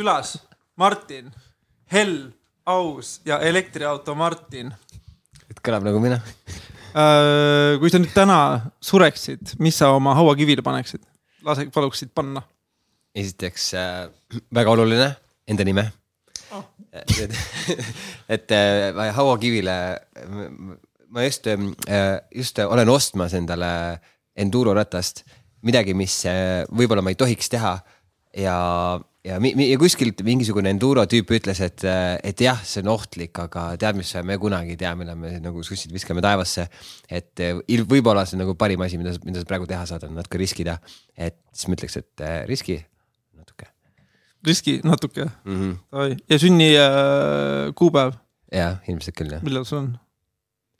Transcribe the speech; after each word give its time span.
külas 0.00 0.38
Martin, 0.80 1.28
Hell, 1.92 2.30
Aus 2.66 3.20
ja 3.24 3.40
elektriauto 3.44 4.14
Martin. 4.16 4.72
et 5.50 5.60
kõlab 5.64 5.84
nagu 5.84 6.00
mina. 6.00 6.20
Äh, 6.90 7.76
kui 7.82 7.90
sa 7.92 8.00
nüüd 8.00 8.14
täna 8.14 8.38
sureksid, 8.82 9.56
mis 9.62 9.76
sa 9.78 9.92
oma 9.96 10.14
hauakivile 10.18 10.64
paneksid? 10.64 11.04
lase, 11.44 11.68
paluksid 11.74 12.12
panna. 12.14 12.42
esiteks 13.14 13.72
äh, 13.74 14.06
väga 14.54 14.72
oluline, 14.72 15.10
enda 15.48 15.66
nime 15.66 15.86
oh.. 16.56 16.64
et, 16.92 17.36
et 18.36 18.56
äh, 18.56 19.02
hauakivile, 19.16 19.76
ma 21.10 21.26
just 21.26 21.46
äh,, 21.50 21.60
just 22.34 22.58
olen 22.58 22.88
ostmas 22.88 23.36
endale 23.36 24.00
enduro 24.36 24.74
ratast, 24.74 25.24
midagi, 25.66 25.94
mis 25.94 26.22
äh, 26.30 26.64
võib-olla 26.72 27.04
ma 27.04 27.12
ei 27.12 27.20
tohiks 27.20 27.52
teha 27.52 27.76
ja 28.36 28.58
ja, 29.26 29.36
ja 29.36 29.78
kuskilt 29.80 30.22
mingisugune 30.26 30.72
enduro 30.72 31.04
tüüp 31.10 31.32
ütles, 31.36 31.60
et, 31.64 31.84
et 32.26 32.42
jah, 32.44 32.60
see 32.66 32.82
on 32.84 32.92
ohtlik, 32.94 33.36
aga 33.42 33.66
tead, 33.80 33.98
mis 34.00 34.12
me 34.26 34.36
kunagi 34.40 34.74
ei 34.74 34.80
tea, 34.80 34.92
millal 34.98 35.18
me 35.20 35.34
nagu 35.42 35.60
kuskilt 35.60 35.92
viskame 35.94 36.24
taevasse. 36.24 36.66
et 37.10 37.44
võib-olla 37.90 38.24
see 38.26 38.38
on 38.38 38.44
nagu 38.46 38.56
parim 38.58 38.82
asi, 38.86 39.00
mida, 39.00 39.14
mida 39.26 39.42
sa 39.42 39.48
praegu 39.48 39.68
teha 39.70 39.84
saad, 39.88 40.08
on 40.08 40.16
natuke 40.18 40.40
riskida. 40.40 40.78
et 41.16 41.36
siis 41.52 41.68
ma 41.68 41.76
ütleks, 41.76 41.98
et 42.00 42.24
äh, 42.24 42.36
riski 42.48 42.78
natuke. 43.36 43.68
riski 44.46 44.80
natuke 44.84 45.28
mm? 45.44 45.56
-hmm. 45.60 46.20
ja 46.30 46.38
sünni 46.38 46.72
äh, 46.76 47.74
kuupäev? 47.74 48.16
jah, 48.52 48.80
ilmselt 48.88 49.16
küll 49.16 49.32
jah. 49.36 49.42
millal 49.42 49.64
sul 49.64 49.84
on? 49.84 49.98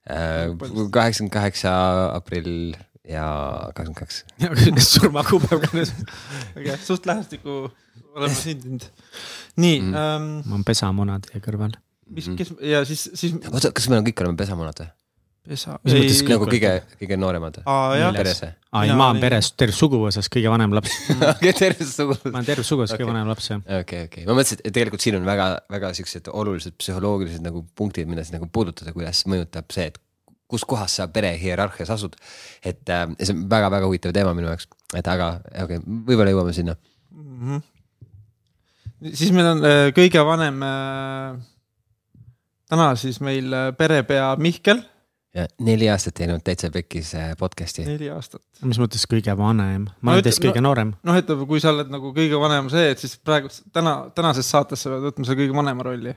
Äh, 0.08 0.48
kaheksakümmend 0.90 1.32
kaheksa 1.32 1.72
aprill 2.16 2.72
ja 3.04 3.26
kakskümmend 3.74 3.98
kaks. 4.00 4.24
surmakuupäev 4.94 5.60
ka 5.60 5.76
nüüd. 5.76 5.92
okei, 6.56 6.76
suht 6.80 7.06
lähestikku 7.06 7.68
oleme 8.16 8.36
sündinud. 8.36 8.86
nii 9.60 9.80
mm.. 9.80 10.00
Ähm, 10.04 10.30
ma 10.46 10.58
olen 10.58 10.66
pesamunad 10.68 11.28
teie 11.28 11.42
kõrval. 11.44 11.76
mis, 12.10 12.30
kes 12.38 12.54
ja 12.64 12.84
siis, 12.88 13.08
siis. 13.14 13.36
oota, 13.52 13.72
kas 13.76 13.90
me 13.92 14.02
kõik 14.06 14.24
oleme 14.24 14.40
pesamunad 14.40 14.82
või? 14.82 14.90
pesa. 15.50 15.76
mis 15.84 15.94
mõttes 15.96 16.20
nagu 16.28 16.48
kõige, 16.48 16.72
kõige 17.00 17.18
nooremad 17.18 17.60
või? 17.62 18.10
peres 18.16 18.42
või? 18.44 18.50
aa 18.70 18.84
ei, 18.86 18.92
ma 18.98 19.08
olen 19.12 19.22
peres, 19.22 19.50
terves 19.58 19.80
suguvõsas 19.80 20.28
kõige 20.32 20.52
vanem 20.52 20.74
laps 20.76 20.92
okei, 21.32 21.54
terves 21.56 21.94
suguvõsas. 21.96 22.26
ma 22.28 22.40
olen 22.40 22.48
terves 22.48 22.70
suguvõsas 22.70 22.94
okay. 22.94 23.02
kõige 23.02 23.14
vanem 23.14 23.30
laps, 23.30 23.48
jah. 23.52 23.62
okei 23.64 23.80
okay,, 23.80 24.04
okei 24.10 24.22
okay., 24.24 24.28
ma 24.28 24.36
mõtlesin, 24.36 24.62
et 24.62 24.76
tegelikult 24.76 25.06
siin 25.06 25.18
on 25.20 25.26
väga, 25.28 25.48
väga 25.72 25.92
siuksed 25.96 26.30
olulised 26.42 26.76
psühholoogilised 26.80 27.44
nagu 27.46 27.64
punktid, 27.78 28.10
mida 28.10 28.24
siis 28.26 28.36
nagu 28.36 28.50
puudutada, 28.52 28.94
kuidas 28.96 29.24
mõjutab 29.30 29.72
see, 29.74 29.88
et 29.92 29.98
kus 30.50 30.66
kohas 30.68 30.98
sa 30.98 31.08
pere 31.14 31.32
hierarhias 31.38 31.92
asud. 31.94 32.16
et 32.66 32.92
äh, 32.92 33.06
see 33.22 33.34
on 33.36 33.44
väga-väga 33.50 33.88
huvitav 33.88 34.14
teema 34.16 34.36
minu 34.36 34.50
jaoks, 34.52 34.70
et 34.94 35.08
aga 35.08 35.36
okei 35.64 35.80
okay,, 35.80 36.00
võib-olla 36.08 36.36
jõuame 36.36 36.56
sinna 36.56 36.76
mm. 36.76 37.36
-hmm 37.42 37.68
siis 39.08 39.32
meil 39.34 39.48
on 39.54 39.64
äh, 39.66 39.88
kõige 39.96 40.22
vanem 40.26 40.62
äh,, 40.66 41.36
täna 42.70 42.94
siis 43.00 43.20
meil 43.24 43.52
äh, 43.52 43.68
perepea 43.76 44.32
Mihkel. 44.40 44.82
ja 45.34 45.46
neli 45.62 45.88
aastat 45.90 46.16
teinud 46.18 46.42
Täitsa 46.44 46.70
Pekkis 46.74 47.12
podcast'i. 47.38 47.86
neli 47.88 48.10
aastat. 48.12 48.42
mis 48.66 48.80
mõttes 48.82 49.06
kõige 49.10 49.36
vanem? 49.38 49.88
ma 50.00 50.14
olen 50.14 50.22
no, 50.22 50.26
teist 50.26 50.42
kõige 50.44 50.60
no, 50.62 50.68
noorem. 50.70 50.92
noh, 51.06 51.20
ütleme, 51.22 51.48
kui 51.50 51.62
sa 51.62 51.72
oled 51.74 51.92
nagu 51.92 52.12
kõige 52.16 52.40
vanem 52.40 52.70
see, 52.72 52.92
et 52.94 53.02
siis 53.02 53.16
praegu 53.24 53.52
täna, 53.72 53.96
tänases 54.14 54.50
saates 54.50 54.84
sa 54.84 54.92
pead 54.92 55.08
võtma 55.08 55.28
selle 55.28 55.42
kõige 55.42 55.56
vanema 55.56 55.88
rolli. 55.90 56.14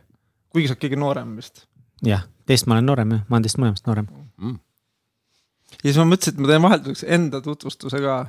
kuigi 0.53 0.69
sa 0.69 0.75
oled 0.75 0.85
kõige 0.85 0.99
noorem 0.99 1.35
vist. 1.39 1.65
jah, 2.05 2.27
teist 2.49 2.67
ma 2.67 2.77
olen 2.77 2.91
noorem 2.91 3.17
jah, 3.17 3.25
ma 3.27 3.39
olen 3.39 3.49
teist 3.49 3.61
mõlemast 3.61 3.89
noorem 3.89 4.11
mm.. 4.11 4.61
ja 5.79 5.89
siis 5.89 6.01
ma 6.01 6.09
mõtlesin, 6.11 6.35
et 6.35 6.43
ma 6.43 6.53
teen 6.53 6.67
vahelduseks 6.67 7.11
enda 7.19 7.43
tutvustuse 7.45 8.03
ka 8.03 8.23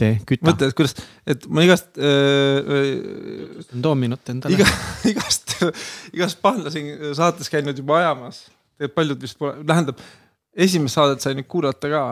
tee, 0.00 0.16
küta. 0.26 0.46
mõtle, 0.48 0.68
et 0.70 0.76
kuidas, 0.76 0.96
et 1.30 1.46
ma 1.46 1.64
igast 1.66 1.98
äh,. 1.98 3.70
too 3.74 3.94
minut 3.98 4.32
endale 4.32 4.58
iga,. 4.58 4.66
igast, 5.12 5.56
igast 6.16 6.42
pahla 6.42 6.72
siin 6.74 7.14
saates 7.16 7.50
käinud 7.52 7.78
juba 7.78 8.00
ajamas. 8.02 8.44
paljud 8.94 9.20
vist 9.22 9.38
pole, 9.38 9.62
tähendab, 9.66 10.00
esimest 10.66 10.98
saadet 10.98 11.24
sai 11.24 11.36
nüüd 11.38 11.48
kuulata 11.50 11.90
ka. 11.92 12.04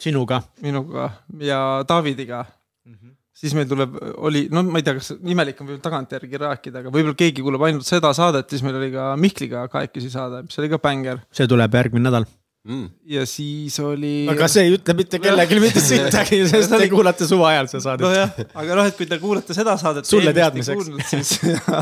sinuga. 0.00 0.42
minuga 0.64 1.10
ja 1.38 1.84
Davidiga 1.88 2.44
mm. 2.44 2.94
-hmm. 2.94 3.14
siis 3.32 3.54
meil 3.54 3.68
tuleb, 3.68 3.96
oli, 4.16 4.48
no 4.50 4.62
ma 4.62 4.80
ei 4.80 4.86
tea, 4.86 4.96
kas 4.98 5.12
imelik 5.20 5.60
on 5.60 5.68
võib-olla 5.68 5.88
tagantjärgi 5.88 6.44
rääkida, 6.46 6.78
aga 6.84 6.94
võib-olla 6.94 7.18
keegi 7.18 7.44
kuulab 7.44 7.68
ainult 7.68 7.86
seda 7.86 8.12
saadet, 8.16 8.48
siis 8.48 8.64
meil 8.64 8.80
oli 8.80 8.92
ka 8.94 9.12
Mihkliga 9.16 9.68
kahekesi 9.68 10.10
saade, 10.10 10.46
mis 10.48 10.58
oli 10.58 10.72
ka 10.72 10.80
bängar. 10.80 11.26
see 11.32 11.46
tuleb 11.46 11.74
järgmine 11.74 12.08
nädal 12.08 12.26
mm.. 12.64 12.88
ja 13.14 13.24
siis 13.26 13.78
oli. 13.82 14.26
aga 14.30 14.48
see 14.50 14.66
ei 14.66 14.74
ütle 14.76 14.96
mitte 14.98 15.20
kellelegi 15.22 15.60
mitte 15.62 15.82
sittagi, 15.92 16.42
sest 16.50 16.74
te 16.74 16.88
kuulate 16.92 17.28
suva 17.28 17.52
ajal 17.52 17.70
seda 17.72 17.84
saadet. 17.86 18.06
nojah, 18.06 18.52
aga 18.62 18.76
noh, 18.78 18.90
et 18.90 18.98
kui 18.98 19.08
te 19.10 19.18
kuulate 19.22 19.56
seda 19.56 19.76
saadet. 19.80 20.08
sulle 20.08 20.34
teadmiseks. 20.36 20.92
siis, 21.12 21.32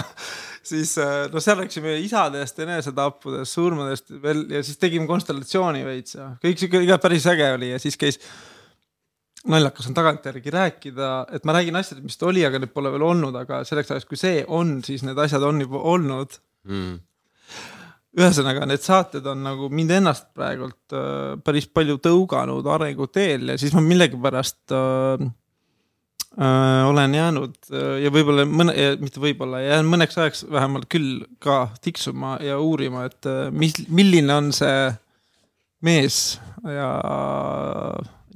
siis 0.73 0.95
äh, 1.03 1.27
no 1.33 1.43
seal 1.43 1.61
rääkisime 1.63 1.99
isadest, 2.05 2.63
enesetappudest, 2.67 3.53
surmadest 3.53 4.15
veel 4.23 4.47
ja 4.57 4.63
siis 4.67 4.81
tegime 4.81 5.09
konstellatsiooni 5.11 5.85
veits 5.87 6.17
ja 6.19 6.33
kõik 6.43 6.63
sihuke 6.63 6.83
iga 6.87 7.01
päris 7.03 7.29
äge 7.31 7.53
oli 7.57 7.75
ja 7.75 7.83
siis 7.83 8.01
käis 8.01 8.21
naljakas 9.51 9.87
on 9.89 9.95
tagantjärgi 9.97 10.53
rääkida, 10.53 11.11
et 11.33 11.47
ma 11.49 11.55
räägin 11.57 11.79
asjadest, 11.81 12.05
mis 12.05 12.19
oli, 12.29 12.43
aga 12.45 12.59
need 12.61 12.73
pole 12.75 12.91
veel 12.93 13.07
olnud, 13.07 13.37
aga 13.41 13.63
selleks 13.65 13.95
ajaks, 13.95 14.09
kui 14.09 14.21
see 14.21 14.43
on, 14.53 14.83
siis 14.85 15.01
need 15.07 15.17
asjad 15.21 15.45
on 15.49 15.63
juba 15.65 15.81
olnud 15.95 16.37
mm 16.69 16.99
ühesõnaga, 18.19 18.67
need 18.67 18.83
saated 18.83 19.27
on 19.31 19.45
nagu 19.45 19.69
mind 19.73 19.93
ennast 20.01 20.31
praegult 20.35 20.95
äh, 20.97 21.37
päris 21.47 21.69
palju 21.71 22.01
tõuganud 22.03 22.67
arenguteel 22.75 23.53
ja 23.53 23.59
siis 23.61 23.75
ma 23.77 23.83
millegipärast 23.87 24.75
äh, 24.75 25.27
äh, 26.35 26.89
olen 26.89 27.15
jäänud 27.15 27.55
äh, 27.71 28.01
ja 28.05 28.13
võib-olla 28.15 28.47
mõne, 28.51 28.75
mitte 29.03 29.23
võib-olla, 29.23 29.63
jään 29.63 29.91
mõneks 29.91 30.19
ajaks 30.19 30.43
vähemalt 30.51 30.89
küll 30.91 31.23
ka 31.43 31.69
tiksuma 31.85 32.37
ja 32.43 32.59
uurima, 32.59 33.07
et 33.11 33.31
äh, 33.31 33.47
mis, 33.55 33.79
milline 33.89 34.35
on 34.35 34.51
see 34.57 34.91
mees 35.87 36.41
ja, 36.67 36.91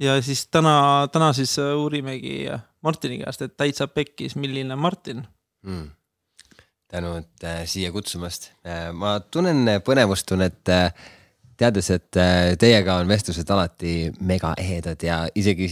ja 0.01 0.15
siis 0.23 0.47
täna, 0.47 0.77
täna 1.11 1.33
siis 1.35 1.57
uurimegi 1.59 2.47
Martini 2.85 3.19
käest, 3.25 3.43
et 3.43 3.57
täitsa 3.59 3.89
pekkis, 3.91 4.37
milline 4.39 4.79
Martin. 4.79 5.25
Mm 5.67 5.91
tänud 6.91 7.43
äh, 7.43 7.63
siia 7.69 7.91
kutsumast 7.91 8.51
äh,. 8.65 8.91
ma 8.93 9.17
tunnen 9.19 9.79
põnevustunnet 9.85 10.73
äh, 10.73 10.89
teades, 11.57 11.89
et 11.93 12.19
äh, 12.19 12.53
teiega 12.59 12.99
on 13.01 13.09
vestlused 13.09 13.49
alati 13.51 13.95
mega 14.27 14.53
ehedad 14.61 15.03
ja 15.03 15.23
isegi 15.37 15.71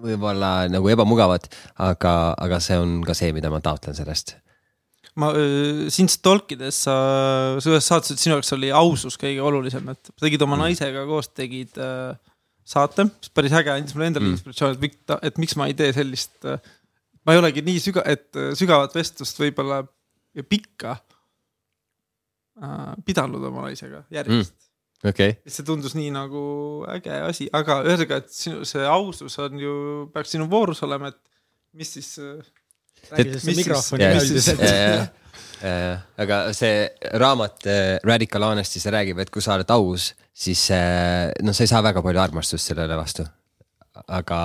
võib-olla 0.00 0.68
nagu 0.72 0.88
ebamugavad, 0.92 1.48
aga, 1.84 2.14
aga 2.40 2.60
see 2.62 2.78
on 2.80 3.00
ka 3.06 3.16
see, 3.16 3.34
mida 3.36 3.50
ma 3.52 3.60
taotlen 3.64 3.96
sellest. 3.96 4.36
ma 5.20 5.32
äh, 5.36 5.86
sind 5.92 6.12
stalkides 6.12 6.82
sa, 6.86 6.96
sa 7.60 7.72
ühes 7.72 7.86
saates, 7.86 8.14
et 8.14 8.22
sinu 8.22 8.36
jaoks 8.36 8.54
oli 8.56 8.72
ausus 8.74 9.18
kõige 9.20 9.42
olulisem, 9.44 9.88
et 9.92 10.12
tegid 10.22 10.42
oma 10.46 10.56
mm. 10.56 10.66
naisega 10.66 11.06
koos, 11.08 11.30
tegid 11.36 11.78
äh, 11.82 12.14
saate, 12.64 13.08
mis 13.08 13.32
päris 13.34 13.56
äge, 13.58 13.74
andis 13.74 13.96
mulle 13.96 14.10
endale 14.12 14.28
mm. 14.28 14.36
inspiratsiooni, 14.38 14.92
et, 14.92 15.16
et 15.30 15.40
miks 15.42 15.56
ma 15.58 15.68
ei 15.70 15.76
tee 15.78 15.92
sellist 15.96 16.46
äh,. 16.48 16.60
ma 17.26 17.34
ei 17.34 17.42
olegi 17.42 17.64
nii 17.66 17.82
süga-, 17.82 18.06
et 18.08 18.30
äh, 18.38 18.52
sügavat 18.58 18.96
vestlust 18.96 19.42
võib-olla 19.42 19.82
ja 20.36 20.46
pikka 20.46 20.96
äh, 22.62 22.92
pidanud 23.06 23.44
oma 23.50 23.68
naisega 23.68 24.04
järjest 24.10 24.52
mm.. 24.52 24.66
Okay. 25.00 25.38
see 25.48 25.64
tundus 25.64 25.94
nii 25.96 26.10
nagu 26.12 26.40
äge 26.92 27.14
asi, 27.24 27.46
aga 27.56 27.78
ühesõnaga, 27.86 28.18
et 28.20 28.34
sinu 28.36 28.66
see 28.68 28.84
ausus 28.84 29.38
on 29.40 29.56
ju, 29.56 29.76
peaks 30.12 30.34
sinu 30.34 30.44
voorus 30.52 30.82
olema, 30.84 31.08
et 31.08 31.16
mis 31.80 31.92
siis. 31.96 32.10
üldiselt. 34.20 34.60
aga 36.20 36.42
see 36.56 36.84
raamat 37.22 37.64
äh, 37.64 37.96
Radical 38.04 38.44
Honesty, 38.50 38.80
see 38.82 38.92
räägib, 38.92 39.24
et 39.24 39.32
kui 39.32 39.40
sa 39.44 39.56
oled 39.56 39.72
aus, 39.72 40.10
siis 40.36 40.66
äh, 40.76 41.32
noh, 41.44 41.56
sa 41.56 41.64
ei 41.64 41.72
saa 41.72 41.80
väga 41.84 42.04
palju 42.04 42.20
armastust 42.20 42.68
sellele 42.68 43.00
vastu. 43.00 43.24
aga 44.04 44.40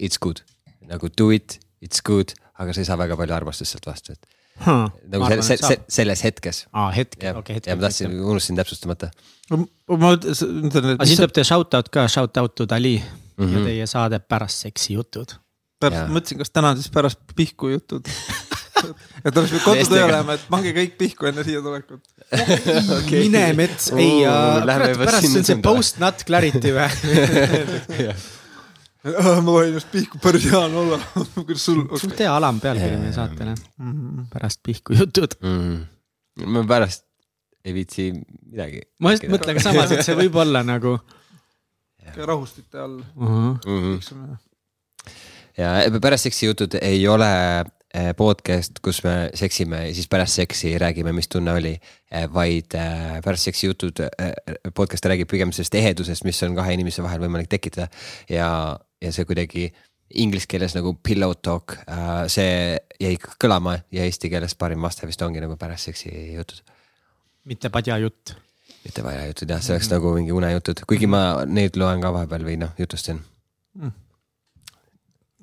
it's 0.00 0.16
good, 0.16 0.40
nagu 0.88 1.12
do 1.12 1.28
it, 1.32 1.58
it's 1.84 2.00
good, 2.00 2.32
aga 2.56 2.72
sa 2.72 2.80
ei 2.80 2.88
saa 2.88 2.96
väga 3.00 3.20
palju 3.20 3.36
armastust 3.36 3.76
sealt 3.76 3.92
vastu, 3.92 4.16
et 4.16 4.39
huh,. 4.66 4.86
nagu 5.10 5.26
arvan, 5.26 5.42
se, 5.46 5.56
se, 5.60 5.78
selles 5.88 6.24
hetkes. 6.26 6.64
aa, 6.72 6.90
hetkel, 6.94 7.40
okei 7.40 7.58
hetkel. 7.58 7.72
ja 7.72 7.78
ma 7.78 7.86
tahtsin, 7.86 8.16
unustasin 8.20 8.60
täpsustamata. 8.60 9.10
ma 9.50 10.14
ütlen, 10.16 10.34
et. 10.36 10.96
aga 10.96 11.08
siin 11.08 11.22
tuleb 11.22 11.36
teie 11.36 11.48
shout 11.48 11.76
out 11.78 11.92
ka, 11.92 12.06
shout 12.12 12.40
out 12.42 12.54
to 12.54 12.68
Dali 12.68 12.96
mm 13.00 13.46
-hmm. 13.46 13.58
ja 13.58 13.64
teie 13.64 13.86
saade 13.86 14.18
Pärast 14.18 14.66
seksi 14.66 14.94
jutud. 14.98 15.36
pärast, 15.80 16.10
mõtlesin, 16.12 16.38
kas 16.38 16.50
täna 16.50 16.74
on 16.74 16.76
siis 16.76 16.90
pärast 16.92 17.20
pihku 17.36 17.68
jutud 17.68 18.08
et 19.24 19.36
oleks 19.36 19.52
pidanud 19.52 19.64
kodutöö 19.64 20.04
olema, 20.04 20.34
et 20.36 20.44
pange 20.50 20.72
kõik 20.76 20.96
pihku 20.98 21.30
enne 21.30 21.44
siia 21.44 21.62
tulekut 21.62 22.02
okay.. 22.98 23.22
mine 23.24 23.52
mets, 23.58 23.92
ei, 23.96 24.24
pärast 24.66 25.26
see 25.26 25.40
on 25.40 25.48
see 25.48 25.62
post 25.64 25.98
not 26.02 26.24
clarity 26.26 26.74
või 26.76 26.88
ma 29.04 29.52
loen 29.52 29.72
just 29.72 29.88
pihku, 29.92 30.18
päris 30.22 30.44
hea 30.50 30.58
on 30.60 30.74
olla 30.82 30.98
kuidas 31.34 31.64
sul 31.64 31.84
okay.? 31.84 32.02
sul 32.02 32.16
tee 32.16 32.28
alampealkiri 32.28 32.98
meie 33.00 33.12
saatele 33.16 33.54
mm. 33.54 33.92
-hmm. 33.92 34.26
pärast 34.32 34.60
pihku 34.66 34.96
jutud 34.98 35.38
mm. 35.40 35.86
-hmm. 36.40 36.46
ma 36.46 36.64
pärast 36.68 37.06
ei 37.64 37.74
viitsi 37.74 38.12
midagi. 38.50 38.82
ma 38.98 39.14
just 39.14 39.24
mõtlen 39.28 39.56
ka 39.56 39.64
samas, 39.64 39.92
et 39.92 40.04
see 40.04 40.16
võib 40.16 40.36
olla 40.44 40.62
nagu. 40.66 40.98
rahustite 42.16 42.80
all 42.80 43.00
uh. 43.00 43.28
-huh. 43.28 43.58
Mm 43.66 43.98
-hmm. 43.98 44.36
ja 45.56 46.00
pärast 46.00 46.28
seksi 46.28 46.46
jutud 46.46 46.76
ei 46.80 47.08
ole 47.08 47.30
äh, 47.96 48.12
podcast, 48.16 48.78
kus 48.82 49.02
me 49.04 49.30
seksime 49.34 49.86
ja 49.88 49.94
siis 49.94 50.08
pärast 50.08 50.34
seksi 50.34 50.78
räägime, 50.78 51.12
mis 51.12 51.28
tunne 51.28 51.52
oli. 51.52 51.80
vaid 52.32 52.74
pärast 53.24 53.42
seksi 53.42 53.66
jutud, 53.66 53.92
podcast 54.74 55.04
räägib 55.04 55.28
pigem 55.30 55.52
sellest 55.52 55.74
ehedusest, 55.74 56.24
mis 56.24 56.42
on 56.42 56.54
kahe 56.54 56.72
inimese 56.74 57.02
vahel 57.02 57.20
võimalik 57.20 57.48
tekitada 57.48 57.88
ja, 58.28 58.78
ja 59.00 59.12
see 59.12 59.24
kuidagi 59.28 59.70
inglise 60.20 60.48
keeles 60.50 60.74
nagu 60.74 60.96
pillow 61.06 61.34
talk, 61.38 61.76
see 62.26 62.76
jäi 63.00 63.16
kõlama 63.20 63.76
ja 63.94 64.04
eesti 64.04 64.30
keeles 64.32 64.56
parim 64.58 64.82
vaste 64.82 65.06
vist 65.06 65.22
ongi 65.22 65.42
nagu 65.42 65.56
pärast 65.56 65.90
seksi 65.90 66.10
jutud. 66.34 66.62
mitte 67.44 67.70
padjajutt. 67.70 68.34
mitte 68.84 69.02
padjajutud 69.06 69.50
jah, 69.50 69.62
see 69.62 69.74
oleks 69.76 69.88
mm 69.88 69.98
nagu 69.98 70.14
mingi 70.18 70.32
unejutud, 70.32 70.84
kuigi 70.86 71.06
ma 71.06 71.44
neid 71.46 71.76
loen 71.76 72.02
ka 72.02 72.12
vahepeal 72.12 72.46
või 72.46 72.60
noh, 72.60 72.74
jutustan 72.78 73.22
mm 73.74 73.98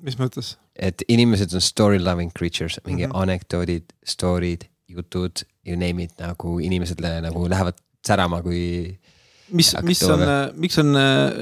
mis 0.04 0.18
mõttes? 0.18 0.56
et 0.78 1.02
inimesed 1.10 1.54
on 1.54 1.64
story 1.64 1.98
loving 1.98 2.32
creatures, 2.32 2.78
mingi 2.86 3.06
mm 3.06 3.12
-hmm. 3.12 3.22
anekdoodid, 3.22 3.92
story'd, 4.06 4.68
jutud, 4.88 5.44
you 5.66 5.76
name 5.76 6.02
it 6.02 6.18
nagu 6.18 6.58
inimesed 6.58 7.00
nagu 7.00 7.48
lähevad 7.48 7.76
särama, 8.06 8.42
kui. 8.42 8.98
Mis, 9.50 9.72
mis 9.86 10.02
on, 10.08 10.24
miks 10.60 10.78
on 10.82 10.96
äh, 10.98 11.38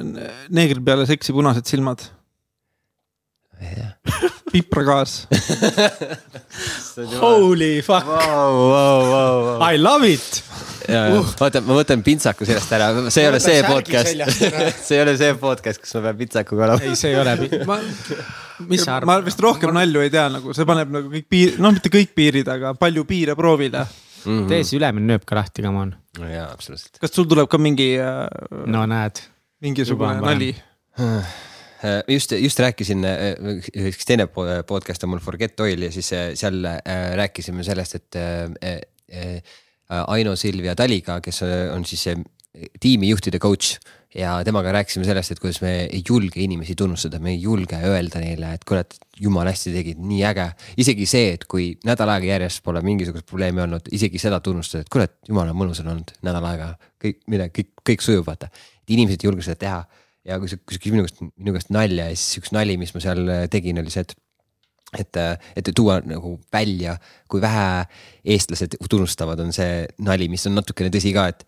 neegril 0.55 0.85
peale 0.87 1.07
seksi 1.09 1.35
punased 1.37 1.67
silmad? 1.69 2.05
pipragaas 4.53 5.27
Holy 7.23 7.83
fuck! 7.83 8.07
Wow,. 8.07 8.71
Wow, 8.71 9.01
wow, 9.11 9.59
wow. 9.59 9.73
I 9.73 9.77
love 9.77 10.05
it! 10.05 10.43
Uh.. 10.87 11.19
oota, 11.43 11.61
ma 11.67 11.75
võtan 11.81 12.03
pintsaku 12.07 12.47
sellest 12.47 12.73
ära, 12.77 12.89
see 13.11 13.25
ei 13.25 13.31
ole 13.33 13.41
see 13.43 13.63
podcast. 13.67 14.13
see 14.87 14.95
ei 14.95 15.03
ole 15.03 15.17
see 15.19 15.33
podcast, 15.41 15.83
kus 15.83 15.97
ma 15.99 16.05
pean 16.07 16.21
pintsakuga 16.21 16.69
olema. 16.69 16.85
ei, 16.87 16.95
see 16.99 17.11
ei 17.11 17.19
ole 17.19 17.35
ma... 17.67 17.79
mis 18.71 18.85
sa 18.87 19.01
arvad? 19.01 19.11
ma 19.11 19.27
vist 19.27 19.43
rohkem 19.43 19.73
ma... 19.75 19.81
nalju 19.81 20.05
ei 20.05 20.13
tea, 20.15 20.29
nagu 20.37 20.55
see 20.57 20.69
paneb 20.69 20.93
nagu 20.95 21.11
kõik 21.11 21.27
piir, 21.33 21.57
noh, 21.59 21.75
mitte 21.75 21.91
kõik 21.93 22.15
piirid, 22.17 22.53
aga 22.55 22.77
palju 22.79 23.03
piire 23.09 23.35
proovile 23.39 23.83
mm 24.27 24.39
-hmm.. 24.39 24.49
tee 24.53 24.65
see 24.65 24.81
ülemine 24.81 25.15
nööp 25.15 25.25
ka 25.29 25.39
lahti, 25.39 25.63
come 25.63 25.79
on. 25.79 25.97
no 26.19 26.31
jaa, 26.31 26.51
absoluutselt. 26.53 26.99
kas 27.01 27.15
sul 27.15 27.29
tuleb 27.31 27.49
ka 27.49 27.59
mingi 27.59 27.95
äh,? 28.03 28.27
no 28.67 28.87
näed. 28.91 29.23
mingisugune 29.63 30.21
nali 30.21 30.55
just, 32.09 32.33
just 32.33 32.61
rääkisin, 32.61 33.05
äh, 33.05 33.89
üks 33.91 34.07
teine 34.09 34.27
podcast 34.67 35.05
on 35.05 35.13
mul 35.13 35.23
Forget 35.25 35.61
Oil 35.61 35.87
ja 35.87 35.93
siis 35.93 36.13
äh, 36.17 36.31
seal 36.39 36.65
äh, 36.65 36.81
rääkisime 37.19 37.65
sellest, 37.67 37.95
et 38.01 38.17
Aino 39.89 40.35
Silvia 40.37 40.75
Taliga, 40.75 41.21
kes 41.23 41.43
on 41.73 41.85
siis 41.87 42.09
tiimijuhtide 42.81 43.39
coach 43.39 43.77
ja 44.15 44.37
temaga 44.45 44.73
rääkisime 44.73 45.05
sellest, 45.05 45.35
et 45.35 45.41
kuidas 45.43 45.59
me 45.63 45.73
ei 45.85 46.03
julge 46.09 46.41
inimesi 46.41 46.75
tunnustada, 46.79 47.19
me 47.23 47.33
ei 47.35 47.41
julge 47.43 47.79
öelda 47.85 48.23
neile, 48.23 48.53
et 48.57 48.73
et 48.79 48.97
jumala 49.21 49.51
hästi 49.51 49.73
tegid, 49.75 50.01
nii 50.01 50.23
äge. 50.25 50.47
isegi 50.77 51.07
see, 51.07 51.33
et 51.35 51.45
kui 51.45 51.79
nädal 51.85 52.09
aega 52.15 52.27
järjest 52.27 52.63
pole 52.65 52.83
mingisugust 52.83 53.27
probleemi 53.27 53.63
olnud, 53.65 53.89
isegi 53.93 54.19
seda 54.19 54.41
tunnustada, 54.41 54.85
et 54.87 55.03
et 55.07 55.29
jumala 55.29 55.53
mõnus 55.53 55.81
on 55.81 55.93
olnud 55.95 56.13
nädal 56.23 56.45
aega, 56.45 56.75
kõik 57.03 57.23
midagi, 57.27 57.53
kõik, 57.61 57.73
kõik 57.91 58.03
sujub, 58.03 58.27
vaata. 58.27 58.49
inimesed 58.89 59.23
ei 59.23 59.29
julge 59.29 59.43
seda 59.43 59.57
teha 59.57 59.81
ja 60.27 60.39
kui 60.39 60.49
sa, 60.49 60.57
kui 60.59 60.77
sa 60.77 60.83
küsid 60.83 60.95
minu 60.95 61.07
käest, 61.07 61.21
minu 61.37 61.55
käest 61.57 61.71
nalja 61.75 62.09
ja 62.11 62.17
siis 62.17 62.41
üks 62.41 62.55
nali, 62.55 62.77
mis 62.81 62.95
ma 62.95 63.03
seal 63.03 63.29
tegin, 63.51 63.79
oli 63.83 63.91
see, 63.91 64.07
et 64.07 64.17
et, 64.97 65.19
et 65.59 65.69
tuua 65.75 65.99
nagu 66.07 66.37
välja, 66.53 66.97
kui 67.29 67.41
vähe 67.43 67.85
eestlased 68.25 68.79
tunnustavad, 68.89 69.41
on 69.43 69.53
see 69.53 69.85
nali, 70.07 70.29
mis 70.33 70.47
on 70.49 70.55
natukene 70.57 70.93
tõsi 70.95 71.13
ka, 71.13 71.27
et 71.35 71.43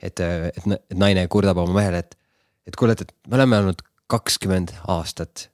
et, 0.00 0.20
et, 0.20 0.58
et 0.58 0.96
naine 0.98 1.26
kurdab 1.28 1.58
oma 1.62 1.80
mehele, 1.80 2.02
et, 2.04 2.18
et 2.66 2.76
kuule, 2.78 2.94
et, 2.94 3.02
et 3.06 3.30
me 3.30 3.38
oleme 3.38 3.62
olnud 3.62 3.82
kakskümmend 4.08 4.72
aastat 4.88 5.48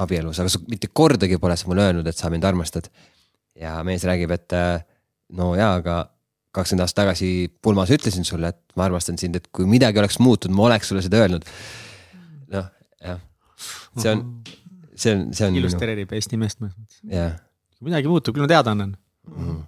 abielus, 0.00 0.38
aga 0.40 0.52
sa 0.52 0.60
mitte 0.70 0.88
kordagi 0.92 1.38
pole 1.40 1.56
sa 1.58 1.68
mulle 1.68 1.88
öelnud, 1.88 2.06
et 2.06 2.16
sa 2.16 2.30
mind 2.32 2.46
armastad. 2.48 2.88
ja 3.60 3.74
mees 3.84 4.04
räägib, 4.06 4.30
et 4.32 4.54
no 5.36 5.52
jaa, 5.58 5.74
aga 5.80 5.96
kakskümmend 6.54 6.84
aastat 6.86 7.02
tagasi 7.04 7.30
pulmas 7.62 7.90
ütlesin 7.94 8.26
sulle, 8.26 8.52
et 8.54 8.78
ma 8.78 8.86
armastan 8.88 9.18
sind, 9.20 9.36
et 9.36 9.50
kui 9.54 9.66
midagi 9.70 10.00
oleks 10.02 10.18
muutunud, 10.22 10.56
ma 10.56 10.68
oleks 10.70 10.90
sulle 10.90 11.02
seda 11.04 11.20
öelnud. 11.24 11.44
noh, 12.54 12.70
jah, 13.04 13.20
see 13.98 14.14
on, 14.14 14.24
see 14.94 15.14
on, 15.14 15.28
see 15.34 15.46
on. 15.48 15.58
illustreerib 15.60 16.14
Eesti 16.16 16.40
meest 16.40 16.62
mõnes 16.62 16.78
mõttes. 16.78 17.02
jah. 17.10 17.36
kui 17.76 17.90
midagi 17.90 18.10
muutub, 18.10 18.36
küll 18.36 18.46
ma 18.46 18.50
teada 18.50 18.74
annan 18.74 18.96
mm. 19.28 19.36
-hmm. 19.36 19.60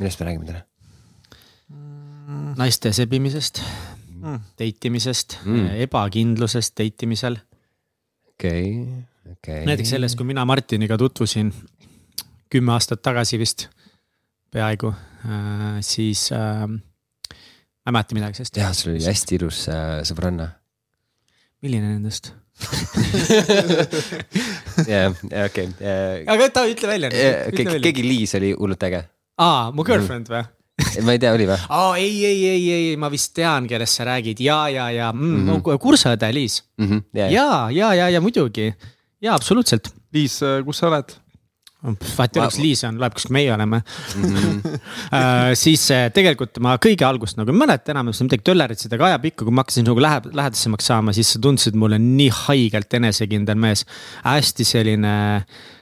millest 0.00 0.20
me 0.20 0.28
räägime 0.30 0.50
täna? 0.50 0.66
Mm.. 2.42 2.56
naiste 2.58 2.92
sebimisest 2.96 3.62
mm., 3.62 4.42
date 4.58 4.90
imisest 4.90 5.38
mm., 5.44 5.78
ebakindlusest 5.86 6.74
date 6.78 7.08
imisel. 7.08 7.38
okei 8.34 8.70
okay,, 8.70 9.02
okei 9.32 9.60
okay.. 9.60 9.68
näiteks 9.70 9.94
sellest, 9.96 10.18
kui 10.18 10.28
mina 10.28 10.44
Martiniga 10.48 10.98
tutvusin 11.00 11.52
kümme 12.52 12.74
aastat 12.74 13.02
tagasi 13.04 13.40
vist, 13.40 13.68
peaaegu 14.52 14.92
äh,, 14.92 15.80
siis 15.80 16.28
äh, 16.36 16.66
ma 16.68 17.90
ei 17.90 17.96
mäleta 17.96 18.18
midagi 18.18 18.40
sellest. 18.40 18.60
jah, 18.60 18.76
sul 18.76 18.94
oli 18.94 19.04
hästi 19.06 19.40
ilus 19.40 19.64
äh, 19.72 19.98
sõbranna. 20.08 20.52
milline 21.64 21.96
nendest 21.96 22.34
jah, 24.92 25.14
okei. 25.46 25.66
aga 26.30 26.48
ta 26.52 26.66
ütle 26.68 26.90
välja. 26.90 27.08
keegi 27.50 28.04
Liis 28.04 28.34
oli 28.38 28.52
hullult 28.52 28.82
äge. 28.86 29.00
aa, 29.40 29.72
mu 29.74 29.86
girlfriend 29.88 30.28
või? 30.30 30.44
ma 31.04 31.14
ei 31.14 31.20
tea, 31.22 31.32
oli 31.36 31.46
või? 31.48 31.58
aa 31.68 31.96
ei, 32.00 32.24
ei, 32.24 32.44
ei, 32.48 32.64
ei, 32.72 32.96
ma 33.00 33.10
vist 33.12 33.34
tean, 33.36 33.68
kellest 33.70 34.00
sa 34.00 34.06
räägid 34.08 34.40
ja, 34.42 34.64
ja, 34.72 34.90
ja 34.90 35.12
mm, 35.12 35.34
mm 35.36 35.48
-hmm. 35.48 35.78
kursaõde 35.82 36.32
Liis 36.32 36.62
mm. 36.78 36.86
-hmm, 36.88 37.04
yeah. 37.16 37.32
ja, 37.32 37.48
ja, 37.70 37.94
ja, 37.94 38.08
ja 38.16 38.20
muidugi 38.20 38.72
ja 39.22 39.34
absoluutselt. 39.34 39.92
Liis, 40.12 40.40
kus 40.64 40.78
sa 40.78 40.88
oled? 40.88 41.14
Vahet 41.82 42.36
ei 42.36 42.40
ole, 42.40 42.46
kas 42.46 42.58
Liis 42.62 42.84
on, 42.86 42.98
loeb, 43.02 43.14
kus 43.16 43.26
meie 43.34 43.50
oleme 43.54 43.80
mm. 43.80 44.22
-hmm. 44.22 44.76
siis 45.64 45.88
uh, 45.90 46.06
tegelikult 46.14 46.60
ma 46.62 46.76
kõige 46.82 47.06
algust 47.06 47.38
nagu 47.40 47.50
ei 47.50 47.58
mäleta 47.58 47.94
enam 47.94 48.12
midagi 48.12 48.46
tölleritsid, 48.46 48.92
aga 48.94 49.10
ajapikku, 49.10 49.46
kui 49.48 49.54
ma 49.54 49.64
hakkasin 49.64 49.88
nagu 49.88 50.02
lähe-, 50.02 50.32
lähedasemaks 50.38 50.86
saama, 50.92 51.14
siis 51.16 51.32
sa 51.34 51.42
tundsid 51.42 51.78
mulle 51.78 51.98
nii 51.98 52.30
haigelt 52.44 52.94
enesekindel 53.00 53.58
mees. 53.58 53.84
hästi 54.22 54.64
selline, 54.66 55.14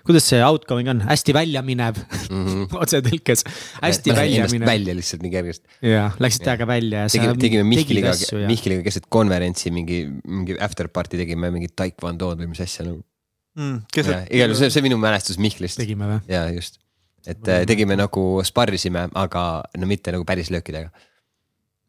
kuidas 0.08 0.30
see 0.32 0.40
outgoing 0.44 0.88
on, 0.88 1.04
hästi 1.04 1.36
väljaminev 1.36 2.00
mm 2.00 2.46
-hmm. 2.46 2.64
otsetõlkes, 2.82 3.44
hästi 3.82 4.16
väljaminev. 4.16 4.66
välja 4.66 4.96
lihtsalt 4.96 5.22
nii 5.22 5.34
kergesti. 5.36 5.68
jah, 5.92 6.16
läksid 6.18 6.48
täiega 6.48 6.66
välja. 6.66 7.06
tegime, 7.12 7.36
tegime 7.36 7.68
Mihkliga, 7.74 8.16
Mihkliga 8.48 8.82
keset 8.88 9.06
konverentsi 9.08 9.70
mingi, 9.70 10.06
mingi 10.24 10.56
after 10.60 10.88
party 10.88 11.20
tegime 11.20 11.50
mingit 11.50 11.76
taekwondo'd 11.76 12.40
või 12.40 12.54
mis 12.54 12.64
asja 12.64 12.88
nagu 12.88 13.04
mm,. 13.58 13.82
igal 14.30 14.50
juhul 14.50 14.58
see, 14.58 14.72
see 14.72 14.82
on 14.82 14.88
minu 14.88 15.00
mälestus 15.02 15.40
Mihklist. 15.42 15.80
tegime 15.80 16.08
või? 16.08 16.20
ja 16.30 16.46
just, 16.54 16.80
et 17.26 17.40
mm. 17.40 17.68
tegime 17.70 17.98
nagu 18.00 18.26
sparrisime, 18.46 19.08
aga 19.18 19.46
no 19.78 19.90
mitte 19.90 20.14
nagu 20.14 20.26
päris 20.28 20.52
löökidega. 20.54 20.92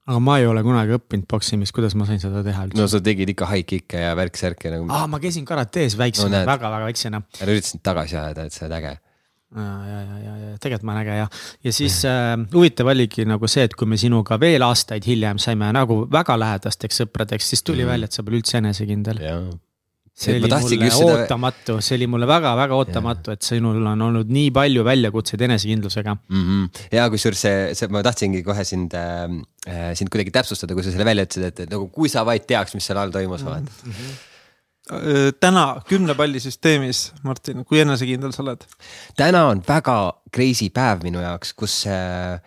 aga 0.08 0.24
ma 0.24 0.40
ei 0.42 0.50
ole 0.50 0.64
kunagi 0.66 0.98
õppinud 0.98 1.30
poksimist, 1.30 1.76
kuidas 1.76 1.96
ma 2.00 2.10
sain 2.10 2.22
seda 2.24 2.44
teha 2.46 2.68
üldse? 2.68 2.82
no 2.82 2.90
sa 2.92 3.04
tegid 3.04 3.36
ikka 3.36 3.50
high 3.52 3.68
kick'e 3.68 4.04
ja 4.08 4.18
värk-särke 4.18 4.74
nagu. 4.74 4.90
aa, 4.90 5.08
ma 5.12 5.22
käisin 5.24 5.48
karates 5.48 5.98
väiksena 6.00 6.42
no,, 6.42 6.50
väga-väga 6.50 6.92
väiksena. 6.92 7.24
ära 7.40 7.56
üritasid 7.56 7.86
tagasi 7.86 8.20
ajada, 8.20 8.50
et 8.50 8.58
sa 8.58 8.68
oled 8.68 8.78
äge 8.82 8.98
ja, 9.56 9.64
ja, 9.88 10.02
ja, 10.02 10.20
ja, 10.26 10.36
ja 10.38 10.60
tegelikult 10.64 10.86
ma 10.88 10.94
olen 10.96 11.02
äge 11.04 11.18
ja, 11.18 11.26
ja 11.64 11.74
siis 11.76 11.98
äh, 12.08 12.36
huvitav 12.54 12.92
oligi 12.94 13.26
nagu 13.28 13.50
see, 13.52 13.66
et 13.68 13.76
kui 13.76 13.90
me 13.90 14.00
sinuga 14.00 14.40
veel 14.40 14.64
aastaid 14.64 15.06
hiljem 15.08 15.42
saime 15.44 15.72
nagu 15.76 16.06
väga 16.12 16.38
lähedasteks 16.40 17.04
sõpradeks, 17.04 17.52
siis 17.52 17.64
tuli 17.68 17.84
mm. 17.84 17.92
välja, 17.92 18.08
et 18.08 18.16
sa 18.16 18.24
pole 18.24 18.40
üldse 18.40 18.62
enesekindel 18.62 19.20
see 20.12 20.36
oli 20.38 20.50
mulle 20.50 20.90
seda... 20.92 21.14
ootamatu, 21.16 21.78
see 21.84 21.96
oli 21.98 22.08
mulle 22.12 22.28
väga-väga 22.30 22.78
ootamatu, 22.78 23.36
et 23.36 23.46
sinul 23.48 23.80
on 23.94 24.02
olnud 24.08 24.32
nii 24.32 24.52
palju 24.56 24.84
väljakutseid 24.86 25.46
enesekindlusega 25.48 26.16
mm. 26.16 26.42
-hmm. 26.42 26.82
ja 26.98 27.08
kusjuures 27.14 27.44
see, 27.48 27.62
see, 27.78 27.92
ma 27.94 28.04
tahtsingi 28.06 28.44
kohe 28.44 28.66
sind 28.68 28.94
äh,, 28.98 29.94
sind 29.96 30.12
kuidagi 30.12 30.34
täpsustada, 30.36 30.76
kui 30.76 30.84
sa 30.84 30.92
selle 30.92 31.08
välja 31.08 31.26
ütlesid, 31.28 31.48
et, 31.48 31.64
nagu 31.72 31.88
kui 31.96 32.12
sa 32.12 32.26
vaid 32.28 32.46
teaks, 32.50 32.76
mis 32.76 32.86
seal 32.86 33.00
all 33.00 33.16
toimus 33.16 33.46
mm, 33.48 33.72
-hmm. 33.88 35.34
täna 35.40 35.66
kümne 35.88 36.16
palli 36.16 36.44
süsteemis, 36.44 37.12
Martin, 37.24 37.66
kui 37.66 37.80
enesekindel 37.80 38.36
sa 38.36 38.44
oled? 38.44 38.68
täna 39.16 39.48
on 39.48 39.64
väga 39.68 39.98
crazy 40.36 40.70
päev 40.70 41.08
minu 41.08 41.24
jaoks, 41.24 41.54
kus 41.54 41.86
äh, 41.88 42.42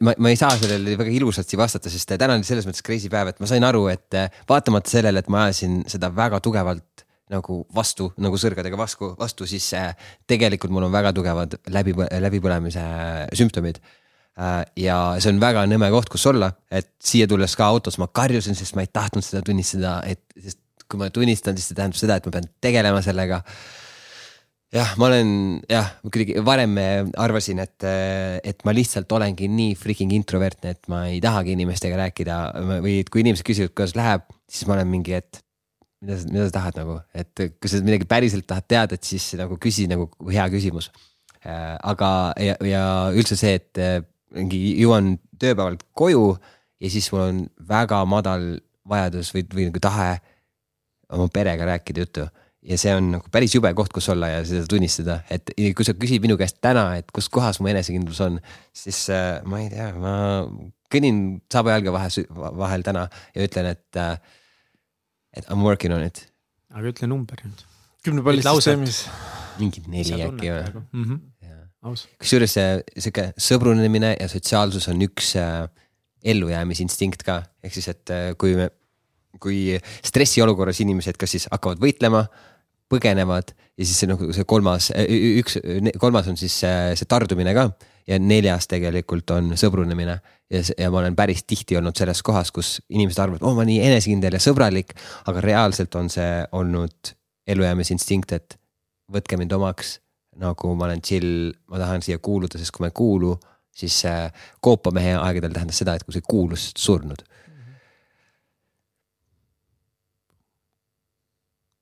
ma, 0.00 0.14
ma 0.18 0.32
ei 0.32 0.38
saa 0.38 0.52
sellele 0.60 0.96
väga 1.00 1.12
ilusasti 1.14 1.58
vastata, 1.60 1.92
sest 1.92 2.14
täna 2.20 2.36
oli 2.36 2.46
selles 2.46 2.66
mõttes 2.68 2.84
crazy 2.84 3.10
päev, 3.12 3.32
et 3.32 3.40
ma 3.42 3.48
sain 3.50 3.64
aru, 3.64 3.86
et 3.92 4.18
vaatamata 4.48 4.92
sellele, 4.92 5.22
et 5.22 5.32
ma 5.32 5.46
ajasin 5.46 5.82
seda 5.90 6.12
väga 6.14 6.42
tugevalt 6.44 7.06
nagu 7.32 7.62
vastu, 7.74 8.10
nagu 8.20 8.38
sõrgadega 8.40 8.76
vastu, 8.78 9.12
vastu, 9.18 9.46
siis 9.48 9.70
tegelikult 10.28 10.72
mul 10.74 10.88
on 10.88 10.92
väga 10.92 11.14
tugevad 11.16 11.56
läbi, 11.72 11.94
läbipõlemise 11.96 12.82
sümptomid. 13.38 13.80
Ja 14.80 14.96
see 15.20 15.32
on 15.32 15.40
väga 15.40 15.64
nõme 15.68 15.90
koht, 15.92 16.08
kus 16.12 16.24
olla, 16.28 16.50
et 16.72 16.90
siia 17.04 17.28
tulles 17.28 17.56
ka 17.56 17.68
autos 17.68 17.98
ma 18.00 18.08
karjusin, 18.08 18.56
sest 18.56 18.76
ma 18.76 18.84
ei 18.84 18.90
tahtnud 18.92 19.24
seda 19.24 19.42
tunnistada, 19.44 19.98
et 20.08 20.22
sest 20.40 20.60
kui 20.88 21.00
ma 21.00 21.08
tunnistan, 21.12 21.56
siis 21.56 21.70
see 21.70 21.78
tähendab 21.78 22.00
seda, 22.00 22.18
et 22.18 22.28
ma 22.28 22.34
pean 22.36 22.48
tegelema 22.64 23.00
sellega 23.04 23.42
jah, 24.72 24.94
ma 25.00 25.08
olen 25.10 25.30
jah, 25.70 25.92
kuidagi 26.06 26.42
varem 26.44 26.76
arvasin, 27.20 27.60
et, 27.64 27.86
et 28.48 28.64
ma 28.66 28.74
lihtsalt 28.74 29.12
olengi 29.12 29.48
nii 29.52 29.76
freaking 29.78 30.14
introvertne, 30.16 30.74
et 30.76 30.90
ma 30.92 31.04
ei 31.10 31.20
tahagi 31.24 31.54
inimestega 31.56 32.00
rääkida. 32.00 32.38
Või 32.84 33.00
et 33.02 33.12
kui 33.12 33.24
inimesed 33.24 33.46
küsivad, 33.46 33.74
kuidas 33.76 33.96
läheb, 33.98 34.26
siis 34.50 34.68
ma 34.68 34.78
olen 34.78 34.90
mingi, 34.92 35.16
et 35.20 35.42
mida 36.02 36.18
sa, 36.18 36.32
mida 36.32 36.48
sa 36.48 36.56
tahad 36.58 36.80
nagu, 36.80 36.98
et 37.14 37.44
kui 37.60 37.70
sa 37.70 37.82
midagi 37.84 38.08
päriselt 38.10 38.48
tahad 38.48 38.68
teada, 38.70 38.98
et 38.98 39.06
siis 39.06 39.32
nagu 39.38 39.60
küsi 39.62 39.86
nagu 39.90 40.08
hea 40.32 40.48
küsimus. 40.52 40.90
aga, 41.42 42.08
ja, 42.38 42.56
ja 42.62 42.82
üldse 43.18 43.36
see, 43.36 43.56
et 43.58 43.78
mingi 44.32 44.76
jõuan 44.80 45.16
tööpäevalt 45.42 45.82
koju 45.92 46.36
ja 46.80 46.90
siis 46.90 47.08
mul 47.12 47.24
on 47.24 47.40
väga 47.68 47.98
madal 48.08 48.44
vajadus 48.88 49.32
või, 49.34 49.42
või 49.50 49.66
nagu 49.68 49.82
tahe 49.82 50.12
oma 51.12 51.26
perega 51.34 51.66
rääkida 51.66 52.06
juttu 52.06 52.28
ja 52.62 52.78
see 52.78 52.92
on 52.94 53.10
nagu 53.16 53.32
päris 53.34 53.54
jube 53.56 53.72
koht, 53.78 53.92
kus 53.94 54.08
olla 54.12 54.28
ja 54.30 54.42
seda 54.46 54.66
tunnistada, 54.70 55.18
et 55.32 55.50
kui 55.76 55.86
sa 55.86 55.94
küsid 55.98 56.22
minu 56.22 56.36
käest 56.40 56.60
täna, 56.62 56.92
et 57.00 57.10
kus 57.14 57.28
kohas 57.32 57.58
mu 57.62 57.70
enesekindlus 57.72 58.20
on, 58.24 58.38
siis 58.76 59.04
äh, 59.10 59.40
ma 59.48 59.62
ei 59.64 59.70
tea, 59.72 59.88
ma 59.98 60.14
kõnnin 60.92 61.18
sabajalga 61.52 61.94
vahel, 61.94 62.28
vahel 62.62 62.86
täna 62.86 63.08
ja 63.34 63.48
ütlen, 63.48 63.72
et 63.74 64.00
äh,, 64.00 64.14
et 65.32 65.48
I 65.48 65.56
m 65.56 65.64
working 65.66 65.94
on 65.94 66.04
it. 66.04 66.26
aga 66.72 66.92
ütle 66.92 67.08
number 67.10 67.40
nüüd. 67.44 67.66
kümne 68.04 68.24
palli 68.24 68.44
süsteemis. 68.44 69.04
mingi 69.58 69.82
neli 69.90 70.22
äkki 70.28 70.52
või 70.54 71.20
aus. 71.88 72.06
kusjuures 72.20 72.54
see 72.58 72.68
sihuke 72.94 73.30
sõbrunemine 73.40 74.14
ja 74.14 74.28
sotsiaalsus 74.30 74.88
on 74.92 75.02
üks 75.08 75.34
äh, 75.40 75.66
ellujäämisinstinkt 76.22 77.24
ka, 77.26 77.40
ehk 77.64 77.74
siis, 77.74 77.90
et 77.90 78.14
äh, 78.14 78.30
kui 78.38 78.54
me, 78.58 78.68
kui 79.42 79.78
stressiolukorras 80.06 80.82
inimesed 80.84 81.18
kas 81.18 81.34
siis 81.34 81.48
hakkavad 81.50 81.82
võitlema 81.82 82.26
põgenevad 82.92 83.54
ja 83.78 83.86
siis 83.86 84.02
see 84.02 84.10
nagu 84.10 84.28
see 84.36 84.44
kolmas, 84.48 84.90
üks, 85.40 85.58
kolmas 86.00 86.28
on 86.30 86.38
siis 86.40 86.54
see, 86.62 86.92
see 86.98 87.08
tardumine 87.08 87.54
ka 87.56 87.70
ja 88.08 88.18
neljas 88.20 88.68
tegelikult 88.70 89.30
on 89.34 89.52
sõbrunemine. 89.58 90.18
ja, 90.52 90.62
ja 90.78 90.90
ma 90.90 91.00
olen 91.00 91.16
päris 91.16 91.44
tihti 91.48 91.78
olnud 91.78 91.96
selles 91.98 92.22
kohas, 92.26 92.52
kus 92.52 92.74
inimesed 92.90 93.22
arvavad, 93.22 93.44
oo 93.44 93.52
oh, 93.52 93.58
ma 93.58 93.66
nii 93.68 93.80
enesekindel 93.86 94.36
ja 94.36 94.42
sõbralik, 94.42 94.94
aga 95.30 95.44
reaalselt 95.44 95.94
on 96.00 96.10
see 96.12 96.42
olnud 96.58 97.14
ellujäämisinstinkt, 97.46 98.36
et 98.36 98.58
võtke 99.12 99.38
mind 99.40 99.52
omaks. 99.58 99.98
nagu 100.42 100.70
ma 100.74 100.86
olen 100.86 101.02
chill, 101.04 101.50
ma 101.68 101.76
tahan 101.76 102.00
siia 102.02 102.18
kuuluda, 102.18 102.58
sest 102.58 102.72
kui 102.72 102.84
ma 102.84 102.88
ei 102.88 102.94
kuulu, 102.96 103.34
siis 103.76 103.98
koopamehe 104.64 105.18
aegadel 105.20 105.52
tähendas 105.52 105.82
seda, 105.82 105.94
et 105.94 106.06
kui 106.06 106.16
sa 106.16 106.22
ei 106.22 106.28
kuulu, 106.28 106.56
siis 106.56 106.72
oled 106.72 106.86
surnud. 106.86 107.26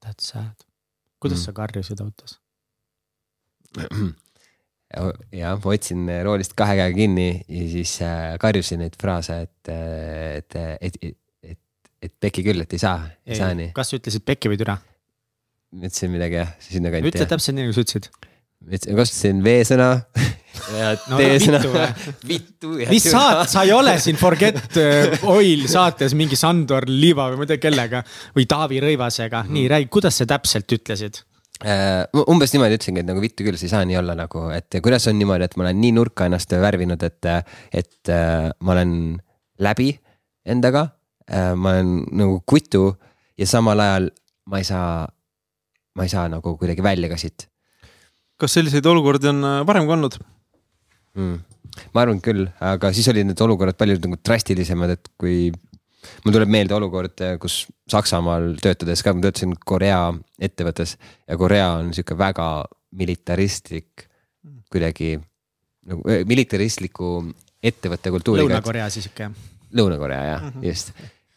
That's 0.00 0.32
sad 0.32 0.69
kuidas 1.20 1.40
mm. 1.40 1.44
sa 1.46 1.56
karjusid 1.56 2.02
autos? 2.04 2.38
ja 5.40 5.54
ma 5.54 5.62
võtsin 5.62 6.08
roolist 6.26 6.56
kahe 6.58 6.74
käega 6.78 6.96
kinni 6.96 7.28
ja 7.38 7.66
siis 7.70 7.96
äh, 8.02 8.34
karjusin 8.42 8.82
neid 8.82 8.96
fraase, 9.00 9.42
et, 9.46 9.70
et, 9.70 10.56
et, 10.58 10.96
et, 11.04 11.18
et, 11.52 11.60
et 12.08 12.14
pekki 12.26 12.44
küll, 12.46 12.64
et 12.64 12.74
ei 12.74 12.82
saa, 12.82 13.04
ei 13.26 13.38
saa 13.38 13.54
nii. 13.54 13.70
kas 13.76 13.92
sa 13.92 14.00
ütlesid 14.00 14.26
pekki 14.26 14.50
või 14.50 14.58
türa? 14.60 14.80
ütlesin 15.76 16.10
midagi 16.10 16.40
jah, 16.40 16.50
sinnakanti. 16.66 17.12
ütle 17.12 17.28
täpselt 17.30 17.56
nii, 17.56 17.68
nagu 17.68 17.76
sa 17.76 17.84
ütlesid. 17.86 18.10
Ütlesin, 18.66 18.98
kasutasin 18.98 19.40
V-sõna 19.44 19.88
ja 20.76 20.90
no, 21.10 21.18
T-sõna. 21.18 21.60
vittu. 22.28 22.74
mis 22.90 23.06
saat, 23.08 23.48
sa 23.52 23.64
ei 23.66 23.72
ole 23.72 23.96
siin 24.02 24.18
Forget 24.20 24.60
äh, 24.80 25.24
Oil 25.30 25.66
saates 25.70 26.14
mingi 26.18 26.38
Sandor 26.38 26.88
Liiva 26.90 27.30
või 27.30 27.40
ma 27.40 27.46
ei 27.48 27.54
tea 27.54 27.62
kellega 27.62 28.04
või 28.36 28.46
Taavi 28.50 28.82
Rõivasega 28.84 29.42
mm, 29.42 29.48
-hmm. 29.48 29.58
nii 29.58 29.72
räägi, 29.74 29.90
kuidas 29.96 30.20
sa 30.20 30.28
täpselt 30.28 30.76
ütlesid? 30.76 31.22
Uh, 31.60 32.22
umbes 32.32 32.54
niimoodi 32.54 32.78
ütlesingi, 32.78 33.02
et 33.02 33.08
nagu 33.08 33.20
vittu 33.20 33.44
küll, 33.44 33.58
see 33.60 33.68
ei 33.68 33.74
saa 33.74 33.82
nii 33.84 33.98
olla 34.00 34.14
nagu, 34.16 34.46
et 34.56 34.78
kuidas 34.80 35.04
on 35.10 35.18
niimoodi, 35.20 35.44
et 35.44 35.58
ma 35.60 35.66
olen 35.66 35.80
nii 35.82 35.90
nurka 35.92 36.24
ennast 36.28 36.54
värvinud, 36.56 37.02
et, 37.04 37.28
et 37.76 38.12
uh, 38.12 38.48
ma 38.64 38.76
olen 38.76 38.94
läbi 39.60 39.90
endaga 40.48 40.86
ma 41.30 41.76
olen 41.76 41.90
nagu 42.18 42.40
kutu 42.48 42.88
ja 43.38 43.46
samal 43.46 43.78
ajal 43.78 44.08
ma 44.50 44.58
ei 44.58 44.66
saa, 44.66 45.06
ma 45.94 46.06
ei 46.06 46.10
saa 46.10 46.26
nagu 46.32 46.56
kuidagi 46.58 46.82
välja 46.82 47.10
ka 47.12 47.18
siit. 47.20 47.49
Kas 48.40 48.56
selliseid 48.56 48.86
olukordi 48.86 49.30
on 49.30 49.46
varem 49.68 49.88
ka 49.88 49.96
olnud? 49.96 50.18
mm.? 51.18 51.40
ma 51.94 52.04
arvan 52.04 52.20
küll, 52.24 52.46
aga 52.64 52.92
siis 52.96 53.08
olid 53.12 53.28
need 53.28 53.40
olukorrad 53.44 53.78
palju 53.78 53.98
nagu 54.02 54.18
drastilisemad, 54.26 54.96
et 54.96 55.12
kui 55.20 55.50
mul 56.24 56.34
tuleb 56.34 56.50
meelde 56.50 56.74
olukord, 56.76 57.22
kus 57.40 57.62
Saksamaal 57.90 58.54
töötades 58.62 59.02
ka, 59.04 59.14
ma 59.14 59.24
töötasin 59.24 59.54
Korea 59.66 60.02
ettevõttes 60.40 60.96
ja 61.28 61.38
Korea 61.40 61.72
on 61.78 61.92
sihuke 61.96 62.16
väga 62.18 62.48
militaristlik 62.96 64.08
kuidagi 64.70 65.14
nagu 65.90 66.04
eh, 66.10 66.24
militaristliku 66.28 67.20
ettevõtte 67.62 68.12
kultuuriga. 68.14 68.48
Lõuna-Korea 68.48 68.90
siis 68.92 69.08
jah? 69.16 69.32
Lõuna-Korea 69.76 70.20
jah 70.26 70.44
mm, 70.44 70.52
-hmm. 70.54 70.66
just 70.66 70.92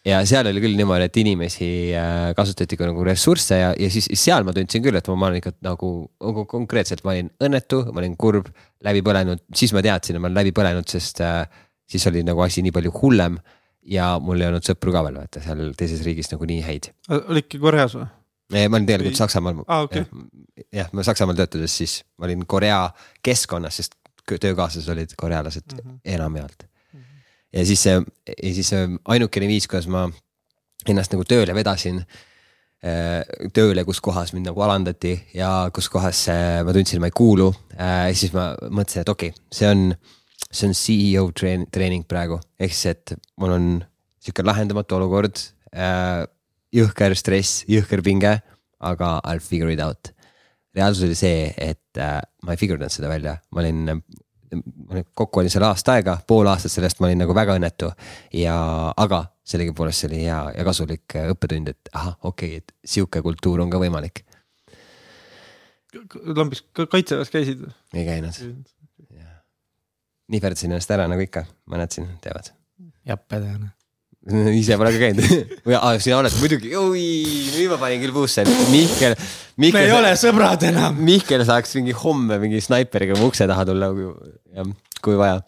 ja 0.07 0.19
seal 0.27 0.48
oli 0.50 0.62
küll 0.63 0.77
niimoodi, 0.77 1.07
et 1.07 1.17
inimesi 1.22 1.67
äh, 1.95 2.31
kasutati 2.38 2.77
ka 2.79 2.88
nagu 2.89 3.03
ressursse 3.07 3.60
ja, 3.60 3.72
ja 3.79 3.89
siis 3.93 4.10
seal 4.19 4.45
ma 4.48 4.53
tundsin 4.55 4.83
küll, 4.83 4.98
et 5.00 5.07
ma, 5.10 5.17
ma 5.19 5.29
olen 5.29 5.39
ikka 5.39 5.53
nagu, 5.65 5.91
nagu 6.24 6.45
konkreetselt, 6.50 7.03
ma 7.07 7.15
olin 7.15 7.29
õnnetu, 7.43 7.83
ma 7.91 8.03
olin 8.03 8.17
kurb, 8.19 8.50
läbi 8.83 9.03
põlenud, 9.05 9.45
siis 9.55 9.74
ma 9.75 9.83
teadsin, 9.86 10.17
et 10.17 10.24
ma 10.24 10.29
olen 10.29 10.41
läbi 10.41 10.53
põlenud, 10.55 10.88
sest 10.91 11.24
äh, 11.24 11.45
siis 11.89 12.07
oli 12.12 12.25
nagu 12.27 12.43
asi 12.43 12.63
nii 12.65 12.75
palju 12.75 12.93
hullem. 13.01 13.39
ja 13.83 14.13
mul 14.24 14.39
ei 14.39 14.48
olnud 14.48 14.63
sõpru 14.63 14.93
ka 14.95 15.01
veel 15.03 15.17
vaata 15.19 15.41
seal 15.43 15.74
teises 15.75 16.05
riigis 16.05 16.29
nagu 16.31 16.45
nii 16.48 16.62
häid. 16.63 16.86
olidki 17.12 17.60
Koreas 17.60 17.98
või? 17.98 18.05
ma 18.53 18.77
olin 18.77 18.86
tegelikult 18.88 19.19
Saksamaal 19.19 19.63
ah,. 19.67 19.83
Okay. 19.88 20.05
jah, 20.72 20.91
ma 20.93 21.03
Saksamaal 21.03 21.36
töötades 21.39 21.75
siis 21.81 21.98
ma 22.19 22.29
olin 22.29 22.45
Korea 22.48 22.86
keskkonnas, 23.24 23.81
sest 23.81 23.98
töökaaslased 24.24 24.88
olid 24.91 25.15
korealased 25.19 25.74
mm 25.74 25.79
-hmm. 25.79 26.00
enamjaolt 26.15 26.63
ja 27.53 27.65
siis 27.67 27.83
see, 27.86 27.98
ja 28.33 28.53
siis 28.55 28.69
see 28.74 28.86
ainukene 29.13 29.50
viis, 29.50 29.67
kuidas 29.69 29.89
ma 29.91 30.07
ennast 30.89 31.13
nagu 31.13 31.25
tööle 31.27 31.55
vedasin. 31.55 32.01
Äh, 32.83 33.22
tööle, 33.55 33.86
kus 33.88 34.01
kohas 34.03 34.33
mind 34.36 34.50
nagu 34.50 34.60
alandati 34.65 35.13
ja 35.38 35.69
kus 35.72 35.88
kohas 35.91 36.25
äh, 36.33 36.57
ma 36.67 36.74
tundsin, 36.75 37.00
ma 37.00 37.07
ei 37.07 37.15
kuulu. 37.15 37.48
Äh, 37.77 38.10
siis 38.17 38.33
ma 38.36 38.50
mõtlesin, 38.67 39.05
et 39.05 39.12
okei 39.13 39.31
okay,, 39.31 39.45
see 39.55 39.69
on, 39.69 39.86
see 40.50 40.67
on 40.67 40.75
CEO 40.75 41.29
treen-, 41.31 41.63
treening 41.72 42.03
praegu, 42.10 42.41
ehk 42.60 42.75
siis, 42.75 42.98
et 42.98 43.15
mul 43.39 43.55
on 43.55 43.69
sihuke 44.24 44.43
lahendamatu 44.43 45.00
olukord. 45.00 45.39
jõhker 46.74 47.15
stress, 47.17 47.63
jõhker 47.65 48.03
pinge, 48.05 48.36
aga 48.83 49.07
I 49.24 49.38
will 49.38 49.41
figure 49.41 49.74
it 49.74 49.79
out 49.81 50.12
reaalsus 50.75 51.07
oli 51.07 51.15
see, 51.17 51.48
et 51.57 51.98
ma 51.98 52.53
ei 52.53 52.60
figure 52.60 52.77
inud 52.77 52.93
seda 52.93 53.10
välja, 53.10 53.38
ma 53.53 53.63
olin 53.63 54.03
kokku 55.13 55.41
olin 55.41 55.51
seal 55.53 55.65
aasta 55.67 55.98
aega, 55.98 56.17
pool 56.27 56.48
aastat 56.51 56.74
sellest 56.74 57.00
ma 57.00 57.10
olin 57.10 57.24
nagu 57.24 57.36
väga 57.36 57.57
õnnetu. 57.60 57.91
ja, 58.39 58.57
aga 58.98 59.25
sellegipoolest 59.43 60.03
see 60.03 60.12
oli 60.12 60.22
hea 60.24 60.39
ja 60.57 60.65
kasulik 60.67 61.17
õppetund, 61.24 61.74
et 61.74 61.93
ahah, 61.93 62.15
okei 62.22 62.57
okay,, 62.57 62.63
et 62.63 62.89
sihuke 62.95 63.22
kultuur 63.22 63.62
on 63.63 63.74
ka 63.74 63.81
võimalik. 63.81 64.24
lambis 66.36 66.65
kaitseväes 66.74 67.29
käisid 67.29 67.67
ei 67.93 68.05
käinud. 68.07 68.41
nihverdasin 70.33 70.72
ennast 70.72 70.91
ära 70.91 71.07
nagu 71.12 71.22
ikka, 71.22 71.45
mõned 71.69 71.91
siin 71.93 72.10
teavad. 72.22 72.53
jah, 73.05 73.19
pädevane 73.19 73.74
ise 74.62 74.77
pole 74.80 74.94
ka 74.94 75.01
käinud 75.01 75.53
aa, 75.77 75.98
sina 76.03 76.20
oled 76.22 76.36
muidugi, 76.39 76.72
oi, 76.80 77.03
nüüd 77.58 77.72
ma 77.74 77.80
panin 77.82 78.01
küll 78.03 78.15
puusse, 78.15 78.46
Mihkel, 78.72 79.18
Mihkel. 79.60 79.75
me 79.75 79.84
ei 79.89 79.96
ole 79.96 80.13
sõbrad 80.20 80.63
enam. 80.70 81.00
Mihkel 81.03 81.44
saaks 81.48 81.75
mingi 81.80 81.96
homme 81.98 82.39
mingi 82.44 82.62
snaiperiga 82.63 83.18
mu 83.20 83.27
ukse 83.32 83.48
taha 83.50 83.65
tulla, 83.68 83.92
jah, 84.56 84.70
kui 85.03 85.20
vaja. 85.20 85.42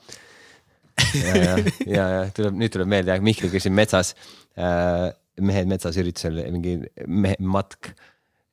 ja, 1.15 1.35
ja, 1.35 1.55
ja, 1.87 2.09
ja 2.17 2.25
tuleb, 2.35 2.59
nüüd 2.59 2.73
tuleb 2.75 2.91
meelde 2.91 3.15
jah, 3.15 3.23
Mihkel 3.23 3.53
käis 3.53 3.69
metsas 3.71 4.13
äh,, 4.59 5.07
mehed 5.43 5.71
metsas 5.71 5.97
üritusel 5.99 6.43
mingi 6.55 6.77
mehe 7.07 7.35
matk 7.43 7.91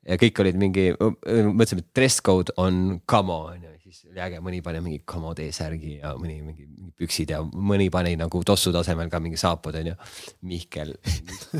ja 0.03 0.17
kõik 0.19 0.41
olid 0.43 0.57
mingi, 0.59 0.89
mõtlesime, 0.99 1.83
et 1.83 1.91
dress 1.95 2.23
code 2.23 2.51
on 2.59 2.99
kamo 3.07 3.39
on 3.53 3.61
ju 3.63 3.72
siis 3.93 4.09
oli 4.09 4.21
äge, 4.25 4.39
mõni 4.43 4.59
pani 4.65 4.81
mingi 4.81 5.03
Commode 5.09 5.45
särgi 5.53 5.97
ja 5.99 6.13
mõni 6.17 6.39
mingi, 6.41 6.65
mingi 6.65 6.91
püksid 6.97 7.33
ja 7.33 7.41
mõni 7.43 7.89
pani 7.93 8.15
nagu 8.17 8.41
tossu 8.45 8.73
tasemel 8.73 9.11
ka 9.11 9.21
mingi 9.21 9.37
saapud 9.39 9.77
onju. 9.77 9.93
Mihkel, 10.49 10.95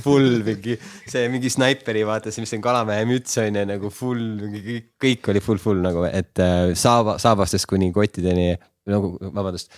full 0.05 0.41
mingi 0.47 0.77
see 0.81 1.27
mingi 1.33 1.51
snaiperi 1.53 2.03
vaata 2.09 2.33
see, 2.33 2.43
mis 2.45 2.55
on 2.57 2.65
kalamehe 2.65 3.05
müts 3.09 3.37
onju 3.43 3.65
nagu 3.69 3.93
full, 3.93 4.25
kõik, 4.57 4.89
kõik 5.05 5.31
oli 5.33 5.43
full, 5.45 5.61
full 5.61 5.83
nagu, 5.85 6.05
et 6.09 6.41
äh, 6.41 6.73
saaba, 6.79 7.19
saabastest 7.21 7.69
kuni 7.69 7.91
kottideni 7.95 8.55
nagu 8.89 9.13
vabandust 9.29 9.71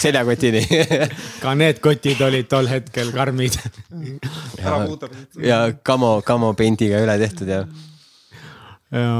seljakotini 0.00 0.64
ka 1.42 1.52
need 1.54 1.78
kotid 1.84 2.20
olid 2.26 2.48
tol 2.50 2.66
hetkel 2.68 3.12
karmid 3.14 3.54
ja, 4.58 4.80
ja 5.44 5.60
kamo, 5.86 6.18
kamo 6.26 6.50
pendiga 6.58 7.00
üle 7.04 7.16
tehtud 7.22 7.52
ja. 7.54 7.62
ja 8.90 9.12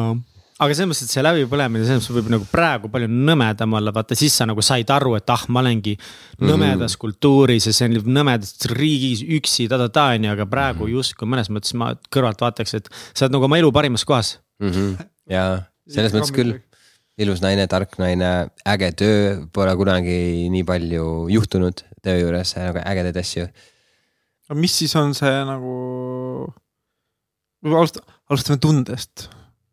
aga 0.60 0.76
selles 0.76 0.90
mõttes, 0.90 1.06
et 1.06 1.14
see 1.14 1.24
läbipõlemine, 1.24 1.86
selles 1.88 2.02
mõttes 2.02 2.16
võib 2.18 2.30
nagu 2.34 2.46
praegu 2.50 2.90
palju 2.92 3.08
nõmedam 3.10 3.76
olla, 3.78 3.92
vaata 3.96 4.18
siis 4.18 4.34
sa 4.36 4.46
nagu 4.48 4.64
said 4.64 4.90
aru, 4.92 5.14
et 5.16 5.32
ah, 5.32 5.44
ma 5.48 5.62
olengi 5.62 5.94
nõmedas 6.42 6.96
mm. 6.96 7.00
kultuuris 7.00 7.70
ja 7.70 7.74
see 7.76 7.88
on 7.88 8.12
nõmedas 8.20 8.56
riigis 8.74 9.22
üksi 9.38 9.68
ta-ta-ta 9.72 10.10
on 10.14 10.28
ju, 10.28 10.34
aga 10.36 10.48
praegu 10.50 10.84
mm. 10.84 10.94
justkui 10.98 11.28
mõnes 11.30 11.48
mõttes 11.52 11.76
ma 11.80 11.94
kõrvalt 12.12 12.44
vaataks, 12.44 12.76
et 12.76 12.90
sa 12.92 13.26
oled 13.26 13.38
nagu 13.38 13.48
oma 13.48 13.60
elu 13.60 13.72
parimas 13.72 14.04
kohas 14.08 14.36
mm. 14.62 14.74
-hmm. 14.74 15.08
ja 15.32 15.46
selles 15.90 16.14
mõttes 16.14 16.34
küll, 16.36 16.58
ilus 17.20 17.42
naine, 17.44 17.66
tark 17.70 17.96
naine, 18.00 18.50
äge 18.68 18.92
töö, 19.00 19.20
pole 19.52 19.74
kunagi 19.80 20.48
nii 20.52 20.64
palju 20.68 21.28
juhtunud 21.32 21.84
töö 22.04 22.20
juures, 22.20 22.54
nagu 22.60 22.84
ägedaid 22.84 23.16
asju. 23.20 23.48
aga 24.48 24.60
mis 24.60 24.76
siis 24.82 24.96
on 24.96 25.16
see 25.16 25.34
nagu 25.48 25.74
alusta-, 27.64 28.04
alustame 28.28 28.60
tundest. 28.60 29.28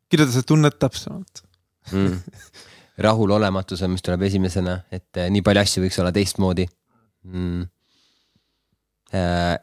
Kirjelda 0.09 0.33
seda 0.33 0.47
tunnet 0.53 0.79
täpsemalt. 0.79 1.43
mm.. 1.91 2.19
rahulolematus 3.03 3.83
on, 3.85 3.93
mis 3.93 4.05
tuleb 4.05 4.25
esimesena, 4.27 4.79
et 4.91 5.21
eh, 5.21 5.31
nii 5.33 5.45
palju 5.45 5.63
asju 5.63 5.85
võiks 5.85 5.99
olla 6.01 6.11
teistmoodi 6.15 6.65
mm.. 7.29 7.65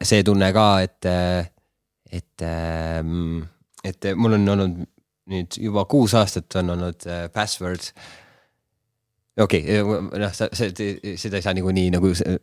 see 0.01 0.23
tunne 0.25 0.47
ka, 0.55 0.67
et, 0.81 1.07
et, 2.19 2.45
et 3.85 4.07
mul 4.17 4.37
on 4.39 4.53
olnud 4.55 4.85
nüüd 5.31 5.57
juba 5.61 5.85
kuus 5.89 6.13
aastat 6.17 6.57
on 6.61 6.73
olnud 6.75 7.07
eh, 7.09 7.25
password. 7.33 7.89
okei 9.41 9.79
okay,, 9.81 10.21
noh, 10.21 10.35
seda 10.35 11.39
ei 11.39 11.45
saa 11.45 11.55
niikuinii 11.57 11.89
nagu 11.95 12.11
eh, 12.13 12.37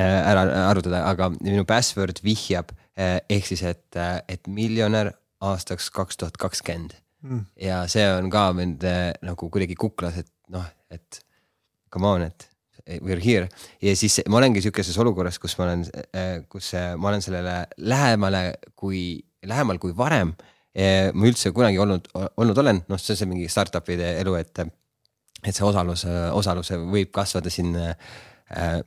ära 0.00 0.46
arutada, 0.70 1.04
aga 1.10 1.30
minu 1.36 1.66
password 1.68 2.22
vihjab 2.24 2.72
eh, 2.96 3.20
ehk 3.28 3.50
siis, 3.52 3.64
et, 3.68 4.00
et 4.28 4.48
miljonär 4.48 5.12
aastaks 5.44 5.90
kaks 5.94 6.20
tuhat 6.20 6.40
kakskümmend 6.40 6.96
Mm. 7.24 7.44
ja 7.56 7.84
see 7.88 8.04
on 8.12 8.26
ka 8.32 8.50
mind 8.56 8.82
äh, 8.84 9.14
nagu 9.24 9.48
kuidagi 9.48 9.76
kuklas, 9.80 10.18
et 10.20 10.28
noh, 10.52 10.64
et 10.92 11.20
come 11.92 12.08
on, 12.10 12.26
et 12.26 12.50
we 13.00 13.14
are 13.14 13.22
here 13.24 13.46
ja 13.80 13.94
siis 13.96 14.18
ma 14.28 14.42
olengi 14.42 14.60
sihukeses 14.60 14.98
olukorras, 15.00 15.38
kus 15.40 15.56
ma 15.56 15.70
olen, 15.70 15.86
kus 16.52 16.74
äh, 16.76 16.90
ma 17.00 17.08
olen 17.08 17.24
sellele 17.24 17.54
lähemale 17.80 18.42
kui, 18.76 19.22
lähemal 19.44 19.80
kui 19.80 19.96
varem. 19.96 20.34
ma 21.14 21.28
üldse 21.28 21.52
kunagi 21.54 21.78
olnud, 21.78 22.08
olnud 22.12 22.58
olen, 22.58 22.80
noh, 22.90 22.98
see 22.98 23.12
on 23.14 23.18
see 23.20 23.28
mingi 23.30 23.48
startup'ide 23.48 24.08
elu, 24.18 24.32
et, 24.34 24.58
et 25.46 25.54
see 25.54 25.62
osalus, 25.62 26.02
osalus 26.34 26.72
võib 26.90 27.12
kasvada 27.14 27.52
siin 27.52 27.70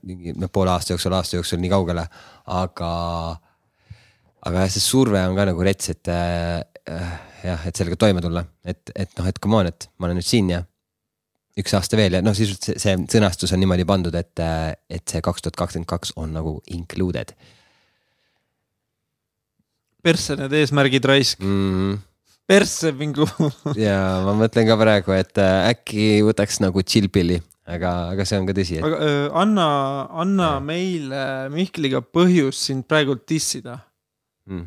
mingi 0.04 0.34
noh, 0.36 0.52
poole 0.52 0.74
aasta 0.74 0.94
jooksul, 0.94 1.16
aasta 1.16 1.40
jooksul 1.40 1.64
nii 1.64 1.72
kaugele, 1.72 2.04
aga 2.60 2.92
aga 4.48 4.66
jah, 4.66 4.74
see 4.76 4.84
surve 4.84 5.22
on 5.30 5.38
ka 5.38 5.48
nagu 5.50 5.64
rets, 5.66 5.94
et 5.96 6.12
äh, 6.12 6.60
jah, 7.44 7.68
et 7.68 7.76
sellega 7.76 8.00
toime 8.00 8.24
tulla, 8.24 8.46
et, 8.66 8.82
et 8.96 9.14
noh, 9.20 9.28
et 9.30 9.40
come 9.44 9.62
on, 9.62 9.70
et 9.70 9.90
ma 9.98 10.10
olen 10.10 10.20
nüüd 10.22 10.28
siin 10.28 10.50
ja 10.54 10.64
üks 11.58 11.74
aasta 11.74 11.98
veel 11.98 12.18
ja 12.18 12.22
noh, 12.22 12.36
sisuliselt 12.38 12.70
see, 12.70 12.80
see 12.82 12.96
sõnastus 13.18 13.54
on 13.54 13.62
niimoodi 13.62 13.86
pandud, 13.90 14.16
et, 14.16 14.42
et 14.90 15.06
see 15.10 15.22
kaks 15.26 15.46
tuhat 15.46 15.58
kakskümmend 15.58 15.90
kaks 15.90 16.14
on 16.22 16.36
nagu 16.38 16.60
included 16.74 17.34
persse 20.08 20.38
need 20.40 20.56
eesmärgid 20.62 21.06
raisk, 21.08 21.42
mm. 21.44 21.74
-hmm. 21.74 22.00
persse 22.48 22.94
mingu. 22.96 23.28
ja 23.88 23.98
ma 24.26 24.36
mõtlen 24.38 24.70
ka 24.70 24.80
praegu, 24.80 25.14
et 25.18 25.42
äh, 25.42 25.70
äkki 25.74 26.08
võtaks 26.28 26.62
nagu 26.64 26.84
chill 26.86 27.12
pill'i, 27.14 27.42
aga, 27.68 28.14
aga 28.14 28.28
see 28.28 28.40
on 28.40 28.48
ka 28.48 28.56
tõsi, 28.58 28.80
et 28.80 28.88
aga 28.88 29.02
öö, 29.04 29.28
anna, 29.44 29.68
anna 30.24 30.52
meile 30.64 31.22
Mihkliga 31.54 32.02
põhjus 32.02 32.64
sind 32.70 32.88
praegult 32.88 33.28
dissida. 33.30 33.80
mm. 34.48 34.66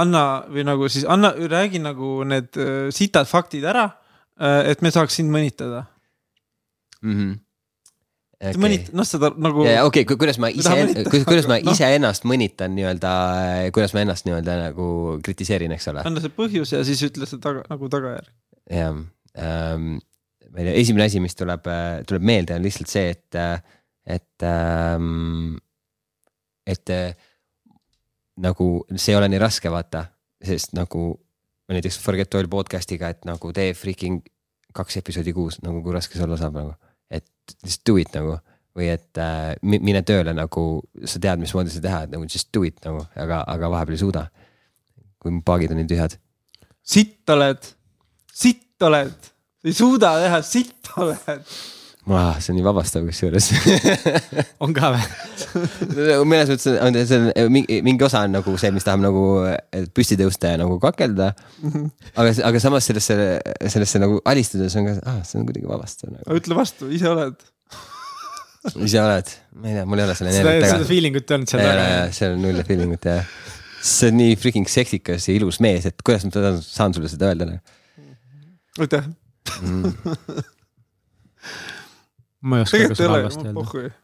Anna 0.00 0.24
või 0.50 0.66
nagu 0.66 0.88
siis 0.92 1.06
anna, 1.10 1.32
räägi 1.50 1.80
nagu 1.82 2.20
need 2.28 2.56
öö, 2.60 2.90
sitad 2.94 3.28
faktid 3.30 3.64
ära, 3.68 3.88
et 4.66 4.80
me 4.82 4.90
saaks 4.90 5.20
sind 5.20 5.30
mõnitada 5.30 5.84
mm. 7.04 7.12
-hmm. 7.12 7.34
okay.. 8.40 8.60
mõnit-, 8.64 8.90
noh, 8.92 9.06
seda 9.06 9.30
nagu. 9.36 9.62
okei 9.62 10.02
okay,, 10.02 10.18
kuidas 10.18 10.40
ma 10.42 10.50
ise 10.50 10.74
kuidas 11.08 11.48
ma 11.50 11.58
noh. 11.62 11.74
iseennast 11.74 12.26
mõnitan 12.28 12.74
nii-öelda, 12.76 13.12
kuidas 13.74 13.94
ma 13.94 14.02
ennast 14.04 14.26
nii-öelda 14.28 14.58
nagu 14.68 14.88
kritiseerin, 15.24 15.74
eks 15.76 15.92
ole. 15.92 16.02
anna 16.04 16.24
see 16.24 16.34
põhjus 16.34 16.74
ja 16.74 16.82
siis 16.86 17.04
ütle 17.06 17.28
see 17.30 17.42
taga, 17.42 17.62
nagu 17.70 17.90
tagajärg. 17.92 18.32
jah 18.70 18.98
ähm,, 19.38 19.98
ma 20.54 20.62
ei 20.62 20.68
tea, 20.68 20.74
esimene 20.82 21.08
asi, 21.08 21.22
mis 21.22 21.34
tuleb, 21.38 21.66
tuleb 22.08 22.26
meelde, 22.26 22.58
on 22.58 22.64
lihtsalt 22.64 22.90
see, 22.90 23.14
et, 23.14 23.38
et 24.06 24.46
ähm,, 24.46 25.56
et 26.66 26.90
äh, 26.90 27.14
nagu 28.40 28.68
see 28.96 29.12
ei 29.12 29.18
ole 29.18 29.28
nii 29.30 29.38
raske, 29.42 29.70
vaata, 29.70 30.06
sest 30.44 30.72
nagu 30.74 31.04
näiteks 31.70 31.98
Forget 32.02 32.34
All 32.34 32.48
podcast'iga, 32.52 33.08
et 33.14 33.24
nagu 33.28 33.52
tee 33.56 33.72
freaking 33.74 34.22
kaks 34.74 34.96
episoodi 35.00 35.32
kuus, 35.32 35.60
nagu 35.62 35.80
kui 35.84 35.94
raske 35.94 36.18
see 36.18 36.24
olla 36.26 36.36
saab 36.40 36.56
nagu, 36.58 36.74
et 37.10 37.24
just 37.64 37.84
do 37.86 37.96
it 38.00 38.10
nagu. 38.16 38.38
Või 38.74 38.88
et 38.90 39.18
äh, 39.22 39.52
mi- 39.62 39.78
mine 39.78 40.00
tööle 40.02 40.32
nagu 40.34 40.64
sa 41.06 41.20
tead, 41.22 41.38
mismoodi 41.38 41.70
seda 41.70 41.86
teha, 41.88 42.00
et 42.08 42.10
nagu 42.16 42.24
just 42.26 42.48
do 42.52 42.64
it 42.66 42.80
nagu, 42.84 43.04
aga, 43.14 43.44
aga 43.46 43.68
vahepeal 43.70 43.94
ei 43.94 44.00
suuda. 44.02 44.24
kui 45.22 45.30
mu 45.32 45.40
paagid 45.46 45.70
on 45.72 45.78
nii 45.80 45.86
tühjad. 45.88 46.18
Sitt 46.84 47.30
oled, 47.32 47.62
sitt 48.34 48.82
oled, 48.84 49.14
ei 49.64 49.72
suuda 49.72 50.10
teha, 50.20 50.40
sitt 50.44 50.90
oled. 51.00 51.46
ah,, 52.12 52.36
see 52.42 52.52
on 52.52 52.58
nii 52.58 52.64
vabastav 52.66 53.06
kusjuures 53.08 53.46
on 54.64 54.74
ka 54.76 54.90
või? 54.92 55.04
mõnes 56.28 56.50
mõttes 56.52 56.66
on 56.74 56.98
see 57.00 57.20
on 57.20 57.52
mingi, 57.54 57.78
mingi 57.86 58.04
osa 58.04 58.24
on 58.26 58.36
nagu 58.36 58.56
see, 58.60 58.72
mis 58.74 58.84
tahab 58.84 59.04
nagu 59.04 59.24
eh, 59.48 59.86
püsti 59.94 60.18
tõusta 60.20 60.52
ja 60.52 60.60
nagu 60.60 60.76
kakelda. 60.82 61.30
aga, 62.12 62.34
aga 62.50 62.62
samas 62.62 62.90
sellesse, 62.90 63.16
sellesse 63.72 64.02
nagu 64.02 64.20
alistudes 64.28 64.76
on 64.80 64.90
ka 64.90 64.96
ah,, 65.00 65.20
see 65.24 65.40
on 65.40 65.48
kuidagi 65.48 65.70
vabastav 65.70 66.12
nagu. 66.12 66.38
ütle 66.40 66.58
vastu, 66.58 66.90
ise 66.92 67.08
oled. 67.08 67.38
ise 68.84 69.00
oled, 69.00 69.34
ma 69.60 69.70
ei 69.70 69.78
tea, 69.78 69.88
mul 69.88 70.02
ei 70.02 70.08
ole 70.08 70.18
selle 70.18 70.34
seda, 70.34 70.42
energiat 70.44 70.68
seda 70.68 70.80
taga. 70.82 70.90
feeling 70.92 71.20
ut 71.20 71.30
ei 71.30 71.38
olnud 71.38 71.54
seal 71.54 71.64
taga 71.64 71.86
seal 72.18 72.36
on 72.36 72.44
null 72.44 72.66
feeling 72.68 72.98
ut 72.98 73.08
jah. 73.08 73.32
see 73.84 74.12
on 74.12 74.20
nii 74.20 74.36
freaking 74.40 74.68
seksikas 74.68 75.30
ja 75.30 75.38
ilus 75.38 75.60
mees, 75.64 75.88
et 75.88 76.04
kuidas 76.04 76.28
ma 76.28 76.52
saan 76.60 76.96
sulle 76.96 77.08
seda 77.12 77.32
öelda 77.32 77.48
nagu 77.54 77.64
aitäh, 78.84 79.08
mm. 79.62 79.92
ma 82.44 82.60
ei 82.60 82.66
oska 82.66 82.82
ka 82.90 82.98
seda 82.98 83.14
halvasti, 83.16 83.46
öelda. 83.50 83.94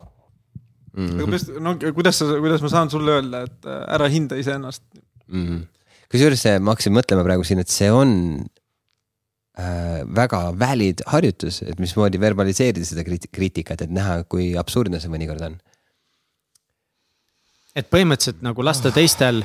Mm 0.96 1.20
aga 1.20 1.26
mis, 1.30 1.44
no 1.62 1.74
kuidas 1.94 2.18
sa, 2.18 2.26
kuidas 2.42 2.64
ma 2.64 2.70
saan 2.72 2.90
sulle 2.92 3.18
öelda, 3.18 3.44
et 3.46 3.68
äh, 3.68 3.82
ära 3.94 4.08
hinda 4.10 4.38
iseennast. 4.40 4.82
mm.. 5.30 5.60
kusjuures 6.10 6.42
see- 6.42 6.58
ma 6.58 6.74
hakkasin 6.74 6.96
mõtlema 6.96 7.22
praegu 7.26 7.46
siin, 7.46 7.62
et 7.62 7.70
see 7.70 7.90
on 7.94 8.12
äh, 9.54 10.00
väga 10.20 10.42
valid 10.58 11.04
harjutus, 11.12 11.60
et 11.62 11.78
mismoodi 11.82 12.20
verbaliseerida 12.22 12.86
seda 12.86 13.04
kriitikat, 13.06 13.86
et 13.86 13.94
näha, 13.94 14.24
kui 14.26 14.50
absurdne 14.58 14.98
see 15.02 15.12
mõnikord 15.12 15.46
on. 15.46 15.58
et 17.78 17.86
põhimõtteliselt 17.86 18.42
nagu 18.42 18.66
lasta 18.66 18.90
teistel 18.94 19.44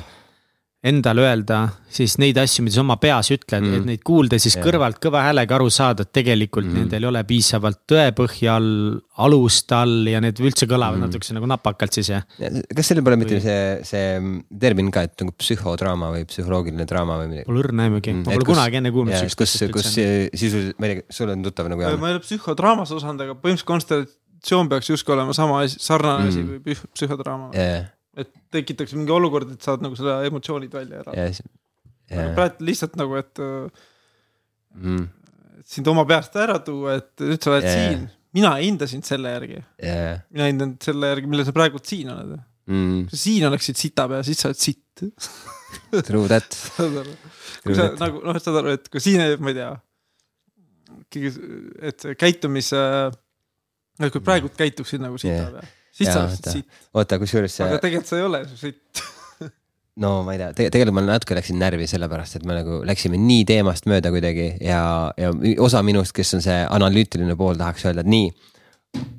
endale 0.86 1.22
öelda 1.26 1.58
siis 1.96 2.14
neid 2.20 2.36
asju, 2.38 2.62
mida 2.66 2.76
sa 2.76 2.82
oma 2.84 2.96
peas 3.00 3.30
ütled 3.34 3.64
mm., 3.64 3.74
et 3.80 3.86
neid 3.88 4.02
kuulda 4.06 4.38
siis 4.38 4.54
Jah. 4.54 4.60
yeah. 4.60 4.66
kõrvalt 4.68 4.98
kõva 5.02 5.22
häälega 5.24 5.56
aru 5.56 5.68
saada, 5.72 6.04
et 6.06 6.12
tegelikult 6.14 6.66
mm. 6.68 6.76
Nendel 6.82 7.06
ei 7.06 7.08
ole 7.10 7.22
piisavalt 7.28 7.80
tõepõhja 7.90 8.54
all, 8.58 8.68
alust 9.26 9.72
all 9.72 10.06
ja 10.10 10.20
need 10.22 10.38
üldse 10.44 10.68
kõlavad 10.70 10.98
mm. 11.00 11.06
Natukese 11.08 11.34
nagu 11.36 11.48
napakalt 11.50 11.96
siis 11.96 12.10
jah. 12.12 12.26
kas 12.38 12.90
sellel 12.92 13.04
pole 13.06 13.16
mitte 13.20 13.38
Või- 13.38 13.46
see, 13.46 13.80
see 13.88 14.60
termin 14.66 14.90
ka, 14.94 15.06
et 15.08 15.16
nagu 15.24 15.32
psühhodraama 15.40 16.12
või 16.14 16.26
psühholoogiline 16.28 16.86
draama 16.90 17.18
või 17.22 17.32
midagi? 17.32 17.48
Pole 17.50 17.64
õrna 17.64 17.88
aimugi 17.88 18.12
Mm, 18.16 18.22
ma 18.22 18.30
pole 18.36 18.44
kus- 18.44 18.52
kunagi 18.54 18.76
enne 18.82 18.90
kuulnud 18.94 19.16
kus, 19.26 19.34
kus 19.40 19.56
üldse. 19.66 20.04
sisuliselt, 20.36 20.78
ma 20.78 20.86
ei 20.86 20.94
tea, 21.00 21.06
sul 21.10 21.30
on 21.32 21.42
tuttav 21.42 21.68
nagu 21.72 21.82
Jaan? 21.82 21.98
ma 22.00 22.12
ei 22.12 22.18
ole 22.18 22.22
psühhodraamas 22.22 22.92
osanud, 22.94 23.20
aga 23.24 23.34
põhimõtteliselt 23.40 23.66
konstellatsioon 23.72 24.68
peaks 24.70 24.90
justkui 24.92 25.14
olema 25.16 25.34
sama 25.36 25.62
asi, 25.64 25.78
sarnane 25.82 26.28
asi 26.28 26.42
Mm. 26.44 26.48
kui 26.62 26.72
püh- 26.74 26.86
psühhodraama. 26.94 27.50
ja, 27.56 27.84
et 28.16 28.32
tekitaks 28.54 28.94
mingi 28.96 29.12
olukord, 29.12 29.52
et 29.56 29.64
saad 29.64 29.84
nagu 29.84 29.96
seda 29.98 30.18
emotsioonid 30.28 30.72
välja 30.72 31.02
ära. 31.04 31.14
ja, 31.18 31.28
ja, 32.10 32.26
praegu 32.36 32.66
lihtsalt 32.66 32.96
nagu, 33.00 33.16
et 33.20 33.42
äh, 33.44 33.86
mm, 34.80 35.06
et 35.60 35.70
sind 35.74 35.88
oma 35.92 36.06
peast 36.08 36.36
ära 36.40 36.58
tuua, 36.64 36.98
et 37.00 37.24
nüüd 37.24 37.42
sa 37.42 37.54
oled 37.54 37.66
yeah. 37.68 37.78
siin. 37.78 38.04
mina 38.36 38.52
ei 38.60 38.68
hinda 38.70 38.88
sind 38.90 39.08
selle 39.08 39.32
järgi, 39.34 39.62
ja, 39.82 40.18
mina 40.32 40.50
hindan 40.50 40.76
selle 40.84 41.12
järgi, 41.12 41.32
millal 41.32 41.48
sa 41.48 41.56
praegu 41.56 41.82
siin 41.84 42.12
oled. 42.14 42.36
mm, 42.70 43.06
kui 43.06 43.16
sa 43.16 43.22
siin 43.22 43.48
oleksid 43.50 43.80
sita 43.80 44.08
peal, 44.12 44.24
siis 44.26 44.42
sa 44.42 44.52
oled 44.52 44.62
sitt. 44.62 45.04
true 46.06 46.26
that, 46.30 46.56
kui 47.64 47.76
sa 47.76 47.90
that, 47.90 48.00
nagu 48.00 48.24
noh, 48.24 48.40
saad 48.40 48.62
aru, 48.62 48.76
et 48.78 48.88
kui 48.92 49.02
siin, 49.02 49.24
ma 49.42 49.52
ei 49.52 49.60
tea, 49.60 49.72
et 51.86 52.02
see 52.02 52.16
käitumis, 52.18 52.72
et 54.00 54.12
kui 54.12 54.24
praegu 54.24 54.48
käituksid 54.56 55.04
nagu 55.04 55.20
sita 55.20 55.42
Jaa. 55.42 55.50
peal, 55.58 55.74
siis 55.96 56.08
Jaa, 56.08 56.14
sa 56.14 56.22
oleksid 56.24 56.46
vaata. 56.46 56.56
sitt, 56.58 56.80
oota, 56.94 57.18
kusjuures 57.22 57.54
see 57.56 57.66
aga 57.66 57.78
tegelikult 57.84 58.10
sa 58.12 58.18
ei 58.20 58.26
ole 58.28 58.42
su 58.50 58.56
sitt. 58.60 59.02
no 60.04 60.10
ma 60.26 60.34
ei 60.36 60.40
tea, 60.42 60.50
tegelikult 60.68 60.96
ma 60.98 61.04
natuke 61.06 61.36
läksin 61.38 61.56
närvi 61.62 61.86
sellepärast, 61.88 62.36
et 62.36 62.44
me 62.48 62.58
nagu 62.58 62.82
läksime 62.88 63.16
nii 63.20 63.46
teemast 63.48 63.86
mööda 63.88 64.10
kuidagi 64.12 64.50
ja, 64.60 64.80
ja 65.16 65.30
osa 65.64 65.80
minust, 65.86 66.12
kes 66.16 66.34
on 66.36 66.44
see 66.44 66.58
analüütiline 66.78 67.36
pool, 67.40 67.56
tahaks 67.60 67.86
öelda, 67.88 68.04
et 68.04 68.12
nii. 68.12 68.28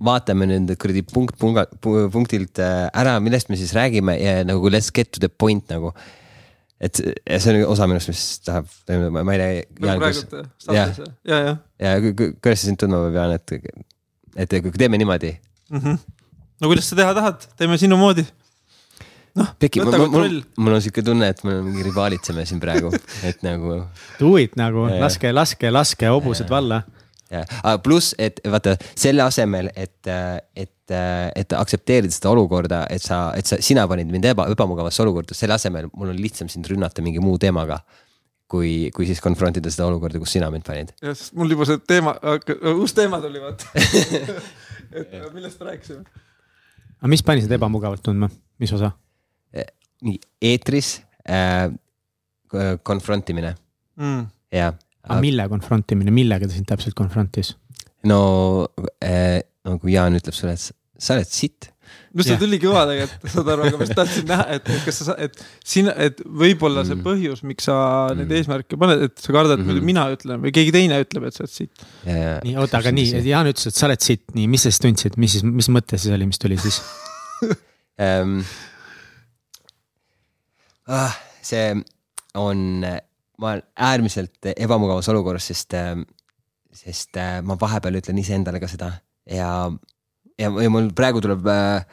vaatame 0.05 0.45
nüüd 0.49 0.71
kuradi 0.81 1.01
punkt 1.05 1.35
punga, 1.41 1.65
pu- 1.83 2.07
punktilt 2.13 2.57
äh, 2.63 2.87
ära, 2.97 3.17
millest 3.21 3.49
me 3.51 3.57
siis 3.59 3.73
räägime 3.77 4.15
ja 4.21 4.39
nagu 4.47 4.69
let's 4.73 4.89
get 4.93 5.11
to 5.13 5.19
the 5.21 5.29
point 5.29 5.65
nagu. 5.73 5.91
et 6.81 6.97
ja 7.25 7.39
see 7.41 7.55
on 7.57 7.71
osa 7.73 7.87
minust, 7.89 8.09
mis 8.11 8.23
tahab, 8.45 8.67
ma 9.17 9.23
ei 9.33 9.39
tea, 9.41 9.49
nagu 9.81 9.87
Jaan, 9.89 10.01
praegu 10.01 10.23
kuidas, 10.29 10.49
saates, 10.65 10.99
ja, 11.25 11.37
ja 11.47 11.53
ja 11.81 11.95
ku- 12.05 12.31
kuidas 12.37 12.61
sa 12.61 12.69
sind 12.69 12.77
tundma 12.81 12.99
peab, 13.07 13.17
Jaan, 13.17 13.33
et, 13.33 14.45
et 14.45 14.55
kui 14.61 14.77
teeme 14.77 14.97
niimoodi. 15.01 15.33
mm. 15.71 15.79
-hmm. 15.81 15.97
No 16.61 16.69
kuidas 16.71 16.89
sa 16.89 16.97
teha 16.97 17.13
tahad, 17.17 17.47
teeme 17.59 17.77
sinu 17.79 17.97
moodi. 17.99 18.25
noh, 19.37 19.49
Peki, 19.61 19.83
võta 19.85 19.99
kontroll. 20.01 20.39
mul 20.57 20.77
on 20.77 20.83
siuke 20.83 21.03
tunne, 21.05 21.29
et 21.33 21.43
me 21.45 21.59
mingi 21.61 21.85
rivaalitseme 21.85 22.45
siin 22.49 22.61
praegu, 22.63 22.91
et 23.27 23.43
nagu 23.45 23.83
Do 24.19 24.35
it 24.41 24.57
nagu, 24.59 24.87
laske, 24.97 25.33
laske, 25.33 25.71
laske 25.73 26.09
hobused 26.09 26.49
valla. 26.49 26.81
jah, 27.29 27.45
pluss, 27.83 28.15
et 28.17 28.39
vaata 28.47 28.77
selle 28.95 29.21
asemel, 29.25 29.69
et, 29.75 30.09
et, 30.55 30.95
et 31.35 31.55
aktsepteerida 31.59 32.15
seda 32.15 32.31
olukorda, 32.31 32.85
et 32.89 33.03
sa, 33.03 33.27
et 33.37 33.45
sa, 33.45 33.61
sina 33.61 33.85
panid 33.91 34.09
mind 34.13 34.29
eba, 34.31 34.47
ebamugavasse 34.53 35.03
olukorda, 35.03 35.37
selle 35.37 35.57
asemel 35.59 35.91
mul 35.93 36.13
on 36.15 36.21
lihtsam 36.21 36.49
sind 36.49 36.69
rünnata 36.71 37.05
mingi 37.05 37.23
muu 37.23 37.37
teemaga. 37.41 37.83
kui, 38.47 38.87
kui 38.95 39.03
siis 39.03 39.19
konfrontida 39.19 39.67
seda 39.67 39.89
olukorda, 39.89 40.21
kus 40.23 40.31
sina 40.37 40.47
mind 40.49 40.63
panid. 40.63 40.93
jah, 41.03 41.11
sest 41.11 41.33
mul 41.35 41.51
juba 41.51 41.65
see 41.67 41.81
teema, 41.83 42.13
uus 42.77 42.95
teema 42.95 43.19
tuli 43.19 43.43
vaata. 43.43 43.67
et 44.95 45.17
millest 45.33 45.59
me 45.59 45.67
rääkisime? 45.67 46.23
Aga 46.99 47.07
mis 47.11 47.23
pani 47.23 47.41
sind 47.43 47.51
ebamugavalt 47.57 48.03
tundma, 48.05 48.29
mis 48.59 48.73
osa? 48.73 48.91
nii 50.01 50.19
eetris 50.45 50.99
äh, 51.25 51.69
konfrontimine 52.85 53.55
Mm. 53.97 54.27
ja. 54.53 54.67
aga 55.07 55.15
mille 55.23 55.47
konfrontimine, 55.49 56.11
millega 56.13 56.45
ta 56.45 56.53
sind 56.53 56.67
täpselt 56.69 56.93
konfrontis? 56.95 57.55
no 58.05 58.67
äh,, 59.01 59.41
no 59.65 59.79
kui 59.81 59.95
Jaan 59.95 60.13
ütleb 60.19 60.35
sulle, 60.37 60.53
et 60.53 60.61
sa- 60.61 60.75
sa 60.99 61.15
oled 61.15 61.25
sitt. 61.33 61.71
No 62.17 62.25
see 62.25 62.33
Jah. 62.33 62.39
tuli 62.41 62.57
kõva 62.61 62.83
tegelikult, 62.89 63.27
saad 63.35 63.49
aru, 63.53 63.65
aga 63.67 63.77
ma 63.79 63.85
just 63.85 63.95
tahtsin 63.99 64.25
näha, 64.31 64.45
et 64.57 64.69
et 64.73 64.85
kas 64.87 64.99
sa, 65.05 65.15
et 65.27 65.37
sina, 65.73 65.93
et 66.07 66.19
võib-olla 66.25 66.83
see 66.87 66.97
Mm. 66.97 67.03
põhjus, 67.05 67.43
miks 67.45 67.67
sa 67.69 67.75
neid 68.17 68.25
Mm. 68.27 68.37
eesmärke 68.39 68.79
paned, 68.81 69.03
et 69.07 69.17
sa 69.21 69.35
kardad, 69.35 69.59
et 69.59 69.63
Mhm. 69.63 69.69
muidu 69.69 69.85
mina 69.85 70.05
ütlen 70.15 70.41
või 70.41 70.51
keegi 70.55 70.73
teine 70.75 70.97
ütleb, 71.05 71.27
et 71.29 71.37
sa 71.37 71.43
oled 71.45 71.53
siit. 71.53 71.85
nii, 72.05 72.55
oota, 72.57 72.81
aga 72.81 72.91
nii, 72.91 73.21
Jaan 73.29 73.47
ütles, 73.53 73.67
et 73.69 73.77
sa 73.77 73.85
oled 73.87 74.01
siit, 74.01 74.23
nii, 74.33 74.47
mis 74.47 74.65
sa 74.65 74.71
siis 74.73 74.81
tundsid, 74.83 75.17
mis 75.21 75.31
siis, 75.37 75.43
mis 75.45 75.69
mõte 75.69 75.97
siis 76.01 76.11
oli, 76.17 76.25
mis 76.25 76.39
tuli 76.41 76.57
siis? 76.57 76.81
ähm,. 78.01 78.41
Ah, 80.87 81.13
see 81.43 81.73
on, 82.39 82.79
ma 83.37 83.51
olen 83.51 83.63
äärmiselt 83.75 84.47
ebamugavas 84.55 85.09
olukorras, 85.11 85.47
sest, 85.51 85.75
sest 86.77 87.17
äh, 87.19 87.41
ma 87.43 87.57
vahepeal 87.59 87.99
ütlen 87.99 88.19
iseendale 88.21 88.61
ka 88.63 88.69
seda 88.71 88.91
ja, 89.27 89.49
ja, 90.39 90.47
ja 90.63 90.69
mul 90.71 90.87
praegu 90.95 91.19
tuleb 91.23 91.45
äh, 91.51 91.83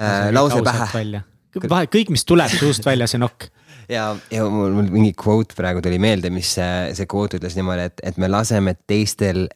äh, 0.00 0.30
lause 0.34 0.62
pähe. 0.64 1.22
vahe, 1.70 1.90
kõik, 1.90 2.10
mis 2.14 2.24
tuleb 2.26 2.52
suust 2.58 2.86
välja, 2.86 3.08
see 3.10 3.20
nokk. 3.22 3.48
ja, 3.96 4.08
ja 4.32 4.46
mul, 4.50 4.72
mul 4.74 4.90
mingi 4.92 5.12
quote 5.18 5.56
praegu 5.58 5.82
tuli 5.84 6.00
meelde, 6.02 6.32
mis 6.34 6.54
see, 6.56 6.94
see 6.96 7.08
quote 7.10 7.38
ütles 7.38 7.56
niimoodi, 7.58 7.88
et, 7.90 8.02
et 8.12 8.20
me 8.20 8.30
laseme 8.30 8.76
teistel 8.88 9.46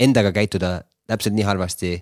endaga 0.00 0.32
käituda 0.36 0.80
täpselt 1.10 1.36
nii 1.36 1.46
halvasti, 1.46 1.96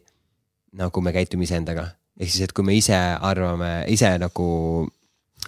nagu 0.79 1.03
me 1.03 1.15
käitume 1.17 1.47
iseendaga. 1.47 1.89
ehk 2.19 2.31
siis, 2.31 2.49
et 2.49 2.53
kui 2.53 2.67
me 2.67 2.75
ise 2.75 2.97
arvame, 2.97 3.85
ise 3.89 4.11
nagu 4.19 4.49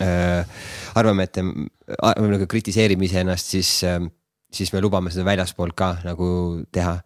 äh, 0.01 0.47
arvame, 0.95 1.27
et 1.27 1.41
äh, 1.43 2.23
nagu 2.23 2.47
kritiseerime 2.47 3.05
iseennast, 3.09 3.55
siis 3.57 3.83
äh,, 3.85 4.01
siis 4.51 4.73
me 4.73 4.81
lubame 4.83 5.11
seda 5.11 5.27
väljaspoolt 5.27 5.77
ka 5.79 5.97
nagu 6.05 6.29
teha. 6.73 7.01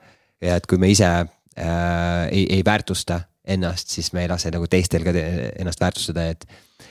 ja 0.45 0.57
et 0.61 0.67
kui 0.69 0.79
me 0.79 0.91
ise 0.93 1.09
äh, 1.09 2.29
ei, 2.31 2.47
ei 2.59 2.65
väärtusta 2.65 3.21
ennast, 3.45 3.91
siis 3.93 4.13
me 4.17 4.23
ei 4.25 4.29
lase 4.31 4.51
nagu 4.55 4.67
teistel 4.71 5.05
ka 5.05 5.13
te- 5.13 5.53
ennast 5.61 5.81
väärtustada, 5.83 6.29
et 6.33 6.47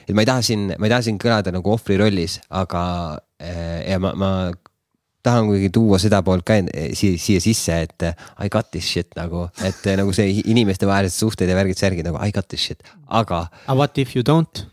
et 0.07 0.13
ma 0.15 0.21
ei 0.21 0.27
taha 0.29 0.41
siin, 0.45 0.67
ma 0.77 0.85
ei 0.87 0.91
taha 0.93 1.01
siin 1.07 1.17
kõlada 1.21 1.51
nagu 1.55 1.71
ohvri 1.73 1.97
rollis, 1.97 2.39
aga 2.53 2.83
äh, 3.41 3.79
ja 3.89 3.97
ma, 4.03 4.11
ma 4.19 4.29
tahan 5.23 5.47
kuidagi 5.47 5.69
tuua 5.73 5.97
seda 6.03 6.19
poolt 6.25 6.43
ka 6.45 6.57
en- 6.59 6.69
siia, 6.97 7.17
siia 7.21 7.39
sisse, 7.43 7.77
et 7.87 8.05
I 8.43 8.49
got 8.51 8.69
this 8.75 8.85
shit 8.91 9.15
nagu, 9.15 9.45
et 9.63 9.81
äh, 9.87 9.95
nagu 9.99 10.13
see 10.13 10.41
inimestevahelised 10.51 11.15
suhted 11.23 11.49
ja 11.49 11.55
värgid-särgid 11.57 12.05
nagu 12.09 12.19
I 12.21 12.31
got 12.35 12.49
this 12.51 12.65
shit, 12.67 12.83
aga 13.07 13.45
aga 13.65 13.77
what 13.79 13.97
if 14.03 14.15
you 14.17 14.23
don't? 14.27 14.65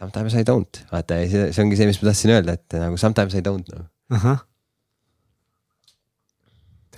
sometimes 0.00 0.32
I 0.38 0.44
don't, 0.48 0.78
vaata 0.92 1.18
see, 1.28 1.50
see 1.52 1.60
ongi 1.64 1.76
see, 1.76 1.90
mis 1.90 1.98
ma 2.00 2.08
tahtsin 2.08 2.32
öelda, 2.38 2.54
et 2.56 2.78
nagu 2.80 2.96
sometimes 2.96 3.34
I 3.36 3.42
don't 3.44 3.68
nagu.. 3.74 3.84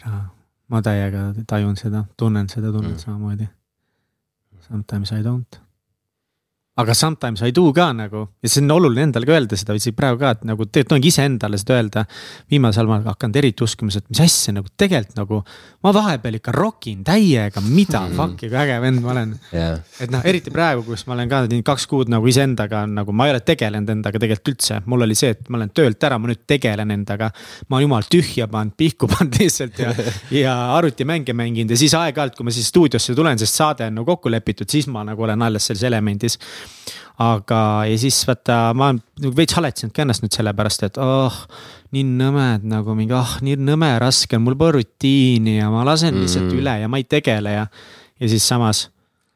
ahah. 0.05 0.29
Ma 0.73 0.81
täiega 0.83 1.27
tajun 1.47 1.77
seda, 1.77 2.05
tunnen 2.17 2.49
seda, 2.49 2.71
tunnen 2.73 2.93
Mm. 2.97 2.99
samamoodi. 3.03 3.49
Sometimes 4.69 5.13
I 5.13 5.23
don't. 5.23 5.61
Aga 6.81 6.95
sometimes 6.97 7.43
I 7.45 7.53
do 7.53 7.67
ka 7.77 7.91
nagu 7.93 8.23
ja 8.43 8.49
see 8.49 8.63
on 8.65 8.71
oluline 8.73 9.05
endale 9.09 9.27
ka 9.29 9.35
öelda 9.37 9.59
seda, 9.61 9.75
isegi 9.77 9.97
praegu 9.97 10.21
ka, 10.23 10.31
et 10.39 10.45
nagu 10.49 10.65
tegelikult 10.65 10.97
ongi 10.97 11.11
iseendale 11.13 11.59
seda 11.61 11.77
öelda. 11.77 12.05
viimasel 12.51 12.83
ajal 12.83 12.89
ma 12.89 12.97
olen 12.97 13.11
hakanud 13.11 13.37
eriti 13.43 13.65
uskuma 13.67 13.93
seda, 13.93 14.07
et 14.07 14.15
mis 14.15 14.23
asja 14.25 14.55
nagu 14.57 14.71
tegelikult 14.81 15.19
nagu 15.21 15.43
ma 15.85 15.93
vahepeal 15.93 16.39
ikka 16.39 16.55
rokin 16.57 17.03
täiega, 17.05 17.61
mida 17.61 18.01
Mm. 18.03 18.17
fuck'i 18.17 18.49
kui 18.49 18.59
äge 18.59 18.81
vend 18.81 19.01
ma 19.03 19.11
olen 19.13 19.35
jaa, 19.53 19.77
et 20.01 20.11
noh, 20.11 20.23
eriti 20.25 20.51
praegu, 20.51 20.83
kus 20.87 21.05
ma 21.07 21.15
olen 21.15 21.29
ka 21.29 21.43
kaks 21.65 21.87
kuud 21.87 22.09
nagu 22.11 22.27
iseendaga 22.27 22.87
nagu 22.87 23.13
ma 23.13 23.27
ei 23.29 23.35
ole 23.35 23.41
tegelenud 23.41 23.93
endaga 23.93 24.19
tegelikult 24.19 24.53
üldse, 24.55 24.81
mul 24.87 25.05
oli 25.07 25.15
see, 25.19 25.31
et 25.37 25.49
ma 25.53 25.61
olen 25.61 25.71
töölt 25.77 26.03
ära, 26.09 26.19
ma 26.19 26.31
nüüd 26.31 26.43
tegelen 26.49 26.91
endaga. 26.91 27.31
ma 27.69 27.77
olen 27.77 27.87
jumal 27.87 28.09
tühja 28.11 28.49
pannud, 28.49 28.75
pihku 28.77 29.09
pannud 29.13 29.39
lihtsalt 29.39 29.79
ja, 29.79 29.93
ja 30.31 30.57
arvutimänge 30.77 31.37
mänginud 31.37 31.71
ja 31.71 31.77
siis 31.77 31.95
aeg-ajalt, 31.95 32.35
kui 32.37 32.49
ma 32.49 32.55
siis 32.55 32.69
stuudiosse 32.73 33.15
tulen, 33.15 33.39
sest 33.39 33.61
saade 33.61 33.87
on 33.87 34.01
nagu 34.01 34.09
kokku 34.09 34.33
lepitud, 34.33 34.69
siis 34.73 34.89
ma 34.89 35.05
nagu 35.05 35.23
olen 35.23 35.43
alles 35.43 35.69
selles 35.69 35.85
elemendis. 35.87 36.39
aga, 37.23 37.61
ja 37.89 37.99
siis 38.01 38.23
vaata, 38.29 38.73
ma 38.79 38.93
nagu 38.95 39.35
veits 39.37 39.57
haletsenud 39.59 39.95
ka 39.95 40.05
ennast 40.05 40.25
nüüd 40.25 40.35
sellepärast, 40.35 40.87
et 40.89 40.99
oh, 41.03 41.37
nii 41.95 42.07
nõmed 42.09 42.65
nagu 42.71 42.97
mingi, 42.99 43.15
ah 43.17 43.37
oh, 43.37 43.37
nii 43.45 43.59
nõme 43.61 43.91
raske 44.03 44.39
on, 44.39 44.47
mul 44.47 44.57
pole 44.59 44.79
rutiini 44.81 45.59
ja 45.59 45.69
ma 45.73 45.85
lasen 45.89 46.19
lihtsalt 46.19 46.49
Mm. 46.49 46.55
mm. 46.55 46.63
üle 46.63 46.75
ja 46.83 46.89
ma 46.89 46.99
ei 47.03 47.07
tegele 47.07 47.53
ja, 47.59 47.67
ja 48.19 48.33
siis 48.33 48.49
samas 48.49 48.87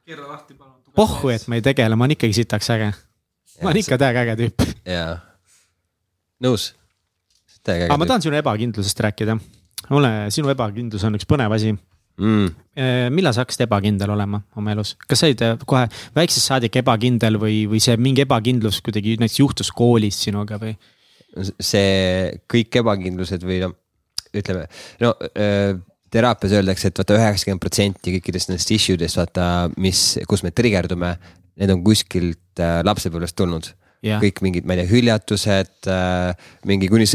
keera 0.06 0.26
lahti, 0.30 0.54
palun. 0.54 0.74
pohhu, 0.94 1.30
et 1.34 1.46
ma 1.50 1.58
ei 1.58 1.64
tegele, 1.66 1.98
ma 1.98 2.06
olen 2.06 2.14
ikkagi 2.16 2.36
sitaks 2.38 2.70
äge. 2.74 2.92
ma 3.62 3.70
olen 3.70 3.82
ikka 3.82 3.98
täiega 3.98 4.22
äge 4.22 4.36
tüüp. 4.42 4.66
jaa, 4.86 5.16
nõus. 6.46 6.70
aga 7.66 7.98
ma 7.98 8.06
tahan 8.06 8.22
sinu 8.22 8.38
ebakindlusest 8.38 9.02
rääkida. 9.08 9.36
mulle, 9.90 10.12
sinu 10.34 10.52
ebakindlus 10.54 11.04
on 11.08 11.18
üks 11.18 11.26
põnev 11.28 11.54
asi. 11.58 11.74
mm,. 12.20 12.50
millal 13.14 13.34
sa 13.34 13.44
hakkasid 13.44 13.66
ebakindel 13.66 14.12
olema 14.12 14.42
oma 14.56 14.74
elus, 14.74 14.94
kas 15.08 15.22
sa 15.22 15.30
olid 15.30 15.42
äh, 15.46 15.56
kohe 15.68 15.86
väiksest 16.16 16.52
saadik 16.52 16.76
ebakindel 16.82 17.40
või, 17.42 17.64
või 17.70 17.80
see 17.82 17.96
mingi 18.00 18.26
ebakindlus 18.26 18.82
kuidagi 18.84 19.16
näiteks 19.20 19.40
juhtus 19.40 19.72
koolis 19.74 20.20
sinuga 20.26 20.60
või? 20.62 20.76
see 21.60 22.32
kõik 22.48 22.78
ebakindlused 22.80 23.42
või 23.44 23.58
noh, 23.60 23.74
ütleme 24.36 24.64
no 25.02 25.12
öö, 25.28 25.74
teraapias 26.12 26.54
öeldakse, 26.56 26.90
et 26.90 27.00
vaata 27.00 27.16
üheksakümmend 27.18 27.62
protsenti 27.62 28.14
kõikidest 28.16 28.50
nendest 28.50 28.70
issue 28.72 28.98
dest 29.00 29.18
vaata, 29.18 29.68
mis, 29.82 30.02
kus 30.28 30.44
me 30.46 30.52
trigerdume, 30.54 31.16
need 31.60 31.72
on 31.72 31.82
kuskilt 31.84 32.62
äh, 32.62 32.78
lapsepõlvest 32.86 33.36
tulnud. 33.38 33.68
jah, 34.04 34.20
kõik 34.22 34.40
mingid, 34.44 34.66
ma 34.68 34.74
ei 34.76 34.82
tea, 34.82 34.90
hüljatused 34.90 35.88
äh,, 35.92 36.48
mingi 36.68 36.88
kuni, 36.92 37.06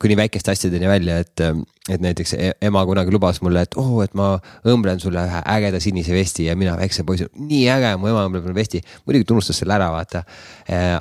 kuni 0.00 0.16
väikeste 0.18 0.52
asjadeni 0.54 0.88
välja, 0.88 1.18
et, 1.24 1.42
et 1.90 2.04
näiteks 2.04 2.34
e- 2.38 2.52
ema 2.68 2.84
kunagi 2.88 3.12
lubas 3.14 3.40
mulle, 3.44 3.64
et 3.66 3.76
oo 3.80 3.84
oh,, 3.98 4.04
et 4.04 4.14
ma 4.18 4.34
õmblen 4.70 5.02
sulle 5.02 5.24
ühe 5.28 5.42
ägeda 5.56 5.80
sinise 5.82 6.14
vesti 6.16 6.48
ja 6.48 6.56
mina 6.58 6.76
väikse 6.80 7.04
poisina, 7.08 7.30
nii 7.36 7.64
äge, 7.76 7.94
mu 8.00 8.10
ema 8.12 8.24
õmbleb 8.28 8.46
mulle 8.46 8.58
vesti. 8.58 8.80
muidugi 9.06 9.28
ta 9.28 9.36
unustas 9.36 9.60
selle 9.62 9.76
ära, 9.76 9.90
vaata. 9.94 10.24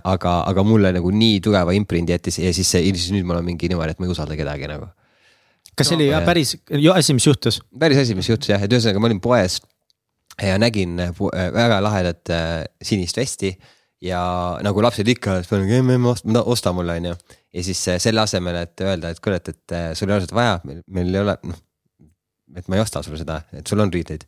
aga, 0.04 0.36
aga 0.50 0.63
mulle 0.67 0.91
nagu 0.96 1.12
nii 1.13 1.39
tugeva 1.43 1.74
imprindi 1.78 2.15
jättis 2.15 2.39
ja 2.43 2.54
siis 2.54 2.72
siis 2.74 3.12
nüüd 3.15 3.28
mul 3.28 3.39
on 3.41 3.48
mingi 3.48 3.69
niimoodi, 3.72 3.96
et 3.96 4.02
ma 4.02 4.08
ei 4.10 4.13
usalda 4.15 4.38
kedagi 4.39 4.67
nagu. 4.72 4.89
kas 5.76 5.88
see 5.89 5.96
oli 5.98 6.10
No, 6.10 6.17
jah, 6.17 6.26
päris 6.26 6.56
asi, 6.96 7.13
mis 7.17 7.26
juhtus? 7.28 7.62
päris 7.80 7.98
asi, 8.04 8.15
mis 8.15 8.30
juhtus 8.30 8.52
jah, 8.52 8.62
et 8.62 8.72
ühesõnaga 8.72 9.02
ma 9.02 9.10
olin 9.10 9.22
poes 9.24 9.60
ja 10.41 10.58
nägin 10.62 10.98
pu- 11.17 11.32
väga 11.54 11.80
lahedat 11.84 12.30
äh, 12.34 12.65
sinist 12.82 13.17
vesti 13.17 13.54
ja 14.04 14.24
nagu 14.66 14.84
lapsed 14.84 15.08
ikka, 15.16 15.38
siis 15.42 15.52
ma 15.52 15.60
olin, 15.60 15.94
emme 15.96 16.12
osta, 16.12 16.44
osta 16.56 16.74
mulle 16.76 16.98
onju. 17.00 17.13
ja 17.54 17.63
siis 17.63 17.82
äh, 17.92 18.02
selle 18.04 18.24
asemel, 18.24 18.60
et 18.66 18.84
öelda, 18.84 19.13
et 19.13 19.22
kuule, 19.24 19.39
et, 19.39 19.54
et 19.54 19.76
äh, 19.76 19.88
sul 19.98 20.12
ei 20.12 20.18
ole 20.18 20.28
seda 20.28 20.38
vaja, 20.38 20.60
meil 20.66 21.13
ei 21.13 21.22
ole, 21.22 21.38
noh. 21.50 21.63
et 22.58 22.68
ma 22.68 22.80
ei 22.80 22.84
osta 22.84 23.04
sulle 23.06 23.22
seda, 23.22 23.42
et 23.56 23.68
sul 23.68 23.84
on 23.84 23.94
riideid. 23.94 24.28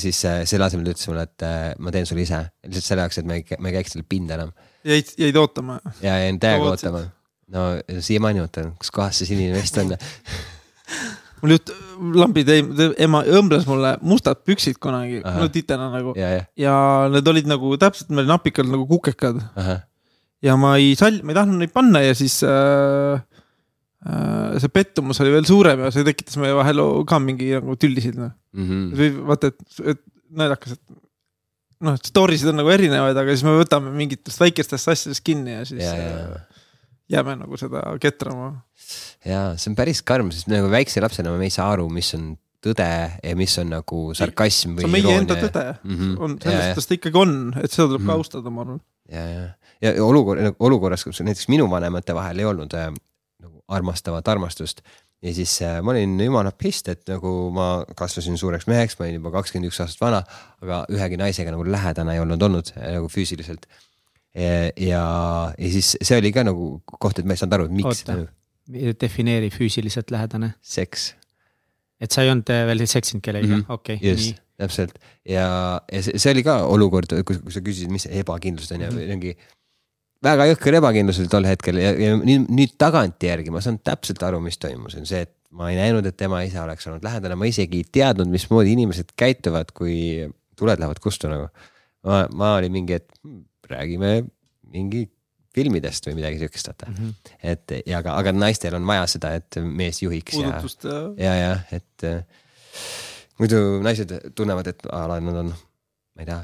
siis 0.00 0.22
äh, 0.24 0.42
selle 0.48 0.64
asemel 0.64 0.86
ta 0.88 0.96
ütles 0.96 1.08
mulle, 1.10 1.26
et 1.28 1.46
ma 1.84 1.92
teen 1.92 2.08
sulle 2.08 2.24
ise, 2.24 2.40
lihtsalt 2.64 2.86
selle 2.86 3.04
jaoks, 3.04 3.20
et 3.20 3.28
me 3.28 3.40
ei, 3.40 3.58
me 3.60 3.68
ei 3.68 3.76
käiks 3.76 3.96
selle 3.96 4.08
pinda 4.08 4.38
enam 4.38 4.54
jäid, 4.84 5.12
jäid 5.20 5.36
ootama. 5.36 5.80
ja 6.00 6.18
jäin 6.24 6.40
täiega 6.40 6.70
ootama. 6.70 7.02
no 7.52 7.66
siiamaani 8.00 8.40
ootan, 8.40 8.72
kus 8.80 8.94
kohas 8.94 9.20
see 9.20 9.34
sinine 9.34 9.58
vest 9.58 9.76
on 9.82 9.92
mul 11.42 11.54
just 11.56 11.72
lambi 12.20 12.44
tõi, 12.46 12.60
ema 13.02 13.22
õmbles 13.38 13.66
mulle 13.68 13.94
mustad 14.06 14.42
püksid 14.46 14.80
kunagi, 14.82 15.20
no 15.24 15.48
titena 15.52 15.90
nagu. 15.92 16.14
Ja, 16.18 16.32
ja, 16.36 16.44
ja 16.60 16.74
need 17.12 17.28
olid 17.32 17.50
nagu 17.50 17.74
täpselt, 17.80 18.12
meil 18.14 18.28
napikad 18.30 18.68
nagu 18.70 18.86
kukekad. 18.90 19.40
Ja 20.44 20.56
ma 20.56 20.76
ei 20.80 20.94
sall-, 20.96 21.20
ma 21.24 21.34
ei 21.34 21.40
tahtnud 21.40 21.60
neid 21.60 21.72
panna 21.74 22.00
ja 22.00 22.14
siis 22.16 22.38
äh, 22.48 23.20
äh, 24.08 24.56
see 24.62 24.72
pettumus 24.72 25.20
oli 25.20 25.34
veel 25.34 25.48
suurem 25.48 25.84
ja 25.84 25.90
see 25.92 26.06
tekitas 26.06 26.38
meie 26.40 26.56
vahel 26.56 26.80
ka 27.08 27.20
mingi 27.20 27.52
nagu 27.58 27.76
tüllisid 27.80 28.16
noh. 28.20 28.32
mhm. 28.56 28.86
või 28.96 29.12
vaata, 29.32 29.52
et, 29.52 29.82
et 29.94 30.00
naljakas, 30.40 30.78
et 30.78 31.00
noh, 31.84 31.98
story 32.04 32.38
sid 32.40 32.52
on 32.52 32.60
nagu 32.60 32.72
erinevaid, 32.72 33.18
aga 33.20 33.34
siis 33.34 33.44
me 33.46 33.56
võtame 33.58 33.92
mingitest 33.94 34.40
väikestest 34.40 34.92
asjadest 34.94 35.24
kinni 35.26 35.58
ja 35.58 35.66
siis 35.68 35.84
ja, 35.84 35.92
ja, 35.96 36.08
ja, 36.08 36.24
äh, 36.24 36.49
jääme 37.10 37.36
nagu 37.40 37.58
seda 37.60 37.82
ketrama. 38.02 38.52
ja 39.26 39.50
see 39.56 39.72
on 39.72 39.78
päris 39.78 40.02
karm, 40.06 40.30
sest 40.34 40.50
nagu 40.52 40.70
väikse 40.72 41.02
lapsena 41.04 41.34
me 41.36 41.48
ei 41.50 41.54
saa 41.54 41.70
aru, 41.74 41.88
mis 41.92 42.14
on 42.18 42.32
tõde 42.60 42.88
ja 43.24 43.36
mis 43.36 43.56
on 43.60 43.70
nagu 43.72 44.00
sarkasm 44.16 44.76
see 44.76 44.84
või 44.84 44.88
on 44.88 44.94
meie 44.96 45.16
enda 45.22 45.36
iroonia. 45.36 45.48
tõde 45.48 45.66
mm. 45.72 45.96
-hmm. 45.96 46.16
on, 46.20 46.38
selles 46.42 46.66
suhtes 46.70 46.90
ta 46.90 46.98
ikkagi 46.98 47.22
on, 47.22 47.36
et 47.56 47.70
seda 47.72 47.88
tuleb 47.88 48.02
Mhm. 48.02 48.10
ka 48.10 48.18
austada, 48.20 48.50
ma 48.50 48.66
arvan. 48.66 48.80
ja, 49.08 49.24
ja, 49.24 49.40
ja 49.80 49.94
ja 49.96 50.04
olukord, 50.04 50.54
olukorras, 50.60 51.04
kus 51.04 51.22
näiteks 51.24 51.48
minu 51.48 51.70
vanemate 51.70 52.14
vahel 52.14 52.38
ei 52.38 52.44
olnud 52.44 52.74
äh, 52.76 52.90
nagu 53.40 53.62
armastavat 53.68 54.28
armastust 54.28 54.82
ja 55.22 55.34
siis 55.34 55.54
äh, 55.62 55.78
ma 55.82 55.94
olin 55.94 56.18
jumala 56.20 56.52
pist, 56.52 56.88
et 56.92 57.08
nagu 57.08 57.50
ma 57.54 57.84
kasvasin 57.96 58.38
suureks 58.40 58.66
meheks, 58.70 58.98
ma 58.98 59.06
olin 59.06 59.20
juba 59.20 59.32
kakskümmend 59.38 59.70
üks 59.70 59.80
aastat 59.84 60.00
vana, 60.04 60.22
aga 60.64 60.84
ühegi 60.92 61.20
naisega 61.20 61.54
nagu 61.54 61.64
lähedane 61.66 62.16
ei 62.16 62.22
olnud 62.22 62.42
olnud 62.48 62.72
äh, 62.76 62.92
nagu 62.96 63.08
füüsiliselt. 63.12 63.66
Ja, 64.34 65.02
ja 65.58 65.70
siis 65.72 65.94
see 65.98 66.18
oli 66.20 66.32
ka 66.34 66.44
nagu 66.46 66.72
koht, 66.90 67.18
et 67.18 67.28
ma 67.28 67.36
ei 67.36 67.40
saanud 67.40 67.58
aru, 67.58 67.70
et 67.70 67.78
miks. 67.80 68.04
defineeri 69.00 69.50
füüsiliselt 69.50 70.12
lähedane. 70.14 70.54
seks. 70.60 71.14
et 72.00 72.12
sa 72.12 72.22
ei 72.24 72.30
olnud 72.32 72.50
äh, 72.50 72.66
veel 72.66 72.86
seksinud 72.86 73.22
kellegagi 73.22 73.52
mm 73.52 73.60
-hmm., 73.60 73.72
okei 73.72 73.96
okay,. 73.96 74.10
just, 74.10 74.42
täpselt 74.56 74.98
ja, 75.24 75.80
ja 75.92 76.02
see, 76.02 76.18
see 76.18 76.32
oli 76.32 76.44
ka 76.46 76.62
olukord, 76.64 77.12
kui, 77.24 77.40
kui 77.40 77.52
sa 77.52 77.60
küsisid, 77.60 77.90
mis 77.92 78.06
ebakindlust 78.06 78.72
on 78.72 78.80
ju 78.80 78.90
mm 78.90 78.96
-hmm., 78.96 79.08
mingi 79.08 79.36
väga 80.24 80.46
jõhker 80.52 80.78
ebakindlus 80.80 81.20
oli 81.20 81.32
tol 81.32 81.48
hetkel 81.48 81.80
ja, 81.80 81.92
ja 81.96 82.16
nüüd, 82.16 82.48
nüüd 82.48 82.76
tagantjärgi 82.80 83.52
ma 83.52 83.62
saan 83.64 83.78
täpselt 83.84 84.22
aru, 84.22 84.40
mis 84.44 84.58
toimus, 84.60 84.96
on 85.00 85.06
see, 85.08 85.24
et 85.26 85.34
ma 85.50 85.70
ei 85.72 85.78
näinud, 85.78 86.06
et 86.06 86.16
tema 86.16 86.42
isa 86.46 86.62
oleks 86.64 86.86
olnud 86.86 87.04
lähedane, 87.04 87.36
ma 87.38 87.48
isegi 87.48 87.82
ei 87.82 87.88
teadnud, 87.98 88.30
mismoodi 88.30 88.74
inimesed 88.76 89.14
käituvad, 89.18 89.72
kui 89.76 90.28
tuled 90.58 90.82
lähevad 90.82 91.00
kustu 91.02 91.30
nagu. 91.30 91.48
ma, 92.06 92.24
ma 92.32 92.54
olin 92.56 92.72
mingi, 92.72 93.00
et 93.00 93.08
hmm, 93.22 93.42
räägime 93.70 94.20
mingi 94.70 95.06
filmidest 95.54 96.06
või 96.06 96.18
midagi 96.20 96.38
siukest, 96.42 96.70
vaata 96.70 96.90
mm. 96.90 96.98
-hmm. 96.98 97.38
et 97.52 97.74
ja 97.86 97.98
aga, 97.98 98.14
aga 98.20 98.34
naistel 98.34 98.76
on 98.78 98.86
vaja 98.86 99.06
seda, 99.10 99.32
et 99.38 99.58
mees 99.64 100.02
juhiks 100.02 100.36
Puudutust, 100.36 100.86
ja, 100.86 101.10
ja, 101.18 101.34
ja 101.40 101.56
et 101.74 102.06
äh, 102.06 102.22
muidu 103.40 103.80
naised 103.82 104.14
tunnevad, 104.38 104.70
et 104.70 104.86
a 104.92 105.02
la 105.10 105.18
nad 105.24 105.40
on, 105.42 105.50
ma 105.50 106.22
ei 106.22 106.28
tea, 106.28 106.38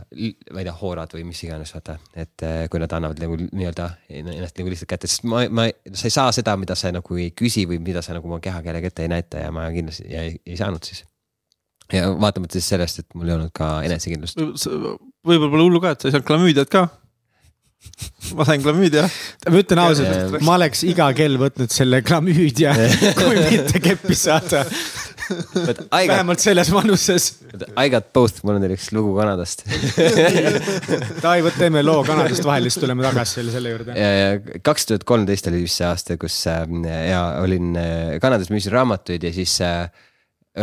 ma 0.52 0.62
ei 0.62 0.66
tea, 0.66 0.74
hoorad 0.80 1.14
või 1.14 1.26
mis 1.28 1.42
iganes, 1.46 1.74
vaata, 1.76 1.98
et 2.18 2.46
äh, 2.46 2.64
kui 2.72 2.82
nad 2.82 2.98
annavad 2.98 3.22
nagu 3.22 3.38
nii-öelda 3.46 3.90
ennast 4.10 4.58
nagu 4.58 4.74
lihtsalt 4.74 4.90
kätte, 4.90 5.10
sest 5.10 5.26
ma, 5.30 5.44
ma, 5.54 5.68
sa 5.92 6.10
ei 6.10 6.16
saa 6.18 6.34
seda, 6.34 6.56
mida 6.58 6.74
sa 6.78 6.90
nagu 6.94 7.20
ei 7.22 7.30
küsi 7.36 7.66
või 7.70 7.78
mida 7.84 8.02
sa 8.02 8.16
nagu 8.16 8.26
oma 8.30 8.42
kehakeelega 8.42 8.90
ette 8.90 9.06
ei 9.06 9.14
näita 9.14 9.46
ja 9.46 9.54
ma 9.54 9.68
kindlasti 9.74 10.10
ja 10.10 10.26
ei, 10.26 10.40
ei 10.46 10.58
saanud 10.58 10.82
siis 10.82 11.04
ja 11.94 12.08
vaatamata 12.18 12.58
siis 12.58 12.74
sellest, 12.74 13.04
et 13.04 13.14
mul 13.14 13.30
ei 13.30 13.38
olnud 13.38 13.54
ka 13.54 13.76
enesekindlust. 13.86 14.40
võib-olla 15.22 15.52
pole 15.52 15.68
hullu 15.68 15.82
ka, 15.84 15.94
et 15.94 16.02
sa 16.02 16.08
ei 16.08 16.16
saanud 16.16 16.26
klamüüdiat 16.26 16.72
ka 16.72 16.88
ma 18.36 18.46
sain 18.46 18.62
klamüüdia. 18.62 19.06
ma 19.50 19.60
ütlen 19.62 19.80
ausalt, 19.82 20.38
ma 20.44 20.56
oleks 20.58 20.82
iga 20.88 21.08
kell 21.16 21.38
võtnud 21.40 21.72
selle 21.72 22.02
klamüüdia, 22.06 22.74
kui 23.18 23.36
mitte 23.38 23.82
keppi 23.82 24.16
saada. 24.18 24.64
vähemalt 25.26 26.42
selles 26.42 26.70
vanuses. 26.70 27.28
I 27.74 27.90
got 27.90 28.12
both, 28.14 28.42
mul 28.46 28.58
on 28.58 28.64
teil 28.64 28.76
üks 28.76 28.90
lugu 28.94 29.14
Kanadast 29.16 29.64
võt 31.46 31.56
teeme 31.58 31.82
loo 31.82 32.04
Kanadast 32.06 32.46
vahele, 32.46 32.70
siis 32.70 32.82
tuleme 32.82 33.06
tagasi 33.06 33.40
selle, 33.40 33.54
selle 33.54 33.74
juurde. 33.74 33.96
ja, 33.98 34.10
ja 34.20 34.60
kaks 34.66 34.90
tuhat 34.90 35.06
kolmteist 35.08 35.50
oli 35.50 35.64
vist 35.64 35.82
see 35.82 35.88
aasta, 35.88 36.18
kus 36.20 36.38
äh, 36.50 36.66
ja 37.10 37.22
olin 37.42 37.74
äh, 37.80 38.18
Kanadas 38.22 38.52
müüsin 38.54 38.74
raamatuid 38.76 39.26
ja 39.26 39.34
siis 39.34 39.58
äh, 39.64 39.88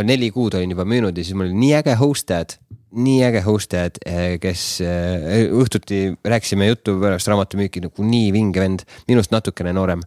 neli 0.02 0.30
kuud 0.34 0.56
olin 0.58 0.72
juba 0.74 0.86
müünud 0.88 1.16
ja 1.16 1.26
siis 1.26 1.36
mul 1.36 1.50
oli 1.50 1.60
nii 1.60 1.74
äge 1.82 1.98
host 2.00 2.30
dad 2.32 2.56
nii 2.94 3.24
äge 3.26 3.42
hostjad, 3.44 3.98
eh, 4.06 4.36
kes 4.42 4.64
eh, 4.84 5.48
õhtuti 5.50 6.14
rääkisime 6.24 6.68
juttu 6.68 6.96
pärast 7.02 7.28
raamatumüüki 7.30 7.82
nagu 7.84 8.06
nii 8.06 8.30
vinge 8.34 8.62
vend, 8.62 8.86
minust 9.10 9.34
natukene 9.34 9.74
noorem. 9.74 10.04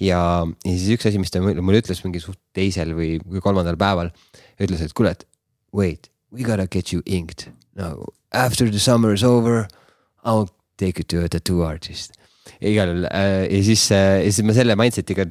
ja, 0.00 0.20
ja 0.64 0.72
siis 0.72 0.88
üks 0.96 1.06
asi, 1.10 1.20
mis 1.22 1.30
ta 1.30 1.42
mulle 1.42 1.82
ütles 1.82 2.02
mingi 2.04 2.22
suht 2.22 2.40
teisel 2.56 2.94
või, 2.96 3.16
või 3.22 3.42
kolmandal 3.44 3.78
päeval, 3.78 4.10
ütles, 4.60 4.82
et 4.82 4.94
kuule, 4.96 5.14
et 5.14 5.26
wait, 5.74 6.10
we 6.32 6.46
gotta 6.46 6.66
get 6.66 6.92
you 6.92 7.02
inked. 7.06 7.50
no 7.74 8.12
after 8.32 8.70
the 8.70 8.80
summer 8.80 9.14
is 9.14 9.22
over, 9.22 9.66
I 10.24 10.32
will 10.32 10.50
take 10.78 10.98
you 10.98 11.04
to 11.04 11.24
a 11.24 11.28
tattoo 11.28 11.64
artist 11.66 12.18
igal 12.62 12.90
juhul 12.90 13.06
äh, 13.10 13.46
ja 13.50 13.62
siis 13.62 13.84
äh,, 13.94 14.24
ja 14.26 14.32
siis 14.32 14.46
ma 14.46 14.54
selle 14.54 14.74
mindset'iga 14.78 15.26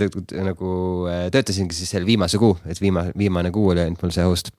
nagu 0.48 0.72
töötasingi 1.32 1.76
siis 1.76 1.92
selle 1.92 2.08
viimase 2.08 2.40
kuu, 2.40 2.56
et 2.68 2.80
viimane, 2.82 3.12
viimane 3.18 3.52
kuu 3.52 3.72
oli 3.74 3.84
ainult 3.84 4.04
mul 4.04 4.16
see 4.16 4.28
host. 4.28 4.52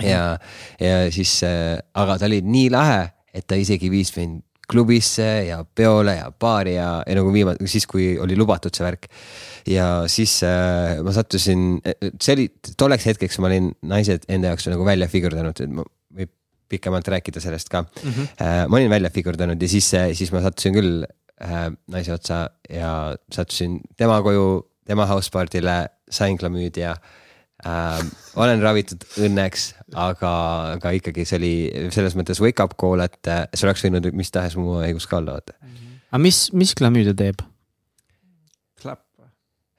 Ja, 0.00 0.38
ja 0.80 1.02
siis 1.12 1.42
äh,, 1.44 1.76
aga 1.98 2.16
ta 2.18 2.28
oli 2.30 2.40
nii 2.44 2.70
lahe, 2.72 3.04
et 3.34 3.46
ta 3.48 3.58
isegi 3.58 3.90
viis 3.92 4.12
mind 4.16 4.42
klubisse 4.72 5.26
ja 5.48 5.58
peole 5.64 6.14
ja 6.16 6.28
baari 6.30 6.76
ja, 6.76 6.88
ja 7.04 7.16
nagu 7.18 7.32
viimane, 7.34 7.68
siis 7.68 7.84
kui 7.90 8.12
oli 8.22 8.36
lubatud 8.38 8.72
see 8.74 8.86
värk. 8.86 9.08
ja 9.68 9.86
siis 10.10 10.38
äh, 10.46 11.00
ma 11.04 11.12
sattusin, 11.14 11.80
see 12.16 12.36
oli, 12.36 12.46
tolleks 12.78 13.08
hetkeks 13.10 13.40
ma 13.42 13.50
olin 13.50 13.72
naised 13.90 14.24
enda 14.32 14.52
jaoks 14.52 14.70
nagu 14.72 14.86
välja 14.86 15.10
figurdanud, 15.12 15.60
et 15.60 15.74
ma 15.76 15.84
võib 16.16 16.32
pikemalt 16.72 17.08
rääkida 17.12 17.42
sellest 17.44 17.68
ka 17.68 17.82
mm. 17.82 18.10
-hmm. 18.10 18.28
Äh, 18.40 18.62
ma 18.68 18.78
olin 18.78 18.90
välja 18.90 19.10
figurdanud 19.10 19.62
ja 19.62 19.68
siis, 19.68 19.90
siis 19.90 20.32
ma 20.32 20.40
sattusin 20.42 20.78
küll 20.78 21.02
äh, 21.04 21.66
naise 21.90 22.14
otsa 22.14 22.46
ja 22.70 23.16
sattusin 23.32 23.80
tema 23.96 24.22
koju, 24.22 24.62
tema 24.86 25.06
house 25.06 25.30
party'le, 25.34 25.88
sain 26.10 26.38
klamüüdia 26.38 26.96
äh,. 26.96 27.21
Olen 27.62 28.62
ravitud 28.62 29.04
õnneks, 29.22 29.68
aga, 29.94 30.32
aga 30.76 30.92
ikkagi 30.98 31.24
see 31.28 31.38
oli 31.38 31.54
selles 31.94 32.16
mõttes 32.18 32.40
wake 32.42 32.64
up 32.64 32.74
call, 32.80 33.02
et 33.04 33.30
äh, 33.30 33.44
see 33.54 33.68
oleks 33.68 33.84
võinud 33.86 34.08
mis 34.18 34.32
tahes 34.34 34.56
muu 34.58 34.80
haigus 34.80 35.06
ka 35.10 35.20
olla, 35.20 35.38
vaata. 35.38 35.54
aga 36.10 36.22
mis, 36.22 36.48
mis 36.56 36.74
klamüüdia 36.78 37.14
teeb? 37.18 37.44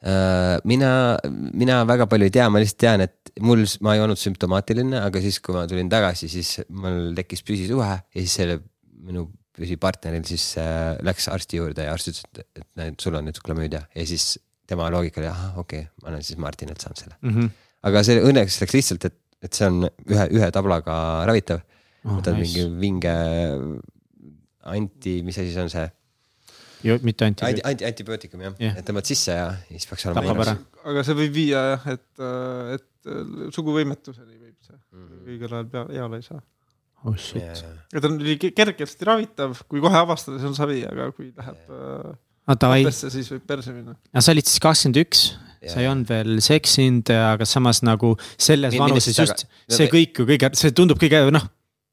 Äh,. 0.03 0.59
mina, 0.67 1.15
mina 1.55 1.83
väga 1.87 2.09
palju 2.11 2.27
ei 2.27 2.33
tea, 2.35 2.49
ma 2.51 2.59
lihtsalt 2.59 2.81
tean, 2.83 3.03
et 3.05 3.33
mul, 3.39 3.63
ma 3.85 3.93
ei 3.95 4.03
olnud 4.03 4.19
sümptomaatiline, 4.19 4.99
aga 4.99 5.21
siis, 5.23 5.39
kui 5.43 5.55
ma 5.55 5.63
tulin 5.69 5.91
tagasi, 5.91 6.27
siis 6.31 6.57
mul 6.67 7.13
tekkis 7.15 7.43
püsisuhe 7.47 7.93
ja 7.95 8.17
siis 8.17 8.35
selle 8.41 8.59
minu 9.03 9.29
püsipartneril 9.55 10.25
siis 10.27 10.57
äh, 10.59 10.97
läks 11.07 11.29
arsti 11.31 11.59
juurde 11.61 11.87
ja 11.87 11.93
arst 11.95 12.11
ütles, 12.11 12.25
et, 12.27 12.47
et 12.59 12.67
näed, 12.79 12.99
sul 12.99 13.15
on 13.15 13.29
nüüd 13.29 13.39
klamüüdia 13.43 13.85
ja 13.93 14.07
siis 14.09 14.33
tema 14.67 14.89
loogika 14.91 15.21
oli, 15.21 15.29
ahah, 15.31 15.59
okei 15.61 15.85
okay,, 15.85 15.91
ma 16.03 16.11
olen 16.11 16.25
siis 16.25 16.39
Martinilt 16.41 16.83
saanud 16.83 17.03
selle 17.03 17.19
mm. 17.21 17.35
-hmm 17.37 17.62
aga 17.89 18.03
see 18.05 18.21
õnneks 18.23 18.59
läks 18.63 18.77
lihtsalt, 18.77 19.09
et, 19.09 19.17
et 19.43 19.57
see 19.59 19.67
on 19.69 19.83
ühe, 19.87 20.27
ühe 20.39 20.51
tablaga 20.55 20.95
ravitav 21.29 21.61
oh,. 21.61 22.17
võtad 22.17 22.37
nice. 22.37 22.63
mingi 22.63 22.79
vinge 22.85 23.17
anti, 24.73 25.19
mis 25.25 25.39
asi 25.39 25.53
see 25.55 25.65
on 25.65 25.73
see? 25.73 25.89
mitte 27.03 27.27
anti. 27.27 27.45
anti, 27.47 27.63
anti, 27.67 27.85
antibiootikum 27.87 28.41
jah 28.43 28.57
yeah., 28.59 28.79
et 28.79 28.87
tõmbad 28.87 29.07
sisse 29.07 29.35
ja 29.35 29.51
siis 29.69 29.87
peaks 29.89 30.07
olema. 30.11 30.55
aga 30.83 31.05
see 31.07 31.19
võib 31.19 31.37
viia 31.37 31.61
jah, 31.73 31.85
et, 31.93 32.25
et 32.77 33.13
suguvõimetuseni 33.55 34.35
võib 34.39 34.57
see 34.63 34.79
mm 34.79 35.11
õigel 35.23 35.53
ajal 35.55 35.69
pea, 35.71 35.85
eale 36.01 36.19
ei 36.19 36.25
saa. 36.25 36.41
oh 37.07 37.15
shit 37.15 37.39
yeah.. 37.39 37.79
ja 37.93 38.03
ta 38.03 38.11
on 38.11 38.19
kergesti 38.59 39.07
ravitav, 39.07 39.55
kui 39.71 39.83
kohe 39.83 39.95
avastada, 39.95 40.39
siis 40.39 40.51
on 40.51 40.57
savi, 40.57 40.81
aga 40.87 41.09
kui 41.15 41.31
läheb 41.31 41.71
yeah. 41.71 42.11
äh, 42.51 42.83
persse, 42.83 43.11
siis 43.13 43.31
võib 43.31 43.47
perse 43.47 43.75
minna. 43.75 43.95
aga 44.11 44.25
sa 44.25 44.35
olid 44.35 44.51
siis 44.51 44.63
kakskümmend 44.63 44.99
üks 45.05 45.23
sa 45.71 45.81
ei 45.81 45.89
olnud 45.89 46.09
veel 46.09 46.39
seksinud, 46.43 47.11
aga 47.15 47.47
samas 47.47 47.83
nagu 47.85 48.13
selles 48.35 48.77
vanuses 48.79 49.19
just 49.19 49.45
see 49.71 49.89
kõik 49.91 50.21
ju 50.21 50.27
kõige, 50.29 50.51
see 50.59 50.73
tundub 50.75 51.01
kõige 51.01 51.23
noh, 51.33 51.47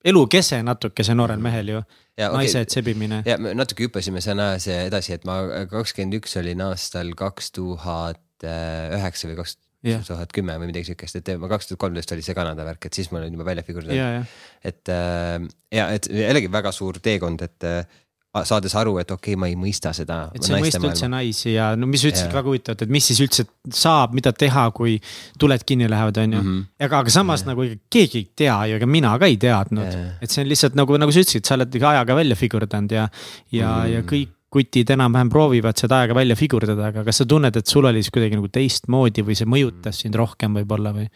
elukese 0.05 0.61
natuke 0.67 1.05
see 1.07 1.17
noorel 1.17 1.43
mehel 1.43 1.75
ju. 1.77 1.83
naised 2.21 2.67
okay. 2.67 2.75
sebimine. 2.81 3.23
ja 3.29 3.39
me 3.41 3.55
natuke 3.57 3.87
hüppasime 3.87 4.23
sõnas 4.25 4.69
edasi, 4.73 5.17
et 5.17 5.27
ma 5.29 5.41
kakskümmend 5.71 6.21
üks 6.21 6.37
olin 6.41 6.67
aastal 6.69 7.15
kaks 7.19 7.53
tuhat 7.57 8.21
üheksa 8.45 9.29
või 9.31 9.41
kaks 9.41 9.59
tuhat 10.07 10.33
kümme 10.37 10.57
või 10.61 10.71
midagi 10.71 10.91
siukest, 10.91 11.21
et 11.21 11.33
ma 11.41 11.49
kaks 11.51 11.71
tuhat 11.71 11.81
kolmteist 11.81 12.13
oli 12.13 12.25
see 12.25 12.37
Kanada 12.37 12.65
värk, 12.67 12.87
et 12.89 12.97
siis 12.97 13.09
ma 13.13 13.21
olin 13.21 13.37
juba 13.37 13.49
välja 13.49 13.65
figureerinud. 13.65 14.37
et 14.65 14.93
äh, 14.93 15.49
ja, 15.73 15.89
et 15.89 16.09
jällegi 16.13 16.53
väga 16.53 16.73
suur 16.73 17.01
teekond, 17.03 17.43
et 17.47 17.69
äh, 17.69 18.01
saades 18.47 18.75
aru, 18.79 18.97
et 19.03 19.11
okei 19.11 19.35
okay,, 19.35 19.39
ma 19.41 19.49
ei 19.51 19.57
mõista 19.59 19.93
seda. 19.97 20.21
et 20.35 20.47
sa 20.47 20.55
ei 20.57 20.65
mõista 20.65 20.83
üldse 20.85 21.09
naisi 21.11 21.55
ja 21.57 21.73
no 21.79 21.89
mis 21.91 22.05
sa 22.05 22.13
ütlesid 22.13 22.35
väga 22.35 22.53
huvitavat, 22.53 22.85
et 22.87 22.93
mis 22.95 23.09
siis 23.11 23.21
üldse 23.25 23.47
saab, 23.75 24.15
mida 24.15 24.33
teha, 24.33 24.69
kui 24.77 24.99
tuled 25.41 25.65
kinni 25.67 25.91
lähevad, 25.91 26.21
on 26.23 26.37
ju. 26.39 26.43
-hmm. 26.43 26.67
aga, 26.87 27.05
aga 27.05 27.15
samas 27.15 27.43
yeah. 27.43 27.53
nagu 27.53 27.67
keegi 27.91 28.19
ei 28.23 28.29
tea 28.43 28.59
ju, 28.71 28.81
ega 28.81 28.87
mina 28.87 29.17
ka 29.19 29.27
ei 29.27 29.39
teadnud 29.41 29.97
et 30.21 30.31
see 30.31 30.45
on 30.45 30.53
lihtsalt 30.53 30.79
nagu, 30.79 30.99
nagu 31.01 31.13
sa 31.13 31.25
ütlesid, 31.25 31.47
sa 31.47 31.59
oled 31.59 31.81
ajaga 31.81 32.15
välja 32.15 32.37
figurdanud 32.37 32.93
ja, 32.93 33.09
ja 33.51 33.73
mm, 33.75 33.93
ja 33.95 34.05
kõik 34.07 34.37
kutid 34.51 34.91
enam-vähem 34.91 35.31
proovivad 35.31 35.79
seda 35.79 36.01
aega 36.03 36.15
välja 36.19 36.37
figurdada, 36.39 36.91
aga 36.91 37.05
kas 37.07 37.23
sa 37.23 37.27
tunned, 37.29 37.55
et 37.57 37.71
sul 37.71 37.87
oli 37.87 38.03
siis 38.03 38.11
kuidagi 38.15 38.39
nagu 38.39 38.51
teistmoodi 38.51 39.23
või 39.27 39.37
see 39.39 39.47
mõjutas 39.47 40.03
sind 40.03 40.19
rohkem 40.19 40.59
võib-olla 40.59 40.95
või? 40.97 41.07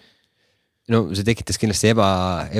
No 0.92 1.00
see 1.16 1.24
tekitas 1.26 1.58
kindlasti 1.60 1.90
eba, 1.94 2.06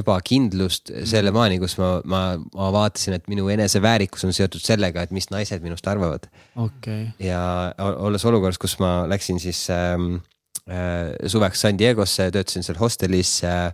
ebakindlust 0.00 0.92
selle 1.04 1.30
mhm. 1.30 1.36
maani, 1.36 1.58
kus 1.62 1.76
ma, 1.80 1.90
ma, 2.08 2.22
ma 2.56 2.70
vaatasin, 2.74 3.18
et 3.18 3.26
minu 3.30 3.50
eneseväärikus 3.52 4.24
on 4.28 4.34
seotud 4.36 4.64
sellega, 4.64 5.04
et 5.04 5.12
mis 5.14 5.28
naised 5.32 5.64
minust 5.64 5.88
arvavad 5.90 6.28
okay.. 6.60 7.10
ja 7.22 7.40
olles 7.78 8.24
olukorras, 8.28 8.60
kus 8.60 8.78
ma 8.80 8.96
läksin 9.10 9.40
siis 9.42 9.66
ähm, 9.74 10.16
äh, 10.64 11.12
suveks 11.30 11.66
San 11.66 11.80
Diego'sse, 11.80 12.30
töötasin 12.34 12.66
seal 12.66 12.80
hostelis 12.80 13.36
äh, 13.48 13.68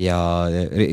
ja 0.00 0.18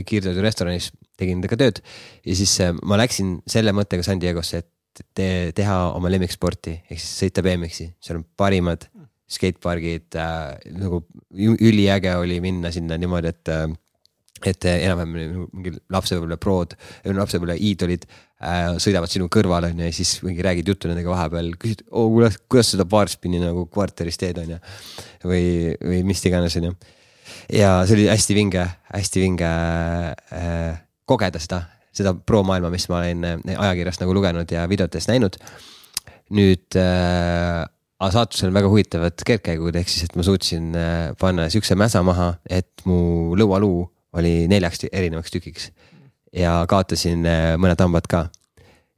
kiirtoidu 0.07 0.43
restoranis 0.45 0.91
tegin 1.19 1.39
nendega 1.39 1.57
tööd. 1.59 1.81
ja 2.25 2.37
siis 2.37 2.53
äh, 2.63 2.71
ma 2.87 2.99
läksin 3.01 3.39
selle 3.49 3.75
mõttega 3.75 4.07
San 4.07 4.23
Diego'sse, 4.23 4.63
et 4.63 5.03
te, 5.15 5.27
teha 5.57 5.77
oma 5.97 6.11
lemmiksporti 6.13 6.79
ehk 6.85 6.99
siis 6.99 7.25
sõita 7.25 7.43
BMX-i, 7.43 7.91
seal 7.99 8.21
on 8.21 8.27
parimad 8.39 8.87
skatepargid 9.31 10.17
äh,, 10.19 10.57
nagu 10.77 11.03
üliäge 11.31 12.15
oli 12.19 12.41
minna 12.43 12.71
sinna 12.73 12.97
niimoodi, 12.99 13.31
et 13.31 13.53
äh, 13.53 13.69
et 14.41 14.65
enam-vähem 14.65 15.11
mingi 15.53 15.75
lapsepõlve 15.93 16.37
prod, 16.41 16.71
lapsepõlve 17.05 17.59
iidolid 17.61 18.07
äh, 18.07 18.71
sõidavad 18.81 19.11
sinu 19.11 19.27
kõrval 19.29 19.67
on 19.67 19.83
ju 19.83 19.89
ja 19.89 19.93
siis 19.93 20.15
mingi 20.25 20.41
räägid 20.45 20.71
juttu 20.71 20.89
nendega 20.89 21.11
vahepeal, 21.13 21.51
küsid 21.61 21.83
oh,, 21.89 22.07
kuidas, 22.09 22.39
kuidas 22.49 22.71
seda 22.73 22.87
baarspinni 22.89 23.41
nagu 23.43 23.67
kvartalis 23.69 24.17
teed 24.17 24.39
on 24.41 24.55
ju. 24.55 24.57
või, 25.29 25.43
või 25.77 26.01
mis 26.09 26.25
iganes 26.25 26.57
on 26.57 26.71
ju. 26.71 26.73
ja 27.59 27.75
see 27.85 27.99
oli 27.99 28.09
hästi 28.09 28.39
vinge, 28.39 28.65
hästi 28.95 29.23
vinge 29.27 29.51
äh, 30.33 30.81
kogeda 31.05 31.41
seda 31.43 31.61
seda 31.95 32.13
pro-maailma, 32.15 32.71
mis 32.73 32.87
ma 32.91 33.01
olen 33.01 33.27
äh, 33.27 33.53
ajakirjast 33.57 34.03
nagu 34.03 34.15
lugenud 34.15 34.51
ja 34.51 34.65
videotest 34.71 35.11
näinud. 35.11 35.37
nüüd 36.31 36.77
äh, 36.79 37.67
aga 38.01 38.11
saatusel 38.15 38.49
on 38.49 38.57
väga 38.57 38.69
huvitavad 38.71 39.23
kergkäigud, 39.27 39.77
ehk 39.77 39.89
siis, 39.91 40.07
et 40.07 40.17
ma 40.17 40.25
suutsin 40.25 40.73
äh, 40.77 41.11
panna 41.21 41.47
siukse 41.53 41.77
mäsa 41.77 42.01
maha, 42.05 42.33
et 42.49 42.85
mu 42.89 43.35
lõualuu 43.37 43.85
oli 44.17 44.47
neljaks 44.51 44.87
erinevaks 44.89 45.33
tükiks. 45.33 45.69
ja 46.33 46.61
kaotasin 46.67 47.25
äh, 47.27 47.53
mõned 47.61 47.79
hambad 47.83 48.09
ka. 48.09 48.25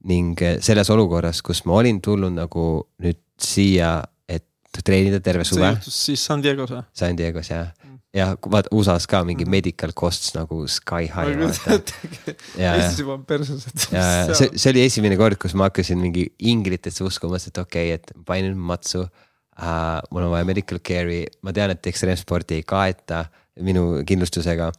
ning 0.07 0.39
äh, 0.41 0.57
selles 0.63 0.89
olukorras, 0.89 1.41
kus 1.41 1.65
ma 1.65 1.79
olin 1.81 2.01
tulnud 2.01 2.35
nagu 2.35 2.87
nüüd 3.03 3.19
siia, 3.39 4.01
et 4.27 4.47
treenida 4.83 5.19
terve 5.19 5.43
see 5.43 5.57
suve 5.57 5.73
juhtus 5.75 5.99
siis 6.07 6.25
San 6.25 6.43
Diego's 6.43 6.71
või? 6.71 6.83
San 6.93 7.19
Diego's 7.19 7.51
ja, 7.51 7.65
ja 8.13 8.27
vaata 8.37 8.69
USA-s 8.75 9.07
ka 9.09 9.23
mingi 9.25 9.45
medical 9.49 9.93
costs 9.97 10.33
nagu 10.37 10.63
sky 10.69 11.09
high 11.09 11.33
vaata. 11.39 11.77
ja, 12.29 12.33
ja 12.61 12.73
Eestis 12.77 13.01
juba 13.01 13.17
on 13.17 13.25
persused. 13.29 13.87
see, 13.89 14.49
see 14.53 14.69
oli 14.73 14.83
esimene 14.85 15.17
kord, 15.19 15.39
kus 15.41 15.55
ma 15.57 15.69
hakkasin 15.71 15.99
mingi 16.01 16.27
inglitesse 16.53 17.05
uskuma, 17.05 17.33
mõtlesin, 17.33 17.55
et 17.55 17.61
okei 17.63 17.93
okay,, 17.93 18.01
et 18.01 18.25
panin 18.27 18.57
matsu 18.57 19.03
uh,. 19.03 20.01
mul 20.13 20.27
on 20.27 20.33
vaja 20.35 20.49
medical 20.49 20.81
care'i, 20.85 21.25
ma 21.41 21.53
tean, 21.55 21.73
et 21.73 21.93
ekstreemsporti 21.93 22.61
ei 22.61 22.67
kaeta 22.67 23.25
minu 23.61 24.03
kindlustusega. 24.05 24.71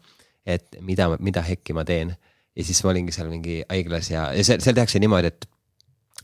et 0.47 0.77
mida, 0.85 1.09
mida 1.25 1.41
hekki 1.41 1.73
ma 1.73 1.87
teen 1.89 2.11
ja 2.55 2.65
siis 2.65 2.83
ma 2.85 2.91
olingi 2.93 3.15
seal 3.15 3.31
mingi 3.33 3.63
haiglas 3.65 4.11
ja, 4.13 4.29
ja 4.37 4.45
seal, 4.45 4.61
seal 4.61 4.77
tehakse 4.77 5.01
niimoodi, 5.03 5.31
et, 5.33 5.47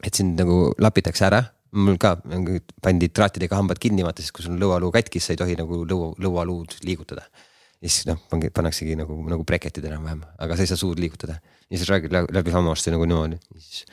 et 0.04 0.14
sind 0.14 0.38
nagu 0.38 0.74
lapitakse 0.78 1.24
ära 1.26 1.42
mul 1.76 1.98
ka 2.02 2.16
nagu 2.28 2.58
pandi 2.82 3.10
traatidega 3.14 3.58
hambad 3.58 3.78
kinni, 3.82 4.04
vaata 4.06 4.24
siis 4.24 4.34
kui 4.34 4.44
sul 4.44 4.58
lõualuu 4.60 4.90
katkis, 4.94 5.28
sa 5.28 5.34
ei 5.34 5.40
tohi 5.40 5.56
nagu 5.58 5.82
lõua, 5.86 6.12
lõualuud 6.22 6.80
liigutada. 6.86 7.26
ja 7.80 7.88
siis 7.88 8.06
noh, 8.10 8.18
pannaksegi 8.30 8.96
nagu, 8.98 9.16
nagu 9.30 9.44
breketid 9.46 9.86
enam-vähem, 9.88 10.24
aga 10.38 10.56
sa 10.56 10.66
ei 10.66 10.70
saa 10.70 10.80
suud 10.80 10.98
liigutada. 11.00 11.38
ja 11.70 11.78
siis 11.78 11.88
räägid 11.88 12.12
läbi, 12.12 12.50
hammaste 12.54 12.90
nagu 12.94 13.06
niimoodi, 13.06 13.38
siis 13.58 13.84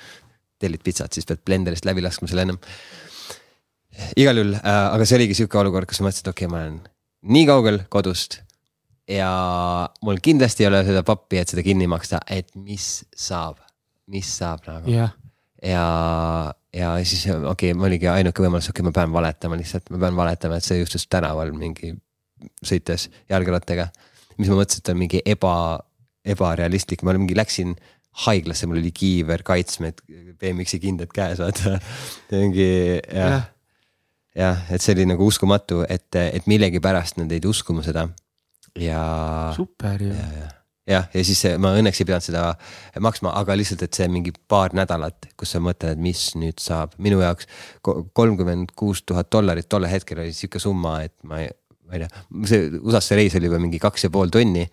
tellid 0.59 0.81
pitsat, 0.83 1.13
siis 1.13 1.27
pead 1.29 1.43
blenderist 1.45 1.85
läbi 1.85 2.01
laskma 2.01 2.29
selle 2.29 2.47
ennem. 2.47 2.59
igal 4.17 4.41
juhul 4.41 4.57
äh,, 4.57 4.83
aga 4.95 5.05
see 5.05 5.21
oligi 5.21 5.37
sihuke 5.37 5.61
olukord, 5.61 5.89
kus 5.89 6.01
ma 6.01 6.09
mõtlesin, 6.09 6.25
et 6.25 6.33
okei 6.33 6.49
okay,, 6.49 6.53
ma 6.53 6.65
olen 6.65 6.81
nii 7.37 7.47
kaugel 7.49 7.79
kodust. 7.93 8.41
ja 9.07 9.29
mul 10.01 10.17
kindlasti 10.23 10.65
ei 10.65 10.71
ole 10.71 10.83
seda 10.87 11.05
pappi, 11.05 11.39
et 11.41 11.53
seda 11.53 11.63
kinni 11.63 11.87
maksta, 11.87 12.19
et 12.27 12.49
mis 12.57 13.05
saab, 13.15 13.61
mis 14.09 14.33
saab 14.41 14.65
nagu 14.67 14.91
jah, 14.91 15.13
ja, 15.63 15.85
ja 16.77 16.93
siis 17.03 17.25
okei 17.33 17.73
okay,, 17.73 17.85
oligi 17.89 18.09
ainuke 18.11 18.43
võimalus, 18.43 18.69
okei 18.69 18.81
okay,, 18.81 18.89
ma 18.89 18.95
pean 18.95 19.15
valetama 19.15 19.59
lihtsalt, 19.59 19.89
ma 19.93 20.01
pean 20.05 20.17
valetama, 20.19 20.59
et 20.59 20.67
see 20.67 20.79
juhtus 20.81 21.07
tänaval 21.11 21.51
mingi 21.55 21.93
sõites 22.65 23.07
jalgrattaga. 23.29 23.89
mis 24.37 24.49
ma 24.51 24.59
mõtlesin, 24.59 24.83
et 24.83 24.93
on 24.93 24.99
mingi 24.99 25.21
eba, 25.25 25.53
ebarealistlik, 26.25 27.03
ma 27.03 27.15
mingi 27.17 27.37
läksin 27.37 27.73
haiglasse, 28.25 28.67
mul 28.69 28.81
oli 28.81 28.91
kiiver, 28.93 29.43
kaitsmed, 29.45 30.01
BMX-i 30.41 30.79
kindad 30.81 31.11
käes, 31.13 31.41
vaata. 31.41 31.77
mingi 32.33 32.69
jah 33.01 33.37
Jah., 33.37 33.47
jah, 34.37 34.63
et 34.69 34.83
see 34.83 34.93
oli 34.93 35.07
nagu 35.09 35.25
uskumatu, 35.25 35.81
et, 35.89 36.13
et 36.13 36.45
millegipärast 36.49 37.17
nad 37.17 37.31
jäid 37.33 37.45
uskuma 37.49 37.81
seda 37.85 38.05
ja 38.77 39.53
super 39.55 40.01
ju. 40.01 40.13
jah, 40.87 41.07
ja 41.13 41.23
siis 41.27 41.41
ma 41.61 41.73
õnneks 41.79 41.99
ei 42.01 42.07
pidanud 42.07 42.23
seda 42.25 42.43
maksma, 43.03 43.33
aga 43.41 43.55
lihtsalt, 43.59 43.83
et 43.87 43.97
see 43.97 44.07
mingi 44.11 44.31
paar 44.51 44.73
nädalat, 44.77 45.29
kus 45.39 45.51
sa 45.55 45.59
mõtled, 45.63 45.97
et 45.97 46.01
mis 46.03 46.21
nüüd 46.39 46.59
saab, 46.63 46.93
minu 47.03 47.19
jaoks 47.23 47.49
ko- 47.85 48.01
kolmkümmend 48.17 48.71
kuus 48.79 49.01
tuhat 49.07 49.29
dollarit 49.33 49.67
tollel 49.69 49.91
hetkel 49.91 50.23
oli 50.23 50.35
sihuke 50.35 50.61
summa, 50.63 51.01
et 51.07 51.15
ma 51.27 51.41
ei, 51.43 51.49
ma 51.87 51.97
ei 51.97 52.05
tea, 52.05 52.23
see 52.51 52.69
USA-sse 52.79 53.19
reis 53.19 53.35
oli 53.39 53.49
juba 53.51 53.59
mingi 53.63 53.79
kaks 53.83 54.07
ja 54.07 54.13
pool 54.13 54.31
tonni. 54.33 54.67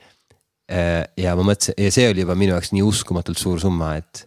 ja 1.20 1.34
ma 1.36 1.42
mõtlesin 1.44 1.76
ja 1.76 1.90
see 1.92 2.06
oli 2.08 2.22
juba 2.24 2.34
minu 2.38 2.54
jaoks 2.54 2.70
nii 2.72 2.82
uskumatult 2.86 3.36
suur 3.38 3.60
summa, 3.60 3.96
et, 4.00 4.24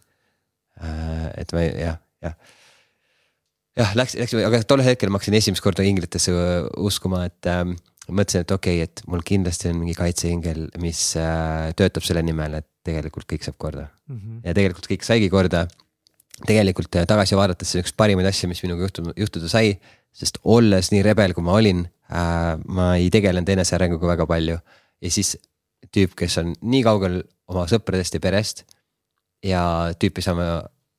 et 1.40 1.54
ma 1.56 1.64
ei- 1.66 1.74
jah, 1.88 1.98
jah 2.22 2.36
jah, 3.78 3.92
läks, 3.98 4.16
läks, 4.18 4.34
aga 4.46 4.60
tol 4.70 4.82
hetkel 4.86 5.10
ma 5.10 5.18
hakkasin 5.20 5.38
esimest 5.38 5.64
korda 5.66 5.84
inglitesse 5.86 6.34
uskuma, 6.82 7.24
et 7.30 7.50
ähm, 7.50 7.76
mõtlesin, 8.10 8.46
et 8.46 8.54
okei 8.56 8.82
okay,, 8.82 8.88
et 8.88 9.04
mul 9.12 9.24
kindlasti 9.26 9.72
on 9.72 9.82
mingi 9.82 9.96
kaitseingel, 9.98 10.68
mis 10.84 11.02
äh, 11.20 11.74
töötab 11.78 12.06
selle 12.08 12.24
nimel, 12.26 12.60
et 12.62 12.68
tegelikult 12.88 13.28
kõik 13.30 13.46
saab 13.48 13.58
korda 13.60 13.90
Mhm. 14.08 14.40
ja 14.46 14.54
tegelikult 14.56 14.88
kõik 14.88 15.04
saigi 15.04 15.30
korda. 15.30 15.68
tegelikult 16.48 16.96
äh, 16.96 17.06
tagasi 17.10 17.36
vaadates 17.36 17.72
see 17.72 17.80
on 17.80 17.84
üks 17.84 17.96
parimaid 17.98 18.28
asju, 18.30 18.48
mis 18.48 18.62
minuga 18.62 18.86
juhtuda, 18.86 19.14
juhtuda 19.18 19.50
sai, 19.50 19.80
sest 20.14 20.38
olles 20.44 20.92
nii 20.94 21.02
rebel, 21.02 21.34
kui 21.34 21.44
ma 21.44 21.56
olin 21.58 21.82
äh,, 22.12 22.54
ma 22.68 22.96
ei 22.96 23.10
tegelenud 23.10 23.50
enesearenguga 23.50 24.14
väga 24.14 24.28
palju 24.30 24.60
ja 25.02 25.12
siis 25.12 25.36
tüüp, 25.94 26.14
kes 26.18 26.38
on 26.42 26.54
nii 26.62 26.84
kaugel 26.86 27.24
oma 27.50 27.66
sõpradest 27.70 28.14
ja 28.14 28.22
perest 28.22 28.64
ja 29.46 29.62
tüüpi 30.00 30.22
saame 30.22 30.46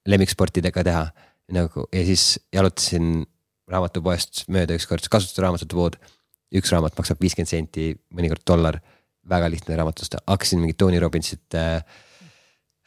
lemmiksportidega 0.08 0.84
teha 0.84 1.06
nagu 1.54 1.86
ja 1.92 2.04
siis 2.04 2.38
jalutasin 2.54 3.24
raamatupoest 3.68 4.46
mööda 4.52 4.76
ükskord, 4.78 5.04
kasutada 5.12 5.46
raamatute 5.46 5.76
pood. 5.76 5.98
Üks 6.56 6.72
raamat 6.72 6.96
maksab 6.98 7.20
viiskümmend 7.20 7.50
senti, 7.50 7.90
mõnikord 8.16 8.44
dollar, 8.48 8.78
väga 9.28 9.50
lihtne 9.52 9.76
raamatust, 9.76 10.16
hakkasin 10.26 10.62
mingit 10.62 10.78
Tony 10.80 11.00
Robbinsit 11.02 11.56
äh, 11.58 11.82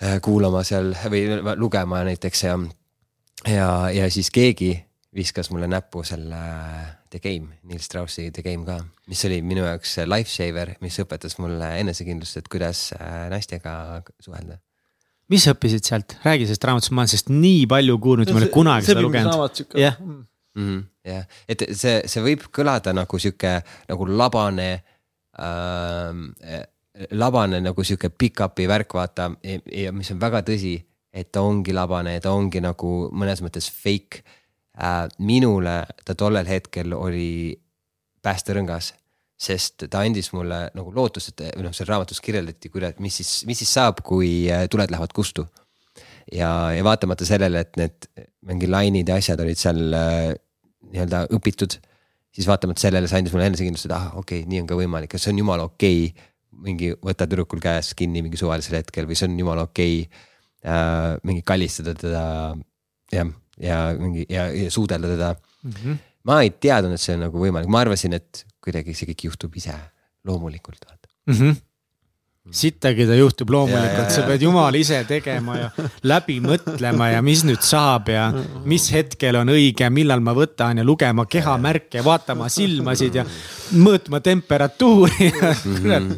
äh, 0.01 0.15
kuulama 0.25 0.63
seal 0.67 0.93
või 1.11 1.27
lugema 1.59 2.01
näiteks 2.07 2.47
ja. 2.47 2.55
ja, 3.45 3.67
ja 3.93 4.09
siis 4.13 4.31
keegi 4.33 4.73
viskas 5.15 5.51
mulle 5.51 5.67
näppu 5.69 6.03
selle 6.07 6.39
äh, 6.39 6.89
The 7.11 7.19
Game, 7.19 7.59
Neil 7.67 7.83
Straussi 7.83 8.29
The 8.31 8.43
Game 8.45 8.65
ka, 8.65 8.79
mis 9.11 9.21
oli 9.27 9.41
minu 9.45 9.65
jaoks 9.67 9.97
lifesaver, 10.07 10.75
mis 10.81 10.97
õpetas 11.03 11.37
mulle 11.43 11.73
enesekindlust, 11.83 12.39
et 12.39 12.49
kuidas 12.51 12.89
äh, 12.97 13.27
naistega 13.31 14.01
suhelda. 14.23 14.57
mis 15.31 15.45
sa 15.45 15.53
õppisid 15.55 15.85
sealt, 15.87 16.17
räägi 16.25 16.47
sellest 16.47 16.65
raamatust, 16.67 16.95
ma 16.95 17.03
olen 17.03 17.13
sellest 17.13 17.31
nii 17.35 17.67
palju 17.71 17.99
kuulnud, 18.03 18.31
ma 18.31 18.39
ei 18.39 18.47
ole 18.47 18.53
kunagi 18.55 18.89
seda 18.89 19.03
lugenud. 19.03 19.63
Jah. 19.79 19.99
mm.. 20.55 20.61
mm. 20.61 20.77
-hmm, 20.77 20.83
jah, 21.05 21.25
et 21.47 21.65
see, 21.71 22.01
see 22.05 22.23
võib 22.23 22.47
kõlada 22.53 22.93
nagu 22.95 23.19
sihuke 23.19 23.59
nagu 23.89 24.07
labane 24.07 24.69
ähm,, 25.39 26.29
labane 27.11 27.61
nagu 27.63 27.83
sihuke 27.83 28.09
pick-up'i 28.09 28.67
värk, 28.67 28.93
vaata 28.93 29.31
ja, 29.43 29.59
ja 29.85 29.91
mis 29.95 30.11
on 30.11 30.19
väga 30.21 30.43
tõsi, 30.47 30.75
et 31.13 31.31
ta 31.31 31.41
ongi 31.41 31.73
labane, 31.73 32.19
ta 32.19 32.33
ongi 32.35 32.61
nagu 32.63 33.09
mõnes 33.11 33.43
mõttes 33.43 33.69
fake 33.71 34.23
äh,. 34.77 35.07
minule 35.19 35.85
ta 36.05 36.15
tollel 36.15 36.47
hetkel 36.47 36.93
oli 36.93 37.57
päästerõngas, 38.21 38.93
sest 39.41 39.87
ta 39.89 40.03
andis 40.05 40.29
mulle 40.33 40.67
nagu 40.77 40.91
lootust, 40.93 41.33
et 41.33 41.57
noh, 41.63 41.73
seal 41.73 41.89
raamatus 41.89 42.21
kirjeldati, 42.21 42.69
kuidas, 42.69 42.99
mis 42.99 43.15
siis, 43.17 43.31
mis 43.49 43.57
siis 43.63 43.73
saab, 43.73 44.03
kui 44.05 44.45
äh, 44.51 44.67
tuled 44.69 44.91
lähevad 44.93 45.13
kustu 45.15 45.47
ja, 46.31 46.49
ja 46.75 46.83
vaatamata 46.85 47.27
sellele, 47.27 47.65
et 47.65 47.79
need 47.79 48.09
mingi 48.47 48.69
lainid 48.69 49.09
ja 49.09 49.19
asjad 49.21 49.41
olid 49.43 49.59
seal 49.59 49.81
äh, 49.97 50.31
nii-öelda 50.91 51.25
õpitud, 51.37 51.77
siis 52.31 52.47
vaatamata 52.49 52.83
sellele 52.83 53.09
see 53.09 53.21
andis 53.21 53.35
mulle 53.35 53.51
enesekindlust, 53.51 53.89
et 53.89 53.95
ah 53.95 54.09
okei 54.15 54.43
okay,, 54.43 54.49
nii 54.49 54.63
on 54.63 54.69
ka 54.69 54.79
võimalik 54.79 55.15
ja 55.15 55.21
see 55.21 55.33
on 55.33 55.43
jumala 55.43 55.67
okei 55.69 56.09
okay.. 56.09 56.27
mingi 56.65 56.91
võtta 56.99 57.27
tüdrukul 57.27 57.61
käes 57.63 57.93
kinni 57.97 58.23
mingi 58.23 58.39
suvalisel 58.39 58.79
hetkel 58.79 59.07
või 59.09 59.17
see 59.19 59.29
on 59.29 59.39
jumala 59.39 59.67
okei 59.69 60.01
okay, 60.03 60.25
äh,. 60.65 61.15
mingi 61.27 61.45
kallistada 61.47 61.95
teda 61.97 62.25
jah, 63.11 63.31
ja 63.59 63.79
mingi 63.99 64.27
ja, 64.29 64.49
ja 64.51 64.71
suudelda 64.71 65.15
teda 65.15 65.35
Mm 65.63 65.71
-hmm. 65.71 65.97
ma 66.23 66.41
ei 66.41 66.49
teadnud, 66.49 66.93
et 66.93 67.01
see 67.01 67.15
on 67.15 67.25
nagu 67.27 67.41
võimalik, 67.41 67.69
ma 67.69 67.83
arvasin, 67.85 68.15
et 68.17 68.45
kuidagi 68.63 68.95
see 68.97 69.09
kõik 69.11 69.27
juhtub 69.29 69.55
ise 69.55 69.75
loomulikult, 70.25 70.85
vaata. 70.87 71.09
Mm 71.29 71.33
-hmm. 71.33 71.61
Sittagi 72.49 73.05
ta 73.05 73.15
juhtub 73.15 73.49
Ja, 73.49 73.53
ja, 73.53 73.59
loomulikult, 73.59 74.11
sa 74.11 74.21
ja. 74.21 74.27
pead 74.27 74.41
jumal 74.41 74.75
ise 74.79 75.03
tegema 75.05 75.57
ja 75.59 75.69
läbi 76.09 76.39
mõtlema 76.41 77.11
ja 77.11 77.21
mis 77.21 77.43
nüüd 77.45 77.61
saab 77.65 78.09
ja 78.09 78.31
mis 78.65 78.87
hetkel 78.93 79.37
on 79.37 79.51
õige, 79.53 79.89
millal 79.93 80.23
ma 80.25 80.33
võtan 80.33 80.81
ja 80.81 80.85
lugema 80.85 81.27
kehamärke, 81.29 82.01
vaatama 82.05 82.49
silmasid 82.49 83.19
ja 83.21 83.25
mõõtma 83.77 84.23
temperatuuri 84.25 85.29
ja 85.29 85.51
kurat. 85.61 86.15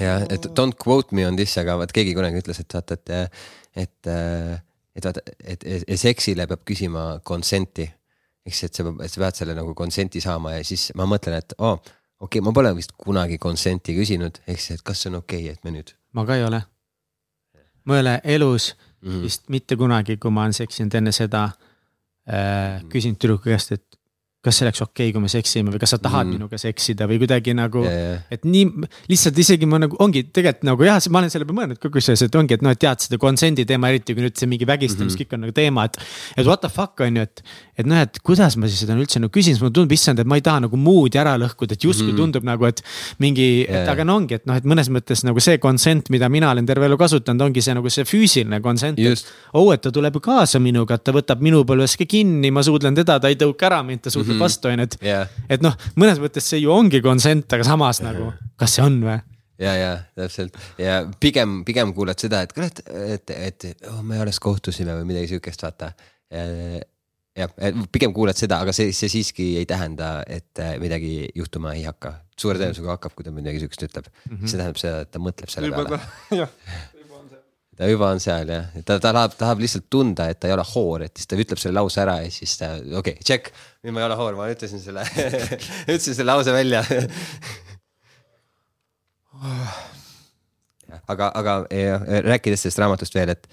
jah, 0.00 0.26
et 0.28 0.50
don't 0.58 0.74
quote 0.82 1.14
me 1.14 1.28
on 1.28 1.38
this, 1.38 1.54
aga 1.62 1.78
vaat 1.78 1.94
keegi 1.94 2.16
kunagi 2.16 2.42
ütles, 2.42 2.58
et 2.64 2.74
vaata, 2.74 2.98
et, 2.98 3.38
et, 3.84 4.10
et 4.98 5.06
vaata, 5.06 5.22
et, 5.44 5.62
et, 5.62 5.94
seksile 6.00 6.48
peab 6.50 6.66
küsima 6.66 7.20
consent'i. 7.26 7.86
siis, 8.48 8.64
et 8.66 8.74
sa, 8.74 8.90
et 9.04 9.14
sa 9.14 9.22
pead 9.22 9.40
selle 9.44 9.54
nagu 9.54 9.78
consent'i 9.78 10.20
saama 10.24 10.56
ja 10.58 10.66
siis 10.66 10.90
ma 10.98 11.06
mõtlen, 11.06 11.38
et 11.38 11.54
oo 11.60 11.76
oh,, 11.76 11.94
okei 12.20 12.38
okay,, 12.38 12.44
ma 12.44 12.52
pole 12.52 12.74
vist 12.76 12.92
kunagi 12.98 13.38
consent'i 13.38 13.94
küsinud, 13.96 14.40
ehk 14.46 14.60
siis, 14.60 14.80
et 14.80 14.86
kas 14.86 15.02
see 15.02 15.12
on 15.12 15.20
okei 15.22 15.44
okay,, 15.44 15.54
et 15.54 15.64
me 15.64 15.74
nüüd 15.78 15.94
ma 16.12 16.24
ka 16.26 16.36
ei 16.38 16.44
ole. 16.44 16.62
ma 17.84 17.96
ei 17.96 18.04
ole 18.04 18.20
elus 18.24 18.74
mm 18.74 19.08
-hmm. 19.08 19.22
vist 19.22 19.48
mitte 19.48 19.76
kunagi, 19.76 20.16
kui 20.16 20.30
ma 20.30 20.42
olen 20.42 20.52
seksinud 20.52 20.94
enne 20.94 21.12
seda 21.12 21.44
äh,, 22.28 22.82
küsinud 22.88 23.18
tüdruku 23.18 23.50
käest, 23.50 23.72
et 23.72 23.97
kas 24.44 24.58
see 24.58 24.66
oleks 24.66 24.82
okei 24.84 25.08
okay,, 25.08 25.12
kui 25.14 25.22
me 25.24 25.30
seksime 25.32 25.72
või 25.74 25.80
kas 25.82 25.96
sa 25.96 25.98
tahad 25.98 26.28
mm. 26.28 26.36
minuga 26.38 26.60
seksida 26.60 27.08
või 27.10 27.18
kuidagi 27.24 27.54
nagu 27.58 27.82
Ja, 27.82 27.90
ja. 27.92 28.18
et 28.34 28.44
nii 28.46 28.86
lihtsalt 29.10 29.38
isegi 29.38 29.66
ma 29.66 29.80
nagu 29.82 29.96
ongi 30.02 30.24
tegelikult 30.30 30.66
nagu 30.66 30.86
jah, 30.86 30.98
ma 31.10 31.22
olen 31.22 31.32
selle 31.32 31.46
peale 31.48 31.58
mõelnud 31.58 31.80
ka 31.82 31.90
kusjuures, 31.94 32.22
et 32.26 32.38
ongi, 32.38 32.54
et 32.54 32.62
noh, 32.64 32.74
et 32.74 32.80
tead 32.82 33.02
seda 33.02 33.18
consent'i 33.22 33.66
teema, 33.68 33.90
eriti 33.92 34.14
kui 34.14 34.24
nüüd 34.24 34.38
see 34.38 34.48
mingi 34.50 34.66
vägistamine 34.68 35.10
mm, 35.10 35.18
-hmm. 35.18 35.34
on 35.34 35.44
nagu 35.46 35.54
teema, 35.56 35.84
et. 35.90 35.98
et 36.36 36.46
what 36.46 36.62
the 36.62 36.70
fuck 36.70 37.00
on 37.02 37.16
ju, 37.18 37.26
et, 37.26 37.42
et 37.78 37.86
noh, 37.86 37.98
et 37.98 38.20
kuidas 38.22 38.56
ma 38.56 38.70
siis 38.70 38.84
seda 38.84 38.94
üldse 38.98 39.22
nagu 39.22 39.32
küsin, 39.34 39.56
siis 39.56 39.62
mulle 39.62 39.74
tundub, 39.74 39.94
issand, 39.96 40.18
et 40.22 40.26
ma 40.26 40.38
ei 40.38 40.44
taha 40.44 40.64
nagu 40.66 40.76
mood'i 40.76 41.18
ära 41.18 41.34
lõhkuda, 41.40 41.74
et 41.74 41.84
justkui 41.84 42.12
mm 42.12 42.14
-hmm. 42.14 42.22
tundub 42.22 42.44
nagu, 42.46 42.66
et. 42.66 42.82
mingi 43.18 43.48
Ja, 43.68 43.82
et 43.82 43.88
aga 43.90 44.04
no 44.06 44.16
ongi, 44.18 44.38
et 44.38 44.46
noh, 44.48 44.56
et 44.58 44.66
mõnes 44.68 44.88
mõttes 44.92 45.24
nagu 45.26 45.40
see 45.42 45.58
consent, 45.62 46.10
mida 46.14 46.28
mina 46.32 46.50
olen 46.52 46.66
terve 46.66 46.86
elu 46.86 46.98
kasutanud, 47.00 47.48
ongi 47.48 47.62
see 47.64 47.74
nagu 47.74 47.90
see 47.90 48.06
füüsiline 48.08 48.60
consent. 48.62 48.98
Oh, 49.52 49.72
et 49.74 49.82
ta 49.82 49.90
tuleb 49.94 50.14
ju 50.14 50.22
kaasa 50.24 50.60
minuga, 50.62 50.98
et 50.98 51.04
ta 51.04 51.12
võtab 51.12 51.42
minu 51.44 51.64
põlves 51.68 51.96
ka 51.98 52.06
kinni, 52.08 52.50
ma 52.54 52.62
suudlen 52.62 52.94
teda, 52.94 53.18
ta 53.20 53.28
ei 53.32 53.38
tõuka 53.40 53.68
ära 53.68 53.82
mind, 53.82 54.04
ta 54.06 54.12
suudleb 54.14 54.27
mm 54.28 54.36
-hmm. 54.36 54.44
vastu, 54.44 54.68
on 54.68 54.78
ju, 54.78 54.88
et 54.88 54.98
Jah. 55.02 55.40
et 55.48 55.64
noh, 55.64 55.74
mõnes 55.96 56.20
mõttes 56.22 56.46
see 56.52 56.62
ju 56.62 56.72
ongi 56.72 57.02
consent, 57.02 57.52
aga 57.52 57.64
samas 57.64 58.02
nagu, 58.04 58.32
kas 58.56 58.74
see 58.76 58.84
on 58.84 59.00
või? 59.02 59.18
ja, 59.58 59.72
ja 59.74 59.90
täpselt 60.18 60.58
ja 60.78 61.00
pigem, 61.20 61.62
pigem 61.68 61.94
kuuled 61.96 62.18
seda, 62.20 62.42
et 62.46 62.54
kurat, 62.56 62.80
et, 62.86 63.34
et, 63.34 63.64
et 63.72 63.90
oh, 63.90 64.02
me 64.06 64.20
alles 64.22 64.38
kohtusime 64.42 64.94
või 65.00 65.10
midagi 65.12 65.34
siukest, 65.34 65.64
vaata. 65.66 65.92
jah, 67.38 67.56
pigem 67.94 68.14
kuuled 68.14 68.38
seda, 68.38 68.60
aga 68.64 68.74
see, 68.76 68.92
see 68.96 69.10
siiski 69.18 69.50
ei 69.60 69.66
tähenda, 69.68 70.22
et 70.26 70.62
äh, 70.62 70.76
midagi 70.82 71.28
juhtuma 71.36 71.74
ei 71.78 71.84
hakka. 71.86 72.18
suure 72.38 72.58
tõenäosusega 72.60 72.94
hakkab, 72.94 73.16
kui 73.18 73.26
ta 73.26 73.34
midagi 73.34 73.58
siukest 73.64 73.82
ütleb 73.88 74.06
mm. 74.06 74.36
-hmm. 74.36 74.46
see 74.46 74.60
tähendab 74.60 74.78
seda, 74.78 75.02
et 75.02 75.10
ta 75.10 75.18
mõtleb 75.18 75.50
selle 75.50 75.72
peale. 75.74 76.00
jah, 76.40 76.52
ta 77.78 77.86
juba 77.86 78.10
on 78.14 78.20
seal 78.22 78.50
jah, 78.50 78.66
ta, 78.82 78.96
ta 78.98 79.12
tahab, 79.12 79.36
tahab 79.38 79.62
lihtsalt 79.62 79.86
tunda, 79.92 80.28
et 80.32 80.40
ta 80.40 80.50
ei 80.50 80.54
ole 80.56 80.64
hoor, 80.72 81.06
et 81.06 81.14
siis 81.18 81.30
ta 81.30 81.38
ütleb 81.38 81.60
selle 81.62 81.78
lause 81.78 82.02
ära 82.02 82.18
ja 82.24 82.32
siis 82.34 82.56
ta, 82.58 82.72
okei 82.74 83.14
okay,, 83.14 83.26
check. 83.26 83.52
nüüd 83.86 83.94
ma 83.94 84.02
ei 84.02 84.08
ole 84.08 84.18
hoor, 84.18 84.38
ma 84.38 84.48
ütlesin 84.50 84.82
selle 84.82 85.06
ütlesin 85.92 86.18
selle 86.18 86.30
lause 86.32 86.54
välja. 86.54 86.82
Aga, 91.08 91.26
aga 91.36 91.52
ja, 91.72 91.98
rääkides 92.24 92.62
sellest 92.64 92.80
raamatust 92.80 93.14
veel, 93.14 93.30
et 93.34 93.44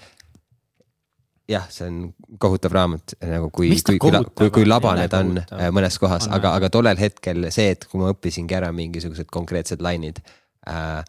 jah, 1.50 1.66
see 1.70 1.86
on 1.86 1.98
kohutav 2.42 2.74
raamat 2.74 3.14
nagu 3.22 3.50
kui, 3.54 3.68
kui, 3.84 3.98
kui, 4.02 4.12
kui, 4.34 4.50
kui 4.54 4.66
labane 4.66 5.06
ta 5.12 5.20
on 5.22 5.36
kohutav. 5.36 5.60
äh, 5.60 5.70
mõnes 5.74 5.98
kohas, 6.02 6.26
aga, 6.32 6.54
aga 6.58 6.70
tollel 6.72 6.98
hetkel 7.00 7.46
see, 7.54 7.70
et 7.76 7.86
kui 7.90 8.02
ma 8.02 8.10
õppisingi 8.14 8.56
ära 8.58 8.72
mingisugused 8.74 9.30
konkreetsed 9.32 9.84
lainid 9.84 10.20
äh, 10.66 11.04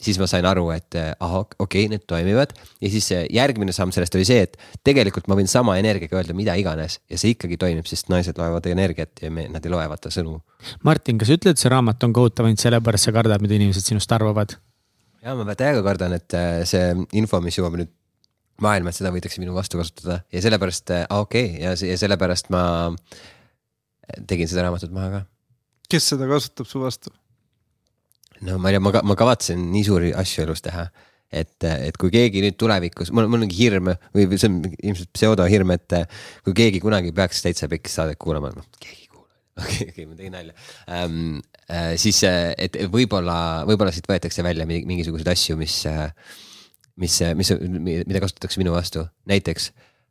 siis 0.00 0.18
ma 0.20 0.28
sain 0.30 0.46
aru, 0.48 0.66
et 0.74 0.96
äh, 0.98 1.10
ahah, 1.20 1.44
okei 1.58 1.84
okay,, 1.84 1.90
need 1.92 2.06
toimivad 2.10 2.54
ja 2.56 2.90
siis 2.92 3.10
äh, 3.16 3.26
järgmine 3.34 3.74
samm 3.76 3.92
sellest 3.94 4.16
oli 4.18 4.26
see, 4.28 4.46
et 4.46 4.56
tegelikult 4.86 5.28
ma 5.30 5.36
võin 5.38 5.50
sama 5.50 5.76
energiaga 5.80 6.20
öelda 6.20 6.36
mida 6.36 6.56
iganes 6.60 6.98
ja 7.10 7.20
see 7.20 7.34
ikkagi 7.34 7.60
toimib, 7.60 7.88
sest 7.90 8.10
naised 8.12 8.40
loevad 8.40 8.66
energiat 8.72 9.22
ja 9.22 9.32
me, 9.34 9.46
nad 9.52 9.64
ei 9.66 9.72
loe 9.72 9.86
vaata 9.92 10.12
sõnu. 10.14 10.38
Martin, 10.86 11.20
kas 11.20 11.30
sa 11.30 11.38
ütled, 11.38 11.60
see 11.60 11.72
raamat 11.72 12.08
on 12.08 12.16
kohutav 12.16 12.48
ainult 12.48 12.62
sellepärast, 12.62 13.08
sa 13.08 13.16
kardad, 13.16 13.44
mida 13.44 13.56
inimesed 13.58 13.86
sinust 13.92 14.12
arvavad? 14.16 14.56
ja 15.20 15.34
ma 15.36 15.56
täiega 15.56 15.82
kardan, 15.84 16.16
et 16.16 16.36
äh, 16.36 16.62
see 16.68 16.94
info, 17.20 17.42
mis 17.44 17.58
jõuab 17.58 17.76
nüüd 17.80 17.92
maailma, 18.64 18.92
et 18.92 18.96
seda 18.96 19.12
võidakse 19.12 19.40
minu 19.40 19.54
vastu 19.56 19.80
kasutada 19.80 20.20
ja 20.32 20.44
sellepärast 20.44 20.92
äh,, 20.96 21.04
okei 21.16 21.56
okay, 21.56 21.62
ja, 21.64 21.74
ja 21.92 22.00
sellepärast 22.00 22.50
ma 22.52 22.62
tegin 24.28 24.48
seda 24.50 24.66
raamatut 24.66 24.92
maha 24.94 25.10
ka. 25.12 25.20
kes 25.92 26.12
seda 26.14 26.28
kasutab 26.30 26.68
su 26.68 26.82
vastu? 26.82 27.12
No 28.46 28.58
ma 28.58 28.70
ei 28.70 28.76
tea, 28.76 28.82
ma, 28.84 28.92
ma 29.12 29.16
kavatsen 29.18 29.70
nii 29.72 29.84
suuri 29.86 30.12
asju 30.16 30.44
elus 30.46 30.64
teha, 30.64 30.86
et, 31.30 31.56
et 31.66 31.96
kui 32.00 32.12
keegi 32.14 32.42
nüüd 32.44 32.56
tulevikus, 32.60 33.12
mul, 33.14 33.28
mul 33.30 33.46
ongi 33.46 33.58
hirm 33.58 33.92
või 34.16 34.26
see 34.34 34.50
on 34.50 34.58
ilmselt 34.72 35.12
pseudohirm, 35.16 35.74
et 35.76 35.96
kui 36.46 36.56
keegi 36.56 36.82
kunagi 36.82 37.14
peaks 37.16 37.44
täitsa 37.46 37.70
pekkis 37.70 38.00
saadet 38.00 38.20
kuulama, 38.20 38.52
noh 38.56 38.66
keegi 38.78 39.06
ei 39.06 39.10
kuula. 39.12 39.30
okei, 39.62 39.88
okei, 39.92 40.08
ma 40.10 40.18
tegin 40.18 40.36
nalja 40.38 40.56
ähm,. 40.88 41.40
Äh, 41.70 41.92
siis, 42.02 42.18
et 42.26 42.74
võib-olla, 42.90 43.62
võib-olla 43.62 43.92
siit 43.94 44.08
võetakse 44.10 44.42
välja 44.42 44.64
mi- 44.66 44.82
mingisuguseid 44.88 45.28
asju, 45.30 45.54
mis, 45.54 45.76
mis, 46.98 47.18
mis, 47.38 47.52
mida 47.78 48.22
kasutatakse 48.24 48.58
minu 48.58 48.72
vastu, 48.74 49.04
näiteks 49.30 49.68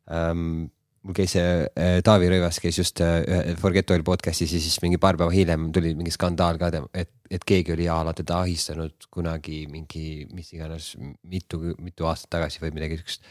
ähm, 0.08 0.70
mul 1.06 1.16
käis 1.16 1.34
äh, 1.40 2.00
Taavi 2.04 2.28
Rõivas 2.28 2.60
käis 2.60 2.76
just 2.78 3.00
äh, 3.04 3.54
Forget 3.60 3.90
Oil 3.94 4.04
podcast'is 4.04 4.52
ja 4.52 4.60
siis 4.60 4.76
mingi 4.84 5.00
paar 5.00 5.16
päeva 5.20 5.32
hiljem 5.32 5.70
tuli 5.72 5.94
mingi 5.96 6.12
skandaal 6.12 6.60
ka, 6.60 6.70
et, 6.92 7.12
et 7.30 7.46
keegi 7.46 7.74
oli 7.74 7.88
a 7.88 8.00
la 8.04 8.14
teda 8.16 8.42
ahistanud 8.44 9.08
kunagi 9.12 9.62
mingi, 9.72 10.26
mis 10.36 10.52
iganes 10.56 10.92
mitu, 11.00 11.62
mitu 11.80 12.08
aastat 12.10 12.34
tagasi 12.36 12.64
või 12.64 12.74
midagi 12.76 13.00
siukest. 13.00 13.30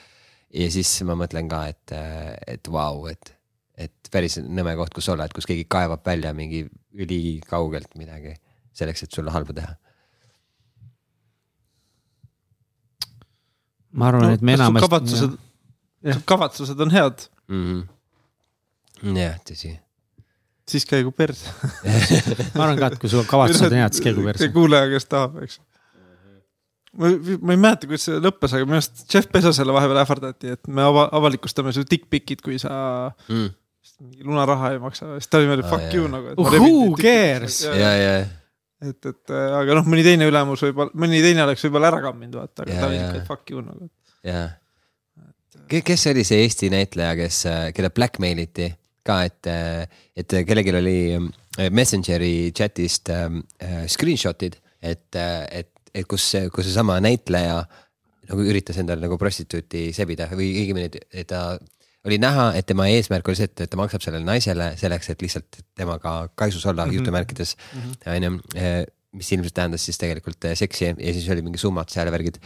ja 0.57 0.72
siis 0.74 0.95
ma 1.05 1.17
mõtlen 1.20 1.51
ka, 1.51 1.65
et, 1.70 1.95
et 2.55 2.72
vau 2.74 3.03
wow,, 3.03 3.11
et, 3.13 3.36
et 3.78 4.11
päris 4.11 4.39
nõme 4.41 4.74
koht, 4.80 4.95
kus 4.95 5.11
olla, 5.13 5.30
et 5.30 5.38
kus 5.38 5.49
keegi 5.49 5.70
kaevab 5.70 6.01
välja 6.05 6.34
mingi 6.34 6.65
ülikaugelt 6.97 7.93
midagi 8.01 8.34
selleks, 8.74 9.05
et 9.05 9.13
sulle 9.13 9.34
halba 9.36 9.53
teha. 9.61 9.76
ma 13.93 14.09
arvan 14.09 14.32
no,, 14.32 14.38
et 14.38 14.41
me 14.41 14.57
enamasti. 14.57 14.88
kavatsused, 14.88 15.43
kavatsused 16.26 16.82
on 16.82 16.97
head 16.97 17.30
mm. 17.50 17.84
-hmm. 19.04 19.20
jah, 19.20 19.38
tõsi 19.47 19.76
siis 20.70 20.86
käigu 20.89 21.12
perse 21.16 21.50
ma 22.56 22.66
arvan 22.66 22.78
ka, 22.80 22.91
et 22.93 23.02
kui 23.02 23.12
su 23.12 23.24
kavatsused 23.28 23.72
on 23.72 23.82
head, 23.82 23.97
siis 23.97 24.06
käigu 24.06 24.26
perse. 24.26 24.50
kuulaja, 24.54 24.89
kes 24.93 25.10
tahab, 25.10 25.38
eks. 25.45 25.60
ma, 26.97 27.14
ma 27.41 27.56
ei 27.56 27.62
mäleta, 27.62 27.89
kuidas 27.89 28.08
see 28.10 28.20
lõppes, 28.24 28.56
aga 28.56 28.70
minu 28.70 28.80
arust 28.80 29.06
Jeff 29.10 29.32
Bezosele 29.34 29.76
vahepeal 29.76 30.04
ähvardati, 30.04 30.58
et 30.58 30.70
me 30.70 30.86
ava, 30.86 31.08
avalikustame 31.20 31.74
su 31.76 31.86
dick-pic'id, 31.89 32.43
kui 32.45 32.60
sa 32.62 32.74
mm. 33.28 33.47
lunaraha 34.28 34.76
ei 34.76 34.84
maksa, 34.84 35.16
siis 35.18 35.32
ta 35.32 35.41
oli 35.41 35.50
meil 35.52 35.66
fuck 35.66 35.89
Aa, 35.89 35.95
you 35.97 36.12
nagu. 36.12 36.36
Who 36.38 36.93
cares? 37.00 37.64
ja, 37.66 37.95
ja 37.97 38.20
et, 38.80 39.00
et 39.04 39.34
äh, 39.36 39.54
aga 39.60 39.80
noh, 39.80 39.88
mõni 39.91 40.06
teine 40.06 40.28
ülemus 40.30 40.64
võib-olla, 40.64 40.93
mõni 41.00 41.20
teine 41.24 41.43
oleks 41.43 41.66
võib-olla 41.68 41.91
ära 41.91 42.02
kamminud, 42.06 42.39
vaata, 42.39 42.64
aga 42.64 42.76
Ja, 42.76 42.82
ta 42.82 42.89
oli 42.89 43.00
ikka 43.02 43.24
fuck 43.28 43.54
you 43.54 43.64
nagu. 43.66 43.89
jah. 44.28 44.56
Kes 45.70 46.07
oli 46.09 46.24
see 46.28 46.43
Eesti 46.43 46.70
näitleja, 46.74 47.15
kes, 47.20 47.43
keda 47.76 47.91
blackmail 47.93 48.41
iti 48.41 48.70
ka, 49.05 49.22
et, 49.28 49.49
et 50.17 50.38
kellelgi 50.47 50.74
oli 50.76 50.97
äh, 51.15 51.70
Messengeri 51.74 52.51
chat'ist 52.55 53.11
äh, 53.13 53.30
screenshot'id, 53.88 54.57
et, 54.82 55.07
et, 55.15 55.72
et 55.93 56.07
kus, 56.09 56.32
kus 56.53 56.70
seesama 56.70 56.99
näitleja 57.03 57.61
nagu 58.30 58.45
üritas 58.45 58.78
endale 58.82 59.01
nagu 59.01 59.17
prostituuti 59.17 59.89
sebida 59.95 60.30
või 60.32 60.51
õigemini, 60.61 61.01
et 61.09 61.30
ta 61.32 61.57
oli 62.05 62.20
näha, 62.22 62.51
et 62.55 62.67
tema 62.70 62.86
eesmärk 62.91 63.28
oli 63.28 63.39
see, 63.39 63.49
et 63.49 63.65
ta 63.70 63.80
maksab 63.80 64.03
sellele 64.05 64.26
naisele 64.26 64.72
selleks, 64.80 65.09
et 65.11 65.26
lihtsalt 65.26 65.59
temaga 65.78 66.30
kaisus 66.39 66.65
olla 66.70 66.86
mm 66.86 66.91
-hmm. 66.91 67.01
jutumärkides 67.01 67.55
on 68.07 68.24
ju. 68.24 68.39
mis 69.11 69.32
ilmselt 69.32 69.53
tähendas 69.53 69.86
siis 69.86 69.97
tegelikult 69.97 70.45
eh, 70.45 70.55
seksi 70.57 70.86
ja 70.86 71.13
siis 71.13 71.30
oli 71.30 71.41
mingi 71.41 71.57
summad 71.57 71.89
seal 71.89 72.05
ja 72.05 72.11
värgid. 72.11 72.38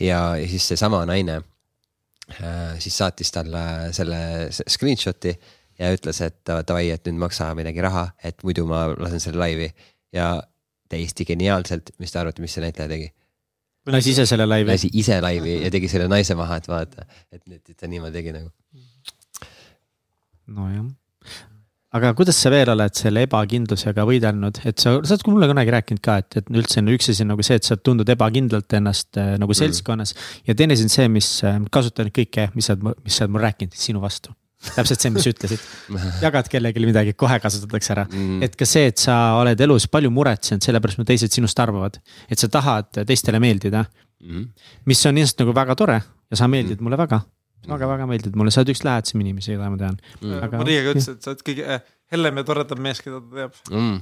ja, 0.00 0.36
ja 0.36 0.48
siis 0.48 0.68
seesama 0.68 1.06
naine 1.06 1.36
äh, 1.36 1.42
siis 2.78 2.96
saatis 3.00 3.32
talle 3.34 3.62
selle 3.96 4.20
screenshot'i 4.50 5.34
ja 5.80 5.90
ütles, 5.94 6.20
et 6.24 6.40
davai, 6.46 6.90
et 6.94 7.06
nüüd 7.08 7.20
maksa 7.24 7.50
midagi 7.58 7.82
raha, 7.84 8.10
et 8.24 8.44
muidu 8.46 8.66
ma 8.68 8.86
lasen 8.92 9.22
selle 9.22 9.40
laivi 9.40 9.70
ja 10.14 10.34
täiesti 10.90 11.24
geniaalselt, 11.28 11.94
mis 12.02 12.12
te 12.12 12.20
arvate, 12.20 12.42
mis 12.42 12.54
see 12.56 12.64
näitleja 12.64 12.90
tegi? 12.90 13.10
lasi 13.90 14.12
ise 14.12 14.26
selle 14.28 14.46
laivi. 14.46 14.68
lasi 14.70 14.90
ise 15.00 15.20
laivi 15.24 15.56
ja 15.64 15.70
tegi 15.72 15.88
selle 15.88 16.08
naise 16.10 16.36
maha, 16.38 16.60
et 16.60 16.68
vaata, 16.68 17.06
et, 17.32 17.42
et 17.56 17.76
ta 17.76 17.88
niimoodi 17.88 18.18
tegi 18.18 18.34
nagu. 18.36 18.50
nojah, 20.58 20.84
aga 21.96 22.12
kuidas 22.14 22.38
sa 22.38 22.50
veel 22.52 22.70
oled 22.70 22.94
selle 22.94 23.24
ebakindlusega 23.26 24.04
võidelnud, 24.06 24.60
et 24.68 24.78
sa, 24.78 24.92
sa 25.02 25.16
oled 25.16 25.30
mulle 25.32 25.48
kunagi 25.50 25.72
rääkinud 25.74 26.02
ka, 26.04 26.18
et, 26.22 26.36
et 26.38 26.50
üldse 26.54 26.78
on 26.82 26.90
üks 26.94 27.10
asi 27.10 27.26
nagu 27.26 27.42
see, 27.46 27.58
et 27.58 27.66
sa 27.66 27.76
tundud 27.76 28.08
ebakindlalt 28.14 28.76
ennast 28.78 29.18
äh, 29.18 29.32
nagu 29.42 29.56
seltskonnas 29.56 30.14
mm. 30.14 30.44
ja 30.50 30.58
teine 30.58 30.76
asi 30.78 30.86
on 30.86 30.92
see, 30.94 31.08
mis 31.10 31.30
äh, 31.46 31.58
kasutan 31.72 32.12
kõike, 32.14 32.50
mis 32.54 32.70
sa 32.70 32.76
oled, 32.76 33.00
mis 33.02 33.18
sa 33.18 33.26
oled 33.26 33.34
mul 33.34 33.44
rääkinud 33.46 33.74
sinu 33.74 34.02
vastu. 34.04 34.34
täpselt 34.60 35.00
see, 35.00 35.10
mis 35.14 35.24
sa 35.24 35.32
ütlesid, 35.32 35.66
jagad 36.26 36.50
kellelegi 36.52 36.84
midagi, 36.84 37.16
kohe 37.18 37.40
kasutatakse 37.40 37.94
ära 37.96 38.06
Mm. 38.10 38.42
et 38.44 38.54
ka 38.56 38.66
see, 38.68 38.86
et 38.92 38.98
sa 39.00 39.16
oled 39.40 39.60
elus 39.66 39.86
palju 39.90 40.10
muretsenud 40.14 40.62
selle 40.62 40.80
pärast, 40.82 40.98
mida 41.00 41.10
teised 41.10 41.32
sinust 41.32 41.58
arvavad, 41.62 41.98
et 42.28 42.38
sa 42.38 42.48
tahad 42.48 43.02
teistele 43.02 43.40
meeldida 43.42 43.86
Mhm. 44.20 44.42
mis 44.84 45.06
on 45.08 45.16
ilmselt 45.16 45.38
nagu 45.40 45.54
väga 45.56 45.74
tore 45.80 45.94
ja 46.30 46.36
sa 46.36 46.48
meeldid 46.48 46.82
mulle 46.84 46.98
väga 47.00 47.22
väga-väga 47.68 48.06
meeldid 48.08 48.38
mulle, 48.38 48.52
sa 48.54 48.62
oled 48.62 48.72
üks 48.74 48.84
lähedasem 48.86 49.20
inimesi, 49.24 49.54
keda 49.54 49.68
ma 49.72 49.80
tean 49.80 49.98
Mm. 50.20 50.38
Aga- 50.46 50.62
Maria 50.62 50.84
ka 50.86 50.94
ütles, 50.94 51.08
et 51.12 51.22
sa 51.24 51.34
oled 51.34 51.44
kõige 51.44 51.66
äh, 51.66 51.84
hellem 52.12 52.40
ja 52.40 52.46
toredam 52.48 52.82
mees, 52.84 53.00
keda 53.04 53.20
ta 53.20 53.36
teab. 53.36 53.60
mm.. 53.70 54.00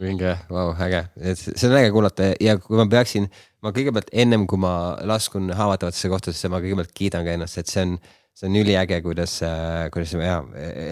vinge, 0.00 0.36
vau, 0.50 0.68
äge, 0.86 1.02
et 1.18 1.40
see 1.40 1.66
on 1.68 1.76
äge 1.80 1.90
kuulata 1.94 2.30
ja 2.40 2.56
kui 2.62 2.78
ma 2.78 2.86
peaksin, 2.90 3.26
ma 3.64 3.72
kõigepealt 3.74 4.12
ennem 4.12 4.46
kui 4.50 4.60
ma 4.62 4.72
laskun 5.08 5.50
haavatavatesse 5.50 6.12
kohtadesse, 6.12 6.50
ma 6.52 6.60
kõigepealt 6.62 6.94
kiidan 6.94 7.26
ka 7.26 7.34
ennast, 7.34 7.58
et 7.58 7.72
see 7.72 7.82
on, 7.88 7.96
see 8.38 8.46
on 8.46 8.60
üliäge, 8.60 9.00
kuidas, 9.02 9.40
kuidas 9.90 10.14
ja 10.14 10.38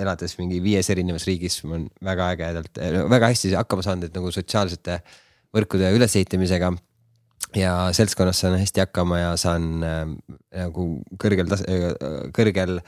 elades 0.00 0.34
mingi 0.40 0.58
viies 0.64 0.90
erinevas 0.90 1.28
riigis, 1.30 1.60
ma 1.64 1.76
olen 1.76 1.86
väga 2.10 2.32
ägedalt, 2.34 2.82
väga 3.14 3.30
hästi 3.30 3.54
hakkama 3.54 3.86
saanud, 3.86 4.08
et 4.08 4.18
nagu 4.18 4.32
sotsiaalsete 4.34 4.98
võrkude 5.54 5.94
ülesehitamisega 5.94 6.72
ja 7.56 7.92
seltskonnas 7.96 8.40
saan 8.42 8.58
hästi 8.60 8.84
hakkama 8.84 9.18
ja 9.18 9.30
saan 9.40 9.84
äh, 9.84 10.02
nagu 10.64 10.88
kõrgel 11.20 11.48
tas-, 11.50 11.64
kõrgel 12.36 12.80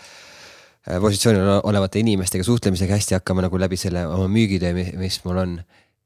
positsioonil 1.01 1.61
olevate 1.69 2.01
inimestega 2.01 2.45
suhtlemisega 2.45 2.97
hästi 2.97 3.19
hakkama 3.19 3.45
nagu 3.45 3.61
läbi 3.61 3.77
selle 3.81 4.07
oma 4.09 4.29
müügitöö, 4.33 4.73
mis 4.99 5.21
mul 5.25 5.43
on. 5.45 5.61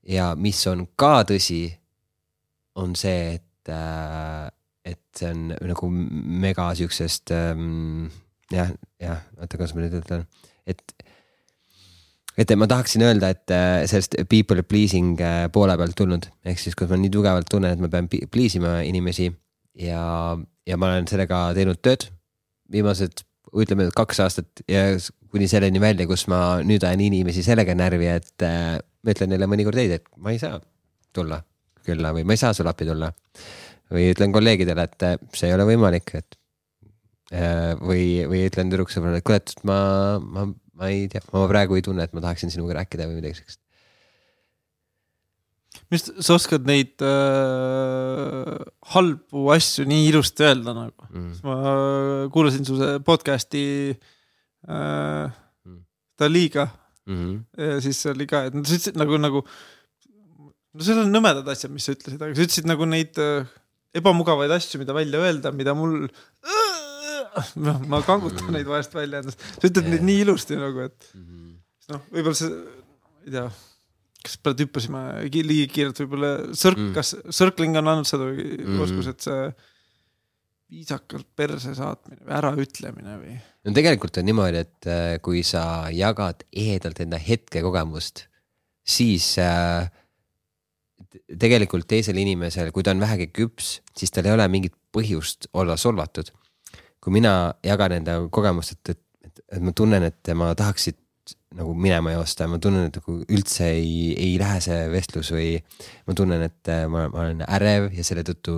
ja 0.05 0.35
mis 0.37 0.59
on 0.69 0.85
ka 1.01 1.23
tõsi, 1.25 1.73
on 2.77 2.93
see, 2.99 3.39
et, 3.39 3.71
äh, 3.73 4.51
et 4.85 5.01
see 5.17 5.31
on 5.33 5.55
nagu 5.71 5.89
mega 6.45 6.67
siuksest 6.77 7.33
ähm, 7.33 8.11
jah, 8.53 8.73
jah, 9.01 9.23
oota, 9.39 9.57
kuidas 9.57 9.75
ma 9.75 9.85
nüüd 9.85 9.97
ütlen, 10.03 10.27
et 10.67 10.83
et 12.39 12.55
ma 12.59 12.68
tahaksin 12.70 13.05
öelda, 13.07 13.30
et 13.35 13.55
äh, 13.55 13.85
sellest 13.91 14.16
people 14.30 14.62
pleasing 14.66 15.20
äh, 15.22 15.47
poole 15.53 15.76
pealt 15.78 15.97
tulnud, 15.99 16.26
ehk 16.47 16.61
siis 16.61 16.76
kus 16.78 16.91
ma 16.91 16.99
nii 17.01 17.12
tugevalt 17.14 17.49
tunnen, 17.51 17.76
et 17.76 17.82
ma 17.82 17.91
pean 17.93 18.09
please 18.11 18.59
ima 18.59 18.80
inimesi 18.87 19.30
ja, 19.78 20.03
ja 20.66 20.80
ma 20.80 20.93
olen 20.93 21.09
sellega 21.11 21.47
teinud 21.57 21.80
tööd 21.85 22.09
viimased, 22.74 23.24
ütleme 23.55 23.87
kaks 23.95 24.22
aastat 24.24 24.64
ja 24.70 24.87
kuni 25.30 25.47
selleni 25.51 25.82
välja, 25.82 26.09
kus 26.11 26.26
ma 26.30 26.61
nüüd 26.66 26.82
ajan 26.87 27.03
inimesi 27.07 27.45
sellega 27.47 27.74
närvi, 27.78 28.11
et 28.18 28.47
äh, 28.47 28.76
ma 28.78 29.14
ütlen 29.14 29.35
neile 29.35 29.51
mõnikord 29.51 29.78
ei, 29.82 29.93
et 30.01 30.09
ma 30.18 30.35
ei 30.35 30.41
saa 30.43 30.59
tulla 31.14 31.43
külla 31.85 32.14
või 32.16 32.24
ma 32.26 32.35
ei 32.35 32.41
saa 32.41 32.55
sulle 32.57 32.72
appi 32.72 32.89
tulla. 32.89 33.12
või 33.93 34.09
ütlen 34.11 34.32
kolleegidele, 34.32 34.87
et 34.89 35.05
äh, 35.07 35.18
see 35.37 35.51
ei 35.51 35.55
ole 35.55 35.66
võimalik, 35.68 36.14
et 36.16 36.39
äh, 37.37 37.74
või, 37.78 38.24
või 38.30 38.47
ütlen 38.49 38.72
tüdruksõbrale, 38.72 39.20
et 39.20 39.26
kuule, 39.26 39.43
et 39.43 39.53
ma, 39.68 39.78
ma 40.24 40.47
ma 40.79 40.91
ei 40.91 41.07
tea, 41.11 41.22
ma 41.33 41.45
praegu 41.51 41.79
ei 41.79 41.85
tunne, 41.85 42.07
et 42.07 42.14
ma 42.16 42.22
tahaksin 42.25 42.53
sinuga 42.53 42.81
rääkida 42.81 43.07
või 43.09 43.20
midagi 43.20 43.39
siukest. 43.41 43.61
mis, 45.93 46.07
sa 46.27 46.37
oskad 46.39 46.66
neid 46.66 47.03
äh, 47.05 48.55
halbu 48.95 49.47
asju 49.55 49.87
nii 49.91 50.09
ilusti 50.11 50.47
öelda 50.47 50.75
nagu 50.77 51.09
mm., 51.11 51.33
ma 51.47 51.57
kuulasin 52.35 52.66
su 52.66 52.79
podcast'i 53.07 53.64
äh, 53.93 55.27
mm. 55.29 55.81
ta 56.18 56.31
liiga 56.31 56.68
mm. 57.07 57.18
-hmm. 57.18 57.39
ja 57.68 57.81
siis 57.85 58.05
oli 58.11 58.27
ka, 58.27 58.47
et 58.49 58.55
sa 58.55 58.64
ütlesid 58.64 58.99
nagu, 58.99 59.18
nagu. 59.20 59.45
no 60.75 60.87
seal 60.87 61.05
on 61.05 61.12
nõmedad 61.14 61.47
asjad, 61.53 61.75
mis 61.75 61.87
sa 61.87 61.95
ütlesid, 61.95 62.18
aga 62.22 62.35
sa 62.35 62.49
ütlesid 62.49 62.70
nagu 62.70 62.89
neid 62.89 63.20
äh, 63.22 63.47
ebamugavaid 63.95 64.51
asju, 64.51 64.81
mida 64.83 64.95
välja 64.97 65.22
öelda, 65.22 65.53
mida 65.55 65.75
mul 65.79 66.09
äh, 66.09 66.84
ma 67.91 68.01
kangutan 68.07 68.53
neid 68.55 68.68
vahest 68.68 68.95
välja 68.97 69.22
endast, 69.22 69.45
sa 69.59 69.68
ütled 69.68 69.91
neid 69.91 70.05
nii 70.07 70.24
ilusti 70.24 70.59
nagu, 70.59 70.89
et 70.89 71.12
mhm. 71.16 71.55
noh, 71.93 72.03
võib-olla 72.14 72.39
see, 72.39 72.59
ei 73.26 73.35
tea, 73.35 73.47
kas 74.24 74.37
praegu 74.41 74.66
hüppasime 74.66 75.05
liiga 75.35 75.70
kiirelt, 75.72 76.03
võib-olla 76.05 76.35
sõrk 76.57 76.80
mm., 76.80 76.93
kas 76.97 77.14
sõrkling 77.35 77.76
on 77.80 77.93
andnud 77.93 78.09
seda 78.09 78.28
mm. 78.30 78.78
oskus, 78.87 79.11
et 79.12 79.26
see 79.26 79.41
viisakalt 80.74 81.26
perse 81.37 81.74
saatmine 81.76 82.22
või 82.24 82.37
äraütlemine 82.39 83.18
või? 83.20 83.35
no 83.66 83.74
tegelikult 83.76 84.20
on 84.20 84.28
niimoodi, 84.30 84.62
et 84.64 84.89
äh, 84.91 85.03
kui 85.24 85.43
sa 85.47 85.91
jagad 85.95 86.47
ehedalt 86.51 87.03
enda 87.05 87.20
hetkekogemust, 87.20 88.24
siis 88.80 89.35
äh, 89.43 89.91
tegelikult 91.41 91.87
teisel 91.91 92.18
inimesel, 92.20 92.72
kui 92.74 92.87
ta 92.87 92.95
on 92.95 93.05
vähegi 93.05 93.28
küps, 93.35 93.76
siis 93.97 94.14
tal 94.14 94.26
ei 94.30 94.35
ole 94.35 94.49
mingit 94.51 94.74
põhjust 94.95 95.51
olla 95.53 95.76
solvatud 95.80 96.32
kui 97.05 97.15
mina 97.15 97.55
jagan 97.65 97.99
enda 97.99 98.19
kogemust, 98.33 98.77
et, 98.77 98.95
et, 98.95 99.01
et, 99.29 99.43
et 99.59 99.65
ma 99.65 99.75
tunnen, 99.77 100.07
et 100.09 100.35
ma 100.37 100.53
tahaksid 100.59 101.01
nagu 101.55 101.75
minema 101.79 102.15
joosta, 102.17 102.49
ma 102.51 102.59
tunnen, 102.63 102.89
et 102.89 102.97
nagu 102.99 103.19
üldse 103.31 103.69
ei, 103.77 104.13
ei 104.19 104.39
lähe 104.41 104.61
see 104.65 104.79
vestlus 104.93 105.31
või 105.35 105.51
ma 106.09 106.17
tunnen, 106.19 106.43
et 106.49 106.73
äh, 106.73 106.87
ma, 106.91 107.07
ma 107.13 107.27
olen 107.27 107.45
ärev 107.47 107.93
ja 107.95 108.07
selle 108.07 108.25
tõttu 108.27 108.57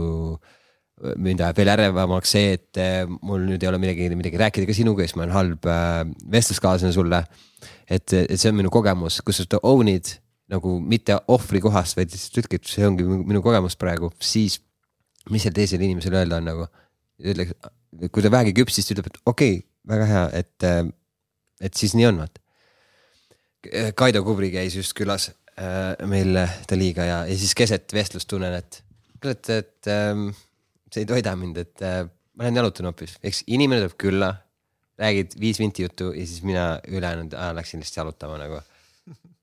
mind 1.21 1.43
ajab 1.45 1.59
veel 1.61 1.71
ärevamaks 1.75 2.31
see, 2.33 2.55
et 2.57 2.81
äh, 2.81 3.03
mul 3.05 3.45
nüüd 3.51 3.65
ei 3.65 3.69
ole 3.69 3.81
midagi, 3.83 4.09
midagi 4.17 4.41
rääkida 4.41 4.69
ka 4.69 4.77
sinuga, 4.77 5.05
siis 5.05 5.17
ma 5.19 5.27
olen 5.27 5.37
halb 5.37 5.69
äh, 5.69 5.99
vestluskaaslane 6.33 6.95
sulle. 6.97 7.21
et, 7.91 8.13
et 8.17 8.39
see 8.41 8.51
on 8.51 8.57
minu 8.63 8.73
kogemus, 8.73 9.21
kus 9.27 9.43
sa 9.43 9.61
own'id 9.63 10.17
nagu 10.53 10.79
mitte 10.81 11.19
ohvri 11.33 11.61
kohast, 11.61 11.99
vaid 11.99 12.13
lihtsalt 12.15 12.39
ütledki, 12.39 12.61
et 12.61 12.71
see 12.71 12.87
ongi 12.87 13.05
minu 13.05 13.43
kogemus 13.45 13.77
praegu, 13.77 14.13
siis 14.23 14.61
mis 15.31 15.45
seal 15.45 15.55
teisel 15.55 15.83
inimesel 15.83 16.17
öelda 16.17 16.41
on 16.41 16.49
nagu. 16.49 16.67
ütleks, 17.17 17.55
kui 18.11 18.25
ta 18.25 18.33
vähegi 18.33 18.55
küps, 18.57 18.77
siis 18.77 18.89
ta 18.89 18.97
ütleb, 18.97 19.11
et 19.13 19.21
okei 19.25 19.59
okay,, 19.59 19.65
väga 19.93 20.09
hea, 20.11 20.25
et, 20.41 20.67
äh, 20.67 20.83
et 21.69 21.79
siis 21.79 21.95
nii 21.99 22.11
on, 22.11 22.23
vaata. 22.25 22.43
Kaido 23.99 24.23
Kubri 24.23 24.53
käis 24.53 24.77
just 24.79 24.95
külas 24.95 25.31
äh, 25.59 25.97
meil 26.07 26.39
Daliga 26.71 27.07
ja, 27.07 27.23
ja 27.27 27.39
siis 27.39 27.55
keset 27.59 27.91
vestlust 27.97 28.29
tunnen, 28.31 28.55
et 28.55 28.83
kuule, 29.21 29.35
et, 29.35 29.51
et 29.51 29.91
ähm, 29.91 30.29
see 30.93 31.03
ei 31.03 31.09
toida 31.09 31.35
mind, 31.39 31.59
et 31.65 31.83
äh, 31.85 32.05
ma 32.37 32.47
lähen 32.47 32.61
jalutan 32.61 32.91
hoopis, 32.91 33.17
eks 33.27 33.43
inimene 33.51 33.83
tuleb 33.85 33.97
külla, 34.01 34.31
räägid 35.01 35.37
viis 35.41 35.59
minti 35.61 35.85
juttu 35.85 36.13
ja 36.15 36.25
siis 36.25 36.43
mina 36.47 36.79
ülejäänud 36.89 37.35
aja 37.37 37.55
läksin 37.57 37.83
lihtsalt 37.83 38.05
jalutama 38.05 38.39
nagu 38.41 38.61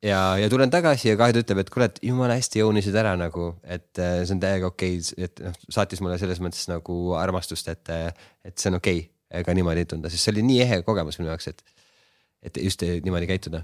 ja, 0.04 0.38
ja 0.38 0.49
tulen 0.51 0.72
tagasi 0.74 1.12
ja 1.12 1.18
Kaido 1.20 1.43
ütleb, 1.43 1.64
et 1.64 1.72
kuule, 1.74 1.88
et 1.91 1.99
jumala 2.06 2.38
hästi 2.39 2.62
joonisid 2.62 2.95
ära 2.99 3.14
nagu, 3.20 3.54
et 3.64 4.01
äh, 4.01 4.22
see 4.24 4.36
on 4.36 4.41
täiega 4.43 4.70
okei 4.70 4.97
okay,, 4.99 5.28
et 5.28 5.43
noh, 5.45 5.60
saatis 5.74 6.04
mulle 6.04 6.18
selles 6.22 6.41
mõttes 6.43 6.66
nagu 6.72 6.97
armastust, 7.20 7.70
et, 7.72 7.93
äh, 7.93 8.10
et 8.45 8.58
see 8.60 8.72
on 8.72 8.80
okei 8.82 9.06
okay, 9.06 9.45
ka 9.47 9.56
niimoodi 9.58 9.86
tunda, 9.89 10.12
sest 10.12 10.28
see 10.28 10.36
oli 10.36 10.45
nii 10.45 10.60
ehe 10.66 10.82
kogemus 10.88 11.20
minu 11.22 11.32
jaoks, 11.32 11.49
et, 11.54 11.64
et 12.49 12.60
just 12.62 12.84
niimoodi 12.84 13.30
käituda. 13.32 13.64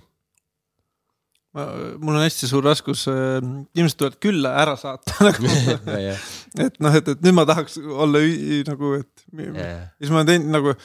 mul 1.97 2.13
on 2.13 2.21
hästi 2.21 2.47
suur 2.47 2.63
raskus 2.63 3.07
äh,, 3.09 3.39
inimesed 3.73 3.97
tulevad 3.97 4.19
külla 4.21 4.53
ära 4.61 4.75
saata 4.77 5.15
nagu 5.25 5.49
et 6.65 6.75
noh, 6.79 6.93
et, 6.95 7.07
et 7.07 7.23
nüüd 7.25 7.35
ma 7.35 7.45
tahaks 7.49 7.79
olla 7.81 8.21
nagu, 8.69 8.93
et 9.01 9.25
ja 9.33 9.69
siis 9.97 10.13
ma 10.13 10.21
olen 10.21 10.29
teinud 10.29 10.53
nagu 10.53 10.75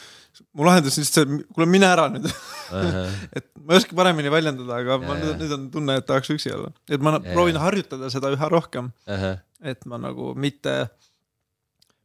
mu 0.54 0.66
lahendus 0.66 0.98
on 0.98 1.04
lihtsalt 1.04 1.30
see, 1.30 1.38
kuule 1.54 1.68
mine 1.70 1.88
ära 1.88 2.08
nüüd. 2.12 2.26
Et 3.36 3.46
ma 3.60 3.74
ei 3.74 3.80
oska 3.80 3.96
paremini 3.96 4.32
väljendada, 4.32 4.80
aga 4.80 4.96
ja, 4.96 5.00
ma 5.02 5.16
nüüd, 5.20 5.38
nüüd 5.42 5.56
on 5.56 5.64
tunne, 5.72 5.96
et 6.00 6.06
tahaks 6.08 6.32
üksi 6.34 6.52
olla, 6.52 6.68
et 6.90 7.02
ma 7.04 7.14
ja, 7.16 7.22
proovin 7.30 7.58
harjutada 7.60 8.10
seda 8.12 8.32
üha 8.34 8.50
rohkem. 8.52 8.90
et 9.64 9.86
ma 9.88 10.00
nagu 10.00 10.34
mitte, 10.36 10.74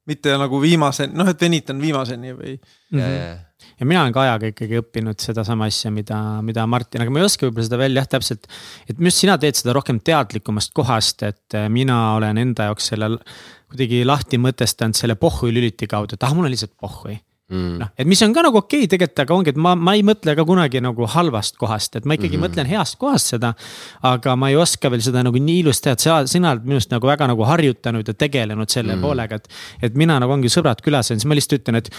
mitte 0.08 0.38
nagu 0.40 0.62
viimaseni, 0.64 1.16
noh, 1.20 1.28
et 1.28 1.42
venitan 1.42 1.82
viimaseni 1.82 2.34
või. 2.38 2.58
-hmm 2.96 3.46
ja 3.80 3.86
mina 3.86 4.02
olen 4.06 4.14
ka 4.16 4.22
ajaga 4.24 4.50
ikkagi 4.54 4.80
õppinud 4.80 5.20
sedasama 5.20 5.68
asja, 5.68 5.92
mida, 5.92 6.18
mida 6.46 6.64
Martin, 6.68 7.04
aga 7.04 7.12
ma 7.12 7.20
ei 7.20 7.28
oska 7.28 7.44
võib-olla 7.44 7.68
seda 7.68 7.80
veel 7.82 8.00
jah, 8.00 8.08
täpselt. 8.08 8.48
et 8.88 8.96
minu 8.96 9.10
arust 9.12 9.24
sina 9.26 9.36
teed 9.42 9.60
seda 9.60 9.76
rohkem 9.76 10.00
teadlikumast 10.00 10.72
kohast, 10.76 11.24
et 11.28 11.58
mina 11.72 11.98
olen 12.16 12.40
enda 12.40 12.70
jaoks 12.70 12.92
selle 12.94 13.12
kuidagi 13.70 14.06
lahti 14.08 14.40
mõtestanud 14.42 14.96
selle 14.96 15.16
pohhu 15.20 15.52
lüliti 15.52 15.88
kaudu, 15.92 16.16
et 16.16 16.24
ah, 16.24 16.32
mul 16.36 16.48
on 16.48 16.56
lihtsalt 16.56 16.76
pohhui 16.80 17.20
Mm. 17.50 17.80
noh, 17.82 17.90
et 17.98 18.06
mis 18.06 18.20
on 18.22 18.30
ka 18.30 18.44
nagu 18.46 18.60
okei 18.60 18.84
okay, 18.84 18.90
tegelikult, 18.92 19.20
aga 19.24 19.34
ongi, 19.34 19.52
et 19.56 19.58
ma, 19.58 19.72
ma 19.74 19.96
ei 19.98 20.04
mõtle 20.06 20.36
ka 20.38 20.44
kunagi 20.46 20.84
nagu 20.86 21.08
halvast 21.10 21.56
kohast, 21.58 21.96
et 21.98 22.06
ma 22.06 22.14
ikkagi 22.14 22.38
mm 22.38 22.44
-hmm. 22.44 22.52
mõtlen 22.54 22.68
heast 22.70 22.98
kohast 23.02 23.32
seda. 23.34 23.56
aga 24.06 24.36
ma 24.38 24.52
ei 24.52 24.56
oska 24.56 24.92
veel 24.94 25.02
seda 25.02 25.24
nagu 25.26 25.34
nii 25.34 25.64
ilusti 25.64 25.90
et 25.90 26.00
sa, 26.00 26.20
sina 26.30 26.52
oled 26.52 26.68
minust 26.70 26.94
nagu 26.94 27.10
väga 27.10 27.26
nagu 27.26 27.48
harjutanud 27.50 28.06
ja 28.08 28.14
tegelenud 28.14 28.70
selle 28.70 28.94
mm 28.94 29.00
-hmm. 29.00 29.02
poolega, 29.02 29.36
et. 29.36 29.50
et 29.82 29.96
mina 29.96 30.20
nagu 30.20 30.32
ongi 30.32 30.46
sõbrad 30.48 30.84
külas 30.86 31.10
ja 31.10 31.18
siis 31.18 31.26
ma 31.26 31.34
lihtsalt 31.34 31.62
ütlen, 31.62 31.82
et 31.82 31.90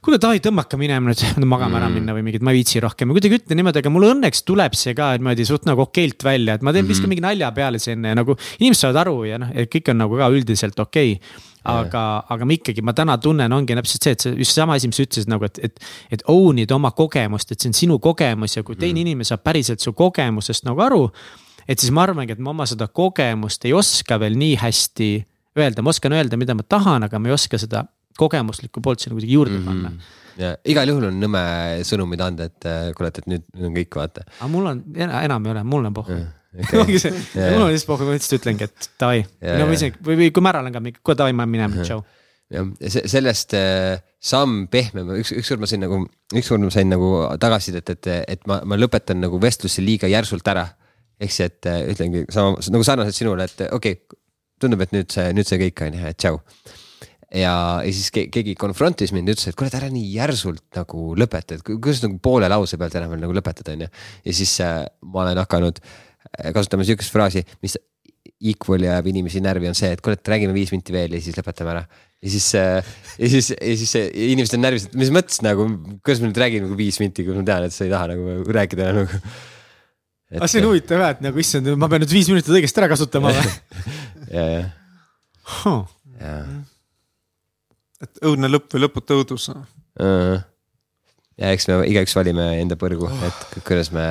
kuule, 0.00 0.20
davai, 0.22 0.38
tõmmake 0.38 0.78
minema 0.78 1.10
nüüd 1.10 1.44
magama 1.44 1.66
mm 1.66 1.74
-hmm. 1.74 1.82
ära 1.82 1.88
minna 1.88 2.14
või 2.14 2.22
mingit, 2.22 2.42
ma 2.42 2.54
ei 2.54 2.62
viitsi 2.62 2.80
rohkem 2.80 3.08
ja 3.08 3.18
kuidagi 3.18 3.42
ütlen 3.42 3.56
niimoodi, 3.56 3.78
aga 3.82 3.90
mul 3.90 4.10
õnneks 4.14 4.44
tuleb 4.46 4.78
see 4.78 4.94
ka 4.94 5.16
niimoodi 5.18 5.44
suht 5.44 5.66
nagu 5.66 5.82
okeilt 5.90 6.22
välja, 6.22 6.54
et 6.54 6.62
ma 6.62 6.72
teen 6.72 6.86
mm, 6.86 6.92
-hmm. 6.92 7.08
mingi 7.08 7.20
nalja 7.26 7.50
peale 7.50 7.78
sinna 7.78 8.14
ja 8.14 8.14
nagu 8.14 8.36
inimesed 8.60 8.80
saavad 8.86 9.02
aru 9.02 9.24
ja 9.24 9.38
noh, 9.38 9.50
et 9.54 9.74
kõik 9.74 9.90
on 9.90 10.04
nagu 10.06 10.16
ka 10.16 10.30
üldiselt 10.30 10.78
okei 10.78 11.18
okay 11.18 11.49
aga, 11.68 12.04
aga 12.32 12.48
ma 12.48 12.54
ikkagi, 12.56 12.84
ma 12.86 12.94
täna 12.96 13.16
tunnen, 13.20 13.52
ongi 13.52 13.76
täpselt 13.76 14.06
see, 14.06 14.16
et 14.16 14.24
see 14.24 14.34
just 14.40 14.56
sama 14.56 14.78
asi, 14.78 14.88
mis 14.90 15.00
sa 15.00 15.06
ütlesid 15.06 15.30
nagu, 15.32 15.46
et, 15.48 15.60
et. 15.66 15.84
et 16.16 16.24
own'id 16.32 16.72
oma 16.74 16.92
kogemust, 16.96 17.52
et 17.52 17.60
see 17.60 17.70
on 17.72 17.76
sinu 17.76 17.98
kogemus 18.02 18.56
ja 18.56 18.64
kui 18.66 18.78
teine 18.78 18.96
mm. 18.96 19.04
inimene 19.04 19.28
saab 19.28 19.44
päriselt 19.46 19.82
su 19.84 19.92
kogemusest 19.96 20.66
nagu 20.68 20.80
aru. 20.84 21.02
et 21.68 21.78
siis 21.78 21.92
ma 21.94 22.06
arvangi, 22.06 22.34
et 22.34 22.42
ma 22.42 22.54
oma 22.54 22.66
seda 22.66 22.88
kogemust 22.88 23.64
ei 23.68 23.74
oska 23.76 24.18
veel 24.20 24.38
nii 24.40 24.56
hästi 24.62 25.10
öelda, 25.60 25.84
ma 25.84 25.92
oskan 25.92 26.16
öelda, 26.16 26.38
mida 26.40 26.56
ma 26.56 26.64
tahan, 26.66 27.04
aga 27.06 27.20
ma 27.20 27.30
ei 27.30 27.36
oska 27.36 27.60
seda 27.60 27.84
kogemuslikku 28.18 28.82
poolt 28.84 29.00
sinna 29.00 29.16
kuidagi 29.16 29.36
juurde 29.36 29.60
panna 29.64 29.90
mm. 29.90 29.96
-hmm 29.96 30.16
ja 30.40 30.54
igal 30.64 30.88
juhul 30.88 31.04
on 31.08 31.16
nõme 31.20 31.40
sõnumid 31.84 32.20
anda, 32.24 32.46
et 32.48 32.66
kuule, 32.96 33.10
et 33.10 33.26
nüüd, 33.28 33.42
nüüd 33.50 33.66
on 33.66 33.74
kõik, 33.74 33.96
vaata. 33.98 34.22
aga 34.38 34.48
mul 34.48 34.68
on, 34.70 34.78
enam 34.96 35.46
ei 35.46 35.52
ole, 35.52 35.64
mul 35.66 35.88
on 35.88 35.96
pohhu 35.98 36.16
okay.. 36.54 36.78
ongi 36.82 37.00
see 37.02 37.12
yeah., 37.34 37.52
mul 37.54 37.66
on 37.66 37.74
lihtsalt 37.74 37.90
pohhu, 37.92 38.08
ma 38.08 38.16
lihtsalt 38.16 38.40
ütlengi, 38.40 38.68
et 38.68 38.88
davai 39.00 39.20
yeah., 39.22 39.58
no 39.60 39.68
või 39.70 39.78
isegi, 39.78 40.00
või, 40.06 40.18
või 40.22 40.30
kui 40.34 40.44
ma 40.44 40.54
ära 40.54 40.64
mingi, 40.66 40.98
kuule 41.02 41.18
davai, 41.20 41.36
ma 41.36 41.46
minema, 41.50 41.84
tšau. 41.86 42.02
jah, 42.54 42.72
sellest 43.14 43.56
äh, 43.58 44.00
samm 44.32 44.66
pehmem, 44.72 45.14
üks, 45.20 45.32
ükskord 45.36 45.62
ma 45.62 45.70
sain 45.70 45.84
nagu, 45.84 46.02
ükskord 46.34 46.66
ma 46.66 46.72
sain 46.74 46.90
nagu 46.90 47.12
tagasisidet, 47.42 47.94
et, 47.96 48.10
et, 48.36 48.44
ma, 48.50 48.60
ma 48.66 48.78
lõpetan 48.80 49.22
nagu 49.22 49.40
vestluse 49.42 49.84
liiga 49.84 50.10
järsult 50.10 50.46
ära. 50.50 50.66
ehk 51.20 51.32
siis, 51.34 51.52
et 51.52 51.70
äh, 51.70 51.82
ütlengi 51.92 52.26
sama 52.32 52.56
nagu 52.72 52.86
sarnaselt 52.86 53.16
sinule, 53.16 53.46
et 53.46 53.66
okei 53.68 53.98
okay,, 53.98 54.20
tundub, 54.60 54.82
et 54.84 54.92
nüüd 54.92 55.10
see, 55.12 55.30
nüüd 55.36 55.48
see 55.48 55.60
kõik 55.60 55.86
on 55.86 55.96
ju, 55.96 56.06
et 56.10 56.20
tšau 56.20 56.40
ja, 57.30 57.52
ja 57.84 57.92
siis 57.94 58.10
keegi 58.12 58.56
konfrontis 58.58 59.12
mind 59.14 59.30
ütles, 59.32 59.46
et 59.48 59.56
kuule, 59.56 59.70
et 59.70 59.76
ära 59.78 59.88
nii 59.92 60.08
järsult 60.16 60.64
nagu 60.76 61.14
lõpeta, 61.16 61.56
et 61.56 61.64
kuidas 61.64 62.02
nagu 62.04 62.18
poole 62.22 62.48
lause 62.50 62.76
pealt 62.80 62.96
enam 62.98 63.12
veel 63.14 63.22
nagu 63.22 63.36
lõpetada, 63.36 63.76
on 63.76 63.86
ju. 63.86 63.90
ja 64.26 64.34
siis 64.36 64.56
äh, 64.64 64.82
ma 65.06 65.22
olen 65.24 65.40
hakanud 65.40 65.78
äh, 65.78 66.09
kasutama 66.54 66.86
sihukest 66.86 67.12
fraasi, 67.14 67.42
mis 67.64 67.76
equal 68.40 68.84
ja 68.84 68.94
ajab 68.96 69.10
inimesi 69.12 69.40
närvi, 69.44 69.68
on 69.68 69.76
see, 69.76 69.90
et 69.94 70.00
kuule, 70.04 70.16
et 70.16 70.30
räägime 70.32 70.54
viis 70.56 70.70
minti 70.72 70.94
veel 70.94 71.12
ja 71.16 71.20
siis 71.22 71.36
lõpetame 71.36 71.74
ära. 71.74 71.82
ja 72.20 72.32
siis, 72.32 72.46
ja 72.54 73.30
siis, 73.32 73.50
ja 73.56 73.76
siis 73.80 73.92
see- 73.96 74.10
inimesed 74.32 74.56
on 74.58 74.64
närvis, 74.64 74.86
et 74.88 74.96
mis 75.00 75.12
mõttes 75.14 75.40
nagu, 75.44 75.66
kuidas 76.04 76.20
ma 76.22 76.30
nüüd 76.30 76.40
räägin 76.40 76.64
nagu 76.66 76.76
viis 76.78 77.00
minti, 77.02 77.24
kui 77.26 77.36
ma 77.36 77.44
tean, 77.46 77.66
et 77.68 77.74
sa 77.76 77.84
ei 77.86 77.92
taha 77.92 78.12
nagu 78.14 78.56
rääkida 78.56 78.90
nagu. 78.96 79.20
aga 80.36 80.48
see 80.52 80.62
on 80.62 80.68
huvitav 80.70 81.04
jah, 81.04 81.14
et 81.16 81.24
nagu 81.26 81.42
issand, 81.42 81.72
ma 81.80 81.88
pean 81.92 82.04
nüüd 82.04 82.14
viis 82.16 82.28
minutit 82.32 82.52
õigesti 82.54 82.82
ära 82.82 82.90
kasutama 82.92 83.32
või? 83.36 83.54
ja, 84.36 84.46
ja, 84.54 84.62
ja. 86.20 86.34
et 88.06 88.24
õudne 88.24 88.52
lõpp 88.52 88.72
või 88.76 88.86
lõputu 88.86 89.20
õudus. 89.20 89.50
Ja 91.40 91.50
eks 91.54 91.68
me 91.70 91.80
igaüks 91.88 92.14
valime 92.16 92.46
enda 92.60 92.76
põrgu, 92.80 93.08
et 93.26 93.44
ku- 93.54 93.64
kuidas 93.70 93.90
me 93.96 94.04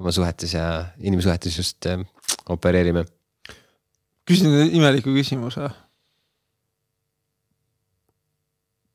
oma 0.00 0.14
suhetes 0.14 0.54
ja 0.54 0.66
inimsuhetes 1.02 1.58
just 1.58 1.88
äh, 1.90 2.02
opereerime. 2.48 3.04
küsin 4.26 4.54
imeliku 4.74 5.14
küsimuse. 5.14 5.70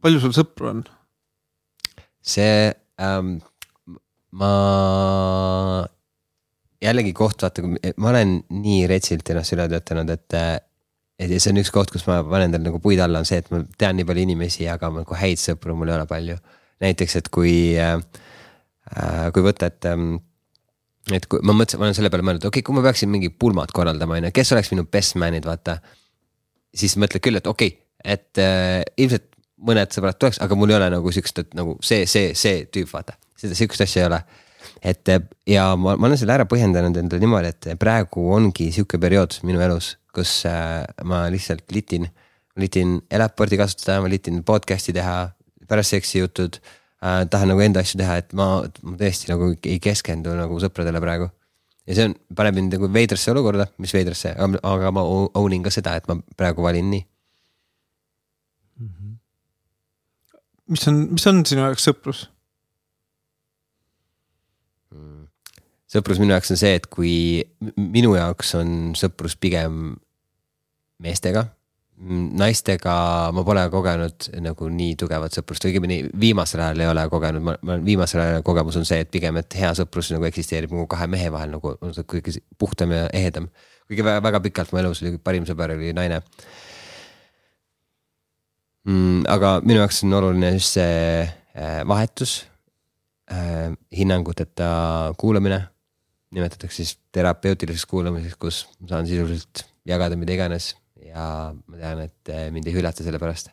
palju 0.01 0.19
sul 0.23 0.33
sõpru 0.35 0.71
on? 0.71 0.83
see 2.21 2.71
ähm,, 3.01 3.39
ma 4.31 4.51
jällegi 6.81 7.13
koht, 7.13 7.43
vaata, 7.43 7.63
ma 7.97 8.09
olen 8.13 8.39
nii 8.49 8.85
retsilt 8.89 9.29
ennast 9.29 9.55
üle 9.55 9.67
töötanud, 9.69 10.09
et. 10.09 10.37
et 11.21 11.35
see 11.37 11.51
on 11.51 11.61
üks 11.61 11.69
koht, 11.73 11.91
kus 11.93 12.07
ma 12.07 12.21
panen 12.25 12.49
endale 12.49 12.65
nagu 12.69 12.79
puid 12.81 13.01
alla, 13.03 13.21
on 13.21 13.27
see, 13.29 13.37
et 13.43 13.51
ma 13.53 13.61
tean 13.77 13.99
nii 13.99 14.07
palju 14.09 14.23
inimesi, 14.25 14.65
aga 14.71 14.89
nagu 14.95 15.17
häid 15.19 15.41
sõpru 15.41 15.75
mul 15.77 15.91
ei 15.91 15.97
ole 15.99 16.07
palju. 16.09 16.37
näiteks, 16.81 17.15
et 17.21 17.31
kui 17.33 17.53
äh,, 17.79 17.97
kui 19.33 19.45
võtta, 19.45 19.71
et 19.71 19.87
ähm, 19.89 20.17
et 21.09 21.25
kui 21.29 21.41
ma 21.45 21.55
mõtlesin, 21.55 21.79
ma 21.81 21.87
olen 21.87 21.97
selle 21.97 22.11
peale 22.13 22.25
mõelnud, 22.25 22.45
okei 22.45 22.61
okay,, 22.61 22.67
kui 22.67 22.77
ma 22.77 22.83
peaksin 22.85 23.09
mingi 23.11 23.31
pulmad 23.33 23.71
korraldama, 23.75 24.19
on 24.19 24.29
ju, 24.29 24.35
kes 24.35 24.53
oleks 24.55 24.71
minu 24.73 24.85
best 24.91 25.17
man'id, 25.19 25.47
vaata. 25.47 25.79
siis 26.75 26.95
mõtled 27.01 27.23
küll, 27.23 27.39
et 27.39 27.47
okei 27.49 27.73
okay,, 27.73 28.13
et 28.15 28.41
äh, 28.41 28.81
ilmselt 29.01 29.27
mõned 29.61 29.93
sõbrad 29.93 30.17
tuleks, 30.19 30.39
aga 30.41 30.57
mul 30.57 30.73
ei 30.73 30.77
ole 30.77 30.91
nagu 30.93 31.11
siukest, 31.13 31.43
et 31.43 31.57
nagu 31.57 31.75
see, 31.85 32.05
see, 32.09 32.31
see 32.37 32.65
tüüp, 32.73 32.89
vaata. 32.93 33.17
seda 33.39 33.57
sihukest 33.57 33.85
asja 33.85 34.03
ei 34.03 34.07
ole. 34.09 34.21
et 34.93 35.09
äh, 35.09 35.21
ja 35.49 35.71
ma, 35.75 35.95
ma 35.97 36.09
olen 36.09 36.19
selle 36.21 36.37
ära 36.37 36.47
põhjendanud 36.49 36.97
endale 37.01 37.21
niimoodi, 37.23 37.53
et 37.53 37.71
praegu 37.81 38.27
ongi 38.35 38.71
sihuke 38.73 38.99
periood 39.01 39.39
minu 39.47 39.61
elus, 39.61 39.95
kus 40.13 40.41
äh, 40.49 40.83
ma 41.03 41.25
lihtsalt 41.33 41.65
litin. 41.73 42.09
litin 42.59 42.99
Elaporti 43.09 43.57
kasutada, 43.57 44.01
ma 44.03 44.09
litin 44.11 44.41
podcast'i 44.43 44.93
teha, 44.93 45.31
pärast 45.69 45.95
seksijutud 45.95 46.61
äh,. 46.61 47.25
tahan 47.29 47.53
nagu 47.53 47.61
enda 47.61 47.83
asju 47.83 48.01
teha, 48.01 48.17
et 48.21 48.33
ma, 48.37 48.63
ma 48.81 48.97
tõesti 48.99 49.31
nagu 49.31 49.53
ei 49.55 49.79
keskendu 49.83 50.33
nagu 50.37 50.59
sõpradele 50.63 51.03
praegu 51.03 51.29
ja 51.87 51.97
see 51.97 52.09
on, 52.09 52.17
paneb 52.37 52.57
mind 52.57 52.75
nagu 52.75 52.89
veidrasse 52.93 53.31
olukorda, 53.33 53.67
mis 53.81 53.93
veidrasse, 53.95 54.33
aga 54.37 54.91
ma 54.93 55.05
own 55.05 55.55
in 55.55 55.65
ka 55.65 55.73
seda, 55.73 55.95
et 55.97 56.07
ma 56.09 56.19
praegu 56.37 56.63
valin 56.65 56.91
nii. 56.93 57.07
mis 60.71 60.87
on, 60.87 61.01
mis 61.11 61.25
on 61.27 61.41
sinu 61.45 61.65
jaoks 61.65 61.83
sõprus? 61.89 62.27
sõprus 65.91 66.21
minu 66.21 66.31
jaoks 66.31 66.53
on 66.53 66.59
see, 66.61 66.77
et 66.79 66.85
kui 66.87 67.13
minu 67.75 68.13
jaoks 68.15 68.53
on 68.55 68.93
sõprus 68.95 69.35
pigem 69.35 69.97
meestega. 71.03 71.49
Naistega 72.01 72.93
ma 73.35 73.43
pole 73.45 73.63
kogenud 73.69 74.27
nagu 74.41 74.69
nii 74.73 74.95
tugevat 74.97 75.35
sõprust, 75.37 75.67
õigemini 75.69 75.99
viimasel 76.17 76.63
ajal 76.65 76.81
ei 76.81 76.89
ole 76.89 77.03
kogenud, 77.11 77.43
ma, 77.45 77.53
ma 77.67 77.77
viimasel 77.85 78.23
ajal 78.23 78.45
kogemus 78.45 78.79
on 78.79 78.87
see, 78.89 79.03
et 79.03 79.11
pigem, 79.13 79.37
et 79.37 79.57
hea 79.59 79.69
sõprus 79.77 80.09
nagu 80.13 80.25
eksisteerib 80.25 80.73
nagu 80.73 80.87
kahe 80.89 81.05
mehe 81.11 81.29
vahel 81.33 81.53
nagu 81.53 81.75
on 81.77 81.93
see 81.93 82.07
kõige 82.09 82.41
puhtam 82.57 82.95
ja 82.95 83.05
ehedam. 83.13 83.51
kuigi 83.85 84.05
väga, 84.07 84.23
väga 84.25 84.41
pikalt 84.47 84.73
mu 84.73 84.81
elus 84.81 85.03
oli 85.03 85.19
parim 85.21 85.45
sõber 85.45 85.75
oli 85.75 85.93
naine 85.93 86.21
mm,. 88.87 89.27
aga 89.29 89.59
minu 89.61 89.83
jaoks 89.83 90.01
on 90.07 90.17
oluline 90.21 90.55
just 90.57 90.79
see 90.79 91.21
äh, 91.21 91.81
vahetus 91.87 92.47
äh,, 93.29 93.69
hinnanguteta 93.93 95.13
kuulamine 95.21 95.67
nimetatakse 96.31 96.81
siis 96.81 96.97
terapeutiliseks 97.11 97.85
kuulamiseks, 97.85 98.37
kus 98.41 98.65
saan 98.89 99.05
sisuliselt 99.05 99.67
jagada 99.85 100.17
mida 100.17 100.33
iganes 100.33 100.73
ja 101.05 101.25
ma 101.55 101.81
tean, 101.81 102.05
et 102.05 102.31
eh, 102.33 102.47
mind 102.53 102.69
ei 102.69 102.75
hüljata 102.77 103.05
selle 103.05 103.19
pärast. 103.21 103.51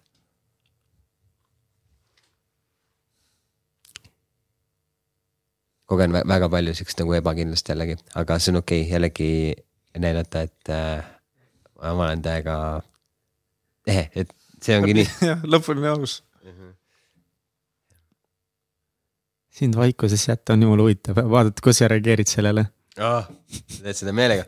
kogen 5.89 6.13
vä- 6.13 6.27
väga 6.29 6.51
palju 6.53 6.75
siukest 6.77 6.99
nagu 7.01 7.15
ebakindlust 7.17 7.69
jällegi, 7.73 7.97
aga 8.21 8.37
see 8.39 8.53
on 8.53 8.61
okei 8.61 8.83
okay, 8.83 8.93
jällegi 8.93 9.31
näidata, 9.97 10.43
et 10.45 10.71
äh, 10.73 11.05
ma 11.81 11.95
olen 11.95 12.23
täiega 12.23 12.57
ehe, 13.89 14.05
et 14.13 14.35
see 14.63 14.77
ongi 14.79 14.99
nii. 14.99 15.07
jah, 15.31 15.45
lõpuni 15.49 15.89
aus. 15.89 16.23
sind 19.59 19.75
vaikuses 19.75 20.23
jätta 20.29 20.55
on 20.55 20.63
jumala 20.63 20.85
huvitav, 20.87 21.17
vaadata, 21.31 21.65
kuidas 21.65 21.81
sa 21.81 21.89
reageerid 21.91 22.31
sellele. 22.31 22.69
sa 22.95 23.81
teed 23.81 23.97
seda 23.99 24.13
meelega. 24.15 24.45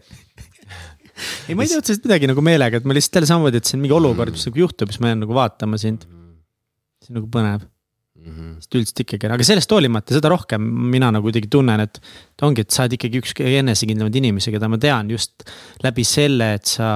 ei, 1.48 1.56
ma 1.56 1.66
ei 1.66 1.72
tee 1.72 1.80
otseselt 1.80 2.06
midagi 2.08 2.30
nagu 2.30 2.44
meelega, 2.44 2.80
et 2.80 2.88
ma 2.88 2.96
lihtsalt 2.96 3.20
jälle 3.20 3.30
samamoodi, 3.30 3.60
et 3.60 3.68
see 3.68 3.78
on 3.78 3.84
mingi 3.84 3.96
olukord, 3.96 4.36
mis 4.36 4.46
nagu 4.48 4.64
juhtub, 4.64 4.92
siis 4.92 5.02
ma 5.02 5.12
jään 5.12 5.22
nagu 5.26 5.36
vaatama 5.36 5.80
sind. 5.80 6.06
see 7.00 7.12
on 7.12 7.20
nagu 7.20 7.30
põnev, 7.32 7.66
sest 8.60 8.76
üldiselt 8.76 9.00
ikkagi, 9.04 9.28
aga 9.32 9.44
sellest 9.46 9.72
hoolimata, 9.72 10.12
seda 10.16 10.30
rohkem 10.32 10.64
mina 10.92 11.08
nagu 11.14 11.24
kuidagi 11.26 11.48
tunnen, 11.52 11.80
et. 11.86 12.00
ongi, 12.44 12.64
et 12.64 12.72
sa 12.72 12.84
oled 12.84 12.96
ikkagi 12.96 13.20
üks 13.20 13.34
enesekindlamaid 13.36 14.16
inimesi, 14.20 14.52
keda 14.52 14.68
ma 14.70 14.78
tean 14.80 15.10
just 15.12 15.44
läbi 15.84 16.04
selle, 16.08 16.54
et 16.58 16.68
sa 16.68 16.90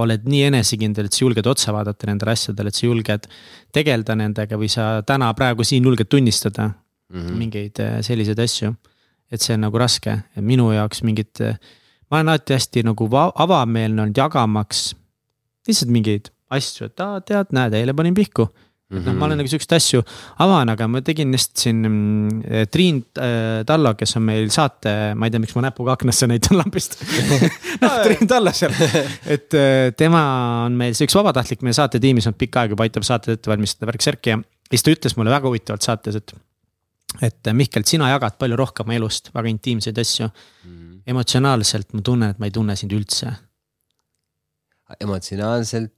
oled 0.00 0.26
nii 0.28 0.46
enesekindel, 0.48 1.08
et 1.08 1.16
sa 1.16 1.24
julged 1.24 1.48
otsa 1.48 1.74
vaadata 1.76 2.08
nendele 2.08 2.34
asjadele, 2.34 2.72
et 2.72 2.80
sa 2.80 2.86
julged 2.86 3.28
tegeleda 3.74 4.16
nendega 4.18 4.60
või 4.60 4.70
sa 4.72 4.90
täna 5.08 5.30
praegu 5.36 5.66
siin 5.68 5.84
julged 5.88 6.08
tunnistada 6.08 6.70
mm 7.12 7.20
-hmm. 7.20 7.36
mingeid 7.42 7.80
äh, 7.80 7.98
selliseid 8.00 8.38
asju. 8.38 8.74
et 9.30 9.42
see 9.42 9.52
on 9.54 9.60
nagu 9.60 9.78
raske, 9.78 10.22
minu 10.40 10.70
jaoks 10.72 11.02
mingit, 11.04 11.40
ma 12.08 12.20
olen 12.20 12.32
alati 12.34 12.56
hästi 12.56 12.86
nagu 12.88 13.08
va- 13.10 13.32
avameelne 13.44 14.06
olnud 14.06 14.18
jagamaks 14.18 14.88
lihtsalt 15.68 15.92
mingeid 15.92 16.32
asju, 16.54 16.88
et 16.88 17.04
aa, 17.04 17.20
tead, 17.24 17.52
näed, 17.56 17.76
eile 17.76 17.94
panin 17.96 18.16
pihku. 18.16 18.46
et 18.88 19.04
noh, 19.04 19.12
ma 19.20 19.26
olen 19.26 19.36
nagu 19.36 19.50
siukseid 19.52 19.74
asju 19.76 20.00
avan, 20.40 20.70
aga 20.72 20.86
ma 20.88 21.02
tegin 21.04 21.34
just 21.36 21.58
siin 21.60 21.82
mm, 21.84 22.68
Triin 22.72 23.02
äh, 23.20 23.60
Tallo, 23.68 23.92
kes 24.00 24.16
on 24.16 24.24
meil 24.24 24.48
saate, 24.54 24.94
ma 25.12 25.28
ei 25.28 25.34
tea, 25.34 25.42
miks 25.42 25.52
ma 25.58 25.66
näpuga 25.66 25.92
aknasse 25.98 26.28
näitan 26.30 26.56
lambist 26.56 26.96
noh, 27.82 27.98
Triin 28.06 28.30
Tallo 28.30 28.54
seal, 28.56 28.72
et 29.28 29.58
äh, 29.58 29.90
tema 29.98 30.22
on 30.64 30.78
meil 30.80 30.96
see 30.96 31.08
üks 31.08 31.18
vabatahtlik 31.18 31.66
meie 31.66 31.76
saatetiimis 31.76 32.30
olnud 32.30 32.40
pikka 32.40 32.64
aega 32.64 32.78
juba 32.78 32.88
aitab 32.88 33.04
saateid 33.04 33.36
ette 33.36 33.52
valmistada, 33.52 33.90
värk-särki 33.92 34.32
ja. 34.32 34.40
siis 34.72 34.86
ta 34.86 34.96
ütles 34.96 35.18
mulle 35.20 35.36
väga 35.36 35.52
huvitavalt 35.52 35.84
saates, 35.84 36.22
et 36.22 36.36
et 37.24 37.48
Mihkel, 37.56 37.84
sina 37.88 38.10
jagad 38.12 38.36
palju 38.40 38.56
rohkem 38.56 38.90
elust 38.96 39.30
väga 39.34 39.48
intiimseid 39.52 39.96
asju 40.00 40.26
mm.. 40.28 40.77
Emotsionaalselt 41.08 41.94
ma 41.96 42.02
tunnen, 42.04 42.34
et 42.34 42.40
ma 42.40 42.48
ei 42.48 42.54
tunne 42.54 42.76
sind 42.76 42.92
üldse. 42.96 43.32
emotsionaalselt 45.00 45.92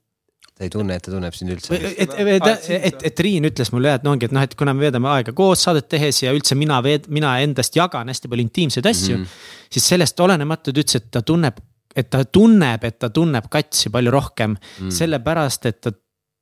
ta 0.61 0.67
ei 0.67 0.73
tunne, 0.73 0.97
et 0.99 1.05
ta 1.07 1.13
tunneb 1.15 1.33
sind 1.33 1.55
üldse. 1.55 1.73
et, 1.73 2.03
et, 2.05 2.11
et, 2.21 2.67
et, 2.77 3.05
et 3.09 3.15
Triin 3.17 3.49
ütles 3.49 3.71
mulle 3.73 3.89
jah, 3.89 3.97
et 3.97 4.05
no 4.05 4.13
ongi, 4.13 4.29
et 4.29 4.35
noh, 4.37 4.45
et 4.45 4.53
kuna 4.61 4.75
me 4.77 4.85
veedame 4.85 5.09
aega 5.09 5.33
koos 5.37 5.63
saadet 5.65 5.89
tehes 5.89 6.19
ja 6.21 6.35
üldse 6.37 6.57
mina 6.59 6.83
veed-, 6.85 7.09
mina 7.09 7.33
endast 7.41 7.79
jagan 7.79 8.13
hästi 8.13 8.29
palju 8.29 8.45
intiimseid 8.45 8.89
asju 8.91 9.17
mm. 9.17 9.23
-hmm. 9.25 9.71
siis 9.73 9.89
sellest 9.95 10.21
olenemata 10.21 10.69
ta 10.69 10.83
ütles, 10.85 11.01
et 11.01 11.09
ta 11.17 11.23
tunneb, 11.25 11.63
et 11.97 12.11
ta 12.13 12.21
tunneb, 12.25 12.85
et 12.85 12.99
ta 13.01 13.09
tunneb 13.09 13.49
katsi 13.49 13.89
palju 13.95 14.13
rohkem 14.13 14.51
mm. 14.51 14.61
-hmm. 14.61 14.93
sellepärast, 14.99 15.67
et 15.67 15.81
ta 15.81 15.95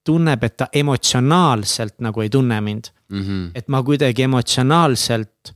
tunneb, 0.05 0.45
et 0.45 0.57
ta 0.57 0.69
emotsionaalselt 0.73 2.01
nagu 2.03 2.27
ei 2.27 2.31
tunne 2.31 2.61
mind 2.61 2.91
mm. 3.09 3.23
-hmm. 3.23 3.51
et 3.55 3.69
ma 3.69 3.83
kuidagi 3.83 4.27
emotsionaalselt 4.27 5.55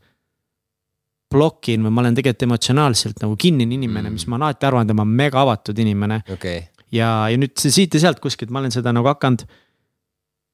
blokin 1.32 1.86
või 1.86 1.94
ma 1.94 2.04
olen 2.04 2.18
tegelikult 2.18 2.46
emotsionaalselt 2.48 3.24
nagu 3.24 3.36
kinnine 3.40 3.74
inimene 3.78 4.08
mm., 4.08 4.20
mis 4.20 4.28
ma 4.28 4.36
olen 4.36 4.50
alati 4.50 4.68
arvanud, 4.68 4.92
et 4.92 4.98
ma 4.98 5.06
olen 5.06 5.18
mega 5.24 5.42
avatud 5.42 5.82
inimene. 5.82 6.22
okei, 6.32 6.62
ja, 6.92 7.10
ja 7.32 7.40
nüüd 7.40 7.56
see 7.60 7.74
siit 7.74 7.96
ja 7.96 8.06
sealt 8.06 8.22
kuskilt 8.22 8.52
ma 8.52 8.62
olen 8.62 8.74
seda 8.74 8.92
nagu 8.94 9.08
hakanud 9.10 9.44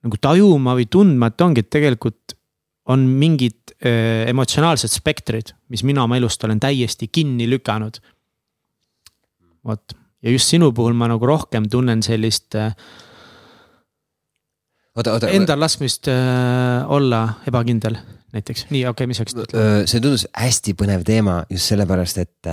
nagu 0.06 0.18
tajuma 0.22 0.76
või 0.78 0.86
tundma, 0.90 1.32
et 1.32 1.42
ongi, 1.42 1.64
et 1.64 1.70
tegelikult 1.74 2.36
on 2.88 3.04
mingid 3.20 3.74
öö, 3.84 4.24
emotsionaalsed 4.30 4.92
spektrid, 4.92 5.52
mis 5.72 5.82
mina 5.84 6.04
oma 6.06 6.16
elust 6.16 6.44
olen 6.44 6.60
täiesti 6.62 7.10
kinni 7.12 7.48
lükanud. 7.50 7.98
vot, 9.66 9.92
ja 10.22 10.32
just 10.32 10.48
sinu 10.48 10.70
puhul 10.72 10.94
ma 10.96 11.10
nagu 11.10 11.26
rohkem 11.26 11.66
tunnen 11.68 12.02
sellist 12.02 12.54
öö, 12.54 12.70
oota, 14.96 15.12
oota. 15.12 15.28
endal 15.28 15.60
laskmist 15.60 16.08
öö, 16.08 16.86
olla 16.86 17.26
ebakindel 17.46 17.98
näiteks, 18.34 18.66
nii 18.68 18.82
okei 18.88 19.06
okay,, 19.06 19.08
mis 19.10 19.20
ütlema? 19.22 19.64
see 19.88 20.02
tundus 20.04 20.26
hästi 20.36 20.74
põnev 20.78 21.04
teema 21.08 21.38
just 21.52 21.72
sellepärast, 21.72 22.20
et, 22.24 22.50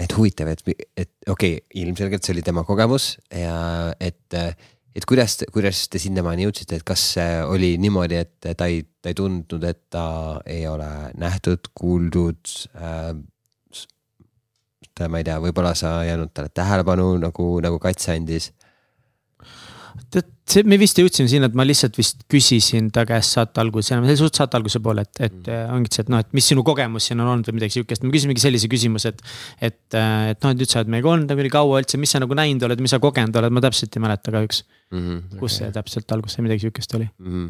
et 0.00 0.16
huvitav, 0.16 0.50
et, 0.52 0.62
et 0.96 1.10
okei 1.28 1.58
okay,, 1.58 1.64
ilmselgelt 1.82 2.24
see 2.24 2.34
oli 2.36 2.44
tema 2.46 2.64
kogemus 2.68 3.10
ja 3.34 3.58
et, 4.00 4.36
et 4.38 5.08
kuidas, 5.08 5.38
kuidas 5.54 5.84
te 5.92 6.00
sinnamaani 6.02 6.46
jõudsite, 6.46 6.80
et 6.80 6.86
kas 6.88 7.04
see 7.16 7.40
oli 7.44 7.74
niimoodi, 7.80 8.22
et 8.24 8.52
ta 8.56 8.70
ei, 8.70 8.82
ta 9.02 9.12
ei 9.12 9.18
tundnud, 9.18 9.66
et 9.68 9.82
ta 9.92 10.06
ei 10.48 10.64
ole 10.70 10.90
nähtud, 11.20 11.72
kuuldud 11.76 12.54
äh,. 12.80 13.12
ma 15.08 15.20
ei 15.20 15.26
tea, 15.28 15.36
võib-olla 15.38 15.76
sa 15.78 16.00
ei 16.02 16.10
andnud 16.10 16.32
talle 16.34 16.50
tähelepanu 16.50 17.12
nagu, 17.22 17.44
nagu 17.62 17.78
Kats 17.78 18.08
andis. 18.10 18.48
tead, 20.12 20.28
see, 20.48 20.64
me 20.68 20.78
vist 20.80 20.98
jõudsime 20.98 21.28
sinna, 21.30 21.48
et 21.50 21.56
ma 21.58 21.64
lihtsalt 21.66 21.96
vist 21.98 22.24
küsisin 22.30 22.88
ta 22.94 23.04
käest 23.08 23.36
saate 23.36 23.60
alguses, 23.62 23.90
see 23.90 23.98
oli 24.00 24.16
suht 24.18 24.38
saate 24.38 24.58
alguse 24.58 24.80
poole, 24.84 25.04
et, 25.06 25.20
et 25.28 25.36
mm. 25.38 25.76
ongi 25.76 25.92
see, 25.92 26.06
et 26.06 26.12
noh, 26.12 26.22
et 26.24 26.34
mis 26.36 26.48
sinu 26.52 26.64
kogemus 26.66 27.08
siin 27.08 27.22
on 27.22 27.32
olnud 27.34 27.50
või 27.50 27.58
midagi 27.60 27.78
sihukest, 27.78 28.04
me 28.06 28.14
küsimegi 28.14 28.44
sellise 28.44 28.70
küsimuse, 28.72 29.14
et. 29.14 29.22
et, 29.70 29.78
et 29.98 30.42
noh, 30.44 30.54
et 30.54 30.58
nüüd 30.62 30.70
sa 30.70 30.82
oled 30.82 30.92
meiega 30.94 31.12
olnud 31.12 31.32
nagu 31.32 31.46
nii 31.46 31.54
kaua 31.54 31.80
üldse, 31.82 32.00
mis 32.00 32.12
sa 32.14 32.22
nagu 32.24 32.36
näinud 32.38 32.66
oled, 32.68 32.82
mis 32.84 32.94
sa 32.94 33.00
kogenud 33.02 33.40
oled, 33.40 33.54
ma 33.54 33.64
täpselt 33.64 33.96
ei 33.96 34.04
mäleta 34.04 34.34
kahjuks, 34.34 34.64
kus 35.38 35.60
see 35.60 35.72
täpselt 35.74 36.16
algus 36.16 36.36
sai, 36.36 36.44
midagi 36.46 36.66
sihukest 36.66 36.98
oli. 36.98 37.08
mm.. 37.20 37.48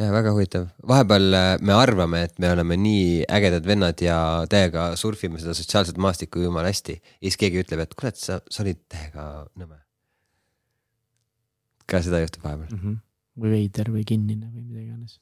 ja 0.00 0.14
väga 0.14 0.32
huvitav, 0.36 0.70
vahepeal 0.92 1.36
äh, 1.36 1.50
me 1.64 1.76
arvame, 1.76 2.24
et 2.28 2.40
me 2.42 2.52
oleme 2.52 2.78
nii 2.80 3.26
ägedad 3.40 3.68
vennad 3.68 4.04
ja 4.04 4.18
täiega 4.50 4.90
surfime 5.00 5.40
seda 5.42 5.56
sotsiaalset 5.56 6.00
maastikku 6.00 6.44
jumala 6.44 6.72
hästi. 6.72 7.00
ja 7.00 7.28
siis 7.28 7.40
keegi 7.40 7.64
ütleb, 7.64 7.84
et 7.84 7.96
kurat, 7.96 8.20
sa, 8.20 8.42
sa 8.50 8.64
olid 8.64 8.84
täiega 8.90 9.30
nõme. 9.56 9.80
Ka 11.90 12.02
seda 12.04 12.22
juhtub 12.22 12.46
vahepeal. 12.46 12.76
Mhm. 12.76 13.00
või 13.40 13.56
veider 13.56 13.88
või 13.94 14.04
kinnine 14.04 14.50
või 14.50 14.64
mida 14.66 14.80
iganes. 14.82 15.18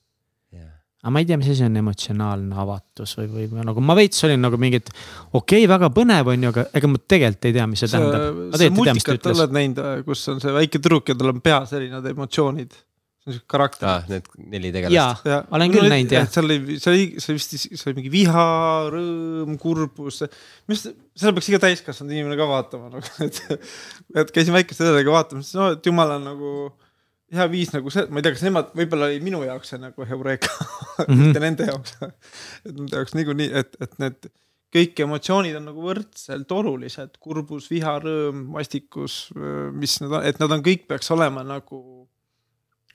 jah, 0.55 0.73
aga 1.03 1.13
ma 1.15 1.23
ei 1.23 1.29
tea, 1.29 1.39
mis 1.39 1.51
asi 1.53 1.65
on 1.67 1.77
emotsionaalne 1.79 2.57
avatus 2.59 3.15
või, 3.21 3.29
või 3.35 3.47
või 3.53 3.67
nagu 3.69 3.85
ma 3.85 3.95
veits 3.99 4.25
olin 4.27 4.43
nagu 4.43 4.59
mingi, 4.59 4.81
et 4.83 4.91
okei 4.91 5.63
okay,, 5.63 5.69
väga 5.71 5.93
põnev 5.95 6.33
on 6.33 6.47
ju, 6.49 6.53
aga 6.55 6.67
ega 6.81 6.91
ma 6.91 7.01
tegelikult 7.15 7.49
ei 7.51 7.57
tea, 7.59 7.67
mis 7.71 7.85
see 7.85 7.93
tähendab. 7.93 8.27
sa 8.27 8.59
mis 8.59 8.65
ta 8.65 8.71
multikat 8.81 9.31
oled 9.35 9.57
näinud, 9.59 9.83
kus 10.09 10.25
on 10.33 10.43
see 10.43 10.55
väike 10.57 10.81
tüdruk 10.81 11.13
ja 11.13 11.19
tal 11.19 11.35
on 11.35 11.43
peas 11.45 11.75
erinevad 11.79 12.11
emotsioonid. 12.15 12.75
See 13.29 13.37
on 13.37 13.39
siuke 13.39 13.53
karakter. 13.55 13.89
ah, 13.91 14.09
need 14.11 14.27
neli 14.39 14.73
jaa 14.73 15.13
tegelast., 15.21 15.53
olen 15.59 15.75
küll 15.75 15.93
näinud 15.93 16.17
jah. 16.17 16.27
seal 16.33 16.49
oli, 16.49 16.79
see 16.81 16.93
oli, 16.93 17.07
see 17.21 17.33
oli 17.33 17.39
vist, 17.39 17.55
see 17.69 17.91
oli 17.91 18.01
mingi 18.01 18.13
viha, 18.13 18.49
rõõm, 18.95 19.55
kurbus. 19.61 20.25
arust 20.25 20.91
seda 21.19 21.35
peaks 21.37 21.53
iga 21.53 21.63
täiskasvanud 21.67 22.17
inimene 22.17 22.39
ka 22.41 22.49
vaatama 22.49 22.91
nagu, 22.97 23.15
et, 23.27 23.41
et 24.25 24.35
käisin 24.35 24.57
väikeste 24.57 24.87
õdedega 24.87 25.15
vaatamas, 25.15 25.55
no 25.59 25.73
et 25.77 25.91
jumal 25.93 26.17
on 26.17 26.29
nagu 26.33 26.53
hea 27.35 27.47
viis 27.53 27.73
nagu 27.75 27.93
see, 27.93 28.07
ma 28.09 28.21
ei 28.21 28.27
tea, 28.27 28.35
kas 28.37 28.45
nemad, 28.47 28.73
võib-olla 28.77 29.09
oli 29.11 29.21
minu 29.25 29.43
jaoks 29.45 29.75
see 29.75 29.81
nagu 29.83 30.07
heureka 30.09 30.51
mm, 30.59 31.07
-hmm. 31.07 31.25
mitte 31.27 31.45
nende 31.45 31.69
jaoks. 31.69 31.97
et 32.67 32.75
nende 32.75 32.97
jaoks 32.97 33.17
niikuinii, 33.19 33.51
et, 33.63 33.77
et 33.85 33.99
need 34.03 34.31
kõik 34.75 35.01
emotsioonid 35.05 35.57
on 35.57 35.71
nagu 35.71 35.85
võrdselt 35.85 36.51
olulised, 36.53 37.15
kurbus, 37.25 37.71
viha, 37.73 37.95
rõõm, 38.05 38.49
vastikus, 38.53 39.21
mis 39.73 39.97
need 40.03 40.13
on, 40.13 40.27
et 40.29 40.41
nad 40.43 40.53
on, 40.53 40.65
kõik 40.65 40.85
peaks 40.91 41.09
olema 41.15 41.45
nagu 41.47 41.98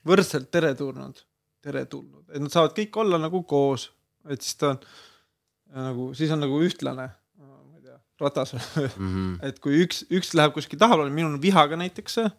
võrdselt 0.07 0.49
teretulnud, 0.53 1.23
teretulnud, 1.63 2.27
et 2.31 2.43
nad 2.43 2.53
saavad 2.53 2.75
kõik 2.77 2.99
olla 3.03 3.19
nagu 3.21 3.43
koos, 3.47 3.89
et 4.29 4.43
siis 4.43 4.59
ta 4.59 4.73
on 4.73 5.87
nagu, 5.89 6.09
siis 6.17 6.31
on 6.33 6.43
nagu 6.43 6.59
ühtlane, 6.65 7.07
ma 7.39 7.79
ei 7.79 7.85
tea, 7.85 7.97
ratas, 8.21 8.53
mm. 8.55 8.93
-hmm. 8.99 9.33
et 9.49 9.59
kui 9.63 9.81
üks, 9.85 10.03
üks 10.11 10.33
läheb 10.37 10.53
kuskil 10.55 10.79
tahapoole, 10.79 11.13
minul 11.13 11.35
on 11.37 11.41
vihaga 11.41 11.79
näiteks 11.79 12.19
see. 12.19 12.29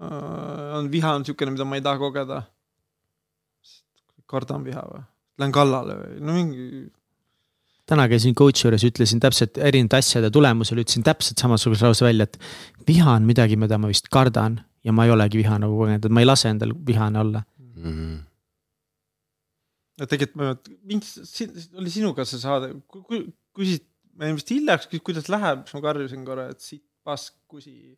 on 0.00 0.90
viha 0.92 1.14
on 1.14 1.24
siukene, 1.24 1.50
mida 1.50 1.64
ma 1.64 1.76
ei 1.76 1.82
taha 1.82 1.98
kogeda. 1.98 2.42
kardan 4.30 4.64
viha 4.64 4.82
või, 4.86 5.02
lähen 5.42 5.52
kallale 5.52 5.94
või 5.98 6.20
no 6.22 6.32
mingi 6.32 6.90
täna 7.90 8.06
käisin 8.08 8.36
coach'i 8.38 8.68
juures, 8.68 8.84
ütlesin 8.86 9.20
täpselt 9.20 9.58
erinevate 9.58 9.98
asjade 9.98 10.30
tulemusel, 10.30 10.78
ütlesin 10.78 11.02
täpselt 11.02 11.42
samasuguse 11.42 11.88
lause 11.88 12.04
välja, 12.06 12.28
et 12.28 12.38
viha 12.86 13.16
on 13.18 13.26
midagi, 13.26 13.56
mida 13.58 13.78
ma 13.78 13.90
vist 13.90 14.06
kardan 14.14 14.60
ja 14.84 14.94
ma 14.96 15.06
ei 15.06 15.14
olegi 15.14 15.40
viha 15.42 15.58
nagu 15.60 15.76
kogenud, 15.78 16.04
et 16.06 16.14
ma 16.14 16.22
ei 16.22 16.28
lase 16.28 16.50
endal 16.52 16.74
vihane 16.86 17.20
olla. 17.20 17.42
Mm 17.60 17.94
-hmm. 17.94 18.18
ja 20.00 20.06
tegelikult 20.06 20.40
ma, 20.40 20.76
mind, 20.88 21.08
oli 21.80 21.90
sinuga 21.90 22.24
see 22.28 22.40
saade, 22.40 22.72
küsid, 23.56 23.84
ma 24.16 24.28
jäin 24.28 24.38
vist 24.38 24.52
hiljaks, 24.52 24.88
kuidas 25.04 25.28
läheb, 25.32 25.66
siis 25.66 25.76
ma 25.76 25.82
karjusin 25.88 26.24
korra, 26.24 26.48
et 26.52 26.60
siit 26.60 26.84
pask, 27.04 27.34
kusi, 27.48 27.96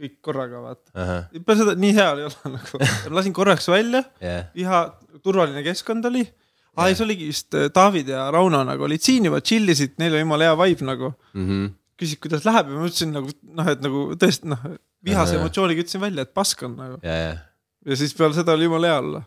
kõik 0.00 0.18
korraga 0.24 0.62
vaata. 0.64 0.92
peale 1.46 1.58
seda 1.62 1.74
nii 1.78 1.94
hea 1.96 2.10
ei 2.18 2.28
ole 2.28 2.52
nagu, 2.56 2.84
lasin 3.16 3.34
korraks 3.36 3.68
välja, 3.70 4.04
jah, 4.20 4.46
viha, 4.54 4.84
turvaline 5.22 5.62
keskkond 5.66 6.04
oli. 6.10 6.24
aa, 6.76 6.88
ja 6.88 6.94
siis 6.94 7.04
oligi 7.06 7.26
vist 7.30 7.54
äh, 7.58 7.68
David 7.74 8.08
ja 8.14 8.30
Rauno 8.30 8.62
nagu 8.64 8.86
olid 8.86 9.02
siin 9.02 9.26
juba, 9.26 9.40
chill 9.40 9.68
isid, 9.68 9.98
neil 9.98 10.14
oli 10.14 10.24
jumala 10.24 10.50
hea 10.50 10.56
vibe 10.64 10.86
nagu. 10.86 11.12
Mhm. 11.34 11.68
küsid, 12.00 12.20
kuidas 12.22 12.46
läheb 12.48 12.72
ja 12.72 12.78
ma 12.78 12.88
ütlesin 12.88 13.12
nagu 13.14 13.34
noh, 13.56 13.68
et 13.72 13.84
nagu 13.84 14.06
tõesti 14.20 14.50
noh, 14.50 14.64
vihase 15.06 15.36
emotsiooniga 15.38 15.84
ütlesin 15.84 16.02
välja, 16.02 16.26
et 16.26 16.32
pask 16.36 16.64
on 16.66 16.78
nagu. 16.78 16.98
ja, 17.04 17.98
siis 17.98 18.16
peale 18.16 18.36
seda 18.36 18.56
oli 18.56 18.68
jumala 18.68 18.90
hea 18.90 19.02
olla. 19.04 19.22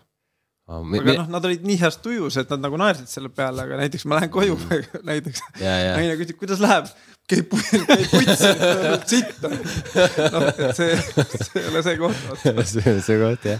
Me, 0.64 1.02
aga 1.02 1.18
noh, 1.18 1.26
nad 1.28 1.44
olid 1.44 1.66
nii 1.68 1.76
heas 1.82 1.98
tujus, 2.00 2.38
et 2.40 2.52
nad 2.54 2.62
nagu 2.64 2.78
naersid 2.80 3.10
selle 3.12 3.28
peale, 3.36 3.66
aga 3.66 3.76
näiteks 3.82 4.06
ma 4.08 4.16
lähen 4.16 4.30
koju 4.32 4.54
näiteks. 5.10 5.42
ja, 5.60 5.74
ja, 5.76 5.96
naine 5.98 6.14
küsib, 6.22 6.38
kuidas 6.40 6.62
läheb, 6.64 6.88
käib 7.28 7.50
pull, 7.52 7.82
käib 7.90 8.14
putsi, 8.14 8.52
sitt 9.12 9.44
on. 9.50 9.58
noh, 10.38 10.46
et 10.54 10.78
see, 10.78 10.96
see 11.34 11.60
ei 11.60 11.68
ole 11.68 11.82
see 11.84 11.98
koht. 12.00 12.16
see 12.72 12.94
see 13.10 13.18
koht 13.20 13.50
jah. 13.50 13.60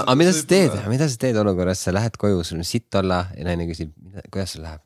aga 0.00 0.16
mida 0.22 0.32
sa 0.38 0.46
teed, 0.54 0.78
mida 0.88 1.10
sa 1.12 1.20
teed 1.26 1.36
olukorras, 1.42 1.84
sa 1.84 1.92
lähed 1.92 2.16
koju, 2.24 2.40
sul 2.48 2.64
on 2.64 2.68
sitt 2.70 3.00
olla 3.02 3.26
ja 3.36 3.44
naine 3.50 3.68
küsib, 3.68 3.92
kuidas 4.32 4.56
sul 4.56 4.64
läheb? 4.64 4.80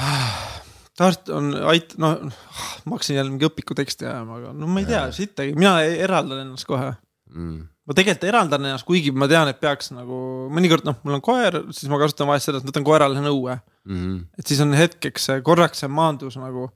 Tart 1.00 1.30
on 1.32 1.50
ait-, 1.72 1.96
no 2.00 2.12
ma 2.84 2.96
hakkasin 2.96 3.16
jälle 3.16 3.32
mingi 3.32 3.48
õpiku 3.48 3.76
teksti 3.78 4.08
ajama, 4.10 4.40
aga 4.40 4.54
no 4.56 4.68
ma 4.68 4.82
ei 4.82 4.88
tea, 4.90 5.06
sittagi, 5.16 5.54
mina 5.56 5.78
eraldan 5.84 6.44
ennast 6.44 6.68
kohe. 6.68 6.92
Mm. 7.30 7.60
ma 7.86 7.94
tegelikult 7.94 8.26
eraldan 8.26 8.64
ennast, 8.66 8.84
kuigi 8.88 9.12
ma 9.14 9.28
tean, 9.30 9.48
et 9.52 9.60
peaks 9.62 9.92
nagu 9.94 10.16
mõnikord 10.50 10.84
noh, 10.88 10.96
mul 11.06 11.16
on 11.20 11.22
koer, 11.24 11.60
siis 11.70 11.86
ma 11.90 11.98
kasutan 12.00 12.26
vahest 12.28 12.48
seda, 12.50 12.58
et 12.58 12.66
võtan 12.66 12.84
koerale 12.86 13.22
nõue. 13.22 13.54
Mm. 13.88 14.16
et 14.38 14.50
siis 14.50 14.60
on 14.64 14.74
hetkeks 14.76 15.30
korraks 15.46 15.80
see 15.84 15.88
maandus 15.90 16.36
nagu 16.40 16.68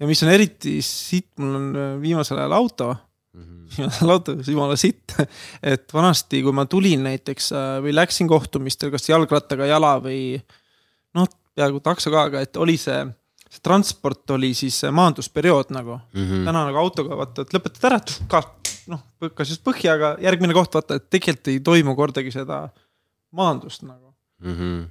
ja 0.00 0.08
mis 0.08 0.20
on 0.24 0.32
eriti 0.32 0.78
sitt, 0.84 1.30
mul 1.40 1.56
on 1.58 1.70
äh, 1.76 1.94
viimasel 2.02 2.40
ajal 2.42 2.58
auto, 2.58 2.96
Mm. 3.30 3.68
viimasel 3.70 4.10
auto, 4.10 4.32
jumala 4.42 4.74
sitt. 4.74 5.12
et 5.62 5.92
vanasti, 5.94 6.40
kui 6.42 6.50
ma 6.50 6.64
tulin 6.66 7.04
näiteks 7.06 7.52
äh, 7.54 7.76
või 7.84 7.92
läksin 7.94 8.26
kohtumistel, 8.26 8.90
kas 8.90 9.06
jalgrattaga 9.06 9.68
jala 9.70 9.92
või 10.02 10.40
noh, 11.14 11.28
peaaegu 11.54 11.78
takso 11.84 12.10
ka, 12.10 12.24
aga 12.26 12.42
et 12.42 12.58
oli 12.58 12.74
see, 12.80 13.04
see 13.50 13.62
transport 13.66 14.30
oli 14.36 14.52
siis 14.54 14.78
maandusperiood 14.94 15.72
nagu 15.74 15.98
Mm. 16.14 16.44
täna 16.46 16.64
nagu 16.68 16.78
autoga 16.78 17.16
vaata, 17.18 17.42
et 17.42 17.54
lõpetad 17.56 17.88
ära, 17.90 17.98
ka 18.30 18.44
noh, 18.90 19.02
põrkas 19.20 19.50
just 19.52 19.64
põhja, 19.66 19.94
aga 19.98 20.14
järgmine 20.22 20.54
koht 20.56 20.74
vaata, 20.74 20.96
et 21.00 21.10
tegelikult 21.10 21.48
ei 21.52 21.60
toimu 21.60 21.96
kordagi 21.98 22.32
seda 22.34 22.68
maandust 23.36 23.82
nagu. 23.86 24.14
Mm. 24.42 24.88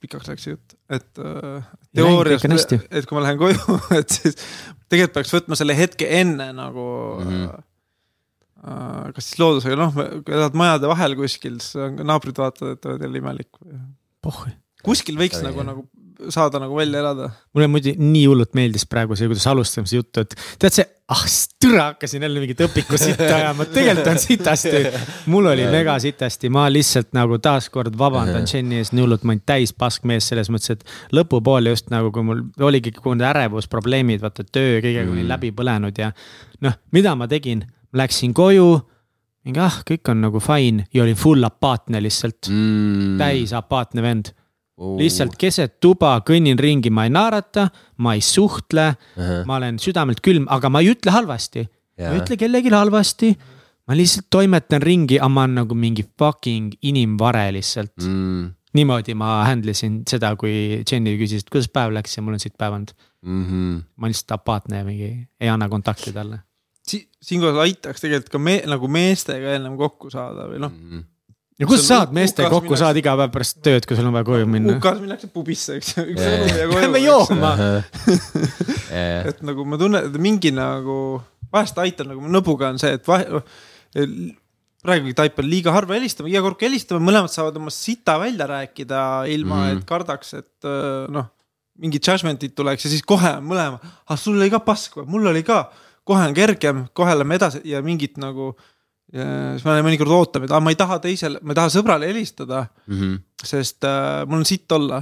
pikaks 0.00 0.28
läks 0.28 0.44
jutt, 0.46 0.74
et 0.92 1.18
äh, 1.18 1.64
teoorias 1.96 2.44
et 2.90 3.06
kui 3.08 3.16
ma 3.16 3.24
lähen 3.24 3.38
koju, 3.40 3.78
et 3.98 4.12
siis 4.14 4.36
tegelikult 4.88 5.16
peaks 5.18 5.32
võtma 5.34 5.58
selle 5.58 5.74
hetke 5.76 6.06
enne 6.20 6.52
nagu 6.54 6.84
mm. 7.20 7.32
-hmm. 7.32 7.64
Äh, 8.66 9.12
kas 9.14 9.26
siis 9.28 9.38
loodusega, 9.38 9.76
noh, 9.78 9.92
kui 10.24 10.34
elad 10.34 10.54
majade 10.58 10.88
vahel 10.88 11.12
kuskil, 11.18 11.58
siis 11.60 11.76
on- 11.76 12.00
naabrid 12.08 12.38
vaatavad, 12.40 12.72
et 12.78 12.86
oled 12.88 13.02
jälle 13.04 13.18
imelik. 13.20 13.50
kuskil 14.82 15.18
võiks 15.20 15.38
Sorry, 15.38 15.50
nagu, 15.50 15.62
nagu 15.62 15.84
saada 16.32 16.60
nagu 16.62 16.76
välja 16.76 17.00
elada. 17.02 17.30
mulle 17.54 17.68
muidu 17.70 17.92
nii 17.98 18.26
hullult 18.26 18.54
meeldis 18.58 18.86
praegu 18.88 19.16
see, 19.16 19.28
kuidas 19.30 19.46
alustame 19.50 19.88
seda 19.90 20.00
juttu, 20.00 20.24
et 20.24 20.34
tead 20.62 20.76
see, 20.78 20.86
ah 21.12 21.22
türa 21.62 21.84
hakkasin 21.90 22.24
jälle 22.26 22.42
mingit 22.42 22.60
õpiku 22.66 22.98
sitta 23.00 23.28
ajama, 23.36 23.66
tegelikult 23.74 24.10
on 24.12 24.18
sitasti. 24.22 24.82
mul 25.32 25.50
oli 25.52 25.68
mega 25.70 25.98
sitasti, 26.02 26.50
ma 26.52 26.66
lihtsalt 26.72 27.12
nagu 27.16 27.38
taaskord 27.42 27.94
vabandan 27.98 28.48
Jenny 28.52 28.80
ees, 28.80 28.92
nii 28.96 29.04
hullult 29.06 29.26
ma 29.26 29.34
olin 29.36 29.44
täis 29.46 29.74
paskmees 29.76 30.32
selles 30.32 30.50
mõttes, 30.52 30.74
et 30.76 31.14
lõpupoole 31.16 31.74
just 31.74 31.92
nagu, 31.94 32.10
kui 32.14 32.26
mul 32.26 32.42
oligi 32.66 32.94
kogu 32.96 33.14
need 33.14 33.28
ärevusprobleemid, 33.30 34.24
vaata 34.24 34.44
töö 34.44 34.80
kõigega 34.80 35.12
olin 35.12 35.30
läbi 35.30 35.52
põlenud 35.56 36.02
ja 36.02 36.10
noh, 36.66 36.76
mida 36.96 37.14
ma 37.18 37.28
tegin, 37.30 37.64
läksin 37.96 38.34
koju 38.36 38.68
mingi 39.46 39.62
ah, 39.62 39.76
kõik 39.86 40.10
on 40.10 40.24
nagu 40.26 40.40
fine. 40.42 40.88
Ja 40.94 41.04
olin 41.04 41.18
full 41.18 41.46
apaatne 41.46 42.00
lihtsalt, 42.02 42.48
Mm. 42.50 43.14
täis 43.20 43.52
apaatne 43.54 44.02
vend 44.02 44.32
lihtsalt 44.76 45.36
keset 45.40 45.78
tuba 45.80 46.18
kõnnin 46.26 46.58
ringi, 46.60 46.92
ma 46.92 47.06
ei 47.06 47.12
naerata, 47.12 47.68
ma 48.04 48.14
ei 48.16 48.22
suhtle, 48.24 48.90
ma 49.48 49.56
olen 49.58 49.80
südamelt 49.80 50.20
külm, 50.24 50.46
aga 50.52 50.70
ma 50.72 50.82
ei 50.84 50.92
ütle 50.92 51.14
halvasti. 51.14 51.64
ma 52.02 52.12
ei 52.12 52.20
ütle 52.20 52.36
kellelegi 52.36 52.72
halvasti. 52.74 53.32
ma 53.88 53.96
lihtsalt 53.96 54.28
toimetan 54.30 54.82
ringi, 54.82 55.18
aga 55.20 55.32
ma 55.32 55.46
olen 55.46 55.60
nagu 55.62 55.74
mingi 55.78 56.04
fucking 56.18 56.74
inimvare 56.82 57.52
lihtsalt 57.54 57.94
mm.. 58.02 58.48
niimoodi 58.74 59.14
ma 59.14 59.44
handle 59.46 59.72
isin 59.72 60.02
seda, 60.08 60.34
kui 60.36 60.82
Jenny 60.82 61.16
küsis, 61.20 61.46
et 61.46 61.52
kuidas 61.52 61.70
päev 61.72 61.94
läks 61.94 62.18
ja 62.18 62.24
mul 62.26 62.36
on 62.36 62.42
siit 62.42 62.56
päev 62.58 62.74
olnud. 62.76 62.92
Mm 63.26 63.44
-hmm. 63.44 63.82
ma 63.96 64.06
olen 64.06 64.12
lihtsalt 64.12 64.36
apaatne 64.36 64.82
ja 64.82 64.84
mingi 64.84 65.28
ei 65.40 65.48
anna 65.48 65.68
kontakti 65.68 66.12
talle. 66.12 66.40
si-, 66.82 67.08
siinkohal 67.22 67.64
aitaks 67.64 68.00
tegelikult 68.00 68.32
ka 68.32 68.38
me 68.38 68.62
nagu 68.66 68.88
meestega 68.88 69.54
ennem 69.56 69.76
kokku 69.76 70.10
saada 70.10 70.50
või 70.50 70.60
noh. 70.60 70.72
Mm. 70.72 71.04
Ja 71.60 71.68
kus 71.68 71.86
saad 71.88 72.12
meestega 72.16 72.50
kokku 72.52 72.68
minnakse- 72.68 72.84
saad 72.84 73.00
iga 73.00 73.14
päev 73.20 73.32
pärast 73.34 73.60
tööd, 73.64 73.86
kui 73.88 73.98
sul 73.98 74.08
on 74.08 74.16
vaja 74.16 74.28
koju 74.28 74.48
minna? 74.50 74.76
UK-s 74.76 75.02
minnakse 75.02 75.30
pubisse, 75.32 75.78
eks 75.80 75.94
ju. 75.96 76.04
üks 76.14 76.24
Jaa, 76.24 76.40
õlu 76.42 76.58
ja 76.58 76.66
koju. 76.70 76.82
Lähme 76.82 77.04
jooma. 77.04 77.52
et 79.30 79.40
nagu 79.46 79.68
ma 79.68 79.78
tunnen, 79.80 80.10
et 80.10 80.18
mingi 80.20 80.52
nagu 80.54 80.98
vahest 81.52 81.78
aitab 81.80 82.10
nagu 82.10 82.32
nõbuga 82.32 82.72
on 82.74 82.80
see, 82.82 82.96
et 82.98 83.06
vahe, 83.08 83.42
praegu 84.86 85.14
taipan 85.16 85.48
liiga 85.48 85.72
harva 85.74 85.96
helistama, 85.96 86.30
iga 86.30 86.42
kord 86.44 86.58
kui 86.60 86.68
helistame, 86.68 87.02
mõlemad 87.04 87.32
saavad 87.32 87.56
oma 87.60 87.72
sita 87.74 88.18
välja 88.22 88.48
rääkida 88.50 89.00
ilma 89.32 89.62
mm, 89.62 89.78
et 89.78 89.88
kardaks, 89.88 90.34
et 90.38 90.68
äh, 90.68 91.08
noh, 91.12 91.30
mingid 91.82 92.04
judgment'id 92.06 92.54
tuleks 92.56 92.86
ja 92.86 92.92
siis 92.92 93.04
kohe 93.06 93.36
on 93.38 93.48
mõlema, 93.48 93.80
ah 93.80 94.20
sul 94.20 94.38
oli 94.38 94.52
ka 94.52 94.62
pask 94.64 95.00
või, 95.00 95.08
mul 95.16 95.32
oli 95.32 95.42
ka, 95.46 95.64
kohe 96.06 96.28
on 96.28 96.36
kergem, 96.36 96.86
kohe 96.96 97.16
lähme 97.18 97.38
edasi 97.40 97.64
ja 97.68 97.82
mingit 97.84 98.20
nagu. 98.22 98.54
Siis 99.12 99.66
me 99.66 99.76
mõnikord 99.86 100.12
ootame, 100.16 100.48
et 100.48 100.54
ah, 100.54 100.62
ma 100.62 100.72
ei 100.74 100.78
taha 100.78 100.98
teisele, 101.02 101.40
ma 101.46 101.54
ei 101.54 101.60
taha 101.60 101.70
sõbrale 101.72 102.08
helistada 102.10 102.64
mm, 102.66 102.96
-hmm. 102.96 103.20
sest 103.52 103.86
äh, 103.86 104.24
mul 104.26 104.42
on 104.42 104.48
sitt 104.48 104.72
olla 104.72 104.98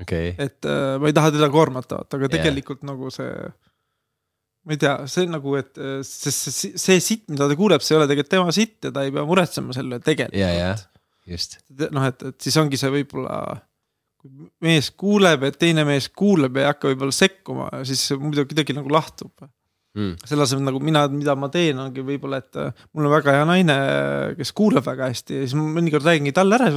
okay.. 0.00 0.34
et 0.38 0.68
äh, 0.68 0.94
ma 1.02 1.10
ei 1.10 1.16
taha 1.16 1.32
teda 1.34 1.50
koormata, 1.50 1.98
vaata, 2.00 2.18
aga 2.20 2.28
yeah. 2.28 2.36
tegelikult 2.36 2.86
nagu 2.86 3.10
see. 3.10 3.50
ma 4.62 4.76
ei 4.76 4.78
tea, 4.78 4.94
see 5.10 5.26
nagu, 5.26 5.56
et 5.58 5.74
see, 6.06 6.30
see, 6.30 6.72
see 6.78 7.00
sitt, 7.02 7.26
mida 7.34 7.48
ta 7.50 7.58
kuuleb, 7.58 7.82
see 7.82 7.96
ei 7.96 8.00
ole 8.00 8.06
tegelikult 8.10 8.36
tema 8.36 8.54
sitt 8.54 8.86
ja 8.86 8.94
ta 8.94 9.02
ei 9.02 9.14
pea 9.14 9.26
muretsema 9.26 9.74
selle 9.74 9.98
tegelikult 9.98 10.38
yeah,. 10.38 10.54
Yeah. 10.54 10.86
just. 11.26 11.58
noh, 11.90 12.06
et, 12.06 12.22
et 12.30 12.38
siis 12.46 12.56
ongi 12.62 12.78
see 12.78 12.92
võib-olla 12.94 13.58
kui 14.22 14.46
mees 14.62 14.92
kuuleb, 14.94 15.48
et 15.48 15.58
teine 15.58 15.82
mees 15.88 16.06
kuuleb 16.14 16.54
ja 16.54 16.68
ei 16.68 16.70
hakka 16.70 16.92
võib-olla 16.92 17.14
sekkuma, 17.16 17.66
siis 17.88 18.06
muidu 18.22 18.46
kuidagi 18.46 18.78
nagu 18.78 18.92
lahtub 18.94 19.34
mm.. 19.98 20.26
selle 20.28 20.46
asemel 20.46 20.68
nagu 20.70 20.82
mina, 20.84 21.06
mida 21.12 21.34
ma 21.38 21.50
teen, 21.52 21.80
ongi 21.82 22.04
võib-olla, 22.06 22.42
et 22.42 22.60
äh, 22.60 22.84
mul 22.92 23.08
on 23.08 23.16
väga 23.16 23.38
hea 23.38 23.48
naine, 23.48 23.78
kes 24.38 24.52
kuulab 24.56 24.86
väga 24.88 25.10
hästi 25.12 25.40
ja 25.40 25.46
siis 25.46 25.56
ma 25.58 25.66
mõnikord 25.78 26.06
räägingi 26.08 26.34
talle 26.36 26.58
ära, 26.58 26.70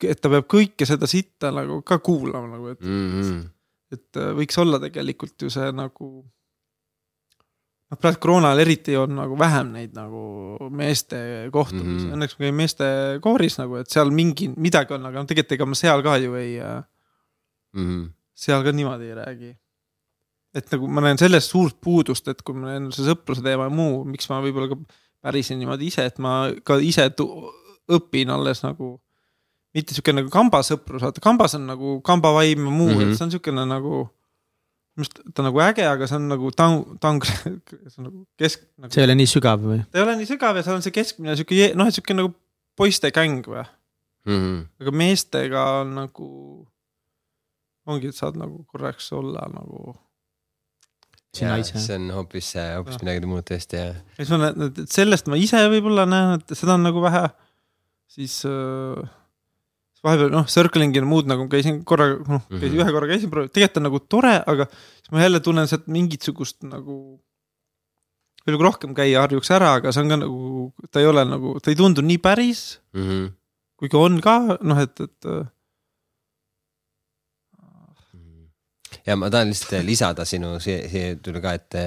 et 0.00 0.20
ta 0.20 0.32
peab 0.32 0.48
kõike 0.50 0.88
seda 0.88 1.08
sitta 1.10 1.52
nagu 1.54 1.80
ka 1.86 2.00
kuulama 2.04 2.54
nagu, 2.56 2.74
et 2.74 2.84
mm, 2.84 3.08
-hmm. 3.14 3.40
et 3.96 4.20
äh, 4.20 4.34
võiks 4.38 4.60
olla 4.62 4.80
tegelikult 4.82 5.46
ju 5.46 5.52
see 5.52 5.72
nagu 5.76 6.10
noh, 7.90 7.98
praegu 7.98 8.22
koroona 8.22 8.52
ajal 8.52 8.64
eriti 8.64 8.96
on 8.98 9.16
nagu 9.18 9.38
vähem 9.38 9.74
neid 9.74 9.96
nagu 9.96 10.70
meeste 10.70 11.50
kohtumisi 11.52 12.06
mm, 12.06 12.06
-hmm. 12.06 12.14
õnneks 12.16 12.38
ma 12.38 12.46
käin 12.46 12.60
meeste 12.62 12.86
kooris 13.22 13.58
nagu, 13.60 13.80
et 13.82 13.90
seal 13.90 14.14
mingi 14.14 14.50
midagi 14.56 14.96
on, 14.96 15.10
aga 15.10 15.26
tegelikult 15.26 15.58
ega 15.58 15.66
ma 15.66 15.80
seal 15.82 16.04
ka 16.06 16.16
ju 16.22 16.38
ei 16.38 16.54
mm, 16.60 17.86
-hmm. 17.86 18.06
seal 18.34 18.64
ka 18.64 18.72
niimoodi 18.72 19.10
ei 19.10 19.18
räägi. 19.18 19.52
Et 20.56 20.72
nagu 20.74 20.88
ma 20.90 21.04
näen 21.04 21.20
sellest 21.20 21.52
suurt 21.52 21.78
puudust, 21.82 22.26
et 22.28 22.42
kui 22.42 22.56
mul 22.56 22.72
on 22.72 22.90
see 22.94 23.06
sõpruse 23.06 23.44
teema 23.44 23.68
ja 23.68 23.74
muu, 23.74 24.02
miks 24.08 24.28
ma 24.30 24.40
võib-olla 24.44 24.72
ka 24.72 24.78
pärisin 25.26 25.60
niimoodi 25.60 25.90
ise, 25.90 26.06
et 26.10 26.18
ma 26.22 26.50
ka 26.66 26.78
ise 26.82 27.06
õpin 27.90 28.32
alles 28.34 28.64
nagu 28.64 28.96
mitte 29.76 29.94
sihuke 29.94 30.14
nagu 30.14 30.30
kambasõprus, 30.32 31.04
vaata 31.04 31.22
kambas 31.22 31.54
on 31.58 31.68
nagu 31.70 31.98
kambavaim 32.06 32.64
ja 32.64 32.70
muu 32.70 32.88
mm, 32.88 32.94
-hmm. 32.94 33.02
et 33.02 33.06
mhm. 33.06 33.18
see 33.18 33.26
on 33.28 33.34
siukene 33.36 33.66
nagu 33.70 34.08
minu 34.98 35.06
arust 35.06 35.20
ta 35.34 35.42
on 35.42 35.46
nagu 35.46 35.60
äge, 35.62 35.84
aga 35.86 36.06
see 36.10 36.18
on 36.18 36.28
nagu 36.28 36.50
tang-, 36.50 36.86
tang-, 37.00 37.26
see 37.90 37.98
on 37.98 38.08
nagu 38.08 38.24
kesk 38.38 38.64
nagu.... 38.76 38.90
see 38.92 39.02
ei 39.02 39.06
ole 39.06 39.16
nii 39.20 39.30
sügav 39.30 39.62
või? 39.62 39.82
ta 39.86 40.00
ei 40.00 40.06
ole 40.06 40.16
nii 40.18 40.30
sügav 40.32 40.58
ja 40.58 40.66
seal 40.66 40.80
on 40.80 40.86
see 40.86 40.94
keskmine 40.94 41.36
sihuke 41.38 41.70
noh, 41.78 41.86
et 41.86 41.94
sihuke 41.94 42.16
nagu 42.16 42.34
poiste 42.78 43.12
gäng 43.14 43.46
või 43.46 43.62
mm. 44.26 44.36
-hmm. 44.36 44.60
aga 44.82 44.90
meestega 45.02 45.64
on 45.80 45.94
nagu, 45.94 46.28
ongi, 47.86 48.10
et 48.10 48.18
saad 48.18 48.38
nagu 48.40 48.64
korraks 48.70 49.12
olla 49.12 49.46
nagu. 49.52 49.94
Ja, 51.38 51.54
see 51.62 51.94
on 51.94 52.08
hoopis, 52.10 52.48
hoopis 52.58 52.98
midagi 53.04 53.28
muud 53.30 53.44
tõesti 53.46 53.78
ja 53.78 53.90
siis 54.16 54.32
ma 54.32 54.40
näen, 54.48 54.72
et 54.72 54.90
sellest 54.90 55.28
ma 55.30 55.38
ise 55.38 55.60
võib-olla 55.70 56.02
näen, 56.10 56.40
et 56.40 56.58
seda 56.58 56.74
on 56.74 56.82
nagu 56.82 57.02
vähe, 57.04 57.22
siis 58.10 58.40
äh, 58.50 58.98
vahepeal 60.02 60.32
noh, 60.34 60.48
circling'i 60.50 60.98
ja 60.98 61.06
muud 61.06 61.28
nagu 61.30 61.46
käisin 61.52 61.82
korra, 61.86 62.08
noh 62.18 62.42
mm 62.42 62.58
-hmm. 62.58 62.78
ühe 62.82 62.94
korra 62.96 63.10
käisin, 63.12 63.30
tegelikult 63.30 63.80
on 63.80 63.86
nagu 63.86 64.00
tore, 64.00 64.34
aga 64.42 64.66
siis 64.72 65.12
ma 65.12 65.22
jälle 65.22 65.40
tunnen 65.40 65.68
sealt 65.68 65.86
mingisugust 65.86 66.62
nagu. 66.64 67.20
veel 68.46 68.56
kui 68.56 68.64
rohkem 68.64 68.94
käia 68.96 69.20
harjuks 69.20 69.50
ära, 69.52 69.74
aga 69.78 69.92
see 69.92 70.02
on 70.02 70.08
ka 70.08 70.16
nagu, 70.16 70.72
ta 70.90 71.00
ei 71.00 71.06
ole 71.06 71.24
nagu, 71.28 71.58
ta 71.60 71.70
ei 71.70 71.76
tundu 71.76 72.00
nii 72.02 72.18
päris 72.18 72.80
mm. 72.92 73.08
-hmm. 73.08 73.32
kuigi 73.76 73.96
on 73.96 74.20
ka 74.20 74.58
noh, 74.60 74.80
et, 74.80 75.00
et. 75.00 75.30
Ja 79.10 79.18
ma 79.18 79.30
tahan 79.32 79.50
lihtsalt 79.50 79.84
lisada 79.86 80.26
sinu 80.28 80.56
siia, 80.62 80.86
siia 80.90 81.18
tuli 81.22 81.42
ka, 81.42 81.54
et 81.58 81.78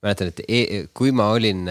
mäletan, 0.00 0.32
et 0.32 0.42
e 0.46 0.82
kui 0.94 1.12
ma 1.12 1.30
olin 1.34 1.66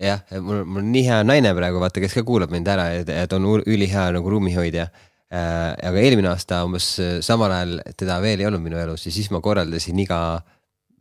jah, 0.00 0.22
mul, 0.40 0.64
mul 0.66 0.82
on 0.82 0.92
nii 0.92 1.04
hea 1.06 1.20
naine 1.26 1.52
praegu, 1.56 1.80
vaata, 1.82 2.02
kes 2.02 2.16
ka 2.18 2.24
kuulab 2.26 2.52
mind 2.54 2.68
ära 2.70 2.88
ta 3.04 3.38
on 3.38 3.60
ülihea 3.60 4.08
nagu 4.16 4.32
ruumihoidja 4.32 4.88
äh,. 5.34 5.74
aga 5.88 6.02
eelmine 6.02 6.30
aasta 6.30 6.64
umbes 6.66 6.88
äh, 7.02 7.20
samal 7.24 7.52
ajal 7.52 7.78
teda 7.98 8.20
veel 8.22 8.42
ei 8.42 8.48
olnud 8.48 8.62
minu 8.64 8.80
elus 8.80 9.06
ja 9.06 9.12
siis 9.14 9.30
ma 9.34 9.40
korraldasin 9.44 9.98
iga 9.98 10.18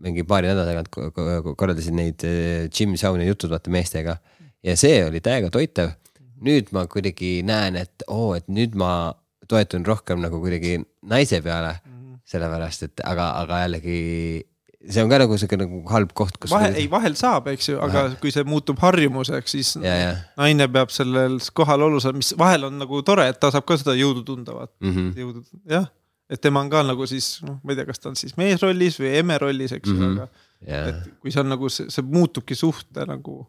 mingi 0.04 0.26
paari 0.28 0.50
nädala 0.50 0.72
tagant 0.72 0.90
korraldasin 1.60 1.98
neid 2.00 2.24
äh, 2.28 2.70
gym 2.74 2.96
sauni 3.00 3.28
jutud 3.30 3.54
vaata 3.54 3.74
meestega 3.74 4.18
ja 4.64 4.78
see 4.80 5.04
oli 5.06 5.22
täiega 5.24 5.52
toitav. 5.54 5.94
nüüd 6.44 6.74
ma 6.76 6.82
kuidagi 6.92 7.38
näen, 7.48 7.78
et 7.80 8.04
oo 8.12 8.32
oh,, 8.32 8.32
et 8.36 8.50
nüüd 8.52 8.74
ma 8.76 9.14
toetun 9.48 9.86
rohkem 9.88 10.20
nagu 10.20 10.42
kuidagi 10.44 10.82
naise 11.08 11.40
peale. 11.46 11.78
Mhm. 11.86 11.93
Sellepärast, 12.34 12.90
et 12.90 13.06
aga, 13.08 13.30
aga 13.44 13.64
jällegi 13.66 14.00
see 14.92 15.04
on 15.04 15.12
ka 15.12 15.20
nagu 15.22 15.38
sihuke 15.40 15.58
nagu 15.60 15.82
halb 15.92 16.12
koht, 16.18 16.38
kus. 16.42 16.52
vahe, 16.52 16.74
ei 16.80 16.90
vahel 16.92 17.16
saab, 17.20 17.48
eks 17.54 17.70
ju, 17.72 17.78
aga 17.84 18.06
Vahe. 18.10 18.18
kui 18.22 18.34
see 18.36 18.44
muutub 18.48 18.80
harjumuseks, 18.84 19.56
siis 19.56 19.74
ja, 19.80 19.94
ja. 19.96 20.14
naine 20.40 20.68
peab 20.72 20.92
sellel 20.94 21.38
kohalolu 21.56 22.02
seal, 22.04 22.16
mis 22.20 22.34
vahel 22.40 22.68
on 22.68 22.82
nagu 22.82 23.00
tore, 23.08 23.30
et 23.32 23.40
ta 23.40 23.52
saab 23.54 23.68
ka 23.70 23.80
seda 23.80 23.96
jõudu 24.00 24.26
tunda, 24.28 24.56
vaata 24.58 24.76
mm 24.84 24.96
-hmm. 24.96 25.14
jõudu, 25.24 25.44
jah. 25.72 25.88
et 26.30 26.42
tema 26.42 26.64
on 26.66 26.72
ka 26.74 26.84
nagu 26.84 27.08
siis 27.08 27.38
noh, 27.48 27.60
ma 27.64 27.72
ei 27.72 27.80
tea, 27.80 27.88
kas 27.88 28.04
ta 28.04 28.12
on 28.12 28.20
siis 28.20 28.36
meesrollis 28.40 29.00
või 29.00 29.16
emme 29.22 29.38
rollis, 29.40 29.72
eks 29.72 29.90
ju 29.90 29.96
mm, 29.96 30.04
-hmm. 30.04 30.20
aga 30.20 30.28
yeah. 30.68 30.88
et 30.90 31.20
kui 31.20 31.32
see 31.32 31.44
on 31.44 31.50
nagu 31.56 31.70
see, 31.70 31.90
see 31.90 32.04
muutubki 32.04 32.56
suhte 32.56 33.08
nagu 33.08 33.46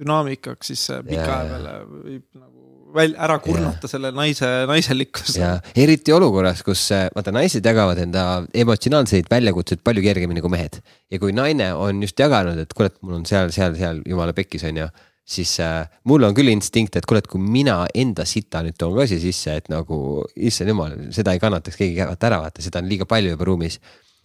dünaamikaks, 0.00 0.72
siis 0.72 0.88
pikaajale 1.06 1.78
võib 1.88 2.26
nagu 2.34 2.64
välja, 2.94 3.18
ära 3.26 3.38
kurnata 3.42 3.86
ja. 3.86 3.90
selle 3.90 4.10
naise 4.14 4.50
naiselikkuse. 4.70 5.38
ja 5.40 5.54
eriti 5.84 6.14
olukorras, 6.14 6.62
kus 6.66 6.86
äh, 6.94 7.06
vaata 7.14 7.34
naised 7.34 7.64
jagavad 7.66 7.98
enda 8.02 8.44
emotsionaalseid 8.64 9.30
väljakutseid 9.30 9.82
palju 9.86 10.04
kergemini 10.04 10.44
kui 10.44 10.52
mehed. 10.54 10.80
ja 11.10 11.20
kui 11.22 11.34
naine 11.36 11.72
on 11.74 12.02
just 12.04 12.20
jaganud, 12.20 12.60
et 12.60 12.78
et 12.84 13.02
mul 13.02 13.18
on 13.20 13.26
seal, 13.28 13.50
seal, 13.54 13.76
seal 13.78 14.02
jumala 14.06 14.36
pekkis 14.36 14.66
on 14.70 14.84
ju 14.84 14.88
siis 15.24 15.56
äh, 15.64 15.88
mul 16.04 16.22
on 16.26 16.34
küll 16.36 16.52
instinkt, 16.52 16.96
et 16.96 17.06
kuule, 17.08 17.22
et 17.24 17.28
kui 17.30 17.40
mina 17.40 17.84
enda 17.94 18.26
sita 18.28 18.60
nüüd 18.64 18.76
toon 18.78 18.96
ka 18.98 19.06
siia 19.08 19.22
sisse, 19.22 19.54
et 19.56 19.70
nagu 19.72 19.96
issand 20.36 20.68
jumal, 20.68 20.98
seda 21.16 21.32
ei 21.32 21.40
kannataks 21.40 21.78
keegi 21.80 22.02
ära, 22.04 22.42
vaata, 22.42 22.64
seda 22.64 22.82
on 22.82 22.90
liiga 22.90 23.08
palju 23.08 23.32
juba 23.32 23.48
ruumis 23.48 23.80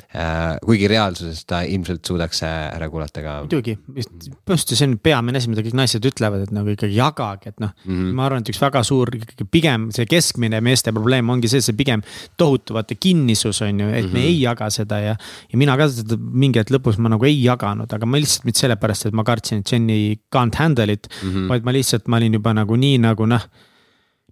kuigi 0.10 0.88
reaalsuses 0.89 1.43
ta 1.45 1.60
ilmselt 1.70 2.01
suudaks 2.10 2.39
ära 2.47 2.88
kuulata 2.89 3.22
ka. 3.22 3.34
muidugi, 3.43 3.76
just 3.93 4.72
see 4.74 4.88
on 4.88 4.95
peamine 5.05 5.38
asi, 5.38 5.51
mida 5.51 5.62
kõik 5.62 5.76
naised 5.78 6.07
ütlevad, 6.10 6.47
et 6.47 6.53
nagu 6.55 6.72
ikkagi 6.74 6.97
jagage, 6.97 7.51
et 7.53 7.62
noh 7.62 7.70
mm 7.86 7.93
-hmm., 7.93 8.16
ma 8.18 8.26
arvan, 8.26 8.41
et 8.41 8.49
üks 8.49 8.62
väga 8.62 8.82
suur 8.88 9.12
ikkagi 9.14 9.45
pigem 9.45 9.91
see 9.93 10.07
keskmine 10.10 10.64
meeste 10.66 10.89
probleem 10.95 11.30
ongi 11.30 11.51
see, 11.51 11.62
see 11.62 11.78
pigem 11.78 12.01
tohutu 12.41 12.74
vaata 12.74 12.97
kinnisus 12.97 13.62
on 13.62 13.84
ju, 13.84 13.89
et 13.89 14.05
mm 14.05 14.10
-hmm. 14.10 14.14
me 14.14 14.20
mhm. 14.20 14.28
ei 14.28 14.41
jaga 14.41 14.70
seda 14.74 14.99
ja. 14.99 15.16
ja 15.51 15.57
mina 15.62 15.78
ka 15.78 15.88
seda 15.93 16.18
mingi 16.18 16.60
hetk 16.60 16.74
lõpus 16.74 16.97
ma 16.97 17.14
nagu 17.14 17.26
ei 17.26 17.38
jaganud, 17.43 17.93
aga 17.93 18.05
ma 18.05 18.18
lihtsalt 18.18 18.49
mitte 18.49 18.60
sellepärast, 18.66 19.05
et 19.05 19.14
ma 19.14 19.24
kartsin, 19.24 19.62
et 19.62 19.72
Jenny 19.72 20.18
can't 20.36 20.57
handle 20.57 20.91
it 20.91 21.07
mm, 21.22 21.30
-hmm. 21.30 21.47
vaid 21.49 21.64
ma 21.64 21.72
lihtsalt, 21.72 22.07
ma 22.07 22.18
olin 22.18 22.34
juba 22.34 22.53
nagu 22.53 22.76
nii 22.76 22.97
nagu 22.97 23.26
noh. 23.26 23.45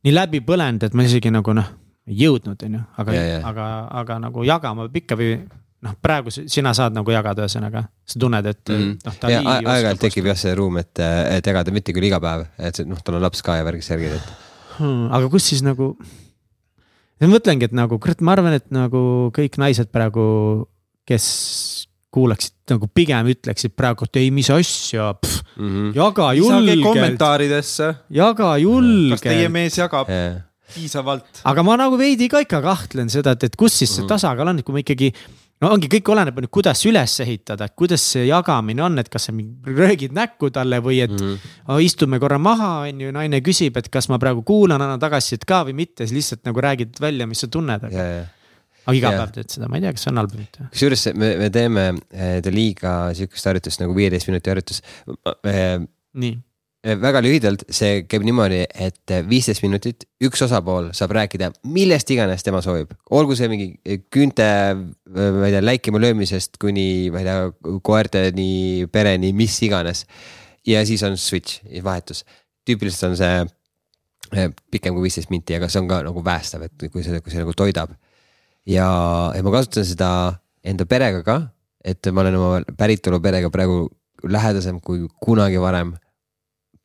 nii 0.04 0.14
läbi 0.14 0.42
põlenud, 0.42 0.84
et 0.84 0.94
ma 0.94 1.04
isegi 1.04 1.30
nagu 1.32 1.54
noh, 1.54 1.70
ei 2.08 2.18
jõudnud, 2.18 2.66
on 2.66 2.74
ju, 2.74 2.82
aga, 2.98 3.12
aga, 3.44 3.66
aga 4.02 4.20
nagu 4.20 4.44
jagama 4.44 4.88
peab 4.88 4.96
ikka 4.96 5.16
või 5.16 5.38
noh, 5.86 5.96
praegu 6.02 6.34
sina 6.34 6.74
saad 6.78 6.96
nagu 6.96 7.14
jagada, 7.14 7.46
ühesõnaga, 7.46 7.84
sa 8.08 8.22
tunned, 8.22 8.50
et 8.50 8.74
mm. 8.74 8.94
noh. 9.06 9.18
aeg-ajalt 9.54 10.02
tekib 10.08 10.30
jah 10.32 10.40
see 10.40 10.56
ruum, 10.58 10.80
et, 10.82 10.94
et 11.38 11.50
jagada 11.52 11.74
mitte 11.76 11.96
küll 11.96 12.10
iga 12.10 12.22
päev, 12.24 12.48
et 12.70 12.82
noh, 12.88 13.02
tal 13.06 13.20
on 13.20 13.26
laps 13.26 13.44
ka 13.46 13.60
ja 13.60 13.68
värgis 13.68 13.92
järgi, 13.94 14.16
et 14.18 14.32
hmm,. 14.80 15.12
aga 15.18 15.30
kus 15.34 15.52
siis 15.52 15.62
nagu, 15.66 15.92
ma 17.22 17.32
mõtlengi, 17.36 17.70
et 17.70 17.78
nagu 17.78 18.02
kurat, 18.02 18.24
ma 18.26 18.34
arvan, 18.38 18.58
et 18.58 18.68
nagu 18.74 19.04
kõik 19.36 19.60
naised 19.62 19.94
praegu, 19.94 20.26
kes 21.08 21.28
kuulaksid 22.18 22.74
nagu 22.74 22.90
pigem 22.90 23.30
ütleksid 23.36 23.76
praegu, 23.78 24.08
et 24.08 24.20
ei, 24.24 24.34
mis 24.34 24.50
asja, 24.54 25.14
mm 25.14 25.70
-hmm. 25.70 25.96
jaga 25.96 26.34
julgelt. 26.34 26.84
kommentaaridesse. 26.84 27.94
jaga 28.10 28.58
julgelt. 28.58 29.20
kas 29.22 29.30
teie 29.30 29.50
mees 29.50 29.78
jagab 29.78 30.10
yeah.? 30.10 30.42
piisavalt. 30.74 31.42
aga 31.44 31.64
ma 31.64 31.78
nagu 31.78 31.98
veidi 31.98 32.28
ka 32.28 32.40
ikka 32.44 32.62
kahtlen 32.62 33.10
seda, 33.10 33.32
et, 33.38 33.44
et 33.44 33.56
kus 33.56 33.78
siis 33.78 33.92
see 33.94 34.04
mhm. 34.04 34.10
tasakaal 34.10 34.48
on, 34.48 34.60
et 34.60 34.66
kui 34.66 34.74
ma 34.74 34.84
ikkagi 34.84 35.14
no 35.64 35.72
ongi, 35.74 35.90
kõik 35.92 36.12
oleneb 36.14 36.40
nüüd, 36.42 36.52
kuidas 36.54 36.84
üles 36.90 37.18
ehitada, 37.24 37.68
et 37.68 37.76
kuidas 37.78 38.04
see 38.14 38.28
jagamine 38.28 38.84
on, 38.86 38.98
et 39.02 39.10
kas 39.14 39.30
sa 39.30 39.36
röögid 39.68 40.16
näkku 40.16 40.52
talle 40.54 40.80
või 40.84 41.02
et 41.06 41.14
mm. 41.14 41.36
-hmm. 41.36 41.84
istume 41.84 42.20
korra 42.20 42.38
maha, 42.38 42.72
on 42.88 43.02
ju, 43.02 43.12
naine 43.12 43.42
küsib, 43.46 43.78
et 43.78 43.90
kas 43.90 44.10
ma 44.10 44.20
praegu 44.22 44.44
kuulan, 44.48 44.82
annan 44.82 45.00
tagasisidet 45.00 45.46
ka 45.46 45.64
või 45.68 45.78
mitte, 45.84 46.06
siis 46.06 46.16
lihtsalt 46.18 46.46
nagu 46.46 46.62
räägid 46.62 47.02
välja, 47.02 47.28
mis 47.28 47.46
sa 47.46 47.48
tunned, 47.48 47.84
aga 47.84 47.94
yeah,. 47.94 48.16
Yeah 48.16 48.34
aga 48.88 48.96
iga 48.96 49.10
ja. 49.12 49.20
päev 49.20 49.32
teed 49.36 49.50
seda, 49.52 49.68
ma 49.68 49.76
ei 49.76 49.84
tea, 49.84 49.92
kas 49.92 50.06
see 50.06 50.12
on 50.14 50.20
halb 50.22 50.32
või 50.32 50.46
mitte. 50.46 50.66
kusjuures 50.72 51.02
me, 51.20 51.32
me 51.42 51.50
teeme 51.52 51.82
The 52.16 52.54
Liiga 52.54 52.94
sihukest 53.18 53.50
harjutust 53.50 53.82
nagu 53.84 53.96
viieteist 53.98 54.30
minuti 54.32 54.54
harjutus. 54.54 54.80
nii 56.16 56.32
Eh, 56.32 56.47
väga 56.86 57.22
lühidalt, 57.26 57.64
see 57.74 58.04
käib 58.08 58.24
niimoodi, 58.28 58.62
et 58.70 59.14
eh, 59.14 59.24
viisteist 59.28 59.64
minutit, 59.66 60.06
üks 60.24 60.44
osapool 60.46 60.92
saab 60.96 61.16
rääkida 61.18 61.50
millest 61.74 62.12
iganes 62.14 62.46
tema 62.46 62.62
soovib, 62.64 62.94
olgu 63.18 63.36
see 63.36 63.50
mingi 63.52 63.70
eh, 63.84 64.04
küünte, 64.14 64.48
ma 64.78 65.48
ei 65.48 65.56
tea, 65.56 65.64
läikima 65.66 66.02
löömisest 66.02 66.60
kuni, 66.62 67.10
ma 67.14 67.24
ei 67.24 67.28
tea, 67.28 67.78
koerteni, 67.84 68.88
pereni, 68.94 69.34
mis 69.36 69.58
iganes. 69.66 70.06
ja 70.68 70.86
siis 70.86 71.04
on 71.04 71.18
switch, 71.18 71.64
vahetus, 71.84 72.24
tüüpiliselt 72.68 73.10
on 73.10 73.18
see 73.20 74.48
pikem 74.72 74.96
kui 74.96 75.08
viisteist 75.08 75.32
minti, 75.32 75.56
aga 75.56 75.70
see 75.72 75.82
on 75.82 75.88
ka 75.90 76.02
nagu 76.06 76.24
päästav, 76.24 76.68
et 76.68 76.90
kui 76.92 77.04
see, 77.04 77.22
kui 77.24 77.34
see 77.34 77.42
nagu 77.42 77.54
toidab. 77.58 77.94
ja, 78.68 78.88
ja 79.36 79.44
ma 79.44 79.54
kasutan 79.54 79.88
seda 79.88 80.10
enda 80.68 80.86
perega 80.86 81.24
ka, 81.24 81.38
et 81.84 82.10
ma 82.12 82.24
olen 82.26 82.36
oma 82.36 82.60
päritolu 82.78 83.22
perega 83.24 83.50
praegu 83.54 83.88
lähedasem 84.24 84.82
kui 84.82 85.08
kunagi 85.24 85.62
varem. 85.62 85.96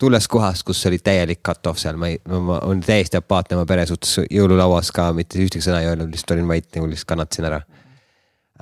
Tulles 0.02 0.26
kohast, 0.30 0.64
kus 0.66 0.80
oli 0.90 0.98
täielik 1.02 1.42
cut-off 1.46 1.80
seal, 1.82 2.00
ma 2.00 2.10
ei, 2.10 2.18
ma 2.28 2.58
olen 2.58 2.82
täiesti 2.84 3.20
apaatne 3.20 3.58
oma 3.58 3.68
pere 3.68 3.86
suhtes, 3.88 4.18
jõululauas 4.26 4.90
ka 4.94 5.10
mitte 5.16 5.40
ühtegi 5.42 5.64
sõna 5.64 5.82
ei 5.82 5.92
öelnud, 5.92 6.10
lihtsalt 6.12 6.36
olin 6.36 6.50
vait 6.50 6.68
nagu 6.76 6.90
lihtsalt 6.90 7.12
kannatasin 7.14 7.48
ära 7.50 7.62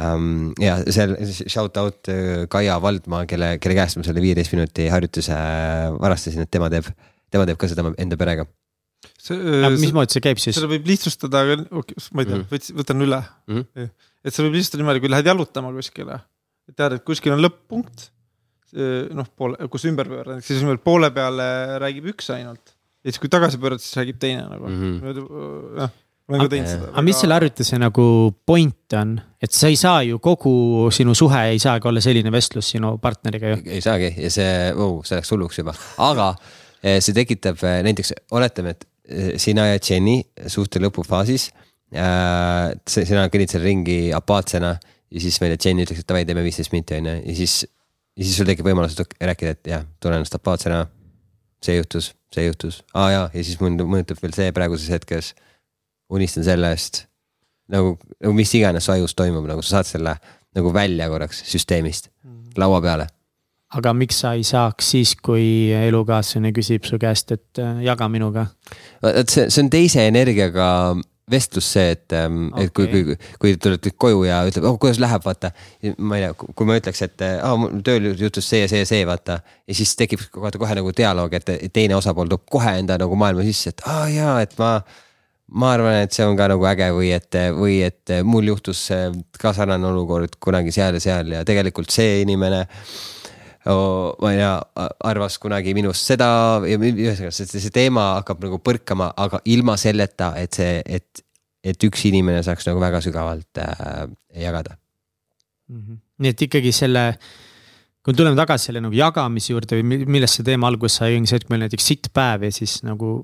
um,. 0.04 0.52
ja 0.60 0.78
seal 0.92 1.16
shout 1.42 1.76
out 1.80 2.10
äh, 2.12 2.46
Kaia 2.52 2.80
Valdmaa, 2.82 3.26
kelle, 3.30 3.54
kelle 3.62 3.78
käest 3.78 4.00
ma 4.00 4.06
selle 4.06 4.24
viieteist 4.24 4.54
minuti 4.56 4.88
harjutuse 4.92 5.36
varastasin, 6.00 6.46
et 6.46 6.52
tema 6.52 6.70
teeb, 6.72 6.88
tema 7.32 7.48
teeb 7.48 7.60
ka 7.60 7.70
seda 7.70 7.88
enda 7.96 8.20
perega 8.20 8.48
mismoodi 9.80 10.16
see 10.16 10.24
käib 10.24 10.40
siis? 10.40 10.56
seda 10.58 10.68
võib 10.70 10.88
lihtsustada, 10.88 11.44
aga 11.44 11.58
okay, 11.80 11.96
ma 12.12 12.24
ei 12.24 12.28
tea 12.28 12.36
mm, 12.36 12.46
-hmm. 12.50 12.78
võtan 12.80 13.04
üle 13.06 13.20
mm. 13.20 13.64
-hmm. 13.64 13.90
et 14.24 14.36
sa 14.36 14.44
võib 14.44 14.56
lihtsustada 14.58 14.82
niimoodi, 14.82 15.02
kui 15.04 15.12
lähed 15.12 15.30
jalutama 15.30 15.72
kuskile, 15.76 16.20
tead, 16.76 16.96
et 16.98 17.04
kuskil 17.06 17.34
on 17.36 17.44
lõpp-punkt. 17.44 18.10
Noh, 18.72 19.26
poole, 19.36 19.70
kus 19.72 19.86
ümber 19.90 20.08
pöörad, 20.10 20.44
siis 20.46 20.62
poole 20.84 21.10
peale 21.14 21.46
räägib 21.82 22.12
üks 22.12 22.30
ainult 22.34 22.76
ja 23.04 23.10
siis, 23.10 23.18
kui 23.22 23.32
tagasi 23.32 23.58
pöörad, 23.60 23.82
siis 23.82 23.96
räägib 23.98 24.20
teine 24.22 24.46
nagu 24.50 24.68
mm. 24.68 25.00
-hmm. 25.00 25.74
noh 25.80 25.98
olen 26.30 26.46
ka 26.46 26.52
teinud 26.52 26.70
seda. 26.70 26.88
aga 26.92 27.04
mis 27.06 27.20
selle 27.22 27.36
harjutuse 27.38 27.78
nagu 27.80 28.06
point 28.46 28.96
on, 28.98 29.14
et 29.42 29.54
sa 29.56 29.70
ei 29.70 29.78
saa 29.80 30.02
ju 30.06 30.20
kogu 30.22 30.52
sinu 30.94 31.14
suhe 31.18 31.42
ei 31.54 31.58
saagi 31.62 31.88
olla 31.90 32.02
selline 32.04 32.32
vestlus 32.32 32.70
sinu 32.74 32.96
partneriga 33.02 33.54
ju. 33.54 33.62
ei 33.66 33.82
saagi 33.84 34.12
ja 34.16 34.30
see 34.32 34.52
oh,, 34.76 35.00
see 35.06 35.18
läks 35.18 35.32
hulluks 35.34 35.60
juba, 35.62 35.74
aga 36.06 36.30
eh, 36.82 37.00
see 37.02 37.16
tekitab 37.16 37.62
eh, 37.66 37.80
näiteks, 37.86 38.14
oletame, 38.36 38.76
et 38.76 38.86
sina 39.42 39.66
ja 39.72 39.80
Jenny 39.82 40.20
suhte 40.46 40.82
lõpufaasis 40.82 41.50
äh,. 41.96 42.70
sina 42.86 43.26
kõnnid 43.32 43.50
seal 43.50 43.66
ringi 43.66 44.00
apaatsena 44.14 44.76
ja 45.10 45.22
siis 45.22 45.40
ma 45.40 45.48
ei 45.48 45.56
tea, 45.56 45.70
Jenny 45.70 45.86
ütleks, 45.86 46.04
et 46.04 46.10
davai, 46.10 46.26
teeme 46.28 46.46
viisteist 46.46 46.74
minti 46.74 47.00
on 47.00 47.10
ju 47.10 47.18
ja 47.18 47.38
siis. 47.42 47.60
Ja 48.20 48.26
siis 48.26 48.36
sul 48.36 48.48
tekib 48.48 48.68
võimalus 48.68 48.98
rääkida, 49.00 49.54
et 49.56 49.70
jah, 49.72 49.86
ennast 50.12 50.36
apaatsena. 50.36 50.86
see 51.64 51.76
juhtus, 51.76 52.14
see 52.32 52.46
juhtus, 52.46 52.80
aa 52.94 53.04
ah, 53.04 53.12
jaa, 53.12 53.24
ja 53.34 53.44
siis 53.44 53.60
mind 53.60 53.82
mõjutab 53.84 54.20
veel 54.22 54.32
see 54.36 54.52
praeguses 54.56 54.88
hetkes. 54.92 55.34
unistan 56.10 56.44
sellest 56.44 57.04
nagu, 57.68 57.98
nagu 58.20 58.34
mis 58.34 58.52
iganes 58.54 58.84
su 58.84 58.92
ajus 58.92 59.14
toimub, 59.14 59.46
nagu 59.46 59.62
sa 59.62 59.78
saad 59.78 59.90
selle 59.90 60.16
nagu 60.56 60.72
välja 60.74 61.08
korraks 61.08 61.44
süsteemist 61.46 62.10
laua 62.58 62.80
peale 62.82 63.06
aga 63.78 63.92
miks 63.94 64.22
sa 64.24 64.32
ei 64.38 64.44
saaks 64.46 64.90
siis, 64.94 65.14
kui 65.22 65.70
elukaaslane 65.76 66.50
küsib 66.56 66.86
su 66.88 66.98
käest, 66.98 67.30
et 67.36 67.60
äh, 67.62 67.82
jaga 67.86 68.08
minuga? 68.10 68.46
vot 69.02 69.30
see, 69.30 69.46
see 69.50 69.64
on 69.64 69.70
teise 69.72 70.06
energiaga 70.10 70.66
vestlus 71.30 71.66
see, 71.74 71.94
et 71.94 72.04
okay., 72.06 72.24
ähm, 72.26 72.48
et 72.60 72.72
kui, 72.74 72.86
kui, 72.90 73.16
kui 73.42 73.54
tuled 73.60 73.90
koju 74.00 74.24
ja 74.26 74.40
ütleb, 74.48 74.66
oh 74.68 74.78
kuidas 74.80 75.00
läheb, 75.02 75.24
vaata. 75.24 75.52
ma 75.98 76.18
ei 76.18 76.26
tea, 76.26 76.32
kui 76.56 76.68
ma 76.68 76.78
ütleks, 76.80 77.02
et 77.06 77.26
ah, 77.28 77.54
mul 77.60 77.82
tööl 77.86 78.10
juhtus 78.12 78.48
see 78.50 78.64
ja 78.64 78.70
see 78.70 78.82
ja 78.82 78.88
see, 78.88 79.04
vaata. 79.08 79.40
ja 79.68 79.76
siis 79.76 79.94
tekib 79.98 80.24
vaata 80.36 80.60
kohe 80.60 80.78
nagu 80.78 80.94
dialoog, 80.96 81.36
et 81.38 81.54
teine 81.74 81.98
osapool 81.98 82.30
toob 82.32 82.48
kohe 82.50 82.74
enda 82.82 82.98
nagu 83.00 83.18
maailma 83.20 83.46
sisse, 83.46 83.74
et 83.74 83.86
aa 83.86 84.02
ah, 84.02 84.10
jaa, 84.14 84.34
et 84.46 84.58
ma. 84.60 84.72
ma 85.60 85.72
arvan, 85.74 85.96
et 86.04 86.14
see 86.14 86.26
on 86.26 86.36
ka 86.38 86.46
nagu 86.52 86.66
äge 86.70 86.90
või 86.94 87.08
et, 87.14 87.38
või 87.56 87.80
et 87.82 88.12
mul 88.22 88.52
juhtus 88.52 88.84
ka 89.40 89.50
sarnane 89.56 89.88
olukord 89.88 90.36
kunagi 90.38 90.70
seal 90.74 90.94
ja 90.94 91.02
seal 91.02 91.32
ja 91.34 91.40
tegelikult 91.46 91.90
see 91.90 92.20
inimene 92.22 92.66
ma 93.68 94.30
ei 94.32 94.38
tea, 94.38 94.52
arvas 95.10 95.36
kunagi 95.40 95.74
minust 95.76 96.08
seda 96.08 96.28
ja 96.64 96.78
ühesõnaga 96.80 97.32
see, 97.34 97.48
see 97.50 97.72
teema 97.74 98.06
hakkab 98.20 98.40
nagu 98.46 98.60
põrkama, 98.64 99.10
aga 99.20 99.42
ilma 99.52 99.76
selleta, 99.80 100.32
et 100.40 100.56
see, 100.56 100.78
et, 100.86 101.24
et 101.60 101.88
üks 101.90 102.06
inimene 102.08 102.40
saaks 102.46 102.68
nagu 102.70 102.80
väga 102.80 103.02
sügavalt 103.04 103.60
äh, 103.60 104.06
jagada 104.40 104.78
mm. 105.68 105.76
-hmm. 105.76 106.00
nii 106.24 106.32
et 106.32 106.46
ikkagi 106.48 106.72
selle, 106.72 107.04
kui 108.00 108.14
me 108.14 108.22
tuleme 108.22 108.40
tagasi 108.40 108.70
selle 108.70 108.80
nagu 108.80 108.96
jagamise 108.96 109.52
juurde 109.52 109.80
või 109.80 110.06
millest 110.06 110.40
see 110.40 110.48
teema 110.48 110.70
alguse 110.72 111.02
sai, 111.02 111.18
ongi 111.18 111.28
see, 111.28 111.42
et 111.42 111.44
kui 111.44 111.56
meil 111.56 111.66
näiteks 111.66 111.92
sitt 111.92 112.08
päev 112.16 112.48
ja 112.48 112.52
siis 112.52 112.80
nagu 112.86 113.20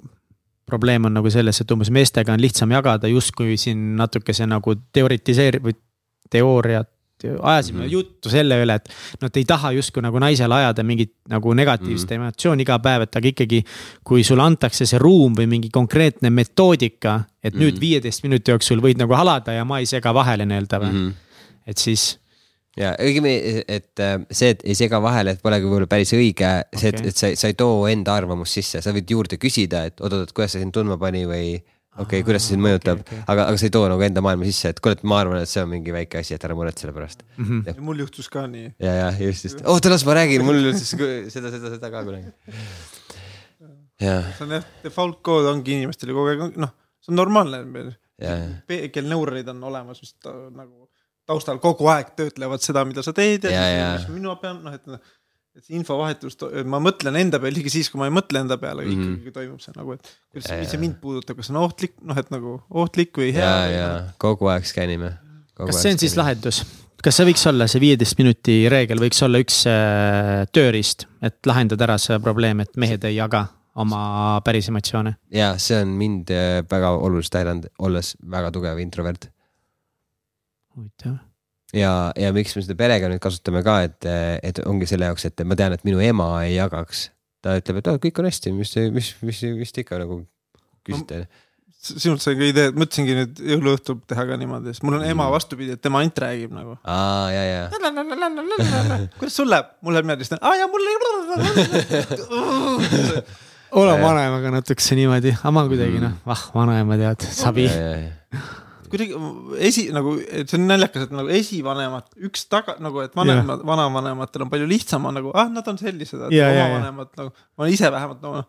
probleem 0.67 1.05
on 1.07 1.15
nagu 1.15 1.31
selles, 1.31 1.61
et 1.63 1.71
umbes 1.71 1.89
meestega 1.95 2.35
on 2.35 2.43
lihtsam 2.43 2.71
jagada, 2.75 3.09
justkui 3.09 3.57
siin 3.57 3.95
natukese 3.97 4.47
nagu 4.51 4.75
teoritiseerib 4.93 5.65
või 5.65 5.77
teooriat 6.31 6.91
ajasime 7.43 7.79
mm 7.79 7.85
-hmm. 7.85 7.93
juttu 7.93 8.31
selle 8.31 8.59
üle, 8.65 8.75
et 8.75 8.89
noh, 9.21 9.27
et 9.27 9.37
ei 9.37 9.45
taha 9.45 9.73
justkui 9.73 10.03
nagu 10.03 10.19
naisele 10.19 10.55
ajada 10.55 10.83
mingit 10.83 11.13
nagu 11.29 11.55
negatiivset 11.55 12.11
mm 12.11 12.17
-hmm. 12.17 12.29
emotsiooni 12.29 12.63
iga 12.63 12.79
päev, 12.79 13.03
et 13.03 13.17
aga 13.17 13.29
ikkagi. 13.29 13.63
kui 14.05 14.25
sulle 14.25 14.43
antakse 14.43 14.87
see 14.87 14.99
ruum 14.99 15.35
või 15.35 15.47
mingi 15.47 15.69
konkreetne 15.73 16.31
metoodika, 16.31 17.25
et 17.43 17.55
mm 17.55 17.61
-hmm. 17.61 17.65
nüüd 17.65 17.81
viieteist 17.81 18.23
minuti 18.23 18.51
jooksul 18.51 18.81
võid 18.81 18.99
nagu 18.99 19.15
halada 19.15 19.53
ja 19.53 19.65
ma 19.65 19.79
ei 19.79 19.87
sega 19.87 20.15
vahele 20.15 20.45
nii-öelda 20.45 20.81
või 20.81 20.93
mm, 20.93 21.09
-hmm. 21.09 21.15
et 21.67 21.79
siis 21.79 22.19
ja 22.77 22.93
õigemini, 23.01 23.63
et 23.69 24.01
äh, 24.01 24.19
see, 24.31 24.53
et 24.55 24.65
ei 24.65 24.75
sega 24.75 25.01
vahele, 25.03 25.37
et 25.37 25.43
polegi 25.43 25.65
võib-olla 25.65 25.89
päris 25.91 26.13
õige, 26.17 26.51
see, 26.77 26.93
et, 26.93 27.01
et 27.11 27.17
sa, 27.17 27.31
sa 27.39 27.51
ei 27.51 27.57
too 27.59 27.87
enda 27.89 28.15
arvamust 28.15 28.59
sisse, 28.59 28.83
sa 28.85 28.95
võid 28.97 29.11
juurde 29.11 29.41
küsida, 29.41 29.87
et 29.89 30.01
oot-oot, 30.01 30.33
kuidas 30.37 30.57
see 30.57 30.65
sind 30.65 30.77
tundma 30.77 30.99
pani 31.01 31.25
või 31.29 31.57
okei 31.97 32.21
okay,, 32.21 32.25
kuidas 32.27 32.45
see 32.45 32.55
sind 32.55 32.65
mõjutab 32.65 33.01
okay,, 33.01 33.19
okay. 33.19 33.25
aga, 33.33 33.47
aga 33.51 33.61
sa 33.61 33.69
ei 33.69 33.73
too 33.75 33.85
nagu 33.91 34.05
enda 34.07 34.23
maailma 34.25 34.49
sisse, 34.49 34.73
et 34.75 34.81
kuule, 34.85 34.97
et 34.99 35.05
ma 35.09 35.21
arvan, 35.23 35.43
et 35.43 35.51
see 35.51 35.63
on 35.65 35.71
mingi 35.71 35.95
väike 35.95 36.21
asi, 36.21 36.37
et 36.37 36.47
ära 36.49 36.57
muretse 36.59 36.85
selle 36.85 36.95
pärast 36.97 37.23
mm. 37.25 37.47
-hmm. 37.49 37.85
mul 37.89 38.03
juhtus 38.05 38.29
ka 38.33 38.47
nii. 38.53 38.73
ja, 38.87 38.95
ja 39.01 39.11
just, 39.19 39.49
just, 39.49 39.63
oota, 39.65 39.93
las 39.93 40.07
ma 40.09 40.17
räägin, 40.19 40.45
mul 40.47 40.61
juhtus 40.69 40.93
seda, 40.93 41.53
seda, 41.53 41.73
seda 41.77 41.93
ka 41.93 42.05
kunagi. 42.09 42.33
see 44.01 44.45
on 44.45 44.57
jah, 44.59 44.67
default 44.85 45.23
code 45.25 45.53
ongi 45.53 45.79
inimestel 45.81 46.13
ju 46.13 46.19
kogu 46.19 46.35
aeg, 46.35 46.59
noh, 46.61 46.75
see 47.01 47.15
on 47.15 47.21
normaalne 47.23 47.65
meil. 47.65 47.95
peegelneuronid 48.69 49.49
on 49.53 49.65
olemas, 49.71 50.01
mis 50.05 50.15
ta, 50.21 50.33
nagu 50.53 50.89
taustal 51.27 51.59
kogu 51.63 51.89
aeg 51.93 52.15
töötlevad 52.19 52.63
seda, 52.65 52.85
mida 52.89 53.03
sa 53.05 53.13
teed 53.17 53.49
ja, 53.49 53.53
ja, 53.53 53.77
ja. 53.77 53.93
mis 53.99 54.09
mina 54.15 54.37
pean, 54.41 54.63
noh, 54.65 54.77
et 54.77 54.87
et 55.57 55.65
see 55.65 55.77
infovahetus, 55.79 56.37
ma 56.69 56.81
mõtlen 56.85 57.17
enda 57.23 57.41
peale, 57.41 57.57
isegi 57.57 57.79
siis, 57.79 57.91
kui 57.93 58.01
ma 58.01 58.11
ei 58.11 58.15
mõtle 58.15 58.43
enda 58.45 58.59
peale 58.61 58.85
mm, 58.85 58.97
-hmm. 58.97 59.13
ikkagi 59.21 59.37
toimub 59.39 59.63
see 59.65 59.77
nagu, 59.77 59.97
et. 59.97 60.11
kuidas, 60.35 60.51
mis 60.61 60.73
see 60.75 60.81
mind 60.83 60.99
puudutab, 61.01 61.39
kas 61.39 61.49
see 61.49 61.57
on 61.57 61.63
ohtlik, 61.63 61.95
noh, 62.05 62.19
et 62.21 62.33
nagu 62.35 62.57
ohtlik 62.83 63.17
või 63.17 63.31
hea. 63.37 63.45
ja, 63.45 63.71
ja 63.73 63.87
kogu 64.23 64.51
aeg 64.53 64.69
skännime. 64.69 65.15
kas 65.57 65.81
see 65.83 65.95
on 65.97 66.03
siis 66.03 66.17
lahendus? 66.21 66.63
kas 67.03 67.17
see 67.17 67.29
võiks 67.29 67.45
olla, 67.49 67.69
see 67.71 67.81
viieteist 67.81 68.19
minuti 68.21 68.57
reegel 68.73 69.01
võiks 69.01 69.23
olla 69.25 69.41
üks 69.41 69.63
äh, 69.71 70.45
tööriist, 70.53 71.07
et 71.25 71.39
lahendada 71.49 71.89
ära 71.89 71.97
see 72.03 72.19
probleem, 72.21 72.61
et 72.61 72.77
mehed 72.77 73.05
ei 73.09 73.17
jaga 73.17 73.47
oma 73.81 74.03
päris 74.45 74.69
emotsioone? 74.73 75.17
ja 75.33 75.55
see 75.63 75.81
on 75.81 75.97
mind 75.97 76.35
äh, 76.35 76.61
väga 76.69 76.93
oluliselt 76.99 77.41
häiranud, 77.41 77.73
olles 77.89 78.13
väga 78.37 78.53
tugev 78.53 78.83
introvert. 78.85 79.31
huvitav 80.77 81.17
ja, 81.77 81.93
ja 82.19 82.33
miks 82.37 82.57
me 82.57 82.65
seda 82.65 82.79
perega 82.79 83.11
nüüd 83.13 83.23
kasutame 83.23 83.63
ka, 83.67 83.79
et, 83.89 84.09
et 84.47 84.63
ongi 84.67 84.89
selle 84.91 85.11
jaoks, 85.11 85.29
et 85.29 85.45
ma 85.47 85.59
tean, 85.59 85.77
et 85.77 85.85
minu 85.89 86.03
ema 86.05 86.31
ei 86.45 86.57
jagaks. 86.57 87.11
ta 87.45 87.59
ütleb, 87.61 87.83
et 87.83 87.91
oh, 87.93 87.99
kõik 88.03 88.23
on 88.23 88.31
hästi, 88.31 88.53
mis, 88.57 88.73
mis, 88.95 89.13
mis, 89.23 89.43
mis 89.61 89.75
te 89.75 89.85
ikka 89.85 90.01
nagu 90.03 90.23
küsite 90.87 91.25
no 91.25 91.45
sinult 91.95 92.23
sai 92.23 92.37
ka 92.39 92.47
idee, 92.49 92.71
et 92.71 92.79
mõtlesingi 92.79 93.17
nüüd 93.17 93.41
jõuluõhtul 93.53 93.99
teha 94.11 94.25
ka 94.29 94.39
niimoodi, 94.41 94.75
sest 94.75 94.85
mul 94.87 94.99
on 94.99 95.05
ema 95.07 95.27
mm. 95.27 95.33
vastupidi, 95.35 95.77
et 95.77 95.83
tema 95.83 96.01
ainult 96.03 96.19
räägib 96.23 96.55
nagu. 96.57 96.77
aa, 96.83 97.27
ja, 97.35 97.43
ja. 97.47 97.63
kuidas 99.21 99.37
sul 99.39 99.51
läheb? 99.53 99.73
mul 99.87 99.97
läheb 99.97 100.09
niimoodi, 100.09 100.41
aa 100.41 100.55
ja 100.61 100.69
mul 100.73 100.83
ei. 100.91 100.97
ole 103.83 103.97
vanemaga 104.03 104.55
natukese 104.59 104.99
niimoodi, 104.99 105.35
aga 105.37 105.55
ma 105.55 105.67
kuidagi 105.71 105.99
noh, 106.03 106.15
vah, 106.27 106.47
vanaema 106.57 106.99
tead, 107.03 107.29
sabi 107.39 107.69
kuidagi 108.93 109.17
esi 109.69 109.87
nagu, 109.95 110.15
et 110.21 110.51
see 110.51 110.59
on 110.61 110.69
naljakas, 110.71 111.07
et 111.07 111.15
nagu 111.15 111.33
esivanemad, 111.33 112.09
üks 112.29 112.47
taga 112.53 112.77
nagu, 112.83 113.03
et 113.05 113.17
vanemad 113.17 113.61
yeah., 113.61 113.67
vanavanematel 113.71 114.47
on 114.47 114.53
palju 114.53 114.69
lihtsam 114.71 115.09
on 115.09 115.19
nagu, 115.19 115.33
ah, 115.39 115.51
nad 115.53 115.67
on 115.71 115.81
sellised, 115.81 116.21
et 116.29 116.37
yeah, 116.37 116.53
omavanemad 116.55 117.11
yeah, 117.11 117.21
nagu, 117.23 117.49
ma 117.59 117.69
ise 117.73 117.91
vähemalt 117.93 118.25
no, 118.25 118.45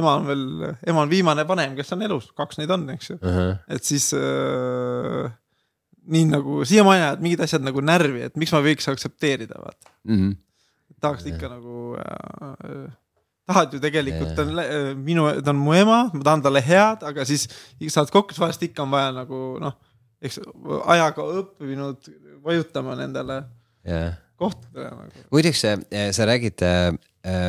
ema 0.00 0.14
on 0.20 0.28
veel, 0.28 0.46
ema 0.92 1.04
on 1.04 1.12
viimane 1.12 1.46
vanem, 1.48 1.74
kes 1.78 1.94
on 1.96 2.06
elus, 2.06 2.30
kaks 2.38 2.60
neid 2.60 2.74
on, 2.76 2.88
eks 2.94 3.12
ju 3.12 3.18
uh. 3.18 3.38
-huh. 3.38 3.52
et 3.76 3.84
siis 3.84 4.12
äh, 4.14 5.30
nii 6.10 6.24
nagu 6.30 6.62
siiamaani 6.64 7.02
ajavad 7.02 7.26
mingid 7.26 7.44
asjad 7.46 7.66
nagu 7.66 7.82
närvi, 7.84 8.24
et 8.28 8.36
miks 8.40 8.54
ma 8.54 8.62
võiks 8.64 8.90
aktsepteerida, 8.92 9.58
vaata 9.58 9.92
mm. 10.04 10.16
-hmm. 10.16 10.36
tahaks 11.00 11.26
ikka 11.26 11.46
ja. 11.46 11.54
nagu 11.56 11.96
äh, 11.98 12.90
tahad 13.50 13.76
ju 13.76 13.82
tegelikult, 13.82 14.32
ta 14.38 14.46
on 14.46 14.62
äh, 14.62 14.78
minu, 14.96 15.26
ta 15.44 15.52
on 15.52 15.60
mu 15.60 15.76
ema, 15.76 16.00
ma 16.14 16.24
tahan 16.26 16.46
talle 16.46 16.62
head, 16.64 17.04
aga 17.10 17.26
siis 17.28 17.46
saad 17.90 18.12
kokku, 18.14 18.34
siis 18.34 18.42
vahest 18.42 18.66
ikka 18.70 18.86
on 18.86 18.94
vaja 18.94 19.12
nagu 19.20 19.44
noh, 19.62 19.76
eks 20.22 20.40
ajaga 20.94 21.28
õppinud 21.42 22.10
vajutama 22.44 22.96
nendele 22.98 23.42
yeah. 23.86 24.18
kohtadele 24.40 24.90
nagu. 24.94 25.28
muideks 25.32 25.64
sa 25.64 26.28
räägid 26.28 26.64
äh, 26.64 26.92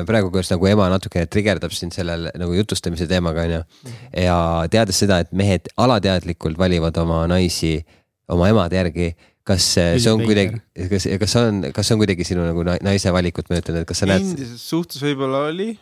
praegu, 0.08 0.32
kuidas 0.34 0.52
nagu 0.52 0.68
ema 0.68 0.90
natukene 0.92 1.30
trigerdab 1.32 1.74
sind 1.76 1.96
sellel 1.96 2.30
nagu 2.36 2.56
jutustamise 2.56 3.08
teemaga 3.08 3.46
onju. 3.48 3.62
Ja 4.20 4.38
teades 4.72 5.00
seda, 5.00 5.22
et 5.24 5.32
mehed 5.32 5.72
alateadlikult 5.80 6.60
valivad 6.60 6.98
oma 7.00 7.24
naisi 7.32 7.80
oma 8.32 8.50
emade 8.52 8.80
järgi 8.80 9.12
kas 9.52 9.68
see 9.76 10.12
on 10.12 10.24
kuidagi, 10.26 10.60
kas, 10.92 11.08
kas 11.22 11.36
on, 11.42 11.62
kas 11.76 11.92
on 11.94 12.02
kuidagi 12.02 12.26
sinu 12.28 12.46
nagu 12.48 12.64
naise 12.66 13.12
valikut 13.14 13.52
mõjutanud, 13.52 13.84
et 13.84 13.90
kas 13.92 14.02
sa 14.04 14.10
näed? 14.10 14.24
endises 14.34 14.64
suhtes 14.72 15.02
võib-olla 15.04 15.46
oli. 15.52 15.74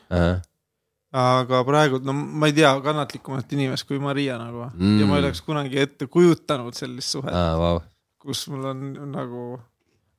aga 1.19 1.63
praegu 1.65 1.97
no 2.05 2.13
ma 2.13 2.49
ei 2.49 2.53
tea 2.57 2.69
kannatlikumat 2.85 3.55
inimest 3.57 3.87
kui 3.89 3.97
Maria 4.01 4.35
nagu 4.41 4.67
mm. 4.67 4.83
Mm. 4.83 4.99
ja 5.01 5.07
ma 5.09 5.17
ei 5.17 5.23
oleks 5.23 5.41
kunagi 5.45 5.79
ette 5.81 6.05
kujutanud 6.11 6.77
sellist 6.77 7.15
suhet 7.15 7.33
aa, 7.33 7.55
vau. 7.57 7.79
kus 8.21 8.43
mul 8.51 8.67
on 8.73 8.83
nagu, 9.13 9.45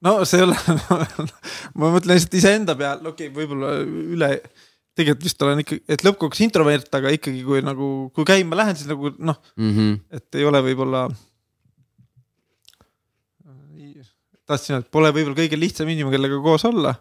no 0.02 0.16
see 0.26 0.40
ei 0.40 0.48
ole 0.48 0.56
ma 1.78 1.92
mõtlen 1.94 2.16
lihtsalt 2.16 2.34
iseenda 2.40 2.74
peale, 2.78 3.06
okei 3.12 3.30
okay,, 3.30 3.36
võib-olla 3.38 3.76
üle, 3.86 4.32
tegelikult 4.98 5.28
vist 5.28 5.46
olen 5.46 5.62
ikkagi, 5.62 5.84
et 5.94 6.02
lõppkokkuvõttes 6.06 6.44
introvert, 6.48 6.90
aga 6.98 7.12
ikkagi, 7.14 7.44
kui 7.46 7.62
nagu, 7.64 7.90
kui 8.16 8.26
käima 8.28 8.58
lähen, 8.58 8.78
siis 8.78 8.90
nagu 8.90 9.12
noh, 9.18 9.38
Mhm. 9.60 9.92
et 10.18 10.40
ei 10.40 10.44
ole 10.48 10.62
võib-olla. 10.66 11.06
Tahtsin 14.50 14.76
öelda, 14.76 14.86
et 14.88 14.92
pole 14.98 15.12
võib-olla 15.14 15.38
kõige 15.42 15.58
lihtsam 15.60 15.88
inimene, 15.92 16.14
kellega 16.16 16.40
koos 16.44 16.66
olla. 16.68 16.94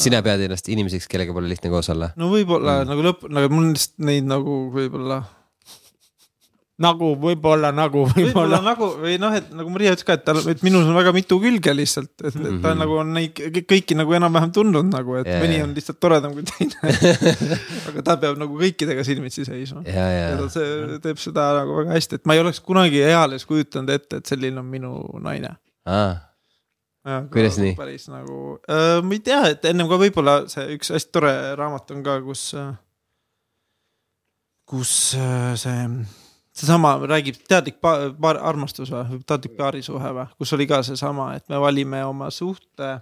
sina 0.00 0.22
pead 0.24 0.40
ennast 0.46 0.68
inimeseks, 0.72 1.06
kellega 1.12 1.34
pole 1.36 1.50
lihtne 1.50 1.68
koos 1.72 1.90
olla. 1.92 2.10
no 2.16 2.30
võib-olla 2.32 2.80
mm. 2.82 2.88
nagu 2.92 3.06
lõpp, 3.10 3.28
nagu 3.28 3.52
mul 3.52 3.68
on 3.68 3.74
lihtsalt 3.76 4.04
neid 4.08 4.28
nagu 4.30 4.58
võib-olla 4.72 5.22
nagu 6.82 7.12
võib-olla, 7.20 7.68
nagu 7.74 8.00
võib-olla 8.08 8.58
võib-olla. 8.58 8.58
nagu 8.64 8.86
või 9.02 9.18
noh, 9.20 9.34
et 9.36 9.50
nagu 9.54 9.70
Maria 9.70 9.92
ütles 9.94 10.06
ka, 10.08 10.16
et 10.18 10.24
tal, 10.26 10.40
et 10.50 10.62
minus 10.66 10.88
on 10.88 10.96
väga 10.96 11.12
mitu 11.14 11.36
külge 11.42 11.74
lihtsalt, 11.76 12.10
et, 12.24 12.32
et 12.32 12.56
ta 12.64 12.72
Mhm. 12.72 12.80
nagu 12.80 12.96
on 13.02 13.12
neid 13.14 13.34
kõ- 13.38 13.62
kõiki 13.70 13.94
nagu 13.98 14.16
enam-vähem 14.18 14.54
tundnud 14.56 14.88
nagu, 14.90 15.14
et 15.20 15.28
Jaa, 15.30 15.42
mõni 15.44 15.60
on 15.62 15.74
lihtsalt 15.76 16.00
toredam 16.02 16.34
kui 16.34 16.42
teine. 16.48 16.74
aga 17.92 18.02
ta 18.08 18.16
peab 18.24 18.40
nagu 18.40 18.56
kõikidega 18.58 19.04
silmitsi 19.06 19.44
seisma. 19.46 19.84
ja, 19.86 20.06
ja 20.16 20.24
ja 20.32 20.38
ta 20.40 20.48
see, 20.56 20.98
teeb 21.04 21.20
seda 21.22 21.50
nagu 21.60 21.76
väga 21.82 21.94
hästi, 21.98 22.18
et 22.18 22.26
ma 22.26 22.34
ei 22.38 22.42
oleks 22.42 22.62
kunagi 22.64 23.04
eales 23.04 23.46
kujutanud 23.46 23.92
ette, 23.94 24.22
et 24.22 24.32
selline 24.32 24.58
on 24.64 24.66
minu 24.72 24.96
naine. 25.22 25.54
Kuidas 27.32 27.56
nii? 27.58 27.74
päris 27.74 28.04
nagu 28.12 28.58
äh,, 28.70 29.00
ma 29.02 29.16
ei 29.16 29.22
tea, 29.26 29.40
et 29.50 29.64
ennem 29.66 29.88
ka 29.90 29.96
võib-olla 29.98 30.34
see 30.52 30.76
üks 30.76 30.92
hästi 30.94 31.10
tore 31.16 31.32
raamat 31.58 31.90
on 31.96 32.02
ka, 32.06 32.20
kus, 32.22 32.44
kus 34.70 34.92
äh, 35.18 35.52
see, 35.58 35.80
seesama 36.54 36.94
räägib 37.10 37.40
teadlik 37.50 37.80
pa- 37.82 38.12
paar 38.22 38.38
armastus 38.38 38.92
või 38.94 39.18
teadlik 39.26 39.56
paarisuhe 39.58 40.12
või, 40.20 40.28
kus 40.38 40.54
oli 40.54 40.68
ka 40.70 40.82
seesama, 40.86 41.32
et 41.40 41.48
me 41.50 41.58
valime 41.62 42.04
oma 42.06 42.30
suhte 42.30 42.92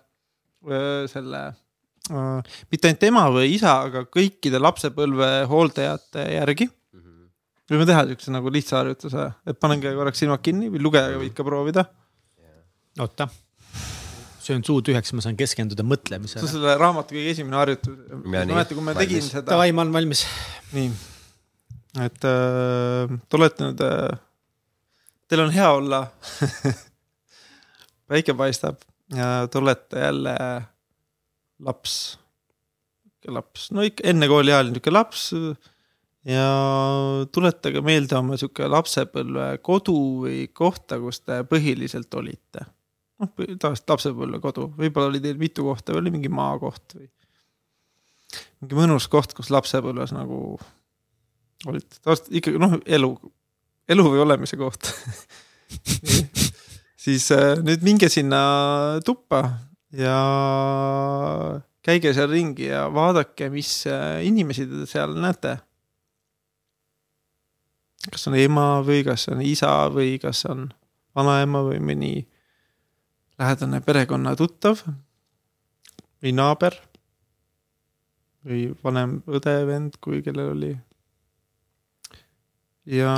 öö, 0.64 1.04
selle 1.12 1.44
äh, 1.50 2.58
mitte 2.72 2.88
ainult 2.88 3.08
ema 3.12 3.28
või 3.36 3.52
isa, 3.58 3.76
aga 3.90 4.06
kõikide 4.08 4.62
lapsepõlve 4.64 5.30
hooldajate 5.52 6.24
järgi. 6.38 6.70
võime 7.70 7.84
teha 7.86 8.08
siukse 8.08 8.32
nagu 8.34 8.50
lihtsa 8.50 8.80
harjutuse, 8.80 9.28
et 9.46 9.60
panengi 9.62 9.92
korraks 9.94 10.18
silmad 10.24 10.40
kinni 10.42 10.72
või 10.72 10.80
lugejagi 10.88 11.20
võid 11.20 11.36
ka 11.36 11.44
proovida. 11.46 11.84
oota, 12.98 13.28
söön 14.42 14.64
suu 14.66 14.80
tühjaks, 14.82 15.12
ma 15.14 15.22
saan 15.24 15.38
keskenduda 15.38 15.82
see 15.82 15.86
on 15.86 15.92
mõtlemisele. 15.92 16.50
selle 16.50 16.74
raamatu 16.80 17.14
kõige 17.14 17.36
esimene 17.36 17.60
harjutus. 17.60 17.96
Ja 18.10 18.44
nii, 18.44 18.54
mäletan, 18.56 18.76
kui 18.78 18.84
ma 18.86 18.96
tegin 18.98 19.20
valmis. 19.20 19.32
seda, 19.36 19.46
Davai, 19.52 19.70
ma 19.76 19.86
olen 19.86 19.94
valmis. 20.00 20.24
nii, 20.74 20.90
et 22.06 22.28
äh, 22.30 23.16
te 23.28 23.40
olete 23.40 23.68
nüüd 23.68 23.84
äh,, 23.86 24.20
teil 25.30 25.44
on 25.46 25.54
hea 25.54 25.72
olla. 25.78 26.04
päike 28.10 28.34
paistab 28.34 28.80
ja 29.14 29.46
te 29.50 29.58
olete 29.60 30.02
jälle 30.02 30.34
laps, 31.62 31.94
laps, 33.28 33.68
no 33.74 33.84
ikka 33.86 34.06
enne 34.10 34.28
kooliealine 34.30 34.74
niisugune 34.74 34.96
laps 34.96 35.28
ja 36.26 36.46
tuletage 37.32 37.82
meelde 37.84 38.18
oma 38.18 38.38
sihuke 38.40 38.66
lapsepõlve 38.68 39.46
kodu 39.64 39.96
või 40.24 40.42
kohta, 40.52 40.98
kus 41.00 41.22
te 41.22 41.40
põhiliselt 41.48 42.14
olite. 42.18 42.66
noh, 43.20 43.32
tavaliselt 43.36 43.94
lapsepõlvekodu, 43.94 44.70
võib-olla 44.78 45.12
oli 45.12 45.22
teil 45.24 45.40
mitu 45.40 45.64
kohta 45.66 45.96
oli 45.98 46.12
mingi 46.12 46.30
maakoht 46.32 46.96
või 46.96 47.08
mingi 48.60 48.78
mõnus 48.78 49.08
koht, 49.10 49.34
kus 49.36 49.50
lapsepõlves 49.52 50.14
nagu 50.16 50.58
olite, 51.68 52.00
tavaliselt 52.00 52.32
ikkagi 52.40 52.60
noh, 52.60 52.76
elu, 52.86 53.10
elu 53.90 54.06
või 54.12 54.22
olemise 54.24 54.58
koht. 54.60 54.92
siis 57.04 57.30
äh, 57.34 57.56
nüüd 57.64 57.84
minge 57.86 58.10
sinna 58.12 58.42
tuppa 59.06 59.42
ja 59.96 60.16
käige 61.84 62.14
seal 62.16 62.30
ringi 62.32 62.68
ja 62.70 62.86
vaadake, 62.92 63.50
mis 63.52 63.72
äh, 63.90 64.20
inimesi 64.28 64.68
te 64.68 64.86
seal 64.90 65.16
näete. 65.20 65.56
Kas 68.10 68.28
on 68.30 68.36
ema 68.40 68.80
või 68.84 69.02
kas 69.04 69.28
on 69.28 69.42
isa 69.44 69.72
või 69.92 70.14
kas 70.20 70.46
on 70.48 70.70
vanaema 71.16 71.60
või 71.66 71.80
mõni 71.84 72.14
lähedane 73.40 73.80
perekonna 73.84 74.34
tuttav 74.36 74.82
või 76.20 76.32
naaber 76.36 76.76
või 78.44 78.70
vanem 78.84 79.18
õde, 79.28 79.54
vend, 79.68 79.96
kui 80.04 80.22
kellel 80.24 80.54
oli. 80.54 80.72
ja 82.88 83.12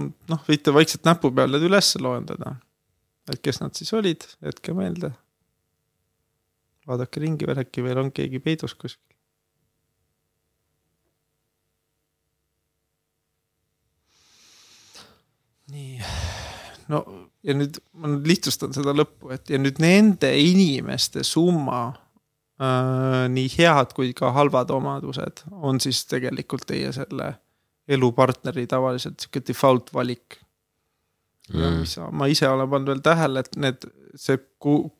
noh, 0.00 0.42
võite 0.48 0.74
vaikselt 0.76 1.08
näpu 1.08 1.32
peal 1.34 1.52
need 1.52 1.64
üles 1.68 1.94
loendada. 2.00 2.56
et 3.32 3.40
kes 3.42 3.60
nad 3.60 3.76
siis 3.76 3.92
olid, 3.92 4.24
jätke 4.44 4.74
meelde. 4.76 5.12
vaadake 6.86 7.20
ringi, 7.20 7.48
äkki 7.64 7.84
veel 7.84 8.04
on 8.04 8.12
keegi 8.12 8.40
peidus 8.40 8.74
kuskil. 8.74 9.06
nii, 15.70 16.00
no 16.88 17.29
ja 17.46 17.56
nüüd 17.56 17.80
ma 17.96 18.10
nüüd 18.12 18.28
lihtsustan 18.28 18.74
seda 18.76 18.94
lõppu, 18.96 19.32
et 19.34 19.50
ja 19.50 19.58
nüüd 19.60 19.80
nende 19.82 20.30
inimeste 20.40 21.24
summa 21.26 21.82
äh,. 22.60 23.26
nii 23.32 23.48
head 23.56 23.94
kui 23.96 24.12
ka 24.16 24.32
halvad 24.36 24.72
omadused 24.74 25.44
on 25.50 25.80
siis 25.80 26.04
tegelikult 26.10 26.66
teie 26.68 26.92
selle 26.96 27.34
elupartneri 27.90 28.66
tavaliselt 28.70 29.20
sihuke 29.20 29.42
default 29.46 29.94
valik. 29.94 30.40
ja 31.50 31.70
Mm. 31.70 31.80
mis 31.80 31.96
ma 32.12 32.26
ise 32.30 32.48
olen 32.48 32.68
pannud 32.70 32.92
veel 32.92 33.00
tähele, 33.02 33.40
et 33.40 33.56
need, 33.58 33.86
see 34.14 34.38
ku, 34.62 34.92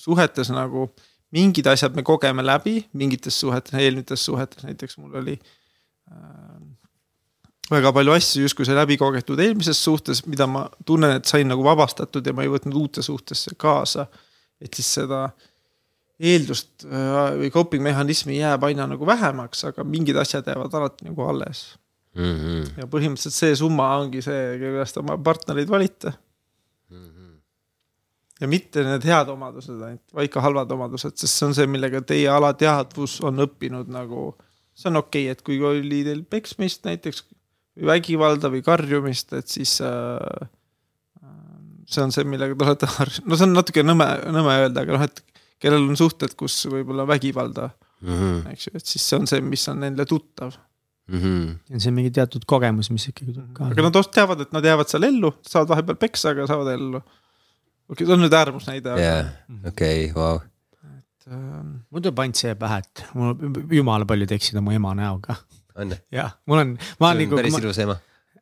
suhetes 0.00 0.48
nagu 0.48 0.86
mingid 1.32 1.66
asjad 1.68 1.96
me 1.96 2.04
kogeme 2.06 2.44
läbi 2.44 2.86
mingites 2.96 3.40
suhetes, 3.40 3.74
eelnevates 3.76 4.24
suhetes, 4.24 4.64
näiteks 4.64 4.96
mul 4.98 5.18
oli 5.20 5.34
äh, 6.08 6.71
väga 7.70 7.92
palju 7.94 8.14
asju 8.16 8.42
justkui 8.42 8.66
sai 8.66 8.76
läbi 8.76 8.96
kogetud 9.00 9.40
eelmises 9.40 9.78
suhtes, 9.84 10.24
mida 10.26 10.48
ma 10.50 10.66
tunnen, 10.86 11.16
et 11.18 11.28
sain 11.28 11.48
nagu 11.48 11.64
vabastatud 11.64 12.26
ja 12.26 12.34
ma 12.34 12.44
ei 12.44 12.50
võtnud 12.52 12.76
uute 12.78 13.02
suhtesse 13.02 13.54
kaasa. 13.56 14.06
et 14.62 14.74
siis 14.78 14.92
seda 14.94 15.24
eeldust 16.22 16.84
äh, 16.86 17.36
või 17.40 17.50
coping 17.50 17.82
mehhanismi 17.82 18.36
jääb 18.38 18.62
aina 18.68 18.86
nagu 18.86 19.06
vähemaks, 19.06 19.64
aga 19.72 19.84
mingid 19.84 20.18
asjad 20.22 20.46
jäävad 20.46 20.74
alati 20.78 21.08
nagu 21.08 21.24
alles. 21.26 21.72
Mhm. 22.12 22.76
ja 22.76 22.84
põhimõtteliselt 22.92 23.32
see 23.32 23.54
summa 23.56 23.86
ongi 23.96 24.20
see, 24.20 24.58
kellest 24.60 24.98
oma 25.00 25.16
partnereid 25.16 25.70
valite. 25.70 26.12
ja 28.42 28.48
mitte 28.50 28.82
need 28.82 29.04
head 29.06 29.28
omadused 29.32 29.78
ainult, 29.78 30.02
vaid 30.12 30.30
ka 30.34 30.42
halvad 30.42 30.70
omadused, 30.74 31.14
sest 31.16 31.38
see 31.38 31.46
on 31.46 31.54
see, 31.54 31.66
millega 31.70 32.02
teie 32.02 32.28
alateadvus 32.28 33.20
on 33.24 33.46
õppinud 33.46 33.88
nagu. 33.88 34.34
see 34.74 34.90
on 34.90 35.00
okei 35.00 35.24
okay,, 35.24 35.32
et 35.32 35.42
kui 35.46 35.60
oli 35.64 36.02
teil 36.04 36.22
peksmist 36.28 36.84
näiteks 36.84 37.24
vägivalda 37.76 38.50
või 38.52 38.62
karjumist, 38.64 39.32
et 39.38 39.48
siis 39.48 39.78
äh, 39.84 40.48
see 41.88 42.02
on 42.04 42.12
see, 42.14 42.26
millega 42.28 42.56
te 42.56 42.66
olete 42.66 42.90
harjunud, 42.98 43.30
no 43.30 43.38
see 43.38 43.48
on 43.48 43.56
natuke 43.56 43.84
nõme, 43.86 44.08
nõme 44.34 44.58
öelda, 44.64 44.84
aga 44.84 44.98
noh, 44.98 45.06
et 45.08 45.22
kellel 45.62 45.86
on 45.86 45.98
suhted, 45.98 46.34
kus 46.38 46.58
võib-olla 46.70 47.06
vägivalda, 47.08 47.70
Mhm. 48.02 48.50
eks 48.50 48.66
ju, 48.66 48.70
et 48.74 48.86
siis 48.86 49.02
see 49.06 49.18
on 49.18 49.28
see, 49.30 49.40
mis 49.46 49.62
on 49.70 49.82
nendele 49.84 50.06
tuttav. 50.10 50.56
Mhm. 51.12 51.78
see 51.78 51.90
on 51.90 51.94
mingi 51.94 52.12
teatud 52.14 52.44
kogemus, 52.46 52.88
mis 52.90 53.08
ikkagi 53.10 53.34
tuleb 53.34 53.50
aga 53.50 53.74
kaasa. 53.74 53.82
nad 53.98 54.12
teavad, 54.14 54.40
et 54.40 54.52
nad 54.54 54.64
jäävad 54.64 54.88
seal 54.90 55.02
ellu, 55.06 55.32
saavad 55.42 55.68
vahepeal 55.74 55.98
peksa, 55.98 56.30
aga 56.30 56.46
saavad 56.46 56.72
ellu. 56.74 56.98
okei 56.98 57.92
okay,, 57.94 58.06
see 58.06 58.14
on 58.14 58.22
nüüd 58.22 58.36
äärmusnäide, 58.38 58.92
aga 58.94 59.02
jaa, 59.02 59.24
okei, 59.70 60.12
vau. 60.14 60.40
ähm, 61.26 61.82
mul 61.90 62.00
tuleb 62.02 62.22
ainult 62.22 62.38
see 62.42 62.54
pähe, 62.58 62.78
et 62.78 63.04
mul 63.14 63.34
jumala 63.70 64.06
paljud 64.08 64.34
eksid 64.38 64.58
oma 64.62 64.74
ema 64.78 64.94
näoga. 64.98 65.36
on, 65.76 65.94
jah, 66.12 66.32
mul 66.46 66.58
on, 66.64 66.72
ma 67.00 67.10
on 67.12 67.22
nagu, 67.22 67.36
päris 67.36 67.58
ilus 67.58 67.78
ema. 67.84 67.96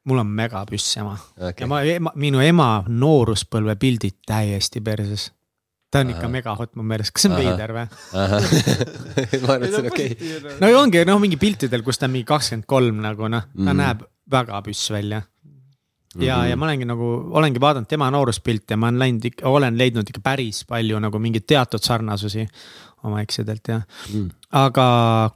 mul 0.04 0.18
on 0.22 0.26
megapüss 0.38 0.96
ema 1.00 1.16
okei 1.38 1.64
ja, 1.64 1.68
ma 1.70 1.82
ema,, 1.82 2.12
minu 2.16 2.40
ema 2.44 2.70
nooruspõlve 2.88 3.76
pildid 3.80 4.16
täiesti 4.26 4.80
perses. 4.80 5.30
ta 5.90 6.00
on 6.04 6.10
ikka 6.14 6.22
Ahah. 6.26 6.30
megahot 6.36 6.76
mu 6.78 6.82
meelest, 6.86 7.12
kas 7.14 7.26
see 7.26 7.32
on 7.32 7.38
veider 7.40 7.72
või? 7.74 7.86
ma 9.42 9.56
arvan, 9.56 9.66
et 9.66 9.74
see 9.74 9.82
on 9.82 9.90
okei. 9.90 10.14
no 10.60 10.70
ja 10.70 10.78
ongi 10.80 11.02
noh, 11.08 11.18
mingi 11.22 11.38
piltidel, 11.40 11.82
kus 11.86 11.98
ta 11.98 12.06
on 12.08 12.14
mingi 12.14 12.28
kakskümmend 12.28 12.66
kolm 12.70 13.02
nagu 13.04 13.28
noh, 13.32 13.46
ta 13.50 13.70
Mhm. 13.72 13.76
näeb 13.82 14.04
väga 14.30 14.60
püss 14.66 14.90
välja. 14.94 15.22
ja, 16.18 16.40
ja 16.46 16.56
ma 16.58 16.66
olengi 16.66 16.86
nagu, 16.86 17.08
olengi 17.38 17.60
vaadanud 17.62 17.86
tema 17.90 18.08
nooruspilte 18.10 18.74
ja 18.74 18.76
ma 18.78 18.88
olen 18.90 18.98
läinud 18.98 19.24
ikka, 19.30 19.46
olen 19.48 19.76
leidnud 19.78 20.08
ikka 20.10 20.20
päris 20.24 20.64
palju 20.66 20.98
nagu 20.98 21.18
mingeid 21.22 21.46
teatud 21.46 21.82
sarnasusi 21.86 22.46
oma 23.06 23.22
eksidelt 23.24 23.68
ja, 23.68 23.80
Mm. 24.12 24.30
aga 24.52 24.86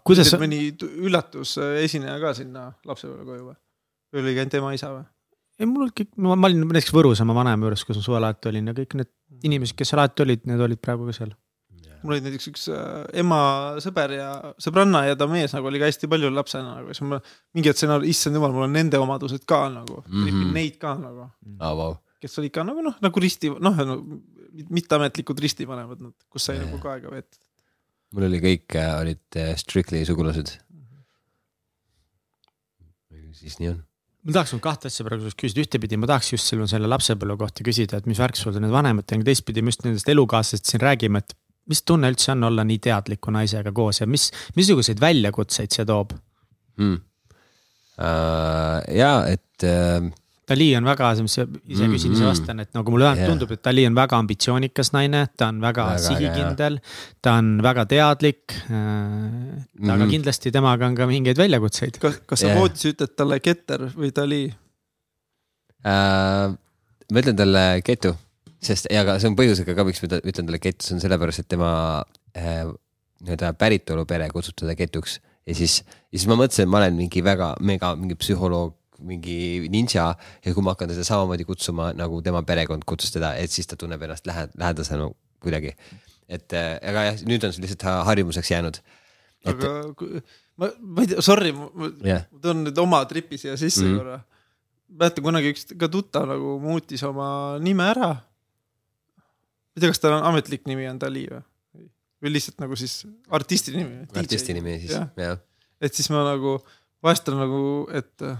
kuidas 0.04 0.32
mõni 0.40 0.76
tu- 0.78 0.90
üllatusesineja 1.08 2.18
ka 2.20 2.34
sinna 2.34 2.72
lapsepõlve 2.86 3.24
koju 3.24 3.44
või? 3.50 3.56
või 4.14 4.22
oli 4.22 4.38
ainult 4.38 4.54
ema 4.60 4.72
isa 4.74 4.90
või? 4.92 5.04
ei, 5.58 5.66
mul 5.70 5.90
kõik, 5.94 6.10
ma 6.16 6.34
ma 6.36 6.50
olin 6.50 6.66
näiteks 6.66 6.92
Võrus 6.94 7.22
oma 7.22 7.36
vanema 7.36 7.66
juures, 7.68 7.84
kus 7.86 8.00
ma 8.00 8.02
suvel 8.02 8.22
alati 8.22 8.50
olin 8.50 8.68
ja 8.70 8.74
kõik 8.76 8.94
need 8.98 9.10
inimesed, 9.46 9.76
kes 9.78 9.92
seal 9.92 10.02
alati 10.02 10.22
olid, 10.26 10.44
need 10.50 10.60
olid 10.60 10.80
praegu 10.82 11.06
ka 11.08 11.16
seal. 11.16 11.34
mul 12.04 12.16
oli 12.16 12.24
näiteks 12.26 12.48
üks 12.50 12.66
äh, 12.68 13.06
ema 13.22 13.40
sõber 13.80 14.12
ja 14.12 14.28
sõbranna 14.60 15.06
ja 15.08 15.16
ta 15.16 15.26
mees 15.30 15.54
nagu 15.56 15.70
oli 15.70 15.78
ka 15.80 15.88
hästi 15.88 16.10
palju 16.10 16.28
lapsena 16.34 16.74
nagu, 16.80 16.92
siis 16.92 17.06
ma 17.08 17.20
mingi 17.54 17.70
hetk 17.70 17.80
sain 17.80 17.94
aru, 17.94 18.04
issand 18.04 18.36
jumal, 18.36 18.52
mul 18.52 18.66
on 18.66 18.74
nende 18.76 19.00
omadused 19.00 19.46
ka 19.48 19.68
nagu 19.72 20.02
mm, 20.04 20.26
-hmm. 20.26 20.52
neid 20.52 20.76
ka 20.82 20.96
nagu 21.00 21.24
oh,. 21.24 21.30
Wow. 21.78 21.96
kes 22.20 22.38
olid 22.42 22.52
ka 22.52 22.62
nagu 22.66 22.82
noh, 22.84 22.98
nagu 23.00 23.20
risti, 23.24 23.48
noh 23.48 23.80
no, 23.88 23.96
mitteametlikud 24.70 25.40
ristivanemad, 25.40 26.00
nad, 26.00 26.12
kus 26.30 26.44
sai 26.46 26.58
yeah. 26.58 26.66
nagu 26.66 26.78
ka 26.82 26.92
aega 26.94 27.10
veeta. 27.10 27.38
Mul 28.14 28.28
oli 28.28 28.40
kõik 28.42 28.76
äh, 28.78 28.92
olid 29.00 29.40
äh, 29.40 29.54
Strictly 29.60 30.04
sugulased 30.08 30.52
mm. 33.10 33.32
siis 33.40 33.58
nii 33.60 33.72
on 33.72 33.78
ma 34.24 34.36
tahaks 34.38 34.54
nüüd 34.54 34.64
kahte 34.64 34.88
asja 34.88 35.04
praegu 35.06 35.26
sinust 35.26 35.40
küsida, 35.40 35.64
ühtepidi 35.66 36.00
ma 36.00 36.08
tahaks 36.08 36.32
just 36.32 36.48
sinu 36.48 36.64
selle 36.70 36.88
lapsepõlve 36.88 37.36
kohta 37.42 37.66
küsida, 37.66 38.00
et 38.00 38.06
mis 38.08 38.20
värk 38.22 38.36
sul 38.40 38.54
need 38.56 38.72
vanematega, 38.72 39.26
teistpidi 39.26 39.60
me 39.64 39.74
just 39.74 39.84
nendest 39.84 40.08
elukaaslasest 40.08 40.70
siin 40.70 40.82
räägime, 40.84 41.20
et 41.20 41.36
mis 41.68 41.82
tunne 41.84 42.08
üldse 42.12 42.32
on 42.32 42.48
olla 42.48 42.64
nii 42.64 42.80
teadliku 42.86 43.32
naisega 43.34 43.72
koos 43.76 44.00
ja 44.00 44.08
mis, 44.08 44.30
missuguseid 44.56 45.00
väljakutseid 45.00 45.76
see 45.76 45.84
toob 45.88 46.16
hmm.? 46.80 47.00
Uh, 47.94 48.80
ja 48.90 49.12
et 49.30 49.62
uh 49.68 50.08
Dali 50.48 50.66
on 50.76 50.84
väga, 50.84 51.10
ise 51.24 51.46
küsin, 51.48 52.12
ise 52.12 52.26
vastan, 52.26 52.58
et 52.60 52.70
nagu 52.76 52.92
mulle 52.92 53.06
yeah. 53.08 53.30
tundub, 53.30 53.54
et 53.54 53.62
Dali 53.64 53.86
on 53.88 53.94
väga 53.96 54.18
ambitsioonikas 54.20 54.92
naine, 54.92 55.22
ta 55.40 55.48
on 55.52 55.62
väga, 55.62 55.86
väga 55.94 56.02
sihikindel, 56.04 56.76
ta 57.24 57.38
on 57.40 57.54
väga 57.64 57.86
teadlik 57.88 58.52
äh,. 58.52 58.74
Mm 58.74 59.64
-hmm. 59.80 59.94
aga 59.94 60.06
kindlasti 60.10 60.52
temaga 60.52 60.86
on 60.86 60.94
ka 60.94 61.06
mingeid 61.06 61.38
väljakutseid. 61.40 61.98
kas, 61.98 62.20
kas 62.26 62.40
sa 62.40 62.46
yeah. 62.46 62.60
voodis 62.60 62.84
ütled 62.92 63.16
talle 63.16 63.40
Keter 63.40 63.88
või 63.96 64.12
Dali 64.16 64.42
uh,? 65.84 66.52
ma 67.12 67.20
ütlen 67.20 67.36
talle 67.36 67.80
Ketu, 67.84 68.14
sest 68.60 68.86
ja 68.90 69.00
aga 69.00 69.18
see 69.18 69.28
on 69.32 69.36
põhjusega 69.36 69.74
ka, 69.74 69.84
miks 69.84 70.02
ma 70.02 70.20
ütlen 70.20 70.46
talle 70.46 70.58
Ketu, 70.60 70.84
see 70.84 70.94
on 70.96 71.00
sellepärast, 71.00 71.44
et 71.44 71.48
tema 71.48 72.04
äh, 72.36 72.64
nii-öelda 73.24 73.54
päritolupere 73.56 74.28
kutsub 74.28 74.60
teda 74.60 74.76
Ketuks 74.76 75.20
ja 75.46 75.54
siis, 75.54 75.80
ja 76.12 76.18
siis 76.18 76.28
ma 76.28 76.36
mõtlesin, 76.36 76.66
et 76.66 76.72
ma 76.72 76.80
olen 76.82 76.96
mingi 76.98 77.24
väga 77.24 77.54
mega 77.60 77.94
mingi 77.96 78.16
psühholoog 78.20 78.76
mingi 79.06 79.68
ninja 79.72 80.06
ja 80.16 80.54
kui 80.54 80.64
ma 80.64 80.74
hakkan 80.74 80.90
teda 80.92 81.04
samamoodi 81.06 81.46
kutsuma 81.48 81.92
nagu 81.96 82.20
tema 82.24 82.42
perekond 82.46 82.86
kutsus 82.88 83.14
teda, 83.14 83.34
et 83.40 83.52
siis 83.52 83.68
ta 83.70 83.78
tunneb 83.80 84.02
ennast 84.06 84.26
lähe-, 84.30 84.50
lähedasena 84.60 85.08
kuidagi. 85.44 85.74
et 86.28 86.52
äh, 86.56 86.76
aga 86.90 87.08
jah, 87.10 87.24
nüüd 87.28 87.44
on 87.44 87.52
see 87.52 87.64
lihtsalt 87.64 87.84
harjumuseks 88.08 88.50
jäänud. 88.54 88.80
aga 89.50 89.72
et... 89.92 90.36
ma, 90.56 90.70
ma 90.80 91.04
ei 91.04 91.10
tea, 91.12 91.24
sorry, 91.24 91.52
ma 91.56 91.90
yeah. 92.04 92.28
toon 92.42 92.64
nüüd 92.64 92.78
oma 92.80 93.02
tripi 93.10 93.40
siia 93.40 93.58
sisse 93.60 93.84
mm 93.84 93.90
-hmm. 93.90 93.98
korra. 93.98 94.20
mäletan 95.00 95.26
kunagi 95.26 95.52
üks 95.54 95.66
ka 95.80 95.88
tuttav 95.88 96.28
nagu 96.30 96.58
muutis 96.62 97.02
oma 97.02 97.58
nime 97.60 97.90
ära. 97.90 98.12
ma 98.14 99.76
ei 99.76 99.80
tea, 99.80 99.90
kas 99.92 100.00
tal 100.00 100.18
on 100.20 100.30
ametlik 100.30 100.64
nimi 100.70 100.88
on 100.88 101.00
Dali 101.00 101.26
või? 101.32 101.44
või 102.22 102.32
lihtsalt 102.38 102.62
nagu 102.64 102.76
siis 102.76 103.04
artisti 103.28 103.76
nimi? 103.76 104.06
artisti 104.16 104.56
nimi 104.56 104.78
siis, 104.80 104.96
jah. 104.96 105.38
et 105.80 105.94
siis 105.94 106.08
ma 106.10 106.24
nagu 106.24 106.58
vahest 107.04 107.28
on 107.28 107.40
nagu, 107.42 107.62
et 107.92 108.24
ma 108.24 108.38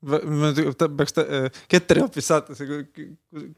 peaks 0.00 1.16
äh, 1.20 1.48
Ketteri 1.68 2.02
hoopis 2.04 2.30
saatesse 2.30 2.66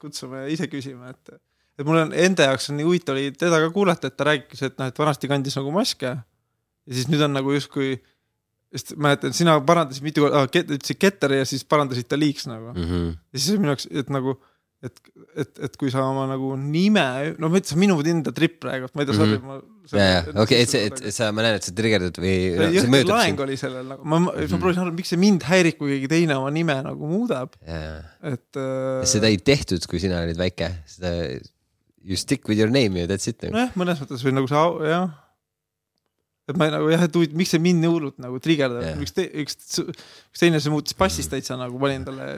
kutsuma 0.00 0.44
ja 0.44 0.52
ise 0.52 0.68
küsima, 0.70 1.12
et, 1.12 1.34
et 1.78 1.86
mul 1.86 2.00
on 2.02 2.14
enda 2.24 2.48
jaoks 2.50 2.70
on 2.72 2.80
nii 2.80 2.88
huvitav 2.88 3.16
oli 3.16 3.30
teda 3.38 3.60
ka 3.62 3.70
kuulata, 3.74 4.10
et 4.10 4.16
ta 4.18 4.26
rääkis, 4.30 4.64
et 4.68 4.78
noh, 4.80 4.90
et 4.90 5.02
vanasti 5.04 5.30
kandis 5.30 5.58
nagu 5.58 5.74
maske. 5.74 6.16
ja 6.86 6.96
siis 6.96 7.10
nüüd 7.10 7.22
on 7.22 7.36
nagu 7.36 7.54
justkui, 7.54 7.94
sest 8.74 8.96
mäletan, 8.96 9.34
sina 9.36 9.58
parandasid 9.66 10.04
mitu 10.06 10.24
korda 10.24 10.42
ah,, 10.42 10.48
ütlesid 10.50 10.98
Ketter 10.98 11.38
ja 11.38 11.46
siis 11.48 11.64
parandasid 11.64 12.08
ta 12.10 12.18
liiks 12.18 12.48
nagu 12.50 12.72
mm. 12.72 12.88
-hmm. 12.88 13.12
ja 13.32 13.38
siis 13.38 13.58
minu 13.58 13.74
jaoks, 13.74 13.88
et 13.90 14.10
nagu 14.10 14.38
et, 14.82 14.98
et, 15.38 15.60
et 15.68 15.76
kui 15.78 15.92
sa 15.94 16.02
oma 16.10 16.24
nagu 16.30 16.52
nime, 16.58 17.04
no 17.40 17.50
ma 17.52 17.60
ütlen, 17.60 17.78
minu 17.80 17.96
enda 18.12 18.32
trip 18.34 18.58
praegu, 18.64 18.90
ma 18.92 19.04
ei 19.04 19.08
tea, 19.08 19.16
sorry, 19.18 19.38
ma. 19.44 19.58
ja, 19.92 20.08
ja, 20.08 20.20
okei, 20.42 20.64
et 20.64 20.72
see, 20.72 20.90
et 20.90 21.14
sa, 21.14 21.30
ma 21.34 21.46
näen, 21.46 21.60
et 21.60 21.68
sa 21.68 21.74
trigerdad 21.78 22.18
või. 22.22 22.34
laeng 23.06 23.44
oli 23.46 23.58
sellel 23.60 23.86
nagu, 23.94 24.02
ma, 24.02 24.20
ma 24.26 24.34
mhm. 24.34 24.58
proovisin 24.58 24.84
aru, 24.84 24.94
miks 24.98 25.14
see 25.14 25.22
mind 25.22 25.46
häirib, 25.46 25.78
kui 25.78 25.94
keegi 25.94 26.10
teine 26.12 26.38
oma 26.40 26.52
nime 26.54 26.78
nagu 26.84 27.10
muudab. 27.10 27.54
et 27.62 28.60
äh.... 28.60 29.02
seda 29.08 29.30
ei 29.30 29.38
tehtud, 29.38 29.86
kui 29.90 30.02
sina 30.02 30.22
olid 30.26 30.40
väike, 30.40 30.72
seda 30.90 31.14
you 32.02 32.18
stick 32.18 32.48
with 32.50 32.58
your 32.58 32.72
name 32.72 32.98
ja 32.98 33.06
that's 33.10 33.30
it. 33.30 33.42
nojah, 33.46 33.70
mõnes 33.78 34.02
mõttes 34.02 34.26
või 34.26 34.34
nagu 34.40 34.50
see, 34.50 34.90
jah 34.90 35.21
et 36.52 36.58
ma 36.60 36.68
nagu 36.72 36.90
jah, 36.92 37.02
et 37.06 37.16
huvitav, 37.16 37.38
miks 37.40 37.52
see 37.54 37.62
mind 37.62 37.82
nii 37.82 37.90
hullult 37.90 38.18
nagu 38.22 38.38
trigerdab 38.42 38.84
yeah., 38.84 38.98
üks, 39.02 39.14
üks, 39.42 39.80
üks 39.82 40.42
teine, 40.42 40.60
see 40.62 40.72
muutis 40.72 40.96
passist 40.98 41.28
mm. 41.28 41.34
täitsa 41.34 41.56
nagu 41.60 41.80
panin 41.82 42.04
talle. 42.06 42.28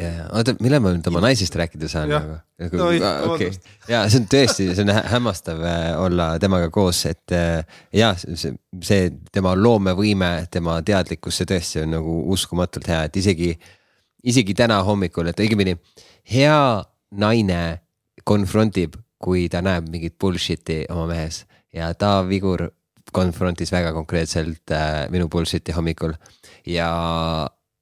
ja, 0.00 0.10
ja 0.20 0.26
oota, 0.36 0.56
millal 0.62 0.82
ma 0.84 0.92
nüüd 0.96 1.08
oma 1.10 1.22
naisest 1.24 1.56
rääkida 1.58 1.90
saan 1.90 2.12
nagu? 2.12 2.36
nagu 2.62 2.82
okei, 3.32 3.50
ja 3.90 4.02
see 4.10 4.20
on 4.22 4.28
tõesti, 4.34 4.68
see 4.74 4.84
on 4.86 4.92
hämmastav 5.14 5.62
äh, 5.62 5.88
olla 6.02 6.28
temaga 6.42 6.68
koos, 6.74 7.04
et 7.10 7.34
äh, 7.36 7.80
ja 7.96 8.12
see, 8.18 8.52
see 8.84 9.08
tema 9.32 9.54
loomevõime, 9.58 10.30
tema 10.52 10.78
teadlikkus, 10.86 11.40
see 11.40 11.50
tõesti 11.54 11.82
on 11.84 11.96
nagu 11.98 12.20
uskumatult 12.36 12.92
hea, 12.92 13.02
et 13.08 13.18
isegi, 13.22 13.50
isegi 14.26 14.56
täna 14.58 14.82
hommikul, 14.86 15.32
et 15.32 15.42
õigemini 15.46 15.78
hea 16.34 16.60
naine 17.16 17.60
konfrontib, 18.26 18.96
kui 19.22 19.46
ta 19.52 19.62
näeb 19.64 19.86
mingit 19.90 20.16
bullshit'i 20.20 20.84
oma 20.92 21.06
mehes 21.10 21.44
ja 21.76 21.92
ta 21.94 22.20
vigur 22.28 22.68
konfrontis 23.14 23.72
väga 23.74 23.92
konkreetselt 23.96 24.74
äh, 24.74 25.04
minu 25.12 25.28
bullshit'i 25.32 25.74
hommikul. 25.76 26.14
ja, 26.66 26.88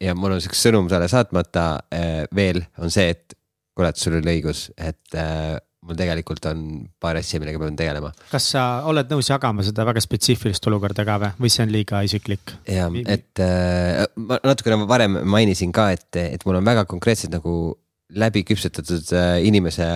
ja 0.01 0.15
mul 0.19 0.37
on 0.37 0.43
siukene 0.43 0.61
sõnum 0.61 0.91
talle 0.91 1.09
saatmata 1.09 1.69
äh, 1.95 2.25
veel 2.35 2.65
on 2.79 2.93
see, 2.93 3.11
et 3.15 3.39
et 3.83 3.99
sul 3.99 4.21
oli 4.21 4.37
õigus, 4.37 4.69
et 4.79 5.17
äh, 5.19 5.57
mul 5.85 5.99
tegelikult 5.99 6.47
on 6.49 6.61
paar 7.03 7.19
asja, 7.21 7.41
millega 7.43 7.61
pean 7.61 7.77
tegelema. 7.79 8.13
kas 8.31 8.47
sa 8.55 8.65
oled 8.89 9.11
nõus 9.11 9.29
jagama 9.31 9.65
seda 9.67 9.87
väga 9.89 10.03
spetsiifilist 10.05 10.69
olukorda 10.71 11.05
ka 11.07 11.19
või, 11.21 11.33
või 11.45 11.53
see 11.53 11.65
on 11.67 11.75
liiga 11.75 12.05
isiklik? 12.07 12.55
ja, 12.71 12.89
et 13.05 13.43
äh, 13.43 14.05
ma 14.17 14.39
natukene 14.45 14.81
varem 14.89 15.21
mainisin 15.29 15.75
ka, 15.75 15.91
et, 15.97 16.09
et 16.23 16.47
mul 16.47 16.61
on 16.61 16.71
väga 16.71 16.87
konkreetsed 16.91 17.35
nagu 17.35 17.75
läbi 18.15 18.45
küpsetatud 18.47 19.13
äh, 19.17 19.37
inimese 19.49 19.89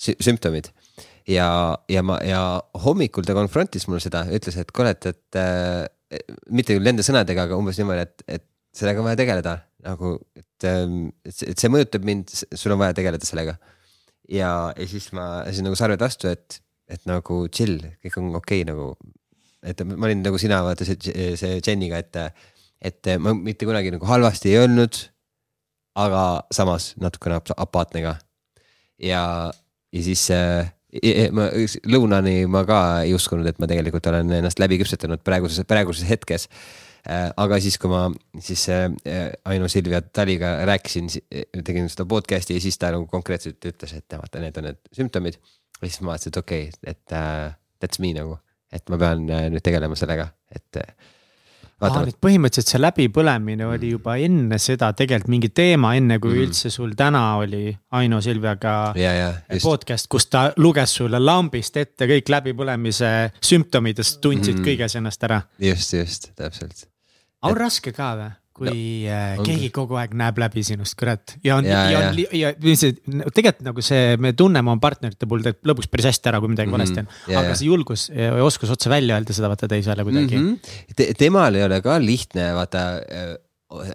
sümptomid 0.00 0.70
ja, 1.30 1.48
ja 1.90 2.02
ma 2.06 2.18
ja 2.26 2.42
hommikul 2.84 3.26
ta 3.26 3.36
konfrontis 3.36 3.86
mulle 3.88 4.02
seda, 4.02 4.24
ütles, 4.34 4.56
et 4.60 4.70
kuule, 4.74 4.94
et, 4.96 5.10
et 5.10 5.40
äh, 5.40 6.22
mitte 6.50 6.76
küll 6.76 6.86
nende 6.86 7.04
sõnadega, 7.06 7.46
aga 7.46 7.58
umbes 7.58 7.78
niimoodi, 7.80 8.06
et, 8.06 8.24
et 8.38 8.46
sellega 8.76 9.02
on 9.02 9.08
vaja 9.08 9.18
tegeleda 9.20 9.56
nagu, 9.84 10.14
et, 10.36 10.66
ähm, 10.68 10.96
et 11.26 11.58
see 11.58 11.70
mõjutab 11.72 12.04
mind, 12.06 12.32
sul 12.32 12.74
on 12.74 12.80
vaja 12.82 12.96
tegeleda 12.96 13.26
sellega. 13.26 13.56
ja, 14.30 14.50
ja 14.76 14.88
siis 14.90 15.10
ma 15.16 15.44
lasin 15.46 15.66
nagu 15.66 15.78
sarved 15.78 16.02
vastu, 16.02 16.30
et, 16.30 16.60
et 16.90 17.02
nagu 17.08 17.42
chill, 17.54 17.80
kõik 18.04 18.18
on 18.20 18.34
okei 18.38 18.62
okay, 18.62 18.68
nagu. 18.68 18.94
et 19.62 19.80
ma 19.86 20.08
olin 20.08 20.22
nagu 20.24 20.38
sina 20.40 20.62
vaata 20.66 20.86
see, 20.88 20.98
see 21.38 21.60
Jeniga, 21.60 22.00
et, 22.00 22.42
et 22.80 23.14
ma 23.20 23.34
mitte 23.36 23.68
kunagi 23.68 23.92
nagu 23.94 24.06
halvasti 24.08 24.52
ei 24.52 24.60
öelnud. 24.64 25.06
aga 26.00 26.46
samas 26.54 26.94
natukene 27.02 27.40
apaatne 27.56 28.04
ka. 28.04 28.14
ja, 28.98 29.22
ja 29.92 30.02
siis 30.04 30.28
äh, 30.34 30.70
ma 31.36 31.48
lõunani 31.86 32.44
ma 32.50 32.64
ka 32.68 32.78
ei 33.06 33.14
uskunud, 33.14 33.46
et 33.46 33.58
ma 33.62 33.68
tegelikult 33.70 34.06
olen 34.10 34.32
ennast 34.40 34.62
läbi 34.62 34.80
küpsetanud 34.80 35.22
praeguses, 35.26 35.66
praeguses 35.68 36.08
hetkes. 36.08 36.48
Äh, 37.08 37.30
aga 37.40 37.56
siis, 37.64 37.78
kui 37.80 37.88
ma 37.88 38.02
siis 38.44 38.66
äh, 38.68 38.90
Aino 39.48 39.70
Silvia 39.72 40.02
Taliga 40.02 40.58
rääkisin, 40.68 41.08
tegin 41.64 41.88
seda 41.88 42.04
podcast'i 42.08 42.58
ja 42.58 42.60
siis 42.60 42.76
ta 42.76 42.90
nagu 42.92 43.06
konkreetselt 43.08 43.64
ütles, 43.70 43.94
et 43.96 44.18
vaata, 44.18 44.42
need 44.42 44.58
on 44.60 44.68
need 44.68 44.82
sümptomid. 44.98 45.38
ja 45.80 45.86
siis 45.86 46.02
ma 46.02 46.12
vaatasin, 46.12 46.34
et 46.34 46.42
okei 46.42 46.66
okay,, 46.68 46.92
et 46.92 47.16
uh, 47.16 47.54
that's 47.80 48.02
me 48.04 48.12
nagu, 48.12 48.36
et 48.72 48.92
ma 48.92 48.98
pean 49.00 49.24
nüüd 49.24 49.64
tegelema 49.64 49.96
sellega, 49.96 50.28
et 50.52 50.82
aa, 51.80 52.04
nüüd 52.06 52.18
põhimõtteliselt 52.22 52.74
see 52.74 52.80
läbipõlemine 52.80 53.68
oli 53.68 53.92
juba 53.94 54.16
enne 54.20 54.58
seda 54.60 54.90
tegelikult 54.96 55.32
mingi 55.32 55.50
teema, 55.54 55.94
enne 55.98 56.18
kui 56.22 56.34
mm. 56.34 56.46
üldse 56.46 56.72
sul 56.72 56.92
täna 56.98 57.22
oli 57.40 57.70
Aino 57.96 58.20
Silviaga 58.24 58.74
ja, 59.00 59.14
ja, 59.16 59.30
podcast, 59.62 60.10
kus 60.12 60.28
ta 60.32 60.48
luges 60.60 60.94
sulle 61.00 61.20
lambist 61.22 61.76
ette 61.80 62.08
kõik 62.10 62.32
läbipõlemise 62.36 63.12
sümptomid 63.40 64.02
ja 64.02 64.06
sa 64.06 64.20
tundsid 64.20 64.58
mm. 64.58 64.66
kõiges 64.68 64.98
ennast 65.00 65.24
ära. 65.28 65.42
just, 65.62 65.96
just, 65.96 66.30
täpselt. 66.36 66.86
on 67.42 67.56
et... 67.56 67.62
raske 67.64 67.94
ka 67.96 68.12
või? 68.20 68.30
Kui 68.60 69.06
no, 69.06 69.16
äh, 69.16 69.40
keegi 69.46 69.70
kogu 69.74 69.96
aeg 70.00 70.12
näeb 70.18 70.38
läbi 70.40 70.62
sinust, 70.66 70.96
kurat. 71.00 71.36
ja 71.46 71.56
on, 71.56 71.68
ja, 71.68 71.82
ja, 71.88 72.02
ja, 72.12 72.26
ja, 72.36 72.52
ja 72.52 72.76
see 72.78 72.96
tegelikult 73.32 73.64
nagu 73.70 73.84
see, 73.84 74.16
me 74.20 74.34
tunneme 74.36 74.72
oma 74.72 74.82
partnerite 74.82 75.28
puhul 75.28 75.44
tegelikult 75.46 75.72
lõpuks 75.72 75.90
päris 75.92 76.10
hästi 76.10 76.32
ära, 76.32 76.42
kui 76.42 76.52
midagi 76.52 76.68
mm 76.68 76.76
-hmm. 76.76 77.06
valesti 77.06 77.32
on. 77.32 77.38
aga 77.40 77.54
ja. 77.54 77.58
see 77.60 77.70
julgus 77.70 78.08
ja 78.12 78.32
oskus 78.44 78.72
otse 78.76 78.92
välja 78.92 79.16
öelda 79.16 79.36
seda 79.36 79.52
vaata 79.52 79.68
teisele 79.70 80.04
kuidagi 80.04 80.36
mm. 80.36 80.48
-hmm. 80.48 80.94
Te, 80.96 81.12
temal 81.18 81.56
ei 81.56 81.64
ole 81.64 81.80
ka 81.84 81.96
lihtne 82.02 82.50
vaata 82.58 82.84
äh, 83.00 83.34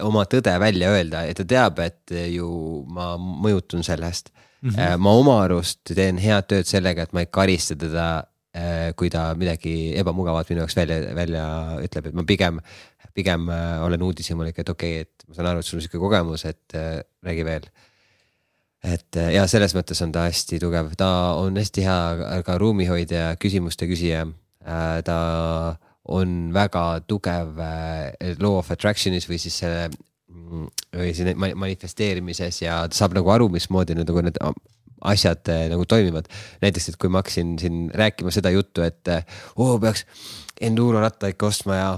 oma 0.02 0.26
tõde 0.32 0.54
välja 0.60 0.90
öelda 0.96 1.26
ja 1.28 1.34
ta 1.36 1.46
teab, 1.46 1.80
et 1.84 2.16
ju 2.32 2.50
ma 2.88 3.16
mõjutun 3.20 3.84
sellest 3.84 4.32
mm. 4.62 4.70
-hmm. 4.70 4.98
ma 4.98 5.12
oma 5.12 5.42
arust 5.44 5.94
teen 5.94 6.18
head 6.18 6.50
tööd 6.50 6.66
sellega, 6.66 7.04
et 7.04 7.14
ma 7.14 7.22
ei 7.26 7.30
karista 7.32 7.76
teda 7.76 8.26
kui 8.96 9.10
ta 9.12 9.34
midagi 9.36 9.92
ebamugavat 10.00 10.50
minu 10.50 10.64
jaoks 10.64 10.78
välja, 10.78 11.00
välja 11.16 11.46
ütleb, 11.84 12.06
et 12.08 12.16
ma 12.16 12.24
pigem 12.24 12.62
pigem 13.16 13.50
äh, 13.50 13.80
olen 13.84 14.04
uudishimulik, 14.04 14.60
et 14.60 14.70
okei 14.70 15.00
okay,, 15.00 15.08
et 15.08 15.28
ma 15.28 15.38
saan 15.38 15.52
aru, 15.52 15.64
et 15.64 15.68
sul 15.68 15.80
on 15.80 15.86
sihuke 15.86 16.02
kogemus, 16.02 16.46
et 16.50 16.76
äh, 16.78 17.00
räägi 17.26 17.46
veel. 17.48 17.68
et 18.86 19.18
äh, 19.18 19.32
ja 19.38 19.46
selles 19.50 19.74
mõttes 19.78 20.02
on 20.04 20.12
ta 20.14 20.28
hästi 20.28 20.60
tugev, 20.62 20.92
ta 21.00 21.10
on 21.40 21.56
hästi 21.58 21.86
hea 21.86 22.42
ka 22.46 22.58
ruumihoidja, 22.62 23.32
küsimuste 23.42 23.88
küsija. 23.90 24.26
ta 25.06 25.16
on 26.10 26.52
väga 26.54 27.02
tugev 27.08 27.60
law 28.42 28.58
of 28.58 28.72
attraction'is 28.74 29.28
või 29.30 29.38
siis 29.42 29.60
selle 29.62 29.90
mm, 29.90 30.70
või 30.98 31.12
siin 31.14 31.38
manifesteerimises 31.38 32.64
ja 32.64 32.80
ta 32.90 32.98
saab 32.98 33.14
nagu 33.18 33.30
aru, 33.30 33.50
mismoodi 33.54 33.98
need 33.98 34.10
nagu 34.10 34.24
need 34.26 34.40
asjad 35.06 35.54
nagu 35.70 35.86
toimivad. 35.86 36.26
näiteks, 36.62 36.90
et 36.90 36.98
kui 36.98 37.10
ma 37.14 37.22
hakkasin 37.22 37.60
siin 37.62 37.92
rääkima 37.94 38.34
seda 38.34 38.50
juttu, 38.54 38.82
et 38.82 39.06
oo, 39.56 39.78
peaks 39.80 40.06
enduro 40.62 41.02
ratta 41.02 41.30
ikka 41.30 41.50
ostma 41.54 41.78
ja 41.78 41.90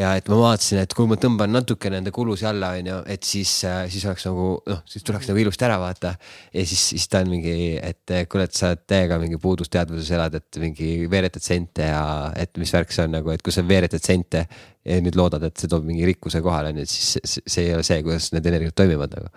ja 0.00 0.10
et 0.16 0.28
ma 0.32 0.38
vaatasin, 0.38 0.80
et 0.82 0.94
kui 0.96 1.08
ma 1.10 1.16
tõmban 1.20 1.52
natuke 1.52 1.90
nende 1.92 2.12
kulusid 2.14 2.48
alla, 2.50 2.72
on 2.78 2.88
ju, 2.90 2.98
et 3.14 3.26
siis, 3.26 3.52
äh, 3.68 3.82
siis 3.92 4.06
oleks 4.08 4.24
nagu 4.28 4.46
noh, 4.70 4.80
siis 4.88 5.04
tuleks 5.06 5.28
nagu 5.28 5.42
ilusti 5.42 5.66
ära 5.66 5.76
vaata. 5.82 6.14
ja 6.54 6.64
siis, 6.66 6.82
siis 6.94 7.08
ta 7.10 7.20
on 7.24 7.30
mingi, 7.34 7.54
et 7.76 8.14
kuule, 8.30 8.46
et 8.48 8.56
sa 8.56 8.72
täiega 8.76 9.20
mingi 9.22 9.40
puudusteadvuses 9.42 10.10
elad, 10.16 10.38
et 10.40 10.60
mingi 10.62 10.90
veeretad 11.10 11.44
sente 11.44 11.90
ja 11.90 12.04
et 12.36 12.56
mis 12.60 12.72
värk 12.74 12.94
see 12.94 13.06
on 13.08 13.16
nagu, 13.18 13.32
et 13.34 13.44
kui 13.44 13.54
sa 13.54 13.66
veeretad 13.66 14.04
sente. 14.04 14.46
ja 14.80 14.96
nüüd 15.04 15.16
loodad, 15.18 15.42
et 15.44 15.60
see 15.60 15.68
toob 15.68 15.84
mingi 15.84 16.06
rikkuse 16.08 16.40
kohale, 16.40 16.70
on 16.72 16.80
ju, 16.80 16.86
et 16.88 16.92
siis 16.92 17.42
see 17.44 17.66
ei 17.66 17.74
ole 17.76 17.84
see, 17.84 18.00
kuidas 18.06 18.30
need 18.32 18.46
energiat 18.48 18.78
toimivad 18.80 19.12
nagu. 19.18 19.28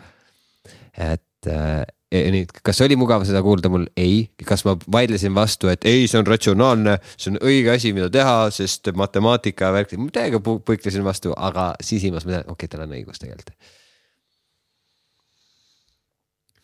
et 0.93 1.51
äh, 1.51 1.83
nüüd, 2.13 2.51
kas 2.65 2.81
oli 2.85 2.97
mugav 2.99 3.23
seda 3.27 3.41
kuulda 3.45 3.71
mul? 3.73 3.87
ei. 3.97 4.27
kas 4.45 4.65
ma 4.67 4.75
vaidlesin 4.91 5.33
vastu, 5.35 5.69
et 5.71 5.85
ei, 5.89 6.05
see 6.09 6.19
on 6.19 6.27
ratsionaalne, 6.29 6.97
see 7.17 7.33
on 7.33 7.39
õige 7.41 7.73
asi, 7.73 7.93
mida 7.95 8.09
teha, 8.13 8.49
sest 8.53 8.91
matemaatika 8.97 9.71
värk, 9.73 9.95
täiega 10.13 10.41
põiklesin 10.43 11.05
vastu, 11.05 11.33
aga 11.33 11.71
sisimas 11.83 12.27
ma 12.27 12.37
tean, 12.37 12.47
okei 12.47 12.67
okay,, 12.67 12.71
tal 12.71 12.85
on 12.85 12.95
õigus 12.99 13.21
tegelikult. 13.23 13.55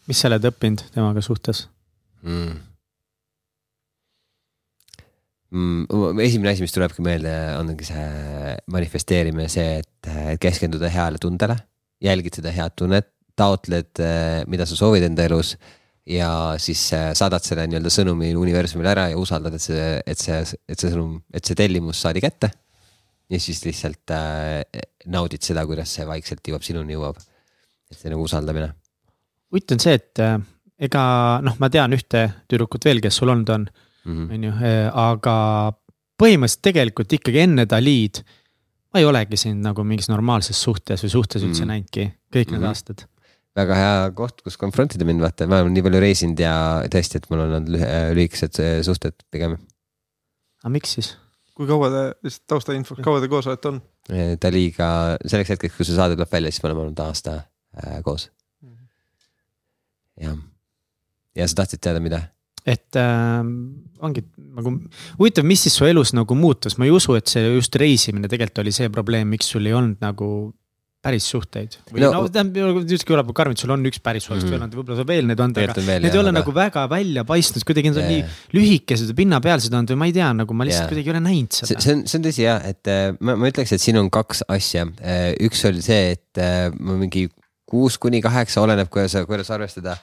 mis 0.10 0.18
sa 0.18 0.26
oled 0.30 0.46
õppinud 0.50 0.88
temaga 0.94 1.22
suhtes 1.22 1.68
mm.? 2.26 2.58
Mm, 5.50 6.18
esimene 6.22 6.52
asi, 6.54 6.62
mis 6.62 6.74
tulebki 6.74 7.02
meelde, 7.02 7.30
ongi 7.58 7.86
see 7.88 8.52
manifesteerimine, 8.70 9.48
see, 9.50 9.80
et 9.82 10.38
keskenduda 10.42 10.92
heale 10.94 11.18
tundele, 11.22 11.56
jälgid 12.06 12.38
seda 12.38 12.54
head 12.54 12.76
tunnet 12.78 13.10
taotled, 13.40 13.91
eh, 14.03 14.41
mida 14.52 14.68
sa 14.68 14.78
soovid 14.78 15.06
enda 15.07 15.26
elus 15.30 15.56
ja 16.10 16.30
siis 16.61 16.82
eh, 16.98 17.10
saadad 17.18 17.45
selle 17.45 17.66
nii-öelda 17.70 17.91
sõnumi 17.94 18.32
universumile 18.38 18.91
ära 18.94 19.07
ja 19.11 19.20
usaldad, 19.20 19.56
et 19.56 19.64
see, 19.64 19.90
et 20.06 20.22
see, 20.22 20.40
et 20.70 20.80
see 20.80 20.91
sõnum, 20.91 21.20
et 21.34 21.45
see 21.45 21.57
tellimus 21.57 22.02
saadi 22.06 22.24
kätte. 22.24 22.52
ja 23.30 23.38
siis 23.40 23.61
lihtsalt 23.66 24.10
äh, 24.16 24.86
naudid 25.06 25.45
seda, 25.45 25.66
kuidas 25.70 25.91
see 25.94 26.07
vaikselt 26.10 26.48
jõuab 26.48 26.66
sinuni 26.66 26.95
jõuab. 26.95 27.20
et 27.91 27.98
see 27.98 28.10
nagu 28.10 28.26
usaldamine. 28.26 28.72
huvitav 29.52 29.78
on 29.78 29.86
see, 29.86 29.99
et 30.02 30.24
äh, 30.26 30.40
ega 30.90 31.03
noh, 31.45 31.60
ma 31.60 31.70
tean 31.70 31.94
ühte 31.94 32.26
tüdrukut 32.49 32.86
veel, 32.86 33.03
kes 33.03 33.22
sul 33.22 33.30
olnud 33.30 33.53
on, 33.53 33.70
mhm. 34.06 34.34
on 34.34 34.49
ju, 34.49 34.57
aga 35.06 35.38
põhimõtteliselt 36.20 36.66
tegelikult 36.72 37.16
ikkagi 37.20 37.45
enne 37.45 37.66
Dalid 37.70 38.24
ma 38.90 39.02
ei 39.02 39.06
olegi 39.06 39.38
sind 39.38 39.61
nagu 39.64 39.86
mingis 39.86 40.10
normaalses 40.10 40.57
suhtes 40.57 41.06
või 41.06 41.14
suhtes 41.14 41.45
üldse 41.45 41.64
mm. 41.64 41.70
näinudki 41.70 42.06
kõik 42.34 42.49
mm 42.49 42.56
-hmm. 42.56 42.57
need 42.57 42.61
mhm. 42.64 42.70
aastad 42.74 43.06
väga 43.58 43.78
hea 43.78 43.96
koht, 44.18 44.44
kus 44.46 44.58
confront 44.62 44.94
ida 44.96 45.08
mind, 45.08 45.24
vaata, 45.24 45.48
ma 45.50 45.62
olen 45.64 45.74
nii 45.76 45.86
palju 45.86 46.02
reisinud 46.04 46.42
ja 46.44 46.54
tõesti, 46.92 47.22
et 47.22 47.30
mul 47.32 47.44
on 47.46 47.56
olnud 47.58 47.72
lühikesed 48.18 48.62
äh, 48.64 48.78
suhted 48.86 49.18
pigem. 49.34 49.58
aga 50.64 50.74
miks 50.74 50.98
siis? 50.98 51.14
kui 51.58 51.68
kaua 51.68 51.90
te, 51.92 52.04
lihtsalt 52.24 52.46
taustainfoks, 52.54 53.04
kaua 53.04 53.22
te 53.24 53.32
koos 53.32 53.50
olete 53.52 53.72
olnud? 53.72 53.88
Daliga, 54.42 54.90
selleks 55.22 55.54
hetkeks, 55.54 55.76
kui 55.76 55.86
see 55.86 55.98
saade 55.98 56.16
tuleb 56.16 56.32
välja, 56.32 56.54
siis 56.54 56.64
me 56.64 56.72
oleme 56.72 56.86
olnud 56.88 57.02
aasta 57.04 57.36
äh, 57.78 58.00
koos. 58.06 58.30
-hmm. 58.64 58.78
jah, 60.24 60.38
ja 61.36 61.48
sa 61.48 61.62
tahtsid 61.62 61.84
teada, 61.84 62.04
mida? 62.04 62.22
et 62.70 62.96
äh, 62.96 63.44
ongi 64.00 64.24
nagu 64.38 64.76
huvitav, 65.20 65.46
mis 65.48 65.64
siis 65.66 65.76
su 65.80 65.88
elus 65.88 66.14
nagu 66.14 66.36
muutus, 66.36 66.78
ma 66.78 66.86
ei 66.86 66.94
usu, 66.96 67.16
et 67.18 67.28
see 67.28 67.44
just 67.56 67.76
reisimine 67.76 68.30
tegelikult 68.30 68.64
oli 68.64 68.74
see 68.76 68.90
probleem, 68.94 69.30
miks 69.34 69.52
sul 69.52 69.66
ei 69.66 69.74
olnud 69.74 70.04
nagu 70.04 70.30
päris 71.00 71.26
suhteid. 71.32 71.78
või 71.94 72.04
no, 72.04 72.10
no 72.12 72.22
tähendab, 72.28 72.82
just 72.90 73.08
kõlab 73.08 73.30
karmilt, 73.36 73.62
sul 73.62 73.72
on 73.72 73.88
üks 73.88 74.02
päris 74.04 74.26
suhe 74.28 74.36
mm. 74.42 74.56
olnud, 74.58 74.74
võib-olla 74.76 74.98
saab 75.00 75.12
veel 75.14 75.30
neid 75.30 75.44
anda, 75.44 75.64
aga 75.64 75.76
veel, 75.80 76.04
need 76.04 76.16
ei 76.16 76.20
ole 76.20 76.34
aga... 76.34 76.40
nagu 76.42 76.56
väga 76.58 76.84
välja 76.92 77.24
paistnud, 77.28 77.64
kuidagi 77.68 77.94
nad 77.94 78.02
on 78.02 78.10
yeah. 78.10 78.34
nii 78.34 78.58
lühikesed 78.60 79.14
ja 79.14 79.16
pinnapealsed 79.16 79.78
olnud 79.80 79.94
või 79.94 80.02
ma 80.02 80.10
ei 80.10 80.16
tea, 80.18 80.32
nagu 80.42 80.58
ma 80.60 80.68
lihtsalt 80.68 80.84
yeah. 80.84 80.92
kuidagi 80.92 81.12
ei 81.12 81.16
ole 81.16 81.22
näinud 81.24 81.56
seda. 81.56 81.80
see 81.86 81.96
on, 81.96 82.04
see 82.04 82.20
on 82.20 82.26
tõsi 82.28 82.44
ja, 82.44 82.58
et 82.68 82.92
äh, 82.92 83.06
ma, 83.16 83.38
ma 83.40 83.52
ütleks, 83.54 83.72
et 83.76 83.84
siin 83.84 84.00
on 84.02 84.12
kaks 84.12 84.44
asja. 84.52 84.90
Äh, 85.00 85.30
üks 85.48 85.64
oli 85.70 85.86
see, 85.86 86.18
et 86.18 86.42
äh, 86.44 86.68
ma 86.76 87.00
mingi 87.00 87.30
kuus 87.70 87.96
kuni 88.02 88.20
kaheksa, 88.26 88.60
oleneb, 88.66 88.90
kuidas, 88.92 89.16
kuidas 89.30 89.52
arvestada 89.54 90.00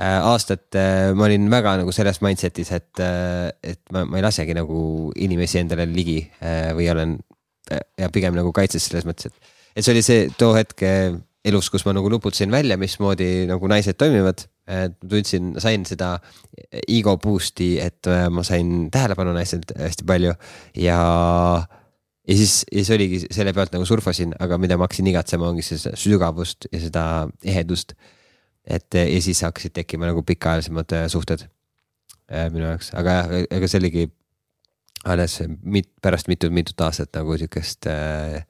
aastat 0.00 0.72
ma 1.18 1.26
olin 1.26 1.50
väga 1.52 1.74
nagu 1.82 1.92
selles 1.92 2.22
mindset'is, 2.24 2.70
et, 2.72 3.02
et 3.60 3.80
ma, 3.92 4.06
ma 4.08 4.16
ei 4.16 4.24
lasegi 4.24 4.54
nagu 4.56 5.10
inimesi 5.20 5.60
endale 5.60 5.84
ligi 5.90 6.22
või 6.78 6.86
olen 6.88 7.18
ja 8.00 8.08
pigem 8.14 8.38
nagu 8.38 8.54
kaitses 8.56 8.86
selles 8.88 9.04
mõttes, 9.04 9.28
et 9.28 9.49
et 9.74 9.84
see 9.84 9.94
oli 9.94 10.02
see 10.04 10.28
too 10.38 10.54
hetk 10.56 10.84
elus, 11.46 11.70
kus 11.72 11.84
ma 11.86 11.94
nagu 11.96 12.10
nuputasin 12.12 12.52
välja, 12.52 12.76
mismoodi 12.80 13.46
nagu 13.48 13.68
naised 13.70 13.98
toimivad. 14.00 14.46
tundsin, 15.10 15.54
sain 15.58 15.82
seda 15.88 16.12
ego 16.86 17.16
boost'i, 17.18 17.72
et 17.82 18.06
äh, 18.06 18.28
ma 18.30 18.44
sain 18.46 18.84
tähelepanu 18.94 19.32
naistelt 19.34 19.72
hästi 19.74 20.04
palju 20.06 20.34
ja 20.78 20.98
ja 22.28 22.36
siis, 22.36 22.60
ja 22.70 22.84
siis 22.84 22.90
oligi 22.94 23.18
selle 23.34 23.50
pealt 23.56 23.74
nagu 23.74 23.88
surfasin, 23.88 24.36
aga 24.38 24.60
mida 24.62 24.76
ma 24.78 24.86
hakkasin 24.86 25.10
igatsema, 25.10 25.48
ongi 25.48 25.64
seda 25.66 25.96
sügavust 25.98 26.68
ja 26.70 26.84
seda 26.84 27.04
ehedust. 27.42 27.96
et 28.62 28.94
ja 28.94 29.20
siis 29.24 29.42
hakkasid 29.42 29.74
tekkima 29.74 30.06
nagu 30.06 30.22
pikaajalisemad 30.22 30.94
suhted 31.10 31.48
minu 32.52 32.68
jaoks, 32.68 32.92
aga 32.94 33.16
jah, 33.16 33.36
ega 33.50 33.66
see 33.66 33.80
oligi 33.80 34.06
alles 35.10 35.40
mit, 35.64 35.88
pärast 36.02 36.28
mitut-mitut 36.28 36.80
aastat 36.86 37.10
nagu 37.16 37.34
sihukest 37.40 37.90
äh, 37.90 38.44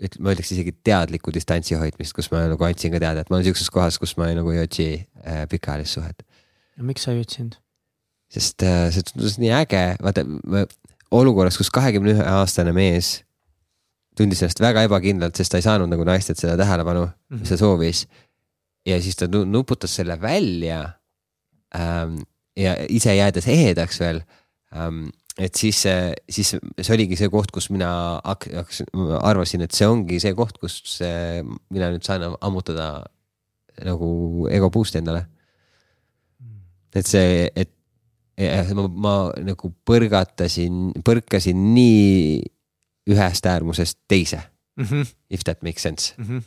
ütleme, 0.00 0.24
ma 0.26 0.34
ütleks 0.34 0.52
isegi 0.54 0.74
teadlikku 0.86 1.32
distantsi 1.34 1.78
hoidmist, 1.78 2.14
kus 2.16 2.30
ma 2.32 2.44
nagu 2.50 2.66
andsin 2.66 2.92
ka 2.94 3.00
teada, 3.02 3.24
et 3.24 3.30
ma 3.30 3.38
olen 3.38 3.48
sihukeses 3.48 3.72
kohas, 3.72 3.98
kus 4.00 4.16
ma 4.20 4.30
nagu 4.36 4.52
ei 4.54 4.62
otsi 4.64 4.86
äh, 4.96 5.44
pikaajalist 5.50 5.98
suhet. 5.98 6.24
no 6.76 6.86
miks 6.88 7.04
sa 7.06 7.14
ei 7.16 7.24
otsinud? 7.24 7.58
sest 8.30 8.62
äh, 8.66 8.86
see 8.94 9.04
tundus 9.10 9.38
nii 9.42 9.52
äge, 9.60 9.84
vaata 10.04 10.24
olukorras, 11.10 11.58
kus 11.58 11.72
kahekümne 11.74 12.14
ühe 12.14 12.26
aastane 12.32 12.72
mees 12.76 13.20
tundis 14.18 14.42
ennast 14.42 14.60
väga 14.62 14.84
ebakindlalt, 14.88 15.38
sest 15.38 15.52
ta 15.52 15.60
ei 15.60 15.66
saanud 15.66 15.90
nagu 15.90 16.04
naistelt 16.06 16.40
seda 16.40 16.56
tähelepanu 16.60 17.06
mm, 17.06 17.12
-hmm. 17.12 17.40
mis 17.42 17.52
ta 17.52 17.56
soovis. 17.60 18.06
ja 18.86 19.00
siis 19.02 19.16
ta 19.16 19.28
nuputas 19.28 19.94
selle 19.94 20.20
välja 20.20 20.92
ähm,. 21.74 22.22
ja 22.56 22.76
ise 22.88 23.14
jäädes 23.14 23.46
ehedaks 23.48 24.00
veel 24.00 24.22
ähm, 24.76 25.08
et 25.40 25.56
siis, 25.56 25.80
siis 26.28 26.52
see 26.54 26.94
oligi 26.94 27.18
see 27.18 27.30
koht, 27.32 27.52
kus 27.54 27.70
mina 27.72 27.90
hakkasin, 28.24 28.90
arvasin, 29.20 29.64
et 29.64 29.76
see 29.76 29.88
ongi 29.88 30.20
see 30.22 30.34
koht, 30.36 30.60
kus 30.60 31.00
mina 31.00 31.90
nüüd 31.92 32.06
saan 32.06 32.26
ammutada 32.40 32.92
nagu 33.86 34.46
ego 34.52 34.70
boost'i 34.72 35.00
endale. 35.00 35.26
et 36.94 37.06
see, 37.06 37.50
et 37.54 37.70
ma, 38.74 38.86
ma 38.88 39.16
nagu 39.46 39.72
põrgatasin, 39.86 40.90
põrkasin 41.06 41.68
nii 41.74 42.40
ühest 43.10 43.46
äärmusest 43.46 43.98
teise 44.08 44.40
mm. 44.76 44.84
-hmm. 44.84 45.06
If 45.30 45.44
that 45.44 45.62
makes 45.62 45.82
sense 45.82 46.14
mm. 46.18 46.24
-hmm 46.24 46.42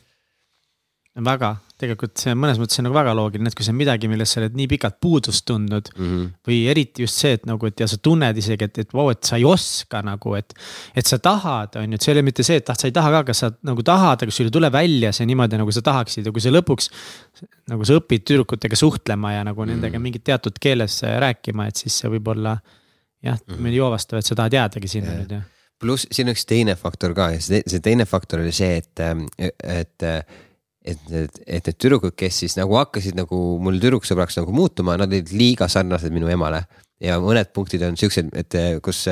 väga, 1.22 1.56
tegelikult 1.84 2.18
see 2.20 2.34
mõnes 2.38 2.58
mõttes 2.60 2.80
on 2.80 2.88
nagu 2.88 2.96
väga 2.96 3.14
loogiline, 3.16 3.50
et 3.50 3.56
kui 3.56 3.66
see 3.66 3.74
on 3.74 3.78
midagi, 3.78 4.08
millest 4.10 4.34
sa 4.36 4.40
oled 4.42 4.56
nii 4.58 4.68
pikalt 4.74 4.96
puudust 5.04 5.44
tundnud 5.48 5.90
mm. 5.92 6.04
-hmm. 6.10 6.32
või 6.48 6.58
eriti 6.72 7.04
just 7.04 7.20
see, 7.22 7.36
et 7.38 7.46
nagu, 7.48 7.70
et 7.70 7.80
ja 7.80 7.88
sa 7.90 7.98
tunned 8.02 8.40
isegi, 8.40 8.68
et, 8.68 8.82
et 8.84 8.96
vau, 8.96 9.06
et 9.12 9.22
sa 9.24 9.38
ei 9.40 9.46
oska 9.48 10.02
nagu, 10.06 10.34
et. 10.38 10.54
et 10.96 11.06
sa 11.06 11.18
tahad, 11.22 11.76
on 11.80 11.94
ju, 11.94 12.00
et 12.00 12.02
see 12.06 12.12
ei 12.12 12.18
ole 12.18 12.26
mitte 12.26 12.46
see, 12.46 12.58
et 12.62 12.70
ah, 12.70 12.78
sa 12.78 12.90
ei 12.90 12.96
taha 12.96 13.12
ka, 13.18 13.22
kas 13.30 13.44
sa 13.44 13.52
nagu 13.62 13.86
tahad, 13.86 14.26
aga 14.26 14.34
sul 14.34 14.50
ei 14.50 14.54
tule 14.58 14.72
välja 14.72 15.12
see 15.12 15.26
niimoodi, 15.30 15.60
nagu 15.60 15.72
sa 15.72 15.84
tahaksid 15.84 16.26
ja 16.26 16.32
kui 16.34 16.44
sa 16.44 16.52
lõpuks. 16.54 16.90
nagu 17.70 17.84
sa 17.84 17.96
õpid 17.96 18.26
tüdrukutega 18.28 18.76
suhtlema 18.76 19.32
ja 19.32 19.44
nagu 19.44 19.60
mm 19.60 19.68
-hmm. 19.68 19.72
nendega 19.74 19.98
mingit 19.98 20.24
teatud 20.24 20.58
keeles 20.60 21.02
rääkima, 21.02 21.68
et 21.68 21.76
siis 21.76 21.98
see 21.98 22.10
võib 22.10 22.28
olla. 22.28 22.58
jah 23.24 23.38
mm, 23.46 23.54
-hmm. 23.54 23.72
joovastav, 23.72 24.18
et 24.18 24.26
sa 24.26 24.34
tahad 24.34 24.52
jäädagi 24.52 24.88
sinna 24.88 25.10
yeah. 25.10 25.20
nüüd 25.20 25.30
jah 25.32 25.44
pluss 25.80 26.06
siin 26.12 26.28
on 26.28 26.34
üks 26.34 26.46
teine 26.46 26.76
faktor 26.76 27.14
ka 27.14 27.30
ja 27.34 27.40
see, 27.40 27.62
see 27.66 27.80
teine 27.80 28.06
faktor 28.08 28.40
oli 28.40 28.52
see, 28.52 28.76
et, 28.76 29.00
et 29.62 30.06
et 30.84 31.00
need, 31.08 31.38
et 31.46 31.68
need 31.68 31.78
tüdrukud, 31.80 32.14
kes 32.18 32.42
siis 32.42 32.58
nagu 32.58 32.76
hakkasid 32.76 33.16
nagu 33.16 33.38
mul 33.62 33.80
tüdruksõbraks 33.80 34.36
nagu 34.40 34.52
muutuma, 34.54 34.98
nad 35.00 35.12
olid 35.12 35.32
liiga 35.32 35.68
sarnased 35.72 36.12
minu 36.12 36.28
emale. 36.32 36.64
ja 37.02 37.18
mõned 37.20 37.50
punktid 37.52 37.82
on 37.84 37.96
siuksed, 38.00 38.30
et 38.38 38.54
kus 38.84 39.06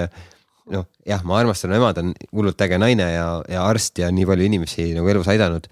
noh, 0.71 0.87
jah, 1.09 1.23
ma 1.27 1.39
armastan 1.41 1.75
ema, 1.77 1.93
ta 1.95 2.05
on 2.05 2.13
hullult 2.31 2.61
äge 2.65 2.79
naine 2.81 3.09
ja, 3.15 3.27
ja 3.51 3.65
arst 3.67 3.99
ja 3.99 4.11
nii 4.15 4.27
palju 4.29 4.47
inimesi 4.47 4.93
nagu 4.97 5.09
elus 5.11 5.31
aidanud. 5.33 5.67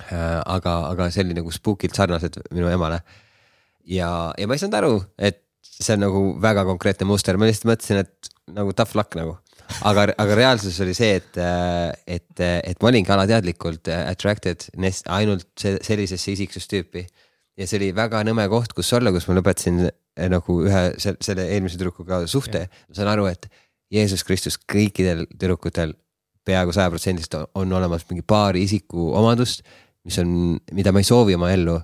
Äh, 0.00 0.40
aga, 0.48 0.74
aga 0.90 1.10
see 1.12 1.24
oli 1.26 1.36
nagu 1.36 1.52
spookilt 1.52 1.96
sarnased 1.98 2.40
minu 2.56 2.70
emale. 2.72 3.02
ja, 3.84 4.32
ja 4.38 4.48
ma 4.48 4.56
ei 4.56 4.62
saanud 4.62 4.78
aru, 4.78 4.92
et 5.18 5.42
see 5.62 5.94
on 5.96 6.04
nagu 6.06 6.22
väga 6.40 6.64
konkreetne 6.68 7.08
muster, 7.08 7.36
ma 7.36 7.48
lihtsalt 7.48 7.68
mõtlesin, 7.70 8.02
et 8.04 8.30
nagu 8.56 8.72
tough 8.76 8.96
luck 8.98 9.16
nagu 9.18 9.36
aga, 9.86 10.06
aga 10.18 10.36
reaalsus 10.38 10.78
oli 10.84 10.94
see, 10.96 11.16
et, 11.20 11.38
et, 12.06 12.42
et 12.42 12.82
ma 12.82 12.90
olingi 12.90 13.12
alateadlikult 13.14 13.90
attracted 13.92 14.68
ainult 15.12 15.66
sellisesse 15.84 16.36
isiksustüüpi. 16.36 17.06
ja 17.60 17.66
see 17.68 17.80
oli 17.80 17.90
väga 17.96 18.22
nõme 18.24 18.46
koht, 18.48 18.72
kus 18.72 18.92
olla, 18.96 19.12
kus 19.12 19.26
ma 19.28 19.36
lõpetasin 19.36 19.82
eh, 19.84 20.28
nagu 20.32 20.60
ühe 20.64 20.84
selle 20.98 21.44
eelmise 21.50 21.76
tüdrukuga 21.76 22.22
suhte, 22.30 22.66
ma 22.88 22.96
saan 22.96 23.10
aru, 23.12 23.26
et 23.28 23.50
Jeesus 23.92 24.22
Kristus 24.24 24.56
kõikidel 24.70 25.26
tüdrukutel 25.34 25.92
peaaegu 26.46 26.72
sajaprotsendiliselt 26.72 27.50
on 27.58 27.72
olemas 27.76 28.06
mingi 28.08 28.24
paari 28.26 28.64
isiku 28.64 29.10
omadust, 29.18 29.64
mis 30.06 30.16
on, 30.22 30.56
mida 30.72 30.92
ma 30.94 31.02
ei 31.02 31.08
soovi 31.08 31.36
oma 31.36 31.50
ellu 31.52 31.76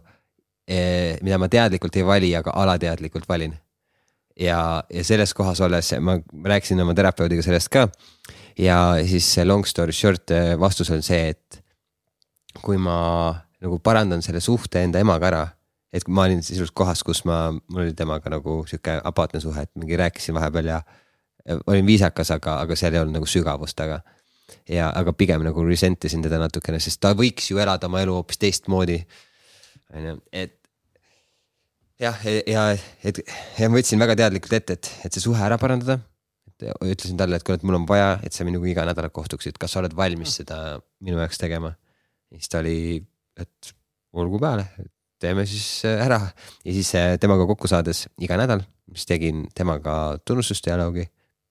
eh,. 0.68 1.18
mida 1.22 1.38
ma 1.38 1.50
teadlikult 1.52 1.96
ei 1.98 2.06
vali, 2.06 2.32
aga 2.38 2.54
alateadlikult 2.62 3.28
valin. 3.28 3.54
Ja, 4.40 4.60
ja 4.92 5.04
selles 5.04 5.34
kohas 5.34 5.60
olles 5.60 5.92
ma 6.00 6.18
rääkisin 6.44 6.80
oma 6.82 6.94
terapeudiga 6.94 7.42
sellest 7.42 7.72
ka. 7.72 7.88
ja 8.58 8.96
siis 9.06 9.36
long 9.44 9.66
story 9.66 9.92
short 9.92 10.30
eh, 10.30 10.54
vastus 10.60 10.90
on 10.90 11.02
see, 11.02 11.34
et 11.34 11.62
kui 12.62 12.78
ma 12.78 13.34
nagu 13.60 13.78
parandan 13.78 14.22
selle 14.22 14.40
suhte 14.40 14.82
enda 14.84 15.00
emaga 15.00 15.30
ära 15.30 15.46
et 15.96 16.08
ma 16.08 16.26
olin 16.26 16.42
sisuliselt 16.44 16.74
kohas, 16.76 17.02
kus 17.06 17.22
ma, 17.28 17.50
mul 17.70 17.86
oli 17.86 17.94
temaga 17.96 18.30
nagu 18.32 18.58
sihuke 18.68 18.98
apaatne 19.06 19.40
suhe, 19.40 19.64
et 19.66 19.72
mingi 19.78 19.96
rääkisin 19.98 20.36
vahepeal 20.36 20.70
ja 20.72 20.80
olin 21.70 21.86
viisakas, 21.86 22.32
aga, 22.34 22.58
aga 22.64 22.76
seal 22.78 22.96
ei 22.96 23.00
olnud 23.02 23.20
nagu 23.20 23.28
sügavust 23.30 23.78
taga. 23.78 24.00
ja, 24.68 24.90
aga 24.94 25.12
pigem 25.12 25.42
nagu 25.46 25.64
resent 25.66 26.04
isin 26.04 26.22
teda 26.22 26.38
natukene, 26.42 26.80
sest 26.82 27.00
ta 27.02 27.14
võiks 27.18 27.50
ju 27.50 27.58
elada 27.62 27.88
oma 27.90 28.02
elu 28.02 28.14
hoopis 28.18 28.38
teistmoodi. 28.42 29.00
on 29.94 30.08
ju, 30.10 30.16
et 30.32 30.58
jah, 32.02 32.18
ja, 32.24 32.66
et 33.06 33.22
ja 33.58 33.70
ma 33.70 33.78
võtsin 33.78 34.02
väga 34.02 34.16
teadlikult 34.22 34.58
ette, 34.58 34.76
et, 34.78 34.90
et 35.06 35.16
see 35.16 35.24
suhe 35.24 35.40
ära 35.42 35.58
parandada. 35.60 36.00
ütlesin 36.56 37.18
talle, 37.20 37.36
et 37.36 37.44
kuule, 37.44 37.58
et 37.60 37.64
mul 37.68 37.76
on 37.76 37.86
vaja, 37.88 38.16
et 38.24 38.32
sa 38.32 38.44
minuga 38.48 38.68
iga 38.70 38.86
nädal 38.88 39.10
kohtuksid, 39.12 39.58
kas 39.60 39.74
sa 39.74 39.82
oled 39.82 39.96
valmis 39.96 40.38
seda 40.40 40.78
minu 41.04 41.20
jaoks 41.20 41.40
tegema. 41.40 41.74
siis 42.32 42.48
ta 42.48 42.62
oli, 42.62 43.00
et 43.36 43.72
olgu 44.16 44.40
peale, 44.40 44.66
teeme 45.20 45.44
siis 45.48 45.84
äh, 45.88 46.00
ära 46.04 46.20
ja 46.64 46.72
siis 46.72 46.94
äh, 46.96 47.16
temaga 47.20 47.46
kokku 47.48 47.68
saades 47.68 48.06
iga 48.20 48.38
nädal, 48.40 48.64
siis 48.94 49.08
tegin 49.08 49.46
temaga 49.54 50.18
tunnustusdialoogi, 50.24 51.06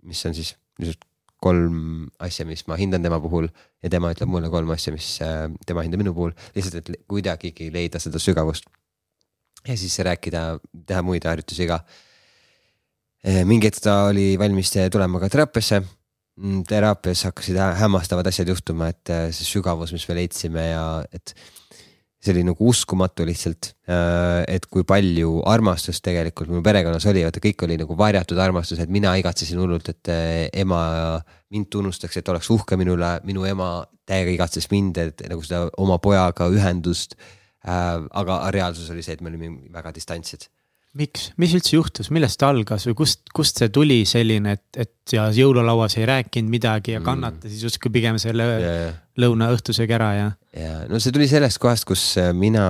mis 0.10 0.26
on 0.26 0.38
siis 0.38 0.56
lihtsalt 0.82 1.06
kolm 1.46 2.08
asja, 2.24 2.46
mis 2.48 2.64
ma 2.70 2.78
hindan 2.80 3.04
tema 3.06 3.20
puhul 3.22 3.48
ja 3.84 3.92
tema 3.94 4.10
ütleb 4.14 4.32
mulle 4.32 4.50
kolm 4.54 4.72
asja, 4.74 4.94
mis 4.96 5.18
äh, 5.22 5.46
tema 5.68 5.84
hindab 5.86 6.02
minu 6.02 6.16
puhul, 6.18 6.34
lihtsalt, 6.56 6.82
et 6.82 7.06
kuidagigi 7.10 7.70
leida 7.74 8.02
seda 8.02 8.22
sügavust. 8.22 8.70
Ja 9.66 9.78
siis 9.78 9.98
rääkida, 10.06 10.48
teha 10.88 11.02
muid 11.06 11.26
harjutusi 11.26 11.68
ka. 11.70 11.80
mingi 13.50 13.72
hetk 13.72 13.82
ta 13.82 14.06
oli 14.12 14.36
valmis 14.40 14.74
tulema 14.92 15.20
ka 15.20 15.30
teraapiasse. 15.30 15.82
Mm, 16.36 16.66
teraapias 16.68 17.24
hakkasid 17.30 17.56
hämmastavad 17.80 18.28
asjad 18.28 18.50
juhtuma, 18.52 18.90
et 18.92 19.12
see 19.32 19.48
sügavus, 19.48 19.94
mis 19.96 20.04
me 20.10 20.18
leidsime 20.18 20.66
ja 20.68 20.86
et 21.16 21.32
see 22.26 22.34
oli 22.34 22.44
nagu 22.48 22.68
uskumatu 22.70 23.26
lihtsalt, 23.28 23.70
et 24.50 24.66
kui 24.72 24.86
palju 24.88 25.38
armastust 25.48 26.04
tegelikult 26.06 26.50
mu 26.50 26.62
perekonnas 26.66 27.06
oli, 27.12 27.24
vaata 27.26 27.42
kõik 27.44 27.66
oli 27.68 27.78
nagu 27.82 27.98
varjatud 27.98 28.40
armastus, 28.42 28.82
et 28.82 28.92
mina 28.92 29.14
igatsesin 29.20 29.62
hullult, 29.62 29.92
et 29.94 30.12
ema 30.64 30.82
mind 31.54 31.70
tunnustaks, 31.74 32.18
et 32.20 32.34
oleks 32.34 32.50
uhke 32.56 32.80
minu 32.82 32.96
üle, 32.98 33.12
minu 33.28 33.46
ema 33.48 33.70
täiega 34.10 34.34
igatses 34.34 34.70
mind, 34.74 34.98
et 35.02 35.26
nagu 35.30 35.44
seda 35.46 35.68
oma 35.82 36.00
pojaga 36.02 36.50
ühendust. 36.54 37.18
Äh, 37.66 38.06
aga 38.22 38.44
reaalsus 38.54 38.92
oli 38.94 39.02
see, 39.02 39.18
et 39.18 39.26
me 39.26 39.32
olime 39.32 39.56
väga 39.74 39.94
distantsed 39.96 40.50
miks, 40.96 41.30
mis 41.42 41.54
üldse 41.56 41.76
juhtus, 41.76 42.10
millest 42.14 42.44
algas 42.46 42.86
või 42.88 42.96
kust, 43.02 43.26
kust 43.36 43.60
see 43.60 43.72
tuli 43.74 44.00
selline, 44.08 44.56
et, 44.56 44.80
et 44.86 45.16
ja 45.16 45.26
jõululauas 45.36 45.98
ei 46.00 46.08
rääkinud 46.08 46.52
midagi 46.52 46.96
ja 46.96 47.02
mm. 47.02 47.08
kannatasid 47.08 47.66
justkui 47.68 47.92
pigem 47.98 48.20
selle 48.22 48.48
yeah. 48.54 48.94
lõunaõhtusöögi 49.20 49.98
ära 49.98 50.12
ja? 50.16 50.30
ja 50.56 50.78
no 50.92 51.02
see 51.04 51.16
tuli 51.16 51.28
sellest 51.32 51.60
kohast, 51.64 51.88
kus 51.90 52.06
äh, 52.22 52.32
mina, 52.36 52.66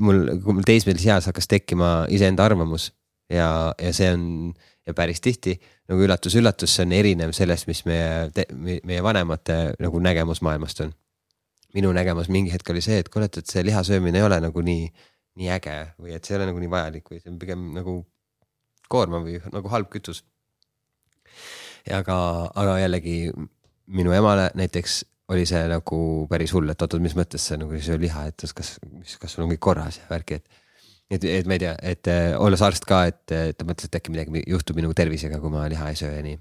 mul, 0.00 0.24
kui 0.40 0.56
mul 0.56 0.66
teismelises 0.68 1.10
eas 1.10 1.28
hakkas 1.28 1.50
tekkima 1.50 1.92
iseenda 2.14 2.46
arvamus 2.48 2.88
ja, 3.32 3.50
ja 3.76 3.92
see 3.96 4.08
on 4.14 4.24
ja 4.88 4.96
päris 4.96 5.20
tihti 5.20 5.58
nagu 5.90 6.06
üllatus-üllatus, 6.06 6.72
see 6.72 6.86
on 6.86 6.96
erinev 6.96 7.34
sellest, 7.36 7.68
mis 7.68 7.84
meie, 7.88 8.30
meie 8.56 9.04
vanemate 9.04 9.74
nagu 9.82 10.00
nägemus 10.02 10.40
maailmast 10.46 10.86
on. 10.86 10.94
Minu 11.74 11.92
nägemus 11.94 12.28
mingi 12.32 12.52
hetk 12.52 12.70
oli 12.72 12.82
see, 12.84 12.98
et 13.02 13.08
kuule, 13.12 13.28
et 13.30 13.46
see 13.46 13.62
liha 13.66 13.82
söömine 13.86 14.18
ei 14.18 14.26
ole 14.26 14.40
nagu 14.42 14.64
nii 14.66 14.88
nii 15.38 15.50
äge 15.54 15.76
või 16.00 16.16
et 16.16 16.26
see 16.26 16.34
ei 16.34 16.40
ole 16.40 16.50
nagu 16.50 16.62
nii 16.62 16.72
vajalik 16.72 17.12
või 17.12 17.20
see 17.20 17.30
on 17.32 17.38
pigem 17.40 17.70
nagu 17.76 18.00
koormav 18.90 19.26
või 19.26 19.38
nagu 19.54 19.72
halb 19.72 19.90
kütus. 19.92 20.24
aga, 21.90 22.16
aga 22.58 22.78
jällegi 22.82 23.16
minu 23.90 24.12
emale 24.14 24.50
näiteks 24.58 25.04
oli 25.30 25.44
see 25.46 25.62
nagu 25.70 26.00
päris 26.30 26.52
hull, 26.54 26.70
et 26.72 26.82
oot-oot, 26.82 27.02
mis 27.02 27.14
mõttes 27.14 27.44
see 27.46 27.58
nagu 27.60 27.78
see 27.78 27.98
liha, 28.02 28.26
et 28.32 28.44
kas, 28.56 28.72
mis, 28.90 29.14
kas 29.20 29.36
sul 29.36 29.44
on 29.44 29.52
kõik 29.52 29.62
korras 29.62 30.00
ja 30.00 30.08
värki, 30.10 30.40
et. 30.40 30.64
et, 31.10 31.26
et 31.38 31.46
ma 31.46 31.54
ei 31.54 31.62
tea, 31.62 31.76
et 31.92 32.10
äh, 32.10 32.32
olles 32.38 32.62
arst 32.66 32.86
ka, 32.88 33.04
et 33.12 33.22
ta 33.30 33.66
mõtles, 33.66 33.86
et 33.86 33.98
äkki 34.00 34.10
midagi 34.10 34.42
juhtub 34.50 34.80
minu 34.80 34.90
tervisega, 34.96 35.38
kui 35.42 35.52
ma 35.54 35.68
liha 35.70 35.86
ei 35.92 36.00
söö 36.02 36.10
ja 36.16 36.24
nii. 36.26 36.40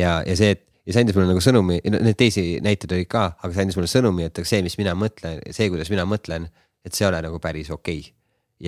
ja, 0.00 0.14
ja 0.24 0.36
see, 0.38 0.56
et 0.56 0.64
ja 0.86 0.94
see 0.94 1.02
andis 1.02 1.16
mulle 1.16 1.32
nagu 1.32 1.42
sõnumi, 1.42 1.80
neid 1.90 2.16
teisi 2.18 2.60
näiteid 2.62 2.92
olid 2.94 3.10
ka, 3.10 3.26
aga 3.42 3.52
see 3.52 3.66
andis 3.66 3.76
mulle 3.78 3.90
sõnumi, 3.90 4.28
et 4.28 4.38
see, 4.46 4.62
mis 4.62 4.78
mina 4.78 4.94
mõtlen, 4.98 5.42
see, 5.50 5.66
kuidas 5.72 5.90
mina 5.90 6.06
mõtlen 6.08 6.46
et 6.86 6.94
see 6.94 7.04
ei 7.04 7.10
ole 7.10 7.22
nagu 7.24 7.40
päris 7.42 7.70
okei 7.74 8.00
okay. 8.00 8.12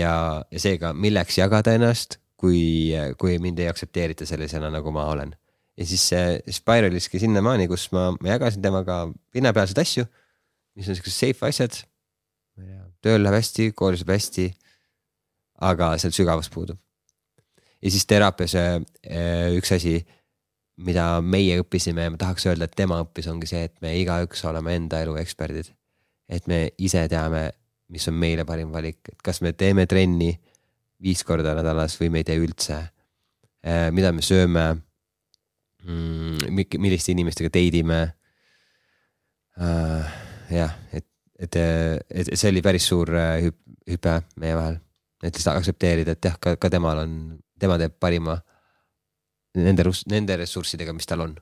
ja, 0.01 0.13
ja 0.51 0.63
seega, 0.63 0.93
milleks 0.95 1.39
jagada 1.39 1.75
ennast, 1.79 2.19
kui, 2.39 2.91
kui 3.21 3.39
mind 3.43 3.63
ei 3.63 3.71
aktsepteerita 3.71 4.27
sellisena, 4.29 4.71
nagu 4.75 4.93
ma 4.95 5.07
olen. 5.13 5.35
ja 5.79 5.87
siis 5.87 6.09
see 6.11 6.57
spiraliski 6.59 7.21
sinnamaani, 7.23 7.69
kus 7.71 7.89
ma, 7.95 8.11
ma 8.19 8.35
jagasin 8.35 8.65
temaga 8.65 9.05
pinnapealseid 9.35 9.83
asju, 9.85 10.09
mis 10.79 10.91
on 10.91 10.99
siuksed 10.99 11.15
safe 11.15 11.47
asjad. 11.47 11.79
tööl 13.03 13.23
läheb 13.23 13.39
hästi, 13.39 13.71
koolis 13.79 14.03
läheb 14.03 14.17
hästi. 14.17 14.51
aga 15.71 15.95
seal 15.99 16.15
sügavus 16.15 16.51
puudub. 16.51 16.79
ja 17.83 17.91
siis 17.91 18.07
teraapias 18.07 18.55
äh, 18.59 19.55
üks 19.55 19.73
asi, 19.75 20.01
mida 20.79 21.19
meie 21.23 21.59
õppisime 21.63 22.05
ja 22.07 22.11
ma 22.15 22.21
tahaks 22.21 22.47
öelda, 22.47 22.69
et 22.69 22.77
tema 22.79 23.01
õppis, 23.03 23.27
ongi 23.31 23.49
see, 23.51 23.65
et 23.67 23.75
me 23.83 23.97
igaüks 23.99 24.45
oleme 24.47 24.77
enda 24.79 25.03
elu 25.03 25.17
eksperdid. 25.19 25.75
et 26.29 26.47
me 26.47 26.69
ise 26.77 27.01
teame 27.09 27.49
mis 27.89 28.09
on 28.09 28.17
meile 28.21 28.45
parim 28.49 28.73
valik, 28.73 29.01
et 29.13 29.23
kas 29.25 29.41
me 29.45 29.55
teeme 29.57 29.87
trenni 29.89 30.33
viis 31.03 31.23
korda 31.25 31.55
nädalas 31.57 31.97
või 32.01 32.11
me 32.13 32.23
ei 32.23 32.29
tee 32.29 32.39
üldse. 32.43 32.79
Äh, 33.65 33.89
mida 33.95 34.13
me 34.13 34.25
sööme. 34.25 34.67
Mm, 35.89 36.59
milliste 36.83 37.15
inimestega 37.15 37.53
date 37.55 37.81
ime. 37.81 38.01
Äh, 39.59 40.19
jah, 40.53 40.75
et, 40.93 41.07
et, 41.39 41.57
et 42.11 42.35
see 42.35 42.51
oli 42.53 42.63
päris 42.65 42.89
suur 42.91 43.15
äh, 43.17 43.39
hüp, 43.47 43.59
hüpe 43.89 44.19
meie 44.43 44.59
vahel, 44.59 44.79
et 45.23 45.33
lihtsalt 45.33 45.57
aktsepteerida, 45.57 46.15
et 46.15 46.29
jah, 46.29 46.37
ka, 46.43 46.57
ka 46.61 46.71
temal 46.71 47.03
on, 47.07 47.15
tema 47.59 47.79
teeb 47.81 47.97
parima 47.99 48.37
nende, 49.57 49.87
nende 50.11 50.37
ressurssidega, 50.43 50.93
mis 50.93 51.09
tal 51.09 51.25
on. 51.25 51.39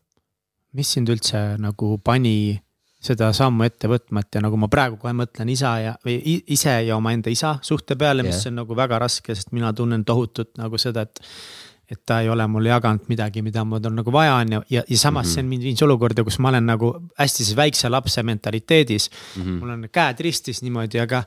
mis 0.76 0.88
sind 0.92 1.08
üldse 1.08 1.38
nagu 1.62 1.96
pani 2.04 2.58
seda 3.06 3.28
sammu 3.36 3.64
ette 3.66 3.88
võtma, 3.90 4.22
et 4.24 4.36
ja 4.36 4.42
nagu 4.44 4.58
ma 4.60 4.68
praegu 4.72 4.98
kohe 5.00 5.12
mõtlen 5.16 5.48
isa 5.52 5.76
ja, 5.82 5.92
või 6.04 6.18
ise 6.52 6.74
ja 6.88 6.96
omaenda 6.96 7.30
isa 7.32 7.56
suhte 7.64 7.96
peale, 7.98 8.24
mis 8.26 8.40
yeah. 8.40 8.50
on 8.50 8.60
nagu 8.62 8.76
väga 8.76 8.98
raske, 9.00 9.36
sest 9.36 9.54
mina 9.56 9.72
tunnen 9.76 10.04
tohutut 10.04 10.56
nagu 10.60 10.80
seda, 10.80 11.06
et. 11.06 11.22
et 11.86 12.00
ta 12.02 12.16
ei 12.18 12.26
ole 12.26 12.42
mulle 12.50 12.72
jaganud 12.72 13.04
midagi, 13.06 13.44
mida 13.46 13.62
mul 13.62 13.84
on 13.86 13.94
nagu 14.00 14.10
vaja 14.10 14.40
on 14.42 14.56
ja, 14.56 14.62
ja, 14.74 14.80
ja 14.88 14.96
samas 14.98 15.26
mm 15.26 15.30
-hmm. 15.30 15.34
see 15.34 15.42
on 15.42 15.48
mind 15.48 15.62
viinud 15.62 15.82
olukorda, 15.86 16.24
kus 16.24 16.38
ma 16.38 16.48
olen 16.48 16.66
nagu 16.66 16.88
hästi 17.18 17.44
siis 17.44 17.56
väikse 17.56 17.88
lapse 17.88 18.22
mentaliteedis 18.22 19.10
mm. 19.10 19.42
-hmm. 19.42 19.60
mul 19.60 19.70
on 19.70 19.88
käed 19.92 20.20
ristis 20.20 20.62
niimoodi, 20.62 20.98
aga 20.98 21.22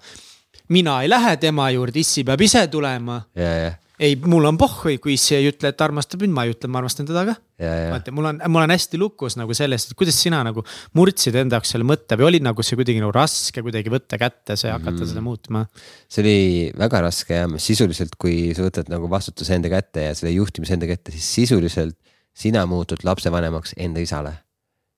mina 0.70 1.02
ei 1.02 1.10
lähe 1.10 1.38
tema 1.38 1.70
juurde, 1.72 2.00
issi 2.00 2.24
peab 2.24 2.42
ise 2.42 2.68
tulema 2.68 3.22
yeah,. 3.38 3.56
Yeah 3.62 3.89
ei, 4.00 4.16
mul 4.32 4.48
on 4.48 4.58
pohhui, 4.60 4.98
kui 5.04 5.14
issi 5.18 5.36
ei 5.36 5.50
ütle, 5.50 5.72
et 5.74 5.82
armastab 5.84 6.22
mind, 6.24 6.34
ma 6.36 6.46
ei 6.48 6.54
ütle, 6.54 6.70
ma 6.72 6.80
armastan 6.80 7.08
teda 7.08 7.26
ka. 7.28 7.36
vaata, 7.60 8.14
mul 8.16 8.30
on, 8.30 8.40
ma 8.48 8.62
olen 8.62 8.74
hästi 8.74 9.00
lukus 9.02 9.36
nagu 9.40 9.56
sellest, 9.58 9.92
et 9.92 10.00
kuidas 10.00 10.20
sina 10.24 10.40
nagu 10.48 10.64
murdsid 10.96 11.36
enda 11.42 11.60
jaoks 11.60 11.74
selle 11.76 11.88
mõtte 11.88 12.16
või 12.20 12.30
oli 12.30 12.42
nagu 12.44 12.64
see 12.64 12.80
kuidagi 12.80 13.04
nagu 13.04 13.12
raske 13.16 13.64
kuidagi 13.66 13.92
võtta 13.92 14.20
kätte 14.22 14.56
see, 14.60 14.72
hakata 14.72 14.96
mm. 15.02 15.10
seda 15.12 15.24
muutma? 15.26 15.66
see 16.08 16.24
oli 16.24 16.38
väga 16.80 17.04
raske 17.10 17.42
jah, 17.42 17.58
sisuliselt, 17.60 18.16
kui 18.22 18.54
sa 18.56 18.64
võtad 18.68 18.92
nagu 18.94 19.12
vastutuse 19.12 19.58
enda 19.60 19.72
kätte 19.74 20.08
ja 20.08 20.16
selle 20.16 20.32
juhtimise 20.38 20.78
enda 20.80 20.88
kätte, 20.90 21.16
siis 21.16 21.28
sisuliselt 21.42 22.00
sina 22.40 22.64
muutud 22.70 23.04
lapsevanemaks 23.04 23.76
enda 23.78 24.00
isale. 24.04 24.38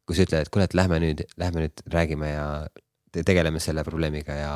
kui 0.05 0.17
sa 0.17 0.25
ütled, 0.27 0.45
et 0.45 0.53
kuule, 0.53 0.69
et 0.69 0.77
lähme 0.77 1.01
nüüd, 1.01 1.25
lähme 1.41 1.65
nüüd 1.65 1.83
räägime 1.89 2.33
ja 2.35 2.45
tegeleme 3.25 3.61
selle 3.63 3.83
probleemiga 3.87 4.37
ja 4.37 4.53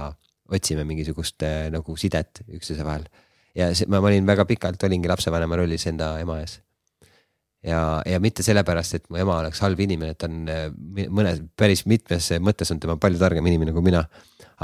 otsime 0.54 0.84
mingisugust 0.86 1.42
äh, 1.42 1.70
nagu 1.74 1.96
sidet 1.98 2.44
üksteise 2.46 2.86
vahel 2.86 3.08
ja 3.56 3.72
see, 3.76 3.88
ma, 3.90 4.02
ma 4.04 4.12
olin 4.12 4.28
väga 4.28 4.46
pikalt, 4.50 4.84
olingi 4.88 5.10
lapsevanema 5.12 5.60
rollis 5.60 5.88
enda 5.92 6.14
ema 6.22 6.40
ees. 6.44 6.60
ja, 7.66 7.80
ja 8.06 8.20
mitte 8.22 8.44
sellepärast, 8.46 9.00
et 9.00 9.06
mu 9.10 9.20
ema 9.22 9.40
oleks 9.42 9.62
halb 9.66 9.80
inimene, 9.82 10.14
et 10.14 10.22
ta 10.22 10.30
on 10.30 10.52
äh, 10.52 10.68
mõnes, 11.10 11.42
päris 11.58 11.86
mitmes 11.90 12.30
mõttes 12.44 12.72
on 12.74 12.82
tema 12.84 12.98
palju 13.02 13.22
targem 13.22 13.48
inimene 13.50 13.74
kui 13.76 13.86
mina. 13.86 14.06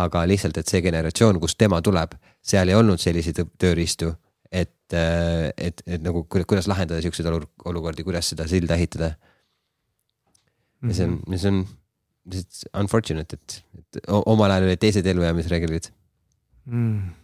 aga 0.02 0.22
lihtsalt, 0.24 0.56
et 0.58 0.70
see 0.72 0.80
generatsioon, 0.84 1.40
kust 1.44 1.58
tema 1.60 1.82
tuleb, 1.84 2.14
seal 2.42 2.70
ei 2.72 2.78
olnud 2.78 3.02
selliseid 3.02 3.42
tööriistu, 3.60 4.14
et, 4.48 4.94
äh, 4.96 5.50
et, 5.58 5.84
et 5.88 6.04
nagu 6.04 6.24
kuidas 6.30 6.70
lahendada 6.72 7.02
siukseid 7.04 7.28
olukordi, 7.28 8.06
kuidas 8.08 8.32
seda 8.32 8.48
silda 8.48 8.80
ehitada. 8.80 9.16
ja 10.82 10.94
see 10.94 11.08
on, 11.08 11.22
mhm. 11.28 11.38
see 11.38 11.54
on 11.54 11.64
lihtsalt 12.32 12.78
unfortunate, 12.78 13.40
et, 13.40 13.64
et 13.80 14.04
omal 14.14 14.52
ajal 14.52 14.70
olid 14.70 14.80
teised 14.84 15.08
ellujäämisreeglid 15.10 15.90
mm 16.70 17.20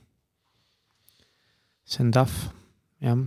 see 1.88 2.04
on 2.04 2.14
tough, 2.16 2.48
jah 3.04 3.18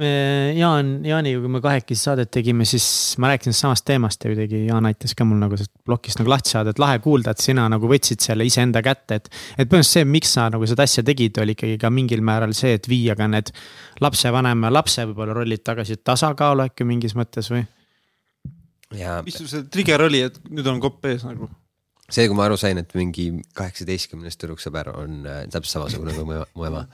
me 0.00 0.08
Jaan, 0.56 0.92
Jaaniga, 1.04 1.40
kui 1.42 1.50
me 1.52 1.60
kahekesi 1.62 2.06
saadet 2.08 2.30
tegime, 2.32 2.64
siis 2.68 2.86
ma 3.20 3.30
rääkisin 3.32 3.54
samast 3.56 3.84
teemast 3.88 4.24
ja 4.24 4.32
kuidagi 4.32 4.62
Jaan 4.66 4.86
aitas 4.88 5.14
ka 5.18 5.26
mul 5.28 5.40
nagu 5.42 5.58
sellest 5.58 5.72
plokist 5.86 6.20
nagu 6.20 6.32
lahti 6.32 6.54
saada, 6.54 6.72
et 6.72 6.80
lahe 6.80 6.98
kuulda, 7.04 7.34
et 7.34 7.44
sina 7.44 7.66
nagu 7.72 7.90
võtsid 7.90 8.24
selle 8.24 8.46
iseenda 8.48 8.82
kätte, 8.84 9.20
et. 9.20 9.28
et 9.56 9.68
põhimõtteliselt 9.68 10.00
see, 10.00 10.08
miks 10.08 10.34
sa 10.38 10.48
nagu 10.52 10.68
seda 10.68 10.86
asja 10.88 11.04
tegid, 11.06 11.38
oli 11.42 11.56
ikkagi 11.56 11.78
ka 11.82 11.92
mingil 11.92 12.24
määral 12.24 12.56
see, 12.56 12.74
et 12.78 12.88
viia 12.90 13.16
ka 13.18 13.28
need 13.30 13.52
lapsevanema 14.02 14.70
ja 14.70 14.76
lapse 14.78 15.06
võib-olla 15.10 15.36
rollid 15.42 15.64
tagasi 15.66 16.00
tasakaalu 16.00 16.66
äkki 16.70 16.88
mingis 16.88 17.16
mõttes 17.18 17.52
või? 17.52 17.66
ja. 18.96 19.20
mis 19.26 19.36
sul 19.40 19.50
see 19.50 19.68
trigger 19.72 20.08
oli, 20.08 20.24
et 20.30 20.40
nüüd 20.48 20.72
on 20.72 20.80
kopp 20.82 21.04
ees 21.12 21.26
nagu? 21.28 21.50
see, 22.08 22.26
kui 22.26 22.36
ma 22.36 22.48
aru 22.48 22.58
sain, 22.60 22.80
et 22.80 22.96
mingi 22.96 23.30
kaheksateistkümnes 23.56 24.40
tüdruksõber 24.40 24.94
on 24.96 25.24
äh, 25.28 25.44
täpselt 25.52 25.78
samasugune 25.78 26.16
kui 26.16 26.28
mu 26.28 26.68
ema 26.68 26.86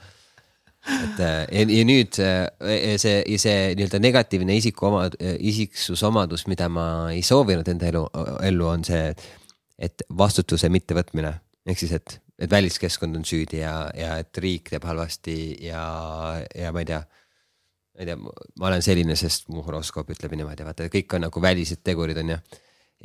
et 0.87 1.19
äh, 1.19 1.43
ja, 1.51 1.65
ja 1.67 1.83
nüüd 1.87 2.17
äh, 2.23 2.95
see, 3.01 3.19
see 3.41 3.73
nii-öelda 3.75 3.99
negatiivne 4.01 4.55
isiku 4.55 4.87
oma, 4.89 5.03
isiksusomadus, 5.19 6.45
mida 6.51 6.69
ma 6.71 6.85
ei 7.13 7.21
soovinud 7.25 7.67
enda 7.67 7.89
elu, 7.91 8.05
ellu, 8.47 8.67
on 8.69 8.85
see, 8.87 9.11
et 9.79 10.05
vastutuse 10.17 10.71
mittevõtmine. 10.71 11.33
ehk 11.69 11.81
siis, 11.81 11.93
et, 11.99 12.17
et 12.39 12.51
väliskeskkond 12.51 13.19
on 13.19 13.27
süüdi 13.27 13.61
ja, 13.61 13.89
ja 13.95 14.17
et 14.23 14.37
riik 14.41 14.71
teeb 14.71 14.87
halvasti 14.87 15.37
ja, 15.67 15.83
ja 16.55 16.73
ma 16.75 16.83
ei 16.83 16.89
tea. 16.93 17.03
ma 17.03 18.03
ei 18.05 18.07
tea, 18.07 18.17
ma 18.17 18.71
olen 18.71 18.83
selline, 18.85 19.19
sest 19.19 19.49
mu 19.51 19.63
horoskoop 19.67 20.09
ütleb 20.15 20.35
niimoodi, 20.39 20.65
vaata 20.65 20.87
kõik 20.91 21.15
on 21.17 21.27
nagu 21.27 21.43
välised 21.43 21.83
tegurid 21.83 22.17
on 22.23 22.35
ju. 22.35 22.41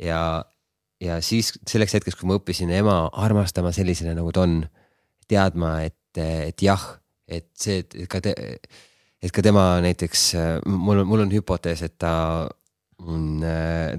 ja, 0.07 0.21
ja 1.03 1.19
siis 1.21 1.51
selleks 1.67 1.99
hetkeks, 1.99 2.15
kui 2.19 2.31
ma 2.31 2.39
õppisin 2.39 2.71
ema 2.71 3.01
armastama 3.11 3.75
sellisena, 3.75 4.15
nagu 4.15 4.31
ta 4.31 4.47
on, 4.47 4.61
teadma, 5.27 5.79
et, 5.81 6.19
et 6.21 6.61
jah 6.61 6.83
et 7.27 7.47
see, 7.57 7.81
et 7.83 7.95
ka 8.11 8.21
te, 8.23 8.35
et 9.23 9.33
ka 9.33 9.43
tema 9.45 9.65
näiteks, 9.85 10.27
mul 10.69 11.01
on, 11.01 11.09
mul 11.09 11.25
on 11.25 11.33
hüpotees, 11.33 11.81
et 11.85 11.97
ta 12.01 12.13
on, 13.03 13.43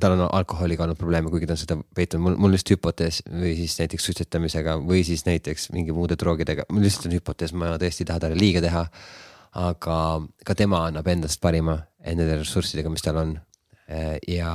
tal 0.01 0.15
on 0.17 0.25
alkoholiga 0.27 0.87
olnud 0.87 0.99
probleeme, 0.99 1.31
kuigi 1.33 1.49
ta 1.49 1.57
on 1.57 1.61
seda 1.61 1.79
peitunud, 1.97 2.25
mul, 2.25 2.37
mul 2.45 2.55
lihtsalt 2.55 2.77
hüpotees 2.77 3.23
või 3.29 3.55
siis 3.59 3.77
näiteks 3.81 4.09
suitsetamisega 4.09 4.79
või 4.83 5.03
siis 5.07 5.27
näiteks 5.27 5.71
mingi 5.77 5.95
muude 5.97 6.19
droogidega, 6.21 6.69
mul 6.73 6.87
lihtsalt 6.87 7.11
on 7.11 7.17
hüpotees, 7.19 7.55
ma 7.57 7.75
tõesti 7.81 8.05
ei 8.05 8.11
taha 8.13 8.25
talle 8.27 8.39
liiga 8.41 8.63
teha. 8.65 8.87
aga 9.57 9.97
ka 10.45 10.55
tema 10.55 10.83
annab 10.85 11.07
endast 11.09 11.41
parima 11.41 11.79
nende 12.05 12.39
ressurssidega, 12.43 12.91
mis 12.93 13.03
tal 13.03 13.17
on. 13.17 13.37
ja 14.29 14.53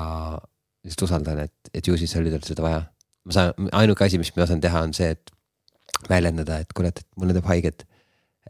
lihtsalt 0.83 1.05
usaldan, 1.07 1.39
et, 1.45 1.53
et 1.73 1.87
ju 1.87 1.95
siis 1.97 2.13
oli 2.19 2.31
tal 2.33 2.43
seda 2.45 2.63
vaja. 2.65 2.81
ma 3.25 3.33
saan, 3.35 3.69
ainuke 3.71 4.05
asi, 4.05 4.17
mis 4.17 4.33
ma 4.35 4.47
saan 4.49 4.61
teha, 4.61 4.81
on 4.81 4.93
see, 4.93 5.11
et 5.11 5.31
väljendada, 6.09 6.59
et 6.61 6.73
kuule, 6.73 6.89
et 6.89 7.03
mulle 7.17 7.35
teeb 7.37 7.45
haiget 7.45 7.85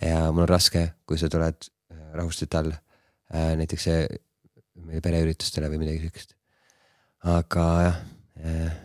ja 0.01 0.27
mul 0.31 0.45
on 0.45 0.49
raske, 0.49 0.87
kui 1.05 1.19
sa 1.21 1.29
tuled 1.31 1.69
äh, 1.93 2.03
rahustuseta 2.17 2.61
all 2.63 2.73
äh, 2.73 3.53
näiteks 3.59 3.87
meie 4.87 5.01
pereüritustele 5.03 5.69
või 5.71 5.81
midagi 5.83 6.05
siukest. 6.05 6.35
aga 7.31 7.65
jah, 7.85 7.99
äh, 8.41 8.77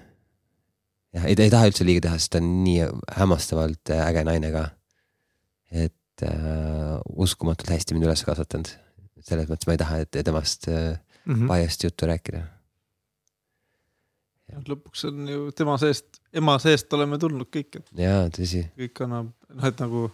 jah, 1.16 1.28
ei, 1.28 1.36
ei 1.36 1.52
taha 1.52 1.70
üldse 1.70 1.86
liiga 1.86 2.06
teha, 2.06 2.18
sest 2.20 2.34
ta 2.34 2.42
on 2.42 2.50
nii 2.64 2.88
hämmastavalt 3.18 3.94
äge 3.96 4.26
naine 4.28 4.50
ka. 4.54 4.66
et 5.70 6.26
äh, 6.26 6.98
uskumatult 7.12 7.72
hästi 7.72 7.96
mind 7.96 8.08
üles 8.08 8.24
kasvatanud. 8.26 8.74
selles 9.26 9.48
mõttes 9.50 9.68
ma 9.68 9.76
ei 9.76 9.82
taha, 9.82 10.02
et 10.04 10.20
temast 10.24 10.68
äh, 10.68 10.98
mm 11.24 11.34
-hmm. 11.34 11.48
biased 11.48 11.88
juttu 11.88 12.06
rääkida. 12.06 12.44
lõpuks 14.68 15.08
on 15.08 15.28
ju 15.28 15.50
tema 15.52 15.78
seest, 15.78 16.20
ema 16.32 16.58
seest 16.58 16.92
oleme 16.92 17.18
tulnud 17.18 17.48
kõik. 17.48 17.82
jaa, 17.92 18.28
tõsi. 18.28 18.68
kõik 18.78 19.04
annab, 19.04 19.32
noh, 19.48 19.64
et 19.64 19.80
nagu 19.80 20.10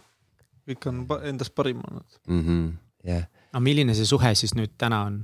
kõik 0.69 0.87
on 0.89 1.03
endast 1.27 1.55
parim 1.55 1.81
olnud 1.83 2.19
mm. 2.27 2.41
-hmm, 2.41 2.71
yeah. 3.07 3.27
no 3.53 3.61
milline 3.63 3.95
see 3.97 4.07
suhe 4.07 4.33
siis 4.35 4.55
nüüd 4.55 4.75
täna 4.77 5.03
on? 5.09 5.21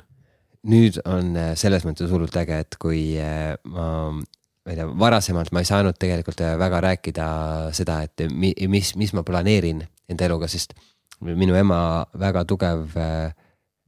nüüd 0.69 0.99
on 1.05 1.35
äh, 1.39 1.53
selles 1.59 1.85
mõttes 1.87 2.11
hullult 2.11 2.35
äge, 2.41 2.59
et 2.65 2.75
kui 2.81 3.15
äh, 3.21 3.55
ma, 3.63 4.11
ma 4.11 4.73
ei 4.73 4.75
tea, 4.75 4.87
varasemalt 4.99 5.53
ma 5.55 5.63
ei 5.63 5.69
saanud 5.69 5.97
tegelikult 5.99 6.43
äh, 6.43 6.57
väga 6.59 6.81
rääkida 6.89 7.27
seda, 7.75 8.01
et 8.03 8.25
mis, 8.29 8.95
mis 8.99 9.15
ma 9.15 9.23
planeerin 9.23 9.85
enda 10.09 10.27
eluga, 10.27 10.49
sest 10.51 10.75
minu 11.23 11.55
ema 11.55 12.05
väga 12.19 12.43
tugev 12.47 12.97
äh, 12.99 13.31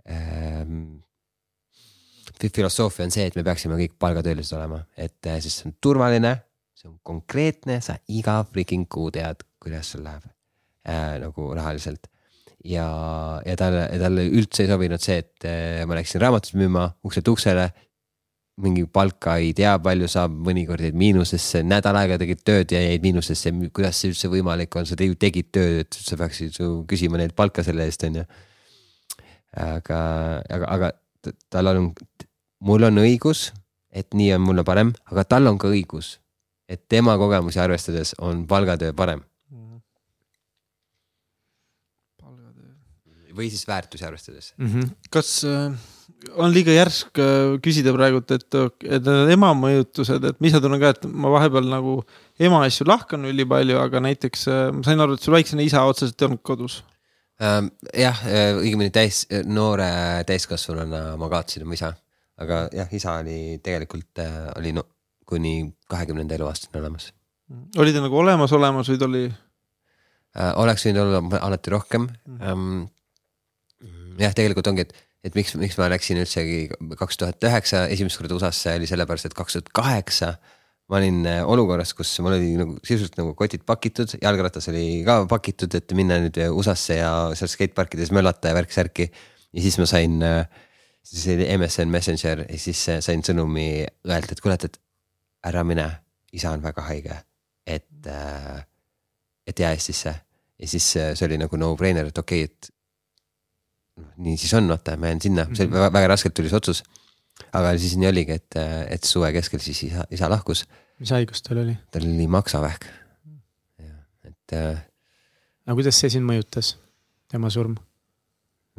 äh, 0.08 0.66
filosoofia 2.42 3.06
on 3.06 3.14
see, 3.14 3.28
et 3.28 3.36
me 3.38 3.44
peaksime 3.46 3.78
kõik 3.78 4.00
palgatöölised 4.02 4.58
olema, 4.58 4.82
et 4.98 5.28
siis 5.44 5.60
see 5.60 5.70
on 5.70 5.76
turvaline, 5.84 6.38
see 6.74 6.90
on 6.90 6.98
konkreetne, 7.06 7.82
sa 7.86 8.00
iga 8.10 8.40
freaking 8.48 8.88
kuu 8.90 9.12
tead, 9.14 9.44
kuidas 9.62 9.92
sul 9.94 10.08
läheb 10.08 10.26
äh, 10.88 11.20
nagu 11.22 11.52
rahaliselt. 11.56 12.08
ja, 12.64 12.86
ja 13.46 13.56
talle, 13.58 13.88
talle 13.98 14.28
üldse 14.30 14.62
ei 14.64 14.70
sobinud 14.70 15.02
see, 15.02 15.22
et 15.24 15.48
äh, 15.50 15.82
ma 15.90 15.98
läksin 15.98 16.22
raamatut 16.22 16.58
müüma 16.60 16.92
ukselt 17.06 17.28
uksele. 17.32 17.72
mingi 18.62 18.84
palka 18.86 19.38
ei 19.42 19.56
tea, 19.58 19.72
palju 19.82 20.06
saab, 20.12 20.34
mõnikord 20.46 20.84
jäid 20.84 20.98
miinusesse, 21.00 21.64
nädal 21.66 21.98
aega 21.98 22.20
tegid 22.22 22.44
tööd 22.46 22.74
ja 22.76 22.82
jäid 22.84 23.02
miinusesse, 23.02 23.54
kuidas 23.74 23.98
see 23.98 24.12
üldse 24.12 24.30
võimalik 24.30 24.76
on, 24.78 24.86
sa 24.86 24.98
ju 25.00 25.16
tegid 25.18 25.50
tööd, 25.56 25.80
et 25.88 25.98
sa 25.98 26.18
peaksid 26.20 26.60
ju 26.60 26.84
küsima 26.90 27.18
neilt 27.18 27.34
palka 27.34 27.64
selle 27.66 27.88
eest, 27.88 28.04
on 28.06 28.20
ju. 28.22 28.26
aga, 29.58 30.02
aga, 30.52 30.70
aga 30.76 30.92
tal 31.50 31.72
on, 31.72 31.90
mul 32.68 32.86
on 32.92 33.02
õigus, 33.02 33.48
et 33.90 34.14
nii 34.14 34.36
on 34.36 34.46
mulle 34.46 34.68
parem, 34.68 34.94
aga 35.10 35.26
tal 35.26 35.50
on 35.50 35.58
ka 35.58 35.72
õigus, 35.72 36.20
et 36.70 36.84
tema 36.92 37.18
kogemusi 37.18 37.64
arvestades 37.64 38.14
on 38.20 38.46
palgatöö 38.52 38.94
parem 38.94 39.24
või 43.42 43.50
siis 43.54 43.66
väärtusi 43.68 44.08
arvestades 44.08 44.54
mm. 44.58 44.70
-hmm. 44.70 44.94
kas 45.14 45.42
äh, 45.50 45.74
on 46.38 46.52
liiga 46.54 46.74
järsk 46.76 47.20
äh, 47.22 47.56
küsida 47.64 47.94
praegult, 47.96 48.32
et, 48.36 48.46
et 48.86 49.08
need 49.08 49.34
ema 49.36 49.52
mõjutused, 49.58 50.24
et 50.30 50.40
ma 50.42 50.50
ise 50.50 50.62
tunnen 50.64 50.82
ka, 50.82 50.94
et 50.96 51.08
ma 51.10 51.32
vahepeal 51.34 51.68
nagu 51.72 51.98
ema 52.42 52.62
asju 52.68 52.88
lahkan 52.90 53.26
ülipalju, 53.30 53.80
aga 53.82 54.02
näiteks 54.06 54.48
äh, 54.52 54.64
ma 54.76 54.86
sain 54.86 55.02
aru, 55.02 55.18
et 55.18 55.26
sul 55.26 55.36
väiksena 55.36 55.66
isa 55.66 55.84
otseselt 55.88 56.22
ei 56.22 56.30
olnud 56.30 56.44
kodus 56.46 56.82
ähm,. 57.42 57.72
jah, 57.98 58.24
äh, 58.30 58.54
õigemini 58.62 58.94
täis, 58.94 59.24
noore 59.50 59.92
täiskasvanuna 60.30 61.04
ma 61.22 61.32
kaotasin 61.32 61.66
oma 61.66 61.78
isa, 61.78 61.94
aga 62.42 62.64
jah, 62.76 62.92
isa 62.98 63.18
oli 63.24 63.58
tegelikult 63.64 64.24
äh, 64.24 64.42
oli 64.60 64.76
no, 64.78 64.86
kuni 65.30 65.56
kahekümnenda 65.92 66.38
eluaastani 66.38 66.82
olemas. 66.84 67.12
oli 67.82 67.94
ta 67.96 68.04
nagu 68.04 68.22
olemas, 68.22 68.54
olemas 68.58 68.94
või 68.94 69.02
ta 69.02 69.10
oli 69.10 69.28
äh,? 69.28 70.52
oleks 70.62 70.88
võinud 70.88 71.06
olla 71.06 71.46
alati 71.48 71.78
rohkem 71.78 72.10
mm. 72.10 72.42
ähm, 72.42 72.82
jah, 74.20 74.34
tegelikult 74.36 74.68
ongi, 74.72 74.88
et, 74.88 74.96
et 75.28 75.38
miks, 75.38 75.54
miks 75.60 75.78
ma 75.80 75.88
läksin 75.92 76.20
üldsegi 76.22 76.66
kaks 77.00 77.22
tuhat 77.22 77.48
üheksa 77.48 77.86
esimest 77.94 78.20
korda 78.20 78.36
USA-sse 78.36 78.76
oli 78.80 78.90
sellepärast, 78.90 79.30
et 79.30 79.38
kaks 79.38 79.60
tuhat 79.60 79.72
kaheksa 79.78 80.36
ma 80.92 81.00
olin 81.00 81.22
äh, 81.26 81.40
olukorras, 81.48 81.94
kus 81.96 82.12
mul 82.20 82.36
oli 82.36 82.50
nagu 82.60 82.76
sisuliselt 82.84 83.16
nagu 83.22 83.32
kotid 83.40 83.64
pakitud, 83.68 84.12
jalgratas 84.20 84.68
oli 84.74 85.04
ka 85.08 85.22
pakitud, 85.32 85.72
et 85.80 85.94
minna 85.96 86.18
nüüd 86.20 86.40
USA-sse 86.52 86.98
ja 87.00 87.12
seal 87.38 87.52
skateparkides 87.54 88.12
möllata 88.16 88.52
ja 88.52 88.58
värk-särki. 88.58 89.08
ja 89.56 89.64
siis 89.64 89.80
ma 89.80 89.88
sain, 89.88 90.20
äh, 90.26 90.44
siis 91.08 91.30
oli 91.32 91.48
MSN 91.56 91.94
Messenger 91.94 92.44
ja 92.44 92.60
siis 92.60 92.84
äh, 92.92 93.00
sain 93.04 93.24
sõnumi 93.24 93.86
õelt, 94.08 94.36
et 94.36 94.44
kuule, 94.44 94.60
et, 94.60 94.82
ära 95.48 95.64
mine, 95.66 95.88
isa 96.36 96.52
on 96.54 96.62
väga 96.62 96.84
haige, 96.86 97.16
et, 97.66 98.12
et 99.48 99.60
jää 99.60 99.72
Eestisse. 99.74 100.14
ja 100.60 100.68
siis 100.68 100.92
see 100.94 101.26
oli 101.26 101.40
nagu 101.42 101.58
no-brainer, 101.58 102.12
et 102.12 102.20
okei 102.20 102.44
okay,, 102.44 102.52
et 102.52 102.76
nii 104.22 104.38
siis 104.40 104.54
on, 104.58 104.70
vaata, 104.72 104.98
ma 105.00 105.12
jään 105.12 105.22
sinna, 105.28 105.46
see 105.54 105.68
oli 105.68 105.76
väga, 105.76 105.92
väga 105.94 106.12
raskelt 106.14 106.36
tuli 106.38 106.52
see 106.52 106.60
otsus. 106.60 106.84
aga 107.58 107.74
siis 107.82 107.96
nii 108.00 108.10
oligi, 108.12 108.38
et, 108.38 108.60
et 108.96 109.08
suve 109.08 109.32
keskel 109.36 109.62
siis 109.64 109.84
isa, 109.90 110.06
isa 110.14 110.30
lahkus. 110.32 110.66
mis 111.02 111.14
haigus 111.16 111.44
tal 111.46 111.64
oli? 111.64 111.78
tal 111.92 112.08
oli 112.08 112.28
maksavähk. 112.28 112.86
et. 114.28 114.54
Äh, 114.54 114.84
aga 115.66 115.80
kuidas 115.80 116.00
see 116.02 116.12
sind 116.14 116.28
mõjutas, 116.28 116.76
tema 117.32 117.50
surm 117.54 117.78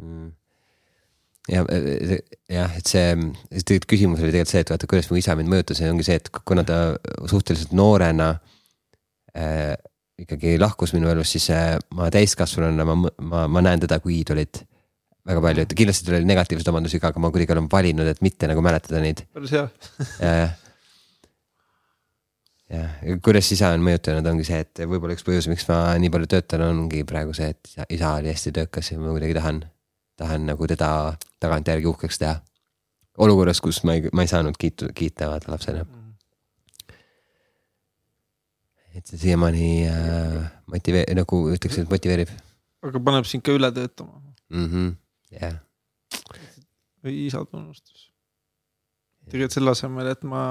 mm.? 0.01 0.31
ja, 1.51 1.63
jah, 2.51 2.75
et 2.77 2.89
see, 2.89 3.15
tegelikult 3.51 3.89
küsimus 3.91 4.21
oli 4.21 4.31
tegelikult 4.31 4.53
see, 4.53 4.63
et 4.63 4.73
vaata, 4.73 4.89
kuidas 4.89 5.09
mu 5.11 5.19
isa 5.19 5.35
mind 5.39 5.51
mõjutas 5.51 5.81
ja 5.81 5.91
ongi 5.91 6.05
see, 6.07 6.19
et 6.21 6.29
kuna 6.45 6.63
ta 6.67 6.83
suhteliselt 7.29 7.73
noorena 7.75 8.33
äh, 9.35 9.73
ikkagi 10.23 10.55
lahkus 10.61 10.93
minu 10.95 11.09
elust, 11.11 11.35
siis 11.35 11.49
äh, 11.53 11.75
ma 11.97 12.09
täiskasvanuna, 12.13 12.85
ma, 12.87 12.95
ma, 13.03 13.47
ma 13.51 13.65
näen 13.65 13.83
teda 13.83 13.99
kui 14.03 14.19
iidolit 14.21 14.63
väga 15.27 15.43
palju, 15.43 15.63
et 15.63 15.75
kindlasti 15.77 16.07
tal 16.07 16.17
oli 16.19 16.27
negatiivseid 16.27 16.69
omadusi 16.73 16.99
ka, 16.99 17.13
aga 17.13 17.21
ma 17.23 17.31
kuidagi 17.31 17.55
olen 17.55 17.69
valinud, 17.71 18.09
et 18.11 18.19
mitte 18.25 18.49
nagu 18.49 18.63
mäletada 18.65 18.99
neid. 19.03 19.23
päris 19.35 19.53
hea 19.55 19.63
ja, 20.19 20.31
jah. 20.41 20.55
jah, 22.73 22.95
kuidas 23.23 23.51
isa 23.55 23.71
on 23.75 23.85
mõjutanud, 23.85 24.27
ongi 24.33 24.47
see, 24.47 24.59
et 24.65 24.83
võib-olla 24.83 25.15
üks 25.15 25.23
põhjus, 25.27 25.47
miks 25.51 25.67
ma 25.69 25.79
nii 26.01 26.11
palju 26.13 26.31
töötan, 26.35 26.65
ongi 26.67 27.05
praegu 27.07 27.35
see, 27.37 27.53
et 27.55 27.71
isa, 27.71 27.87
isa 27.95 28.15
oli 28.19 28.33
hästi 28.33 28.55
töökas 28.59 28.91
ja 28.91 28.99
ma 28.99 29.13
kuidagi 29.15 29.37
tahan, 29.37 29.61
tahan 30.19 30.47
nagu 30.51 30.67
teda 30.69 30.89
tagantjärgi 31.43 31.87
uhkeks 31.93 32.19
teha. 32.19 32.39
olukorras, 33.23 33.61
kus 33.63 33.83
ma 33.87 33.95
ei, 33.95 34.09
ma 34.11 34.25
ei 34.25 34.31
saanud 34.31 34.57
kiitu, 34.59 34.91
kiita 34.95 35.29
vaata 35.31 35.53
lapsena 35.53 35.85
mm. 35.85 36.01
et 38.99 39.07
see 39.07 39.21
siiamaani 39.23 39.69
äh, 39.87 40.51
motiveerib, 40.67 41.15
nagu 41.21 41.45
ütleks, 41.55 41.79
et 41.79 41.95
motiveerib 41.95 42.35
aga 42.83 42.99
paneb 42.99 43.29
sind 43.29 43.45
ka 43.45 43.55
üle 43.55 43.71
töötama 43.71 44.19
mhmh, 44.51 44.91
jah, 45.39 45.59
või 47.03 47.27
isa 47.27 47.43
tunnustus. 47.45 48.09
tegelikult 49.29 49.57
selle 49.57 49.73
asemel, 49.75 50.11
et 50.13 50.23
ma 50.27 50.43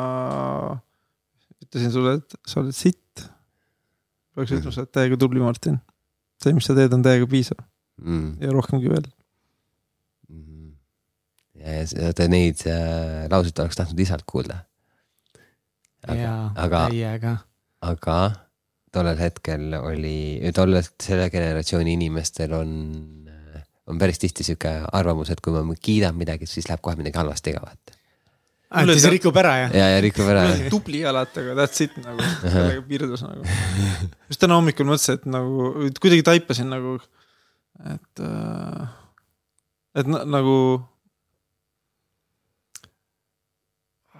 ütlesin 1.62 1.92
sulle, 1.94 2.18
et 2.20 2.38
sa 2.48 2.60
oled 2.62 2.76
sitt. 2.76 3.26
peaks 4.36 4.54
ütlema, 4.54 4.74
sa 4.74 4.84
oled 4.84 4.94
täiega 4.94 5.20
tubli, 5.20 5.42
Martin. 5.44 5.80
see, 6.42 6.54
mis 6.56 6.66
sa 6.66 6.76
teed, 6.78 6.92
on 6.92 7.04
täiega 7.04 7.28
piisav 7.30 7.60
Mm. 8.02 8.36
ja 8.40 8.50
rohkemgi 8.52 8.90
veel. 8.90 9.08
ja, 11.60 11.74
ja 11.78 11.86
seda 11.86 12.26
neid 12.30 12.64
äh, 12.66 13.28
lauseid 13.30 13.60
oleks 13.62 13.78
tahtnud 13.78 14.00
isalt 14.02 14.24
kuulda. 14.26 14.62
jaa, 16.08 16.50
aga, 16.58 16.86
täiega. 16.90 17.36
aga 17.84 18.16
tollel 18.92 19.20
hetkel 19.20 19.76
oli, 19.78 20.40
tollel, 20.56 20.82
selle 21.00 21.28
generatsiooni 21.32 21.94
inimestel 21.98 22.56
on, 22.58 22.72
on 23.90 23.98
päris 23.98 24.18
tihti 24.22 24.44
sihuke 24.46 24.70
arvamus, 24.92 25.30
et 25.34 25.40
kui 25.42 25.52
ma 25.54 25.74
kiidan 25.74 26.14
midagi, 26.18 26.46
siis 26.50 26.68
läheb 26.68 26.82
kohe 26.84 26.96
midagi 27.00 27.18
halvasti 27.18 27.54
ka 27.56 27.62
vaata. 27.64 27.98
Mulle 28.72 28.94
siis 28.96 29.02
see- 29.04 29.12
rikub 29.18 29.36
ära 29.36 29.50
jah? 29.58 29.74
ja, 29.76 29.86
ja 29.92 29.98
rikub 30.00 30.28
ära. 30.32 30.46
tubli 30.72 31.02
alati, 31.04 31.42
aga 31.42 31.54
that's 31.58 31.82
it 31.84 31.92
nagu, 32.00 32.22
sellega 32.40 32.80
piirdus 32.88 33.20
nagu. 33.26 33.42
just 34.30 34.40
täna 34.40 34.56
hommikul 34.56 34.86
mõtlesin, 34.88 35.18
et 35.20 35.26
nagu 35.28 35.66
kuidagi 36.00 36.24
taipasin 36.24 36.70
nagu, 36.72 36.94
et, 37.92 38.22
et 40.00 40.08
na, 40.08 40.22
nagu. 40.38 40.56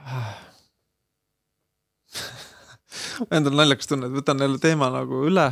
Endal 3.32 3.54
naljakas 3.56 3.88
tunne, 3.88 4.08
et 4.10 4.14
võtan 4.16 4.40
jälle 4.42 4.58
teema 4.60 4.88
nagu 4.92 5.22
üle, 5.28 5.46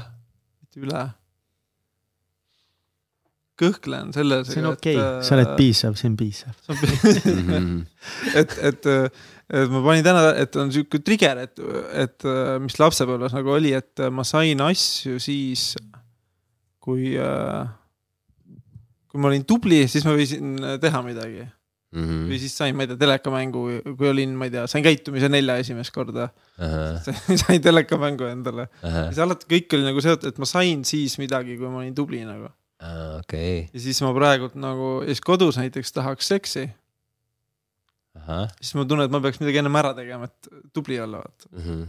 mitte 0.61 0.81
üle. 0.85 1.03
Kõhklen 3.61 4.15
selles. 4.16 4.49
see 4.51 4.62
on 4.62 4.70
okei 4.73 4.97
okay., 4.97 5.20
sa 5.27 5.37
oled 5.37 5.53
piisav, 5.59 5.99
see 6.01 6.09
on 6.11 6.16
piisav. 6.20 6.57
Et, 8.41 8.55
et, 8.70 8.87
et 8.89 9.69
ma 9.69 9.82
panin 9.85 10.05
täna, 10.07 10.23
et 10.41 10.57
on 10.57 10.70
sihuke 10.73 11.03
trigger, 11.05 11.43
et, 11.45 11.61
et 12.01 12.27
mis 12.65 12.78
lapsepõlves 12.81 13.35
nagu 13.37 13.53
oli, 13.53 13.74
et 13.77 14.03
ma 14.15 14.24
sain 14.24 14.62
asju 14.65 15.20
siis, 15.20 15.74
kui, 16.81 17.12
kui 19.11 19.20
ma 19.20 19.28
olin 19.32 19.45
tubli, 19.45 19.82
siis 19.91 20.07
ma 20.09 20.16
võisin 20.16 20.57
teha 20.81 21.05
midagi 21.05 21.45
Mhm. 21.91 22.28
või 22.31 22.37
siis 22.39 22.53
sain, 22.55 22.77
ma 22.78 22.85
ei 22.85 22.91
tea, 22.93 22.99
telekamängu, 23.01 23.65
kui 23.99 24.07
olin, 24.12 24.35
ma 24.39 24.47
ei 24.47 24.53
tea, 24.55 24.62
sain 24.70 24.85
käitumise 24.85 25.27
nelja 25.27 25.57
esimest 25.59 25.91
korda, 25.91 26.28
sain 27.43 27.59
telekamängu 27.65 28.28
endale. 28.31 28.69
siis 28.85 29.19
alati 29.19 29.49
kõik 29.51 29.74
oli 29.74 29.89
nagu 29.89 30.05
seotud, 30.05 30.31
et 30.31 30.39
ma 30.39 30.47
sain 30.47 30.85
siis 30.87 31.19
midagi, 31.19 31.57
kui 31.59 31.66
ma 31.66 31.82
olin 31.82 31.97
tubli 31.97 32.23
nagu 32.23 32.47
okei, 33.20 33.69
ja 33.73 33.82
siis 33.85 34.01
ma 34.05 34.12
praegult 34.16 34.55
nagu, 34.59 35.01
ja 35.05 35.12
siis 35.12 35.24
kodus 35.24 35.59
näiteks 35.61 35.93
tahaks 35.97 36.31
seksi, 36.32 36.69
siis 38.61 38.74
ma 38.78 38.85
tunnen, 38.89 39.07
et 39.07 39.15
ma 39.15 39.20
peaks 39.24 39.40
midagi 39.43 39.61
ennem 39.62 39.81
ära 39.81 39.93
tegema, 39.97 40.28
et 40.31 40.70
tubli 40.77 41.01
olla, 41.01 41.24
vaata. 41.24 41.51
Mhm. 41.57 41.89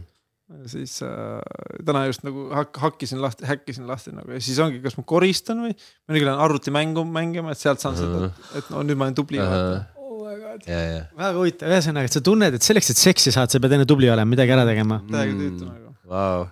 siis 0.68 0.98
äh, 1.00 1.38
täna 1.86 2.02
just 2.10 2.26
nagu 2.26 2.50
hak-, 2.52 2.76
hakkisin 2.82 3.22
lahti, 3.22 3.46
häkkisin 3.48 3.86
lahti 3.88 4.12
nagu. 4.12 4.34
Ja 4.34 4.40
siis 4.42 4.58
ongi, 4.60 4.82
kas 4.84 4.98
ma 4.98 5.04
koristan 5.08 5.62
või, 5.64 5.72
mõnikord 6.10 6.28
lähen 6.28 6.42
arvutimängu 6.44 7.06
mängima, 7.08 7.54
et 7.54 7.62
sealt 7.62 7.80
saan 7.80 7.96
seda, 7.96 8.28
et 8.58 8.68
no 8.72 8.82
nüüd 8.84 9.00
ma 9.00 9.08
olen 9.08 9.16
tubli. 9.16 9.40
ja, 9.40 10.80
ja, 10.82 10.98
väga 11.16 11.32
huvitav, 11.38 11.72
ühesõnaga, 11.72 12.10
et 12.10 12.18
sa 12.18 12.20
tunned, 12.24 12.58
et 12.58 12.66
selleks, 12.66 12.92
et 12.92 13.00
seksi 13.00 13.32
saad, 13.32 13.54
sa 13.54 13.62
pead 13.62 13.78
enne 13.78 13.88
tubli 13.88 14.10
olema, 14.12 14.28
midagi 14.28 14.52
ära 14.52 14.66
tegema. 14.68 15.00
täiega 15.08 15.38
tüütu 15.40 15.70
nagu. 15.70 15.94
vau, 16.12 16.44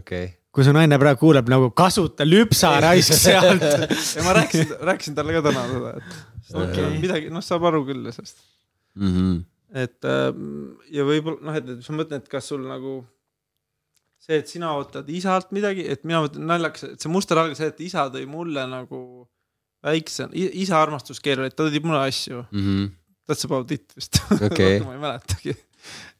okei, 0.00 0.26
kui 0.56 0.64
su 0.64 0.72
naine 0.72 0.96
praegu 1.00 1.20
kuuleb 1.26 1.50
nagu 1.52 1.68
kasuta 1.76 2.24
lüpsa 2.24 2.70
raisk 2.84 3.12
sealt. 3.20 3.62
ja 4.16 4.24
ma 4.24 4.32
rääkisin, 4.40 4.72
rääkisin 4.88 5.16
talle 5.18 5.36
ka 5.36 5.42
täna 5.50 5.66
seda, 5.72 5.92
et 6.00 6.54
Okei. 6.56 6.70
okay. 6.70 6.96
midagi, 7.02 7.28
noh, 7.34 7.44
saab 7.44 7.66
aru 7.68 7.82
küll 7.88 8.08
sellest. 8.14 8.40
Mhm. 8.96 9.36
et 9.76 10.06
ähm, 10.08 10.78
ja 10.94 11.04
võib-olla 11.04 11.42
noh, 11.50 11.56
et, 11.60 11.66
siis 11.82 11.90
ma 11.92 11.98
mõtlen, 12.00 12.22
et 12.24 12.28
kas 12.32 12.46
sul 12.48 12.62
nagu 12.64 12.94
see, 14.26 14.38
et 14.40 14.48
sina 14.48 14.70
ootad 14.78 15.08
isalt 15.12 15.50
midagi, 15.54 15.84
et 15.92 16.04
mina 16.08 16.22
mõtlen 16.24 16.46
naljakas, 16.48 16.86
et 16.94 17.02
see 17.04 17.12
muster 17.12 17.36
algas 17.42 17.60
see, 17.60 17.68
et 17.74 17.82
isa 17.84 18.06
tõi 18.14 18.24
mulle 18.30 18.64
nagu 18.70 19.00
väikse, 19.84 20.30
isa 20.32 20.78
armastuskeel 20.80 21.42
oli, 21.44 21.50
et 21.52 21.58
ta 21.58 21.66
tõi 21.68 21.82
mulle 21.84 22.00
asju, 22.08 22.46
Mhm. 22.56 22.86
that's 23.28 23.44
about 23.44 23.70
it 23.74 23.92
vist 23.98 24.22
Okei. 24.40 24.80
ma 24.86 24.94
ei 24.96 25.02
mäletagi. 25.04 25.56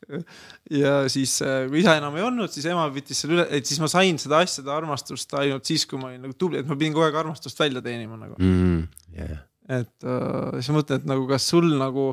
ja 0.80 0.92
siis, 1.12 1.36
kui 1.70 1.80
isa 1.82 1.96
enam 1.98 2.14
ei 2.18 2.24
olnud, 2.26 2.52
siis 2.52 2.68
ema 2.70 2.86
võttis 2.92 3.20
selle 3.24 3.38
üle, 3.38 3.46
et 3.58 3.66
siis 3.66 3.80
ma 3.82 3.88
sain 3.90 4.18
seda 4.22 4.40
asja, 4.44 4.60
seda 4.60 4.76
armastust 4.76 5.34
ainult 5.40 5.66
siis, 5.68 5.86
kui 5.88 5.98
ma 6.00 6.12
olin 6.12 6.22
nagu 6.28 6.36
tubli, 6.38 6.60
et 6.62 6.68
ma 6.68 6.76
pidin 6.78 6.94
kogu 6.94 7.06
aeg 7.08 7.18
armastust 7.24 7.58
välja 7.60 7.82
teenima 7.84 8.18
nagu. 8.20 8.38
Mhm. 8.38 8.86
ja, 9.18 9.28
ja, 9.34 9.42
et 9.80 10.06
äh, 10.06 10.56
siis 10.60 10.70
ma 10.72 10.80
mõtlen, 10.80 11.02
et 11.02 11.10
nagu 11.10 11.26
kas 11.30 11.48
sul 11.50 11.66
nagu, 11.80 12.12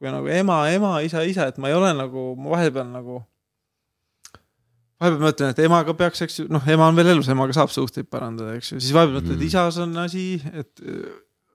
kui 0.00 0.12
nagu 0.12 0.28
ema, 0.32 0.62
ema, 0.72 0.94
isa, 1.06 1.24
isa, 1.28 1.48
et 1.50 1.58
ma 1.60 1.68
ei 1.72 1.76
ole 1.76 1.94
nagu, 1.96 2.30
ma 2.40 2.54
vahepeal 2.56 2.88
nagu. 2.92 3.22
vahepeal 5.00 5.24
mõtlen, 5.24 5.54
et 5.54 5.64
emaga 5.64 5.94
peaks, 5.96 6.20
eks 6.26 6.38
ju, 6.42 6.46
noh, 6.52 6.64
ema 6.68 6.90
on 6.90 6.98
veel 6.98 7.14
elus, 7.14 7.28
emaga 7.32 7.56
saab 7.56 7.72
suhteid 7.72 8.08
parandada, 8.12 8.52
eks 8.58 8.74
ju, 8.74 8.80
siis 8.82 8.92
vahepeal 8.96 9.16
mõtlen, 9.20 9.36
et 9.36 9.40
Mm. 9.40 9.48
isas 9.48 9.78
on 9.80 9.96
asi, 10.04 10.24
et 10.52 10.82
äh, 10.84 11.12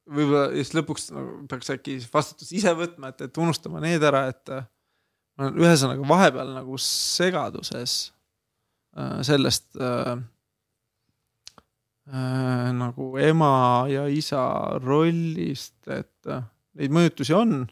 võib-olla 0.10 0.48
siis 0.54 0.74
lõpuks 0.78 1.12
nagu, 1.14 1.36
peaks 1.50 1.70
äkki 1.74 2.00
vastutust 2.14 2.54
ise 2.58 2.74
võtma, 2.78 3.10
et, 3.14 3.22
et 3.28 3.38
unustama 3.42 3.82
need 3.84 4.02
ära, 4.06 4.28
et 4.34 4.50
äh, 4.54 4.66
ma 5.36 5.48
olen 5.48 5.66
ühesõnaga 5.66 6.07
vahepeal 6.07 6.53
nagu 6.56 6.78
segaduses 6.82 7.95
äh, 8.95 9.20
sellest 9.28 9.68
äh, 9.76 10.16
äh, 12.12 12.70
nagu 12.76 13.10
ema 13.22 13.53
ja 13.91 14.06
isa 14.12 14.44
rollist, 14.84 15.78
et 15.88 16.30
äh, 16.30 16.45
neid 16.80 16.95
mõjutusi 16.95 17.36
on. 17.36 17.66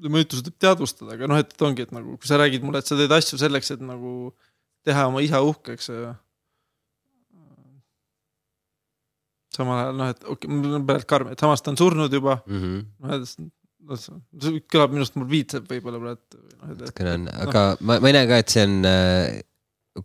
mõjutusi 0.00 0.46
tuleb 0.46 0.56
teadvustada, 0.64 1.14
aga 1.14 1.28
noh, 1.28 1.38
et 1.42 1.62
ongi, 1.62 1.84
et 1.84 1.90
nagu 1.92 2.16
kui 2.16 2.28
sa 2.28 2.38
räägid 2.40 2.64
mulle, 2.64 2.80
et 2.80 2.88
sa 2.88 2.96
teed 2.96 3.12
asju 3.12 3.36
selleks, 3.40 3.74
et 3.74 3.82
nagu 3.84 4.32
teha 4.86 5.06
oma 5.10 5.20
isa 5.20 5.42
uhkeks. 5.44 5.90
samal 9.50 9.82
ajal 9.82 9.96
noh, 9.98 10.08
et 10.08 10.22
okei 10.24 10.48
okay,, 10.48 10.56
mul 10.56 10.78
on 10.78 10.86
praegu 10.88 11.06
karm, 11.10 11.32
et 11.34 11.42
samas 11.42 11.60
ta 11.60 11.72
on 11.72 11.76
surnud 11.76 12.12
juba, 12.14 12.38
et 12.48 13.34
noh, 13.44 13.50
see 13.88 14.60
kõlab 14.70 14.94
minust 14.94 15.16
morbiidselt 15.18 15.68
võib-olla 15.70 16.00
praegu. 16.02 16.42
natukene 16.68 17.14
on, 17.16 17.28
aga 17.46 17.64
ma, 17.80 17.98
ma 17.98 18.10
ei 18.10 18.16
näe 18.16 18.28
ka, 18.30 18.40
et 18.42 18.52
see 18.52 18.66
on, 18.66 18.76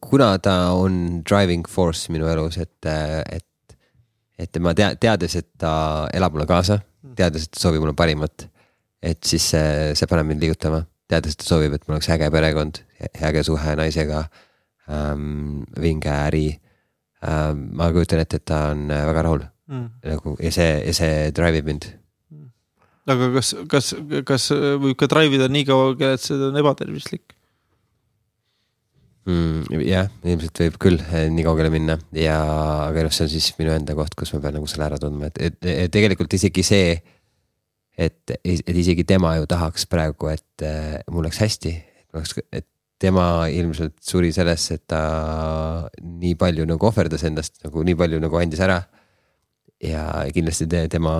kuna 0.03 0.31
ta 0.43 0.55
on 0.77 1.21
driving 1.27 1.67
force 1.69 2.11
minu 2.13 2.29
elus, 2.31 2.57
et, 2.61 2.89
et, 2.89 3.77
et 4.41 4.59
ma 4.63 4.73
tea, 4.77 4.93
teades, 5.01 5.37
et 5.39 5.49
ta 5.61 5.75
elab 6.15 6.35
mulle 6.35 6.47
kaasa, 6.49 6.79
teades, 7.17 7.47
et 7.47 7.55
ta 7.55 7.65
soovib 7.65 7.85
mulle 7.85 7.97
parimat, 7.97 8.47
et 9.05 9.21
siis 9.27 9.51
see, 9.53 9.95
see 9.97 10.09
paneb 10.09 10.29
mind 10.31 10.43
liigutama, 10.43 10.83
teades, 11.11 11.35
et 11.35 11.43
ta 11.43 11.49
soovib, 11.51 11.75
et 11.77 11.87
mul 11.87 11.99
oleks 11.99 12.11
äge 12.15 12.29
perekond, 12.33 12.81
äge 13.29 13.43
suhe 13.45 13.75
naisega 13.77 14.25
ähm,, 14.89 15.65
vinge 15.81 16.13
äri 16.13 16.47
ähm,. 17.25 17.67
ma 17.77 17.91
kujutan 17.93 18.23
ette, 18.23 18.41
et 18.41 18.47
ta 18.47 18.69
on 18.71 18.87
äh, 18.89 19.05
väga 19.09 19.27
rahul 19.27 19.45
mm. 19.67 19.85
nagu 20.09 20.35
ja 20.41 20.51
see, 20.53 20.71
ja 20.87 20.93
see 20.95 21.29
drive 21.35 21.61
ib 21.61 21.69
mind 21.69 21.87
aga 23.11 23.31
kas, 23.37 23.53
kas, 23.71 23.93
kas 24.27 24.51
võib 24.81 24.97
ka 24.99 25.09
drive 25.11 25.37
ida 25.37 25.49
nii 25.51 25.67
kaugele, 25.67 26.17
et 26.17 26.23
see 26.23 26.37
on 26.49 26.61
ebatervislik? 26.61 27.35
mm,. 29.29 29.81
jah, 29.85 30.09
ilmselt 30.25 30.61
võib 30.65 30.77
küll 30.81 31.01
eh, 31.01 31.27
nii 31.33 31.45
kaugele 31.47 31.71
minna 31.73 31.97
ja, 32.15 32.37
aga 32.89 33.05
noh, 33.07 33.15
see 33.15 33.27
on 33.27 33.33
siis 33.33 33.49
minu 33.59 33.73
enda 33.75 33.97
koht, 33.97 34.15
kus 34.17 34.33
ma 34.35 34.41
pean 34.43 34.57
nagu 34.59 34.69
selle 34.69 34.87
ära 34.87 35.01
tundma, 35.01 35.31
et, 35.31 35.41
et, 35.49 35.59
et 35.85 35.93
tegelikult 35.93 36.33
isegi 36.37 36.65
see. 36.65 36.95
et, 37.95 38.37
et 38.43 38.75
isegi 38.75 39.05
tema 39.07 39.35
ju 39.39 39.45
tahaks 39.49 39.87
praegu, 39.91 40.29
et 40.33 40.65
eh, 40.65 40.97
mul 41.09 41.25
oleks 41.25 41.41
hästi, 41.43 41.75
et 41.75 42.17
oleks, 42.17 42.37
et 42.51 42.67
tema 43.01 43.47
ilmselt 43.51 43.97
suri 44.03 44.31
sellesse, 44.35 44.79
et 44.79 44.85
ta 44.87 45.01
nii 45.99 46.35
palju 46.39 46.67
nagu 46.67 46.87
ohverdas 46.87 47.25
endast 47.27 47.59
nagu 47.65 47.83
nii 47.83 47.97
palju 47.99 48.21
nagu 48.23 48.39
andis 48.39 48.61
ära. 48.63 48.83
ja 49.83 50.23
kindlasti 50.33 50.67
te, 50.71 50.85
tema 50.89 51.19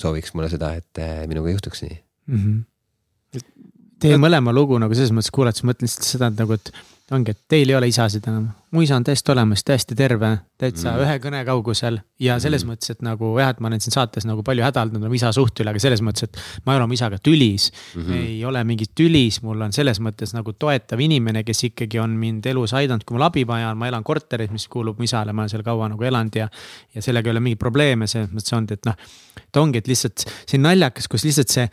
sooviks 0.00 0.34
mulle 0.34 0.50
seda, 0.52 0.74
et 0.80 1.02
eh, 1.02 1.26
minuga 1.30 1.50
ei 1.50 1.56
juhtuks 1.58 1.84
nii 1.86 1.96
mm. 1.96 2.42
-hmm. 2.42 2.66
Teie 4.00 4.16
mõlema 4.16 4.52
lugu 4.56 4.78
nagu 4.80 4.96
selles 4.96 5.12
mõttes 5.12 5.28
kuulates 5.28 5.60
mõtlen 5.60 5.84
lihtsalt 5.84 6.06
seda, 6.08 6.30
et 6.32 6.38
nagu, 6.40 6.56
et 6.56 6.70
ongi, 7.14 7.34
et 7.34 7.38
teil 7.50 7.70
ei 7.70 7.74
ole 7.74 7.88
isasid 7.90 8.26
enam. 8.30 8.48
mu 8.70 8.84
isa 8.84 8.94
on 8.94 9.04
täiesti 9.04 9.32
olemas, 9.32 9.64
täiesti 9.66 9.96
terve, 9.98 10.28
täitsa 10.58 10.92
Mm. 10.92 10.96
mm. 10.96 11.02
ühe 11.02 11.16
kõne 11.18 11.40
kaugusel 11.44 11.98
ja 12.22 12.38
selles 12.38 12.64
mm. 12.64 12.70
mõttes, 12.70 12.90
et 12.94 13.02
nagu 13.02 13.32
jah, 13.38 13.50
et 13.50 13.60
ma 13.60 13.66
olen 13.68 13.80
siin 13.82 13.94
saates 13.96 14.26
nagu 14.28 14.44
palju 14.46 14.62
hädaldanud 14.62 15.08
oma 15.08 15.18
isa 15.18 15.32
suhte 15.34 15.64
üle, 15.64 15.72
aga 15.74 15.82
selles 15.82 16.02
mõttes, 16.06 16.28
et 16.28 16.38
ma 16.64 16.72
ei 16.72 16.78
ole 16.78 16.86
oma 16.86 16.94
isaga 16.94 17.18
tülis 17.18 17.72
mm. 17.72 18.02
-hmm. 18.02 18.20
ei 18.20 18.44
ole 18.44 18.62
mingis 18.64 18.92
tülis, 18.94 19.40
mul 19.42 19.60
on 19.60 19.74
selles 19.74 19.98
mõttes 20.00 20.34
nagu 20.36 20.52
toetav 20.52 21.00
inimene, 21.00 21.42
kes 21.44 21.64
ikkagi 21.72 21.98
on 21.98 22.10
mind 22.10 22.46
elus 22.46 22.74
aidanud, 22.78 23.02
kui 23.04 23.18
mul 23.18 23.26
abi 23.26 23.46
vaja 23.46 23.70
on, 23.70 23.78
ma 23.78 23.88
elan 23.90 24.04
korteris, 24.04 24.50
mis 24.50 24.68
kuulub 24.68 24.98
mu 24.98 25.04
isale, 25.04 25.32
ma 25.32 25.42
olen 25.42 25.50
seal 25.50 25.66
kaua 25.66 25.88
nagu 25.88 26.04
elanud 26.04 26.36
ja. 26.36 26.48
ja 26.94 27.02
sellega 27.02 27.28
ei 27.28 27.34
ole 27.34 27.40
mingeid 27.40 27.58
probleeme, 27.58 28.06
selles 28.06 28.30
mõttes 28.30 28.54
on, 28.54 28.70
et 28.70 28.86
noh, 28.86 28.94
et 29.50 29.58
ongi, 29.60 29.82
et 29.82 29.90
lihtsalt 29.90 30.26
see 30.46 30.60
naljakas, 30.62 31.10
kus 31.10 31.26
lihtsalt 31.26 31.52
see 31.52 31.66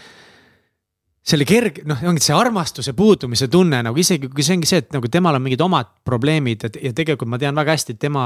selle 1.28 1.44
kerge, 1.44 1.82
noh, 1.88 1.99
ongi 2.08 2.24
see 2.24 2.36
armastuse 2.36 2.94
puudumise 2.95 3.49
tunne 3.52 3.82
nagu 3.84 3.99
isegi 3.99 4.30
kui 4.32 4.45
see 4.45 4.56
ongi 4.56 4.70
see, 4.70 4.80
et 4.80 4.94
nagu 4.95 5.10
temal 5.12 5.36
on 5.36 5.44
mingid 5.44 5.60
omad 5.66 5.90
probleemid 6.08 6.62
ja, 6.64 6.70
ja 6.88 6.91
tegelikult 6.95 7.28
ma 7.28 7.40
tean 7.41 7.58
väga 7.58 7.74
hästi, 7.76 7.95
et 7.98 7.99
tema 7.99 8.24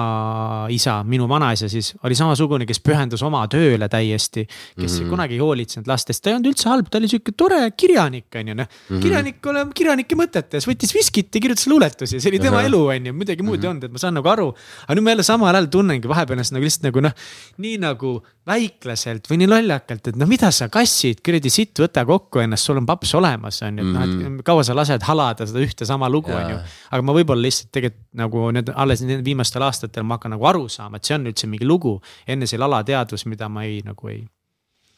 isa, 0.74 1.00
minu 1.10 1.26
vanaisa 1.30 1.70
siis 1.72 1.96
oli 2.06 2.18
samasugune, 2.18 2.68
kes 2.70 2.82
pühendus 2.86 3.24
oma 3.26 3.42
tööle 3.50 3.88
täiesti. 3.90 4.44
kes 4.46 4.78
mm 4.78 5.00
-hmm. 5.00 5.10
kunagi 5.10 5.34
ei 5.34 5.42
hoolitsenud 5.42 5.90
lastest, 5.90 6.22
ta 6.22 6.30
ei 6.30 6.36
olnud 6.38 6.52
üldse 6.52 6.70
halb, 6.70 6.92
ta 6.94 7.02
oli 7.02 7.10
sihuke 7.10 7.34
tore 7.34 7.62
kirjanik, 7.72 8.28
on 8.36 8.54
ju 8.54 8.56
noh 8.56 8.68
mm 8.68 8.96
-hmm.. 8.96 9.02
kirjanik 9.02 9.50
oleb 9.50 9.74
kirjanike 9.74 10.16
mõtetes, 10.16 10.70
võttis 10.70 10.94
viskit 10.94 11.34
ja 11.34 11.42
kirjutas 11.42 11.66
luuletusi, 11.68 12.20
see 12.20 12.30
oli 12.30 12.40
tema 12.40 12.58
uh 12.58 12.64
-huh. 12.64 12.70
elu, 12.70 12.86
on 12.86 13.06
ju, 13.06 13.14
midagi 13.14 13.42
muud 13.42 13.58
mm 13.58 13.62
-hmm. 13.62 13.66
ei 13.66 13.70
olnud, 13.70 13.84
et 13.84 13.92
ma 13.92 13.98
saan 13.98 14.14
nagu 14.14 14.30
aru. 14.30 14.54
aga 14.86 14.94
nüüd 14.94 15.04
ma 15.04 15.10
jälle 15.10 15.24
samal 15.24 15.56
ajal 15.56 15.66
tunnengi 15.74 16.08
vahepeal 16.08 16.38
ennast 16.38 16.54
nagu 16.54 16.64
lihtsalt 16.64 16.84
nagu 16.84 17.02
noh, 17.02 17.14
nii 17.58 17.78
nagu 17.78 18.22
väikleselt 18.48 19.28
või 19.30 19.42
nii 19.42 19.50
lollakalt, 19.52 20.08
et 20.10 20.18
no 20.18 20.26
mida 20.30 20.50
sa 20.54 20.68
kassid, 20.72 21.22
kuradi 21.26 21.50
sitt, 21.54 21.78
võta 21.78 22.04
kokku 22.08 22.42
ennast, 22.42 22.66
sul 22.66 22.80
on 22.82 22.88
paps 22.92 23.16
olemas, 23.18 23.62
on 23.66 23.80
ju, 23.80 23.88
et 23.88 23.96
noh, 23.96 24.04
et 24.06 24.14
mhm. 24.18 24.42
kaua 24.48 24.66
sa 24.68 24.76
lased 24.78 25.08
halada 25.08 25.48
seda 25.50 25.64
ühte 25.64 25.88
sama 25.88 26.12
lugu, 26.12 26.34
on 26.36 26.54
ju. 26.54 26.60
aga 26.92 27.08
ma 27.08 27.16
võib-olla 27.18 27.48
lihtsalt 27.48 27.72
tegelikult 27.72 28.06
nagu 28.22 28.46
nüüd 28.58 28.74
alles 28.76 29.06
nüüd 29.08 29.24
viimastel 29.26 29.66
aastatel 29.66 30.06
ma 30.08 30.20
hakkan 30.20 30.36
nagu 30.36 30.52
aru 30.52 30.68
saama, 30.72 31.00
et 31.00 31.08
see 31.08 31.18
on 31.18 31.32
üldse 31.32 31.50
mingi 31.50 31.68
lugu. 31.68 31.98
enne 32.28 32.50
see 32.50 32.60
oli 32.60 32.70
alateadvus, 32.70 33.26
mida 33.32 33.50
ma 33.50 33.66
ei 33.68 33.82
nagu 33.88 34.12
ei 34.12 34.22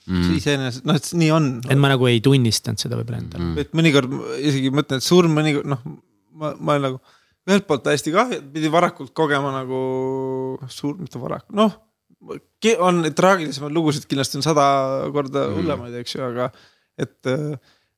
mm.. 0.08 0.24
see 0.28 0.40
iseenesest, 0.42 0.86
noh, 0.88 0.98
et 1.00 1.10
nii 1.20 1.32
on. 1.36 1.50
et 1.70 1.80
ma 1.80 1.92
nagu 1.94 2.08
ei 2.10 2.22
tunnistanud 2.24 2.82
seda 2.82 3.00
võib-olla 3.00 3.22
endale 3.24 3.46
mm.. 3.46 3.62
et 3.64 3.78
mõnikord 3.78 4.18
isegi 4.42 4.72
mõtlen, 4.74 5.02
et 5.02 5.08
surm 5.08 5.36
mõnikord 5.38 5.70
noh, 5.74 5.84
ma, 6.40 6.54
ma 6.58 6.78
olen 6.78 6.88
nagu 6.90 7.02
ühelt 7.50 7.68
poolt 7.68 7.90
hästi 7.92 8.14
kahju, 8.16 8.40
et 8.40 8.52
pidi 8.54 8.72
varakult 8.72 9.12
kogema 9.16 9.52
nagu 9.52 9.80
suur, 10.72 10.96
mitte 11.00 11.20
varakult, 11.20 11.52
noh. 11.58 11.76
on 12.80 13.04
traagilisemaid 13.12 13.76
lugusid 13.76 14.08
kindlasti 14.08 14.40
on 14.40 14.46
sada 14.46 14.66
korda 15.16 15.50
mm. 15.50 15.58
hullemaid, 15.60 15.98
eks 16.04 16.18
ju, 16.18 16.24
aga 16.30 16.52
et 17.00 17.34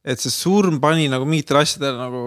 et 0.06 0.22
see 0.22 0.34
surm 0.34 0.77
pani 0.82 1.07
nagu 1.10 1.26
mingitele 1.27 1.64
asjadele 1.65 1.98
nagu, 1.98 2.22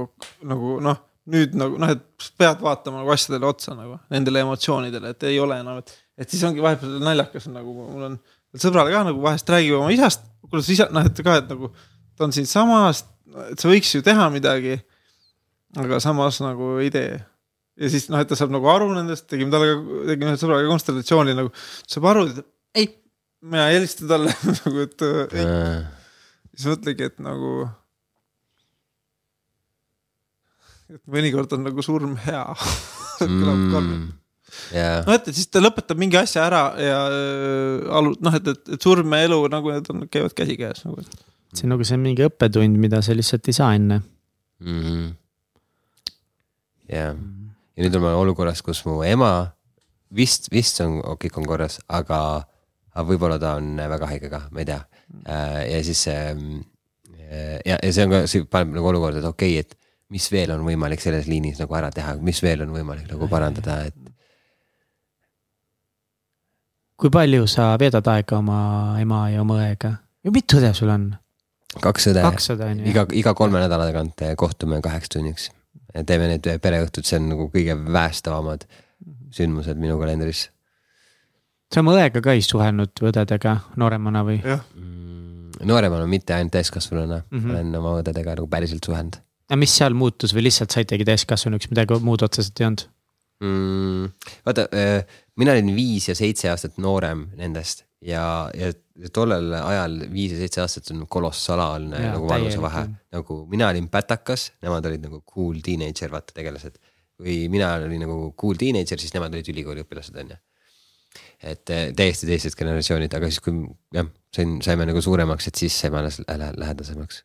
nagu 0.51 0.79
noh, 0.83 0.99
nüüd 1.31 1.55
nagu 1.59 1.79
noh, 1.81 1.93
et 1.95 2.31
pead 2.41 2.63
vaatama 2.65 3.03
nagu 3.03 3.13
asjadele 3.15 3.47
otsa 3.49 3.77
nagu 3.79 3.99
nendele 4.13 4.43
emotsioonidele, 4.47 5.13
et 5.15 5.29
ei 5.31 5.39
ole 5.43 5.61
enam, 5.63 5.79
et, 5.83 5.95
et 6.19 6.33
siis 6.33 6.43
ongi 6.49 6.65
vahepeal 6.65 6.99
naljakas 7.05 7.47
nagu 7.53 7.75
mul 7.79 8.09
on 8.11 8.19
sõbrale 8.59 8.93
ka 8.95 9.05
nagu 9.07 9.23
vahest 9.23 9.51
räägib 9.53 9.79
oma 9.79 9.93
isast, 9.95 10.25
kuidas 10.49 10.71
isa, 10.75 10.89
noh, 10.95 11.07
et 11.07 11.23
ka, 11.25 11.39
et 11.43 11.51
nagu 11.53 11.71
ta 12.19 12.27
on 12.27 12.35
siinsamas, 12.35 13.05
et 13.53 13.63
sa 13.63 13.71
võiks 13.71 13.93
ju 13.95 14.03
teha 14.05 14.29
midagi. 14.35 14.81
aga 15.79 15.99
samas 16.01 16.39
nagu 16.41 16.79
ei 16.83 16.89
tee. 16.91 17.19
ja 17.79 17.91
siis 17.93 18.09
noh, 18.11 18.19
et 18.19 18.31
ta 18.31 18.39
saab 18.39 18.51
nagu 18.51 18.67
aru 18.73 18.89
nendest, 18.95 19.29
tegime 19.31 19.53
talle 19.55 19.77
tegime 20.09 20.33
ühe 20.33 20.41
sõbraga 20.41 20.67
konstellatsiooni 20.73 21.37
nagu, 21.39 21.53
saab 21.87 22.09
aru, 22.11 22.25
ei, 22.75 22.89
mina 23.45 23.69
ei 23.69 23.79
helista 23.79 24.09
talle 24.09 24.35
nagu, 24.65 24.89
et 24.89 25.07
ei 25.07 25.47
siis 26.59 26.73
mõtlengi, 26.73 27.07
et 27.07 27.21
nagu. 27.23 27.53
et 30.89 31.03
mõnikord 31.05 31.53
on 31.55 31.67
nagu 31.69 31.85
surm 31.85 32.17
hea 32.25 32.45
kõlab 33.21 33.59
mm. 33.61 33.73
karm 33.75 33.91
yeah.. 34.73 35.03
noh, 35.05 35.15
et, 35.15 35.29
et 35.29 35.37
siis 35.37 35.51
ta 35.53 35.61
lõpetab 35.61 36.01
mingi 36.01 36.17
asja 36.17 36.47
ära 36.49 36.63
ja 36.81 37.01
äh, 37.13 37.89
alu-, 38.01 38.17
noh, 38.25 38.39
et, 38.39 38.49
et, 38.55 38.63
et 38.77 38.87
surm 38.87 39.13
ja 39.15 39.27
elu 39.29 39.41
nagu 39.53 39.75
need 39.75 39.91
on, 39.93 40.07
käivad 40.09 40.35
käsikäes 40.39 40.87
nagu. 40.89 41.05
see 41.53 41.69
on 41.69 41.75
nagu 41.77 41.87
see 41.87 42.01
mingi 42.01 42.25
õppetund, 42.27 42.81
mida 42.81 43.03
sa 43.05 43.17
lihtsalt 43.17 43.53
ei 43.53 43.59
saa 43.61 43.75
enne 43.77 44.01
mm. 44.01 44.81
-hmm. 44.81 45.13
jah, 46.95 47.13
ja 47.13 47.85
nüüd 47.85 48.01
oleme 48.01 48.17
olukorras, 48.25 48.65
kus 48.65 48.81
mu 48.89 49.03
ema 49.07 49.53
vist, 50.09 50.49
vist 50.53 50.81
on, 50.81 51.03
kõik 51.21 51.37
on 51.37 51.47
korras, 51.47 51.83
aga, 51.87 52.21
aga 52.95 53.09
võib-olla 53.13 53.37
ta 53.39 53.59
on 53.61 53.77
väga 53.77 54.09
haige 54.15 54.33
ka, 54.33 54.47
ma 54.51 54.65
ei 54.65 54.73
tea 54.73 54.81
ja 55.27 55.83
siis 55.85 56.07
ähm, 56.13 56.61
äh, 57.17 57.59
ja, 57.67 57.79
ja 57.83 57.93
see 57.93 58.07
on 58.07 58.15
ka, 58.15 58.25
see 58.31 58.49
paneb 58.51 58.77
nagu 58.79 58.91
olukorda, 58.91 59.23
et 59.23 59.29
okei 59.29 59.59
okay,, 59.59 59.67
et 59.67 59.79
mis 60.15 60.29
veel 60.33 60.53
on 60.55 60.65
võimalik 60.65 61.03
selles 61.05 61.29
liinis 61.29 61.61
nagu 61.61 61.77
ära 61.77 61.91
teha, 61.93 62.17
mis 62.25 62.41
veel 62.45 62.65
on 62.65 62.73
võimalik 62.73 63.09
nagu 63.13 63.29
parandada, 63.29 63.81
et. 63.89 63.97
kui 66.99 67.13
palju 67.15 67.47
sa 67.51 67.71
veedad 67.81 68.07
aega 68.11 68.41
oma 68.41 68.61
ema 69.01 69.29
ja 69.33 69.45
oma 69.45 69.61
õega 69.63 69.95
ja 70.25 70.35
mitu 70.35 70.59
õde 70.61 70.73
sul 70.77 70.93
on? 70.93 71.11
kaks 71.83 72.11
õde, 72.11 72.25
iga, 72.89 73.05
iga 73.15 73.35
kolme 73.37 73.61
nädala 73.63 73.87
tagant 73.91 74.25
kohtume 74.41 74.81
kaheks 74.85 75.13
tunniks. 75.13 75.51
teeme 76.07 76.31
need 76.33 76.49
pereõhtud, 76.65 77.05
see 77.07 77.21
on 77.21 77.29
nagu 77.35 77.49
kõige 77.53 77.77
väestavamad 77.77 78.65
sündmused 79.35 79.79
minu 79.81 79.99
kalendris. 80.01 80.49
Sa 81.73 81.83
oma 81.85 81.97
õega 81.99 82.23
ka 82.25 82.37
ei 82.37 82.45
suhelnud 82.45 83.05
õdedega 83.11 83.59
nooremana 83.77 84.25
või? 84.27 84.41
jah 84.45 84.65
nooremana, 85.67 86.07
mitte 86.07 86.35
ainult 86.35 86.53
täiskasvanuna 86.55 87.23
mm, 87.31 87.39
-hmm. 87.39 87.51
olen 87.51 87.81
oma 87.81 87.97
õdedega 88.03 88.37
nagu 88.39 88.47
päriselt 88.51 88.85
suhelnud. 88.85 89.19
aga 89.49 89.59
mis 89.59 89.75
seal 89.81 89.95
muutus 89.95 90.35
või 90.37 90.47
lihtsalt 90.49 90.75
saitegi 90.75 91.07
täiskasvanuks, 91.09 91.71
midagi 91.73 91.99
muud 92.05 92.23
otseselt 92.23 92.61
ei 92.61 92.69
olnud 92.69 92.85
mm,? 93.45 94.33
vaata, 94.47 94.69
mina 95.37 95.57
olin 95.57 95.75
viis 95.77 96.09
ja 96.09 96.17
seitse 96.19 96.51
aastat 96.53 96.79
noorem 96.79 97.29
nendest 97.39 97.85
ja, 98.05 98.51
ja 98.55 98.73
tollel 99.15 99.55
ajal 99.59 99.99
viis 100.13 100.37
ja 100.37 100.43
seitse 100.43 100.63
aastat 100.63 100.93
on 100.95 101.07
kolossaalne 101.11 102.03
ja, 102.03 102.13
nagu 102.15 102.29
vanusevahe. 102.31 102.87
nagu 103.15 103.41
mina 103.51 103.73
olin 103.73 103.89
pätakas, 103.89 104.53
nemad 104.63 104.87
olid 104.87 105.09
nagu 105.09 105.23
cool 105.35 105.59
teenager, 105.65 106.13
vaata 106.13 106.37
tegelased. 106.37 106.79
või 107.19 107.49
mina 107.51 107.75
olin 107.75 108.07
nagu 108.07 108.35
cool 108.39 108.59
teenager, 108.59 109.01
siis 109.01 109.15
nemad 109.15 109.35
olid 109.35 109.49
ülikooli 109.51 109.83
õpilased, 109.83 110.15
on 110.23 110.37
ju 110.37 110.39
et 111.43 111.71
eh, 111.71 111.89
täiesti 111.97 112.27
teised 112.27 112.57
generatsioonid, 112.59 113.15
aga 113.15 113.31
siis 113.31 113.43
kui 113.45 113.55
jah, 113.95 114.09
sain, 114.35 114.59
saime 114.65 114.89
nagu 114.89 115.03
suuremaks, 115.03 115.51
et 115.51 115.61
siis 115.61 115.77
saime 115.81 116.01
alles 116.01 116.21
lähedasemaks. 116.27 117.23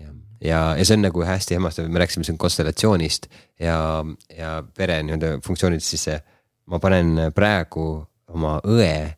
ja, 0.00 0.10
ja, 0.40 0.62
ja 0.78 0.84
see 0.84 0.98
on 0.98 1.06
nagu 1.06 1.24
hästi 1.24 1.58
hämmastav, 1.58 1.88
me 1.88 2.02
rääkisime 2.02 2.26
siin 2.26 2.38
konstellatsioonist 2.38 3.30
ja, 3.60 3.78
ja 4.36 4.56
pere 4.76 5.02
nii-öelda 5.06 5.38
funktsioonidest, 5.46 5.94
siis 5.94 6.08
see, 6.10 6.18
ma 6.66 6.82
panen 6.82 7.30
praegu 7.34 7.86
oma 8.34 8.58
õe 8.66 9.14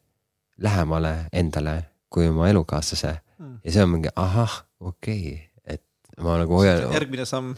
lähemale 0.61 1.15
endale 1.33 1.77
kui 2.11 2.29
oma 2.29 2.49
elukaaslase 2.51 3.15
mm. 3.39 3.57
ja 3.65 3.75
see 3.75 3.85
on 3.85 3.95
mingi 3.95 4.13
ahah, 4.19 4.61
okei 4.81 5.23
okay., 5.33 5.77
et 5.77 6.23
ma 6.25 6.37
nagu 6.41 6.59
hoian. 6.59 6.85
järgmine 6.93 7.27
samm, 7.29 7.55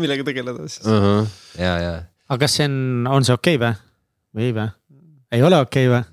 millega 0.00 0.26
tegeleda 0.26 0.68
siis 0.68 0.86
uh. 0.86 1.02
-huh. 1.02 1.34
ja, 1.58 1.74
ja. 1.82 1.94
aga 2.28 2.44
kas 2.44 2.56
see 2.60 2.68
on, 2.70 3.08
on 3.10 3.26
see 3.26 3.34
okei 3.34 3.58
okay 3.58 3.66
või, 3.66 3.74
või 4.34 4.48
ei 4.48 4.56
või? 4.56 4.68
Ei 5.34 5.42
ole 5.44 5.58
okei 5.64 5.88
okay, 5.88 5.92
või? 5.94 6.04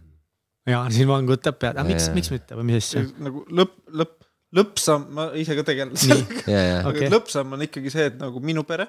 Jaan 0.71 0.93
siin 0.93 1.09
vangutab 1.09 1.57
pead, 1.61 1.77
aga 1.77 1.87
miks, 1.87 2.09
miks 2.13 2.29
mitte 2.33 2.57
või 2.57 2.67
mis 2.69 2.83
asja? 2.83 3.01
nagu 3.23 3.41
lõpp, 3.49 3.77
lõpp, 3.97 4.17
lõppsamm, 4.57 5.07
ma 5.17 5.29
ise 5.41 5.55
ka 5.57 5.65
tegelen 5.67 5.97
sellega. 5.97 6.43
aga 6.81 6.91
okay. 6.91 7.09
lõppsamm 7.11 7.57
on 7.57 7.65
ikkagi 7.65 7.93
see, 7.93 8.11
et 8.11 8.19
nagu 8.21 8.43
minu 8.43 8.65
pere 8.67 8.85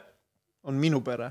on 0.62 0.74
minu 0.78 1.00
pere. 1.04 1.30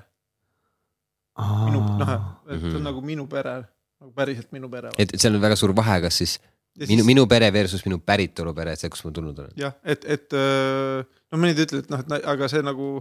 minu, 1.40 1.84
noh, 2.02 2.10
et 2.49 2.60
see 2.60 2.68
on 2.68 2.82
mhm. 2.82 2.88
nagu 2.90 3.03
minu 3.06 3.28
pere, 3.32 3.61
nagu 4.02 4.11
päriselt 4.15 4.52
minu 4.56 4.69
pere. 4.72 4.91
et 4.99 5.14
seal 5.15 5.38
on 5.38 5.44
väga 5.44 5.57
suur 5.60 5.73
vahe, 5.78 6.02
kas 6.03 6.19
siis 6.22 6.36
ja 6.80 6.88
minu 6.90 7.06
minu 7.07 7.26
pere 7.28 7.52
versus 7.53 7.84
minu 7.88 7.99
päritolupere, 8.03 8.76
see, 8.80 8.91
kust 8.91 9.06
ma 9.07 9.14
tulnud 9.15 9.40
olen. 9.44 9.53
jah, 9.60 9.76
et, 9.84 10.06
et 10.06 10.36
no 10.36 11.40
mõned 11.40 11.64
ütlevad, 11.65 11.86
et 11.86 11.94
noh, 11.94 12.03
et 12.03 12.28
aga 12.34 12.49
see 12.52 12.64
nagu, 12.65 12.91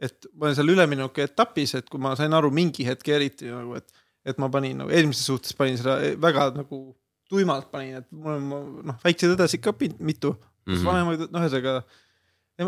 et 0.00 0.28
ma 0.34 0.48
olen 0.48 0.58
seal 0.58 0.74
ülemineku 0.74 1.24
etapis, 1.24 1.74
et 1.80 1.88
kui 1.88 2.00
ma 2.02 2.14
sain 2.18 2.36
aru 2.36 2.52
mingi 2.54 2.86
hetk 2.88 3.08
eriti 3.16 3.50
nagu, 3.52 3.78
et 3.80 4.04
et 4.26 4.38
ma 4.38 4.48
panin 4.52 4.82
nagu 4.82 4.90
eelmises 4.90 5.26
suhtes 5.30 5.56
panin 5.56 5.78
seda 5.80 5.98
väga 6.20 6.50
nagu 6.56 6.80
tuimalt 7.28 7.70
panin, 7.70 8.00
et 8.00 8.08
mul 8.12 8.38
on 8.38 8.68
noh, 8.88 8.98
väikseid 9.04 9.34
õdesid 9.36 9.62
ka 9.64 9.74
mitu 9.98 10.32
mm 10.32 10.74
-hmm., 10.74 10.84
vanemaid, 10.84 11.26
noh, 11.28 11.44
ühesõnaga. 11.44 11.82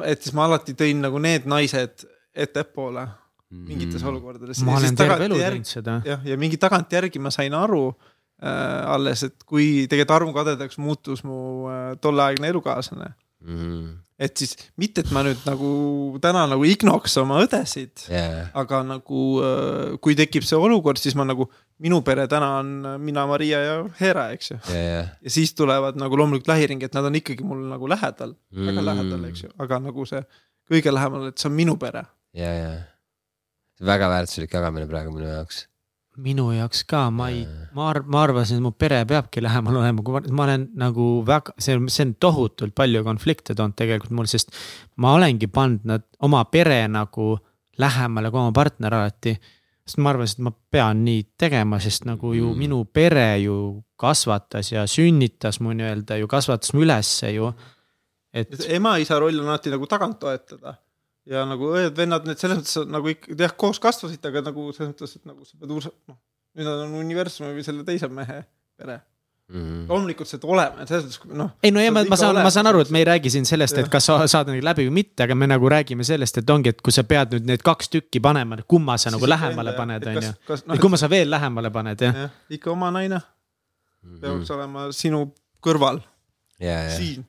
et 0.04 0.22
siis 0.22 0.34
ma 0.34 0.44
alati 0.44 0.74
tõin 0.74 1.00
nagu 1.02 1.18
need 1.18 1.48
naised 1.50 2.06
ettepoole 2.34 3.08
mingites 3.50 3.94
mm 3.94 4.06
-hmm. 4.06 4.08
olukordades. 4.08 4.62
ma 4.62 4.76
olen 4.76 4.96
terve 4.96 5.24
elu 5.24 5.38
teinud 5.38 5.66
seda. 5.66 6.00
jah, 6.04 6.20
ja 6.24 6.36
mingi 6.36 6.56
tagantjärgi 6.56 7.18
ma 7.18 7.30
sain 7.30 7.54
aru 7.54 7.88
äh, 7.88 8.92
alles, 8.94 9.22
et 9.22 9.44
kui 9.44 9.86
tegelikult 9.88 10.16
armukadedaks 10.16 10.78
muutus 10.78 11.24
mu 11.24 11.66
äh, 11.68 11.96
tolleaegne 12.00 12.48
elukaaslane 12.48 13.14
mm. 13.44 13.88
et 14.20 14.42
siis 14.42 14.54
mitte, 14.80 15.04
et 15.04 15.12
ma 15.14 15.22
nüüd 15.26 15.40
nagu 15.48 15.70
täna 16.22 16.44
nagu 16.50 16.66
ignoks 16.68 17.16
oma 17.22 17.40
õdesid 17.44 18.06
yeah., 18.10 18.50
aga 18.58 18.82
nagu 18.86 19.24
äh, 19.44 19.96
kui 20.04 20.16
tekib 20.18 20.46
see 20.46 20.58
olukord, 20.58 21.00
siis 21.02 21.16
ma 21.18 21.26
nagu, 21.28 21.48
minu 21.82 22.02
pere 22.06 22.26
täna 22.30 22.52
on 22.60 22.74
mina, 23.02 23.26
Maria 23.30 23.62
ja 23.64 23.78
Hera, 24.00 24.28
eks 24.36 24.52
ju 24.52 24.60
yeah.. 24.74 25.10
ja 25.20 25.34
siis 25.38 25.54
tulevad 25.58 25.98
nagu 26.00 26.20
loomulikult 26.20 26.52
lähiring, 26.52 26.84
et 26.86 26.96
nad 26.96 27.08
on 27.08 27.18
ikkagi 27.20 27.46
mul 27.46 27.64
nagu 27.70 27.90
lähedal 27.90 28.36
mm., 28.36 28.70
väga 28.70 28.86
lähedal, 28.90 29.26
eks 29.32 29.46
ju, 29.46 29.52
aga 29.62 29.82
nagu 29.88 30.06
see 30.08 30.22
kõige 30.70 30.94
lähemal, 30.94 31.30
et 31.32 31.40
see 31.40 31.50
on 31.50 31.56
minu 31.56 31.74
pere. 31.80 32.04
ja, 32.36 32.52
ja, 32.54 32.70
väga 33.82 34.12
väärtuslik 34.12 34.54
jagamine 34.54 34.88
praegu 34.90 35.14
minu 35.16 35.28
jaoks 35.30 35.64
minu 36.22 36.50
jaoks 36.54 36.82
ka, 36.88 37.04
ma 37.14 37.28
ei, 37.32 37.44
ma 37.76 37.90
arv-, 37.92 38.08
ma 38.10 38.24
arvasin, 38.24 38.60
et 38.60 38.64
mu 38.64 38.72
pere 38.76 39.00
peabki 39.08 39.42
lähemal 39.46 39.80
olema, 39.82 40.04
kui 40.06 40.16
ma, 40.16 40.22
ma 40.36 40.46
olen 40.48 40.66
nagu 40.80 41.06
väga, 41.26 41.54
see 41.58 41.78
on, 41.78 41.88
see 41.92 42.08
on 42.08 42.16
tohutult 42.22 42.74
palju 42.76 43.04
konflikte 43.06 43.56
toonud 43.58 43.76
tegelikult 43.78 44.14
mul, 44.16 44.28
sest. 44.30 44.52
ma 45.02 45.14
olengi 45.18 45.50
pannud 45.52 45.88
nad, 45.88 46.06
oma 46.26 46.44
pere 46.52 46.82
nagu 46.90 47.32
lähemale 47.80 48.30
kui 48.30 48.42
oma 48.42 48.54
partner 48.56 48.98
alati. 49.00 49.34
sest 49.86 50.00
ma 50.04 50.12
arvasin, 50.12 50.40
et 50.40 50.48
ma 50.48 50.54
pean 50.76 51.04
nii 51.06 51.24
tegema, 51.40 51.80
sest 51.82 52.06
nagu 52.08 52.34
ju 52.36 52.52
mm. 52.52 52.58
minu 52.66 52.84
pere 52.84 53.30
ju 53.44 53.56
kasvatas 54.00 54.72
ja 54.72 54.86
sünnitas 54.88 55.60
mu 55.60 55.74
nii-öelda 55.76 56.20
ju 56.20 56.28
kasvatas 56.28 56.74
mu 56.74 56.84
ülesse 56.84 57.32
ju. 57.34 57.52
et 58.32 58.54
ema-isa 58.68 59.18
roll 59.18 59.40
on 59.40 59.48
alati 59.48 59.72
nagu 59.72 59.88
tagant 59.90 60.20
toetada 60.20 60.76
ja 61.28 61.44
nagu 61.48 61.70
õed-vennad, 61.74 62.26
need 62.28 62.40
selles 62.40 62.62
mõttes 62.62 62.90
nagu 62.90 63.12
ikka 63.12 63.36
jah, 63.38 63.54
koos 63.58 63.80
kasvasid, 63.82 64.24
aga 64.30 64.44
nagu 64.48 64.70
selles 64.72 64.94
mõttes, 64.94 65.16
et 65.16 65.28
nagu 65.28 65.44
sa 65.44 65.60
pead 65.60 65.76
uus-, 65.76 65.90
noh, 66.08 66.18
nüüd 66.58 66.72
on 66.72 66.98
universumi 67.00 67.54
või 67.56 67.64
selle 67.66 67.84
teise 67.86 68.08
mehe 68.12 68.42
pere 68.80 69.00
mm. 69.50 69.60
-hmm. 69.60 69.88
loomulikult 69.88 70.28
see 70.28 70.40
peab 70.42 70.54
olema, 70.54 70.82
et 70.82 70.92
selles 70.92 71.06
mõttes 71.06 71.36
noh. 71.42 71.50
ei 71.62 71.72
no 71.74 71.82
ja 71.84 71.92
ma, 71.94 72.04
ma 72.08 72.18
saan, 72.18 72.40
ma 72.40 72.52
saan 72.54 72.70
aru, 72.70 72.82
et 72.84 72.92
me 72.94 73.02
ei 73.02 73.08
räägi 73.08 73.32
siin 73.36 73.48
sellest, 73.48 73.78
et 73.82 73.90
kas 73.92 74.08
sa 74.08 74.18
saad 74.30 74.50
neid 74.52 74.64
läbi 74.66 74.86
või 74.88 74.96
mitte, 75.02 75.26
aga 75.26 75.36
me 75.38 75.48
nagu 75.50 75.70
räägime 75.72 76.06
sellest, 76.06 76.40
et 76.42 76.50
ongi, 76.50 76.74
et 76.74 76.80
kui 76.84 76.94
sa 76.94 77.04
pead 77.04 77.36
nüüd 77.36 77.50
need 77.50 77.66
kaks 77.66 77.92
tükki 77.92 78.22
panema, 78.24 78.60
kumma 78.68 78.98
sa 78.98 79.12
nagu 79.14 79.28
lähemale 79.28 79.74
paned, 79.78 80.06
on 80.06 80.22
ju. 80.22 80.60
või 80.72 80.82
kumma 80.86 81.00
sa 81.00 81.10
veel 81.10 81.30
lähemale 81.30 81.72
paned, 81.74 82.06
jah 82.06 82.24
ja,. 82.24 82.30
ikka 82.58 82.72
oma 82.72 82.90
naine 82.94 83.20
peaks 83.20 84.34
mm 84.34 84.44
-hmm. 84.44 84.54
olema 84.56 84.92
sinu 84.92 85.26
kõrval. 85.62 86.00
siin. 86.96 87.26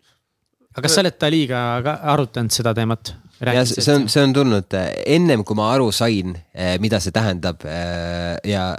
aga 0.72 0.81
kas 0.81 0.95
sa 0.95 1.01
oled 1.01 1.19
Daliga 1.19 1.81
ka 1.84 1.99
arutanud 2.13 2.51
seda 2.51 2.73
teemat? 2.73 3.15
Ja 3.41 3.63
see 3.65 3.95
on, 3.95 4.07
see 4.11 4.23
on 4.23 4.34
tulnud 4.35 4.77
äh, 4.77 4.91
ennem 5.15 5.45
kui 5.47 5.57
ma 5.57 5.72
aru 5.73 5.89
sain, 5.95 6.35
äh, 6.53 6.76
mida 6.84 7.01
see 7.03 7.13
tähendab 7.15 7.65
äh, 7.65 8.38
ja 8.47 8.76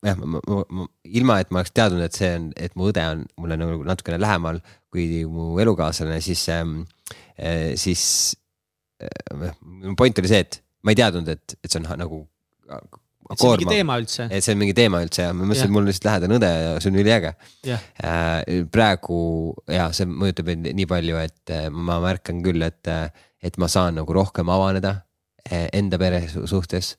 jah, 0.00 0.20
ilma, 1.04 1.40
et 1.40 1.50
ma 1.52 1.60
oleks 1.60 1.74
teadnud, 1.76 2.02
et 2.04 2.16
see 2.16 2.30
on, 2.38 2.50
et 2.56 2.76
mu 2.78 2.88
õde 2.90 3.04
on 3.04 3.26
mulle 3.40 3.58
nagu 3.60 3.84
natukene 3.88 4.20
lähemal 4.20 4.62
kui 4.92 5.24
mu 5.28 5.52
elukaaslane, 5.62 6.18
siis, 6.24 6.46
ähm, 6.50 6.80
siis. 7.78 8.02
mu 9.60 9.94
point 9.96 10.18
oli 10.18 10.28
see, 10.28 10.40
et 10.44 10.58
ma 10.84 10.92
ei 10.92 10.98
teadnud, 10.98 11.28
et, 11.28 11.54
et 11.60 11.70
see 11.70 11.80
on 11.80 11.92
nagu 12.00 12.24
et 13.30 13.38
see 13.38 13.46
on 13.46 13.58
mingi 13.60 13.70
teema 13.70 13.96
üldse. 14.00 14.26
et 14.26 14.44
see 14.44 14.54
on 14.54 14.60
mingi 14.60 14.74
teema 14.76 15.00
üldse 15.04 15.24
ja 15.26 15.34
ma 15.34 15.46
mõtlesin, 15.46 15.68
et 15.68 15.74
mul 15.74 15.86
lihtsalt 15.86 16.08
lähedane 16.08 16.38
õde 16.38 16.50
ja 16.50 16.70
see 16.82 16.90
on 16.90 17.00
üliäge. 17.02 17.32
Äh, 17.70 18.62
praegu 18.74 19.20
ja 19.70 19.90
see 19.96 20.08
mõjutab 20.10 20.50
mind 20.50 20.70
nii 20.80 20.88
palju, 20.90 21.20
et 21.22 21.54
äh, 21.54 21.68
ma 21.70 22.00
märkan 22.02 22.42
küll, 22.46 22.64
et, 22.66 22.90
äh, 22.90 23.28
et 23.42 23.56
ma 23.58 23.68
saan 23.68 23.98
nagu 24.00 24.14
rohkem 24.14 24.48
avaneda 24.52 25.00
enda 25.50 25.98
pere 25.98 26.26
suhtes. 26.28 26.96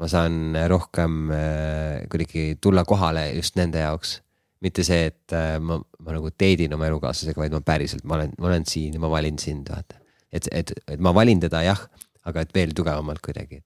ma 0.00 0.08
saan 0.08 0.54
rohkem 0.68 1.30
kuidagi 2.08 2.56
tulla 2.60 2.84
kohale 2.84 3.32
just 3.34 3.56
nende 3.56 3.82
jaoks 3.82 4.20
mitte 4.60 4.84
see, 4.84 5.08
et 5.08 5.34
ma, 5.60 5.78
ma 6.04 6.14
nagu 6.14 6.30
teedin 6.36 6.74
oma 6.76 6.86
elukaaslasega, 6.90 7.40
vaid 7.40 7.54
ma 7.56 7.62
päriselt, 7.64 8.04
ma 8.04 8.18
olen, 8.18 8.34
ma 8.38 8.50
olen 8.50 8.66
siin 8.68 8.96
ja 8.96 9.00
ma 9.00 9.08
valin 9.12 9.38
sind, 9.40 9.72
vaata. 9.72 9.96
et, 10.32 10.48
et, 10.52 10.72
et 10.86 11.00
ma 11.00 11.14
valin 11.16 11.40
teda 11.40 11.62
jah, 11.64 11.80
aga 12.28 12.44
et 12.44 12.52
veel 12.54 12.76
tugevamalt 12.76 13.24
kuidagi 13.24 13.62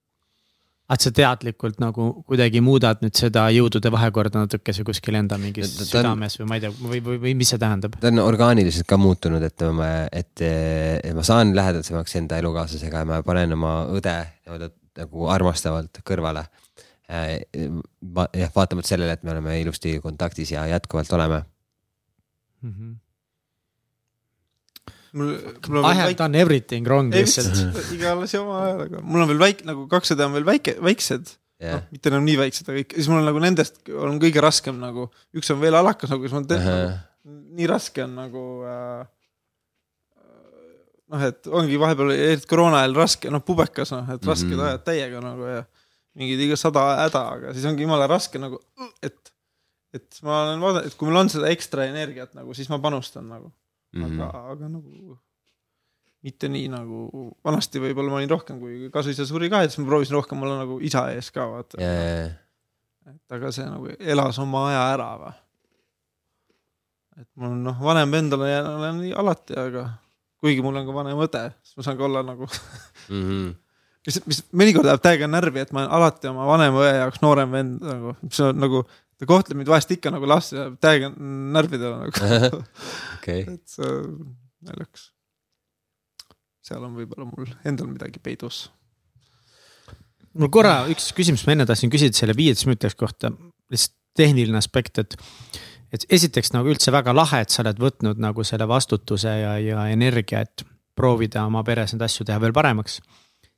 et 0.92 1.04
sa 1.04 1.10
teadlikult 1.16 1.78
nagu 1.80 2.10
kuidagi 2.28 2.60
muudad 2.64 3.00
nüüd 3.04 3.16
seda 3.16 3.46
jõudude 3.54 3.92
vahekorda 3.92 4.42
natukese 4.44 4.84
kuskil 4.84 5.16
enda 5.16 5.38
mingis 5.40 5.72
ta, 5.72 5.80
ta 5.80 5.88
südames 5.88 6.36
või 6.40 6.48
ma 6.50 6.58
ei 6.58 6.64
tea, 6.64 6.72
või, 6.76 7.00
või, 7.06 7.20
või 7.22 7.32
mis 7.40 7.52
see 7.54 7.60
tähendab? 7.62 7.96
ta 8.02 8.10
on 8.12 8.20
orgaaniliselt 8.24 8.88
ka 8.90 8.98
muutunud, 9.00 9.44
et 9.46 9.64
ma, 9.76 9.88
et, 10.12 10.44
ma 11.16 11.24
saan 11.24 11.54
lähedasemaks 11.56 12.18
enda 12.20 12.40
elukaaslasega 12.42 13.04
ja 13.04 13.08
ma 13.08 13.22
panen 13.24 13.56
oma 13.56 13.78
õde 13.96 14.18
nagu 14.94 15.30
armastavalt 15.32 16.04
kõrvale. 16.06 16.44
Äh, 17.10 17.40
jah, 17.52 18.52
vaatamata 18.54 18.88
sellele, 18.88 19.16
et 19.16 19.24
me 19.26 19.34
oleme 19.34 19.58
ilusti 19.60 19.98
kontaktis 20.00 20.54
ja 20.54 20.64
jätkuvalt 20.70 21.10
oleme 21.12 21.42
mm. 22.62 22.70
-hmm 22.70 22.92
mul, 25.14 25.30
mul 25.68 25.80
on 25.80 25.86
I 25.88 25.94
have 25.94 26.10
väike... 26.10 26.18
done 26.20 26.38
everything 26.40 26.88
wrong 26.88 27.14
lihtsalt. 27.14 27.62
igal 27.94 28.22
asi 28.26 28.38
oma 28.40 28.60
ajaga, 28.66 29.00
mul 29.02 29.24
on 29.24 29.32
veel 29.32 29.42
väike, 29.46 29.66
nagu 29.68 29.86
kakssada 29.90 30.28
on 30.28 30.36
veel 30.36 30.46
väike, 30.48 30.76
väiksed 30.84 31.34
yeah.. 31.62 31.78
noh, 31.78 31.88
mitte 31.94 32.12
enam 32.12 32.26
nii 32.26 32.36
väiksed, 32.42 32.68
aga 32.70 32.82
ikka, 32.82 32.98
siis 32.98 33.10
mul 33.12 33.22
on 33.22 33.28
nagu 33.30 33.42
nendest 33.42 33.80
on 33.94 34.20
kõige 34.22 34.44
raskem 34.44 34.78
nagu, 34.82 35.08
üks 35.36 35.52
on 35.54 35.60
veel 35.62 35.78
alakas 35.78 36.12
nagu, 36.14 36.26
siis 36.26 36.36
mul 36.36 36.44
on 36.44 36.56
uh 36.58 36.70
-huh. 36.70 36.96
nii 37.60 37.70
raske 37.70 38.04
on 38.04 38.16
nagu 38.18 38.44
äh, 38.68 39.04
noh, 41.14 41.26
et 41.30 41.50
ongi 41.62 41.80
vahepeal, 41.80 42.14
eriti 42.16 42.50
koroona 42.50 42.82
ajal 42.82 42.98
raske, 43.04 43.30
noh, 43.32 43.44
pubekas 43.44 43.94
noh, 43.94 44.08
et 44.16 44.26
rasked 44.26 44.50
mm 44.50 44.58
-hmm. 44.58 44.68
ajad 44.70 44.86
täiega 44.88 45.22
nagu 45.24 45.50
ja 45.50 45.64
mingid 46.14 46.40
iga 46.40 46.56
sada 46.56 46.86
häda, 47.04 47.22
aga 47.38 47.54
siis 47.54 47.66
ongi 47.66 47.82
jumala 47.86 48.06
raske 48.10 48.38
nagu, 48.38 48.60
et, 49.02 49.32
et 49.94 50.22
ma 50.22 50.42
olen 50.42 50.60
vaadanud, 50.62 50.86
et 50.86 50.94
kui 50.98 51.08
mul 51.08 51.22
on 51.22 51.30
seda 51.30 51.50
ekstra 51.50 51.86
energiat 51.90 52.34
nagu, 52.34 52.54
siis 52.54 52.68
ma 52.70 52.78
panustan 52.78 53.28
nagu 53.28 53.52
mm, 53.94 54.18
-hmm. 54.18 54.50
aga 54.52 54.68
nagu 54.68 55.18
mitte 56.24 56.48
nii 56.48 56.68
nagu 56.72 57.06
vanasti 57.44 57.82
võib-olla 57.82 58.12
ma 58.12 58.20
olin 58.20 58.32
rohkem, 58.32 58.60
kui 58.60 58.88
kasuisa 58.92 59.26
suri 59.28 59.50
ka, 59.52 59.60
et 59.64 59.72
siis 59.72 59.82
ma 59.82 59.90
proovisin 59.90 60.16
rohkem 60.16 60.44
olla 60.46 60.62
nagu 60.62 60.78
isa 60.84 61.06
ees 61.12 61.28
ka 61.34 61.46
vaata 61.50 61.80
yeah.. 61.82 62.30
et 63.10 63.36
aga 63.36 63.50
see 63.54 63.66
nagu 63.68 63.90
elas 63.98 64.38
oma 64.42 64.68
aja 64.70 64.86
ära 64.94 65.10
või. 65.20 65.34
et 67.20 67.28
mul 67.36 67.50
on 67.50 67.60
noh, 67.68 67.82
vanem 67.90 68.16
vend 68.16 68.38
olen, 68.38 68.70
olen 68.78 69.02
alati, 69.20 69.58
aga 69.60 69.84
kuigi 70.44 70.64
mul 70.64 70.80
on 70.80 70.88
ka 70.88 70.96
vanem 70.96 71.20
õde, 71.26 71.44
siis 71.64 71.76
ma 71.78 71.86
saan 71.86 72.00
ka 72.00 72.08
olla 72.08 72.24
nagu 72.24 72.48
mm. 73.12 73.20
-hmm. 73.20 73.52
mis, 74.08 74.20
mis 74.32 74.42
mõnikord 74.56 74.88
läheb 74.88 75.04
täiega 75.04 75.28
närvi, 75.28 75.60
et 75.60 75.76
ma 75.76 75.84
olen 75.84 75.96
alati 75.98 76.32
oma 76.32 76.48
vanema 76.48 76.86
õe 76.86 76.94
jaoks 77.02 77.20
noorem 77.24 77.52
vend 77.52 77.84
nagu, 77.84 78.16
mis 78.24 78.40
on 78.44 78.64
nagu 78.64 78.86
ta 79.18 79.28
kohtleb 79.28 79.60
mind 79.60 79.70
vahest 79.70 79.92
ikka 79.94 80.12
nagu 80.14 80.28
last 80.28 80.54
ja 80.56 80.68
täiega 80.82 81.10
närvidele 81.16 82.06
nagu 82.06 82.62
okay.. 83.16 83.44
et 83.54 83.62
see 83.70 83.90
naljakas. 84.64 85.10
seal 86.64 86.86
on 86.86 86.96
võib-olla 86.98 87.28
mul 87.28 87.50
endal 87.68 87.90
midagi 87.90 88.22
peidus. 88.24 88.66
mul 90.32 90.52
korra 90.52 90.84
üks 90.92 91.12
küsimus, 91.16 91.46
ma 91.46 91.56
enne 91.56 91.68
tahtsin 91.68 91.92
küsida 91.92 92.16
selle 92.16 92.36
viieteist 92.36 92.68
minutiks 92.68 92.98
kohta, 92.98 93.32
lihtsalt 93.72 93.98
tehniline 94.14 94.58
aspekt, 94.60 95.00
et. 95.02 95.16
et 95.94 96.04
esiteks 96.14 96.52
nagu 96.54 96.70
üldse 96.70 96.92
väga 96.94 97.14
lahe, 97.14 97.42
et 97.42 97.50
sa 97.50 97.64
oled 97.64 97.80
võtnud 97.82 98.20
nagu 98.22 98.44
selle 98.46 98.66
vastutuse 98.70 99.32
ja, 99.40 99.56
ja 99.58 99.88
energia, 99.90 100.44
et 100.46 100.62
proovida 100.94 101.42
oma 101.48 101.64
peres 101.66 101.94
neid 101.94 102.04
asju 102.06 102.26
teha 102.26 102.38
veel 102.42 102.54
paremaks 102.54 103.00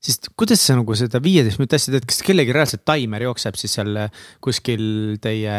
siis 0.06 0.20
kuidas 0.38 0.62
sa 0.62 0.76
nagu 0.78 0.94
seda 0.98 1.20
viieteist 1.22 1.58
minutit 1.60 1.80
asja 1.80 1.94
teed, 1.94 2.06
kas 2.08 2.22
kellelgi 2.26 2.54
reaalselt 2.54 2.84
taimer 2.86 3.26
jookseb 3.26 3.58
siis 3.58 3.74
seal 3.78 3.98
kuskil 4.44 5.16
teie 5.22 5.56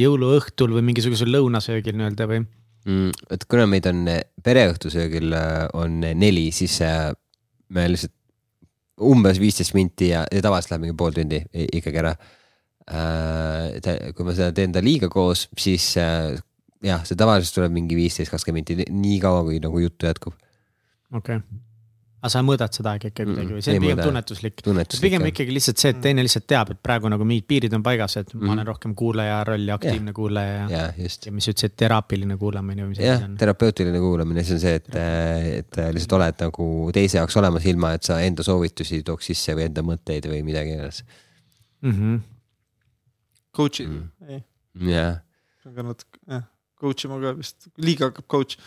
jõuluõhtul 0.00 0.74
või 0.76 0.86
mingisugusel 0.90 1.32
lõunasöögil 1.34 1.98
nii-öelda 1.98 2.28
või 2.30 2.40
mm,? 2.42 3.12
et 3.36 3.46
kuna 3.50 3.66
meid 3.70 3.88
on 3.90 4.06
pereõhtusöögil 4.44 5.36
äh, 5.36 5.62
on 5.78 6.00
neli, 6.00 6.48
siis 6.54 6.80
äh, 6.86 7.10
me 7.76 7.86
lihtsalt 7.92 8.16
umbes 9.10 9.40
viisteist 9.40 9.72
minti 9.76 10.10
ja, 10.10 10.26
ja 10.28 10.42
tavaliselt 10.44 10.74
läheb 10.74 10.86
mingi 10.86 10.98
pool 11.00 11.14
tundi 11.16 11.40
ikkagi 11.78 12.02
ära 12.02 12.14
äh,. 12.90 14.12
kui 14.16 14.26
ma 14.26 14.36
seda 14.36 14.52
teen 14.56 14.76
ta 14.76 14.84
liiga 14.84 15.08
koos, 15.12 15.46
siis 15.60 15.92
äh, 16.00 16.36
jah, 16.84 17.04
see 17.08 17.18
tavaliselt 17.20 17.60
tuleb 17.60 17.76
mingi 17.76 17.98
viisteist, 17.98 18.32
kakskümmend 18.32 18.72
minti, 18.72 18.92
nii 18.92 19.18
kaua, 19.22 19.44
kui 19.48 19.60
nagu 19.62 19.82
juttu 19.84 20.08
jätkub. 20.08 20.36
okei 21.12 21.40
okay 21.40 21.68
aga 22.20 22.30
sa 22.34 22.40
mõõdad 22.44 22.74
seda 22.76 22.92
ikka 22.98 23.24
kuidagi 23.24 23.54
või 23.56 23.62
see 23.64 23.74
on 23.78 23.84
pigem 23.84 24.00
tunnetuslik, 24.02 24.58
tunnetuslik? 24.64 25.04
pigem 25.06 25.22
jah. 25.24 25.32
ikkagi 25.32 25.54
lihtsalt 25.56 25.80
see, 25.80 25.92
et 25.94 26.00
teine 26.04 26.24
lihtsalt 26.24 26.46
teab, 26.52 26.72
et 26.74 26.80
praegu 26.84 27.08
nagu 27.12 27.24
mingid 27.24 27.46
piirid 27.48 27.76
on 27.76 27.84
paigas, 27.84 28.18
et 28.20 28.34
mm. 28.34 28.42
ma 28.44 28.52
olen 28.56 28.68
rohkem 28.68 28.94
kuulaja 28.98 29.38
roll 29.48 29.64
ja 29.70 29.78
aktiivne 29.80 30.12
ja. 30.12 30.16
kuulaja 30.18 30.58
ja, 30.58 30.66
ja, 30.74 30.82
just. 31.00 31.24
ja 31.24 31.32
mis 31.32 31.48
sa 31.48 31.54
ütlesid, 31.54 31.76
teraapiline 31.80 32.36
kuulamine 32.40 32.84
või 32.84 32.92
mis 32.92 33.00
jah, 33.06 33.24
terapeutiline 33.40 34.02
kuulamine, 34.04 34.44
see 34.44 34.58
on 34.58 34.62
see, 34.66 34.74
et, 34.82 34.90
et 35.62 35.80
lihtsalt 35.96 36.18
oled 36.18 36.44
nagu 36.44 36.68
teise 36.98 37.20
jaoks 37.22 37.40
olemas, 37.40 37.70
ilma 37.72 37.94
et 37.96 38.10
sa 38.10 38.20
enda 38.26 38.44
soovitusi 38.44 39.00
tooks 39.06 39.32
sisse 39.32 39.56
või 39.56 39.70
enda 39.70 39.86
mõtteid 39.86 40.28
või 40.28 40.42
midagi 40.44 40.76
iganes 40.76 41.00
mm 41.80 41.96
-hmm.. 41.96 42.20
Coach'id 43.56 43.88
mm., 43.88 44.92
jah. 44.92 45.24
see 45.62 45.72
on 45.72 45.80
ka 45.80 45.88
natuke, 45.88 46.22
jah, 46.28 46.44
coach 46.76 47.08
ima 47.08 47.16
ka 47.24 47.32
vist, 47.40 47.72
liiga 47.80 48.12
hakkab 48.12 48.28
coach, 48.28 48.60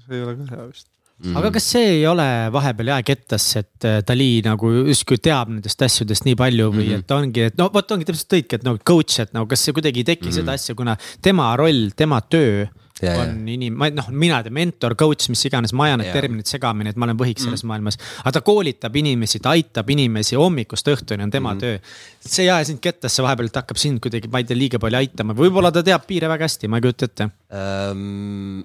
see 0.00 0.16
ei 0.16 0.24
ole 0.24 0.38
ka 0.40 0.50
hea 0.54 0.66
vist 0.72 0.93
Mm. 1.22 1.36
aga 1.38 1.52
kas 1.54 1.66
see 1.76 1.90
ei 2.00 2.06
ole 2.10 2.24
vahepeal 2.52 2.88
jääkettas, 2.90 3.44
et 3.60 3.86
äh, 3.86 4.00
Dali 4.06 4.42
nagu 4.42 4.70
justkui 4.90 5.20
teab 5.22 5.52
nendest 5.52 5.84
asjadest 5.86 6.26
nii 6.26 6.34
palju 6.36 6.72
või 6.72 6.88
mm 6.88 6.90
-hmm. 6.90 7.04
et 7.04 7.14
ongi, 7.14 7.44
et 7.50 7.60
no 7.60 7.68
vot 7.72 7.94
ongi 7.94 8.08
täpselt 8.08 8.32
tõidki, 8.34 8.58
et 8.58 8.66
nagu 8.66 8.80
coach, 8.82 9.20
et 9.22 9.30
nagu 9.32 9.46
kas 9.46 9.62
see 9.62 9.76
kuidagi 9.76 10.02
ei 10.02 10.08
teki 10.10 10.26
mm 10.26 10.30
-hmm. 10.30 10.40
seda 10.42 10.52
asja, 10.58 10.74
kuna 10.74 10.96
tema 11.22 11.54
roll, 11.56 11.92
tema 11.96 12.20
töö 12.20 12.66
ja, 13.04 13.14
on 13.22 13.48
inim-, 13.50 13.76
ma 13.78 13.88
noh, 13.92 14.08
mina 14.14 14.40
tean 14.44 14.54
mentor, 14.56 14.94
coach, 14.98 15.28
mis 15.32 15.44
iganes, 15.48 15.74
ma 15.76 15.88
ajan 15.88 16.02
need 16.02 16.14
terminid 16.14 16.50
segamini, 16.50 16.92
et 16.92 17.00
ma 17.00 17.08
olen 17.08 17.18
võhik 17.20 17.42
selles 17.42 17.64
mm. 17.64 17.70
maailmas. 17.72 17.98
aga 18.22 18.34
ta 18.36 18.42
koolitab 18.46 18.96
inimesi, 19.00 19.40
ta 19.44 19.54
aitab 19.54 19.90
inimesi 19.94 20.38
hommikust 20.40 20.90
õhtuni 20.92 21.26
on 21.26 21.32
tema 21.34 21.54
mm. 21.54 21.62
töö. 21.62 21.78
see 22.24 22.46
ei 22.46 22.52
aja 22.54 22.68
sind 22.70 22.82
kettasse 22.84 23.24
vahepeal, 23.24 23.50
et 23.50 23.58
hakkab 23.60 23.80
sind 23.80 24.00
kuidagi, 24.04 24.30
ma 24.32 24.42
ei 24.42 24.48
tea, 24.48 24.58
liiga 24.58 24.80
palju 24.82 25.00
aitama, 25.00 25.36
võib-olla 25.38 25.72
ta 25.74 25.84
teab 25.86 26.06
piire 26.08 26.30
väga 26.32 26.48
hästi, 26.48 26.70
ma 26.70 26.80
ei 26.80 26.86
kujuta 26.86 27.10
ette 27.10 27.28
um,. 27.30 28.62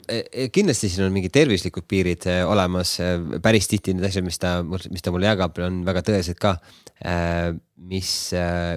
kindlasti 0.56 0.91
siin 0.91 1.07
on 1.07 1.16
mingid 1.16 1.36
tervislikud 1.36 1.88
piirid 1.90 2.30
äh, 2.30 2.44
olemas, 2.48 2.95
äh, 3.03 3.18
päris 3.44 3.70
tihti 3.72 3.95
need 3.98 4.07
asjad, 4.10 4.26
mis 4.28 4.41
ta, 4.41 4.60
mis 4.64 5.06
ta 5.06 5.14
mulle 5.16 5.30
jagab, 5.30 5.60
on 5.66 5.84
väga 5.88 6.06
tõesed 6.11 6.40
ka 6.40 6.56
uh,. 6.60 7.52
mis, 7.90 8.10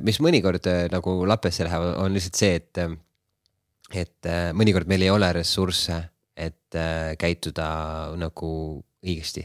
mis 0.06 0.20
mõnikord 0.22 0.68
nagu 0.92 1.16
lapesse 1.26 1.66
lähevad, 1.66 1.96
on 2.04 2.14
lihtsalt 2.14 2.38
see, 2.38 2.60
et 2.60 2.84
et 3.94 4.28
äh, 4.28 4.50
mõnikord 4.56 4.88
meil 4.90 5.04
ei 5.06 5.12
ole 5.12 5.28
ressursse, 5.36 5.98
et 6.36 6.78
äh, 6.78 7.12
käituda 7.20 7.66
nagu 8.20 8.52
õigesti. 9.04 9.44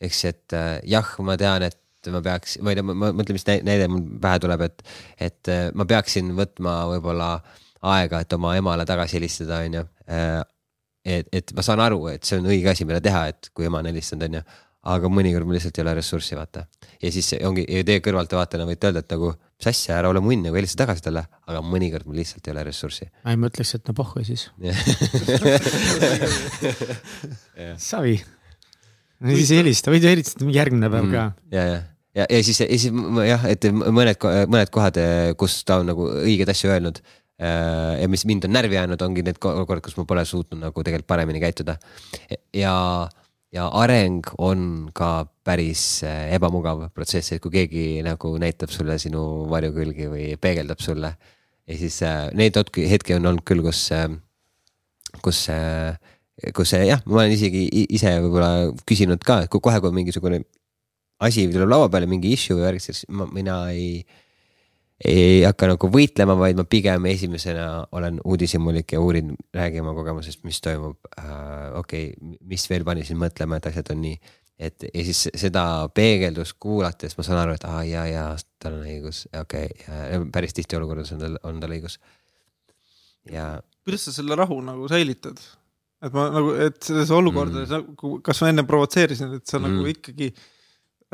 siis, 0.00 0.24
et 0.30 0.56
äh, 0.56 0.78
jah, 0.86 1.14
ma 1.24 1.36
tean, 1.40 1.66
et 1.66 2.10
ma 2.12 2.22
peaks, 2.22 2.58
ei 2.62 2.78
tea, 2.78 2.84
ma 2.86 3.10
mõtlen, 3.10 3.34
mis 3.34 3.46
näide 3.66 3.88
mul 3.90 4.04
pähe 4.22 4.40
tuleb, 4.42 4.66
et, 4.68 4.84
et 5.18 5.50
ma 5.74 5.86
peaksin 5.88 6.28
võtma 6.38 6.84
võib-olla 6.92 7.30
aega, 7.82 8.20
et 8.22 8.36
oma 8.36 8.54
emale 8.58 8.86
tagasi 8.86 9.18
helistada, 9.18 9.58
on 9.66 9.80
ju. 9.80 9.82
et, 11.02 11.32
et 11.34 11.50
ma 11.56 11.64
saan 11.66 11.82
aru, 11.82 12.04
et 12.12 12.22
see 12.22 12.38
on 12.38 12.46
õige 12.46 12.70
asi, 12.70 12.86
mida 12.86 13.00
teha, 13.02 13.24
et 13.32 13.50
kui 13.54 13.66
ema 13.66 13.82
on 13.82 13.90
helistanud, 13.90 14.28
on 14.28 14.38
ju. 14.38 14.44
aga 14.94 15.10
mõnikord 15.10 15.48
mul 15.48 15.58
lihtsalt 15.58 15.80
ei 15.80 15.82
ole 15.82 15.96
ressurssi, 15.98 16.38
vaata. 16.38 16.68
ja 17.02 17.10
siis 17.10 17.32
ongi 17.42 17.66
ja 17.66 17.82
teie 17.88 18.04
kõrvaltvaatajana 18.06 18.70
võite 18.70 18.90
öelda, 18.92 19.02
et 19.02 19.16
nagu, 19.16 19.32
mis 19.56 19.68
asja, 19.70 19.96
ära 20.02 20.10
ole 20.12 20.20
munn, 20.20 20.42
nagu 20.44 20.56
helista 20.58 20.82
tagasi 20.82 21.04
talle, 21.06 21.22
aga 21.48 21.62
mõnikord 21.64 22.04
mul 22.08 22.18
lihtsalt 22.20 22.44
ei 22.48 22.52
ole 22.52 22.64
ressurssi. 22.68 23.06
ma 23.24 23.32
ei 23.32 23.38
mõtleks, 23.40 23.72
et 23.78 23.88
no 23.88 23.94
pohhu 23.96 24.20
siis 24.26 24.48
savi. 27.80 28.16
no 29.20 29.32
siis 29.36 29.50
ei 29.54 29.60
helista, 29.62 29.92
võid 29.94 30.04
ju 30.04 30.10
helistada 30.12 30.44
mingi 30.46 30.58
järgmine 30.60 30.90
päev 30.92 31.06
ka. 31.12 31.24
ja, 31.54 31.62
ja, 31.72 31.78
ja, 32.20 32.24
ja 32.28 32.40
siis, 32.44 32.60
ja 32.60 32.66
siis 32.68 32.90
jah, 33.30 33.46
et 33.50 33.62
mõned, 33.72 34.26
mõned 34.52 34.70
kohad, 34.74 35.00
kus 35.40 35.60
ta 35.68 35.72
on 35.82 35.86
nagu 35.92 36.02
õigeid 36.22 36.50
asju 36.52 36.68
öelnud 36.74 36.96
äh, 37.40 38.02
ja 38.02 38.06
mis 38.12 38.26
mind 38.28 38.42
on 38.48 38.52
närvi 38.58 38.76
ajanud, 38.78 39.00
ongi 39.08 39.24
need 39.26 39.38
ko- 39.42 39.54
olukorrad, 39.56 39.84
kus 39.86 39.96
ma 40.00 40.04
pole 40.08 40.24
suutnud 40.28 40.60
nagu 40.68 40.78
tegelikult 40.84 41.08
paremini 41.14 41.40
käituda. 41.42 41.74
ja, 42.56 42.74
ja 43.56 43.66
areng 43.72 44.26
on 44.38 44.90
ka 44.96 45.26
päris 45.46 46.02
äh, 46.04 46.34
ebamugav 46.36 46.88
protsess, 46.94 47.32
et 47.32 47.42
kui 47.42 47.54
keegi 47.54 47.86
nagu 48.06 48.34
näitab 48.42 48.72
sulle 48.74 48.98
sinu 49.02 49.46
varjukülgi 49.52 50.10
või 50.12 50.26
peegeldab 50.40 50.82
sulle. 50.84 51.16
ja 51.66 51.78
siis 51.78 52.02
äh, 52.06 52.28
neid 52.36 52.56
hetki, 52.56 53.16
on 53.16 53.32
olnud 53.32 53.46
küll, 53.48 53.64
kus 53.64 53.88
äh,, 53.96 54.10
kus 55.24 55.48
äh, 55.50 55.96
kus 56.54 56.74
jah, 56.76 57.00
ma 57.08 57.22
olen 57.22 57.32
isegi 57.32 57.64
ise 57.96 58.12
võib-olla 58.20 58.68
küsinud 58.88 59.22
ka, 59.24 59.42
et 59.44 59.50
kui 59.52 59.62
kohe, 59.64 59.80
kui 59.80 59.94
mingisugune 59.96 60.42
asi 61.24 61.46
tuleb 61.48 61.70
laua 61.70 61.88
peale, 61.88 62.08
mingi 62.10 62.34
issue 62.36 62.58
või 62.58 62.66
värk, 62.68 62.84
siis 62.84 63.04
ma, 63.08 63.28
mina 63.32 63.60
ei. 63.72 64.04
Ei 65.04 65.42
hakka 65.44 65.68
nagu 65.74 65.90
võitlema, 65.92 66.36
vaid 66.40 66.56
ma 66.56 66.64
pigem 66.68 67.04
esimesena 67.10 67.66
olen 67.96 68.20
uudishimulik 68.24 68.94
ja 68.96 69.02
uurin, 69.02 69.34
räägin 69.54 69.84
oma 69.84 69.92
kogemusest, 69.98 70.42
mis 70.48 70.60
toimub 70.64 70.96
äh,. 71.18 71.76
okei 71.76 72.08
okay,, 72.14 72.38
mis 72.48 72.64
veel 72.70 72.86
pani 72.86 73.04
sind 73.04 73.20
mõtlema, 73.20 73.58
et 73.58 73.68
asjad 73.72 73.92
on 73.92 74.00
nii. 74.06 74.16
et 74.56 74.86
ja 74.88 75.04
siis 75.04 75.26
seda 75.36 75.66
peegeldust 75.92 76.56
kuulates 76.60 77.18
ma 77.18 77.26
saan 77.26 77.42
aru, 77.42 77.58
et 77.58 77.68
aa 77.68 77.84
ja, 77.84 78.06
ja 78.08 78.24
tal 78.62 78.78
on 78.78 78.88
õigus, 78.88 79.26
okei 79.36 79.68
okay,, 79.68 80.24
päris 80.32 80.56
tihti 80.56 80.80
olukordades 80.80 81.12
on 81.12 81.20
tal, 81.20 81.38
on 81.44 81.60
tal 81.60 81.76
õigus. 81.76 82.00
ja 83.28 83.56
kuidas 83.84 84.08
sa 84.08 84.16
selle 84.16 84.38
rahu 84.38 84.62
nagu 84.64 84.88
säilitad? 84.88 85.44
et 86.06 86.12
ma 86.16 86.28
nagu, 86.32 86.56
et 86.60 86.80
selles 86.82 87.12
olukordades 87.12 87.68
Mm. 87.68 87.92
nagu, 87.92 88.18
kas 88.24 88.40
ma 88.40 88.48
enne 88.52 88.64
provotseerisin, 88.68 89.36
et 89.36 89.46
sa 89.46 89.58
mm. 89.58 89.66
Mm. 89.66 89.76
nagu 89.76 89.92
ikkagi 89.92 90.32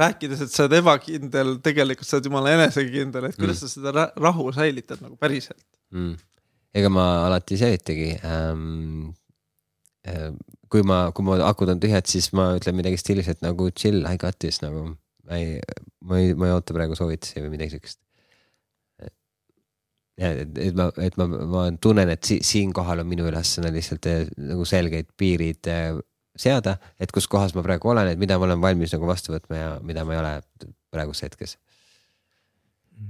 rääkides, 0.00 0.44
et 0.46 0.52
sa 0.54 0.66
oled 0.66 0.78
ebakindel, 0.80 1.56
tegelikult 1.64 2.08
sa 2.08 2.18
oled 2.18 2.28
jumala 2.30 2.54
enesekindel, 2.56 3.28
et 3.28 3.38
kuidas 3.38 3.58
mm. 3.58 3.62
sa 3.62 3.72
seda 3.72 3.94
ra- 3.96 4.12
rahu 4.20 4.48
säilitad 4.56 5.02
nagu 5.04 5.18
päriselt? 5.20 5.64
mm.. 5.92 6.14
ega 6.80 6.92
ma 6.92 7.08
alati 7.26 7.58
ei 7.58 7.64
säilitagi 7.66 8.08
ähm,. 8.22 9.10
Äh, 10.02 10.32
kui 10.72 10.82
ma, 10.82 11.04
kui 11.14 11.22
mu 11.22 11.36
akud 11.46 11.70
on 11.70 11.80
tühjad, 11.82 12.08
siis 12.10 12.32
ma 12.34 12.52
ütlen 12.56 12.74
midagi 12.74 12.98
stiilis, 12.98 13.28
et 13.30 13.42
nagu 13.44 13.68
chill, 13.76 14.06
I 14.08 14.18
got 14.18 14.38
this 14.42 14.62
nagu. 14.64 14.96
ma 15.28 15.38
ei, 15.38 15.60
ma 16.02 16.18
ei, 16.18 16.32
ma 16.34 16.48
ei 16.48 16.54
oota 16.56 16.74
praegu 16.74 16.96
soovitusi 16.98 17.44
või 17.44 17.52
midagi 17.52 17.76
siukest. 17.76 18.00
ja 20.18 20.32
et, 20.42 20.56
et 20.58 20.74
ma, 20.76 20.88
et 20.98 21.14
ma, 21.20 21.28
ma 21.28 21.62
tunnen, 21.82 22.10
et 22.10 22.24
si, 22.26 22.40
siinkohal 22.44 23.04
on 23.04 23.08
minu 23.08 23.28
ülesanne 23.30 23.70
lihtsalt 23.74 24.08
eh, 24.10 24.24
nagu 24.50 24.66
selgeid 24.68 25.12
piirid 25.18 25.70
eh, 25.70 25.92
seada, 26.36 26.78
et 27.00 27.12
kus 27.12 27.26
kohas 27.28 27.54
ma 27.54 27.62
praegu 27.62 27.88
olen, 27.92 28.08
et 28.14 28.18
mida 28.18 28.38
ma 28.38 28.46
olen 28.48 28.60
valmis 28.62 28.92
nagu 28.94 29.06
vastu 29.06 29.32
võtma 29.34 29.56
ja 29.58 29.68
mida 29.82 30.04
ma 30.04 30.14
ei 30.16 30.18
ole 30.22 30.32
praeguses 30.92 31.22
hetkes. 31.28 31.56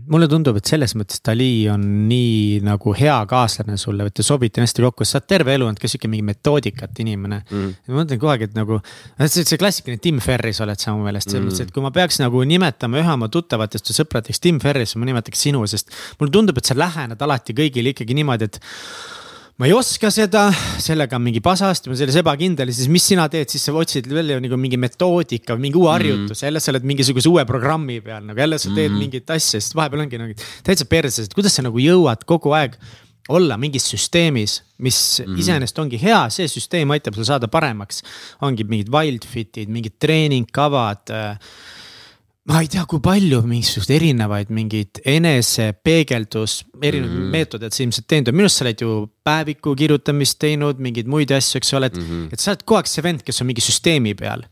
mulle 0.09 0.25
tundub, 0.31 0.57
et 0.57 0.65
selles 0.65 0.95
mõttes 0.97 1.21
Dali 1.27 1.69
on 1.69 1.83
nii 2.09 2.61
nagu 2.65 2.95
hea 2.97 3.17
kaaslane 3.29 3.75
sulle, 3.77 4.07
et 4.09 4.15
te 4.17 4.25
sobite 4.25 4.63
hästi 4.63 4.81
kokku, 4.87 5.05
sa 5.05 5.19
oled 5.19 5.27
terve 5.29 5.53
elu 5.53 5.67
olnud 5.67 5.79
ka 5.83 5.91
sihuke 5.91 6.09
mingi 6.09 6.25
metoodikat 6.25 6.97
inimene 7.05 7.43
Mm. 7.51 7.75
ma 7.89 7.99
mõtlen 8.01 8.19
kogu 8.19 8.31
aeg, 8.33 8.43
et 8.49 8.55
nagu, 8.57 8.81
see, 9.27 9.45
see 9.45 9.59
klassikaline 9.61 10.01
Tim 10.01 10.19
Ferris 10.25 10.61
oled 10.65 10.81
sa 10.81 10.95
mu 10.97 11.05
meelest, 11.05 11.29
selles 11.29 11.45
Mm. 11.45 11.51
mõttes, 11.51 11.61
et 11.67 11.73
kui 11.73 11.83
ma 11.83 11.91
peaks 11.91 12.19
nagu 12.21 12.41
nimetama 12.43 13.03
ühe 13.03 13.13
oma 13.13 13.29
tuttavatest 13.29 13.91
või 13.91 13.99
sõpradest 14.01 14.41
Tim 14.41 14.61
Ferris, 14.61 14.97
ma 14.97 15.05
nimetaks 15.05 15.39
sinu, 15.45 15.67
sest 15.67 15.91
mulle 16.19 16.33
tundub, 16.33 16.57
et 16.59 16.65
sa 16.65 16.75
lähened 16.75 17.21
alati 17.21 17.53
kõigile 17.53 17.93
ikkagi 17.93 18.15
niimoodi, 18.17 18.45
et 18.49 18.61
ma 19.61 19.69
ei 19.69 19.75
oska 19.77 20.11
seda, 20.11 20.47
sellega 20.81 21.19
on 21.19 21.23
mingi 21.27 21.43
pasast, 21.45 21.87
ma 21.91 21.97
selles 21.99 22.17
ebakindel 22.19 22.73
siis 22.73 22.89
mis 22.91 23.05
sina 23.13 23.29
teed, 23.33 23.51
siis 23.53 23.67
sa 23.69 23.75
otsid 23.77 24.09
välja 24.11 24.41
nagu 24.43 24.57
mingi 24.59 24.79
metoodika, 24.81 25.57
mingi 25.61 25.79
uue 25.79 25.93
harjutuse, 25.93 26.47
jälle 26.49 26.63
sa 26.63 26.73
oled 26.73 26.89
mingisuguse 26.89 27.31
uue 27.31 27.45
programmi 27.49 28.01
peal 28.05 28.25
nagu 28.27 28.41
jälle 28.41 28.59
sa 28.59 28.73
teed 28.73 28.91
Mhm. 28.91 28.99
mingit 28.99 29.31
asja, 29.31 29.61
sest 29.61 29.77
vahepeal 29.79 30.07
ongi 30.07 30.19
nagu 30.19 30.35
täitsa 30.65 30.89
perses, 30.89 31.29
et 31.29 31.35
kuidas 31.35 31.55
sa 31.55 31.63
nagu 31.63 31.79
jõuad 31.79 32.25
kogu 32.25 32.55
aeg 32.57 32.79
olla 33.31 33.57
mingis 33.61 33.87
süsteemis, 33.93 34.63
mis 34.79 34.99
mm. 35.21 35.25
-hmm. 35.27 35.39
iseenesest 35.39 35.79
ongi 35.79 36.01
hea, 36.03 36.23
see 36.31 36.49
süsteem 36.49 36.91
aitab 36.91 37.15
sul 37.15 37.25
saada 37.25 37.49
paremaks. 37.49 38.03
ongi 38.43 38.65
mingid 38.65 38.89
Wildfitid, 38.91 39.69
mingid 39.69 39.99
treeningkavad. 39.99 41.13
Ma 42.51 42.61
ei 42.61 42.69
tea, 42.71 42.83
kui 42.91 42.99
palju 43.03 43.39
mingisuguseid 43.47 43.95
erinevaid 44.01 44.49
mingeid 44.55 44.99
enesepeegeldus, 45.07 46.57
erinevaid 46.81 47.13
mm. 47.13 47.21
-hmm. 47.21 47.37
meetodeid 47.37 47.77
sa 47.77 47.83
ilmselt 47.85 48.09
teinud, 48.11 48.33
minu 48.35 48.49
arust 48.49 48.59
sa 48.59 48.65
oled 48.67 48.83
ju 48.83 48.97
päeviku 49.25 49.77
kirjutamist 49.79 50.41
teinud, 50.43 50.83
mingeid 50.83 51.07
muid 51.07 51.31
asju, 51.31 51.61
eks 51.61 51.73
ole, 51.79 51.93
et 51.93 52.01
mm. 52.01 52.09
-hmm. 52.09 52.33
et 52.33 52.41
sa 52.41 52.51
oled 52.51 52.65
kogu 52.67 52.81
aeg 52.81 52.91
see 52.91 53.07
vend, 53.07 53.23
kes 53.23 53.41
on 53.41 53.51
mingi 53.51 53.63
süsteemi 53.63 54.15
peal 54.19 54.43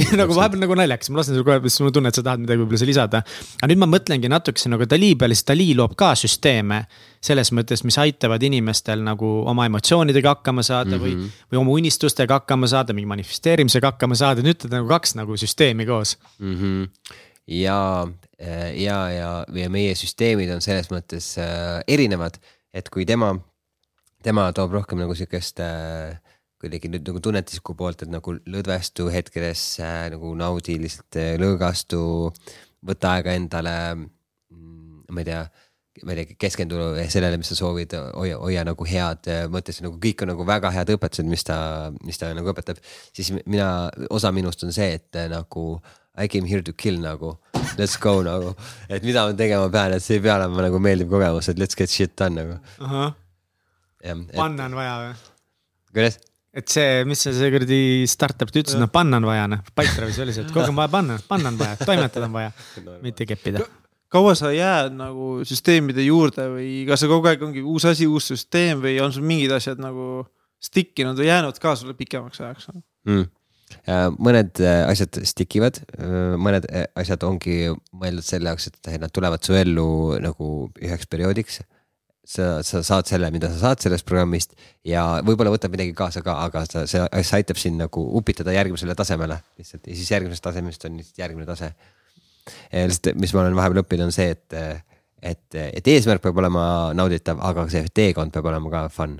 nagu 0.20 0.34
vahepeal 0.34 0.62
nagu 0.62 0.76
naljakas, 0.78 1.10
ma 1.12 1.20
lasen 1.20 1.36
sulle 1.36 1.46
kohe, 1.46 1.60
siis 1.68 1.82
mul 1.82 1.90
on 1.90 1.96
tunne, 1.98 2.10
et 2.12 2.18
sa 2.18 2.24
tahad 2.26 2.42
midagi 2.42 2.62
võib-olla 2.62 2.80
seal 2.80 2.90
lisada. 2.90 3.20
aga 3.60 3.68
nüüd 3.70 3.82
ma 3.82 3.88
mõtlengi 3.92 4.30
natukese 4.32 4.70
nagu 4.72 4.86
Dali 4.88 5.12
peale, 5.20 5.36
sest 5.36 5.50
Dali 5.50 5.68
loob 5.78 5.94
ka 6.00 6.12
süsteeme 6.18 6.80
selles 7.24 7.52
mõttes, 7.56 7.84
mis 7.84 7.98
aitavad 8.00 8.42
inimestel 8.46 9.04
nagu 9.04 9.30
oma 9.50 9.66
emotsioonidega 9.68 10.36
hakkama 10.36 10.64
saada 10.66 10.96
mm 10.96 11.02
-hmm. 11.02 11.26
või, 11.28 11.50
või 11.52 11.60
oma 11.62 11.76
unistustega 11.76 12.40
hakkama 12.40 12.70
saada, 12.70 12.96
mingi 12.96 13.10
manifesteerimisega 13.12 13.92
hakkama 13.92 14.16
saada, 14.18 14.44
nüüd 14.46 14.64
on 14.66 14.74
nagu 14.78 14.88
kaks 14.88 15.14
nagu 15.20 15.36
süsteemi 15.36 15.86
koos. 15.86 16.16
mm. 16.38 16.56
-hmm. 16.56 16.88
ja, 17.60 18.08
ja, 18.74 18.98
ja, 19.10 19.30
ja 19.54 19.70
meie 19.70 19.94
süsteemid 19.94 20.50
on 20.54 20.64
selles 20.64 20.90
mõttes 20.90 21.36
äh, 21.38 21.84
erinevad, 21.86 22.40
et 22.72 22.88
kui 22.88 23.06
tema, 23.06 23.36
tema 24.22 24.52
toob 24.52 24.72
rohkem 24.72 24.98
nagu 24.98 25.14
sihukest 25.14 25.60
äh, 25.60 26.16
kuidagi 26.60 26.90
nüüd 26.92 27.06
nagu 27.08 27.22
tunnetuslikku 27.24 27.74
poolt, 27.78 28.04
et 28.04 28.12
nagu 28.12 28.34
lõdvestu 28.36 29.08
hetkedesse 29.12 29.86
nagu 30.12 30.34
naudi 30.36 30.76
lihtsalt 30.82 31.18
äh, 31.20 31.32
lõõgastu, 31.40 32.02
võta 32.86 33.16
aega 33.16 33.36
endale. 33.38 33.74
ma 35.10 35.22
ei 35.22 35.26
tea, 35.26 35.40
ma 36.06 36.14
ei 36.14 36.20
tea, 36.20 36.36
keskendu 36.38 36.92
sellele, 37.10 37.40
mis 37.40 37.48
sa 37.50 37.56
soovid, 37.58 37.96
hoia, 38.14 38.36
hoia 38.38 38.62
nagu 38.68 38.86
head 38.86 39.30
äh, 39.32 39.46
mõttes 39.50 39.80
nagu 39.82 39.96
kõik 40.02 40.22
on 40.22 40.34
nagu 40.34 40.46
väga 40.46 40.70
head 40.74 40.92
õpetused, 40.94 41.26
mis 41.30 41.46
ta, 41.48 41.56
mis 42.04 42.20
ta 42.20 42.30
nagu 42.36 42.52
õpetab. 42.52 42.78
siis 43.16 43.32
mina, 43.40 43.88
osa 44.10 44.30
minust 44.32 44.62
on 44.66 44.76
see, 44.76 44.92
et 45.00 45.18
äh, 45.18 45.30
nagu 45.32 45.80
I 46.20 46.28
came 46.28 46.46
here 46.46 46.62
to 46.62 46.72
kill 46.72 47.00
nagu, 47.00 47.38
let's 47.78 47.96
go 47.96 48.20
nagu, 48.26 48.52
et 48.90 49.04
mida 49.06 49.24
ma 49.24 49.36
tegema 49.38 49.70
pean, 49.72 49.96
et 49.96 50.04
see 50.04 50.18
ei 50.18 50.24
pea 50.28 50.36
olema 50.36 50.68
nagu 50.68 50.80
meeldiv 50.82 51.08
kogemus, 51.08 51.48
et 51.48 51.58
let's 51.58 51.78
get 51.78 51.88
shit 51.88 52.12
done 52.18 52.36
nagu. 52.36 52.58
panna 54.36 54.68
on 54.68 54.76
vaja 54.76 54.96
või? 55.04 55.14
kuidas? 55.94 56.20
Et 56.54 56.66
see, 56.72 57.02
mis 57.06 57.20
see, 57.22 57.34
see 57.36 57.50
kuradi 57.52 57.80
startup, 58.10 58.50
ta 58.50 58.62
ütles, 58.62 58.78
noh 58.80 58.90
panna 58.92 59.20
on 59.20 59.28
vaja, 59.28 59.46
noh, 59.50 59.62
Pipedrive'is 59.70 60.18
oli 60.24 60.34
see, 60.34 60.46
et 60.46 60.50
kogu 60.50 60.64
aeg 60.64 60.72
on 60.72 60.80
vaja 60.80 60.92
panna, 60.92 61.18
panna 61.28 61.52
on 61.52 61.60
vaja, 61.60 61.78
toimetada 61.84 62.26
on 62.26 62.34
vaja, 62.34 62.50
mitte 63.04 63.26
keppida. 63.28 63.62
kaua 64.10 64.34
sa 64.38 64.50
jääd 64.50 64.96
nagu 64.98 65.44
süsteemide 65.46 66.02
juurde 66.02 66.48
või 66.50 66.70
kas 66.88 67.04
see 67.04 67.10
kogu 67.10 67.30
aeg 67.30 67.44
ongi 67.46 67.62
uus 67.62 67.86
asi, 67.86 68.08
uus 68.10 68.32
süsteem 68.32 68.82
või 68.82 68.96
on 69.04 69.14
sul 69.14 69.26
mingid 69.26 69.54
asjad 69.54 69.78
nagu 69.82 70.24
stick 70.60 70.98
inud 70.98 71.18
või 71.18 71.30
jäänud 71.30 71.60
ka 71.62 71.76
sulle 71.78 71.94
pikemaks 71.98 72.42
ajaks? 72.42 72.72
mm.. 73.06 73.28
mõned 74.18 74.62
äh, 74.66 74.82
asjad 74.90 75.22
stick 75.30 75.54
ivad, 75.60 75.78
mõned 76.42 76.66
äh, 76.68 76.88
asjad 76.98 77.22
ongi 77.28 77.68
mõeldud 77.94 78.26
selle 78.26 78.50
jaoks, 78.50 78.72
et 78.72 78.96
nad 78.98 79.14
tulevad 79.14 79.46
su 79.46 79.54
ellu 79.54 80.18
nagu 80.20 80.50
üheks 80.82 81.06
perioodiks. 81.06 81.62
sa, 82.24 82.60
sa 82.66 82.82
saad 82.86 83.08
selle, 83.10 83.30
mida 83.34 83.50
sa 83.52 83.58
saad 83.62 83.82
sellest 83.82 84.06
programmist 84.08 84.52
ja 84.86 85.04
võib-olla 85.26 85.52
võtab 85.54 85.72
midagi 85.74 85.94
kaasa 85.96 86.22
ka, 86.26 86.36
aga 86.46 86.64
sa, 86.68 86.84
see, 86.90 87.02
see 87.22 87.38
aitab 87.40 87.60
sind 87.60 87.80
nagu 87.80 88.04
upitada 88.20 88.54
järgmisele 88.54 88.94
tasemele 88.98 89.40
lihtsalt 89.58 89.88
ja 89.88 89.96
siis 89.96 90.12
järgmisest 90.12 90.44
tasemest 90.44 90.84
on 90.88 91.00
lihtsalt 91.00 91.24
järgmine 91.24 91.48
tase. 91.48 91.72
lihtsalt, 92.72 93.16
mis 93.20 93.34
ma 93.34 93.44
olen 93.44 93.56
vahepeal 93.58 93.84
õppinud, 93.84 94.10
on 94.10 94.14
see, 94.14 94.30
et, 94.36 94.60
et, 95.22 95.58
et 95.60 95.90
eesmärk 95.94 96.22
peab 96.24 96.38
olema 96.42 96.62
nauditav, 96.96 97.42
aga 97.46 97.66
see 97.72 97.88
teekond 97.94 98.32
peab 98.34 98.52
olema 98.52 98.72
ka 98.72 98.86
fun 98.92 99.18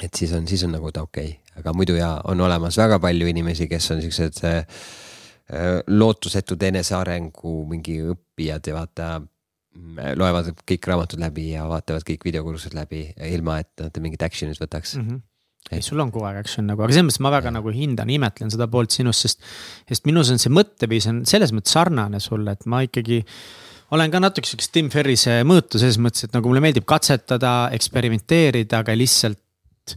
et 0.00 0.14
siis 0.14 0.32
on, 0.32 0.46
siis 0.48 0.64
on 0.64 0.72
nagu 0.74 0.90
ta 0.92 1.04
okei 1.04 1.30
okay., 1.30 1.60
aga 1.60 1.74
muidu 1.76 1.96
ja 1.98 2.14
on 2.30 2.40
olemas 2.40 2.78
väga 2.80 2.98
palju 3.02 3.28
inimesi, 3.28 3.68
kes 3.68 3.90
on 3.92 4.00
siuksed 4.02 4.40
äh, 4.48 4.62
lootusetud 5.86 6.62
enesearengu 6.62 7.62
mingi 7.68 7.98
õppijad 8.14 8.70
ja 8.70 8.76
vaata. 8.78 9.10
Loevad 10.18 10.52
kõik 10.68 10.88
raamatud 10.88 11.20
läbi 11.22 11.50
ja 11.54 11.66
vaatavad 11.70 12.04
kõik 12.06 12.26
videokursused 12.28 12.74
läbi, 12.76 13.06
ilma 13.32 13.60
et 13.62 13.72
nad 13.80 14.02
mingit 14.04 14.24
action'it 14.26 14.60
võtaks 14.60 14.98
mm. 14.98 15.06
-hmm 15.08 15.28
ei, 15.70 15.82
sul 15.84 16.00
on 16.02 16.10
kogu 16.10 16.26
aeg 16.26 16.40
action 16.42 16.66
nagu, 16.66 16.82
aga 16.82 16.90
selles 16.90 17.06
mõttes 17.06 17.22
ma 17.22 17.30
väga 17.30 17.52
ja. 17.52 17.54
nagu 17.54 17.72
hindan, 17.72 18.10
imetlen 18.10 18.50
seda 18.50 18.66
poolt 18.68 18.90
sinust, 18.90 19.22
sest, 19.22 19.44
sest 19.88 20.08
minus 20.08 20.32
on 20.32 20.40
see 20.42 20.50
mõtteviis 20.52 21.06
on 21.10 21.22
selles 21.28 21.52
mõttes 21.54 21.76
sarnane 21.76 22.20
sulle, 22.20 22.56
et 22.56 22.66
ma 22.66 22.82
ikkagi 22.82 23.20
olen 23.94 24.12
ka 24.12 24.20
natuke 24.22 24.48
siukest 24.48 24.72
Tim 24.74 24.90
Ferrise 24.92 25.38
mõõtu 25.46 25.80
selles 25.80 26.00
mõttes, 26.02 26.26
et 26.26 26.34
nagu 26.34 26.50
mulle 26.50 26.64
meeldib 26.64 26.86
katsetada, 26.88 27.70
eksperimenteerida, 27.76 28.82
aga 28.82 28.96
lihtsalt 28.98 29.96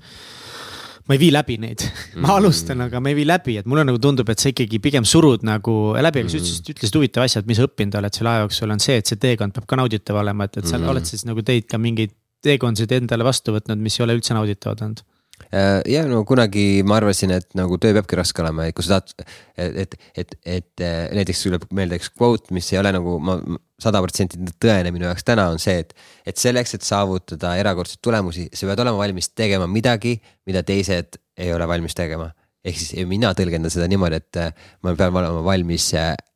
ma 1.05 1.15
ei 1.15 1.21
vii 1.21 1.31
läbi 1.33 1.57
neid. 1.61 1.85
Ma 2.23 2.35
alustan, 2.39 2.81
aga 2.87 3.01
ma 3.03 3.11
ei 3.11 3.17
vii 3.19 3.27
läbi, 3.29 3.57
et 3.61 3.69
mulle 3.69 3.85
nagu 3.87 4.01
tundub, 4.01 4.29
et 4.31 4.41
sa 4.41 4.51
ikkagi 4.51 4.79
pigem 4.83 5.07
surud 5.07 5.45
nagu 5.47 5.75
läbi, 6.01 6.25
aga 6.25 6.33
sa 6.33 6.39
ütlesid, 6.41 6.71
ütlesid 6.75 6.99
huvitava 6.99 7.29
asja, 7.29 7.43
et 7.43 7.49
mis 7.49 7.61
õppinud 7.63 7.97
oled 8.01 8.17
selle 8.17 8.33
aja 8.33 8.45
jooksul, 8.45 8.75
on 8.75 8.83
see, 8.83 8.99
et 9.01 9.11
see 9.11 9.21
teekond 9.21 9.55
peab 9.55 9.67
ka 9.69 9.79
nauditav 9.79 10.21
olema, 10.21 10.47
et, 10.49 10.57
et 10.57 10.65
sa 10.65 10.77
mm 10.77 10.83
-hmm. 10.83 10.93
oled 10.95 11.11
siis 11.11 11.25
nagu 11.29 11.45
teid 11.45 11.67
ka 11.71 11.81
mingeid 11.81 12.15
teekondasid 12.45 12.91
endale 12.97 13.25
vastu 13.25 13.53
võtnud, 13.55 13.81
mis 13.81 13.99
ei 13.99 14.05
ole 14.05 14.17
üldse 14.17 14.37
nauditavad 14.37 14.81
olnud. 14.85 15.05
Äh, 15.51 15.81
ja 15.91 16.05
no 16.07 16.23
kunagi 16.25 16.83
ma 16.87 16.97
arvasin, 17.01 17.33
et 17.35 17.47
nagu 17.59 17.77
töö 17.81 17.93
peabki 17.97 18.17
raske 18.17 18.41
olema, 18.41 18.65
et 18.65 18.75
kui 18.75 18.85
sa 18.85 19.01
tahad, 19.01 19.27
et, 19.57 19.77
et, 19.83 19.95
et, 20.15 20.35
et 20.45 20.83
äh, 20.83 21.09
näiteks 21.17 21.43
tuleb 21.43 21.67
meelde 21.75 21.99
üks 21.99 22.11
quote, 22.15 22.53
mis 22.55 22.71
ei 22.73 22.79
ole 22.79 22.93
nagu 22.95 23.17
ma 23.19 23.37
sada 23.81 23.99
protsenti 24.03 24.39
tõene 24.61 24.91
minu 24.95 25.09
jaoks 25.09 25.25
täna 25.27 25.49
on 25.51 25.59
see, 25.59 25.81
et, 25.83 25.93
et 26.25 26.39
selleks, 26.39 26.77
et 26.77 26.85
saavutada 26.85 27.55
erakordseid 27.59 28.01
tulemusi, 28.03 28.47
sa 28.53 28.69
pead 28.69 28.81
olema 28.85 29.01
valmis 29.01 29.29
tegema 29.35 29.67
midagi, 29.67 30.15
mida 30.47 30.63
teised 30.63 31.19
ei 31.37 31.51
ole 31.53 31.67
valmis 31.67 31.95
tegema. 31.97 32.31
ehk 32.65 32.79
siis 32.81 33.07
mina 33.07 33.33
tõlgendan 33.37 33.69
seda 33.69 33.87
niimoodi, 33.91 34.21
et 34.23 34.41
äh, 34.41 34.67
ma 34.81 34.95
pean 34.95 35.13
olema 35.13 35.43
valmis 35.45 35.91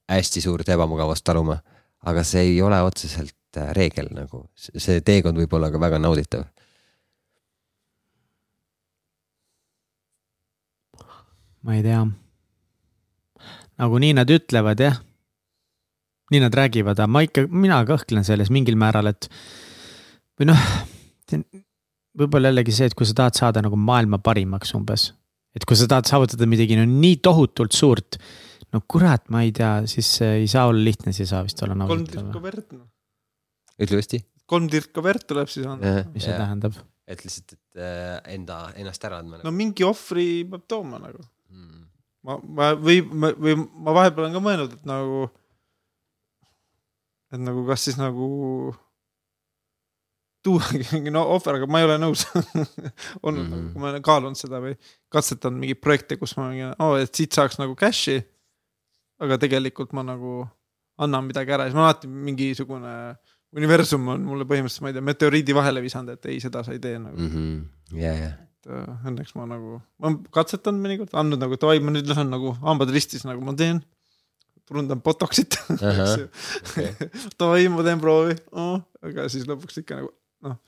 hästi 0.10 0.42
suurt 0.44 0.70
ebamugavust 0.70 1.24
taluma, 1.26 1.58
aga 2.06 2.24
see 2.24 2.52
ei 2.52 2.62
ole 2.62 2.82
otseselt 2.86 3.36
reegel 3.74 4.12
nagu, 4.14 4.46
see 4.56 5.02
teekond 5.02 5.40
võib 5.42 5.56
olla 5.58 5.72
ka 5.74 5.82
väga 5.82 5.98
nauditav 6.00 6.46
ma 11.62 11.76
ei 11.76 11.84
tea. 11.84 12.08
nagu 13.80 14.00
nii 14.00 14.16
nad 14.16 14.32
ütlevad 14.32 14.80
jah. 14.84 15.00
Nii 16.34 16.44
nad 16.44 16.56
räägivad, 16.56 17.00
aga 17.00 17.10
ma 17.10 17.24
ikka, 17.26 17.48
mina 17.50 17.80
kõhklen 17.88 18.26
selles 18.28 18.52
mingil 18.54 18.78
määral, 18.80 19.12
et 19.12 19.30
või 20.40 20.50
noh, 20.52 20.68
võib-olla 22.20 22.52
jällegi 22.52 22.76
see, 22.76 22.90
et 22.90 22.98
kui 22.98 23.08
sa 23.08 23.16
tahad 23.18 23.40
saada 23.40 23.64
nagu 23.66 23.80
maailma 23.80 24.22
parimaks 24.24 24.76
umbes. 24.78 25.10
et 25.58 25.66
kui 25.66 25.78
sa 25.78 25.88
tahad 25.90 26.08
saavutada 26.10 26.46
midagi 26.50 26.78
no 26.78 26.86
nii 26.88 27.18
tohutult 27.26 27.74
suurt, 27.76 28.20
no 28.74 28.84
kurat, 28.88 29.26
ma 29.34 29.42
ei 29.46 29.52
tea, 29.56 29.72
siis 29.90 30.12
ei 30.26 30.48
saa 30.48 30.68
olla 30.70 30.84
lihtne, 30.86 31.14
siis 31.14 31.28
ei 31.28 31.32
saa 31.34 31.42
vist 31.48 31.62
olla 31.66 31.78
nauditav. 31.78 32.22
kolm 32.22 32.30
tirka 32.30 32.44
verd 32.44 32.78
noh. 32.78 32.86
ütle 33.82 34.00
uuesti. 34.00 34.22
kolm 34.50 34.70
tirka 34.72 35.04
verd 35.06 35.26
tuleb 35.30 35.52
siis 35.52 35.68
anda. 35.70 36.04
mis 36.14 36.28
see 36.28 36.38
tähendab? 36.38 36.78
et 37.10 37.26
lihtsalt, 37.26 37.58
et 37.58 37.82
äh, 37.82 38.16
enda, 38.36 38.62
ennast 38.78 39.06
ära 39.10 39.20
andma. 39.24 39.42
no 39.44 39.54
mingi 39.56 39.86
ohvri 39.88 40.46
peab 40.50 40.68
tooma 40.70 41.02
nagu 41.02 41.24
mm.. 41.50 41.84
ma, 42.30 42.38
ma 42.38 42.72
või, 42.78 43.02
või 43.10 43.56
ma 43.58 43.96
vahepeal 43.98 44.28
olen 44.28 44.38
ka 44.38 44.44
mõelnud, 44.46 44.76
et 44.78 44.90
nagu, 44.90 45.26
et 47.34 47.42
nagu 47.42 47.66
kas 47.68 47.88
siis 47.88 47.98
nagu 48.00 48.30
tuuagi 50.46 50.86
mingi 50.94 51.14
no 51.14 51.26
ohver, 51.36 51.60
aga 51.60 51.70
ma 51.70 51.82
ei 51.82 51.88
ole 51.90 51.98
nõus 52.02 52.26
olnud 52.34 53.44
mm, 53.44 53.54
-hmm. 53.54 53.72
kui 53.74 53.84
ma 53.84 53.92
olen 53.92 54.06
kaalunud 54.06 54.40
seda 54.40 54.62
või 54.64 54.76
katsetanud 55.14 55.60
mingeid 55.60 55.82
projekte, 55.84 56.20
kus 56.20 56.36
ma 56.40 56.50
mingi 56.52 56.70
oh,, 56.72 56.96
et 57.00 57.14
siit 57.16 57.36
saaks 57.36 57.60
nagu 57.62 57.76
cash'i. 57.80 58.22
aga 59.20 59.38
tegelikult 59.38 59.92
ma 59.92 60.06
nagu 60.08 60.46
annan 61.00 61.26
midagi 61.28 61.52
ära, 61.52 61.66
siis 61.68 61.76
ma 61.76 61.88
alati 61.88 62.08
mingisugune 62.08 62.94
universum 63.56 64.08
on 64.14 64.22
mulle 64.24 64.46
põhimõtteliselt, 64.48 64.86
ma 64.86 64.92
ei 64.92 64.96
tea, 64.96 65.08
meteoriidi 65.10 65.56
vahele 65.58 65.82
visanud, 65.84 66.14
et 66.16 66.30
ei, 66.32 66.40
seda 66.40 66.64
sa 66.64 66.72
ei 66.72 66.80
tee 66.80 67.00
nagu 67.00 67.18
mm. 67.18 67.34
-hmm. 67.34 67.66
Yeah, 67.98 68.16
yeah 68.16 68.38
et 68.60 68.72
äh, 68.72 69.08
õnneks 69.08 69.36
ma 69.38 69.46
nagu, 69.48 69.80
ma 70.00 70.10
olen 70.10 70.20
katsetanud 70.36 70.84
mõnikord, 70.84 71.14
andnud 71.18 71.40
nagu 71.42 71.58
davai, 71.60 71.80
ma 71.84 71.94
nüüd 71.96 72.10
lähen 72.10 72.32
nagu 72.34 72.54
hambad 72.64 72.92
ristis, 72.92 73.24
nagu 73.28 73.44
ma 73.46 73.56
teen. 73.56 73.82
Turundan 74.70 75.02
botox'it 75.06 75.58
davai, 77.40 77.68
ma 77.74 77.86
teen 77.86 78.02
proovi. 78.02 78.38
Oh,, 78.54 78.78
aga 79.06 79.28
siis 79.32 79.48
lõpuks 79.50 79.82
ikka 79.82 80.00
nagu 80.00 80.14
noh, 80.46 80.60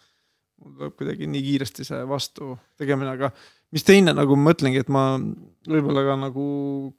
mul 0.62 0.78
tuleb 0.78 0.96
kuidagi 1.00 1.30
nii 1.30 1.44
kiiresti 1.46 1.86
see 1.88 2.02
vastu 2.10 2.56
tegemine, 2.82 3.14
aga 3.14 3.32
mis 3.72 3.86
teine 3.88 4.16
nagu 4.18 4.36
ma 4.38 4.52
mõtlengi, 4.52 4.82
et 4.84 4.90
ma 4.92 5.06
võib-olla 5.70 6.04
ka 6.10 6.18
nagu, 6.26 6.48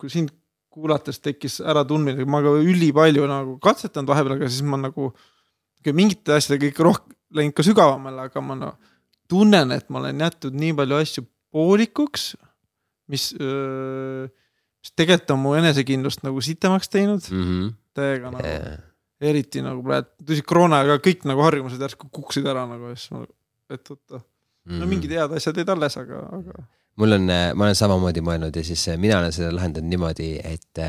kui 0.01 0.13
sind 0.13 0.33
kuulates 0.73 1.21
tekkis 1.21 1.59
äratundmine, 1.69 2.25
ma 2.25 2.41
ka 2.45 2.55
ülipalju 2.63 3.27
nagu 3.29 3.59
katsetanud 3.63 4.09
vahepeal, 4.09 4.39
aga 4.39 4.49
siis 4.49 4.65
ma 4.65 4.81
nagu 4.81 5.11
mingite 5.93 6.39
asjadega 6.39 6.71
ikka 6.71 6.87
rohkem 6.87 7.19
läinud 7.37 7.57
ka 7.57 7.65
sügavamale, 7.67 8.29
aga 8.31 8.41
ma 8.45 8.57
noh 8.57 8.79
tunnen, 9.33 9.73
et 9.73 9.89
ma 9.89 10.01
olen 10.03 10.21
jätnud 10.27 10.57
nii 10.61 10.75
palju 10.77 10.99
asju 11.01 11.25
poolikuks, 11.53 12.33
mis, 13.13 13.31
mis 14.83 14.95
tegelikult 14.99 15.35
on 15.37 15.43
mu 15.45 15.55
enesekindlust 15.59 16.25
nagu 16.27 16.43
sitemaks 16.43 16.91
teinud 16.93 17.29
mm. 17.31 17.45
-hmm. 17.47 17.73
täiega 17.95 18.35
nagu 18.35 18.47
yeah., 18.47 18.81
eriti 19.23 19.63
nagu 19.63 19.83
praegu, 19.87 20.11
tõsi 20.27 20.43
koroonaga 20.43 20.99
kõik 21.03 21.27
nagu 21.31 21.45
harjumused 21.47 21.81
järsku 21.81 22.09
kukkusid 22.11 22.47
ära 22.51 22.67
nagu 22.67 22.91
ja 22.91 22.99
siis 22.99 23.13
ma, 23.15 23.25
et 23.71 23.91
oota 23.91 24.19
mm. 24.19 24.23
-hmm. 24.23 24.79
no 24.79 24.81
mhm. 24.81 24.89
mingid 24.95 25.15
head 25.19 25.37
asjad 25.39 25.61
jäid 25.63 25.75
alles, 25.77 25.99
aga, 26.01 26.25
aga 26.39 26.65
mul 27.01 27.19
on, 27.19 27.31
ma 27.31 27.69
olen 27.69 27.79
samamoodi 27.79 28.25
mõelnud 28.25 28.57
ja 28.57 28.65
siis 28.65 28.89
mina 28.99 29.21
olen 29.23 29.33
seda 29.33 29.53
lahendanud 29.55 29.89
niimoodi, 29.89 30.33
et 30.45 30.83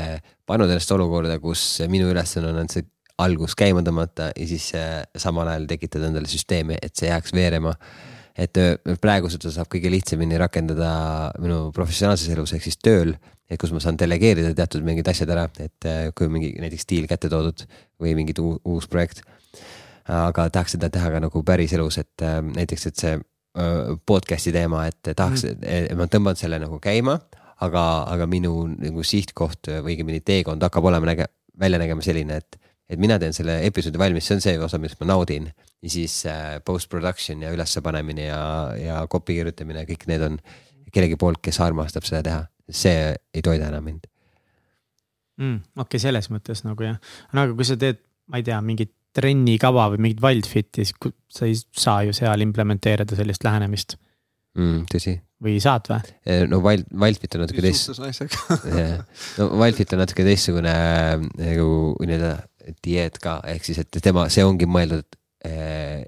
pannud 0.46 0.68
ennast 0.68 0.90
olukorda, 0.92 1.38
kus 1.40 1.62
minu 1.88 2.10
ülesanne 2.12 2.50
on 2.52 2.68
see 2.68 2.84
algus 3.24 3.54
käima 3.54 3.80
tõmmata 3.86 4.32
ja 4.34 4.46
siis 4.50 4.72
samal 5.16 5.48
ajal 5.48 5.68
tekitada 5.70 6.10
endale 6.10 6.28
süsteemi, 6.28 6.76
et 6.82 6.96
see 6.98 7.08
jääks 7.08 7.32
veerema 7.32 7.72
et 8.34 8.58
praegu 9.02 9.30
seda 9.30 9.52
saab 9.54 9.70
kõige 9.70 9.90
lihtsamini 9.92 10.38
rakendada 10.40 10.90
minu 11.38 11.68
professionaalses 11.74 12.32
elus 12.34 12.54
ehk 12.56 12.66
siis 12.66 12.80
tööl. 12.82 13.14
Et 13.50 13.60
kus 13.60 13.74
ma 13.74 13.82
saan 13.82 13.98
delegeerida 14.00 14.54
teatud 14.56 14.84
mingid 14.86 15.08
asjad 15.10 15.30
ära, 15.34 15.44
et 15.60 15.88
kui 16.16 16.30
mingi 16.32 16.54
näiteks 16.62 16.88
diil 16.90 17.08
kätte 17.10 17.28
toodud 17.32 17.66
või 18.00 18.14
mingid 18.18 18.40
uus 18.40 18.88
projekt. 18.90 19.22
aga 20.04 20.50
tahaks 20.52 20.76
seda 20.76 20.90
teha 20.92 21.10
ka 21.10 21.20
nagu 21.24 21.42
päriselus, 21.42 21.98
et 21.98 22.24
näiteks, 22.24 22.86
et 22.86 22.96
see 23.00 23.14
podcast'i 24.06 24.52
teema, 24.52 24.86
et 24.88 25.14
tahaks 25.16 25.46
mm., 25.46 25.96
ma 25.96 26.08
tõmban 26.10 26.36
selle 26.36 26.58
nagu 26.58 26.80
käima, 26.82 27.18
aga, 27.62 27.84
aga 28.10 28.26
minu 28.26 28.66
nagu 28.72 29.04
sihtkoht 29.06 29.70
või 29.70 29.94
õigemini 29.94 30.20
teekond 30.24 30.62
hakkab 30.62 30.90
olema 30.90 31.12
näge-, 31.12 31.30
välja 31.60 31.80
nägema 31.80 32.04
selline, 32.04 32.40
et 32.42 32.60
et 32.90 33.00
mina 33.00 33.16
teen 33.20 33.32
selle 33.32 33.58
episoodi 33.64 34.00
valmis, 34.00 34.26
see 34.28 34.36
on 34.36 34.42
see 34.44 34.58
osa, 34.60 34.78
millest 34.80 35.00
ma 35.00 35.08
naudin. 35.08 35.48
ja 35.82 35.90
siis 35.90 36.26
äh, 36.26 36.60
post-production 36.64 37.42
ja 37.42 37.52
ülespanemine 37.52 38.26
ja, 38.26 38.40
ja 38.76 39.06
copy 39.08 39.36
kirjutamine, 39.38 39.84
kõik 39.88 40.06
need 40.08 40.24
on 40.24 40.38
kellegi 40.92 41.16
poolt, 41.20 41.40
kes 41.44 41.60
armastab 41.64 42.04
seda 42.04 42.22
teha, 42.22 42.42
see 42.70 43.12
ei 43.34 43.42
toida 43.44 43.68
enam 43.68 43.84
mind 43.84 44.06
mm,. 45.40 45.56
okei 45.76 45.82
okay,, 45.86 46.02
selles 46.06 46.30
mõttes 46.32 46.64
nagu 46.66 46.86
jah, 46.86 47.00
no 47.32 47.46
aga 47.46 47.56
kui 47.58 47.68
sa 47.68 47.76
teed, 47.80 48.00
ma 48.30 48.40
ei 48.40 48.46
tea, 48.46 48.60
mingit 48.64 48.94
trennikava 49.14 49.88
või 49.92 50.02
mingit 50.06 50.22
Wildfiti, 50.24 50.86
siis 50.86 50.94
sa 51.30 51.46
ei 51.46 51.58
saa 51.78 52.02
ju 52.06 52.14
seal 52.16 52.42
implementeerida 52.42 53.16
sellist 53.18 53.46
lähenemist 53.46 53.96
mm,. 54.58 54.86
tõsi. 54.90 55.14
või 55.44 55.58
saad 55.62 55.90
või? 55.90 56.14
Eh, 56.26 56.42
no 56.50 56.58
Wild, 56.64 56.88
Wildfit 56.90 57.36
on 57.36 57.44
natuke 57.44 57.62
teist. 57.64 57.92
no 59.38 59.48
Wildfit 59.60 59.94
on 59.94 60.02
natuke 60.02 60.26
teistsugune 60.26 60.74
nagu 61.38 61.68
nii-öelda 62.00 62.34
dieet 62.84 63.20
ka, 63.22 63.38
ehk 63.52 63.66
siis, 63.66 63.82
et 63.84 64.02
tema, 64.02 64.26
see 64.32 64.46
ongi 64.46 64.66
mõeldud 64.70 65.18
eh, 65.46 66.06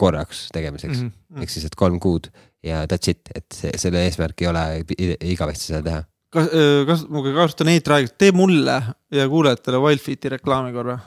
korraks 0.00 0.46
tegemiseks 0.54 1.02
mm 1.02 1.08
-hmm. 1.10 1.42
ehk 1.44 1.52
siis, 1.52 1.66
et 1.68 1.76
kolm 1.76 2.00
kuud 2.00 2.30
ja 2.66 2.84
that's 2.86 3.12
it, 3.12 3.30
et 3.34 3.46
see, 3.54 3.72
selle 3.80 4.04
eesmärk 4.06 4.42
ei 4.44 4.50
ole 4.50 4.64
igavesti 5.32 5.70
seda 5.70 5.82
teha. 5.86 6.02
kas, 6.34 6.50
kas 6.90 7.06
ma 7.10 7.24
kasutan 7.30 7.72
eetriaega, 7.74 8.12
tee 8.18 8.34
mulle 8.36 8.76
ja 9.14 9.30
kuulajatele 9.30 9.80
Wildfiti 9.86 10.36
reklaami 10.36 10.74
korra 10.76 10.98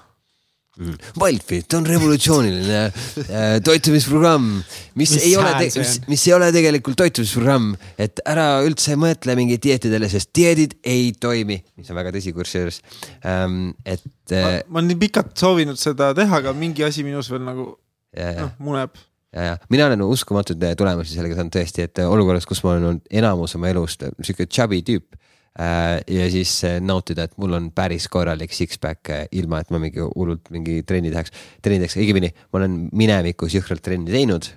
Mm. 0.73 0.95
Wildfit 1.21 1.73
on 1.77 1.85
revolutsiooniline 1.85 2.77
äh, 2.87 3.59
toitumisprogramm, 3.61 4.55
mis, 4.97 5.11
ei 5.19 5.35
ole, 5.37 5.51
mis, 5.61 5.99
mis 6.09 6.23
ei 6.25 6.33
ole 6.33 6.47
tegelikult 6.55 6.97
toitumisprogramm, 6.97 7.75
et 8.01 8.23
ära 8.25 8.47
üldse 8.65 8.97
mõtle 8.97 9.35
mingit 9.37 9.61
dieetidele, 9.61 10.09
sest 10.09 10.31
dieedid 10.33 10.73
ei 10.89 11.11
toimi, 11.13 11.59
mis 11.77 11.93
on 11.93 11.99
väga 11.99 12.15
tõsi 12.15 12.33
kusjuures 12.33 12.81
ähm,, 13.21 13.75
et 13.85 14.33
äh,. 14.33 14.63
ma 14.65 14.81
olen 14.81 14.89
nii 14.95 15.01
pikalt 15.05 15.37
soovinud 15.37 15.77
seda 15.77 16.09
teha, 16.17 16.41
aga 16.41 16.55
mingi 16.57 16.87
asi 16.89 17.05
minus 17.05 17.29
veel 17.29 17.45
nagu 17.45 17.69
noh 18.17 18.57
muneb 18.57 18.97
ja, 19.33 19.49
ja 19.49 19.57
mina 19.73 19.89
olen 19.89 20.05
uskumatuid 20.05 20.63
tulemusi 20.77 21.17
sellega 21.17 21.37
saanud 21.39 21.53
tõesti, 21.55 21.89
et 21.89 22.03
olukorras, 22.05 22.47
kus 22.49 22.63
ma 22.63 22.75
olen 22.75 22.89
olnud 22.89 23.13
enamus 23.21 23.57
oma 23.57 23.73
elust 23.73 24.07
sihuke 24.21 24.47
chubby 24.47 24.81
tüüp 24.85 25.19
Äh, 25.59 26.01
ja 26.09 26.31
siis 26.33 26.63
äh, 26.65 26.79
nautida, 26.81 27.27
et 27.27 27.35
mul 27.37 27.53
on 27.53 27.67
päris 27.77 28.07
korralik 28.09 28.55
six-pack 28.57 29.09
äh, 29.13 29.27
ilma, 29.37 29.59
et 29.61 29.69
ma 29.69 29.77
mingi 29.77 30.01
hullult 30.01 30.49
mingi 30.49 30.79
trenni 30.81 31.11
tehaks, 31.13 31.29
trenni 31.61 31.83
teeks, 31.83 31.99
õigemini 32.01 32.31
ma 32.33 32.57
olen 32.57 32.79
minevikus 32.89 33.53
jõhkralt 33.59 33.83
trenni 33.85 34.09
teinud. 34.09 34.49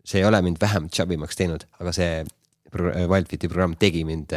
see 0.00 0.22
ei 0.22 0.24
ole 0.24 0.40
mind 0.40 0.56
vähem 0.56 0.88
chubby 0.88 1.20
maks 1.20 1.36
teinud, 1.36 1.66
aga 1.78 1.92
see 1.92 2.24
Wildfiti 2.72 3.50
programm 3.50 3.74
tegi 3.76 4.00
mind 4.06 4.32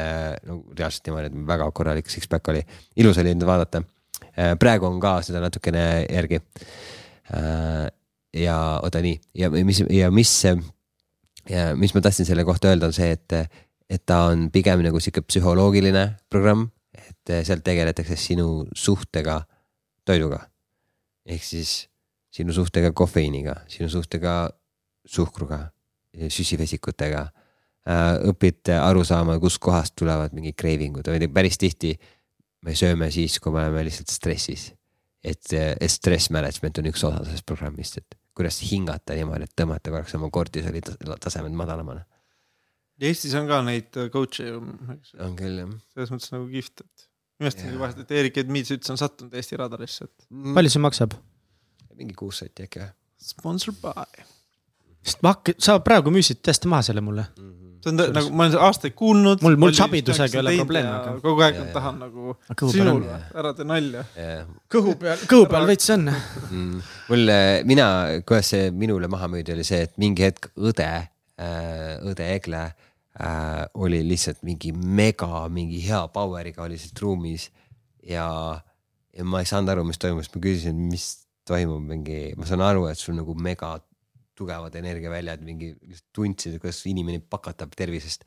no 0.50 0.60
reaalselt 0.76 1.08
niimoodi, 1.08 1.30
et 1.30 1.48
väga 1.48 1.70
korralik 1.72 2.12
six-pack 2.12 2.52
oli, 2.52 2.64
ilus 3.00 3.20
oli 3.22 3.32
enda 3.32 3.46
vaadata. 3.46 3.84
praegu 4.60 4.88
on 4.90 5.00
ka 5.00 5.20
seda 5.22 5.40
natukene 5.40 5.84
järgi. 6.10 6.40
Ja 8.34 8.80
oota 8.84 9.02
nii 9.04 9.20
ja 9.38 9.50
mis 9.52 9.84
ja 9.90 10.12
mis, 10.12 10.32
mis 11.76 11.94
ma 11.94 12.02
tahtsin 12.02 12.26
selle 12.26 12.46
kohta 12.46 12.72
öelda, 12.72 12.90
on 12.90 12.96
see, 12.96 13.12
et 13.12 13.38
et 13.90 14.06
ta 14.06 14.24
on 14.32 14.48
pigem 14.52 14.82
nagu 14.82 15.00
sihuke 15.04 15.22
psühholoogiline 15.28 16.06
programm, 16.32 16.70
et 16.96 17.34
seal 17.46 17.62
tegeletakse 17.66 18.16
sinu 18.18 18.66
suhtega 18.76 19.44
toiduga. 20.06 20.48
ehk 21.26 21.44
siis 21.44 21.88
sinu 22.34 22.54
suhtega 22.54 22.92
kofeiiniga, 22.92 23.56
sinu 23.68 23.90
suhtega 23.90 24.50
suhkruga, 25.06 25.70
süsivesikutega 26.14 27.22
äh, 27.22 28.18
õpid 28.32 28.72
aru 28.76 29.04
saama, 29.08 29.38
kuskohast 29.40 29.96
tulevad 30.00 30.34
mingid 30.34 30.58
craving'ud 30.60 31.08
või 31.08 31.30
päris 31.32 31.58
tihti 31.62 31.94
me 32.64 32.76
sööme 32.76 33.10
siis, 33.12 33.40
kui 33.40 33.54
me 33.54 33.64
oleme 33.64 33.86
lihtsalt 33.88 34.12
stressis. 34.12 34.72
et, 35.24 35.54
et 35.54 35.92
stress 35.92 36.30
management 36.36 36.82
on 36.82 36.90
üks 36.92 37.04
osa 37.08 37.24
sellest 37.24 37.46
programmist, 37.48 38.02
et 38.02 38.18
kuidas 38.38 38.60
hingata 38.66 39.18
niimoodi, 39.18 39.48
et 39.48 39.56
tõmmata 39.60 39.94
korraks 39.94 40.16
oma 40.18 40.30
kortisoli 40.34 40.82
tasemed 41.22 41.56
madalamale. 41.58 42.06
Eestis 43.04 43.34
on 43.36 43.50
ka 43.50 43.60
neid 43.66 43.96
coach'e 44.14 44.48
ju, 44.48 44.60
eks. 44.96 45.16
on 45.26 45.34
küll 45.38 45.60
jah. 45.60 45.72
selles 45.96 46.14
mõttes 46.14 46.32
nagu 46.32 46.46
kihvt, 46.52 46.86
et 46.86 47.08
imestangi 47.44 47.80
vahest, 47.82 48.04
et 48.04 48.14
Erik 48.22 48.38
Edmiits 48.44 48.72
üldse 48.76 48.94
on 48.94 49.02
sattunud 49.02 49.34
Eesti 49.36 49.60
radarisse, 49.60 50.08
et. 50.08 50.28
Mm. 50.30 50.54
palju 50.58 50.74
see 50.74 50.84
maksab? 50.86 51.18
mingi 51.98 52.16
kuus 52.18 52.40
sotti 52.42 52.66
äkki 52.66 52.82
või? 52.82 52.94
Sponsor 53.24 53.76
by. 53.82 54.24
sest 55.04 55.26
ma 55.26 55.36
hakkan, 55.36 55.60
sa 55.62 55.78
praegu 55.84 56.14
müüsid 56.14 56.42
täiesti 56.46 56.72
maha 56.72 56.86
selle 56.90 57.04
mulle 57.06 57.28
mm. 57.36 57.52
-hmm 57.52 57.63
see 57.84 57.92
on 57.92 58.00
nagu, 58.00 58.32
ma 58.32 58.48
olen 58.48 58.60
aastaid 58.68 58.96
kuulnud. 58.98 59.44
mul, 59.44 59.58
mul 59.60 59.74
sabidusega 59.76 60.38
ei 60.38 60.42
ole 60.42 60.54
probleemi, 60.62 60.92
aga. 60.94 61.16
kogu 61.24 61.44
aeg 61.46 61.60
ja, 61.60 61.66
tahan 61.76 62.00
nagu 62.02 62.36
sinule, 62.72 63.18
ära 63.36 63.54
tee 63.58 63.68
nalja. 63.68 64.06
kõhu 64.72 64.96
peal, 65.02 65.26
kõhu 65.30 65.48
peal 65.52 65.68
veits 65.70 65.92
on 65.96 66.08
mm,. 66.10 66.84
mul, 67.12 67.34
mina, 67.70 67.88
kuidas 68.28 68.54
see 68.56 68.70
minule 68.76 69.10
maha 69.12 69.30
müüdi, 69.32 69.56
oli 69.56 69.68
see, 69.68 69.84
et 69.90 69.98
mingi 70.02 70.28
hetk 70.28 70.52
õde 70.56 70.90
äh,, 70.90 71.98
õde 72.08 72.30
Egle 72.38 72.64
äh, 72.70 73.66
oli 73.74 74.04
lihtsalt 74.08 74.44
mingi 74.48 74.72
mega, 74.74 75.48
mingi 75.52 75.84
hea 75.84 76.06
power'iga 76.14 76.64
oli 76.66 76.78
lihtsalt 76.78 77.04
ruumis 77.04 77.50
ja, 78.08 78.28
ja 79.14 79.28
ma 79.28 79.44
ei 79.44 79.50
saanud 79.50 79.76
aru, 79.76 79.88
mis 79.88 80.00
toimus, 80.02 80.32
ma 80.34 80.44
küsisin, 80.44 80.80
mis 80.92 81.10
toimub, 81.48 81.84
mingi, 81.84 82.32
ma 82.40 82.48
saan 82.48 82.64
aru, 82.64 82.88
et 82.92 83.00
sul 83.00 83.18
nagu 83.18 83.36
mega 83.36 83.76
tugevad 84.38 84.76
energiaväljad, 84.80 85.44
mingi 85.46 85.74
tundsid, 86.16 86.58
kuidas 86.62 86.82
inimene 86.90 87.22
pakatab 87.30 87.76
tervisest. 87.78 88.26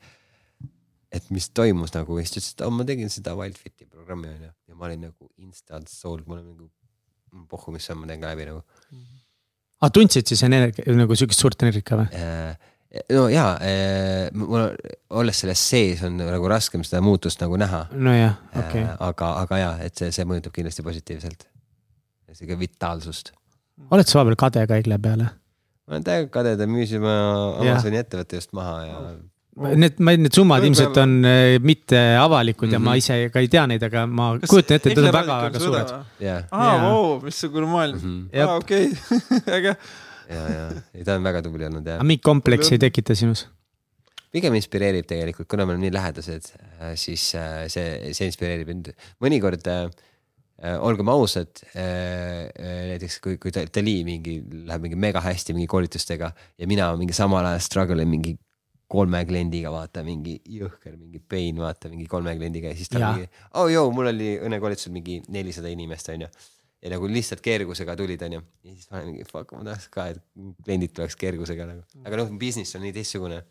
et 1.11 1.29
mis 1.31 1.45
toimus 1.55 1.93
nagu 1.95 2.17
ja 2.19 2.25
siis 2.27 2.33
ta 2.33 2.39
ütles, 2.39 2.53
et 2.53 2.61
oh, 2.67 2.73
ma 2.75 2.85
tegin 2.87 3.11
seda 3.11 3.31
Wildfiti 3.39 3.85
programmi 3.87 4.27
onju 4.27 4.49
ja 4.49 4.75
ma 4.75 4.89
olin 4.89 5.05
nagu 5.07 5.29
instant 5.39 5.87
sold, 5.87 6.25
mul 6.27 6.41
on 6.41 6.49
nagu 6.49 7.45
pohhu, 7.47 7.71
mis 7.75 7.87
on, 7.93 8.01
ma 8.01 8.09
teen 8.09 8.23
ka 8.23 8.33
läbi 8.33 8.47
nagu. 8.49 8.59
aga 8.59 9.87
ah, 9.87 9.93
tundsid 9.93 10.27
siis 10.27 10.43
energia 10.43 10.97
nagu 10.97 11.15
siukest 11.15 11.43
suurt 11.43 11.63
energiat 11.63 11.93
või? 12.01 12.07
Äh, 12.19 12.75
no 13.15 13.27
jaa 13.31 13.55
äh,, 13.63 14.27
mul 14.35 14.67
olles 15.21 15.41
selles 15.43 15.63
sees 15.69 16.03
on 16.07 16.19
nagu 16.19 16.51
raskem 16.51 16.83
seda 16.87 17.01
muutust 17.03 17.41
nagu 17.43 17.59
näha. 17.59 17.85
nojah, 17.93 18.37
okei 18.51 18.67
okay. 18.67 18.85
äh,. 18.85 18.95
aga, 19.09 19.33
aga 19.43 19.63
jaa, 19.63 19.73
et 19.87 19.99
see, 19.99 20.11
see 20.15 20.27
mõjutab 20.27 20.55
kindlasti 20.55 20.85
positiivselt. 20.85 21.49
sihuke 22.33 22.59
vitaalsust. 22.59 23.33
oled 23.87 24.07
sa 24.07 24.19
vahepeal 24.19 24.39
kade 24.47 24.67
ka 24.67 24.83
Egle 24.83 24.99
peale? 25.03 25.31
Ma 25.87 25.95
olen 25.95 26.05
täiega 26.05 26.29
kade, 26.33 26.53
ta 26.59 26.67
müüs 26.69 26.93
oma 26.99 27.15
Amazoni 27.63 27.99
ettevõtte 28.01 28.41
just 28.41 28.53
maha 28.57 28.77
ja. 28.83 29.01
Need, 29.57 29.95
ma, 30.05 30.13
need 30.13 30.35
summad 30.37 30.61
ilmselt 30.67 30.97
on 31.01 31.15
äh, 31.25 31.55
mitte 31.65 31.97
avalikud 32.21 32.67
mm 32.67 32.69
-hmm. 32.69 32.75
ja 32.75 32.79
ma 32.79 32.91
mhm. 32.91 32.97
ise 33.01 33.29
ka 33.33 33.41
ei 33.41 33.47
tea 33.49 33.63
neid, 33.71 33.83
aga 33.87 34.05
ma 34.05 34.27
Kas 34.43 34.51
kujutan 34.51 34.77
ette, 34.77 34.91
et 34.91 34.97
need 34.99 35.07
on 35.09 35.15
väga-väga 35.15 35.61
suured. 35.63 35.93
aa, 36.51 36.73
vau, 36.83 37.19
missugune 37.23 37.71
maailm 37.71 37.97
mm, 37.97 38.29
-hmm. 38.33 38.47
aa 38.47 38.55
okei 38.55 38.91
okay. 38.91 39.55
äge. 39.57 39.75
ja, 40.29 40.43
ja, 40.57 40.67
ei 40.93 41.03
ta 41.03 41.15
on 41.15 41.23
väga 41.23 41.41
tubli 41.41 41.65
olnud 41.65 41.87
jah. 41.87 41.97
aga 41.97 42.03
mingit 42.11 42.23
kompleksi 42.23 42.75
ei 42.77 42.83
tekita 42.85 43.15
sinus? 43.15 43.47
pigem 44.31 44.53
inspireerib 44.59 45.07
tegelikult, 45.09 45.47
kuna 45.49 45.65
me 45.65 45.73
oleme 45.73 45.87
nii 45.87 45.93
lähedased, 45.95 46.51
äh, 46.77 46.93
siis 46.99 47.31
äh, 47.35 47.65
see, 47.71 48.13
see 48.13 48.29
inspireerib 48.29 48.69
mind. 48.69 48.93
mõnikord 49.23 49.65
Äh, 49.71 49.87
olgem 50.57 51.09
ausad 51.13 51.61
äh,, 51.75 52.49
äh 52.49 52.83
näiteks 52.93 53.19
kui, 53.21 53.37
kui 53.37 53.53
Dali 53.53 53.99
mingi 54.07 54.39
läheb 54.65 54.87
mingi 54.87 54.97
mega 54.97 55.21
hästi 55.21 55.53
mingi 55.53 55.69
koolitustega 55.69 56.31
ja 56.57 56.67
mina 56.67 56.89
mingi 56.97 57.13
samal 57.13 57.45
ajal 57.45 57.61
struggle 57.61 58.01
in 58.01 58.09
mingi 58.09 58.37
kolme 58.87 59.23
kliendiga, 59.27 59.71
vaata 59.71 60.03
mingi 60.07 60.37
jõhker, 60.47 60.95
mingi 60.95 61.19
pain, 61.19 61.59
vaata 61.59 61.91
mingi 61.91 62.07
kolme 62.09 62.33
kliendiga 62.37 62.71
ja 62.71 62.77
siis 62.79 62.91
ta 62.91 63.01
ja. 63.01 63.09
mingi, 63.11 63.27
oh 63.59 63.67
joo, 63.71 63.89
mul 63.91 64.13
oli 64.13 64.37
õnnekoolitusel 64.47 64.93
mingi 64.95 65.19
nelisada 65.33 65.71
inimest, 65.71 66.07
onju. 66.13 66.29
ja 66.83 66.93
nagu 66.93 67.09
lihtsalt 67.11 67.43
kergusega 67.43 67.97
tulid, 67.99 68.23
onju. 68.29 68.39
ja 68.63 68.71
siis 68.71 68.87
ma 68.89 69.01
olen 69.01 69.11
mingi 69.11 69.27
fuck, 69.27 69.51
ma 69.57 69.65
tahaks 69.67 69.89
ka, 69.91 70.07
et 70.13 70.23
kliendid 70.63 70.95
tuleks 70.95 71.19
kergusega 71.19 71.67
nagu, 71.67 71.83
aga 72.05 72.21
noh, 72.21 72.31
business 72.39 72.79
on 72.79 72.87
nii 72.87 72.95
teistsugune 72.95 73.41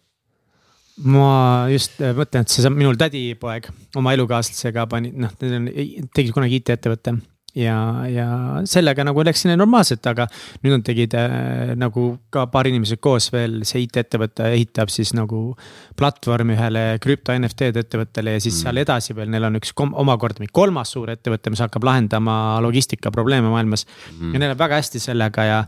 ma 1.04 1.68
just 1.72 2.00
äh, 2.00 2.14
mõtlen, 2.16 2.46
et 2.46 2.52
see 2.52 2.72
minul 2.72 2.96
tädipoeg 3.00 3.68
oma 3.98 4.14
elukaaslasega 4.16 4.86
pani, 4.90 5.12
noh, 5.12 5.32
tegid 5.36 6.32
kunagi 6.32 6.62
IT-ettevõtte 6.62 7.18
ja, 7.56 7.76
ja 8.08 8.26
sellega 8.68 9.04
nagu 9.06 9.24
läks 9.24 9.44
sinna 9.44 9.56
normaalselt, 9.58 10.04
aga 10.08 10.26
nüüd 10.62 10.76
nad 10.76 10.84
tegid 10.86 11.16
äh, 11.18 11.72
nagu 11.78 12.08
ka 12.32 12.46
paar 12.52 12.68
inimesed 12.68 13.00
koos 13.04 13.28
veel, 13.34 13.58
see 13.68 13.84
IT-ettevõte 13.86 14.48
ehitab 14.52 14.92
siis 14.92 15.14
nagu 15.16 15.50
platvormi 15.98 16.56
ühele 16.56 16.84
krüpto 17.02 17.36
NFT-de 17.36 17.84
ettevõttele 17.86 18.36
ja 18.36 18.42
siis 18.42 18.58
mm. 18.58 18.62
seal 18.64 18.82
edasi 18.84 19.16
veel 19.16 19.32
neil 19.32 19.48
on 19.48 19.60
üks 19.60 19.74
omakorda 19.76 20.42
mingi 20.44 20.54
kolmas 20.56 20.92
suur 20.96 21.12
ettevõte, 21.12 21.52
mis 21.52 21.64
hakkab 21.64 21.86
lahendama 21.88 22.56
logistikaprobleeme 22.64 23.52
maailmas 23.52 23.86
mm. 23.88 24.32
ja 24.32 24.40
neil 24.40 24.52
läheb 24.52 24.64
väga 24.64 24.82
hästi 24.82 25.02
sellega 25.08 25.48
ja 25.48 25.60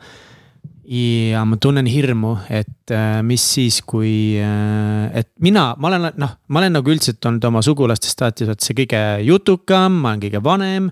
ja 0.89 1.43
ma 1.45 1.59
tunnen 1.61 1.87
hirmu, 1.89 2.35
et 2.49 2.93
äh, 2.95 3.21
mis 3.27 3.43
siis, 3.45 3.83
kui, 3.85 4.39
äh, 4.41 5.09
et 5.21 5.29
mina, 5.45 5.75
ma 5.77 5.91
olen 5.91 6.09
noh, 6.17 6.33
ma 6.49 6.63
olen 6.63 6.79
nagu 6.79 6.93
üldiselt 6.95 7.25
olnud 7.29 7.45
oma 7.45 7.61
sugulastest 7.65 8.25
alati 8.25 8.49
see 8.57 8.77
kõige 8.79 9.03
jutukam, 9.27 10.01
ma 10.01 10.15
olen 10.15 10.23
kõige 10.25 10.43
vanem. 10.45 10.89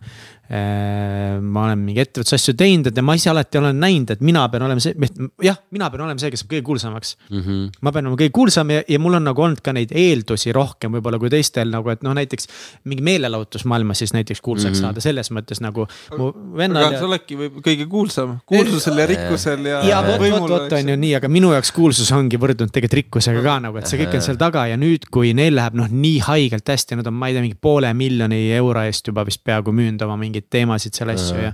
Ma 0.47 1.65
olen 1.67 1.81
mingi 1.83 2.01
ettevõtlusasju 2.05 2.55
teinud, 2.59 2.87
et 2.87 2.99
ma 3.03 3.17
ise 3.19 3.31
alati 3.33 3.59
olen 3.59 3.81
näinud, 3.83 4.13
et 4.15 4.21
mina 4.25 4.45
pean 4.53 4.63
olema 4.63 4.83
see, 4.83 4.95
jah, 5.43 5.59
mina 5.75 5.89
pean 5.91 6.05
olema 6.07 6.23
see, 6.23 6.31
kes 6.31 6.45
saab 6.45 6.53
kõige 6.53 6.65
kuulsamaks 6.69 7.17
mm. 7.31 7.41
-hmm. 7.41 7.65
ma 7.83 7.93
pean 7.93 8.07
olema 8.07 8.21
kõige 8.21 8.35
kuulsam 8.37 8.71
ja, 8.71 8.85
ja 8.89 9.01
mul 9.03 9.19
on 9.19 9.27
nagu 9.27 9.43
olnud 9.43 9.63
ka 9.65 9.75
neid 9.75 9.91
eeldusi 9.91 10.55
rohkem 10.55 10.95
võib-olla 10.95 11.19
kui 11.19 11.31
teistel 11.33 11.73
nagu, 11.73 11.91
et 11.91 12.05
noh, 12.07 12.15
näiteks. 12.15 12.47
mingi 12.85 13.03
meelelahutusmaailmas 13.03 13.99
siis 14.05 14.15
näiteks 14.15 14.41
kuulsaks 14.41 14.79
mm 14.79 14.85
-hmm. 14.85 14.87
saada, 14.87 15.01
selles 15.01 15.31
mõttes 15.35 15.61
nagu 15.61 15.89
mu 16.19 16.33
vennad. 16.57 16.85
aga 16.85 16.99
sa 16.99 17.07
oledki 17.07 17.37
kõige 17.37 17.89
kuulsam, 17.91 18.39
kuulsusel 18.47 18.99
ja 18.99 19.07
rikkusel 19.07 19.67
ja. 19.67 19.83
ja 19.83 20.03
vot, 20.07 20.21
vot, 20.31 20.51
vot 20.51 20.73
on 20.73 20.89
ju 20.89 20.97
nii, 20.97 21.15
aga 21.19 21.29
minu 21.29 21.53
jaoks 21.53 21.73
kuulsus 21.73 22.13
ongi 22.13 22.39
võrdunud 22.39 22.71
tegelikult 22.71 23.01
rikkusega 23.01 23.43
ka 23.43 23.59
nagu, 23.67 23.79
et 23.79 23.91
see 23.91 23.99
kõik 23.99 24.15
on 24.15 24.23
seal 24.23 24.39
taga 24.41 24.67
ja 24.71 24.77
nüüd, 24.77 25.09
kui 25.11 25.35
neil 25.35 25.57
läheb 25.59 25.75
noh, 25.75 25.91
nii 25.91 26.19
haigelt 26.27 26.69
hästi, 26.69 27.01
nad 27.01 27.07
on, 27.07 27.15
ma 27.15 27.29
ei 27.29 27.37
tea, 27.37 27.43
mingi 27.43 27.59
poole 27.61 27.93
miljoni 27.95 28.53
euro 28.53 28.83
eest 28.87 29.07
juba 29.07 29.25
vist 29.27 29.43
peaaegu 29.45 29.73
müünud 29.73 30.03
oma 30.07 30.17
mingi 30.21 30.36
mingeid 30.37 30.51
teemasid 30.53 30.97
seal 30.97 31.13
asju 31.15 31.39
ja. 31.41 31.53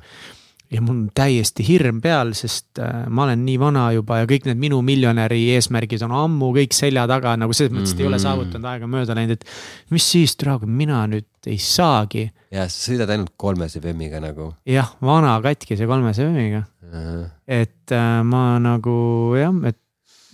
ja 0.73 0.83
mul 0.83 0.95
on 0.95 1.03
täiesti 1.15 1.65
hirm 1.67 2.01
peal, 2.05 2.33
sest 2.37 2.81
äh, 2.83 3.05
ma 3.09 3.27
olen 3.27 3.45
nii 3.47 3.59
vana 3.61 3.87
juba 3.95 4.23
ja 4.23 4.29
kõik 4.31 4.49
need 4.49 4.61
minu 4.63 4.81
miljonäri 4.87 5.41
eesmärgid 5.57 6.05
on 6.07 6.15
ammu 6.17 6.53
kõik 6.57 6.75
selja 6.77 7.07
taga 7.11 7.37
nagu 7.41 7.55
selles 7.57 7.75
mõttes, 7.75 7.95
et 7.95 8.03
ei 8.03 8.09
ole 8.09 8.19
mhm. 8.19 8.25
saavutanud, 8.27 8.71
aega 8.73 8.91
mööda 8.91 9.17
läinud, 9.19 9.39
et. 9.39 9.55
mis 9.93 10.09
siis, 10.15 10.37
türa, 10.37 10.59
kui 10.63 10.71
mina 10.71 11.05
nüüd 11.11 11.29
ei 11.51 11.61
saagi. 11.63 12.31
ja 12.53 12.67
sa 12.69 12.91
sõidad 12.91 13.13
ainult 13.13 13.35
kolmese 13.37 13.83
bemmiga 13.85 14.23
nagu. 14.23 14.53
jah, 14.69 14.95
vana 15.01 15.39
katkise 15.45 15.89
kolmese 15.91 16.27
bemmiga 16.29 16.65
uh. 16.65 16.99
-huh. 16.99 17.31
et 17.47 17.93
äh, 17.93 18.21
ma 18.25 18.59
nagu 18.63 19.37
jah, 19.39 19.55
et 19.69 19.79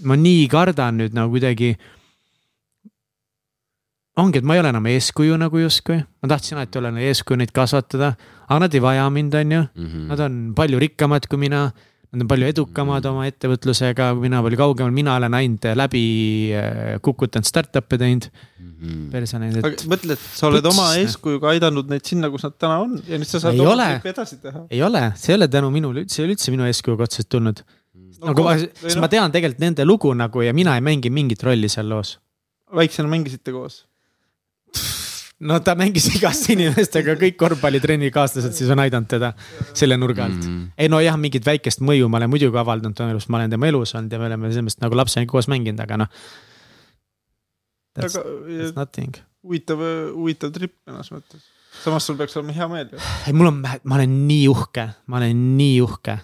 ma 0.06 0.14
nii 0.14 0.46
kardan 0.50 1.00
nüüd 1.00 1.14
nagu 1.16 1.34
kuidagi 1.34 1.74
ongi, 4.18 4.40
et 4.40 4.46
ma 4.46 4.56
ei 4.56 4.62
ole 4.62 4.72
enam 4.72 4.88
eeskuju 4.90 5.36
nagu 5.40 5.60
justkui, 5.62 5.98
ma 5.98 6.30
tahtsin 6.32 6.58
alati 6.58 6.80
olla 6.80 6.90
eeskuju, 7.10 7.38
neid 7.42 7.52
kasvatada, 7.54 8.14
aga 8.48 8.64
nad 8.64 8.74
ei 8.74 8.82
vaja 8.82 9.06
mind, 9.12 9.36
on 9.38 9.52
ju 9.52 9.60
mm. 9.62 9.86
-hmm. 9.86 10.08
Nad 10.08 10.20
on 10.26 10.40
palju 10.56 10.78
rikkamad 10.78 11.28
kui 11.28 11.38
mina. 11.38 11.70
Nad 12.08 12.22
on 12.22 12.28
palju 12.28 12.46
edukamad 12.46 13.04
mm 13.04 13.08
-hmm. 13.08 13.12
oma 13.12 13.26
ettevõtlusega 13.28 14.12
kui 14.14 14.22
mina, 14.22 14.42
palju 14.42 14.56
kaugemal, 14.56 14.92
mina 14.92 15.16
olen 15.16 15.34
ainult 15.34 15.64
läbi 15.76 16.04
äh, 16.56 17.00
kukutanud 17.02 17.44
startup'e 17.44 17.98
teinud 17.98 18.30
mm. 18.58 18.72
-hmm. 18.80 19.10
perse 19.10 19.38
näinud, 19.38 19.66
et. 19.66 19.84
mõtle, 19.84 20.12
et 20.12 20.18
sa 20.18 20.46
oled 20.46 20.62
Puts. 20.62 20.78
oma 20.78 20.94
eeskujuga 20.96 21.48
aidanud 21.48 21.90
neid 21.90 22.04
sinna, 22.04 22.30
kus 22.30 22.42
nad 22.42 22.56
täna 22.58 22.78
on 22.78 23.02
ja 23.06 23.18
nüüd 23.18 23.28
sa 23.28 23.40
saad 23.40 23.60
oma 23.60 23.76
tüüpi 23.76 24.08
edasi 24.08 24.40
teha. 24.40 24.64
ei 24.70 24.82
ole, 24.82 25.12
see 25.16 25.34
ei 25.34 25.36
ole 25.36 25.48
tänu 25.48 25.70
minule, 25.70 26.04
see 26.08 26.22
ei 26.22 26.26
ole 26.26 26.32
üldse 26.32 26.50
minu 26.50 26.64
eeskujuga 26.64 27.04
otseselt 27.04 27.28
tulnud 27.28 27.60
no,. 27.60 28.26
nagu 28.26 28.42
ma, 28.42 28.56
sest 28.58 28.96
no. 28.96 29.00
ma 29.00 29.08
tean 29.08 29.32
tegelikult 29.32 29.60
nende 29.60 29.84
lugu 29.84 30.14
nagu 30.14 30.40
ja 30.40 30.54
mina 30.54 30.74
ei 30.74 30.80
mängi 30.80 31.10
mingit 31.10 31.42
rolli 31.42 31.68
seal 31.68 31.88
loos. 31.88 32.18
väiksena 32.72 33.08
mängisite 33.08 33.52
koos? 33.52 33.87
No 35.40 35.58
ta 35.62 35.74
mängis 35.78 36.08
igast 36.16 36.48
inimestega, 36.52 37.14
kõik 37.20 37.36
korvpallitrenni 37.38 38.10
kaaslased 38.14 38.56
siis 38.56 38.70
on 38.74 38.82
aidanud 38.82 39.08
teda 39.10 39.32
selle 39.76 39.98
nurga 40.00 40.26
alt 40.26 40.40
mm. 40.40 40.48
-hmm. 40.48 40.70
ei 40.78 40.90
nojah, 40.90 41.18
mingit 41.20 41.46
väikest 41.46 41.82
mõju 41.84 42.08
ma 42.10 42.18
olen 42.20 42.32
muidugi 42.32 42.58
avaldanud 42.58 42.96
tema 42.96 43.14
elus, 43.14 43.28
ma 43.28 43.40
olen 43.40 43.54
tema 43.54 43.70
elus 43.70 43.94
olnud 43.94 44.12
ja 44.12 44.18
me 44.18 44.26
oleme 44.30 44.50
selles 44.50 44.66
mõttes 44.66 44.82
nagu 44.82 44.98
lapseni 44.98 45.30
koos 45.30 45.48
mänginud, 45.48 45.80
aga 45.80 46.02
noh. 46.04 46.10
That's, 47.98 48.14
that's 48.14 48.74
nothing. 48.76 49.14
huvitav, 49.42 49.80
huvitav 50.14 50.52
trip 50.54 50.74
mõnes 50.86 51.10
mõttes. 51.14 51.46
samas 51.84 52.06
sul 52.06 52.18
peaks 52.18 52.36
olema 52.36 52.52
hea 52.52 52.68
meel 52.68 52.90
ju. 52.92 52.98
ei, 53.26 53.32
mul 53.32 53.52
on, 53.52 53.62
ma 53.62 53.94
olen 53.94 54.18
nii 54.26 54.48
uhke, 54.48 54.88
ma 55.06 55.22
olen 55.22 55.46
nii 55.58 55.80
uhke. 55.86 56.18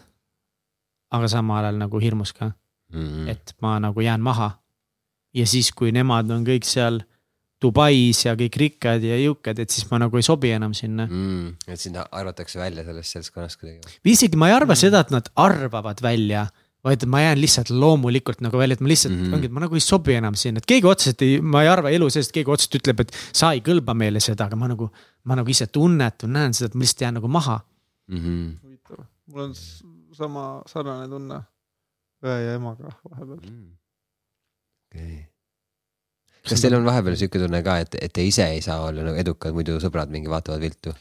aga 1.15 1.31
samal 1.31 1.63
ajal 1.63 1.79
nagu 1.79 1.99
hirmus 2.03 2.33
ka 2.33 2.51
mm. 2.51 3.01
-hmm. 3.01 3.31
et 3.31 3.55
ma 3.63 3.79
nagu 3.79 4.01
jään 4.01 4.21
maha. 4.21 4.59
ja 5.35 5.47
siis, 5.47 5.73
kui 5.73 5.93
nemad 5.93 6.31
on 6.31 6.47
kõik 6.47 6.67
seal 6.67 7.05
Dubais 7.65 8.25
ja 8.27 8.35
kõik 8.39 8.59
rikkad 8.61 9.05
ja 9.07 9.17
jõukad, 9.21 9.61
et 9.63 9.73
siis 9.73 9.87
ma 9.91 10.01
nagu 10.03 10.21
ei 10.21 10.27
sobi 10.27 10.53
enam 10.55 10.75
sinna 10.77 11.07
mm,. 11.09 11.71
et 11.71 11.81
sind 11.81 11.99
arvatakse 12.05 12.61
välja 12.61 12.85
sellest 12.87 13.17
seltskonnast 13.17 13.61
kuidagi? 13.61 13.97
isegi 14.13 14.41
ma 14.41 14.51
ei 14.51 14.59
arva 14.59 14.75
mm. 14.75 14.83
seda, 14.85 15.03
et 15.05 15.15
nad 15.15 15.31
arvavad 15.41 16.03
välja, 16.05 16.47
vaid 16.85 17.07
ma 17.09 17.23
jään 17.23 17.41
lihtsalt 17.41 17.73
loomulikult 17.73 18.43
nagu 18.45 18.61
välja, 18.61 18.77
et 18.79 18.85
ma 18.85 18.93
lihtsalt 18.93 19.15
mm, 19.15 19.25
-hmm. 19.25 19.35
ongi, 19.39 19.51
et 19.51 19.57
ma 19.57 19.65
nagu 19.65 19.79
ei 19.79 19.85
sobi 19.85 20.19
enam 20.19 20.37
siin, 20.39 20.61
et 20.61 20.69
keegi 20.69 20.89
otseselt 20.91 21.25
ei, 21.25 21.41
ma 21.41 21.65
ei 21.65 21.73
arva 21.73 21.93
elu 21.95 22.11
sees, 22.13 22.29
et 22.29 22.39
keegi 22.39 22.53
otseselt 22.57 22.81
ütleb, 22.83 23.01
et 23.07 23.17
sa 23.33 23.55
ei 23.57 23.65
kõlba 23.65 23.97
meile 23.97 24.21
seda, 24.21 24.49
aga 24.51 24.57
ma 24.61 24.69
nagu. 24.71 24.91
ma 25.25 25.39
nagu 25.39 25.49
ise 25.49 25.65
tunnetan, 25.73 26.35
näen 26.37 26.53
seda, 26.53 26.69
et 26.69 26.75
ma 26.75 26.85
lihtsalt 26.85 27.01
jään 27.01 27.15
nagu 27.17 27.29
maha 27.29 27.61
mm. 28.09 28.19
-hmm. 28.19 28.49
huvitav, 28.63 29.05
mul 29.27 29.41
on 29.47 29.55
sama 30.13 30.63
sarnane 30.67 31.09
tunne 31.09 31.41
õe 32.25 32.41
ja 32.47 32.57
emaga 32.59 32.93
vahepeal. 33.11 33.41
Mm. 33.41 33.71
okay. 34.91 35.34
Kas 36.49 36.61
teil 36.61 36.75
on 36.77 36.85
vahepeal 36.87 37.17
siuke 37.17 37.41
tunne 37.41 37.63
ka, 37.67 37.79
et, 37.85 37.95
et 38.05 38.13
te 38.13 38.25
ise 38.27 38.45
ei 38.53 38.61
saa 38.65 38.81
olla 38.89 39.03
nagu 39.07 39.17
edukad, 39.21 39.55
muidu 39.57 39.79
sõbrad 39.83 40.11
mingi 40.13 40.29
vaatavad 40.33 40.61
viltu? 40.65 40.95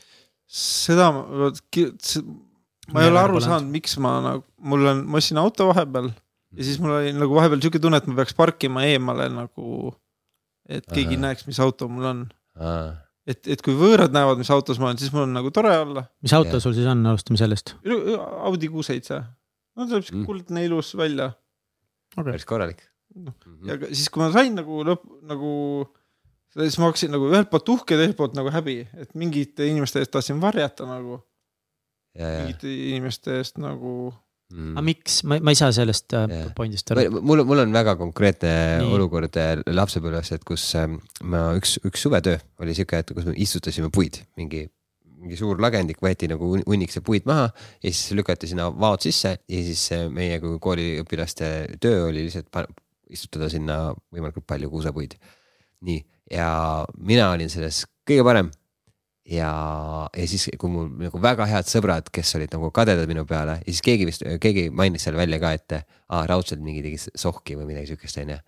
seda 0.53 1.11
ma, 1.15 1.23
vot 1.45 1.57
ki- 1.73 1.91
see- 2.03 2.23
ma 2.93 3.01
ei 3.03 3.09
ole 3.11 3.19
aru 3.23 3.39
saanud, 3.41 3.69
miks 3.73 3.95
ma 4.03 4.17
nagu, 4.23 4.43
mul 4.59 4.85
on, 4.91 5.05
ma 5.09 5.17
ostsin 5.21 5.39
auto 5.41 5.67
vahepeal 5.71 6.11
ja 6.53 6.63
siis 6.67 6.77
mul 6.83 6.91
oli 6.99 7.13
nagu 7.17 7.33
vahepeal 7.35 7.61
siuke 7.63 7.79
tunne, 7.81 7.97
et 8.01 8.07
ma 8.07 8.15
peaks 8.21 8.35
parkima 8.37 8.83
eemale 8.85 9.29
nagu. 9.33 9.93
et 10.69 10.85
keegi 10.87 11.17
Ahah. 11.17 11.23
näeks, 11.25 11.47
mis 11.47 11.59
auto 11.59 11.87
mul 11.91 12.05
on, 12.07 12.19
et, 13.27 13.41
et 13.51 13.61
kui 13.65 13.73
võõrad 13.75 14.13
näevad, 14.15 14.37
mis 14.39 14.51
autos 14.53 14.77
ma 14.79 14.91
olen, 14.91 14.99
siis 15.01 15.11
mul 15.15 15.25
on 15.25 15.33
nagu 15.35 15.49
tore 15.51 15.73
olla. 15.75 16.05
mis 16.23 16.31
auto 16.37 16.55
Jah. 16.59 16.63
sul 16.63 16.75
siis 16.77 16.87
on, 16.87 17.01
alustame 17.09 17.39
sellest. 17.41 17.73
Audi 17.83 18.69
Q7, 18.71 19.19
no 19.75 19.87
ta 19.87 19.95
näeb 19.97 20.05
siuke 20.07 20.21
Mm. 20.21 20.25
kuldne 20.29 20.63
ilus 20.69 20.93
välja 20.99 21.31
päris 22.15 22.45
korralik 22.45 22.83
Noh, 23.15 23.33
mm. 23.45 23.67
ja 23.69 23.77
ka- 23.81 23.91
siis, 23.93 24.07
kui 24.09 24.23
ma 24.23 24.31
sain 24.33 24.55
nagu 24.57 24.81
lõpp, 24.87 25.03
nagu. 25.29 25.51
siis 26.53 26.77
ma 26.81 26.89
hakkasin 26.91 27.09
nagu 27.13 27.29
ühelt 27.31 27.49
poolt 27.49 27.69
uhke, 27.73 27.95
teiselt 27.97 28.17
poolt 28.17 28.35
nagu 28.37 28.51
häbi, 28.53 28.75
et 29.01 29.13
mingite 29.17 29.65
inimeste 29.69 30.01
eest 30.03 30.11
tahtsin 30.13 30.41
varjata 30.41 30.85
nagu, 30.89 31.19
ja, 32.17 32.27
ja 32.29 32.43
mingite 32.43 32.69
inimeste 32.69 33.39
eest 33.39 33.57
nagu. 33.61 34.11
mm. 34.53 34.75
aga 34.75 34.83
miks, 34.85 35.23
ma, 35.25 35.39
ma 35.41 35.53
ei 35.53 35.57
saa 35.57 35.71
sellest 35.73 36.13
äh, 36.13 36.27
Jah. 36.29 36.51
point'ist 36.57 36.91
aru. 36.93 37.07
mul, 37.25 37.41
mul 37.49 37.63
on 37.63 37.73
väga 37.73 37.95
konkreetne 37.97 38.51
Nii. 38.83 38.91
Olukord 38.93 39.37
äh, 39.41 39.55
lapsepõlves, 39.73 40.29
et 40.35 40.45
kus 40.45 40.67
ähm, 40.77 40.99
ma 41.25 41.47
üks, 41.57 41.79
üks 41.89 42.05
suvetöö 42.05 42.37
oli 42.61 42.75
siuke, 42.77 43.01
et 43.01 43.13
kus 43.17 43.25
me 43.29 43.33
istutasime 43.41 43.89
puid, 43.93 44.21
mingi, 44.37 44.67
mingi 45.23 45.39
suur 45.39 45.57
lagendik 45.63 46.01
võeti 46.05 46.29
nagu 46.29 46.51
hun- 46.53 46.65
hunnik 46.69 46.91
see 46.93 47.01
puid 47.01 47.25
maha 47.25 47.47
ja 47.81 47.89
siis 47.89 48.11
lükati 48.13 48.49
sinna 48.51 48.69
vaod 48.69 49.01
sisse 49.01 49.33
ja 49.39 49.65
siis 49.71 49.87
äh, 49.97 50.05
meie 50.13 50.37
kui 50.43 50.59
kooliõpilaste 50.61 51.79
töö 51.81 52.09
oli 52.11 52.27
lihtsalt 52.27 52.51
istutada 53.13 53.49
sinna 53.53 53.77
võimalikult 54.13 54.47
palju 54.49 54.69
kuusepuid. 54.73 55.15
nii, 55.83 56.03
ja 56.31 56.49
mina 56.97 57.31
olin 57.33 57.49
selles 57.51 57.83
kõige 58.07 58.23
parem 58.25 58.51
ja, 59.25 59.51
ja 60.11 60.25
siis, 60.27 60.47
kui 60.59 60.71
mul 60.71 60.89
nagu 60.99 61.21
väga 61.23 61.47
head 61.49 61.69
sõbrad, 61.69 62.09
kes 62.13 62.35
olid 62.37 62.51
nagu 62.55 62.69
kadedad 62.75 63.07
minu 63.09 63.25
peale 63.27 63.59
ja 63.61 63.69
siis 63.69 63.83
keegi 63.85 64.07
vist, 64.09 64.25
keegi 64.43 64.67
mainis 64.75 65.05
seal 65.07 65.17
välja 65.19 65.39
ka, 65.43 65.53
et 65.55 65.77
aa, 65.77 66.25
raudselt 66.29 66.63
mingi 66.63 66.83
tegi 66.85 66.99
sohki 66.99 67.57
või 67.59 67.71
midagi 67.71 67.93
siukest, 67.93 68.19
onju. 68.23 68.39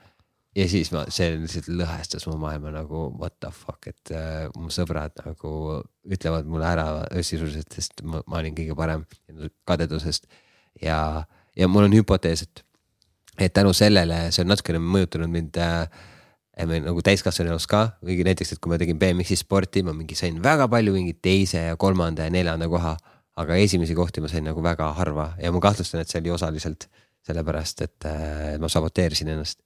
ja 0.60 0.68
siis 0.72 0.92
ma, 0.96 1.06
see 1.14 1.32
lihtsalt 1.38 1.72
lõhestas 1.72 2.28
mu 2.30 2.38
maailma 2.42 2.74
nagu 2.76 3.08
what 3.16 3.38
the 3.40 3.52
fuck, 3.56 3.88
et 3.92 4.14
äh, 4.16 4.46
mu 4.60 4.72
sõbrad 4.74 5.16
nagu 5.24 5.82
ütlevad 6.12 6.50
mulle 6.52 6.70
ära 6.70 6.90
sisuliselt, 7.22 7.72
sest 7.76 8.04
ma, 8.04 8.24
ma 8.28 8.44
olin 8.44 8.58
kõige 8.58 8.78
parem 8.78 9.08
kadedusest. 9.68 10.28
ja, 10.84 11.00
ja 11.56 11.72
mul 11.72 11.88
on 11.88 11.96
hüpotees, 11.96 12.48
et, 12.48 12.66
et 13.40 13.54
tänu 13.54 13.74
sellele 13.74 14.30
see 14.32 14.44
on 14.44 14.52
natukene 14.54 14.80
mõjutanud 14.80 15.32
mind 15.32 15.58
äh, 15.62 15.88
või 16.64 16.80
nagu 16.86 17.04
täiskasvanu 17.04 17.52
elus 17.52 17.68
ka, 17.68 17.98
või 18.06 18.22
näiteks, 18.24 18.56
et 18.56 18.62
kui 18.64 18.72
ma 18.72 18.80
tegin 18.80 19.00
BMX-i 19.00 19.36
sporti, 19.40 19.84
ma 19.84 19.92
mingi 19.96 20.16
sain 20.16 20.38
väga 20.44 20.70
palju 20.72 20.94
mingi 20.96 21.18
teise 21.20 21.66
ja 21.70 21.76
kolmanda 21.76 22.30
ja 22.30 22.32
neljanda 22.32 22.70
koha. 22.72 22.96
aga 23.36 23.56
esimesi 23.60 23.96
kohti 23.96 24.22
ma 24.24 24.30
sain 24.32 24.46
nagu 24.48 24.62
väga 24.64 24.94
harva 24.96 25.34
ja 25.42 25.52
ma 25.52 25.60
kahtlustan, 25.60 26.00
et 26.02 26.08
see 26.08 26.22
oli 26.22 26.32
osaliselt 26.32 26.88
sellepärast, 27.28 27.82
et 27.82 28.06
äh, 28.08 28.58
ma 28.62 28.70
saboteerisin 28.70 29.28
ennast. 29.34 29.60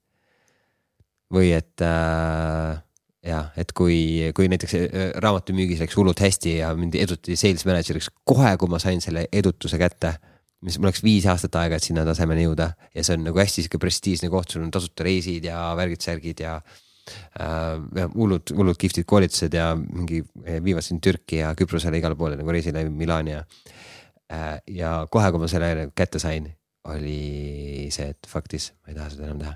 või 1.30 1.52
et 1.54 1.82
äh, 1.86 2.80
jah, 3.22 3.52
et 3.58 3.72
kui, 3.78 4.32
kui 4.34 4.50
näiteks 4.50 4.74
äh, 4.74 5.12
raamatumüügis 5.22 5.84
läks 5.84 5.98
hullult 6.00 6.20
hästi 6.20 6.56
ja 6.64 6.74
mind 6.74 6.96
edutati 6.98 7.36
sales 7.38 7.68
manager'iks 7.70 8.10
kohe, 8.26 8.56
kui 8.58 8.72
ma 8.72 8.80
sain 8.82 9.02
selle 9.02 9.28
edutuse 9.32 9.78
kätte 9.78 10.16
mis 10.65 10.77
mul 10.80 10.90
läks 10.90 11.02
viis 11.06 11.26
aastat 11.30 11.56
aega, 11.61 11.80
et 11.80 11.86
sinna 11.86 12.03
tasemeni 12.07 12.45
jõuda 12.48 12.72
ja 12.95 13.03
see 13.06 13.15
on 13.15 13.26
nagu 13.30 13.40
hästi 13.40 13.64
sihuke 13.64 13.80
prestiižne 13.81 14.30
koht, 14.31 14.52
sul 14.52 14.65
on 14.65 14.72
tasuta 14.76 15.06
reisid 15.07 15.48
ja 15.48 15.61
värgid-särgid 15.80 16.44
ja 16.44 16.57
äh, 16.60 18.10
hullud, 18.15 18.52
hullud 18.57 18.80
kihvtid 18.80 19.07
koolitused 19.10 19.56
ja 19.56 19.72
mingi 19.80 20.22
viivad 20.65 20.86
sind 20.86 21.03
Türki 21.06 21.41
ja 21.44 21.53
Küprosele 21.57 22.02
igale 22.02 22.19
poole 22.19 22.40
nagu 22.40 22.56
reisile 22.56 22.84
Milani 22.90 23.38
ja 23.38 23.44
äh,. 24.31 24.57
ja 24.68 24.94
kohe, 25.11 25.31
kui 25.31 25.44
ma 25.44 25.52
selle 25.52 25.90
kätte 25.95 26.19
sain, 26.19 26.52
oli 26.91 27.88
see, 27.94 28.11
et 28.11 28.27
faktis 28.27 28.73
ma 28.81 28.91
ei 28.91 28.99
taha 28.99 29.14
seda 29.14 29.30
enam 29.30 29.44
teha. 29.45 29.56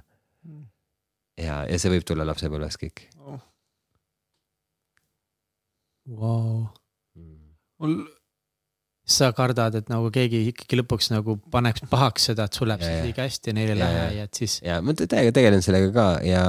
ja, 1.43 1.59
ja 1.67 1.81
see 1.81 1.91
võib 1.91 2.07
tulla 2.07 2.27
lapsepõlves 2.27 2.79
kõik. 2.79 3.07
Wow. 6.03 6.65
mul 7.79 7.93
sa 9.05 9.31
kardad, 9.35 9.75
et 9.75 9.89
nagu 9.91 10.07
keegi 10.15 10.45
ikkagi 10.53 10.77
lõpuks 10.79 11.09
nagu 11.11 11.35
paneks 11.51 11.83
pahaks 11.91 12.29
seda, 12.31 12.45
et 12.47 12.53
sul 12.55 12.69
läheb 12.71 12.81
Ja, 12.81 12.87
siis 12.87 12.99
ja. 12.99 13.05
liiga 13.09 13.25
hästi 13.27 13.49
ja 13.49 13.53
neil 13.57 13.69
ei 13.73 13.77
Ja, 13.77 13.79
lähe 13.85 13.97
ja. 14.03 14.11
ja 14.19 14.23
et 14.29 14.33
siis. 14.39 14.59
ja 14.63 14.77
ma 14.81 14.93
täiega 14.95 15.31
tegelen 15.35 15.61
sellega 15.65 15.89
ka 15.95 16.05
ja 16.23 16.43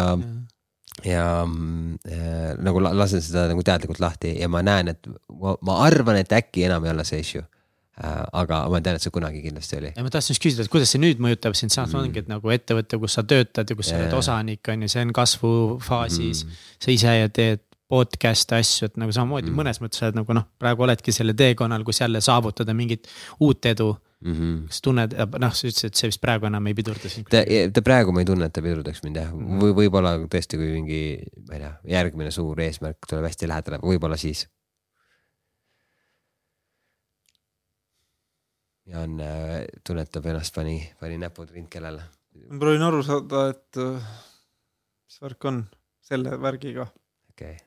ja 1.04 1.24
mm, 1.46 1.96
äh, 2.06 2.52
nagu 2.62 2.78
la- 2.84 2.94
lasen 2.94 3.22
seda 3.22 3.48
nagu 3.50 3.62
teadlikult 3.66 3.98
lahti 4.00 4.36
ja 4.38 4.48
ma 4.48 4.62
näen, 4.62 4.88
et 4.94 5.06
ma, 5.34 5.56
ma 5.66 5.80
arvan, 5.88 6.16
et 6.22 6.30
äkki 6.32 6.64
enam 6.68 6.84
ei 6.86 6.92
ole 6.94 7.04
see 7.04 7.18
issue 7.24 7.42
äh,. 7.42 8.22
aga 8.32 8.60
ma 8.70 8.80
tean, 8.80 8.96
et 9.00 9.02
see 9.02 9.10
kunagi 9.14 9.42
kindlasti 9.42 9.80
oli. 9.80 9.90
ja 9.96 10.02
ma 10.06 10.10
tahtsin 10.14 10.34
just 10.36 10.44
küsida, 10.46 10.62
et 10.64 10.70
kuidas 10.70 10.94
see 10.94 11.02
nüüd 11.02 11.18
mõjutab 11.22 11.58
sind, 11.58 11.74
samas 11.74 11.92
Mm. 11.92 12.00
ongi, 12.06 12.22
et 12.22 12.30
nagu 12.30 12.54
ettevõte, 12.54 12.98
kus 13.02 13.18
sa 13.18 13.22
töötad 13.26 13.66
ja 13.70 13.76
kus 13.76 13.90
sa 13.90 13.98
Jaa, 13.98 14.04
oled 14.06 14.14
osanik 14.22 14.70
on 14.70 14.86
ju, 14.86 14.88
see 14.94 15.02
on 15.02 15.12
kasvufaasis 15.12 16.44
mm.. 16.46 16.50
sa 16.86 16.90
ise 16.94 17.16
teed 17.34 17.60
podcast'e 17.94 18.58
asju, 18.58 18.90
et 18.90 18.98
nagu 19.00 19.14
samamoodi 19.14 19.48
Mm. 19.48 19.52
mm. 19.52 19.60
mõnes 19.60 19.80
mõttes 19.82 20.00
sa 20.00 20.08
oled 20.08 20.18
nagu 20.20 20.36
noh, 20.36 20.48
praegu 20.58 20.86
oledki 20.86 21.14
selle 21.14 21.34
teekonnal, 21.38 21.84
kus 21.86 22.02
jälle 22.02 22.20
saavutada 22.24 22.74
mingit 22.74 23.08
uut 23.40 23.70
edu. 23.70 23.94
Mm 24.24 24.32
-hmm. 24.32 24.60
kas 24.68 24.80
tunned, 24.80 25.12
noh, 25.12 25.52
sa 25.52 25.66
ütlesid, 25.68 25.90
et 25.90 26.00
see 26.00 26.08
vist 26.08 26.20
praegu 26.20 26.46
enam 26.48 26.66
ei 26.66 26.74
pidurda 26.74 27.08
sind. 27.12 27.26
ta, 27.28 27.42
ta 27.74 27.82
praegu 27.84 28.12
ma 28.12 28.22
ei 28.22 28.28
tunne, 28.30 28.46
et 28.48 28.54
ta 28.56 28.62
pidurdaks 28.64 29.02
mind 29.04 29.18
jah, 29.20 29.32
või 29.34 29.74
võib-olla 29.76 30.14
tõesti, 30.32 30.56
kui 30.56 30.70
mingi, 30.72 31.00
ma 31.48 31.58
ei 31.58 31.60
tea, 31.60 31.72
järgmine 31.98 32.30
suur 32.30 32.60
eesmärk 32.60 33.04
tuleb 33.08 33.28
hästi 33.28 33.48
lähedale, 33.48 33.80
võib-olla 33.84 34.16
siis. 34.16 34.46
Jaan 38.86 39.20
äh, 39.20 39.64
tunnetab 39.86 40.26
ennast, 40.28 40.54
pani, 40.54 40.78
pani 41.00 41.20
näpud 41.20 41.52
rindkellale. 41.52 42.02
ma 42.48 42.58
proovin 42.58 42.82
aru 42.88 43.02
saada, 43.02 43.46
et 43.52 43.76
äh, 43.76 44.10
mis 45.04 45.20
värk 45.20 45.44
on 45.52 45.62
selle 46.04 46.40
värgiga. 46.40 46.88
okei 47.30 47.54
okay., 47.54 47.63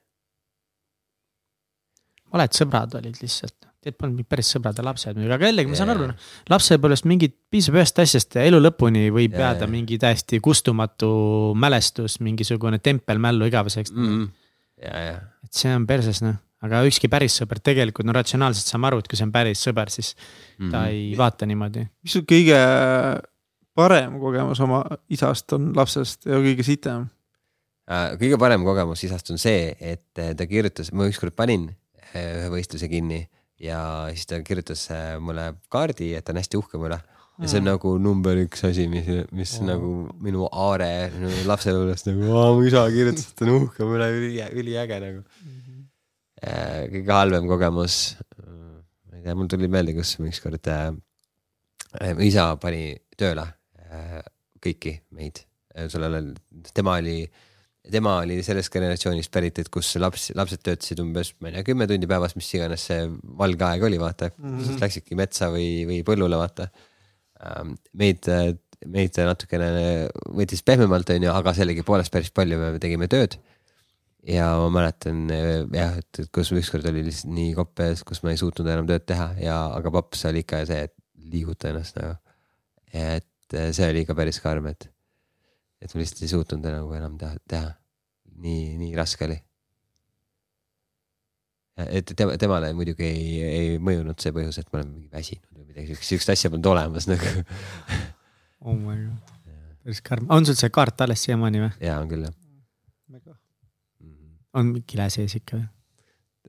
oled 2.38 2.55
sõbrad 2.55 2.95
olid 2.99 3.19
lihtsalt, 3.22 3.55
teil 3.84 3.95
polnud 3.97 4.27
päris 4.30 4.49
sõbrad 4.55 4.77
ja 4.77 4.85
lapsed 4.88 5.18
muidugi, 5.18 5.35
aga 5.35 5.51
jällegi 5.51 5.72
ma 5.72 5.80
saan 5.80 5.93
aru, 5.93 6.09
lapsepõlvest 6.53 7.07
mingit, 7.09 7.35
piisab 7.51 7.77
ühest 7.80 8.01
asjast 8.03 8.39
ja 8.39 8.47
elu 8.47 8.61
lõpuni 8.61 9.07
võib 9.14 9.38
jääda 9.38 9.65
jaa. 9.65 9.72
mingi 9.72 9.99
täiesti 10.01 10.41
kustumatu 10.43 11.09
mälestus, 11.59 12.19
mingisugune 12.23 12.81
tempel 12.84 13.22
mällu 13.23 13.49
igaveseks 13.51 13.93
mm. 13.93 14.01
mm. 14.01 14.09
-hmm. 14.09 14.26
-hmm. 14.26 14.85
ja, 14.88 15.05
ja 15.11 15.15
et 15.47 15.53
see 15.64 15.73
on 15.76 15.88
perses 15.88 16.22
noh, 16.26 16.35
aga 16.65 16.84
ükski 16.89 17.09
päris 17.11 17.38
sõber 17.41 17.61
tegelikult 17.64 18.07
no 18.07 18.15
ratsionaalselt 18.18 18.69
saame 18.69 18.89
aru, 18.89 19.01
et 19.03 19.09
kui 19.09 19.19
see 19.19 19.27
on 19.27 19.34
päris 19.35 19.64
sõber, 19.64 19.91
siis 19.93 20.14
mm. 20.57 20.72
ta 20.73 20.88
ei 20.91 21.11
vaata 21.18 21.49
niimoodi. 21.49 21.85
mis 22.03 22.18
su 22.18 22.23
kõige 22.27 22.59
parem 23.77 24.18
kogemus 24.19 24.59
oma 24.65 24.81
isast 25.14 25.53
on 25.57 25.72
lapsest 25.77 26.26
ja 26.26 26.41
kõige 26.41 26.65
sitem? 26.65 27.07
Äh, 27.88 28.15
kõige 28.19 28.39
parem 28.41 28.65
kogemus 28.68 29.03
isast 29.07 29.30
on 29.31 29.39
see, 29.39 29.69
et 29.80 30.19
äh, 30.19 30.34
ta 30.35 30.47
kirjutas, 30.49 30.91
ma 30.91 31.07
ükskord 31.07 31.35
panin 31.38 31.69
ühe 32.16 32.48
võistluse 32.54 32.88
kinni 32.92 33.24
ja 33.62 33.80
siis 34.14 34.28
ta 34.30 34.40
kirjutas 34.46 34.86
äh, 34.94 35.16
mulle 35.24 35.52
kaardi, 35.74 36.12
et 36.18 36.26
ta 36.26 36.34
on 36.34 36.42
hästi 36.42 36.60
uhke 36.60 36.80
mu 36.80 36.90
üle. 36.90 37.00
ja 37.38 37.50
see 37.50 37.60
on 37.62 37.68
nagu 37.70 37.94
number 38.02 38.38
üks 38.42 38.64
asi, 38.66 38.88
mis, 38.90 39.08
mis 39.32 39.58
Wow. 39.60 39.68
nagu 39.68 39.90
minu 40.26 40.48
aare 40.50 41.10
minu 41.14 41.30
lapsepõlvest 41.50 42.10
nagu, 42.10 42.30
mu 42.58 42.64
isa 42.66 42.86
kirjutas, 42.94 43.28
et 43.30 43.38
ta 43.38 43.46
on 43.46 43.54
uhke 43.60 43.86
mu 43.86 43.98
üle, 43.98 44.08
üli, 44.14 44.32
üliäge 44.62 45.02
nagu. 45.04 45.26
kõige 46.94 47.14
halvem 47.18 47.50
kogemus, 47.50 48.16
ma 48.38 49.18
ei 49.18 49.24
tea, 49.26 49.36
mul 49.36 49.50
tuli 49.50 49.70
meelde, 49.74 49.96
kus 49.98 50.16
ma 50.22 50.30
ükskord 50.30 50.70
äh,, 50.70 50.92
mu 52.14 52.26
isa 52.26 52.52
pani 52.62 52.94
tööle 53.18 53.48
äh, 53.82 54.22
kõiki 54.62 55.00
meid, 55.18 55.42
sellel 55.90 56.34
tema 56.74 56.98
oli 57.02 57.24
tema 57.91 58.18
oli 58.23 58.38
sellest 58.45 58.72
generatsioonist 58.73 59.31
pärit, 59.34 59.59
et 59.61 59.69
kus 59.73 59.93
laps, 60.01 60.30
lapsed 60.38 60.61
töötasid 60.65 61.01
umbes, 61.03 61.34
ma 61.41 61.49
ei 61.49 61.57
tea, 61.57 61.65
kümme 61.69 61.88
tundi 61.89 62.09
päevas, 62.09 62.35
mis 62.38 62.49
iganes 62.57 62.85
see 62.89 63.07
valge 63.39 63.65
aeg 63.68 63.84
oli, 63.88 63.99
vaata 64.01 64.31
mm. 64.34 64.55
-hmm. 64.57 64.80
Läksidki 64.84 65.18
metsa 65.19 65.51
või, 65.53 65.85
või 65.89 65.99
põllule, 66.07 66.39
vaata. 66.39 66.69
meid, 67.93 68.26
meid 68.85 69.19
natukene 69.30 69.69
võttis 70.39 70.64
pehmemalt, 70.65 71.09
onju, 71.14 71.30
aga 71.31 71.53
sellegipoolest 71.53 72.11
päris 72.14 72.34
palju 72.34 72.57
me 72.57 72.80
tegime 72.81 73.07
tööd. 73.07 73.38
ja 74.27 74.47
ma 74.59 74.69
mäletan 74.73 75.30
jah, 75.30 75.97
et, 75.97 76.19
et 76.19 76.30
kus 76.34 76.51
ükskord 76.51 76.85
oli 76.89 77.05
lihtsalt 77.05 77.31
nii 77.31 77.53
kopp 77.55 77.80
ees, 77.80 78.03
kus 78.03 78.23
ma 78.23 78.34
ei 78.34 78.41
suutnud 78.41 78.68
enam 78.68 78.88
tööd 78.89 79.05
teha 79.07 79.30
ja, 79.39 79.59
aga 79.77 79.91
paps 79.91 80.26
oli 80.26 80.43
ikka 80.43 80.65
see, 80.65 80.89
et 80.89 80.95
liiguta 81.31 81.69
ennast 81.69 81.95
nagu. 82.01 82.18
et 82.91 83.57
see 83.72 83.88
oli 83.88 84.03
ikka 84.03 84.15
päris 84.18 84.41
karm, 84.43 84.68
et, 84.73 84.89
et 85.82 85.94
ma 85.94 86.02
lihtsalt 86.02 86.24
ei 86.26 86.32
suutnud 86.32 86.66
nagu 86.66 86.95
enam 86.98 87.18
teha, 87.20 87.38
teha. 87.49 87.74
nii, 88.44 88.64
nii 88.80 88.95
raske 88.98 89.28
oli. 89.28 89.38
et 91.86 92.14
tema, 92.18 92.38
temale 92.41 92.72
muidugi 92.78 93.06
ei, 93.06 93.28
ei 93.45 93.80
mõjunud 93.82 94.18
see 94.22 94.34
põhjus, 94.34 94.58
et 94.62 94.72
ma 94.72 94.82
olen 94.82 94.94
mingi 94.95 95.10
väsinud 95.14 95.52
või 95.54 95.68
midagi 95.70 95.91
siukest, 95.91 96.10
siukest 96.12 96.34
asja 96.34 96.52
polnud 96.54 96.72
olemas 96.74 97.10
nagu. 97.10 97.34
oh 98.68 98.74
my 98.74 98.98
god, 99.04 99.36
päris 99.84 100.02
karm, 100.06 100.30
on 100.34 100.48
sul 100.48 100.58
see 100.58 100.74
kaart 100.74 101.06
alles 101.06 101.26
siiamaani 101.28 101.64
või? 101.68 101.72
ja 101.86 101.99
on 102.02 102.10
küll 102.12 102.26
jah. 102.26 103.38
on 104.58 104.74
kile 104.90 105.10
sees 105.14 105.38
ikka 105.38 105.62
või? 105.62 105.70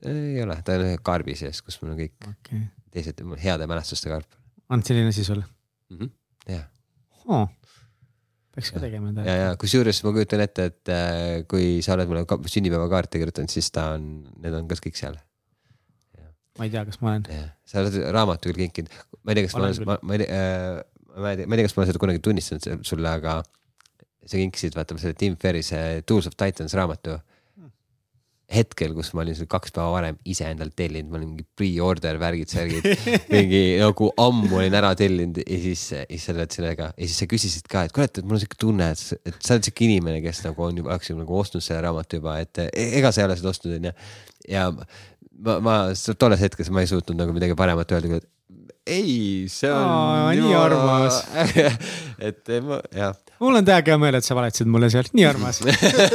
ei 0.09 0.41
ole, 0.41 0.57
ta 0.65 0.79
on 0.79 0.87
ühe 0.87 0.97
kaarbi 1.05 1.37
sees, 1.37 1.61
kus 1.61 1.77
mul 1.83 1.93
on 1.93 2.01
kõik 2.01 2.29
okay., 2.33 2.65
teised 2.89 3.21
mul 3.27 3.37
heade 3.41 3.69
mälestuste 3.69 4.09
kaarp 4.09 4.39
on 4.73 4.83
selline 4.85 5.13
asi 5.13 5.23
sul 5.27 5.41
mm. 5.41 5.97
-hmm. 5.97 6.11
ja, 6.55 6.63
oh.? 7.25 7.58
Peaks 8.59 8.73
ka 8.75 8.83
tegema 8.83 9.09
ja, 9.09 9.13
endale. 9.15 9.37
ja 9.39 9.55
kusjuures 9.61 10.03
ma 10.05 10.13
kujutan 10.15 10.43
ette, 10.45 10.67
et 10.73 10.91
äh, 10.93 11.39
kui 11.49 11.79
sa 11.85 11.95
oled 11.95 12.11
mulle 12.11 12.25
ka- 12.29 12.39
sünnipäevakaarte 12.51 13.21
kirjutanud, 13.21 13.51
siis 13.53 13.71
ta 13.75 13.93
on, 13.95 14.09
need 14.43 14.55
on 14.59 14.67
kas 14.69 14.83
kõik 14.83 14.99
seal. 14.99 15.17
ma 16.59 16.67
ei 16.67 16.73
tea, 16.73 16.83
kas 16.85 16.99
ma 17.01 17.15
olen. 17.15 17.27
sa 17.67 17.83
oled 17.83 17.95
raamatu 18.15 18.51
küll 18.51 18.65
kinkinud, 18.67 18.91
ma 19.23 19.31
ei 19.33 19.39
tea, 19.39 19.47
kas 19.47 19.55
ma 19.55 19.63
Olen 19.63 19.77
olen, 19.77 19.87
ma, 19.89 19.99
ma 20.03 20.17
ei 20.17 20.25
tea 20.25 20.43
äh,, 20.43 20.81
ma 21.15 21.31
ei 21.31 21.39
tea, 21.39 21.47
ma 21.47 21.55
ei 21.55 21.61
tea, 21.61 21.69
kas 21.69 21.77
ma 21.77 21.83
olen 21.83 21.91
seda 21.93 22.03
kunagi 22.03 22.21
tunnistanud 22.27 22.85
sulle, 22.87 23.15
aga 23.21 23.39
sa 24.29 24.37
kinkisid 24.37 24.75
vaata 24.77 24.97
selle 24.99 25.15
Tim 25.17 25.37
Ferrise 25.39 26.03
Tools 26.05 26.27
of 26.29 26.35
Titans 26.37 26.75
raamatu. 26.77 27.17
hetkel, 28.49 28.95
kus 28.97 29.11
ma 29.13 29.21
olin 29.21 29.35
seal 29.37 29.49
kaks 29.49 29.73
päeva 29.75 29.91
varem 29.93 30.17
ise 30.29 30.47
endale 30.49 30.73
tellinud, 30.77 31.11
ma 31.11 31.19
olin 31.19 31.33
mingi 31.33 31.45
pre-order 31.57 32.17
värgid, 32.21 32.49
särgid, 32.49 32.87
mingi 33.33 33.61
nagu 33.81 34.09
ammu 34.23 34.61
olin 34.61 34.77
ära 34.79 34.95
tellinud 34.97 35.37
ja 35.43 35.59
siis, 35.61 35.83
siis 35.93 36.25
sa 36.25 36.33
oled 36.33 36.55
sellega 36.55 36.89
ja 36.95 37.05
siis 37.05 37.19
sa 37.21 37.29
küsisid 37.29 37.69
ka, 37.69 37.85
et 37.85 37.93
kuule, 37.95 38.09
et 38.09 38.21
mul 38.23 38.39
on 38.39 38.43
siuke 38.43 38.57
tunne, 38.59 38.89
et, 38.95 39.29
et 39.29 39.37
sa 39.45 39.57
oled 39.57 39.69
siuke 39.69 39.85
inimene, 39.85 40.23
kes 40.25 40.41
nagu 40.47 40.65
on 40.65 40.81
juba, 40.81 40.95
oleks 40.95 41.13
nagu 41.13 41.39
ostnud 41.43 41.65
selle 41.65 41.83
raamatu 41.85 42.21
juba, 42.21 42.39
et 42.41 42.63
e- 42.65 42.89
ega 43.01 43.13
sa 43.13 43.23
ei 43.23 43.29
ole 43.29 43.37
seda 43.39 43.53
ostnud, 43.53 43.77
onju. 43.77 43.93
ja 44.49 44.65
ma, 44.73 45.59
ma 45.61 45.77
tolles 46.17 46.41
hetkes 46.41 46.73
ma 46.73 46.83
ei 46.83 46.89
suutnud 46.89 47.21
nagu 47.21 47.35
midagi 47.35 47.57
paremat 47.59 47.97
öelda, 47.97 48.11
kui 48.11 48.21
et 48.23 48.29
ei, 48.89 49.45
see 49.51 49.69
on 49.69 50.31
nii 50.33 50.55
armas. 50.57 51.21
et 52.29 52.55
ma 52.65 52.79
jah, 52.95 53.13
mul 53.39 53.55
on 53.59 53.65
täiega 53.67 53.93
hea 53.93 53.99
meel, 54.01 54.15
et 54.19 54.25
sa 54.27 54.35
valetasid 54.37 54.67
mulle 54.71 54.89
seal, 54.93 55.07
nii 55.15 55.25
armas. 55.29 55.59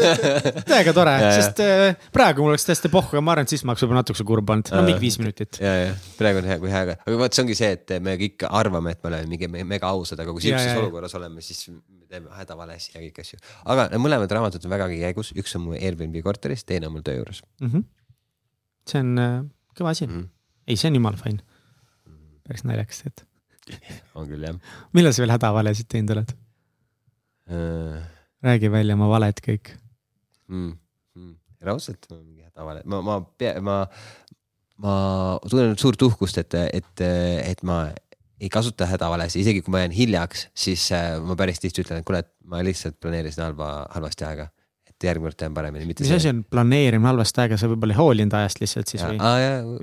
täiega 0.70 0.92
tore, 0.96 1.14
sest 1.38 1.60
äh, 1.64 1.96
praegu 2.14 2.44
mul 2.44 2.52
oleks 2.54 2.66
täiesti 2.68 2.90
pohhu 2.92 3.16
ja 3.18 3.22
ma 3.24 3.32
arvan, 3.34 3.46
et 3.48 3.54
siis 3.54 3.64
ma 3.64 3.72
oleks 3.72 3.84
võib-olla 3.84 4.02
natukese 4.02 4.26
kurb 4.28 4.50
olnud, 4.54 4.70
no 4.74 4.82
mingi 4.86 5.00
viis 5.02 5.16
minutit. 5.22 5.58
ja, 5.62 5.72
ja 5.86 5.94
praegu 6.18 6.42
on 6.42 6.48
hea, 6.50 6.58
kui 6.62 6.72
hea, 6.72 6.82
aga 6.96 7.16
vot 7.22 7.36
see 7.36 7.44
ongi 7.46 7.56
see, 7.58 7.70
et 7.78 7.94
me 8.04 8.16
kõik 8.20 8.44
arvame, 8.50 8.92
et 8.96 9.02
me 9.04 9.10
oleme 9.12 9.30
mingi 9.32 9.48
me- 9.54 9.64
mega 9.74 9.90
ausad, 9.94 10.20
aga 10.24 10.34
kui 10.36 10.44
sihukeses 10.44 10.80
olukorras 10.82 11.16
oleme, 11.20 11.42
siis 11.44 11.64
me 11.72 12.06
teeme 12.10 12.30
hädavalesid 12.38 12.98
ja 12.98 13.02
kõiki 13.06 13.24
asju. 13.24 13.40
aga 13.74 13.88
mõlemad 13.98 14.30
raamatud 14.36 14.64
on 14.68 14.74
vägagi 14.76 15.00
käigus, 15.02 15.32
üks 15.40 15.56
on 15.58 15.64
mu 15.68 15.76
Airbnb 15.80 16.20
korteris, 16.26 16.64
teine 16.68 16.90
on 16.90 16.96
mul 16.98 17.06
töö 17.06 17.16
juures 17.22 17.40
Mhm. 17.64 17.84
see 18.90 19.00
on 19.00 19.18
äh, 19.18 19.34
kõva 19.78 19.94
asi 19.96 20.06
mm., 20.06 20.12
-hmm. 20.20 20.28
ei, 20.68 20.76
see 20.76 20.88
on 20.92 20.94
jumala 21.00 21.16
fine. 21.16 21.40
päris 22.46 22.64
naljakas 22.68 23.00
tead. 23.02 23.24
on 24.14 24.28
küll 24.28 24.44
jah 24.44 24.56
millal 24.92 25.12
sa 25.16 25.22
veel 25.24 25.32
hädavalesid 25.32 25.88
teinud 25.88 26.10
oled? 26.18 26.34
uh,. 27.50 27.98
räägi 28.44 28.70
välja 28.72 28.96
oma 28.98 29.08
valed 29.12 29.40
kõik. 29.44 29.74
Mm, 30.48 30.76
mm. 31.16 31.34
raudselt 31.64 32.06
ma 32.10 32.20
mingi 32.20 32.44
hädavale, 32.44 32.84
ma, 32.84 33.00
ma 33.04 33.20
pea, 33.38 33.56
ma, 33.64 33.82
ma 34.84 34.96
tunnen 35.48 35.76
suurt 35.80 36.02
uhkust, 36.04 36.40
et, 36.42 36.56
et, 36.72 37.04
et 37.04 37.62
ma 37.66 37.86
ei 38.44 38.50
kasuta 38.52 38.88
hädavalesid, 38.90 39.40
isegi 39.44 39.62
kui 39.64 39.72
ma 39.72 39.84
jään 39.84 39.94
hiljaks, 39.94 40.48
siis 40.58 40.84
äh, 40.92 41.14
ma 41.22 41.36
päris 41.38 41.62
tihti 41.62 41.84
ütlen, 41.84 42.02
et 42.02 42.08
kuule, 42.08 42.24
et 42.24 42.30
ma 42.50 42.60
lihtsalt 42.66 42.98
planeerisin 43.00 43.46
halba, 43.46 43.70
halvasti 43.94 44.28
aega. 44.28 44.50
et 44.94 45.06
järgmine 45.08 45.26
kord 45.26 45.38
teen 45.40 45.54
paremini, 45.56 45.86
mis 45.90 46.10
asi 46.14 46.30
on 46.30 46.44
planeerimine 46.46 47.08
halvasti 47.08 47.40
aega, 47.42 47.56
sa 47.58 47.66
võib-olla 47.70 47.96
ei 47.96 47.98
hoolinud 47.98 48.36
ajast 48.38 48.60
lihtsalt 48.62 48.92
siis 48.92 49.02
või? 49.02 49.16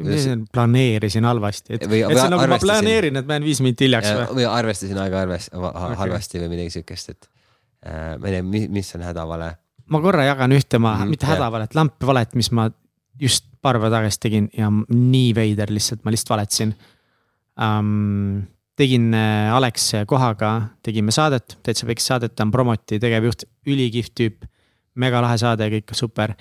mis 0.05 0.21
asi 0.21 0.31
on 0.35 0.45
planeerisin 0.55 1.27
halvasti, 1.27 1.75
et, 1.75 1.83
et 1.83 1.91
see 1.91 2.23
on 2.23 2.31
nagu 2.35 2.47
ma 2.47 2.59
planeerin, 2.61 3.19
et 3.19 3.27
ma 3.27 3.35
jään 3.35 3.47
viis 3.49 3.59
minutit 3.65 3.87
hiljaks 3.87 4.07
või? 4.13 4.27
või 4.39 4.47
arvestasin 4.51 5.01
aega 5.03 5.25
arvest-, 5.25 5.51
Okei. 5.57 5.97
halvasti 6.03 6.43
või 6.43 6.53
midagi 6.53 6.75
siukest, 6.77 7.11
et 7.11 7.27
äh, 7.27 7.40
ma 7.85 8.29
ei 8.29 8.37
tea, 8.37 8.67
mis 8.69 8.95
on 8.95 9.05
hädavale. 9.07 9.49
ma 9.89 10.01
korra 10.03 10.25
jagan 10.27 10.53
ühte 10.55 10.79
ma 10.79 10.95
Mhm, 10.95 11.03
mm,, 11.03 11.15
mitte 11.15 11.29
hädavalet, 11.29 11.75
lampvalet, 11.75 12.35
mis 12.35 12.51
ma 12.51 12.69
just 13.19 13.47
paar 13.61 13.77
päeva 13.79 13.91
tagasi 13.97 14.19
tegin 14.21 14.49
ja 14.57 14.69
nii 14.71 15.35
veider 15.37 15.71
lihtsalt, 15.73 16.03
ma 16.05 16.13
lihtsalt 16.13 16.35
valetasin 16.35 16.73
um,. 17.59 18.41
tegin 18.79 19.11
äh, 19.13 19.51
Alex 19.53 19.91
kohaga, 20.09 20.71
tegime 20.81 21.11
saadet, 21.13 21.57
täitsa 21.61 21.85
väikest 21.85 22.07
saadet, 22.07 22.33
ta 22.33 22.45
on 22.47 22.53
Promoti 22.53 22.97
tegevjuht, 23.01 23.43
ülikihvt 23.67 24.13
tüüp. 24.17 24.47
mega 24.95 25.21
lahe 25.23 25.37
saade, 25.37 25.67
kõik 25.71 25.93
super. 25.95 26.33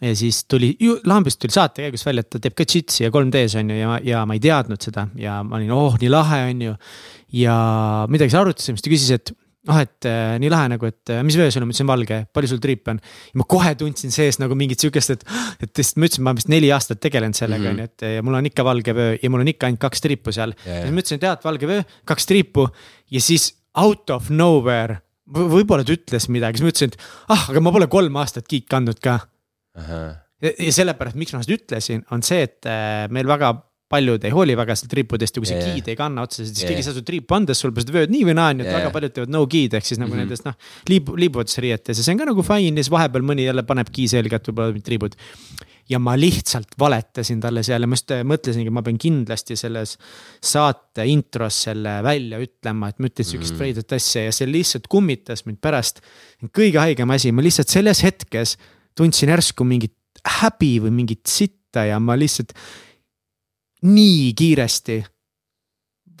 ja 0.00 0.12
siis 0.16 0.44
tuli, 0.44 0.74
lambist 1.04 1.40
tuli 1.40 1.52
saate 1.52 1.84
käigus 1.84 2.04
välja, 2.06 2.20
et 2.24 2.30
ta 2.30 2.38
teeb 2.38 2.54
ka 2.56 2.64
džitsi 2.64 3.04
ja 3.04 3.10
3D-s 3.10 3.56
on 3.60 3.70
ju 3.70 3.76
ja, 3.76 3.98
ja 4.04 4.24
ma 4.26 4.36
ei 4.36 4.40
teadnud 4.40 4.80
seda 4.80 5.08
ja 5.16 5.42
ma 5.42 5.56
olin, 5.56 5.72
oh 5.72 5.96
nii 6.00 6.10
lahe 6.12 6.40
on 6.50 6.62
ju. 6.62 6.74
ja 7.32 7.56
midagi 8.08 8.32
siis 8.32 8.40
arutasime, 8.40 8.76
siis 8.76 8.84
ta 8.84 8.92
küsis, 8.92 9.12
et 9.16 9.32
ah, 9.68 9.80
et 9.82 10.06
äh, 10.08 10.36
nii 10.42 10.50
lahe 10.52 10.68
nagu, 10.72 10.86
et 10.90 11.10
äh, 11.14 11.22
mis 11.26 11.36
vöö 11.38 11.50
sul 11.50 11.62
on, 11.64 11.68
ma 11.70 11.74
ütlesin 11.74 11.88
valge, 11.90 12.18
palju 12.36 12.50
sul 12.52 12.60
triipe 12.62 12.92
on. 12.94 13.00
ja 13.32 13.40
ma 13.40 13.46
kohe 13.50 13.72
tundsin 13.80 14.12
sees 14.14 14.38
nagu 14.42 14.54
mingit 14.58 14.80
sihukest, 14.84 15.14
et, 15.16 15.24
et 15.66 15.72
sest 15.80 15.96
ma 16.00 16.06
ütlesin, 16.08 16.22
ma 16.26 16.30
olen 16.34 16.40
vist 16.42 16.52
neli 16.52 16.70
aastat 16.76 17.00
tegelenud 17.02 17.34
sellega 17.38 17.64
Mhm. 17.66 17.72
on 17.72 17.78
ju, 17.78 17.88
et 17.90 18.06
ja 18.16 18.22
mul 18.26 18.38
on 18.38 18.46
ikka 18.50 18.64
valge 18.66 18.94
vöö 18.96 19.16
ja 19.22 19.30
mul 19.32 19.42
on 19.46 19.48
ikka 19.54 19.66
ainult 19.70 19.80
kaks 19.82 20.00
triipu 20.04 20.32
seal. 20.36 20.54
Ja, 20.64 20.70
ja 20.70 20.76
ja. 20.78 20.82
siis 20.86 20.94
ma 20.94 21.02
ütlesin, 21.04 21.20
et 21.22 21.26
jah, 21.28 21.38
et 21.40 21.44
valge 21.48 21.66
vöö, 21.72 21.82
kaks 22.12 22.26
triipu 22.30 22.68
ja 23.10 23.20
siis 23.20 23.50
out 23.76 24.10
of 24.14 24.30
nowhere 24.30 25.00
v- 25.26 25.48
võib-olla 25.56 25.84
ta 25.84 25.92
ütles 25.96 26.28
midagi, 26.32 26.58
siis 26.60 26.64
ma 26.68 26.72
ütlesin, 26.74 26.92
et 26.94 27.32
ah, 27.34 27.48
aga 27.50 27.60
ma 27.64 27.72
pole 27.74 27.86
kolm 27.92 28.16
aastat 28.22 28.46
kiik 28.48 28.68
kandnud 28.70 29.00
ka 29.02 29.18
ja, 30.42 30.50
ja 30.52 30.72
sellepärast, 30.72 31.16
miks 31.20 31.34
ma 31.34 31.42
seda 31.44 31.56
ütlesin, 31.58 32.04
on 32.14 32.22
see, 32.24 32.42
et 32.46 32.64
äh, 32.70 33.06
meil 33.12 33.26
väga 33.28 33.50
paljud 33.92 34.24
ei 34.26 34.32
hooli 34.34 34.56
väga 34.58 34.74
sellest 34.74 34.90
triipudest 34.90 35.36
ja 35.36 35.42
kui 35.42 35.48
sa 35.48 35.56
yeah. 35.56 35.74
giid 35.76 35.90
ei 35.92 35.98
kanna 35.98 36.24
otseselt, 36.26 36.50
siis 36.50 36.64
Jaa, 36.64 36.72
keegi 36.72 36.82
ei 36.82 36.86
saa 36.88 36.96
su 36.96 37.04
triipu 37.06 37.36
anda, 37.36 37.54
sul 37.54 37.70
peab 37.74 37.84
seda 37.84 37.94
vööd 37.94 38.12
nii 38.12 38.24
või 38.26 38.34
naa, 38.38 38.54
nii 38.56 38.66
et 38.66 38.70
Jaa, 38.70 38.80
väga 38.80 38.92
paljud 38.96 39.14
teevad 39.14 39.34
no 39.34 39.42
giid 39.52 39.76
ehk 39.78 39.86
siis 39.86 40.00
nagu 40.00 40.10
mm. 40.10 40.16
-hmm. 40.16 40.26
nendest 40.26 40.46
noh, 40.48 40.56
liib-, 40.90 41.12
liibuvates 41.22 41.60
riietes 41.62 42.00
ja 42.00 42.02
see 42.06 42.16
on 42.16 42.22
ka 42.22 42.26
nagu 42.32 42.44
fine 42.46 42.72
ja 42.74 42.82
siis 42.82 42.90
vahepeal 42.94 43.26
mõni 43.26 43.46
jälle 43.46 43.62
paneb 43.68 43.92
kii 43.94 44.08
selga, 44.10 44.40
et 44.40 44.50
võib-olla 44.50 44.74
mingid 44.74 44.86
triibud. 44.88 45.14
ja 45.86 46.00
ma 46.02 46.16
lihtsalt 46.18 46.74
valetasin 46.82 47.40
talle 47.40 47.62
seal 47.62 47.86
ja 47.86 47.86
ma 47.86 47.94
just 47.94 48.10
äh, 48.10 48.24
mõtlesingi, 48.26 48.72
ma 48.74 48.82
pean 48.82 48.98
kindlasti 48.98 49.54
selles 49.56 49.94
saate 50.42 51.06
intros 51.06 51.60
selle 51.68 52.00
välja 52.02 52.40
ütlema, 52.42 52.88
et 52.90 52.98
ma 52.98 53.06
ütlesin 53.06 53.36
sihukest 53.36 53.54
mm. 53.54 53.60
veidet 53.62 53.94
asja 53.94 54.24
ja 54.26 54.32
see 54.34 54.50
lihtsalt 54.50 54.90
kummitas 54.90 55.46
mind 55.46 55.62
pärast. 55.62 56.02
kõige 56.50 56.82
haigem 56.82 57.14
asi, 57.14 57.30
ma 57.30 57.46
lihtsalt 57.46 57.70
selles 57.70 58.02
hetkes 58.02 58.56
tundsin 58.98 59.30
järsku 59.30 59.62
mingit 59.62 59.94
häbi 60.40 60.80
või 60.82 60.90
mingit 61.04 61.22
sitta 61.30 61.86
ja 61.86 62.00
ma 62.02 62.16
lihtsalt 62.18 62.56
nii 63.84 64.32
kiiresti 64.36 65.02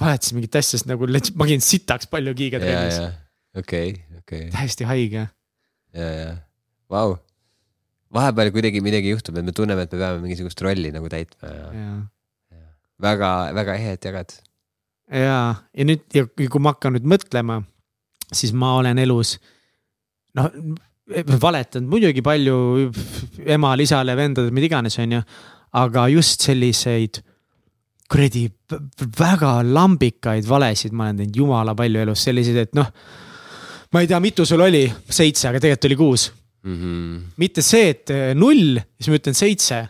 vahetasin 0.00 0.38
mingit 0.38 0.58
asja, 0.58 0.76
sest 0.76 0.88
nagu 0.90 1.08
ma 1.08 1.48
käin 1.48 1.62
sitaks 1.64 2.08
palju 2.10 2.34
giiga 2.36 2.60
ja, 2.60 2.64
trennis, 2.64 3.20
okei, 3.56 3.94
okei, 4.20 4.48
täiesti 4.52 4.88
haige. 4.88 5.26
ja, 5.96 6.08
ja, 6.10 6.34
vau. 6.92 7.16
vahepeal 8.12 8.52
kuidagi 8.54 8.82
midagi 8.84 9.14
juhtub, 9.14 9.38
et 9.40 9.46
me 9.46 9.54
tunneme, 9.56 9.86
et 9.86 9.92
me 9.92 10.02
peame 10.02 10.22
mingisugust 10.24 10.60
rolli 10.64 10.92
nagu 10.94 11.10
täitma 11.12 11.52
ja 11.52 11.70
ja, 11.72 11.94
väga, 13.02 13.32
väga 13.56 13.78
ehe, 13.80 13.96
et 13.96 14.10
jagad. 14.10 14.36
ja, 15.10 15.40
ja 15.56 15.88
nüüd 15.88 16.04
ja 16.16 16.26
kui 16.28 16.62
ma 16.62 16.74
hakkan 16.76 16.98
nüüd 16.98 17.08
mõtlema, 17.16 17.62
siis 18.32 18.52
ma 18.52 18.76
olen 18.82 19.00
elus 19.00 19.36
noh, 20.36 20.50
valetanud 21.40 21.88
muidugi 21.88 22.24
palju 22.26 22.56
emale, 23.46 23.86
isale, 23.86 24.16
vendadele, 24.18 24.54
mida 24.54 24.68
iganes, 24.68 24.98
on 25.00 25.18
ju. 25.18 25.22
aga 25.76 26.08
just 26.12 26.44
selliseid 26.44 27.22
kuradi 28.10 28.44
väga 29.18 29.52
lambikaid 29.66 30.46
valesid 30.48 30.92
ma 30.94 31.08
olen 31.08 31.22
teinud 31.22 31.38
jumala 31.40 31.74
palju 31.78 32.02
elus, 32.04 32.22
selliseid, 32.26 32.58
et 32.66 32.74
noh. 32.78 32.90
ma 33.92 34.02
ei 34.02 34.10
tea, 34.10 34.20
mitu 34.22 34.46
sul 34.46 34.62
oli, 34.62 34.84
seitse, 35.08 35.48
aga 35.50 35.62
tegelikult 35.62 35.88
oli 35.90 35.98
kuus. 36.02 36.26
mitte 37.38 37.62
see, 37.62 37.88
et 37.94 38.10
eh, 38.10 38.34
null, 38.34 38.78
siis 38.98 39.10
ma 39.12 39.18
ütlen 39.20 39.36
seitse. 39.38 39.80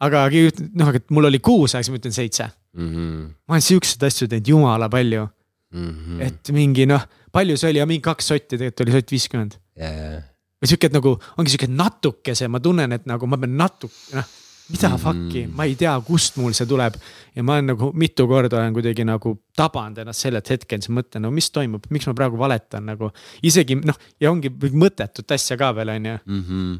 aga 0.00 0.24
noh, 0.30 0.88
aga 0.88 1.02
mul 1.10 1.28
oli 1.30 1.40
kuus, 1.42 1.74
aga 1.74 1.82
siis 1.84 1.92
ma 1.94 2.00
ütlen 2.02 2.14
seitse. 2.16 2.48
ma 2.76 3.54
olen 3.56 3.66
siukseid 3.66 4.02
asju 4.06 4.28
teinud 4.30 4.48
jumala 4.54 4.88
palju, 4.92 5.28
Mhm. 5.70 6.20
et 6.26 6.48
mingi 6.50 6.82
noh, 6.90 7.02
palju 7.30 7.54
see 7.56 7.68
oli 7.70 7.82
mingi 7.86 8.02
kaks 8.02 8.26
sotti, 8.32 8.56
tegelikult 8.58 8.80
oli 8.82 8.94
sott 8.96 9.12
viiskümmend. 9.14 9.52
ja, 9.78 9.90
või 10.58 10.66
sihuke, 10.66 10.88
et 10.90 10.96
nagu 10.96 11.12
ongi 11.38 11.52
sihuke 11.52 11.68
natukese, 11.70 12.48
ma 12.50 12.58
tunnen, 12.58 12.90
et 12.92 13.06
nagu 13.06 13.28
ma 13.30 13.38
pean 13.38 13.54
natuke, 13.56 13.94
noh. 14.16 14.24
Mida 14.70 14.88
mm 14.88 14.94
Mhm. 14.94 15.00
-hmm. 15.00 15.26
fuck'i, 15.28 15.46
ma 15.56 15.64
ei 15.64 15.74
tea, 15.74 15.94
kust 16.06 16.36
mul 16.38 16.52
see 16.56 16.66
tuleb 16.66 16.94
ja 17.36 17.42
ma 17.42 17.54
olen 17.58 17.66
nagu 17.74 17.92
mitu 17.94 18.26
korda 18.28 18.56
olen 18.60 18.72
kuidagi 18.74 19.04
nagu 19.04 19.34
tabanud 19.56 19.98
ennast 19.98 20.20
sellelt 20.26 20.48
hetkelt, 20.50 20.82
siis 20.86 20.94
mõtlen, 20.96 21.20
no 21.22 21.30
mis 21.30 21.50
toimub, 21.50 21.84
miks 21.90 22.06
ma 22.06 22.14
praegu 22.14 22.38
valetan 22.38 22.86
nagu. 22.86 23.10
isegi 23.42 23.74
noh, 23.84 23.96
ja 24.20 24.30
ongi 24.30 24.48
mõttetut 24.50 25.30
asja 25.34 25.56
ka 25.56 25.72
veel, 25.74 25.88
on 25.88 26.04
ju 26.06 26.18
Mhm. 26.26 26.78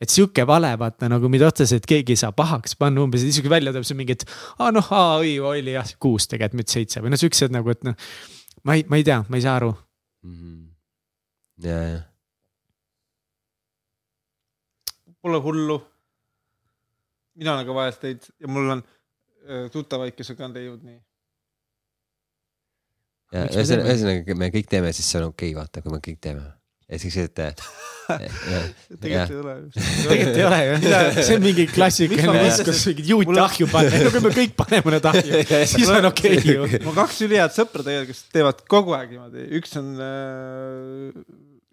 et 0.00 0.10
sihuke 0.10 0.44
vale, 0.46 0.76
vaata 0.78 1.08
nagu 1.08 1.28
mida 1.32 1.46
otseselt 1.48 1.86
keegi 1.86 2.12
ei 2.12 2.16
saa 2.20 2.32
pahaks 2.32 2.74
panna, 2.76 3.00
umbes 3.00 3.22
isegi 3.24 3.48
välja 3.48 3.72
tuleb 3.72 3.84
see 3.88 3.96
mingi, 3.96 4.12
et 4.12 4.24
aa 4.58 4.70
noh, 4.74 4.88
aa 4.92 5.16
oi 5.22 5.38
oli 5.40 5.72
jah 5.72 5.86
kuus 6.02 6.26
tegelikult, 6.28 6.58
mitte 6.60 6.72
seitse 6.72 7.00
või 7.00 7.10
noh, 7.14 7.20
siuksed 7.20 7.54
nagu, 7.54 7.70
et 7.70 7.84
noh. 7.84 7.94
ma 8.64 8.74
ei, 8.74 8.84
ma 8.88 8.96
ei 8.96 9.04
tea, 9.04 9.24
ma 9.28 9.36
ei 9.36 9.42
saa 9.42 9.56
aru. 9.56 9.70
ja, 11.62 11.78
ja, 11.88 12.00
Pole 15.24 15.40
hullu. 15.40 15.78
mina 17.34 17.54
olen 17.54 17.66
ka 17.66 17.74
vahel 17.74 17.94
teinud 17.98 18.26
ja 18.40 18.48
mul 18.52 18.68
on 18.76 18.82
tuttavaid, 19.72 20.12
kes 20.14 20.30
on 20.34 20.36
ka 20.36 20.48
teinud 20.54 20.82
nii. 20.84 20.98
ja 23.32 23.46
ühesõnaga, 23.48 23.88
ühesõnaga 23.88 24.36
me 24.38 24.50
kõik 24.54 24.68
teeme, 24.70 24.92
siis 24.94 25.08
see 25.08 25.22
on 25.22 25.30
okei 25.30 25.54
okay,, 25.54 25.56
vaata, 25.58 25.82
kui 25.82 25.94
me 25.94 26.00
kõik 26.04 26.20
teeme. 26.22 26.44
ja 26.92 27.00
siis, 27.00 27.16
et. 27.22 27.40
tegelikult 29.00 29.32
ei 29.32 29.40
ole. 29.40 29.54
tegelikult 29.72 30.36
ei 30.36 30.44
ole 30.50 30.60
ju, 30.60 30.76
see 31.16 31.38
on 31.38 31.46
mingi 31.46 31.66
klassikaline 31.72 32.34
mõtlesin- 32.34 32.68
kus 32.68 32.84
mingid 32.90 33.10
juute 33.14 33.30
Mul 33.30 33.40
on- 33.40 33.48
ahju 33.48 33.68
panna, 33.72 34.02
no 34.04 34.12
kui 34.12 34.24
me 34.26 34.34
kõik 34.36 34.54
paneme 34.60 34.94
need 34.98 35.08
ahju, 35.12 35.40
siis 35.72 35.88
on 35.88 36.10
okei 36.10 36.36
okay, 36.36 36.58
ju. 36.58 36.68
mul 36.84 36.92
on 36.92 37.00
kaks 37.00 37.24
ülihead 37.24 37.56
sõpra 37.56 37.80
tegelikult, 37.80 38.12
kes 38.12 38.36
teevad 38.36 38.60
kogu 38.76 38.92
aeg 39.00 39.16
niimoodi, 39.16 39.48
üks 39.56 39.72
on 39.80 39.90
äh,, 40.04 41.24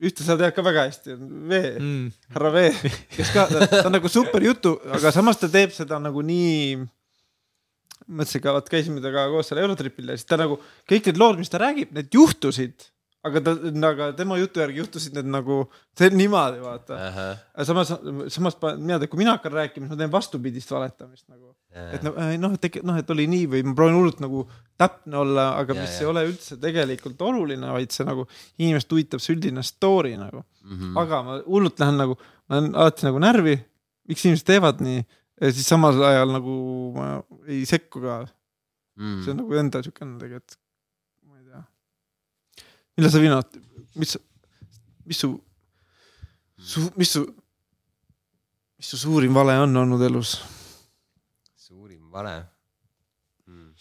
ühte 0.02 0.26
sa 0.26 0.38
tead 0.40 0.54
ka 0.56 0.64
väga 0.66 0.88
hästi, 0.88 1.18
Vee 1.50 1.76
mm., 1.78 2.08
härra 2.36 2.52
Vee, 2.56 2.72
kes 3.14 3.34
ka, 3.36 3.46
ta 3.52 3.84
on 3.86 3.96
nagu 3.98 4.10
super 4.12 4.44
jutu, 4.46 4.76
aga 4.98 5.14
samas 5.14 5.40
ta 5.42 5.50
teeb 5.52 5.74
seda 5.76 6.00
nagu 6.02 6.24
nii. 6.26 6.82
mõtlesin 8.12 8.44
ka, 8.44 8.56
vot 8.58 8.72
käisime 8.72 9.04
temaga 9.04 9.30
koos 9.32 9.52
seal 9.52 9.62
Eurotripil 9.62 10.12
ja 10.12 10.18
siis 10.18 10.28
ta 10.28 10.40
nagu 10.42 10.58
kõik 10.90 11.12
need 11.12 11.22
lood, 11.22 11.38
mis 11.40 11.54
ta 11.54 11.62
räägib, 11.62 11.94
need 11.96 12.10
juhtusid, 12.18 12.91
aga 13.24 13.42
ta, 13.46 13.52
aga 13.92 14.06
tema 14.18 14.38
jutu 14.40 14.60
järgi 14.64 14.80
juhtusid 14.82 15.14
need 15.18 15.28
nagu, 15.30 15.58
see 15.98 16.08
on 16.10 16.16
niimoodi, 16.18 16.62
vaata. 16.64 16.98
aga 17.54 17.66
samas, 17.68 17.92
samas 18.34 18.56
pa- 18.58 18.76
mina 18.78 18.98
tean, 19.00 19.10
kui 19.12 19.20
mina 19.22 19.36
hakkan 19.38 19.54
rääkima, 19.54 19.86
siis 19.86 19.94
ma 19.94 20.00
teen 20.00 20.12
vastupidist 20.16 20.72
valetamist 20.74 21.28
nagu. 21.30 21.52
et 21.72 22.04
noh, 22.04 22.16
et 22.52 22.84
noh, 22.84 22.98
et 23.00 23.10
oli 23.14 23.28
nii 23.32 23.46
või 23.48 23.62
ma 23.64 23.74
proovin 23.78 23.96
hullult 24.00 24.20
nagu 24.20 24.42
täpne 24.82 25.18
olla, 25.22 25.46
aga 25.62 25.74
Ja, 25.78 25.82
mis 25.82 25.94
ja. 25.94 26.02
ei 26.02 26.10
ole 26.10 26.24
üldse 26.28 26.58
tegelikult 26.60 27.22
oluline, 27.22 27.70
vaid 27.72 27.92
see 27.96 28.04
nagu 28.10 28.26
inimest 28.60 28.92
huvitab 28.92 29.22
see 29.24 29.36
üldine 29.38 29.64
story 29.64 30.18
nagu. 30.18 30.44
Mhm. 30.66 30.98
aga 30.98 31.22
ma 31.24 31.38
hullult 31.46 31.80
lähen 31.80 31.98
nagu, 32.02 32.18
ma 32.50 32.58
olen 32.58 32.74
alati 32.76 33.06
nagu 33.08 33.20
närvi, 33.24 33.56
miks 34.10 34.26
inimesed 34.26 34.46
teevad 34.50 34.82
nii 34.84 35.06
siis 35.42 35.66
samal 35.72 35.96
ajal 36.06 36.30
nagu 36.36 36.56
ma 36.98 37.08
ei 37.48 37.64
sekku 37.66 38.02
ka, 38.02 38.20
Mm. 39.00 39.22
see 39.24 39.32
on 39.32 39.38
nagu 39.40 39.56
enda 39.56 39.80
siukene 39.82 40.20
tegelikult. 40.20 40.58
Millal 42.98 43.14
sa 43.14 43.22
viimati, 43.24 43.62
mis, 44.00 44.16
mis 45.08 45.22
su, 45.24 45.32
su, 46.58 46.88
mis 47.00 47.14
su, 47.16 47.24
mis 48.78 48.92
su 48.94 49.00
suurim 49.02 49.36
vale 49.36 49.58
on 49.64 49.84
olnud 49.84 50.04
elus? 50.08 50.36
suurim 51.56 52.12
vale 52.12 52.36
mm.. 53.48 53.72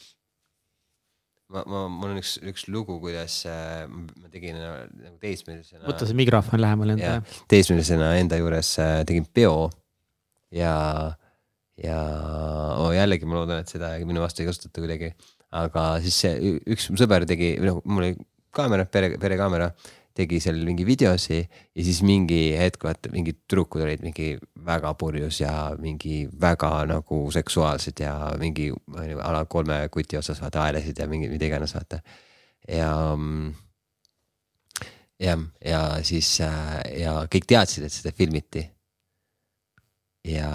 ma, 1.54 1.64
ma, 1.66 1.84
mul 1.88 2.14
on 2.14 2.22
üks, 2.22 2.36
üks 2.52 2.68
lugu, 2.70 3.00
kuidas 3.02 3.42
äh, 3.50 3.84
ma 3.90 4.30
tegin 4.32 4.58
äh, 4.60 4.86
nagu 5.02 5.18
teismelisena. 5.22 5.84
võta 5.88 6.08
see 6.08 6.18
mikrofon 6.18 6.62
lähemale 6.62 6.98
ja 7.00 7.18
enda. 7.18 7.40
teismelisena 7.50 8.14
enda 8.22 8.38
juures 8.40 8.76
äh, 8.82 9.00
tegin 9.08 9.26
peo 9.26 9.68
ja, 10.54 10.74
ja 11.78 11.98
oh, 12.78 12.90
jällegi 12.94 13.28
ma 13.28 13.40
loodan, 13.40 13.64
et 13.64 13.72
seda 13.72 13.92
minu 14.06 14.22
vastu 14.22 14.44
ei 14.44 14.50
kasutata 14.50 14.82
kuidagi. 14.82 15.12
aga 15.50 15.84
siis 16.04 16.18
see 16.24 16.58
üks 16.70 16.90
mu 16.92 17.00
sõber 17.00 17.26
tegi, 17.26 17.56
noh, 17.62 17.80
mul 17.84 18.06
oli 18.06 18.29
kaamera, 18.54 18.86
pere, 18.90 19.14
perekaamera, 19.20 19.70
tegi 20.16 20.40
seal 20.42 20.58
mingi 20.66 20.84
videosi 20.84 21.38
ja 21.38 21.84
siis 21.86 22.00
mingi 22.02 22.40
hetk 22.58 22.82
vaata 22.84 23.12
mingid 23.14 23.44
tüdrukud 23.46 23.84
olid 23.84 24.02
mingi 24.04 24.34
väga 24.66 24.92
purjus 24.98 25.38
ja 25.40 25.54
mingi 25.78 26.24
väga 26.40 26.72
nagu 26.90 27.22
seksuaalsed 27.32 28.02
ja 28.02 28.14
mingi 28.40 28.68
ma 28.90 29.06
ei 29.06 29.14
tea, 29.14 29.22
a 29.22 29.32
la 29.36 29.44
kolme 29.46 29.80
kuti 29.94 30.18
otsas 30.18 30.42
vaata 30.42 30.64
aelesid 30.66 30.98
ja 30.98 31.08
mingi 31.10 31.30
mida 31.30 31.46
iganes 31.46 31.74
vaata. 31.78 32.02
ja 32.68 32.90
jah, 35.20 35.40
ja 35.64 35.80
siis 36.06 36.28
äh, 36.44 36.80
ja 37.02 37.14
kõik 37.30 37.48
teadsid, 37.48 37.86
et 37.86 37.94
seda 37.94 38.12
filmiti. 38.16 38.64
ja, 40.26 40.50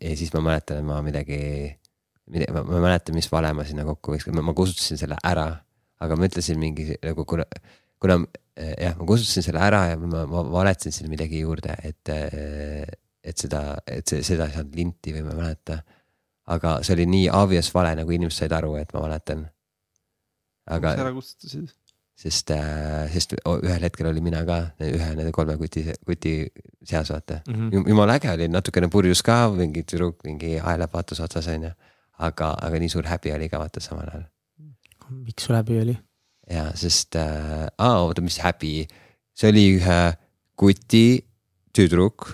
ja 0.00 0.16
siis 0.16 0.32
ma 0.34 0.42
mäletan, 0.44 0.84
ma 0.86 1.00
midagi, 1.04 1.40
ma, 2.32 2.62
ma 2.62 2.78
ei 2.78 2.84
mäleta, 2.84 3.14
mis 3.16 3.28
vale 3.32 3.52
ma 3.56 3.66
sinna 3.68 3.84
kokku 3.88 4.14
viskasin, 4.16 4.40
ma 4.44 4.56
kustutasin 4.56 5.00
selle 5.00 5.18
ära, 5.24 5.50
aga 6.04 6.16
ma 6.18 6.28
ütlesin 6.28 6.60
mingi 6.60 6.92
nagu 7.02 7.24
kuna, 7.28 7.46
kuna 8.00 8.18
eh, 8.56 8.74
jah, 8.84 8.96
ma 8.98 9.08
kustutasin 9.08 9.46
selle 9.48 9.62
ära 9.64 9.84
ja 9.92 10.00
ma, 10.00 10.24
ma 10.30 10.44
valetasin 10.58 10.94
sinna 10.94 11.12
midagi 11.12 11.42
juurde, 11.42 11.74
et, 11.84 12.12
et 12.12 13.44
seda, 13.44 13.62
et 13.86 14.06
see, 14.06 14.22
seda 14.26 14.48
ei 14.48 14.58
saanud 14.58 14.78
linti 14.78 15.14
või 15.16 15.26
ma 15.26 15.34
ei 15.34 15.42
mäleta. 15.42 15.82
aga 16.54 16.78
see 16.82 16.94
oli 16.96 17.08
nii 17.10 17.26
obvious 17.34 17.72
vale, 17.74 17.96
nagu 17.98 18.14
inimesed 18.14 18.44
said 18.44 18.56
aru, 18.56 18.76
et 18.80 18.94
ma 18.94 19.04
valetan. 19.04 19.44
aga 20.68 20.94
mis 20.94 21.04
ära 21.06 21.14
kustutasid? 21.16 21.76
sest, 22.18 22.50
sest 23.12 23.34
o- 23.46 23.58
ühel 23.62 23.84
hetkel 23.86 24.08
olin 24.10 24.24
mina 24.26 24.40
ka 24.46 24.58
ühe 24.82 25.10
nende 25.14 25.30
kolme 25.34 25.54
kuti, 25.60 25.84
kuti 26.06 26.32
seas, 26.82 27.12
vaata 27.14 27.42
mm. 27.46 27.68
-hmm. 27.70 27.88
jumala 27.92 28.16
äge 28.18 28.32
oli, 28.32 28.48
natukene 28.48 28.88
purjus 28.90 29.22
ka, 29.22 29.38
mingi 29.54 29.84
tüdruk, 29.84 30.24
mingi 30.24 30.56
haelapaatus 30.58 31.20
otsas 31.20 31.46
onju. 31.54 31.70
aga, 32.18 32.48
aga 32.66 32.78
nii 32.82 32.88
suur 32.90 33.06
häbi 33.06 33.32
oli 33.32 33.48
ka 33.48 33.58
vaata 33.58 33.80
samal 33.80 34.08
ajal. 34.10 34.24
Miks 35.10 35.46
sul 35.48 35.56
häbi 35.58 35.80
oli? 35.82 35.96
ja 36.50 36.70
sest 36.78 37.16
äh,, 37.20 37.66
aa 37.78 38.00
oota, 38.06 38.22
mis 38.24 38.38
häbi, 38.40 38.86
see 39.36 39.50
oli 39.52 39.64
ühe 39.76 40.00
kuti 40.58 41.04
tüdruk, 41.76 42.24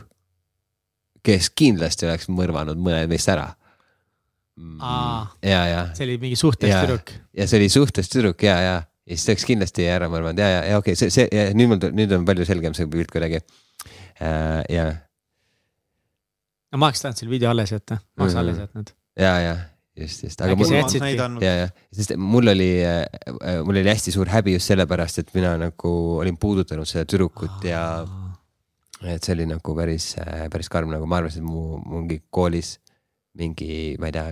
kes 1.25 1.51
kindlasti 1.57 2.07
oleks 2.07 2.29
mõrvanud 2.31 2.79
mõned 2.81 3.11
meist 3.11 3.29
ära. 3.33 3.49
Ja, 5.43 5.61
ja 5.67 5.81
see 5.99 6.07
oli 6.07 6.19
mingi 6.23 6.37
suhtes 6.39 6.71
Jaa. 6.71 6.85
tüdruk. 6.87 7.11
ja 7.35 7.47
see 7.51 7.59
oli 7.59 7.69
suhtes 7.75 8.09
tüdruk 8.13 8.45
ja, 8.47 8.55
ja, 8.63 8.75
ja 9.03 9.17
siis 9.17 9.25
ta 9.27 9.33
oleks 9.35 9.47
kindlasti 9.49 9.89
ära 9.91 10.07
mõrvanud 10.13 10.39
ja, 10.39 10.47
ja, 10.53 10.61
ja 10.71 10.79
okei 10.79 10.95
okay,, 10.95 11.11
see, 11.11 11.11
see, 11.27 11.49
nüüd 11.59 11.73
mul, 11.73 11.81
nüüd 11.99 12.15
on 12.15 12.29
palju 12.29 12.47
selgem 12.47 12.77
see 12.79 12.87
pilt 12.93 13.11
kuidagi 13.11 13.41
äh,. 14.23 14.61
ja, 14.71 14.85
no 16.71 16.79
ma 16.79 16.93
oleks 16.93 17.03
tahtnud 17.03 17.19
selle 17.19 17.35
video 17.35 17.51
alles 17.51 17.75
jätta, 17.75 17.99
ma 18.15 18.29
oleks 18.29 18.37
Mhm. 18.37 18.43
alles 18.45 18.63
jätnud. 18.63 18.95
ja, 19.19 19.35
ja 19.43 19.57
just, 19.97 20.25
just, 20.27 20.41
aga 20.43 20.55
Äkki 20.55 20.61
mul 20.63 20.71
sa, 20.71 20.81
jätsidki? 20.81 21.45
ja, 21.45 21.55
ja 21.63 21.67
sest 21.95 22.15
mul 22.19 22.53
oli, 22.55 22.71
mul 23.67 23.81
oli 23.81 23.89
hästi 23.89 24.15
suur 24.15 24.31
häbi 24.33 24.57
just 24.57 24.71
sellepärast, 24.73 25.23
et 25.23 25.35
mina 25.37 25.55
nagu 25.61 25.95
olin 26.19 26.39
puudutanud 26.41 26.89
seda 26.89 27.07
tüdrukut 27.09 27.67
ja 27.69 27.85
et 29.05 29.25
see 29.25 29.35
oli 29.37 29.47
nagu 29.51 29.77
päris, 29.77 30.15
päris 30.53 30.71
karm, 30.73 30.93
nagu 30.95 31.07
ma 31.11 31.21
arvasin, 31.21 31.45
et 31.45 31.51
mu 31.51 31.79
mingi 32.01 32.23
koolis 32.35 32.79
mingi, 33.39 33.95
ma 34.01 34.11
ei 34.11 34.15
tea, 34.15 34.27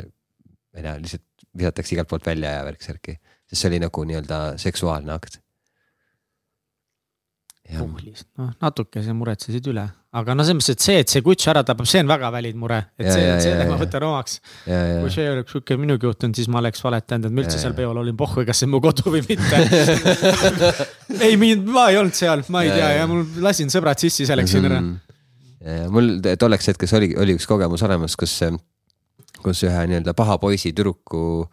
ma 0.72 0.80
ei 0.80 0.84
tea, 0.86 0.96
lihtsalt 1.02 1.46
visatakse 1.58 1.96
igalt 1.96 2.10
poolt 2.10 2.26
välja 2.26 2.56
ja 2.56 2.66
värk-särki, 2.66 3.16
sest 3.50 3.60
see 3.60 3.70
oli 3.72 3.80
nagu 3.82 4.04
nii-öelda 4.08 4.42
seksuaalne 4.62 5.14
akt. 5.14 5.40
puhlis, 7.72 8.26
noh 8.38 8.52
natuke 8.60 9.02
sa 9.04 9.14
muretsesid 9.16 9.66
üle, 9.72 9.84
aga 10.12 10.34
no 10.36 10.44
selles 10.44 10.58
mõttes, 10.58 10.74
et 10.76 10.82
see, 10.84 10.96
et 11.00 11.08
see 11.12 11.22
kutš 11.24 11.46
ära 11.48 11.62
tapab, 11.64 11.86
see 11.88 12.02
on 12.04 12.10
väga 12.10 12.28
valid 12.34 12.56
mure, 12.60 12.78
et 13.00 13.06
Ja, 13.08 13.12
see 13.16 13.36
selle 13.46 13.64
ma 13.70 13.78
võtan 13.80 14.04
omaks. 14.04 14.34
kui 14.66 15.12
see 15.14 15.24
oleks 15.32 15.54
sihuke 15.54 15.76
minugi 15.80 16.04
juhtunud, 16.08 16.36
siis 16.36 16.50
ma 16.52 16.60
oleks 16.60 16.82
valetanud, 16.84 17.30
et 17.30 17.32
ma 17.32 17.40
üldse 17.44 17.56
Ja, 17.56 17.62
seal 17.64 17.76
peol 17.78 17.96
olin, 18.02 18.16
pohhu, 18.20 18.44
kas 18.44 18.60
see 18.60 18.68
on 18.68 18.74
mu 18.74 18.80
kodu 18.84 19.08
või 19.14 19.22
mitte. 19.24 19.62
ei, 21.26 21.36
mind, 21.40 21.64
ma 21.72 21.86
ei 21.92 21.96
olnud 22.02 22.16
seal, 22.18 22.44
ma 22.52 22.62
ei 22.66 22.68
Ja, 22.72 22.76
tea 22.76 22.90
ja. 23.00 23.06
mul 23.10 23.24
lasin 23.44 23.72
sõbrad 23.72 24.00
sissi, 24.04 24.26
see 24.28 24.36
läks 24.36 24.52
siin 24.52 24.68
ära. 24.68 24.82
ja 25.64 25.88
mul 25.94 26.18
t- 26.24 26.36
tolleks 26.42 26.68
hetkeks 26.72 26.92
oli, 27.00 27.12
oli 27.22 27.36
üks 27.38 27.48
kogemus 27.48 27.82
olemas, 27.88 28.16
kus, 28.20 28.36
kus 29.42 29.64
ühe 29.68 29.86
nii-öelda 29.90 30.12
paha 30.18 30.36
poisi 30.42 30.72
tüdruku. 30.76 31.46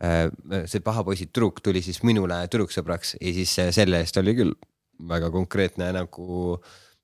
see 0.00 0.80
paha 0.80 1.02
poisi 1.04 1.26
tüdruk 1.28 1.60
tuli 1.62 1.82
siis 1.84 1.98
minule 2.08 2.38
tüdruksõbraks 2.48 3.18
ja 3.20 3.32
siis 3.36 3.52
äh, 3.60 3.68
selle 3.76 3.98
eest 4.00 4.16
oli 4.16 4.32
küll 4.38 4.54
väga 5.10 5.28
konkreetne 5.32 5.90
nagu 5.92 6.56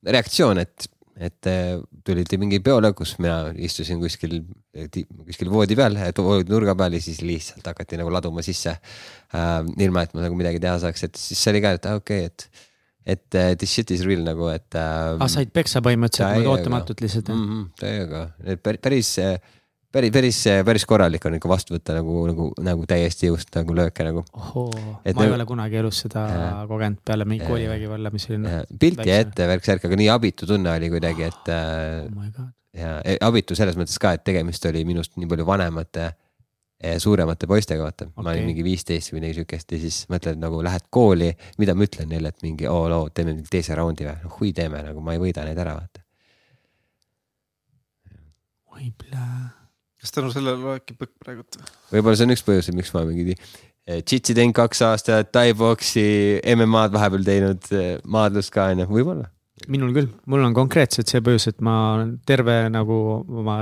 reaktsioon, 0.07 0.61
et, 0.63 0.87
et 1.29 1.51
äh, 1.51 1.73
tulite 2.07 2.39
mingi 2.41 2.61
peole, 2.65 2.93
kus 2.97 3.17
mina 3.23 3.53
istusin 3.69 4.01
kuskil, 4.03 4.39
kuskil 5.27 5.51
voodi 5.53 5.79
peal, 5.79 5.99
voodi 6.21 6.53
nurga 6.53 6.77
peal 6.79 6.99
ja 6.99 7.03
siis 7.03 7.23
lihtsalt 7.25 7.67
hakati 7.67 8.01
nagu 8.01 8.13
laduma 8.15 8.45
sisse 8.47 8.77
äh,. 8.77 9.59
ilma, 9.83 10.07
et 10.07 10.17
ma 10.17 10.27
nagu 10.27 10.39
midagi 10.39 10.63
teha 10.63 10.79
saaks, 10.85 11.09
et 11.09 11.21
siis 11.21 11.43
see 11.43 11.55
oli 11.55 11.65
ka, 11.65 11.77
et 11.79 11.93
okei 11.97 12.25
okay,, 12.27 12.33
et 12.33 12.65
et 13.07 13.37
äh, 13.39 13.55
this 13.55 13.71
shit 13.71 13.91
is 13.95 14.03
real 14.03 14.25
nagu, 14.27 14.49
et 14.51 14.75
äh,. 14.75 15.15
ah, 15.15 15.29
said 15.31 15.53
peksa 15.55 15.83
põhimõtteliselt 15.85 16.41
niimoodi 16.41 16.51
ootamatult 16.55 17.05
lihtsalt 17.05 17.31
mm 17.31 17.45
-hmm, 17.45 17.69
täiega, 17.79 18.23
päris, 18.63 18.81
päris, 18.83 19.13
päris, 19.97 20.13
päris, 20.15 20.41
päris 20.67 20.85
korralik 20.89 21.25
on 21.29 21.37
ikka 21.39 21.49
vastu 21.51 21.77
võtta 21.77 21.97
nagu, 21.97 22.19
nagu, 22.29 22.49
nagu 22.65 22.85
täiesti 22.89 23.31
jõust 23.31 23.55
nagu 23.57 23.77
lööke 23.77 24.05
nagu. 24.07 24.25
ma 24.27 24.67
ei 25.05 25.17
nagu- 25.17 25.39
ole 25.39 25.47
kunagi 25.49 25.81
elus 25.81 26.03
seda 26.05 26.27
Jaa. 26.33 26.67
kogenud 26.71 27.01
peale 27.05 27.25
mingi 27.29 27.47
koolivägivalla, 27.49 28.13
mis 28.13 28.29
oli 28.31 28.43
noh, 28.43 28.61
pilti 28.79 29.03
väikse- 29.03 29.25
ette, 29.25 29.49
värk-särk, 29.53 29.89
aga 29.89 29.99
nii 30.03 30.11
abitu 30.13 30.49
tunne 30.49 30.75
oli 30.75 30.93
kuidagi, 30.93 31.27
et 31.31 31.51
äh, 31.55 32.05
oh 32.05 32.29
god. 32.37 32.53
ja 32.77 33.01
e, 33.05 33.17
abitu 33.25 33.57
selles 33.59 33.79
mõttes 33.81 33.99
ka, 34.03 34.13
et 34.19 34.25
tegemist 34.27 34.65
oli 34.69 34.85
minust 34.89 35.17
nii 35.17 35.31
palju 35.33 35.49
vanemate, 35.49 36.13
suuremate 37.01 37.49
poistega, 37.49 37.87
vaata 37.89 38.05
okay., 38.11 38.23
ma 38.23 38.35
olin 38.35 38.51
mingi 38.51 38.65
viisteist 38.67 39.09
või 39.13 39.23
midagi 39.23 39.41
siukest 39.41 39.73
ja 39.73 39.79
siis 39.81 40.03
mõtled 40.13 40.37
nagu 40.43 40.61
lähed 40.65 40.91
kooli, 40.93 41.31
mida 41.57 41.75
ma 41.75 41.87
ütlen 41.89 42.11
neile, 42.13 42.35
et 42.35 42.45
mingi 42.45 42.69
oo 42.69 42.83
loo, 42.93 43.07
teeme 43.09 43.33
mingi 43.33 43.49
teise 43.49 43.75
raundi 43.79 44.05
või, 44.05 44.19
noh 44.27 44.37
hui 44.37 44.53
teeme 44.53 44.85
nagu 44.85 45.01
ma 45.01 45.17
ei 45.17 45.23
võida 45.23 45.47
neid 45.49 45.57
ära, 45.65 45.79
vaata. 45.81 46.05
oi 48.77 48.93
plää. 48.93 49.56
Kas 50.07 50.15
tänu 50.15 50.31
sellele 50.35 50.63
loebki 50.63 50.95
põkk 50.95 51.15
praegult? 51.23 51.59
võib-olla 51.91 52.19
see 52.19 52.29
on 52.29 52.35
üks 52.37 52.45
põhjus, 52.47 52.71
miks 52.77 52.95
ma 52.95 53.03
mingi 53.09 53.35
Jitsi 53.87 54.35
teinud 54.35 54.55
kaks 54.57 54.81
aastat, 54.83 55.29
Tai-boksi, 55.31 56.03
MM-ad 56.57 56.95
vahepeal 56.95 57.27
teinud, 57.27 57.69
maadlust 58.11 58.51
ka 58.55 58.71
on 58.73 58.83
ju, 58.83 58.87
võib-olla. 58.91 59.29
minul 59.71 59.93
küll, 59.95 60.09
mul 60.27 60.47
on 60.47 60.55
konkreetselt 60.57 61.11
see 61.11 61.23
põhjus, 61.27 61.47
et 61.53 61.61
ma 61.65 61.77
olen 61.95 62.17
terve 62.27 62.65
nagu 62.75 62.97
oma 63.43 63.61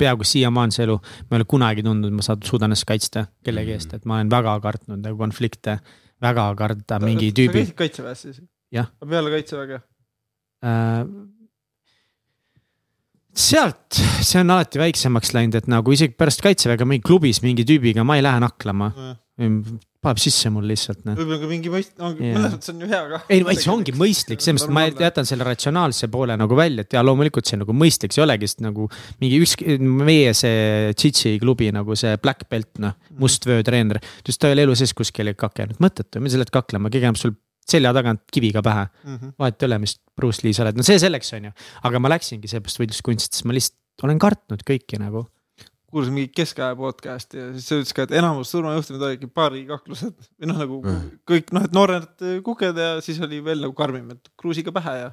peaaegu 0.00 0.24
siiamaanise 0.24 0.84
elu, 0.86 0.94
ma 1.28 1.36
ei 1.36 1.42
ole 1.42 1.48
kunagi 1.50 1.84
tundnud, 1.84 2.14
ma 2.14 2.24
saan, 2.24 2.40
suudan 2.46 2.70
ennast 2.70 2.86
kaitsta 2.88 3.26
kellegi 3.44 3.74
eest, 3.74 3.96
et 3.98 4.06
ma 4.08 4.20
olen 4.20 4.30
väga 4.32 4.54
kartnud 4.64 5.02
nagu 5.02 5.18
konflikte. 5.20 5.78
väga 6.18 6.44
karta 6.58 6.96
mingi 6.98 7.28
sa 7.30 7.34
tüübi 7.36 7.60
käisid 7.60 7.76
kaitseväes 7.78 8.22
siis? 8.22 8.38
Jah. 8.74 8.88
peale 9.10 9.30
kaitseväge? 9.30 9.82
äh, 10.64 11.04
sealt, 13.38 14.00
see 14.24 14.40
on 14.42 14.54
alati 14.54 14.80
väiksemaks 14.80 15.34
läinud, 15.36 15.58
et 15.60 15.70
nagu 15.70 15.94
isegi 15.94 16.16
pärast 16.18 16.42
kaitseväega 16.44 16.86
mingi 16.88 17.06
klubis 17.06 17.42
mingi 17.44 17.66
tüübiga 17.68 18.04
ma 18.06 18.18
ei 18.18 18.26
lähe 18.26 18.42
naklama. 18.42 18.92
paneb 20.02 20.18
sisse 20.18 20.50
mul 20.50 20.66
lihtsalt 20.66 21.04
noh. 21.06 21.14
võib-olla 21.18 21.38
ka 21.42 21.48
mingi 21.50 21.70
mõist-, 21.70 21.94
ongi 22.02 22.30
mõnes 22.34 22.54
mõttes 22.56 22.70
on 22.72 22.82
ju 22.82 22.88
hea 22.90 23.00
ka. 23.12 23.20
ei, 23.34 23.42
vaid 23.46 23.60
see 23.62 23.70
ongi 23.70 23.94
mõistlik, 23.98 24.42
selles 24.42 24.64
mõttes, 24.64 24.74
ma 24.74 25.06
jätan 25.06 25.28
selle 25.30 25.46
ratsionaalse 25.46 26.10
poole 26.10 26.34
nagu 26.38 26.58
välja, 26.58 26.82
et 26.86 26.94
ja 26.94 27.02
loomulikult 27.06 27.50
see 27.50 27.58
nagu 27.60 27.74
mõistlik, 27.74 28.14
see 28.14 28.22
ei 28.22 28.26
olegi 28.26 28.50
sest 28.50 28.62
nagu 28.66 28.86
mingi 29.22 29.40
üks, 29.42 29.56
meie 29.78 30.34
see 30.38 30.94
Tšitši 30.98 31.36
klubi 31.42 31.70
nagu 31.74 31.98
see 31.98 32.14
Black 32.22 32.46
Belt, 32.50 32.72
noh, 32.82 32.94
mustvöötreener. 33.22 34.02
ta 34.02 34.24
ütles, 34.24 34.38
ta 34.38 34.50
ei 34.50 34.58
ole 34.58 34.66
elu 34.68 34.78
sees 34.78 34.94
kuskil 34.98 35.30
ei 35.30 35.38
kakelnud, 35.38 35.78
mõttetu, 35.82 36.22
mis 36.22 36.34
sa 36.34 36.42
lähed 36.42 36.54
kaklema, 36.54 36.90
keegi 36.94 37.10
annab 37.10 37.22
sul 37.22 37.38
selja 37.70 37.92
tagant 37.96 38.22
kiviga 38.32 38.62
pähe. 38.64 38.86
Mhm. 39.04 39.34
vahet 39.38 39.62
ei 39.62 39.66
ole, 39.66 39.78
mis 39.84 39.98
Bruce 40.16 40.44
Lee 40.44 40.52
sa 40.56 40.64
oled, 40.64 40.76
no 40.78 40.82
see 40.86 40.98
selleks 40.98 41.32
on 41.36 41.50
ju. 41.50 41.52
aga 41.84 41.98
ma 42.02 42.08
läksingi 42.14 42.48
seepärast 42.50 42.80
võitluskunsti, 42.82 43.34
sest 43.38 43.44
ma 43.48 43.56
lihtsalt 43.56 44.06
olen 44.06 44.18
kartnud 44.18 44.62
kõiki 44.66 44.98
nagu. 45.02 45.26
kuulasin 45.88 46.12
mingit 46.12 46.34
keskaja 46.36 46.74
podcast'i 46.76 47.38
ja 47.40 47.46
siis 47.54 47.64
see 47.68 47.78
ütles 47.80 47.94
ka, 47.96 48.04
et 48.04 48.10
enamus 48.18 48.50
surmajuhtumid 48.52 49.02
olidki 49.06 49.26
paarikaklused 49.32 50.12
või 50.36 50.50
noh, 50.50 50.58
nagu 50.60 50.82
Mm. 50.84 51.06
kõik 51.30 51.52
noh, 51.56 51.64
et 51.64 51.72
noored 51.72 52.26
kuked 52.44 52.76
ja 52.76 53.00
siis 53.00 53.20
oli 53.24 53.40
veel 53.44 53.60
nagu 53.64 53.72
karmim, 53.72 54.10
et 54.12 54.28
kruusiga 54.36 54.72
pähe 54.72 54.98
ja 55.04 55.08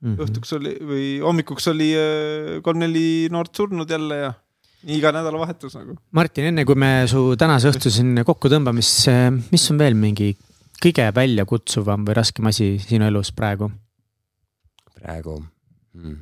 Mm 0.00 0.14
-hmm. 0.16 0.24
õhtuks 0.24 0.52
oli 0.56 0.70
või 0.80 1.06
hommikuks 1.20 1.66
oli 1.68 1.90
äh, 1.92 2.62
kolm-neli 2.64 3.28
noort 3.30 3.52
surnud 3.56 3.90
jälle 3.90 4.16
ja 4.16 4.30
nii 4.88 4.96
iga 4.96 5.10
nädalavahetus 5.12 5.74
nagu. 5.76 5.96
Martin, 6.16 6.44
enne 6.48 6.64
kui 6.64 6.74
me 6.74 7.04
su 7.06 7.36
tänase 7.36 7.68
õhtu 7.68 7.90
siin 7.92 8.22
kokku 8.24 8.48
tõmbame, 8.48 8.80
siis 8.80 9.08
eh, 9.12 9.28
mis 9.52 9.70
on 9.70 9.78
veel 9.78 9.94
mingi 9.94 10.30
kõige 10.82 11.06
väljakutsuvam 11.14 12.06
või 12.08 12.16
raskem 12.18 12.50
asi 12.50 12.72
sinu 12.82 13.08
elus 13.10 13.32
praegu? 13.36 13.70
praegu 15.00 15.36
mm. 15.96 16.16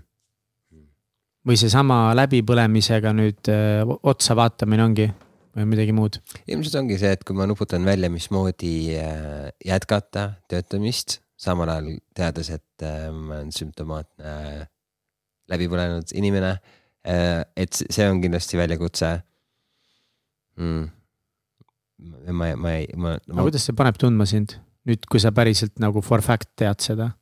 või 1.48 1.56
seesama 1.58 2.12
läbipõlemisega 2.18 3.14
nüüd 3.16 3.50
öö, 3.50 3.96
otsa 4.06 4.36
vaatamine 4.38 4.84
ongi 4.84 5.08
või 5.56 5.68
midagi 5.72 5.94
muud? 5.96 6.20
ilmselt 6.46 6.80
ongi 6.82 6.98
see, 7.00 7.12
et 7.14 7.24
kui 7.26 7.36
ma 7.38 7.46
nuputan 7.50 7.86
välja, 7.86 8.10
mismoodi 8.12 8.74
jätkata 9.66 10.28
töötamist, 10.50 11.20
samal 11.38 11.72
ajal 11.72 11.94
teades, 12.16 12.52
et 12.54 12.86
ma 13.14 13.40
olen 13.40 13.54
sümptomaatne 13.54 14.68
läbipõlenud 15.48 16.12
inimene. 16.18 16.58
et 17.56 17.72
see 17.78 18.06
on 18.10 18.20
kindlasti 18.20 18.58
väljakutse 18.58 19.10
mm.. 20.58 20.88
Ma, 21.98 22.54
ma 22.56 22.74
ei, 22.78 22.88
ma, 22.96 23.16
aga 23.18 23.34
ma, 23.34 23.46
kuidas 23.46 23.66
see 23.66 23.76
paneb 23.78 23.98
tundma 24.00 24.26
sind 24.28 24.56
nüüd, 24.88 25.06
kui 25.10 25.22
sa 25.22 25.32
päriselt 25.34 25.78
nagu 25.82 26.02
for 26.04 26.24
fact 26.24 26.50
tead 26.58 26.84
seda? 26.84 27.12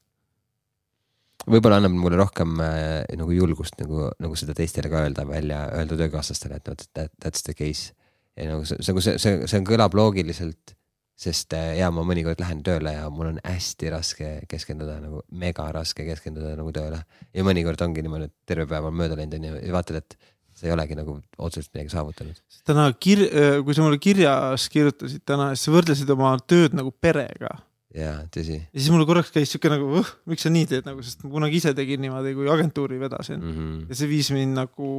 võib-olla 1.47 1.78
annab 1.81 1.94
mulle 1.94 2.19
rohkem 2.19 2.57
äh, 2.62 3.05
nagu 3.19 3.35
julgust 3.35 3.77
nagu, 3.78 4.09
nagu 4.23 4.39
seda 4.39 4.55
teistele 4.57 4.90
ka 4.90 5.05
öelda 5.07 5.27
välja, 5.28 5.66
öelda 5.78 5.98
töökaaslastele, 6.01 6.59
et 6.59 6.70
vot 6.73 6.82
that, 6.97 7.12
that's 7.23 7.47
the 7.47 7.55
case. 7.55 7.93
ja 8.36 8.51
nagu 8.51 8.66
see, 8.66 8.81
see, 8.82 8.97
see, 9.05 9.20
see, 9.23 9.36
see 9.51 9.62
kõlab 9.66 9.94
loogiliselt, 9.97 10.74
sest 11.16 11.55
äh, 11.57 11.77
ja 11.78 11.93
ma 11.94 12.03
mõnikord 12.09 12.40
lähen 12.43 12.65
tööle 12.66 12.97
ja 12.97 13.07
mul 13.12 13.31
on 13.31 13.39
hästi 13.44 13.93
raske 13.94 14.32
keskenduda 14.51 14.98
nagu 15.05 15.23
mega 15.31 15.69
raske 15.77 16.05
keskenduda 16.09 16.57
nagu 16.59 16.74
tööle. 16.74 17.05
ja 17.32 17.47
mõnikord 17.47 17.85
ongi 17.86 18.05
niimoodi, 18.05 18.31
et 18.32 18.36
terve 18.48 18.66
päev 18.73 18.90
on 18.90 18.98
mööda 18.98 19.20
läinud 19.20 19.39
onju 19.39 19.61
ja 19.61 19.77
vaatad, 19.77 20.03
et 20.03 20.19
sa 20.56 20.66
ei 20.66 20.72
olegi 20.72 20.96
nagu 20.98 21.18
otseselt 21.38 21.72
midagi 21.74 21.92
saavutanud. 21.92 22.42
täna 22.68 22.88
kir-, 22.96 23.28
kui 23.64 23.76
sa 23.76 23.84
mulle 23.84 24.00
kirjas 24.02 24.68
kirjutasid 24.72 25.24
täna, 25.28 25.52
siis 25.54 25.68
sa 25.68 25.76
võrdlesid 25.76 26.12
oma 26.16 26.34
tööd 26.48 26.76
nagu 26.78 26.92
perega 26.92 27.52
jaa, 27.96 28.16
tõsi 28.32 28.58
ja 28.58 28.80
siis 28.80 28.90
mul 28.92 29.06
korraks 29.08 29.32
käis 29.34 29.52
siuke 29.52 29.70
nagu, 29.72 30.02
miks 30.30 30.46
sa 30.46 30.52
nii 30.52 30.68
teed 30.70 30.88
nagu, 30.88 31.04
sest 31.04 31.24
ma 31.24 31.32
kunagi 31.32 31.60
ise 31.60 31.72
tegin 31.76 32.02
niimoodi, 32.04 32.34
kui 32.36 32.50
agentuuri 32.52 33.00
vedasin 33.00 33.40
mm. 33.40 33.46
mm. 33.52 33.62
-hmm. 33.62 33.86
ja 33.90 34.00
see 34.00 34.10
viis 34.10 34.30
mind 34.34 34.56
nagu 34.58 34.90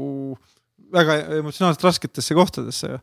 väga 0.94 1.20
emotsionaalselt 1.42 1.84
rasketesse 1.84 2.38
kohtadesse. 2.38 3.00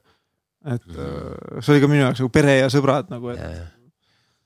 et 0.64 0.86
mm. 0.86 1.60
see 1.60 1.74
oli 1.74 1.82
ka 1.82 1.90
minu 1.90 2.05
jaoks 2.06 2.22
nagu 2.22 2.32
pere 2.32 2.59
ja 2.62 2.68
sõbrad 2.72 3.10
nagu, 3.12 3.35
et. 3.35 3.72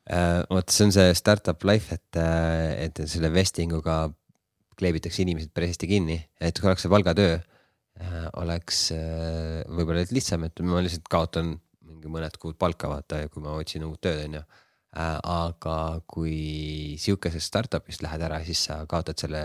Äh, 0.09 0.40
vot 0.48 0.72
see 0.72 0.86
on 0.86 0.93
see 0.93 1.12
startup 1.14 1.64
life, 1.68 1.94
et, 1.94 2.16
äh, 2.16 2.86
et 2.86 3.01
selle 3.06 3.28
vestinguga 3.28 4.06
kleebitakse 4.78 5.20
inimesed 5.22 5.52
päris 5.52 5.74
hästi 5.74 5.89
kinni, 5.90 6.16
et 6.40 6.59
oleks 6.64 6.86
see 6.86 6.93
palgatöö, 6.93 7.36
oleks 8.39 8.89
äh, 8.95 9.65
võib-olla 9.66 10.05
lihtsam, 10.15 10.47
et 10.47 10.61
ma 10.62 10.83
lihtsalt 10.85 11.09
kaotan 11.11 11.57
mingi 11.89 12.11
mõned 12.12 12.37
kuud 12.39 12.59
palka 12.61 12.91
vaata 12.91 13.25
kui 13.33 13.43
ma 13.43 13.57
otsin 13.59 13.87
uut 13.87 14.01
tööd, 14.05 14.20
onju. 14.29 14.43
aga 14.99 15.77
kui 16.09 16.97
sihukesest 16.98 17.51
startup'ist 17.51 18.03
lähed 18.03 18.22
ära, 18.24 18.39
siis 18.47 18.63
sa 18.69 18.81
kaotad 18.89 19.19
selle 19.21 19.43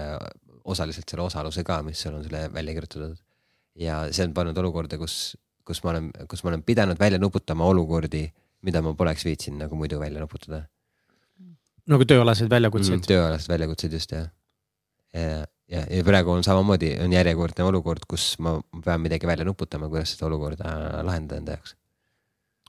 osaliselt 0.63 1.09
selle 1.09 1.25
osaluse 1.25 1.65
ka, 1.67 1.81
mis 1.83 1.99
sul 1.99 2.15
on 2.15 2.23
selle 2.23 2.45
välja 2.53 2.75
kirjutatud. 2.77 3.17
ja 3.75 4.05
see 4.11 4.27
on 4.27 4.33
pannud 4.37 4.57
olukorda, 4.57 4.97
kus, 5.01 5.35
kus 5.65 5.83
ma 5.83 5.95
olen, 5.95 6.11
kus 6.29 6.43
ma 6.43 6.53
olen 6.53 6.63
pidanud 6.63 6.99
välja 6.99 7.19
nuputama 7.19 7.65
olukordi 7.65 8.27
mida 8.63 8.81
ma 8.83 8.93
poleks 8.97 9.25
viitsinud 9.27 9.65
nagu 9.65 9.77
muidu 9.79 9.99
välja 10.01 10.23
nuputada 10.23 10.63
nagu 11.91 12.07
tööalaseid 12.07 12.51
väljakutseid 12.51 12.99
mm,. 13.01 13.07
tööalased 13.09 13.51
väljakutsed 13.51 13.95
just 13.97 14.15
jah. 14.15 14.29
ja, 15.15 15.43
ja, 15.71 15.83
ja 15.89 16.03
praegu 16.05 16.33
on 16.33 16.43
samamoodi 16.45 16.95
on 17.03 17.13
järjekordne 17.13 17.67
olukord, 17.67 18.07
kus 18.09 18.33
ma 18.43 18.57
pean 18.83 19.01
midagi 19.03 19.29
välja 19.29 19.45
nuputama, 19.47 19.89
kuidas 19.91 20.15
seda 20.15 20.27
olukorda 20.29 20.75
lahendada 21.05 21.41
enda 21.41 21.57
jaoks. 21.57 21.75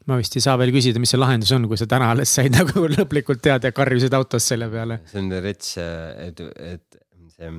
ma 0.07 0.19
vist 0.21 0.37
ei 0.37 0.45
saa 0.45 0.59
veel 0.61 0.75
küsida, 0.75 1.01
mis 1.03 1.15
see 1.15 1.21
lahendus 1.21 1.53
on, 1.57 1.69
kui 1.71 1.81
sa 1.81 1.89
täna 1.91 2.11
alles 2.15 2.35
said 2.35 2.55
nagu 2.55 2.87
lõplikult 2.97 3.43
teada 3.45 3.71
ja 3.71 3.77
karjusid 3.77 4.15
autos 4.15 4.49
selle 4.53 4.69
peale. 4.73 5.01
see 5.11 5.23
on 5.23 5.33
rets, 5.45 5.75
et, 5.79 6.45
et 6.75 7.03
see 7.35 7.53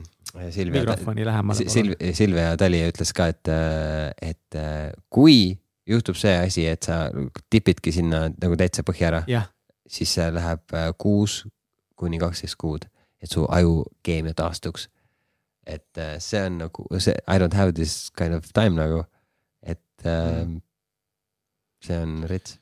Silvia. 0.51 0.81
mikrofoni 0.81 1.25
lähemale. 1.25 1.69
Silvia, 1.71 2.13
Silvia 2.13 2.55
Tali 2.59 2.81
ütles 2.89 3.13
ka, 3.15 3.29
et, 3.31 3.51
et 4.21 4.57
kui 5.13 5.55
juhtub 5.87 6.17
see 6.19 6.33
asi, 6.37 6.65
et 6.67 6.83
sa 6.83 7.05
tipidki 7.51 7.93
sinna 7.95 8.25
nagu 8.33 8.57
täitsa 8.59 8.83
põhja 8.85 9.11
ära, 9.11 9.45
siis 9.87 10.15
see 10.17 10.25
läheb 10.33 10.73
äh, 10.73 10.89
kuus 10.97 11.43
kuni 11.95 12.19
kaksteist 12.19 12.57
kuud, 12.59 12.87
et 13.21 13.31
su 13.31 13.45
ajukeemia 13.49 14.35
taastuks. 14.35 14.89
Et 15.65 15.97
äh, 15.97 16.17
see 16.21 16.41
on 16.45 16.57
nagu 16.61 16.85
see 16.99 17.15
I 17.27 17.37
don't 17.41 17.53
have 17.57 17.73
this 17.73 18.09
kind 18.17 18.33
of 18.37 18.47
time 18.53 18.75
nagu, 18.77 19.03
et 19.63 19.81
äh, 20.05 20.45
see 21.81 21.97
on 22.01 22.23
rets. 22.29 22.59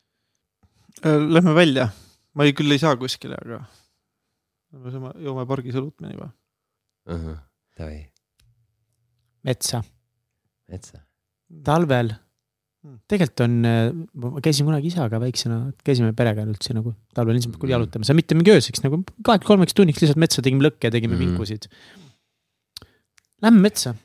Äh, 1.03 1.19
lähme 1.19 1.53
välja, 1.57 1.89
ma 2.35 2.45
ei, 2.47 2.53
küll 2.55 2.71
ei 2.71 2.79
saa 2.81 2.95
kuskile, 2.99 3.35
aga 3.43 3.63
saame, 4.89 5.13
joome 5.21 5.45
pargis 5.49 5.75
õlut 5.79 5.99
me 6.01 6.13
juba. 6.13 6.31
Davai, 7.77 8.03
metsa, 9.43 9.83
metsa. 10.71 11.01
talvel 11.65 12.13
Hmm. 12.83 12.97
tegelikult 13.07 13.39
on, 13.45 13.53
ma 14.19 14.41
käisin 14.43 14.65
kunagi 14.67 14.89
isaga 14.91 15.15
väiksena, 15.23 15.57
käisime 15.87 16.09
perega 16.19 16.43
üldse 16.43 16.73
nagu 16.75 16.91
talvel 17.15 17.37
lihtsalt 17.37 17.55
Mhm. 17.55 17.69
jalutamas, 17.71 18.09
mitte 18.11 18.35
mingi 18.35 18.51
ööseks 18.51 18.83
nagu 18.83 18.97
kaheks-kolmeks 19.23 19.71
tunniks 19.77 20.01
lihtsalt 20.03 20.19
metsa 20.19 20.41
tegime 20.43 20.65
lõkke 20.65 20.89
ja 20.89 20.91
tegime 20.91 21.15
Mhm. 21.15 21.21
vinkusid. 21.37 21.69
Lähme 23.43 23.65
metsa, 23.65 23.95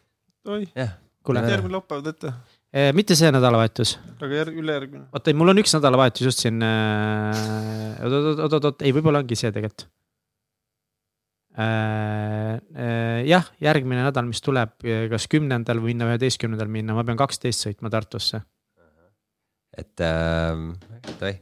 oi, 0.48 0.64
Jah., 0.74 0.96
järgmine 1.28 1.76
laupäev 1.76 2.02
teete, 2.06 2.32
mitte 2.96 3.16
see 3.18 3.30
nädalavahetus, 3.34 3.94
aga 4.18 4.32
järg-, 4.40 4.58
ülejärgmine. 4.62 5.06
oota 5.12 5.30
ei, 5.30 5.36
mul 5.38 5.52
on 5.52 5.60
üks 5.62 5.74
nädalavahetus 5.76 6.26
just 6.26 6.42
siin 6.42 6.58
äh,, 6.64 8.02
oot, 8.02 8.18
oot, 8.18 8.42
oot, 8.46 8.56
oot, 8.58 8.68
oot, 8.72 8.84
ei, 8.86 8.94
võib-olla 8.96 9.22
ongi 9.22 9.38
see 9.38 9.52
tegelikult 9.54 9.86
äh,. 11.54 12.58
Äh, 12.78 13.22
jah, 13.28 13.46
järgmine 13.62 14.04
nädal, 14.06 14.26
mis 14.28 14.42
tuleb, 14.44 14.74
kas 15.12 15.26
kümnendal 15.30 15.80
või 15.82 15.94
minna 15.94 16.08
üheteistkümnendal 16.10 16.70
minna, 16.70 16.96
ma 16.96 17.04
pean 17.06 17.18
kaksteist 17.18 17.66
sõitma 17.66 17.90
Tartusse. 17.94 18.42
et 19.78 20.02
äh, 20.02 20.64
davai, 21.12 21.36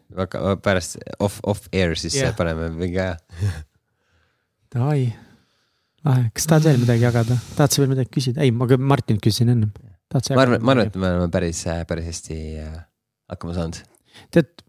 pärast 0.65 0.99
off, 1.19 1.41
off 1.45 1.71
air 1.73 1.97
siis 1.97 2.19
yeah. 2.21 2.37
paneme 2.37 2.69
mingi 2.75 3.01
aja. 3.01 3.17
Davai, 4.75 5.09
lahe, 6.07 6.31
kas 6.37 6.49
tahad 6.51 6.71
veel 6.71 6.81
midagi 6.85 7.07
jagada, 7.07 7.37
tahad 7.59 7.75
sa 7.75 7.83
veel 7.83 7.93
midagi 7.93 8.13
küsida? 8.15 8.45
ei, 8.47 8.55
ma 8.55 8.69
Martinilt 8.79 9.25
küsisin 9.25 9.53
ennem. 9.55 9.75
ma 10.13 10.43
arvan, 10.45 10.63
ma 10.63 10.77
arvan, 10.77 10.87
et 10.87 10.97
me 10.97 11.11
oleme 11.11 11.29
päris, 11.35 11.67
päris 11.89 12.09
hästi 12.13 12.41
äh, 12.63 12.81
hakkama 13.33 13.59
saanud 13.59 13.83
tead, 14.35 14.65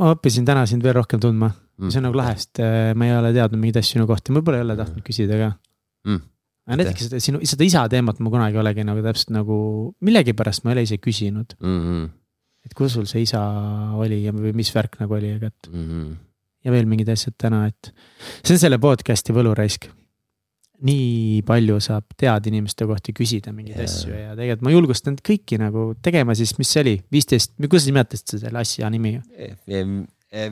ma 0.00 0.12
õppisin 0.14 0.46
täna 0.48 0.64
sind 0.68 0.84
veel 0.84 0.96
rohkem 0.98 1.20
tundma, 1.22 1.50
mm. 1.52 1.92
see 1.92 2.00
on 2.00 2.08
nagu 2.08 2.18
lahe, 2.18 2.36
sest 2.38 2.62
äh, 2.64 2.92
ma 2.98 3.08
ei 3.08 3.16
ole 3.16 3.32
teadnud 3.36 3.60
mingeid 3.60 3.80
asju 3.82 3.96
sinu 3.96 4.08
kohta, 4.10 4.34
võib-olla 4.36 4.60
ei 4.60 4.66
ole 4.66 4.78
tahtnud 4.78 5.06
küsida 5.06 5.40
ka. 5.40 5.50
mm.. 6.08 6.22
aga 6.68 6.78
näiteks 6.82 7.08
seda 7.08 7.22
sinu, 7.22 7.42
seda 7.48 7.66
isa 7.66 7.86
teemat 7.92 8.22
ma 8.22 8.32
kunagi 8.34 8.58
ei 8.58 8.62
olegi 8.64 8.86
nagu 8.86 9.04
täpselt 9.04 9.34
nagu, 9.36 9.58
millegipärast 10.06 10.64
ma 10.64 10.72
ei 10.72 10.78
ole 10.78 10.86
ise 10.88 11.00
küsinud. 11.02 11.58
Mm 11.62 11.82
-hmm. 11.82 12.08
et 12.68 12.78
kus 12.78 12.96
sul 12.98 13.10
see 13.10 13.26
isa 13.26 13.42
oli 13.96 14.22
ja 14.24 14.34
või 14.36 14.54
mis 14.56 14.72
värk 14.74 15.00
nagu 15.02 15.18
oli, 15.18 15.34
aga 15.38 15.52
et 15.52 15.70
mm. 15.72 15.84
-hmm. 15.84 16.16
ja 16.64 16.72
veel 16.74 16.90
mingid 16.90 17.12
asjad 17.12 17.36
täna, 17.38 17.66
et 17.66 17.92
see 18.42 18.56
on 18.56 18.64
selle 18.66 18.78
podcast'i 18.82 19.36
võluraisk. 19.36 19.90
Nii 20.84 21.42
palju 21.46 21.78
saab 21.80 22.10
teada 22.20 22.50
inimeste 22.50 22.84
kohta 22.88 23.14
küsida 23.16 23.52
mingeid 23.56 23.78
Jaa. 23.80 23.86
asju 23.88 24.12
ja 24.12 24.34
tegelikult 24.36 24.66
ma 24.66 24.74
julgustan 24.74 25.16
kõiki 25.24 25.60
nagu 25.60 25.88
tegema 26.04 26.36
siis, 26.36 26.52
mis 26.60 26.72
see 26.72 26.82
oli, 26.84 26.96
viisteist, 27.12 27.54
kuidas 27.62 27.86
sa 27.86 27.92
nimetasid 27.92 28.36
selle 28.44 28.60
asja 28.60 28.90
nimi? 28.92 29.16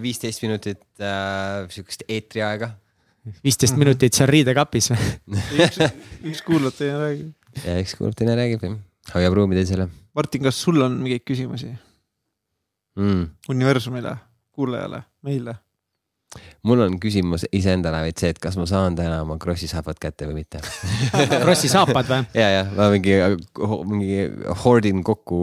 viisteist 0.01 0.45
minutit 0.45 0.81
äh, 1.03 1.67
sihukest 1.73 2.07
eetriaega 2.09 2.71
viisteist 3.45 3.77
minutit 3.81 4.17
seal 4.17 4.31
riidekapis 4.31 4.93
või? 4.93 5.11
üks, 5.59 5.81
üks 6.31 6.45
kuulab, 6.47 6.77
teine 6.79 7.01
räägib. 7.01 7.35
ja 7.65 7.77
eks 7.83 7.97
kuulab, 7.99 8.17
teine 8.19 8.37
räägib 8.39 8.65
jah, 8.65 8.79
hoiab 9.17 9.37
ruumi 9.41 9.59
teisele 9.59 9.89
Martin, 10.15 10.45
kas 10.47 10.61
sul 10.63 10.81
on 10.85 10.99
mingeid 11.03 11.25
küsimusi 11.27 11.73
mm. 13.01 13.25
universumile, 13.53 14.17
kuulajale, 14.55 15.03
meile? 15.27 15.59
Mul 16.67 16.83
on 16.85 16.97
küsimus 17.03 17.47
iseendale 17.55 18.01
vaid 18.07 18.19
see, 18.21 18.33
et 18.35 18.41
kas 18.43 18.57
ma 18.59 18.67
saan 18.69 18.97
täna 18.99 19.21
oma 19.23 19.37
Krossi 19.41 19.69
saapad 19.71 19.99
kätte 20.03 20.29
või 20.29 20.41
mitte 20.43 20.61
Krossi 21.45 21.71
saapad 21.73 22.11
või? 22.11 22.21
ja, 22.37 22.49
ja 22.51 22.63
ma 22.75 22.89
mingi, 22.95 23.17
mingi 23.91 24.21
hoardin 24.65 25.05
kokku 25.07 25.41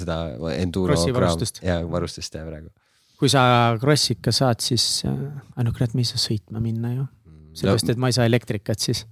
seda 0.00 0.20
enduro 0.56 0.94
Krossi 0.94 1.14
varustust. 1.16 1.62
ja 1.66 1.80
varustust 1.90 2.38
ja 2.38 2.44
praegu. 2.46 2.72
kui 3.20 3.32
sa 3.32 3.44
Krossi 3.80 4.16
ikka 4.16 4.34
saad, 4.34 4.62
siis, 4.64 5.02
äh, 5.08 5.16
no 5.64 5.74
kurat, 5.76 5.96
me 5.96 6.04
ei 6.04 6.10
saa 6.10 6.22
sõitma 6.22 6.62
minna 6.64 6.94
ju. 6.94 7.08
sellepärast, 7.52 7.94
et 7.94 8.00
ma 8.00 8.12
ei 8.12 8.16
saa 8.16 8.28
elektrikat 8.30 8.80
siis. 8.80 9.04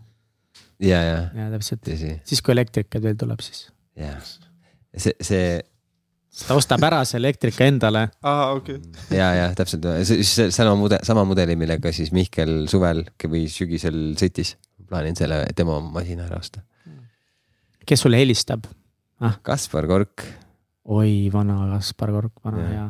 ja, 0.81 1.03
ja. 1.03 1.19
ja 1.37 1.51
täpselt, 1.57 1.89
siis 2.25 2.45
kui 2.45 2.57
elektrikad 2.57 3.05
veel 3.05 3.19
tuleb, 3.21 3.45
siis. 3.45 3.67
jah, 3.99 4.17
see, 4.97 5.17
see 5.21 5.59
ta 6.47 6.57
ostab 6.59 6.85
ära 6.87 7.01
selle 7.09 7.29
elektrika 7.29 7.67
endale. 7.67 8.09
aa, 8.23 8.53
okei 8.57 8.79
okay.. 8.79 9.17
ja, 9.19 9.29
ja 9.37 9.47
täpselt, 9.59 9.87
see 10.09 10.49
sama 10.55 10.75
mudel, 10.79 11.03
sama 11.07 11.25
mudeli, 11.29 11.57
millega 11.59 11.93
siis 11.95 12.13
Mihkel 12.15 12.67
suvel 12.71 13.05
või 13.25 13.47
sügisel 13.53 14.01
sõitis. 14.21 14.57
plaanin 14.89 15.17
selle 15.19 15.45
tema 15.57 15.81
masina 15.85 16.29
ära 16.29 16.41
osta. 16.41 16.63
kes 17.89 18.05
sulle 18.05 18.21
helistab 18.21 18.69
ah.? 19.21 19.39
Kaspar 19.43 19.89
Kork. 19.91 20.27
oi, 20.85 21.29
vana 21.33 21.61
Kaspar 21.75 22.15
Kork, 22.15 22.37
vana 22.45 22.65
ja, 22.65 22.73
ja 22.77 22.89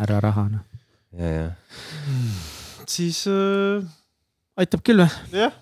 härra 0.00 0.20
raha 0.20 0.48
noh. 0.52 0.64
ja, 1.16 1.28
ja. 1.32 1.50
siis 2.88 3.24
äh.... 3.30 3.84
aitab 4.60 4.84
küll 4.86 5.04
või? 5.04 5.42
jah, 5.44 5.54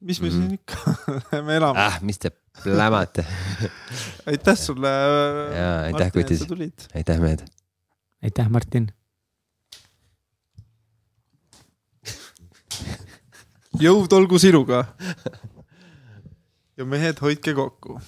mis 0.00 0.20
me 0.20 0.30
mm 0.30 0.34
-hmm. 0.34 0.40
siin 0.40 0.54
ikka 0.58 1.42
me 1.46 1.60
elame 1.60 1.80
ah,. 1.80 2.00
mis 2.02 2.18
te 2.18 2.32
plämate 2.62 3.26
aitäh 4.26 4.58
sulle. 4.58 4.88
ja 5.56 5.80
aitäh, 5.82 6.12
Kutis. 6.12 6.46
aitäh, 6.94 7.20
mehed. 7.20 7.44
aitäh, 8.22 8.50
Martin. 8.50 8.92
jõud 13.80 14.12
olgu 14.12 14.38
sinuga. 14.38 14.84
ja 16.76 16.84
mehed, 16.84 17.20
hoidke 17.20 17.54
kokku 17.54 18.00